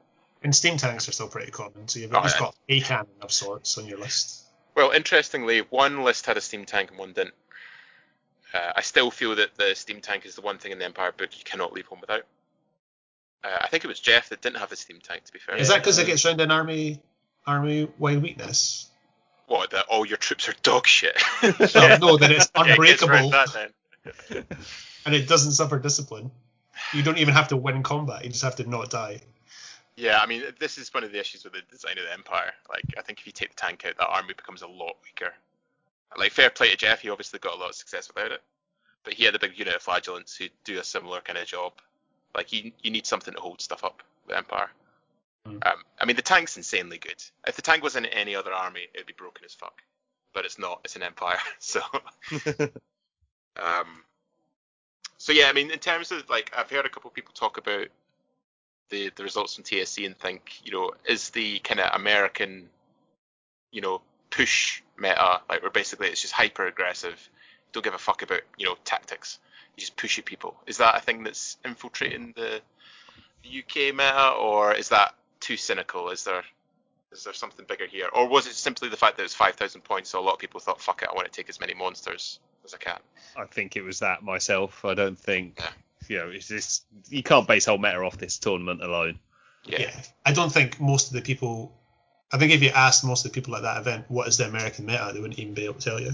And 0.43 0.55
steam 0.55 0.77
tanks 0.77 1.07
are 1.07 1.11
still 1.11 1.27
pretty 1.27 1.51
common, 1.51 1.87
so 1.87 1.99
you've 1.99 2.13
Oh, 2.13 2.21
least 2.21 2.35
yeah. 2.35 2.39
got 2.41 2.55
a 2.69 2.81
cannon 2.81 3.07
of 3.21 3.31
sorts 3.31 3.77
on 3.77 3.85
your 3.85 3.99
list. 3.99 4.45
Well, 4.75 4.91
interestingly, 4.91 5.59
one 5.59 6.03
list 6.03 6.25
had 6.25 6.37
a 6.37 6.41
steam 6.41 6.65
tank 6.65 6.89
and 6.89 6.97
one 6.99 7.13
didn't. 7.13 7.35
Uh, 8.53 8.73
I 8.75 8.81
still 8.81 9.11
feel 9.11 9.35
that 9.35 9.55
the 9.55 9.75
steam 9.75 10.01
tank 10.01 10.25
is 10.25 10.35
the 10.35 10.41
one 10.41 10.57
thing 10.57 10.71
in 10.71 10.79
the 10.79 10.85
Empire 10.85 11.11
book 11.11 11.29
you 11.37 11.43
cannot 11.43 11.73
leave 11.73 11.85
home 11.85 12.01
without. 12.01 12.23
Uh, 13.43 13.57
I 13.61 13.67
think 13.67 13.83
it 13.83 13.87
was 13.87 13.99
Jeff 13.99 14.29
that 14.29 14.41
didn't 14.41 14.57
have 14.57 14.71
a 14.71 14.75
steam 14.75 14.99
tank. 15.01 15.25
To 15.25 15.33
be 15.33 15.39
fair, 15.39 15.55
Is 15.57 15.67
that 15.67 15.79
because 15.81 15.99
it 15.99 16.07
gets 16.07 16.25
round 16.25 16.41
in 16.41 16.49
army 16.49 17.01
army 17.45 17.89
wide 17.99 18.21
weakness? 18.23 18.89
what? 19.47 19.69
That 19.71 19.85
all 19.89 20.05
your 20.05 20.17
troops 20.17 20.47
are 20.49 20.53
dog 20.63 20.87
shit. 20.87 21.15
Well, 21.75 21.99
no, 21.99 22.17
that 22.17 22.31
it's 22.31 22.49
Yeah, 22.55 22.73
it 22.73 22.79
gets 22.79 23.03
unbreakable 23.03 23.29
that 23.31 23.53
then. 23.53 24.45
and 25.05 25.15
it 25.15 25.27
doesn't 25.27 25.53
suffer 25.53 25.79
discipline. 25.79 26.31
You 26.93 27.03
don't 27.03 27.17
even 27.17 27.33
have 27.33 27.49
to 27.49 27.57
win 27.57 27.83
combat; 27.83 28.23
you 28.23 28.31
just 28.31 28.43
have 28.43 28.55
to 28.57 28.69
not 28.69 28.89
die. 28.89 29.21
Yeah, 29.95 30.19
I 30.19 30.25
mean, 30.25 30.43
this 30.59 30.77
is 30.77 30.93
one 30.93 31.03
of 31.03 31.11
the 31.11 31.19
issues 31.19 31.43
with 31.43 31.53
the 31.53 31.61
design 31.69 31.97
of 31.97 32.05
the 32.05 32.13
Empire. 32.13 32.51
Like, 32.69 32.83
I 32.97 33.01
think 33.01 33.19
if 33.19 33.27
you 33.27 33.31
take 33.31 33.49
the 33.49 33.55
tank 33.55 33.85
out, 33.85 33.97
that 33.97 34.07
army 34.07 34.33
becomes 34.33 34.63
a 34.63 34.67
lot 34.67 34.95
weaker. 35.03 35.33
Like, 36.17 36.31
fair 36.31 36.49
play 36.49 36.69
to 36.71 36.77
Jeff, 36.77 37.01
he 37.01 37.09
obviously 37.09 37.39
got 37.39 37.55
a 37.55 37.59
lot 37.59 37.69
of 37.69 37.75
success 37.75 38.07
without 38.07 38.31
it. 38.31 38.41
But 39.03 39.13
he 39.13 39.23
had 39.23 39.35
a 39.35 39.39
big 39.39 39.57
unit 39.57 39.75
of 39.75 39.81
flagellants 39.81 40.35
who 40.35 40.45
do 40.63 40.79
a 40.79 40.83
similar 40.83 41.21
kind 41.21 41.37
of 41.37 41.45
job. 41.45 41.73
Like, 42.35 42.51
you, 42.51 42.71
you 42.81 42.89
need 42.89 43.05
something 43.05 43.33
to 43.33 43.39
hold 43.39 43.61
stuff 43.61 43.83
up 43.83 44.01
with 44.25 44.35
Empire. 44.35 44.69
Hmm. 45.45 45.57
Um, 45.63 45.83
I 45.99 46.05
mean, 46.05 46.15
the 46.15 46.21
tank's 46.21 46.57
insanely 46.57 46.97
good. 46.97 47.23
If 47.45 47.55
the 47.55 47.61
tank 47.61 47.83
was 47.83 47.95
in 47.95 48.05
any 48.05 48.35
other 48.35 48.53
army, 48.53 48.87
it'd 48.95 49.07
be 49.07 49.13
broken 49.13 49.45
as 49.45 49.53
fuck. 49.53 49.81
But 50.33 50.45
it's 50.45 50.57
not. 50.57 50.81
It's 50.85 50.95
an 50.95 51.03
Empire. 51.03 51.37
So, 51.59 51.81
um, 53.57 54.03
so 55.23 55.31
yeah, 55.31 55.45
I 55.45 55.53
mean, 55.53 55.71
in 55.71 55.79
terms 55.79 56.11
of 56.11 56.29
like, 56.29 56.51
I've 56.53 56.69
heard 56.69 56.85
a 56.85 56.89
couple 56.89 57.07
of 57.07 57.13
people 57.13 57.33
talk 57.33 57.57
about 57.57 57.87
the 58.89 59.09
the 59.15 59.23
results 59.23 59.55
from 59.55 59.63
TSC 59.63 60.05
and 60.05 60.17
think, 60.17 60.59
you 60.65 60.73
know, 60.73 60.91
is 61.07 61.29
the 61.29 61.59
kind 61.59 61.79
of 61.79 61.95
American, 61.95 62.67
you 63.71 63.79
know, 63.79 64.01
push 64.31 64.81
meta 64.97 65.39
like 65.49 65.61
where 65.61 65.71
basically 65.71 66.07
it's 66.09 66.21
just 66.21 66.33
hyper 66.33 66.67
aggressive, 66.67 67.17
don't 67.71 67.85
give 67.85 67.93
a 67.93 67.97
fuck 67.97 68.21
about 68.21 68.41
you 68.57 68.65
know 68.65 68.75
tactics, 68.83 69.39
you 69.77 69.79
just 69.79 69.95
push 69.95 70.19
at 70.19 70.25
people. 70.25 70.57
Is 70.67 70.75
that 70.79 70.97
a 70.97 70.99
thing 70.99 71.23
that's 71.23 71.55
infiltrating 71.63 72.33
the, 72.35 72.59
the 73.43 73.59
UK 73.59 73.95
meta, 73.95 74.31
or 74.31 74.73
is 74.73 74.89
that 74.89 75.15
too 75.39 75.55
cynical? 75.55 76.09
Is 76.09 76.25
there 76.25 76.43
is 77.13 77.23
there 77.23 77.31
something 77.31 77.65
bigger 77.65 77.87
here, 77.87 78.09
or 78.11 78.27
was 78.27 78.45
it 78.45 78.55
simply 78.55 78.89
the 78.89 78.97
fact 78.97 79.15
that 79.15 79.23
it's 79.23 79.33
five 79.33 79.55
thousand 79.55 79.85
points, 79.85 80.09
so 80.09 80.19
a 80.19 80.21
lot 80.21 80.33
of 80.33 80.39
people 80.39 80.59
thought, 80.59 80.81
fuck 80.81 81.01
it, 81.01 81.07
I 81.09 81.15
want 81.15 81.31
to 81.31 81.31
take 81.31 81.47
as 81.47 81.61
many 81.61 81.73
monsters 81.73 82.39
as 82.65 82.73
I 82.73 82.77
can. 82.77 82.99
I 83.37 83.45
think 83.45 83.75
it 83.75 83.81
was 83.81 83.99
that 83.99 84.23
myself. 84.23 84.85
I 84.85 84.93
don't 84.93 85.17
think, 85.17 85.61
you 86.07 86.17
know, 86.17 86.29
it's 86.29 86.47
just 86.47 86.85
you 87.09 87.23
can't 87.23 87.47
base 87.47 87.65
whole 87.65 87.77
meta 87.77 87.97
off 87.97 88.17
this 88.17 88.37
tournament 88.37 88.83
alone. 88.83 89.19
Yeah. 89.65 89.81
Yeah. 89.81 90.01
I 90.25 90.33
don't 90.33 90.51
think 90.51 90.79
most 90.79 91.07
of 91.07 91.13
the 91.13 91.21
people. 91.21 91.71
I 92.31 92.37
think 92.37 92.51
if 92.51 92.63
you 92.63 92.69
asked 92.69 93.05
most 93.05 93.25
of 93.25 93.31
the 93.31 93.35
people 93.35 93.55
at 93.55 93.61
that 93.61 93.79
event 93.79 94.05
what 94.07 94.27
is 94.27 94.37
the 94.37 94.47
American 94.47 94.85
meta, 94.85 95.11
they 95.13 95.19
wouldn't 95.19 95.39
even 95.39 95.53
be 95.53 95.65
able 95.65 95.75
to 95.75 95.89
tell 95.89 95.99
you. 95.99 96.11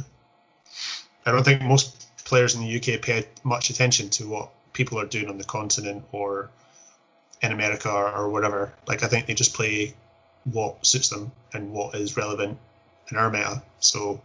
I 1.26 1.32
don't 1.32 1.44
think 1.44 1.62
most 1.62 2.08
players 2.26 2.56
in 2.56 2.62
the 2.62 2.76
UK 2.78 3.02
paid 3.02 3.28
much 3.44 3.70
attention 3.70 4.10
to 4.12 4.28
what 4.28 4.52
people 4.74 5.00
are 5.00 5.06
doing 5.06 5.30
on 5.30 5.38
the 5.38 5.44
continent 5.44 6.04
or 6.12 6.50
in 7.42 7.52
America 7.52 7.90
or, 7.90 8.12
or 8.12 8.30
whatever. 8.30 8.74
Like 8.88 9.04
I 9.04 9.08
think 9.08 9.28
they 9.28 9.34
just 9.34 9.54
play 9.54 9.94
what 10.44 10.86
suits 10.86 11.10
them 11.10 11.32
and 11.54 11.72
what 11.72 11.96
is 11.96 12.18
relevant 12.18 12.58
in 13.10 13.18
our 13.18 13.30
meta. 13.30 13.64
So 13.80 14.22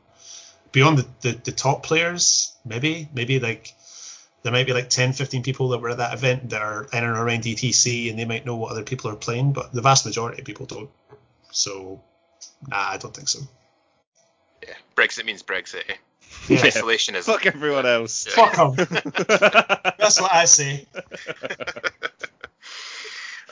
beyond 0.75 0.99
the, 0.99 1.07
the, 1.23 1.33
the 1.45 1.53
top 1.53 1.83
players, 1.85 2.55
maybe 2.67 3.09
maybe 3.15 3.41
like 3.41 3.73
there 4.43 4.53
might 4.53 4.67
be 4.67 4.75
like 4.75 4.91
10, 4.91 5.15
15 5.15 5.43
people 5.43 5.69
that 5.71 5.79
were 5.79 5.89
at 5.91 5.97
that 5.99 6.13
event 6.13 6.51
that 6.51 6.61
are 6.61 6.83
in 6.93 7.03
and 7.05 7.17
around 7.17 7.45
DTC 7.45 8.11
and 8.11 8.19
they 8.19 8.27
might 8.27 8.45
know 8.45 8.57
what 8.57 8.73
other 8.73 8.83
people 8.83 9.11
are 9.11 9.17
playing, 9.17 9.55
but 9.55 9.73
the 9.73 9.81
vast 9.81 10.05
majority 10.05 10.41
of 10.43 10.45
people 10.45 10.67
don't. 10.67 10.91
So, 11.51 12.03
nah, 12.69 12.77
I 12.77 12.99
don't 12.99 13.15
think 13.17 13.29
so. 13.31 13.41
Yeah. 14.63 14.75
Brexit 14.97 15.25
means 15.25 15.43
Brexit. 15.43 15.85
Eh? 15.89 15.95
Yeah. 16.49 16.59
Isolationism. 16.59 17.23
Fuck 17.25 17.47
everyone 17.47 17.87
else. 17.87 18.27
Yeah. 18.27 18.35
Fuck 18.51 18.77
them. 18.77 18.77
That's 19.99 20.21
what 20.21 20.31
I 20.35 20.45
say. 20.45 20.87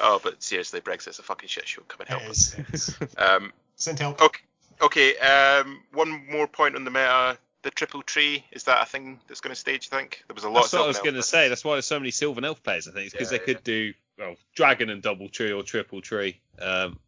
oh, 0.01 0.20
but 0.23 0.43
seriously, 0.43 0.81
Brexit's 0.81 1.19
a 1.19 1.23
fucking 1.23 1.49
shit 1.49 1.66
show. 1.66 1.82
Come 1.89 2.01
and 2.01 2.09
help 2.11 2.23
It 2.24 2.31
us. 2.31 2.59
it 2.59 2.66
is. 2.73 2.97
Um, 3.16 3.53
Send 3.77 3.99
help. 3.99 4.20
okay, 4.20 4.40
okay. 4.82 5.16
Um, 5.18 5.82
one 5.92 6.26
more 6.30 6.46
point 6.46 6.76
on 6.76 6.84
the 6.84 6.90
meta. 6.90 7.38
The 7.62 7.70
triple 7.70 8.02
tree 8.02 8.44
is 8.50 8.64
that 8.64 8.82
a 8.82 8.86
thing 8.86 9.20
that's 9.28 9.40
going 9.40 9.54
to 9.54 9.59
stage? 9.60 9.88
I 9.92 9.96
think 9.96 10.24
there 10.26 10.34
was 10.34 10.42
a 10.44 10.50
lot. 10.50 10.62
That's 10.62 10.74
of 10.74 10.80
what 10.80 10.84
I 10.84 10.88
was 10.88 10.98
going 10.98 11.14
to 11.14 11.22
say. 11.22 11.48
That's 11.48 11.64
why 11.64 11.74
there's 11.74 11.86
so 11.86 11.98
many 12.00 12.10
Sylvan 12.10 12.44
Elf 12.44 12.62
players. 12.62 12.88
I 12.88 12.92
think 12.92 13.06
it's 13.06 13.12
because 13.14 13.30
Yeah, 13.30 13.38
they 13.38 13.44
could 13.44 13.62
do 13.64 13.94
well 14.18 14.34
dragon 14.56 14.90
and 14.90 15.00
double 15.00 15.28
tree 15.28 15.52
or 15.52 15.62
triple 15.62 16.00
tree. 16.00 16.40
Um, 16.60 16.98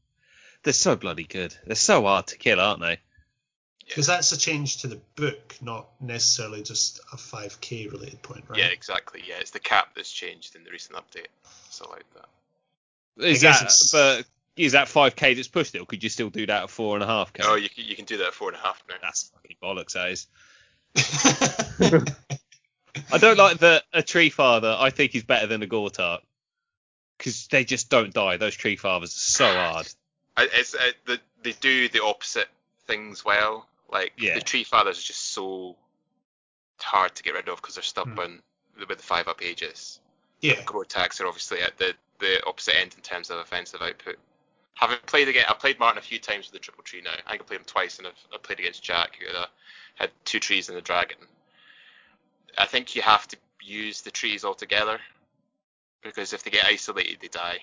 they're 0.62 0.72
so 0.72 0.94
bloody 0.96 1.24
good. 1.24 1.54
They're 1.66 1.74
so 1.74 2.02
hard 2.04 2.28
to 2.28 2.38
kill, 2.38 2.60
aren't 2.60 2.80
they? 2.80 2.98
Because 3.86 4.06
that's 4.06 4.32
a 4.32 4.38
change 4.38 4.78
to 4.78 4.86
the 4.86 4.98
book, 5.16 5.56
not 5.60 5.88
necessarily 6.00 6.62
just 6.62 7.00
a 7.12 7.16
5k 7.16 7.92
related 7.92 8.22
point, 8.22 8.44
right? 8.48 8.58
Yeah, 8.58 8.66
exactly. 8.66 9.22
Yeah, 9.26 9.34
it's 9.40 9.50
the 9.50 9.60
cap 9.60 9.88
that's 9.94 10.10
changed 10.10 10.56
in 10.56 10.64
the 10.64 10.70
recent 10.70 10.96
update. 10.96 11.26
So 11.68 11.90
like 11.90 12.04
that. 12.14 13.26
Is 13.26 13.42
that 13.42 13.56
it's- 13.62 13.92
but 13.92 14.24
is 14.56 14.72
that 14.72 14.88
5k 14.88 15.36
that's 15.36 15.48
pushed 15.48 15.74
it, 15.74 15.80
or 15.80 15.86
could 15.86 16.02
you 16.02 16.08
still 16.08 16.30
do 16.30 16.46
that 16.46 16.64
at 16.64 16.70
four 16.70 16.94
and 16.96 17.02
a 17.02 17.06
half 17.06 17.32
k? 17.32 17.42
Oh, 17.44 17.56
you 17.56 17.68
can, 17.68 17.84
you 17.84 17.96
can 17.96 18.04
do 18.04 18.18
that 18.18 18.28
at 18.28 18.34
four 18.34 18.48
and 18.48 18.56
a 18.56 18.60
half 18.60 18.82
now. 18.88 18.94
That's 19.02 19.30
fucking 19.34 19.56
bollocks, 19.62 19.92
that 19.94 20.10
is. 20.10 20.26
I 23.12 23.18
don't 23.18 23.38
like 23.38 23.58
that 23.58 23.82
a 23.92 24.02
tree 24.02 24.30
father. 24.30 24.76
I 24.78 24.90
think 24.90 25.14
is 25.14 25.24
better 25.24 25.46
than 25.46 25.62
a 25.62 25.66
Gortach 25.66 26.20
because 27.18 27.46
they 27.48 27.64
just 27.64 27.90
don't 27.90 28.12
die. 28.12 28.36
Those 28.36 28.54
tree 28.54 28.76
fathers 28.76 29.10
are 29.10 29.18
so 29.18 29.46
hard. 29.46 29.88
It's 30.38 30.74
uh, 30.74 30.78
the, 31.06 31.20
they 31.42 31.52
do 31.52 31.88
the 31.88 32.02
opposite 32.04 32.48
things 32.86 33.24
well. 33.24 33.66
Like 33.92 34.12
Yeah. 34.16 34.34
the 34.34 34.40
tree 34.40 34.64
fathers 34.64 34.98
are 34.98 35.02
just 35.02 35.32
so 35.32 35.76
hard 36.80 37.14
to 37.16 37.22
get 37.22 37.34
rid 37.34 37.48
of 37.48 37.56
because 37.60 37.74
they're 37.74 37.82
stubborn 37.82 38.40
with 38.78 38.88
the 38.98 39.04
five 39.04 39.28
up 39.28 39.42
aegis. 39.42 40.00
yeah. 40.40 40.54
Gortachs 40.62 41.20
are 41.20 41.26
obviously 41.26 41.60
at 41.60 41.76
the, 41.78 41.94
the 42.20 42.44
opposite 42.46 42.76
end 42.78 42.94
in 42.96 43.02
terms 43.02 43.30
of 43.30 43.38
offensive 43.38 43.82
output. 43.82 44.16
Having 44.74 44.98
played 45.06 45.28
again, 45.28 45.44
I've 45.48 45.60
played 45.60 45.78
Martin 45.78 45.98
a 45.98 46.02
few 46.02 46.18
times 46.18 46.46
with 46.46 46.52
the 46.52 46.58
triple 46.58 46.82
tree 46.82 47.00
now. 47.02 47.12
I 47.26 47.30
think 47.30 47.42
I 47.42 47.44
played 47.44 47.60
him 47.60 47.66
twice, 47.66 47.98
and 47.98 48.06
I've, 48.08 48.26
I've 48.32 48.42
played 48.42 48.58
against 48.58 48.82
Jack, 48.82 49.16
who 49.18 49.26
had, 49.26 49.36
a, 49.36 49.48
had 49.94 50.10
two 50.24 50.40
trees 50.40 50.68
and 50.68 50.76
a 50.76 50.82
dragon. 50.82 51.18
I 52.58 52.66
think 52.66 52.96
you 52.96 53.02
have 53.02 53.26
to 53.28 53.36
use 53.62 54.02
the 54.02 54.10
trees 54.10 54.44
all 54.44 54.54
together 54.54 54.98
because 56.02 56.32
if 56.32 56.42
they 56.42 56.50
get 56.50 56.66
isolated, 56.66 57.18
they 57.20 57.28
die, 57.28 57.58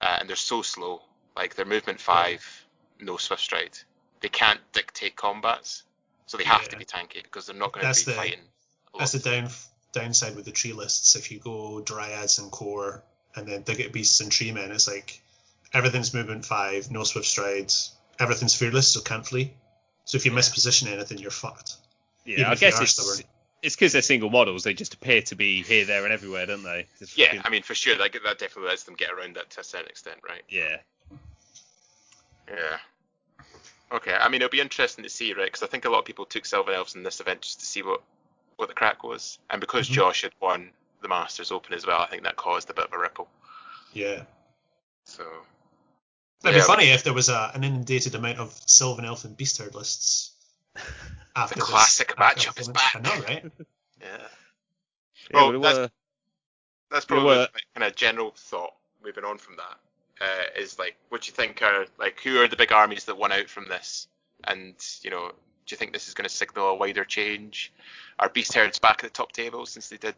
uh, 0.00 0.18
and 0.20 0.28
they're 0.28 0.36
so 0.36 0.62
slow. 0.62 1.02
Like 1.36 1.54
their 1.54 1.66
movement 1.66 2.00
five, 2.00 2.44
no 2.98 3.16
swift 3.16 3.42
stride. 3.42 3.78
They 4.20 4.28
can't 4.28 4.60
dictate 4.72 5.16
combats, 5.16 5.84
so 6.26 6.36
they 6.36 6.44
have 6.44 6.68
to 6.68 6.76
be 6.76 6.84
tanky 6.84 7.22
because 7.22 7.46
they're 7.46 7.56
not 7.56 7.72
going 7.72 7.86
to 7.86 8.04
be 8.04 8.10
the- 8.10 8.16
fighting. 8.16 8.40
That's 8.98 9.12
the 9.12 9.18
down 9.18 9.48
downside 9.92 10.36
with 10.36 10.44
the 10.44 10.52
tree 10.52 10.72
lists. 10.72 11.16
If 11.16 11.30
you 11.30 11.38
go 11.38 11.80
dryads 11.80 12.38
and 12.38 12.50
core 12.50 13.02
and 13.34 13.46
then 13.46 13.62
dig 13.62 13.92
beasts 13.92 14.20
and 14.20 14.30
tree 14.30 14.52
men, 14.52 14.70
it's 14.70 14.88
like 14.88 15.22
everything's 15.72 16.12
movement 16.14 16.44
five, 16.44 16.90
no 16.90 17.04
swift 17.04 17.26
strides, 17.26 17.92
everything's 18.18 18.54
fearless, 18.54 18.88
so 18.88 19.00
can't 19.00 19.26
flee. 19.26 19.52
So 20.04 20.16
if 20.16 20.24
you 20.26 20.32
misposition 20.32 20.88
anything, 20.90 21.18
you're 21.18 21.30
fucked. 21.30 21.76
Even 22.26 22.40
Yeah, 22.42 22.50
I 22.50 22.54
guess 22.56 22.80
it's 22.80 22.92
stubborn. 22.92 23.24
it's 23.62 23.76
because 23.76 23.92
they're 23.92 24.02
single 24.02 24.30
models. 24.30 24.64
They 24.64 24.74
just 24.74 24.94
appear 24.94 25.22
to 25.22 25.36
be 25.36 25.62
here, 25.62 25.84
there, 25.84 26.04
and 26.04 26.12
everywhere, 26.12 26.46
don't 26.46 26.62
they? 26.62 26.86
It's 27.00 27.16
Yeah, 27.16 27.26
fucking- 27.26 27.42
I 27.44 27.50
mean 27.50 27.62
for 27.62 27.74
sure 27.74 27.96
that 27.96 28.12
that 28.12 28.38
definitely 28.38 28.68
lets 28.70 28.82
them 28.84 28.94
get 28.94 29.10
around 29.10 29.36
that 29.36 29.50
to 29.50 29.60
a 29.60 29.64
certain 29.64 29.88
extent, 29.88 30.18
right? 30.28 30.42
yeah. 30.48 30.78
Yeah. 32.48 32.78
Okay, 33.92 34.12
I 34.14 34.28
mean 34.28 34.40
it'll 34.42 34.50
be 34.50 34.60
interesting 34.60 35.04
to 35.04 35.10
see, 35.10 35.32
right? 35.34 35.44
Because 35.46 35.62
I 35.62 35.66
think 35.66 35.84
a 35.84 35.90
lot 35.90 36.00
of 36.00 36.04
people 36.04 36.24
took 36.24 36.44
Sylvan 36.46 36.74
Elves 36.74 36.94
in 36.94 37.02
this 37.02 37.20
event 37.20 37.42
just 37.42 37.60
to 37.60 37.66
see 37.66 37.82
what 37.82 38.02
what 38.56 38.68
the 38.68 38.74
crack 38.74 39.02
was, 39.04 39.38
and 39.48 39.60
because 39.60 39.88
Mhm. 39.88 39.92
Josh 39.94 40.22
had 40.22 40.32
won 40.40 40.70
the 41.00 41.08
Masters 41.08 41.50
Open 41.50 41.72
as 41.72 41.86
well, 41.86 42.00
I 42.00 42.06
think 42.08 42.24
that 42.24 42.36
caused 42.36 42.68
a 42.70 42.74
bit 42.74 42.84
of 42.84 42.92
a 42.92 42.98
ripple. 42.98 43.28
Yeah. 43.94 44.24
So 45.04 45.46
It'd 46.44 46.54
Yeah, 46.56 46.62
be 46.62 46.66
funny 46.66 46.84
if 46.90 47.02
there 47.04 47.12
was 47.14 47.28
a, 47.28 47.50
an 47.54 47.64
inundated 47.64 48.14
amount 48.14 48.38
of 48.38 48.52
Sylvan 48.66 49.04
Elf 49.04 49.24
and 49.24 49.36
Beast 49.36 49.58
Herd 49.58 49.74
lists. 49.74 50.32
After 51.36 51.54
The 51.54 51.60
this- 51.60 51.68
classic 51.68 52.14
after 52.18 52.40
matchup 52.50 52.60
is 52.60 52.68
Elfman. 52.68 52.74
back. 52.74 52.96
I 52.96 53.00
know, 53.00 53.22
right? 53.24 53.44
yeah, 54.00 54.06
Yeah, 54.08 54.26
Well, 55.32 55.52
but, 55.52 55.62
that's- 55.62 55.78
uh, 55.78 55.88
that's 56.90 57.04
probably 57.04 57.28
know 57.30 57.38
what? 57.40 57.54
my 57.54 57.60
kind 57.80 57.88
of 57.90 57.96
general 57.96 58.32
thought. 58.36 58.72
Moving 59.04 59.24
on 59.24 59.38
from 59.38 59.56
that 59.56 60.24
uh, 60.24 60.60
is 60.60 60.78
like, 60.78 60.96
what 61.08 61.22
do 61.22 61.28
you 61.28 61.32
think 61.32 61.62
are 61.62 61.86
like 61.98 62.20
who 62.20 62.38
are 62.42 62.48
the 62.48 62.56
big 62.56 62.72
armies 62.72 63.04
that 63.06 63.16
won 63.16 63.32
out 63.32 63.48
from 63.48 63.66
this? 63.68 64.08
And 64.44 64.74
you 65.02 65.10
know, 65.10 65.28
do 65.28 65.72
you 65.72 65.76
think 65.78 65.92
this 65.94 66.08
is 66.08 66.14
going 66.14 66.28
to 66.28 66.34
signal 66.34 66.68
a 66.68 66.74
wider 66.74 67.04
change? 67.04 67.72
Are 68.18 68.28
Beast 68.28 68.52
Herds 68.52 68.78
back 68.80 68.96
at 68.98 69.02
the 69.04 69.08
top 69.10 69.32
table 69.32 69.64
since 69.66 69.88
they 69.88 69.96
did 69.96 70.16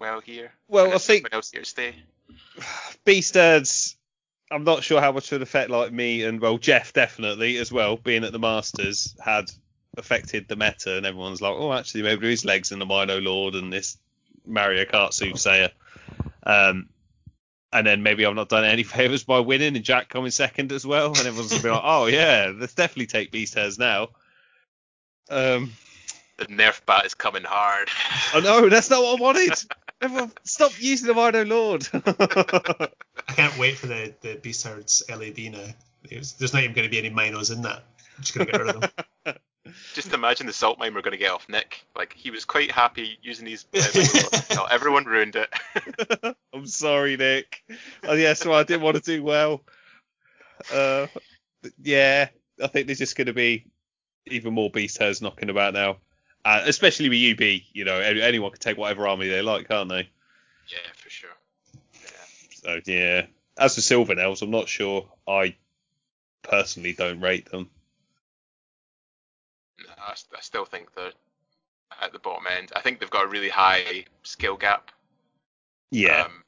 well 0.00 0.20
here? 0.20 0.52
Well, 0.68 0.84
And 0.86 0.94
I 0.94 0.96
is 0.96 1.06
think- 1.06 1.24
someone 1.26 1.36
else 1.36 1.50
here 1.52 1.62
stay. 1.64 1.94
Beast 3.04 3.34
Herds, 3.34 3.96
I'm 4.50 4.64
not 4.64 4.84
sure 4.84 5.00
how 5.00 5.12
much 5.12 5.32
of 5.32 5.36
an 5.36 5.42
effect 5.42 5.70
like 5.70 5.92
me 5.92 6.22
and 6.22 6.40
well 6.40 6.58
Jeff 6.58 6.92
definitely 6.92 7.56
as 7.58 7.72
well, 7.72 7.96
being 7.96 8.24
at 8.24 8.32
the 8.32 8.38
Masters 8.38 9.16
had 9.20 9.50
affected 9.96 10.46
the 10.46 10.56
meta, 10.56 10.96
and 10.96 11.06
everyone's 11.06 11.42
like, 11.42 11.54
oh, 11.56 11.72
actually 11.72 12.02
maybe 12.02 12.20
there 12.20 12.30
is 12.30 12.44
legs 12.44 12.72
in 12.72 12.78
the 12.78 12.86
Mino 12.86 13.20
Lord 13.20 13.54
and 13.54 13.72
this 13.72 13.98
Mario 14.46 14.84
Kart 14.84 15.12
soothsayer. 15.12 15.70
Um, 16.44 16.88
and 17.72 17.86
then 17.86 18.02
maybe 18.02 18.24
I've 18.24 18.34
not 18.34 18.48
done 18.48 18.64
any 18.64 18.82
favors 18.84 19.24
by 19.24 19.40
winning 19.40 19.74
and 19.74 19.84
Jack 19.84 20.08
coming 20.08 20.30
second 20.30 20.72
as 20.72 20.86
well, 20.86 21.08
and 21.08 21.18
everyone's 21.18 21.50
gonna 21.50 21.62
be 21.62 21.70
like, 21.70 21.82
oh 21.82 22.06
yeah, 22.06 22.52
let's 22.54 22.74
definitely 22.74 23.06
take 23.06 23.32
Beast 23.32 23.54
Herds 23.54 23.78
now. 23.78 24.10
Um, 25.28 25.72
The 26.38 26.46
Nerf 26.46 26.84
bat 26.86 27.04
is 27.04 27.14
coming 27.14 27.42
hard. 27.44 27.88
I 28.32 28.40
know 28.40 28.68
that's 28.68 28.90
not 28.90 29.02
what 29.02 29.18
I 29.18 29.22
wanted. 29.22 29.64
Everyone, 30.00 30.32
stop 30.44 30.72
using 30.78 31.08
the 31.08 31.14
Mino 31.14 31.44
Lord. 31.44 31.88
I 33.28 33.32
can't 33.32 33.58
wait 33.58 33.76
for 33.76 33.86
the, 33.86 34.14
the 34.20 34.34
Beast 34.36 34.66
Herd's 34.66 35.02
LAB 35.08 35.38
now. 35.52 35.64
There's, 36.08 36.34
there's 36.34 36.52
not 36.52 36.62
even 36.62 36.74
going 36.74 36.86
to 36.86 36.90
be 36.90 36.98
any 36.98 37.10
Minos 37.10 37.50
in 37.50 37.62
that. 37.62 37.82
I'm 38.16 38.22
just 38.22 38.34
going 38.34 38.46
to 38.46 38.52
get 38.52 38.60
rid 38.60 38.74
of 38.74 38.80
them. 38.80 39.34
Just 39.94 40.12
imagine 40.12 40.46
the 40.46 40.52
salt 40.52 40.78
mine 40.78 40.94
we're 40.94 41.02
going 41.02 41.10
to 41.12 41.18
get 41.18 41.32
off 41.32 41.48
Nick. 41.48 41.84
Like 41.96 42.12
he 42.12 42.30
was 42.30 42.44
quite 42.44 42.70
happy 42.70 43.18
using 43.20 43.44
these. 43.44 43.66
Uh, 43.74 43.82
until 44.32 44.68
everyone 44.70 45.04
ruined 45.04 45.34
it. 45.34 46.36
I'm 46.54 46.66
sorry, 46.66 47.16
Nick. 47.16 47.64
Oh, 48.04 48.14
yeah, 48.14 48.34
so 48.34 48.52
I 48.52 48.62
didn't 48.62 48.82
want 48.82 48.96
to 48.96 49.02
do 49.02 49.24
well. 49.24 49.62
Uh, 50.72 51.08
yeah, 51.82 52.28
I 52.62 52.66
think 52.68 52.86
there's 52.86 53.00
just 53.00 53.16
going 53.16 53.26
to 53.26 53.32
be 53.32 53.66
even 54.26 54.54
more 54.54 54.70
Beast 54.70 54.98
Herds 54.98 55.20
knocking 55.20 55.50
about 55.50 55.74
now, 55.74 55.96
uh, 56.46 56.62
especially 56.66 57.08
with 57.08 57.40
UB. 57.40 57.60
You 57.72 57.84
know, 57.84 57.98
anyone 57.98 58.50
can 58.52 58.60
take 58.60 58.78
whatever 58.78 59.06
army 59.08 59.28
they 59.28 59.42
like, 59.42 59.68
can't 59.68 59.88
they? 59.88 60.08
yeah, 60.68 60.92
for 60.96 61.10
sure. 61.10 61.30
Yeah. 61.94 62.08
So 62.62 62.80
yeah. 62.86 63.26
As 63.58 63.74
for 63.74 63.80
Sylvan 63.80 64.18
Elves, 64.18 64.42
I'm 64.42 64.50
not 64.50 64.68
sure. 64.68 65.08
I 65.26 65.56
personally 66.42 66.92
don't 66.92 67.20
rate 67.20 67.50
them. 67.50 67.70
No, 69.80 69.92
I, 70.06 70.12
s- 70.12 70.26
I 70.36 70.40
still 70.40 70.64
think 70.64 70.94
they're 70.94 71.12
at 72.02 72.12
the 72.12 72.18
bottom 72.18 72.46
end. 72.46 72.72
I 72.74 72.80
think 72.80 73.00
they've 73.00 73.10
got 73.10 73.24
a 73.24 73.28
really 73.28 73.48
high 73.48 74.04
skill 74.22 74.56
gap. 74.56 74.90
Yeah, 75.90 76.24
Um, 76.24 76.42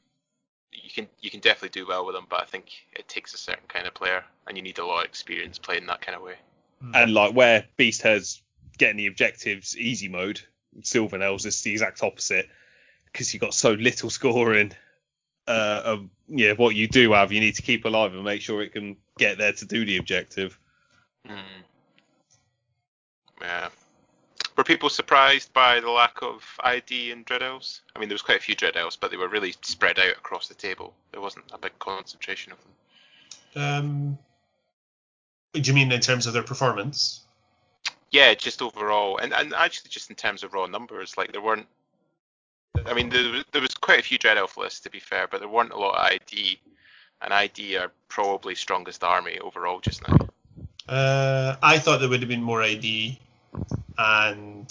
you 0.73 0.91
can 0.91 1.09
you 1.21 1.31
can 1.31 1.41
definitely 1.41 1.81
do 1.81 1.87
well 1.87 2.05
with 2.05 2.15
them, 2.15 2.27
but 2.29 2.43
I 2.43 2.45
think 2.45 2.67
it 2.93 3.09
takes 3.09 3.35
a 3.35 3.39
certain 3.39 3.67
kind 3.69 3.87
of 3.87 3.95
player, 3.95 4.25
and 4.47 4.57
you 4.57 4.63
need 4.63 4.79
a 4.79 4.87
lot 4.87 5.01
of 5.01 5.05
experience 5.07 5.59
playing 5.59 5.87
that 5.87 6.01
kind 6.01 6.17
of 6.17 6.23
way. 6.23 6.35
and 6.95 7.13
like 7.15 7.35
where 7.35 7.67
Beast 7.77 8.03
has 8.03 8.43
getting 8.79 8.97
the 8.97 9.07
objectives 9.07 9.77
easy 9.77 10.09
mode, 10.09 10.41
Sylvan 10.83 11.23
Elves 11.23 11.47
is 11.47 11.61
the 11.63 11.73
exact 11.73 12.03
opposite 12.03 12.49
because 13.13 13.33
you've 13.33 13.41
got 13.41 13.55
so 13.55 13.73
little 13.73 14.11
scoring. 14.11 14.73
Uh, 15.47 15.83
of 15.85 16.09
yeah, 16.29 16.53
what 16.53 16.75
you 16.75 16.87
do 16.87 17.13
have, 17.13 17.33
you 17.33 17.41
need 17.41 17.55
to 17.55 17.63
keep 17.63 17.87
alive 17.87 18.13
and 18.13 18.23
make 18.23 18.43
sure 18.43 18.63
it 18.63 18.73
can 18.73 18.97
get 19.17 19.39
there 19.39 19.53
to 19.53 19.65
do 19.65 19.85
the 19.85 19.97
objective. 19.97 20.59
Hmm. 21.27 21.63
Yeah. 23.41 23.69
Were 24.57 24.65
people 24.65 24.91
surprised 24.91 25.53
by 25.53 25.81
the 25.81 25.91
lack 25.91 26.21
of 26.21 26.43
ID 26.61 27.13
in 27.13 27.23
Dread 27.23 27.43
Elves? 27.43 27.83
I 27.95 27.99
mean, 27.99 28.09
there 28.09 28.15
was 28.15 28.23
quite 28.23 28.39
a 28.39 28.43
few 28.43 28.57
Dread 28.57 28.77
Elves, 28.77 28.97
but 28.97 29.11
they 29.11 29.17
were 29.17 29.29
really 29.29 29.55
spread 29.63 29.99
out 29.99 30.17
across 30.19 30.49
the 30.49 30.55
table. 30.55 30.93
There 31.13 31.21
wasn't 31.21 31.45
a 31.53 31.59
big 31.59 31.79
concentration 31.79 32.53
of 32.53 32.59
them. 32.63 32.73
Um, 33.63 34.19
do 35.53 35.61
you 35.61 35.73
mean 35.73 35.91
in 35.93 36.01
terms 36.01 36.27
of 36.27 36.33
their 36.33 36.43
performance? 36.43 37.25
Yeah, 38.11 38.33
just 38.35 38.63
overall, 38.63 39.19
and, 39.19 39.33
and 39.35 39.53
actually 39.55 39.91
just 39.91 40.09
in 40.09 40.17
terms 40.17 40.43
of 40.43 40.55
raw 40.55 40.67
numbers, 40.67 41.17
like 41.17 41.33
there 41.33 41.43
weren't. 41.43 41.67
I 42.87 42.95
mean, 42.95 43.11
there, 43.11 43.43
there 43.53 43.61
was 43.61 43.75
quite 43.75 44.01
a 44.01 44.03
few 44.03 44.19
Dread 44.19 44.39
Elf 44.39 44.57
lists 44.57 44.81
to 44.81 44.91
be 44.91 45.01
fair, 45.01 45.27
but 45.27 45.41
there 45.41 45.49
weren't 45.49 45.73
a 45.73 45.79
lot 45.79 45.95
of 45.95 46.13
ID, 46.13 46.59
and 47.21 47.33
ID 47.33 47.77
are 47.77 47.93
probably 48.09 48.55
strongest 48.55 49.05
army 49.05 49.39
overall 49.41 49.81
just 49.81 50.07
now. 50.09 50.17
Uh, 50.89 51.57
I 51.63 51.79
thought 51.79 52.01
there 52.01 52.09
would 52.09 52.21
have 52.21 52.29
been 52.29 52.43
more 52.43 52.63
ID, 52.63 53.19
and 53.99 54.69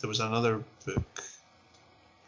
there 0.00 0.08
was 0.08 0.20
another 0.20 0.62
book. 0.84 1.22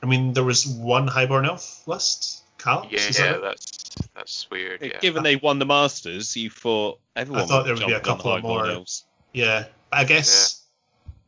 I 0.03 0.07
mean, 0.07 0.33
there 0.33 0.45
was 0.45 0.67
one 0.67 1.07
Highborn 1.07 1.45
Elf 1.45 1.87
list. 1.87 2.45
Cal? 2.59 2.87
Yeah, 2.91 3.01
Is 3.01 3.19
that 3.19 3.33
right? 3.33 3.43
that's 3.43 3.97
that's 4.15 4.51
weird. 4.51 4.81
Yeah. 4.83 4.99
Given 5.01 5.23
they 5.23 5.37
won 5.37 5.59
the 5.59 5.67
Masters, 5.67 6.37
you 6.37 6.49
thought 6.49 6.99
everyone. 7.15 7.43
I 7.43 7.47
thought 7.47 7.65
there 7.65 7.75
would 7.75 7.83
would 7.83 7.89
be 7.89 7.95
a 7.95 8.01
couple 8.01 8.31
of 8.31 8.37
Highborn 8.43 8.67
more. 8.67 8.75
Elves. 8.75 9.05
Yeah, 9.33 9.67
I 9.93 10.05
guess 10.05 10.63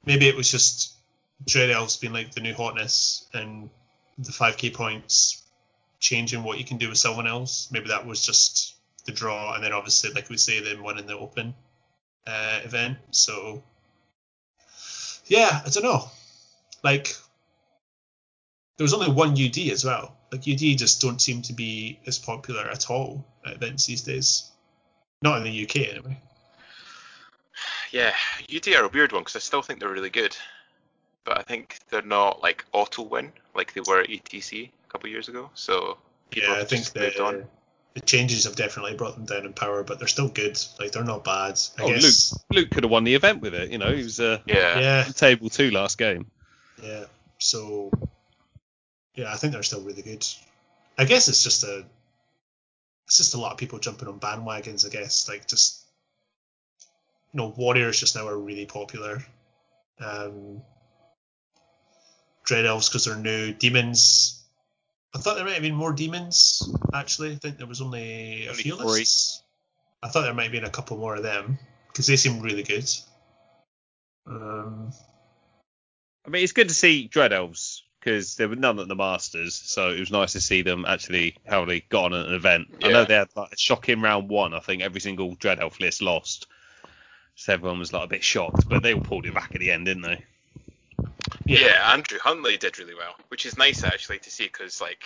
maybe 0.04 0.28
it 0.28 0.36
was 0.36 0.50
just 0.50 0.94
Dread 1.46 1.70
Elves 1.70 1.96
being 1.96 2.12
like 2.12 2.32
the 2.32 2.40
new 2.40 2.54
hotness 2.54 3.26
and 3.32 3.70
the 4.18 4.32
5k 4.32 4.74
points 4.74 5.42
changing 6.00 6.42
what 6.42 6.58
you 6.58 6.64
can 6.64 6.78
do 6.78 6.88
with 6.88 6.98
someone 6.98 7.26
else. 7.26 7.68
Maybe 7.70 7.88
that 7.88 8.06
was 8.06 8.24
just 8.24 8.74
the 9.04 9.12
draw, 9.12 9.54
and 9.54 9.64
then 9.64 9.72
obviously, 9.72 10.10
like 10.10 10.28
we 10.28 10.36
say, 10.36 10.60
then 10.60 10.82
winning 10.82 11.06
the 11.06 11.16
Open 11.16 11.54
uh, 12.26 12.60
event. 12.64 12.98
So, 13.10 13.62
yeah, 15.26 15.62
I 15.64 15.68
don't 15.70 15.82
know. 15.82 16.10
Like, 16.82 17.14
there 18.76 18.84
was 18.84 18.94
only 18.94 19.10
one 19.10 19.30
UD 19.30 19.58
as 19.72 19.84
well. 19.84 20.16
Like, 20.30 20.42
UD 20.46 20.78
just 20.78 21.00
don't 21.00 21.20
seem 21.20 21.42
to 21.42 21.52
be 21.52 21.98
as 22.06 22.18
popular 22.18 22.68
at 22.68 22.90
all 22.90 23.24
at 23.46 23.54
events 23.54 23.86
these 23.86 24.02
days. 24.02 24.50
Not 25.22 25.38
in 25.38 25.44
the 25.44 25.64
UK, 25.64 25.88
anyway. 25.88 26.20
Yeah, 27.92 28.12
UD 28.54 28.68
are 28.74 28.84
a 28.84 28.88
weird 28.88 29.12
one 29.12 29.22
because 29.22 29.36
I 29.36 29.40
still 29.40 29.62
think 29.62 29.80
they're 29.80 29.88
really 29.88 30.10
good, 30.10 30.36
but 31.24 31.38
I 31.38 31.42
think 31.42 31.78
they're 31.90 32.02
not 32.02 32.42
like 32.42 32.64
auto 32.72 33.02
win 33.02 33.32
like 33.54 33.72
they 33.74 33.80
were 33.86 34.00
at 34.00 34.08
ETC 34.08 34.68
a 34.68 34.92
couple 34.92 35.08
of 35.08 35.12
years 35.12 35.28
ago. 35.28 35.50
So 35.54 35.98
Yeah, 36.34 36.52
I 36.52 36.64
think 36.64 36.84
the, 36.92 37.22
on. 37.24 37.44
the 37.94 38.00
changes 38.00 38.44
have 38.44 38.56
definitely 38.56 38.94
brought 38.94 39.14
them 39.14 39.24
down 39.24 39.46
in 39.46 39.52
power, 39.52 39.82
but 39.82 39.98
they're 39.98 40.08
still 40.08 40.28
good. 40.28 40.58
Like 40.78 40.92
they're 40.92 41.04
not 41.04 41.24
bad. 41.24 41.58
I 41.78 41.82
Oh, 41.82 41.88
guess. 41.88 42.38
Luke 42.50 42.70
could 42.70 42.84
have 42.84 42.90
won 42.90 43.04
the 43.04 43.14
event 43.14 43.40
with 43.40 43.54
it. 43.54 43.70
You 43.70 43.78
know, 43.78 43.92
he 43.94 44.02
was 44.02 44.20
uh, 44.20 44.38
Yeah. 44.46 44.78
Yeah, 44.78 45.04
table 45.04 45.48
two 45.48 45.70
last 45.70 45.98
game. 45.98 46.26
yeah. 46.82 47.04
So, 47.38 47.90
yeah, 49.14 49.32
I 49.32 49.36
think 49.36 49.52
they're 49.52 49.62
still 49.62 49.82
really 49.82 50.02
good. 50.02 50.26
I 50.98 51.04
guess 51.04 51.28
it's 51.28 51.42
just 51.44 51.62
a, 51.64 51.84
it's 53.06 53.16
just 53.16 53.34
a 53.34 53.38
lot 53.40 53.52
of 53.52 53.58
people 53.58 53.78
jumping 53.78 54.08
on 54.08 54.18
bandwagons. 54.20 54.84
I 54.84 54.90
guess 54.90 55.28
like 55.28 55.46
just, 55.46 55.84
you 57.32 57.38
know, 57.38 57.54
warriors 57.56 58.00
just 58.00 58.16
now 58.16 58.26
are 58.26 58.38
really 58.38 58.66
popular. 58.66 59.22
Um, 60.00 60.62
Dread 62.44 62.66
elves 62.66 62.88
because 62.88 63.04
they're 63.04 63.16
new. 63.16 63.52
Demons. 63.52 64.42
I 65.14 65.18
thought 65.18 65.36
there 65.36 65.44
might 65.44 65.54
have 65.54 65.62
been 65.62 65.74
more 65.74 65.92
demons. 65.92 66.62
Actually, 66.94 67.32
I 67.32 67.36
think 67.36 67.58
there 67.58 67.66
was 67.66 67.80
only 67.80 68.46
a 68.46 68.54
few 68.54 68.76
three. 68.76 68.84
lists. 68.86 69.42
I 70.02 70.08
thought 70.08 70.22
there 70.22 70.34
might 70.34 70.44
have 70.44 70.52
been 70.52 70.64
a 70.64 70.70
couple 70.70 70.96
more 70.96 71.16
of 71.16 71.22
them 71.22 71.58
because 71.88 72.06
they 72.06 72.16
seem 72.16 72.40
really 72.40 72.62
good. 72.62 72.88
Um, 74.26 74.92
I 76.26 76.30
mean, 76.30 76.42
it's 76.42 76.52
good 76.52 76.68
to 76.68 76.74
see 76.74 77.08
Dread 77.08 77.32
Elves 77.32 77.82
because 78.00 78.36
there 78.36 78.48
were 78.48 78.56
none 78.56 78.78
at 78.78 78.88
the 78.88 78.94
Masters, 78.94 79.54
so 79.54 79.90
it 79.90 79.98
was 79.98 80.10
nice 80.10 80.32
to 80.32 80.40
see 80.40 80.62
them 80.62 80.84
actually 80.86 81.36
how 81.46 81.64
they 81.64 81.80
got 81.80 82.12
on 82.12 82.20
at 82.20 82.26
an 82.26 82.34
event. 82.34 82.68
I 82.82 82.88
know 82.92 83.04
they 83.04 83.14
had 83.14 83.28
like 83.34 83.52
a 83.52 83.56
shocking 83.56 84.00
round 84.00 84.28
one. 84.28 84.54
I 84.54 84.60
think 84.60 84.82
every 84.82 85.00
single 85.00 85.34
Dread 85.34 85.60
Elf 85.60 85.80
list 85.80 86.00
lost, 86.00 86.46
so 87.38 87.52
everyone 87.52 87.78
was 87.78 87.92
like 87.92 88.02
a 88.02 88.08
bit 88.08 88.24
shocked, 88.24 88.68
but 88.68 88.82
they 88.82 88.92
all 88.92 89.00
pulled 89.00 89.24
it 89.24 89.32
back 89.32 89.54
at 89.54 89.60
the 89.60 89.70
end, 89.70 89.86
didn't 89.86 90.02
they? 90.02 90.24
yeah, 91.46 91.92
Andrew 91.92 92.18
Huntley 92.18 92.56
did 92.56 92.80
really 92.80 92.96
well, 92.96 93.14
which 93.28 93.46
is 93.46 93.56
nice 93.56 93.84
actually 93.84 94.18
to 94.18 94.30
see 94.30 94.46
because 94.46 94.80
like 94.80 95.04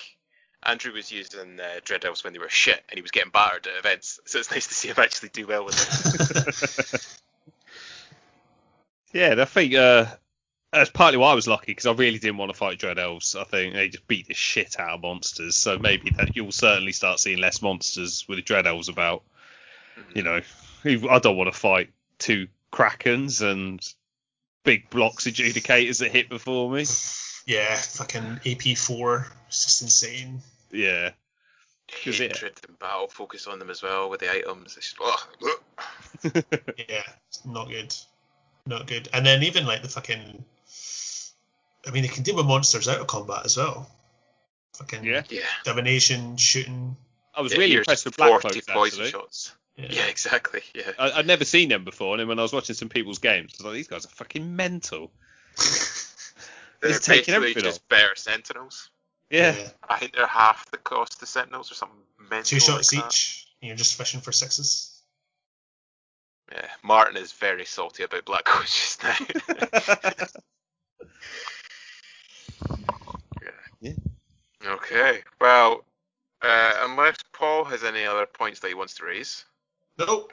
Andrew 0.62 0.94
was 0.94 1.12
using 1.12 1.60
uh, 1.60 1.80
Dread 1.84 2.06
Elves 2.06 2.24
when 2.24 2.32
they 2.32 2.38
were 2.38 2.48
shit 2.48 2.82
and 2.88 2.96
he 2.96 3.02
was 3.02 3.10
getting 3.10 3.30
battered 3.30 3.66
at 3.66 3.78
events, 3.78 4.18
so 4.24 4.38
it's 4.38 4.50
nice 4.50 4.66
to 4.68 4.74
see 4.74 4.88
him 4.88 4.94
actually 4.96 5.28
do 5.28 5.46
well 5.46 5.66
with 5.66 7.18
it. 9.12 9.12
yeah, 9.12 9.34
I 9.38 9.44
think 9.44 9.74
uh, 9.74 10.06
that's 10.72 10.88
partly 10.88 11.18
why 11.18 11.32
I 11.32 11.34
was 11.34 11.46
lucky 11.46 11.72
because 11.72 11.84
I 11.84 11.92
really 11.92 12.18
didn't 12.18 12.38
want 12.38 12.50
to 12.50 12.56
fight 12.56 12.78
Dread 12.78 12.98
Elves. 12.98 13.36
I 13.36 13.44
think 13.44 13.74
they 13.74 13.90
just 13.90 14.08
beat 14.08 14.26
the 14.26 14.34
shit 14.34 14.80
out 14.80 14.94
of 14.94 15.02
monsters, 15.02 15.54
so 15.54 15.78
maybe 15.78 16.08
that 16.16 16.34
you'll 16.34 16.50
certainly 16.50 16.92
start 16.92 17.20
seeing 17.20 17.38
less 17.38 17.60
monsters 17.60 18.24
with 18.26 18.38
the 18.38 18.42
Dread 18.42 18.66
Elves 18.66 18.88
about. 18.88 19.22
You 20.14 20.22
know, 20.22 20.40
I 20.86 21.18
don't 21.18 21.36
want 21.36 21.52
to 21.52 21.58
fight 21.58 21.90
two 22.22 22.48
krakens 22.72 23.42
and 23.42 23.80
big 24.64 24.88
blocks 24.90 25.26
adjudicators 25.26 25.98
that 26.00 26.10
hit 26.12 26.28
before 26.28 26.70
me. 26.70 26.84
Yeah, 27.46 27.74
fucking 27.76 28.40
AP4. 28.44 29.26
It's 29.48 29.64
just 29.64 29.82
insane. 29.82 30.40
Yeah. 30.70 31.10
'Cause 32.04 32.20
it- 32.20 32.32
Hatred 32.32 32.58
and 32.68 32.78
battle 32.78 33.08
focus 33.08 33.46
on 33.46 33.58
them 33.58 33.68
as 33.68 33.82
well 33.82 34.08
with 34.08 34.20
the 34.20 34.30
items. 34.30 34.76
It's 34.76 34.92
just, 34.92 34.96
oh. 35.00 35.26
Yeah, 36.88 37.02
it's 37.28 37.44
not 37.44 37.68
good. 37.68 37.94
Not 38.64 38.86
good. 38.86 39.08
And 39.12 39.26
then 39.26 39.42
even 39.42 39.66
like 39.66 39.82
the 39.82 39.88
fucking. 39.88 40.44
I 41.86 41.90
mean, 41.90 42.02
they 42.02 42.08
can 42.08 42.22
deal 42.22 42.36
with 42.36 42.46
monsters 42.46 42.88
out 42.88 43.00
of 43.00 43.08
combat 43.08 43.44
as 43.44 43.56
well. 43.56 43.90
Fucking 44.74 45.04
Yeah. 45.04 45.22
Yeah. 45.28 45.40
domination, 45.64 46.36
shooting. 46.36 46.96
I 47.34 47.40
was 47.42 47.52
It 47.52 47.58
really 47.58 47.74
impressed 47.74 48.04
with 48.04 48.16
Black 48.16 48.40
40 48.40 48.60
Cloaks, 48.60 48.66
poison 48.72 49.04
actually. 49.04 49.10
shots. 49.10 49.52
Yeah. 49.82 49.88
Yeah, 49.90 50.06
exactly. 50.06 50.62
Yeah. 50.74 50.92
I, 50.98 51.12
I'd 51.12 51.26
never 51.26 51.44
seen 51.44 51.68
them 51.68 51.84
before, 51.84 52.14
and 52.14 52.20
then 52.20 52.28
when 52.28 52.38
I 52.38 52.42
was 52.42 52.52
watching 52.52 52.74
some 52.74 52.88
people's 52.88 53.18
games, 53.18 53.54
I 53.54 53.62
was 53.62 53.64
like, 53.66 53.74
these 53.74 53.88
guys 53.88 54.04
are 54.06 54.10
fucking 54.10 54.54
mental. 54.54 55.10
They're 56.80 56.90
He's 56.90 57.00
taking 57.00 57.16
basically 57.16 57.34
everything 57.34 57.62
just 57.64 57.88
better 57.88 58.16
sentinels. 58.16 58.90
Yeah. 59.30 59.54
I 59.88 59.98
think 59.98 60.14
they're 60.14 60.26
half 60.26 60.70
the 60.70 60.78
cost 60.78 61.22
of 61.22 61.28
sentinels 61.28 61.70
or 61.70 61.74
something 61.74 61.98
mental. 62.18 62.44
Two 62.44 62.60
shots 62.60 62.92
like 62.92 63.06
each. 63.06 63.46
and 63.60 63.68
You're 63.68 63.76
just 63.76 63.96
fishing 63.96 64.20
for 64.20 64.32
sixes. 64.32 65.00
Yeah, 66.50 66.66
Martin 66.82 67.16
is 67.16 67.32
very 67.32 67.64
salty 67.64 68.02
about 68.02 68.24
Black 68.24 68.44
Coach 68.44 68.98
just 68.98 69.02
now. 69.04 70.26
Yeah. 73.82 73.92
Okay. 74.64 75.22
Well, 75.40 75.84
uh, 76.40 76.72
unless 76.82 77.16
Paul 77.32 77.64
has 77.64 77.82
any 77.84 78.04
other 78.04 78.26
points 78.26 78.60
that 78.60 78.68
he 78.68 78.74
wants 78.74 78.94
to 78.94 79.04
raise, 79.04 79.44
Nope. 80.06 80.32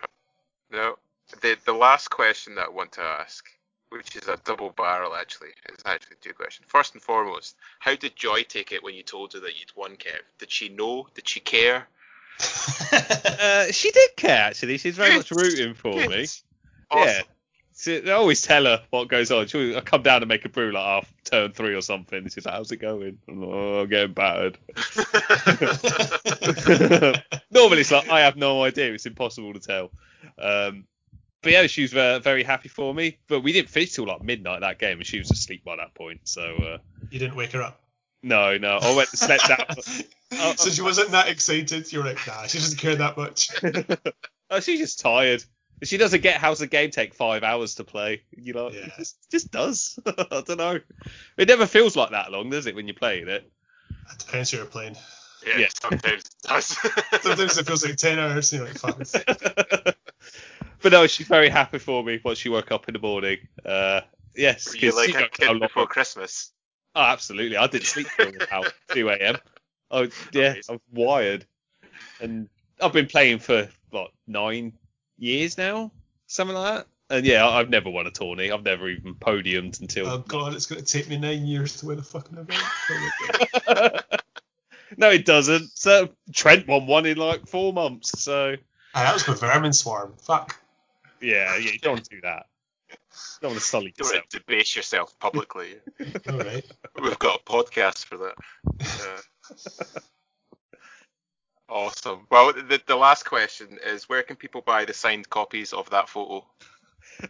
no. 0.72 0.98
The 1.42 1.58
the 1.66 1.74
last 1.74 2.10
question 2.10 2.56
that 2.56 2.66
I 2.66 2.70
want 2.70 2.92
to 2.94 3.02
ask, 3.02 3.46
which 3.90 4.16
is 4.16 4.28
a 4.28 4.38
double 4.44 4.72
barrel 4.72 5.16
actually, 5.16 5.50
is 5.72 5.80
actually 5.86 6.18
two 6.22 6.34
questions. 6.34 6.68
First 6.68 6.94
and 6.94 7.04
foremost, 7.04 7.56
how 7.80 7.96
did 7.96 8.16
Joy 8.16 8.44
take 8.44 8.72
it 8.72 8.84
when 8.84 8.96
you 8.96 9.04
told 9.04 9.34
her 9.34 9.40
that 9.42 9.60
you'd 9.60 9.76
won, 9.76 9.96
Kev? 9.96 10.22
Did 10.40 10.52
she 10.52 10.70
know? 10.70 11.08
Did 11.14 11.28
she 11.28 11.40
care? 11.40 11.88
Uh, 13.42 13.72
she 13.72 13.90
did 13.92 14.16
care, 14.18 14.44
actually. 14.44 14.78
She's 14.78 14.96
very 14.96 15.16
much 15.16 15.32
rooting 15.32 15.74
for 15.74 15.94
Good. 15.94 16.10
me. 16.10 16.28
Awesome. 16.92 17.08
Yeah. 17.08 17.22
So 17.80 17.94
I 17.94 18.12
always 18.12 18.42
tell 18.42 18.66
her 18.66 18.84
what 18.90 19.08
goes 19.08 19.32
on. 19.32 19.48
She'll 19.48 19.78
I 19.78 19.80
come 19.80 20.02
down 20.02 20.22
and 20.22 20.28
make 20.28 20.44
a 20.44 20.50
brew 20.50 20.74
like 20.74 20.84
half 20.84 21.14
turn 21.24 21.54
three 21.54 21.74
or 21.74 21.82
something. 21.82 22.28
She's 22.28 22.46
like, 22.46 22.54
"How's 22.54 22.74
it 22.74 22.82
going?" 22.82 23.20
I'm 23.26 23.42
like, 23.42 23.50
"Oh, 23.50 23.80
I'm 23.80 23.88
getting 23.88 24.12
battered." 24.12 24.58
Normally 27.52 27.80
it's 27.80 27.92
like 27.92 28.10
I 28.10 28.20
have 28.20 28.36
no 28.36 28.66
idea. 28.66 28.92
It's 28.92 29.06
impossible 29.06 29.54
to 29.54 29.62
tell. 29.62 29.92
Um, 30.38 30.88
but 31.42 31.54
yeah, 31.54 31.68
she 31.68 31.84
was 31.84 31.96
uh, 31.96 32.20
very 32.20 32.44
happy 32.44 32.68
for 32.68 32.94
me. 32.94 33.18
But 33.30 33.44
we 33.44 33.54
didn't 33.54 33.70
finish 33.70 33.94
till 33.94 34.08
like 34.08 34.22
midnight 34.22 34.60
that 34.60 34.78
game, 34.78 34.98
and 34.98 35.08
she 35.08 35.20
was 35.20 35.32
asleep 35.32 35.64
by 35.64 35.78
that 35.78 35.94
point. 35.94 36.20
So 36.26 36.58
uh, 36.58 36.80
you 37.12 37.20
didn't 37.20 37.38
wake 37.38 37.54
her 37.54 37.62
up. 37.62 37.82
no, 38.24 38.58
no, 38.58 38.80
I 38.82 38.94
went 38.94 39.08
to 39.12 39.16
slept 39.16 39.48
down. 39.48 39.64
Oh, 40.34 40.54
so 40.58 40.70
she 40.70 40.82
wasn't 40.82 41.12
that 41.12 41.30
excited. 41.30 41.94
You're 41.94 42.04
like, 42.04 42.20
nah, 42.28 42.46
she 42.46 42.58
doesn't 42.58 42.78
care 42.78 42.98
that 42.98 43.16
much. 43.16 43.52
oh, 44.50 44.60
she's 44.60 44.80
just 44.80 45.00
tired. 45.00 45.46
She 45.84 45.98
doesn't 45.98 46.22
get 46.22 46.38
how's 46.38 46.60
the 46.60 46.68
game 46.68 46.92
take 46.92 47.14
five 47.14 47.44
hours 47.44 47.76
to 47.76 47.84
play. 47.84 48.24
You 48.32 48.54
know, 48.54 48.70
Yeah. 48.70 48.86
it 48.86 48.92
just 48.98 49.18
just 49.32 49.52
does. 49.52 49.98
I 50.06 50.44
don't 50.46 50.58
know. 50.58 50.80
It 51.38 51.48
never 51.48 51.66
feels 51.66 51.96
like 51.96 52.12
that 52.12 52.32
long, 52.32 52.50
does 52.50 52.66
it, 52.66 52.76
when 52.76 52.88
you're 52.88 52.96
playing 52.96 53.28
it? 53.30 53.50
It 54.12 54.18
depends 54.20 54.52
who 54.52 54.58
you're 54.58 54.66
playing. 54.66 54.96
yeah, 55.48 55.58
Yeah. 55.60 55.68
sometimes 55.82 56.24
it 56.26 56.36
does. 56.44 56.66
Sometimes 57.22 57.58
it 57.58 57.66
feels 57.66 57.86
like 57.86 57.96
10 57.96 58.20
hours. 58.20 58.52
And 58.52 58.60
you're 58.60 58.68
like, 58.68 58.78
fuck. 58.78 59.96
but 60.82 60.92
no, 60.92 61.08
she's 61.08 61.28
very 61.28 61.48
happy 61.50 61.78
for 61.80 62.04
me 62.04 62.20
once 62.24 62.40
she 62.40 62.50
woke 62.50 62.72
up 62.72 62.88
in 62.90 62.94
the 62.94 63.00
morning. 63.00 63.38
Uh, 63.64 64.02
yes, 64.36 64.70
Were 64.74 64.78
you 64.80 64.90
'cause 64.92 64.96
like 64.98 65.10
she 65.10 65.16
a 65.16 65.20
knows 65.22 65.30
kid 65.32 65.48
long- 65.48 65.60
before 65.60 65.88
Christmas? 65.88 66.52
Oh, 66.96 67.02
absolutely. 67.04 67.56
I 67.56 67.68
didn't 67.68 67.86
sleep 67.86 68.08
till 68.18 68.32
about 68.42 68.74
2 68.92 69.10
a.m. 69.10 69.38
Oh, 69.92 70.08
yeah, 70.34 70.56
I'm 70.68 70.82
wired. 70.92 71.46
And 72.20 72.50
I've 72.82 72.94
been 72.94 73.08
playing 73.08 73.40
for, 73.40 73.70
what, 73.92 74.12
nine 74.28 74.74
years 75.20 75.58
now? 75.58 75.92
Something 76.28 76.56
like 76.58 76.76
that. 76.76 76.88
And 77.18 77.26
yeah, 77.26 77.46
I- 77.48 77.60
I've 77.60 77.70
never 77.70 77.90
won 77.90 78.06
a 78.08 78.12
tourney. 78.12 78.52
I've 78.52 78.64
never 78.64 78.88
even 78.90 79.16
podiumed 79.16 79.80
until. 79.82 80.08
Oh, 80.08 80.18
God, 80.20 80.54
it's 80.54 80.66
going 80.68 80.84
to 80.84 80.86
take 80.86 81.10
me 81.10 81.18
nine 81.18 81.46
years 81.46 81.78
to 81.78 81.88
win 81.88 82.00
a 82.00 82.04
fucking 82.04 82.38
event. 82.38 82.62
Oh, 83.68 84.00
no, 84.98 85.10
it 85.10 85.26
doesn't. 85.26 85.72
So 85.78 86.10
Trent 86.34 86.68
won 86.68 86.86
one 86.88 87.06
in 87.06 87.18
like 87.18 87.48
four 87.48 87.74
months. 87.74 88.22
So 88.22 88.56
Ah, 88.96 89.04
that 89.04 89.14
was 89.14 89.28
with 89.28 89.40
Vermin 89.40 89.74
Swarm. 89.74 90.14
Fuck. 90.22 90.60
yeah, 91.22 91.56
yeah, 91.58 91.72
you 91.72 91.80
don't 91.80 92.08
do 92.10 92.22
that. 92.22 92.46
You 92.90 92.96
don't 93.42 93.52
want 93.52 93.62
to 93.62 93.66
sully 93.68 93.94
Don't 93.98 94.08
yourself. 94.08 94.30
debase 94.30 94.76
yourself 94.76 95.18
publicly. 95.20 95.76
All 96.30 96.38
right. 96.38 96.66
We've 97.02 97.20
got 97.20 97.42
a 97.42 97.44
podcast 97.44 98.06
for 98.06 98.18
that. 98.18 98.36
Uh, 98.82 100.00
awesome. 101.70 102.28
Well, 102.30 102.54
the, 102.54 102.82
the 102.86 102.96
last 102.96 103.24
question 103.26 103.78
is 103.86 104.08
where 104.10 104.24
can 104.24 104.36
people 104.36 104.62
buy 104.62 104.86
the 104.86 104.94
signed 104.94 105.30
copies 105.30 105.74
of 105.74 105.90
that 105.92 106.10
photo? 106.10 106.46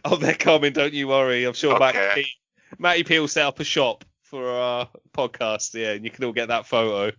Oh, 0.04 0.14
they're 0.14 0.34
coming. 0.34 0.72
Don't 0.72 0.92
you 0.92 1.08
worry. 1.08 1.42
I'm 1.44 1.52
sure 1.54 1.74
Okay. 1.74 1.80
Matty, 1.80 2.22
P, 2.22 2.28
Matty 2.78 3.02
P 3.02 3.18
will 3.18 3.26
set 3.26 3.44
up 3.46 3.58
a 3.58 3.64
shop 3.64 4.04
for 4.22 4.48
our 4.48 4.88
podcast. 5.12 5.74
Yeah, 5.74 5.92
and 5.94 6.04
you 6.04 6.12
can 6.12 6.22
all 6.22 6.32
get 6.32 6.46
that 6.46 6.66
photo. 6.66 7.10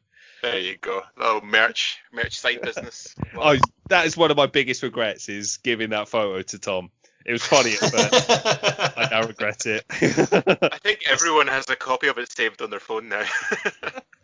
There 0.42 0.58
you 0.58 0.78
go. 0.78 1.02
Little 1.18 1.42
merch, 1.42 2.00
merch 2.14 2.40
side 2.40 2.62
business. 2.62 3.14
Oh, 3.38 3.58
that 3.90 4.06
is 4.06 4.16
one 4.16 4.32
of 4.32 4.38
my 4.38 4.46
biggest 4.46 4.84
regrets 4.84 5.28
is 5.28 5.58
giving 5.58 5.90
that 5.90 6.08
photo 6.08 6.42
to 6.42 6.60
Tom. 6.60 6.92
It 7.26 7.34
was 7.34 7.44
funny 7.44 7.74
at 7.74 7.80
first. 7.80 8.30
I 8.98 9.08
now 9.12 9.28
regret 9.28 9.66
it. 9.66 9.84
I 9.92 10.78
think 10.78 11.02
everyone 11.10 11.48
has 11.48 11.70
a 11.70 11.76
copy 11.76 12.08
of 12.08 12.18
it 12.20 12.32
saved 12.32 12.62
on 12.62 12.70
their 12.70 12.80
phone 12.80 13.10
now. 13.10 13.26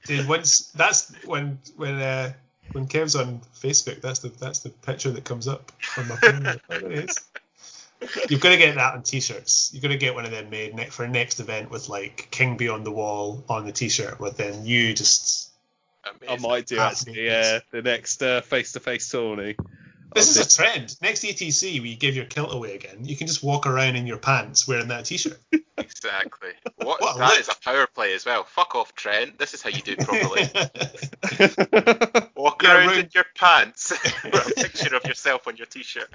Dude, 0.05 0.27
once 0.27 0.71
that's 0.73 1.11
when 1.25 1.59
when 1.75 1.95
uh, 1.95 2.31
when 2.73 2.87
Kev's 2.87 3.15
on 3.15 3.41
Facebook, 3.55 4.01
that's 4.01 4.19
the 4.19 4.29
that's 4.29 4.59
the 4.59 4.69
picture 4.69 5.11
that 5.11 5.23
comes 5.23 5.47
up 5.47 5.71
on 5.97 6.07
my 6.07 6.15
phone. 6.15 6.59
There 6.69 6.91
it 6.91 7.09
is. 7.09 7.19
You've 8.29 8.41
got 8.41 8.49
to 8.49 8.57
get 8.57 8.75
that 8.75 8.93
on 8.93 9.01
t-shirts. 9.01 9.71
You've 9.73 9.81
got 9.81 9.89
to 9.89 9.97
get 9.97 10.13
one 10.13 10.23
of 10.23 10.29
them 10.29 10.51
made 10.51 10.75
ne- 10.75 10.85
for 10.85 11.07
next 11.07 11.39
event 11.39 11.71
with 11.71 11.89
like 11.89 12.27
King 12.29 12.55
Beyond 12.55 12.85
the 12.85 12.91
Wall 12.91 13.43
on 13.49 13.65
the 13.65 13.71
t-shirt, 13.71 14.19
with 14.19 14.37
then 14.37 14.65
you 14.65 14.93
just. 14.93 15.51
I 16.29 16.37
might 16.37 16.67
do 16.67 16.77
actually. 16.79 17.25
Yeah, 17.25 17.59
the 17.71 17.81
next 17.81 18.21
uh, 18.21 18.41
face-to-face 18.41 19.09
tourney. 19.09 19.55
This 20.15 20.29
is 20.35 20.37
a 20.37 20.49
trend. 20.49 20.95
Next 21.01 21.23
ETC, 21.23 21.81
we 21.81 21.95
give 21.95 22.15
your 22.15 22.25
kilt 22.25 22.53
away 22.53 22.73
again, 22.75 23.03
you 23.05 23.15
can 23.15 23.27
just 23.27 23.43
walk 23.43 23.67
around 23.67 23.95
in 23.97 24.07
your 24.07 24.17
pants 24.17 24.67
wearing 24.67 24.87
that 24.87 25.05
t-shirt. 25.05 25.39
Exactly. 25.77 26.49
What, 26.77 27.01
What 27.01 27.15
a 27.15 27.19
that 27.19 27.29
look. 27.31 27.39
is 27.39 27.49
a 27.49 27.55
power 27.63 27.85
play 27.87 28.13
as 28.15 28.25
well. 28.25 28.43
Fuck 28.45 28.73
off, 28.75 28.95
Trent. 28.95 29.37
This 29.37 29.53
is 29.53 29.61
how 29.61 29.69
you 29.69 29.81
do 29.81 29.95
it 29.97 29.99
properly. 29.99 30.45
do. 30.45 32.29
Walk 32.41 32.63
Yeah, 32.63 32.77
around 32.77 32.87
right. 32.87 32.97
in 32.99 33.09
your 33.13 33.25
pants 33.35 33.91
with 34.23 34.33
a 34.47 34.53
picture 34.55 34.95
of 34.95 35.03
yourself 35.05 35.47
on 35.47 35.57
your 35.57 35.67
t-shirt. 35.67 36.09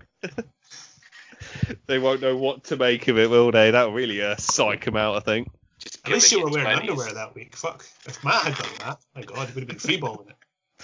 they 1.87 1.99
won't 1.99 2.21
know 2.23 2.37
what 2.37 2.65
to 2.65 2.77
make 2.77 3.07
of 3.09 3.19
it, 3.19 3.31
will 3.31 3.53
they? 3.53 3.71
That'll 3.71 3.93
really 3.93 4.21
uh, 4.23 4.37
psych 4.37 4.85
them 4.85 4.97
out, 4.97 5.17
I 5.17 5.21
think. 5.21 5.49
Just 5.79 6.01
At 6.07 6.13
least 6.13 6.33
you 6.33 6.43
were 6.43 6.51
wearing 6.51 6.67
20s. 6.79 6.81
underwear 6.81 7.13
that 7.15 7.35
week. 7.35 7.55
Fuck. 7.57 7.85
If 8.07 8.23
Matt 8.25 8.43
had 8.45 8.55
done 8.57 8.71
that, 8.81 8.99
my 9.15 9.23
God, 9.23 9.49
it 9.49 9.55
would 9.55 9.63
have 9.63 9.69
been 9.69 9.79
free 9.79 9.97
balling 9.99 10.29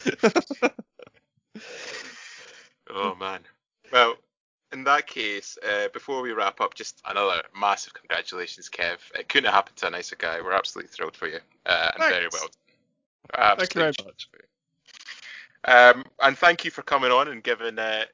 it. 0.05 0.45
Oh 2.91 3.15
man. 3.15 3.41
Well, 3.93 4.17
in 4.73 4.85
that 4.85 5.07
case, 5.07 5.57
uh, 5.67 5.89
before 5.93 6.21
we 6.21 6.33
wrap 6.33 6.61
up, 6.61 6.75
just 6.75 7.01
another 7.07 7.43
massive 7.59 7.95
congratulations, 7.95 8.69
Kev. 8.69 8.99
It 9.19 9.29
couldn't 9.29 9.47
have 9.47 9.55
happened 9.55 9.77
to 9.77 9.87
a 9.87 9.91
nicer 9.91 10.17
guy. 10.17 10.41
We're 10.41 10.53
absolutely 10.53 10.91
thrilled 10.91 11.17
for 11.17 11.27
you, 11.27 11.39
uh, 11.67 11.91
and 11.95 12.03
very 12.03 12.29
Thanks. 12.29 12.41
well. 12.41 13.57
Thank 13.57 13.75
you 13.75 13.81
very 13.81 13.95
much. 14.05 14.29
Um, 15.65 16.05
and 16.23 16.39
thank 16.39 16.65
you 16.65 16.71
for 16.71 16.83
coming 16.83 17.11
on 17.11 17.29
and 17.29 17.43
giving 17.43 17.79
uh, 17.79 18.05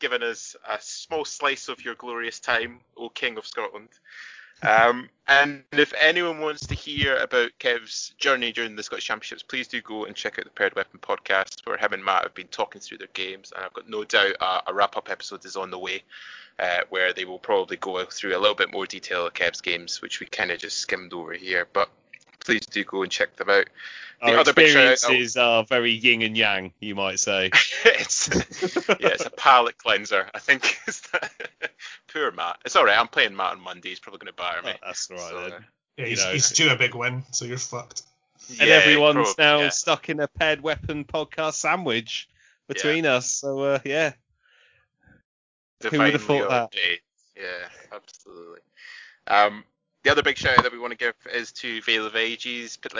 giving 0.00 0.22
us 0.22 0.56
a 0.68 0.78
small 0.80 1.24
slice 1.24 1.68
of 1.68 1.84
your 1.84 1.94
glorious 1.94 2.40
time, 2.40 2.80
O 2.96 3.08
King 3.08 3.36
of 3.38 3.46
Scotland. 3.46 3.88
Um, 4.62 5.08
and 5.26 5.62
if 5.72 5.94
anyone 5.98 6.40
wants 6.40 6.66
to 6.66 6.74
hear 6.74 7.16
about 7.16 7.52
Kev's 7.58 8.14
journey 8.18 8.52
during 8.52 8.76
the 8.76 8.82
Scottish 8.82 9.04
Championships, 9.06 9.42
please 9.42 9.68
do 9.68 9.80
go 9.80 10.04
and 10.04 10.16
check 10.16 10.38
out 10.38 10.44
the 10.44 10.50
Paired 10.50 10.74
Weapon 10.74 10.98
podcast, 11.00 11.66
where 11.66 11.76
him 11.76 11.92
and 11.92 12.04
Matt 12.04 12.24
have 12.24 12.34
been 12.34 12.48
talking 12.48 12.80
through 12.80 12.98
their 12.98 13.08
games. 13.14 13.52
And 13.54 13.64
I've 13.64 13.72
got 13.72 13.88
no 13.88 14.04
doubt 14.04 14.36
a, 14.40 14.62
a 14.66 14.74
wrap 14.74 14.96
up 14.96 15.08
episode 15.08 15.44
is 15.44 15.56
on 15.56 15.70
the 15.70 15.78
way, 15.78 16.02
uh, 16.58 16.80
where 16.88 17.12
they 17.12 17.24
will 17.24 17.38
probably 17.38 17.76
go 17.76 18.04
through 18.04 18.36
a 18.36 18.40
little 18.40 18.56
bit 18.56 18.72
more 18.72 18.86
detail 18.86 19.26
of 19.26 19.34
Kev's 19.34 19.60
games, 19.60 20.02
which 20.02 20.20
we 20.20 20.26
kind 20.26 20.50
of 20.50 20.58
just 20.58 20.78
skimmed 20.78 21.12
over 21.12 21.32
here. 21.32 21.66
But 21.72 21.88
please 22.40 22.66
do 22.66 22.84
go 22.84 23.02
and 23.02 23.10
check 23.12 23.36
them 23.36 23.50
out. 23.50 23.66
The 24.20 24.32
Our 24.32 24.38
other 24.38 24.52
big 24.52 24.72
shout 24.72 24.86
out- 24.86 24.92
experiences 24.92 25.36
are 25.36 25.64
very 25.64 25.92
yin 25.92 26.22
and 26.22 26.36
yang, 26.36 26.72
you 26.80 26.94
might 26.94 27.18
say. 27.20 27.50
it's 27.84 28.28
yeah, 28.88 29.08
it's 29.08 29.24
a 29.24 29.30
palate 29.30 29.78
cleanser. 29.78 30.28
I 30.34 30.38
think 30.40 30.78
is 30.86 31.00
that 31.12 31.32
poor 32.12 32.30
Matt. 32.32 32.58
It's 32.64 32.76
all 32.76 32.84
right. 32.84 32.98
I'm 32.98 33.08
playing 33.08 33.34
Matt 33.34 33.52
on 33.52 33.60
Monday. 33.60 33.88
He's 33.90 34.00
probably 34.00 34.18
going 34.18 34.32
to 34.32 34.36
batter 34.36 34.62
me. 34.62 34.72
Oh, 34.74 34.86
that's 34.86 35.10
all 35.10 35.16
right 35.16 35.30
So, 35.30 35.50
then. 35.50 35.64
Yeah, 35.96 36.06
he's, 36.06 36.24
know. 36.24 36.32
he's 36.32 36.50
due 36.50 36.70
a 36.70 36.76
big 36.76 36.94
win, 36.94 37.24
so 37.30 37.44
you're 37.46 37.58
fucked. 37.58 38.02
And 38.58 38.68
yeah, 38.68 38.74
everyone's 38.76 39.34
probably, 39.34 39.44
now 39.44 39.60
yeah. 39.60 39.68
stuck 39.70 40.08
in 40.08 40.20
a 40.20 40.28
paired 40.28 40.60
weapon 40.62 41.04
podcast 41.04 41.54
sandwich 41.54 42.28
between 42.68 43.06
us. 43.06 43.26
So 43.30 43.60
uh, 43.60 43.78
yeah, 43.84 44.12
who 45.82 45.98
would 45.98 46.12
have 46.12 46.22
thought 46.22 46.48
that? 46.48 46.62
ordained. 46.74 47.00
Yeah, 47.36 47.68
absolutely. 47.92 48.60
Um, 49.26 49.64
the 50.02 50.10
other 50.10 50.22
big 50.22 50.38
shout 50.38 50.58
out 50.58 50.64
that 50.64 50.72
we 50.72 50.78
want 50.78 50.92
to 50.92 50.96
give 50.96 51.14
is 51.32 51.52
to 51.52 51.82
Veil 51.82 52.06
of 52.06 52.16
Ages, 52.16 52.76
Pit 52.76 52.92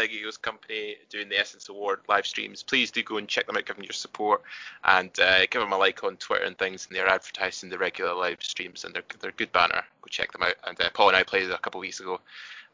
company, 0.43 0.97
doing 1.09 1.29
the 1.29 1.39
Essence 1.39 1.69
of 1.69 1.77
War 1.77 2.01
live 2.09 2.27
streams. 2.27 2.63
Please 2.63 2.91
do 2.91 3.03
go 3.03 3.17
and 3.17 3.27
check 3.27 3.47
them 3.47 3.57
out, 3.57 3.65
give 3.65 3.77
them 3.77 3.85
your 3.85 3.93
support, 3.93 4.43
and 4.85 5.11
uh, 5.21 5.47
give 5.47 5.63
them 5.63 5.73
a 5.73 5.79
like 5.79 6.05
on 6.05 6.17
Twitter 6.17 6.45
and 6.45 6.59
things. 6.59 6.87
And 6.87 6.97
they're 6.97 7.09
advertising 7.09 7.71
the 7.71 7.79
regular 7.79 8.13
live 8.15 8.43
streams, 8.43 8.85
and 8.85 8.95
they're 8.95 9.05
they're 9.21 9.33
good 9.33 9.53
banner. 9.53 9.83
Go 10.03 10.09
check 10.09 10.33
them 10.33 10.43
out. 10.43 10.57
And 10.67 10.81
uh, 10.81 10.91
Paul 10.93 11.09
and 11.09 11.17
I 11.17 11.23
played 11.23 11.45
it 11.45 11.51
a 11.51 11.59
couple 11.59 11.81
of 11.81 11.83
weeks 11.83 12.01
ago, 12.01 12.21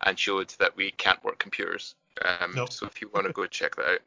and 0.02 0.18
showed 0.18 0.48
that 0.58 0.76
we 0.76 0.90
can't 0.92 1.22
work 1.22 1.38
computers. 1.38 1.94
Um, 2.24 2.54
Nope. 2.54 2.72
So 2.72 2.86
if 2.86 3.00
you 3.00 3.10
want 3.14 3.26
to 3.26 3.32
go 3.32 3.46
check 3.46 3.76
that 3.76 3.86
out, 3.86 4.00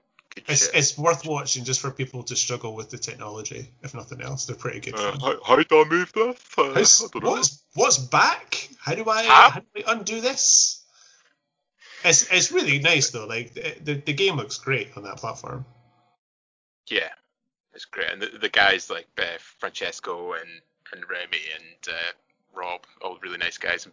It's, 0.47 0.67
it's 0.69 0.97
worth 0.97 1.25
watching 1.25 1.63
just 1.63 1.79
for 1.79 1.91
people 1.91 2.23
to 2.23 2.35
struggle 2.35 2.75
with 2.75 2.89
the 2.89 2.97
technology, 2.97 3.71
if 3.81 3.93
nothing 3.93 4.21
else. 4.21 4.45
They're 4.45 4.55
pretty 4.55 4.79
good. 4.79 4.95
Uh, 4.95 5.17
how, 5.19 5.43
how 5.43 5.55
do 5.55 5.81
I 5.81 5.83
move 5.89 6.11
this? 6.13 6.37
Uh, 6.57 6.71
I 6.71 7.19
what's 7.19 7.63
what's 7.73 7.97
back? 7.97 8.69
How 8.79 8.95
do 8.95 9.09
I 9.09 9.23
how 9.23 9.59
do 9.59 9.65
we 9.75 9.83
undo 9.85 10.21
this? 10.21 10.83
It's 12.03 12.31
it's 12.31 12.51
really 12.51 12.79
nice 12.79 13.09
though. 13.09 13.25
Like 13.25 13.53
the, 13.53 13.75
the 13.83 13.93
the 13.95 14.13
game 14.13 14.37
looks 14.37 14.57
great 14.57 14.95
on 14.95 15.03
that 15.03 15.17
platform. 15.17 15.65
Yeah, 16.89 17.09
it's 17.73 17.85
great. 17.85 18.11
And 18.11 18.21
the, 18.21 18.37
the 18.37 18.49
guys 18.49 18.89
like 18.89 19.07
uh, 19.17 19.37
Francesco 19.59 20.33
and, 20.33 20.49
and 20.91 21.09
Remy 21.09 21.37
and 21.55 21.93
uh, 21.95 22.11
Rob, 22.53 22.81
all 23.01 23.17
really 23.21 23.37
nice 23.37 23.57
guys. 23.57 23.87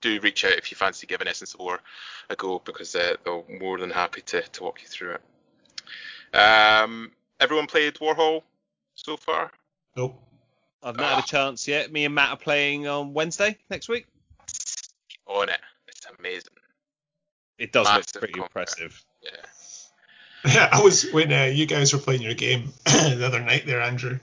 Do 0.00 0.20
reach 0.20 0.44
out 0.44 0.52
if 0.52 0.70
you 0.70 0.76
fancy 0.76 1.06
giving 1.06 1.28
Essence 1.28 1.56
War 1.56 1.80
a 2.28 2.36
go 2.36 2.60
because 2.64 2.94
uh, 2.94 3.14
they're 3.24 3.58
more 3.60 3.78
than 3.78 3.90
happy 3.90 4.20
to, 4.22 4.42
to 4.42 4.62
walk 4.62 4.82
you 4.82 4.88
through 4.88 5.12
it. 5.12 5.20
Um, 6.32 7.12
everyone 7.40 7.66
played 7.66 7.94
Warhol 7.94 8.42
so 8.94 9.16
far? 9.16 9.50
Nope. 9.96 10.20
I've 10.82 10.96
not 10.96 11.14
had 11.14 11.24
a 11.24 11.26
chance 11.26 11.66
yet. 11.66 11.90
Me 11.90 12.04
and 12.04 12.14
Matt 12.14 12.30
are 12.30 12.36
playing 12.36 12.86
on 12.86 13.12
Wednesday 13.12 13.56
next 13.70 13.88
week. 13.88 14.06
On 15.26 15.48
it. 15.48 15.60
It's 15.88 16.06
amazing. 16.18 16.52
It 17.58 17.72
does 17.72 17.86
Massive 17.86 18.06
look 18.14 18.20
pretty 18.20 18.32
combat. 18.34 18.50
impressive. 18.50 19.04
Yeah. 19.22 20.68
I 20.72 20.80
was 20.82 21.10
when 21.10 21.32
uh, 21.32 21.44
you 21.44 21.66
guys 21.66 21.92
were 21.92 21.98
playing 21.98 22.22
your 22.22 22.34
game 22.34 22.72
the 22.84 23.26
other 23.26 23.40
night 23.40 23.66
there, 23.66 23.80
Andrew. 23.80 24.18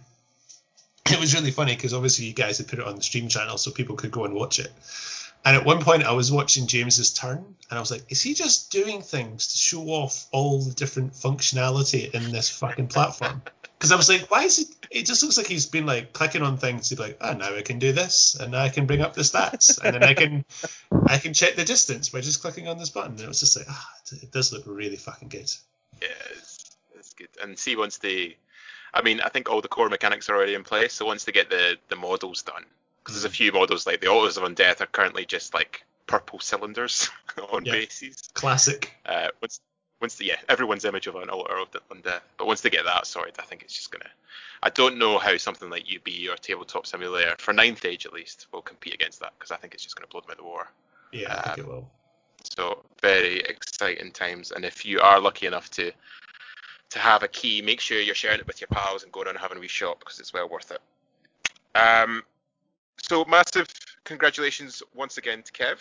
It 1.06 1.20
was 1.20 1.34
really 1.34 1.52
funny 1.52 1.76
because 1.76 1.94
obviously 1.94 2.26
you 2.26 2.34
guys 2.34 2.60
had 2.60 2.70
put 2.70 2.80
it 2.80 2.86
on 2.86 2.96
the 2.96 3.02
stream 3.02 3.28
channel 3.28 3.58
so 3.58 3.72
people 3.72 3.98
could 3.98 4.12
go 4.12 4.24
and 4.24 4.34
watch 4.34 4.60
it. 4.60 4.72
And 5.46 5.58
at 5.58 5.66
one 5.66 5.82
point, 5.82 6.04
I 6.04 6.14
was 6.14 6.32
watching 6.32 6.68
James's 6.68 7.14
turn, 7.14 7.38
and 7.70 7.78
I 7.78 7.80
was 7.80 7.92
like, 7.92 8.04
"Is 8.10 8.22
he 8.22 8.34
just 8.34 8.72
doing 8.72 9.02
things 9.02 9.48
to 9.48 9.58
show 9.58 9.84
off 9.90 10.26
all 10.32 10.62
the 10.62 10.74
different 10.74 11.14
functionality 11.14 12.10
in 12.12 12.32
this 12.32 12.50
fucking 12.50 12.88
platform?" 12.88 13.42
Because 13.78 13.92
I 13.92 13.98
was 13.98 14.08
like, 14.08 14.32
"Why 14.32 14.44
is 14.44 14.60
it? 14.60 14.68
It 14.92 15.06
just 15.06 15.22
looks 15.24 15.36
like 15.38 15.48
he's 15.48 15.66
been 15.66 15.86
like 15.86 16.14
clicking 16.14 16.42
on 16.42 16.56
things 16.56 16.88
to 16.88 16.96
be 16.96 17.02
like, 17.02 17.18
oh, 17.20 17.34
now 17.34 17.54
I 17.54 17.64
can 17.64 17.80
do 17.80 17.92
this, 17.92 18.38
and 18.40 18.54
now 18.54 18.62
I 18.62 18.70
can 18.70 18.86
bring 18.86 19.02
up 19.02 19.14
the 19.14 19.24
stats, 19.24 19.78
and 19.84 19.96
then 19.96 20.04
I 20.04 20.14
can, 20.14 20.46
I 21.08 21.18
can 21.18 21.34
check 21.34 21.58
the 21.58 21.66
distance 21.66 22.08
by 22.08 22.22
just 22.22 22.42
clicking 22.42 22.70
on 22.70 22.78
this 22.78 22.90
button." 22.90 23.12
And 23.12 23.20
it 23.20 23.28
was 23.28 23.42
just 23.42 23.58
like, 23.58 23.66
ah, 23.70 23.90
it 24.22 24.32
does 24.32 24.54
look 24.54 24.64
really 24.66 24.96
fucking 24.96 25.28
good. 25.28 25.52
Yeah, 26.02 26.08
it's, 26.32 26.78
it's 26.96 27.14
good. 27.14 27.28
And 27.42 27.60
see, 27.60 27.76
once 27.76 27.98
they, 27.98 28.38
I 28.94 29.02
mean, 29.02 29.20
I 29.20 29.28
think 29.28 29.50
all 29.50 29.60
the 29.60 29.68
core 29.68 29.90
mechanics 29.90 30.30
are 30.30 30.36
already 30.38 30.54
in 30.54 30.64
place. 30.64 30.94
So 30.94 31.06
once 31.06 31.26
they 31.26 31.34
get 31.34 31.50
the 31.50 31.76
the 31.90 31.98
models 31.98 32.44
done, 32.44 32.64
because 33.04 33.16
there's 33.16 33.26
a 33.32 33.36
few 33.36 33.52
models 33.52 33.86
like 33.86 34.00
the 34.02 34.08
Altars 34.08 34.38
of 34.38 34.44
Undeath 34.44 34.80
are 34.82 34.86
currently 34.86 35.26
just 35.26 35.54
like 35.54 35.84
purple 36.08 36.40
cylinders 36.40 37.10
on 37.52 37.66
Yeah. 37.66 37.74
bases. 37.74 38.30
Classic. 38.34 38.92
Uh, 39.06 39.28
once 39.42 39.60
once 40.02 40.16
the, 40.16 40.26
yeah, 40.26 40.36
everyone's 40.50 40.84
image 40.84 41.08
of 41.08 41.16
an 41.16 41.30
Altar 41.30 41.58
of 41.58 41.70
Undeath. 41.90 42.22
But 42.38 42.48
once 42.48 42.60
they 42.62 42.70
get 42.70 42.84
that 42.86 43.08
sorted, 43.08 43.36
I 43.40 43.44
think 43.44 43.62
it's 43.64 43.74
just 43.74 43.92
gonna. 43.92 44.10
I 44.62 44.70
don't 44.70 44.98
know 44.98 45.18
how 45.18 45.36
something 45.38 45.70
like 45.70 45.84
UB 45.94 46.08
or 46.32 46.36
Tabletop 46.38 46.86
Simulator 46.88 47.36
for 47.38 47.54
ninth 47.54 47.86
age 47.86 48.06
at 48.06 48.14
least 48.14 48.48
will 48.52 48.62
compete 48.62 48.94
against 48.94 49.20
that 49.22 49.34
because 49.38 49.52
I 49.52 49.58
think 49.58 49.74
it's 49.74 49.84
just 49.84 49.96
gonna 49.96 50.08
blow 50.08 50.22
them 50.22 50.32
out 50.32 50.40
of 50.40 50.46
the 50.46 50.50
water. 50.50 50.68
Yeah, 51.12 51.36
I 51.38 51.42
think 51.56 51.60
it 51.60 51.68
will. 51.68 51.90
So 52.44 52.84
very 53.02 53.40
exciting 53.40 54.12
times. 54.12 54.52
And 54.52 54.66
if 54.66 54.86
you 54.86 55.00
are 55.00 55.20
lucky 55.20 55.46
enough 55.48 55.70
to 55.72 55.92
to 56.90 57.00
have 57.00 57.24
a 57.24 57.28
key, 57.28 57.62
make 57.62 57.80
sure 57.80 58.00
you're 58.00 58.14
sharing 58.16 58.40
it 58.40 58.48
with 58.48 58.62
your 58.62 58.68
pals 58.68 59.04
and 59.04 59.12
going 59.12 59.28
on 59.28 59.36
and 59.36 59.40
having 59.40 59.58
a 59.58 59.62
wee 59.62 59.68
shop 59.68 60.00
because 60.00 60.20
it's 60.20 60.34
well 60.34 60.48
worth 60.50 60.72
it. 60.72 60.82
Um, 61.78 62.24
so 63.10 63.26
massive 63.26 63.68
congratulations 64.06 64.82
once 64.96 65.18
again 65.18 65.44
to 65.44 65.52
Kev. 65.52 65.78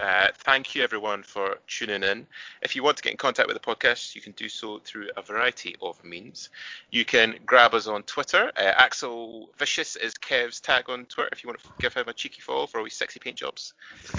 Uh, 0.00 0.28
thank 0.38 0.74
you 0.74 0.82
everyone 0.82 1.22
for 1.22 1.58
tuning 1.68 2.02
in. 2.02 2.26
If 2.62 2.74
you 2.74 2.82
want 2.82 2.96
to 2.96 3.02
get 3.02 3.12
in 3.12 3.16
contact 3.16 3.46
with 3.46 3.56
the 3.56 3.62
podcast, 3.62 4.14
you 4.14 4.20
can 4.20 4.32
do 4.32 4.48
so 4.48 4.80
through 4.80 5.10
a 5.16 5.22
variety 5.22 5.76
of 5.80 6.02
means. 6.02 6.48
You 6.90 7.04
can 7.04 7.36
grab 7.46 7.74
us 7.74 7.86
on 7.86 8.02
Twitter. 8.02 8.50
Uh, 8.56 8.72
Axel 8.76 9.50
Vicious 9.56 9.94
is 9.96 10.14
Kev's 10.14 10.60
tag 10.60 10.90
on 10.90 11.04
Twitter 11.06 11.28
if 11.30 11.44
you 11.44 11.48
want 11.48 11.62
to 11.62 11.68
give 11.78 11.94
him 11.94 12.08
a 12.08 12.12
cheeky 12.12 12.40
follow 12.40 12.66
for 12.66 12.78
all 12.78 12.84
his 12.84 12.94
sexy 12.94 13.20
paint 13.20 13.36
jobs. 13.36 13.74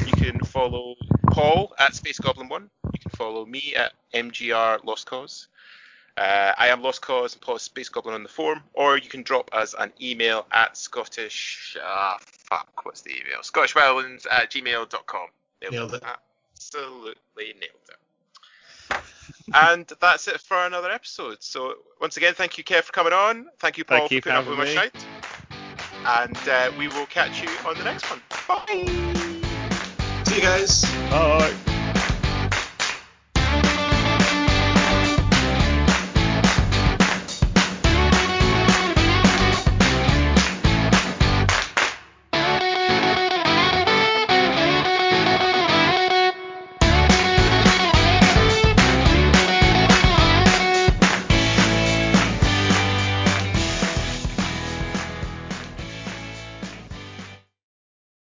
You 0.06 0.14
can 0.14 0.40
follow 0.42 0.96
Paul 1.32 1.74
at 1.80 1.94
Space 1.94 2.20
Goblin 2.20 2.48
One. 2.48 2.70
You 2.94 3.00
can 3.00 3.12
follow 3.12 3.46
me 3.46 3.74
at 3.76 3.94
MGR 4.14 4.86
Lost 4.86 5.08
Cause. 5.08 5.50
Uh, 6.18 6.54
I 6.58 6.70
am 6.70 6.82
Lost 6.82 7.02
Cause 7.02 7.34
and 7.34 7.42
Paul 7.42 7.58
is 7.58 7.64
Space 7.64 7.90
Goblin 7.90 8.16
on 8.16 8.24
the 8.24 8.30
forum, 8.30 8.62
or 8.74 8.98
you 8.98 9.10
can 9.10 9.22
drop 9.22 9.50
us 9.54 9.76
an 9.78 9.92
email 10.02 10.46
at 10.52 10.78
Scottish. 10.78 11.76
Ah, 11.82 12.18
fuck, 12.22 12.86
what's 12.86 13.02
the 13.02 13.12
email? 13.12 13.42
ScottishWildlands 13.42 14.26
at 14.32 14.50
gmail.com. 14.52 15.28
Nailed 15.72 15.94
it. 15.96 16.04
Absolutely 16.54 17.54
nailed 17.60 17.90
it. 17.90 18.98
and 19.54 19.92
that's 20.00 20.28
it 20.30 20.40
for 20.40 20.66
another 20.66 20.90
episode. 20.90 21.38
So 21.42 21.76
once 22.00 22.16
again, 22.16 22.34
thank 22.34 22.58
you, 22.58 22.64
Kev, 22.64 22.84
for 22.84 22.94
coming 22.94 23.14
on. 23.14 23.48
Thank 23.60 23.78
you, 23.78 23.84
Paul, 23.84 24.08
Thank 24.08 24.12
you 24.12 24.22
for 24.22 24.30
for 24.30 24.42
putting 24.42 24.54
up 24.54 24.58
with 24.58 24.60
my 24.60 24.66
having 24.68 24.92
shite. 24.92 25.06
And 26.06 26.48
uh, 26.48 26.72
we 26.78 26.88
will 26.88 27.08
catch 27.08 27.42
you 27.42 27.50
on 27.68 27.78
the 27.78 27.84
next 27.84 28.10
one. 28.10 28.22
Bye. 28.48 28.86
See 30.24 30.36
you 30.36 30.42
guys. 30.42 30.84
Bye. 31.10 31.56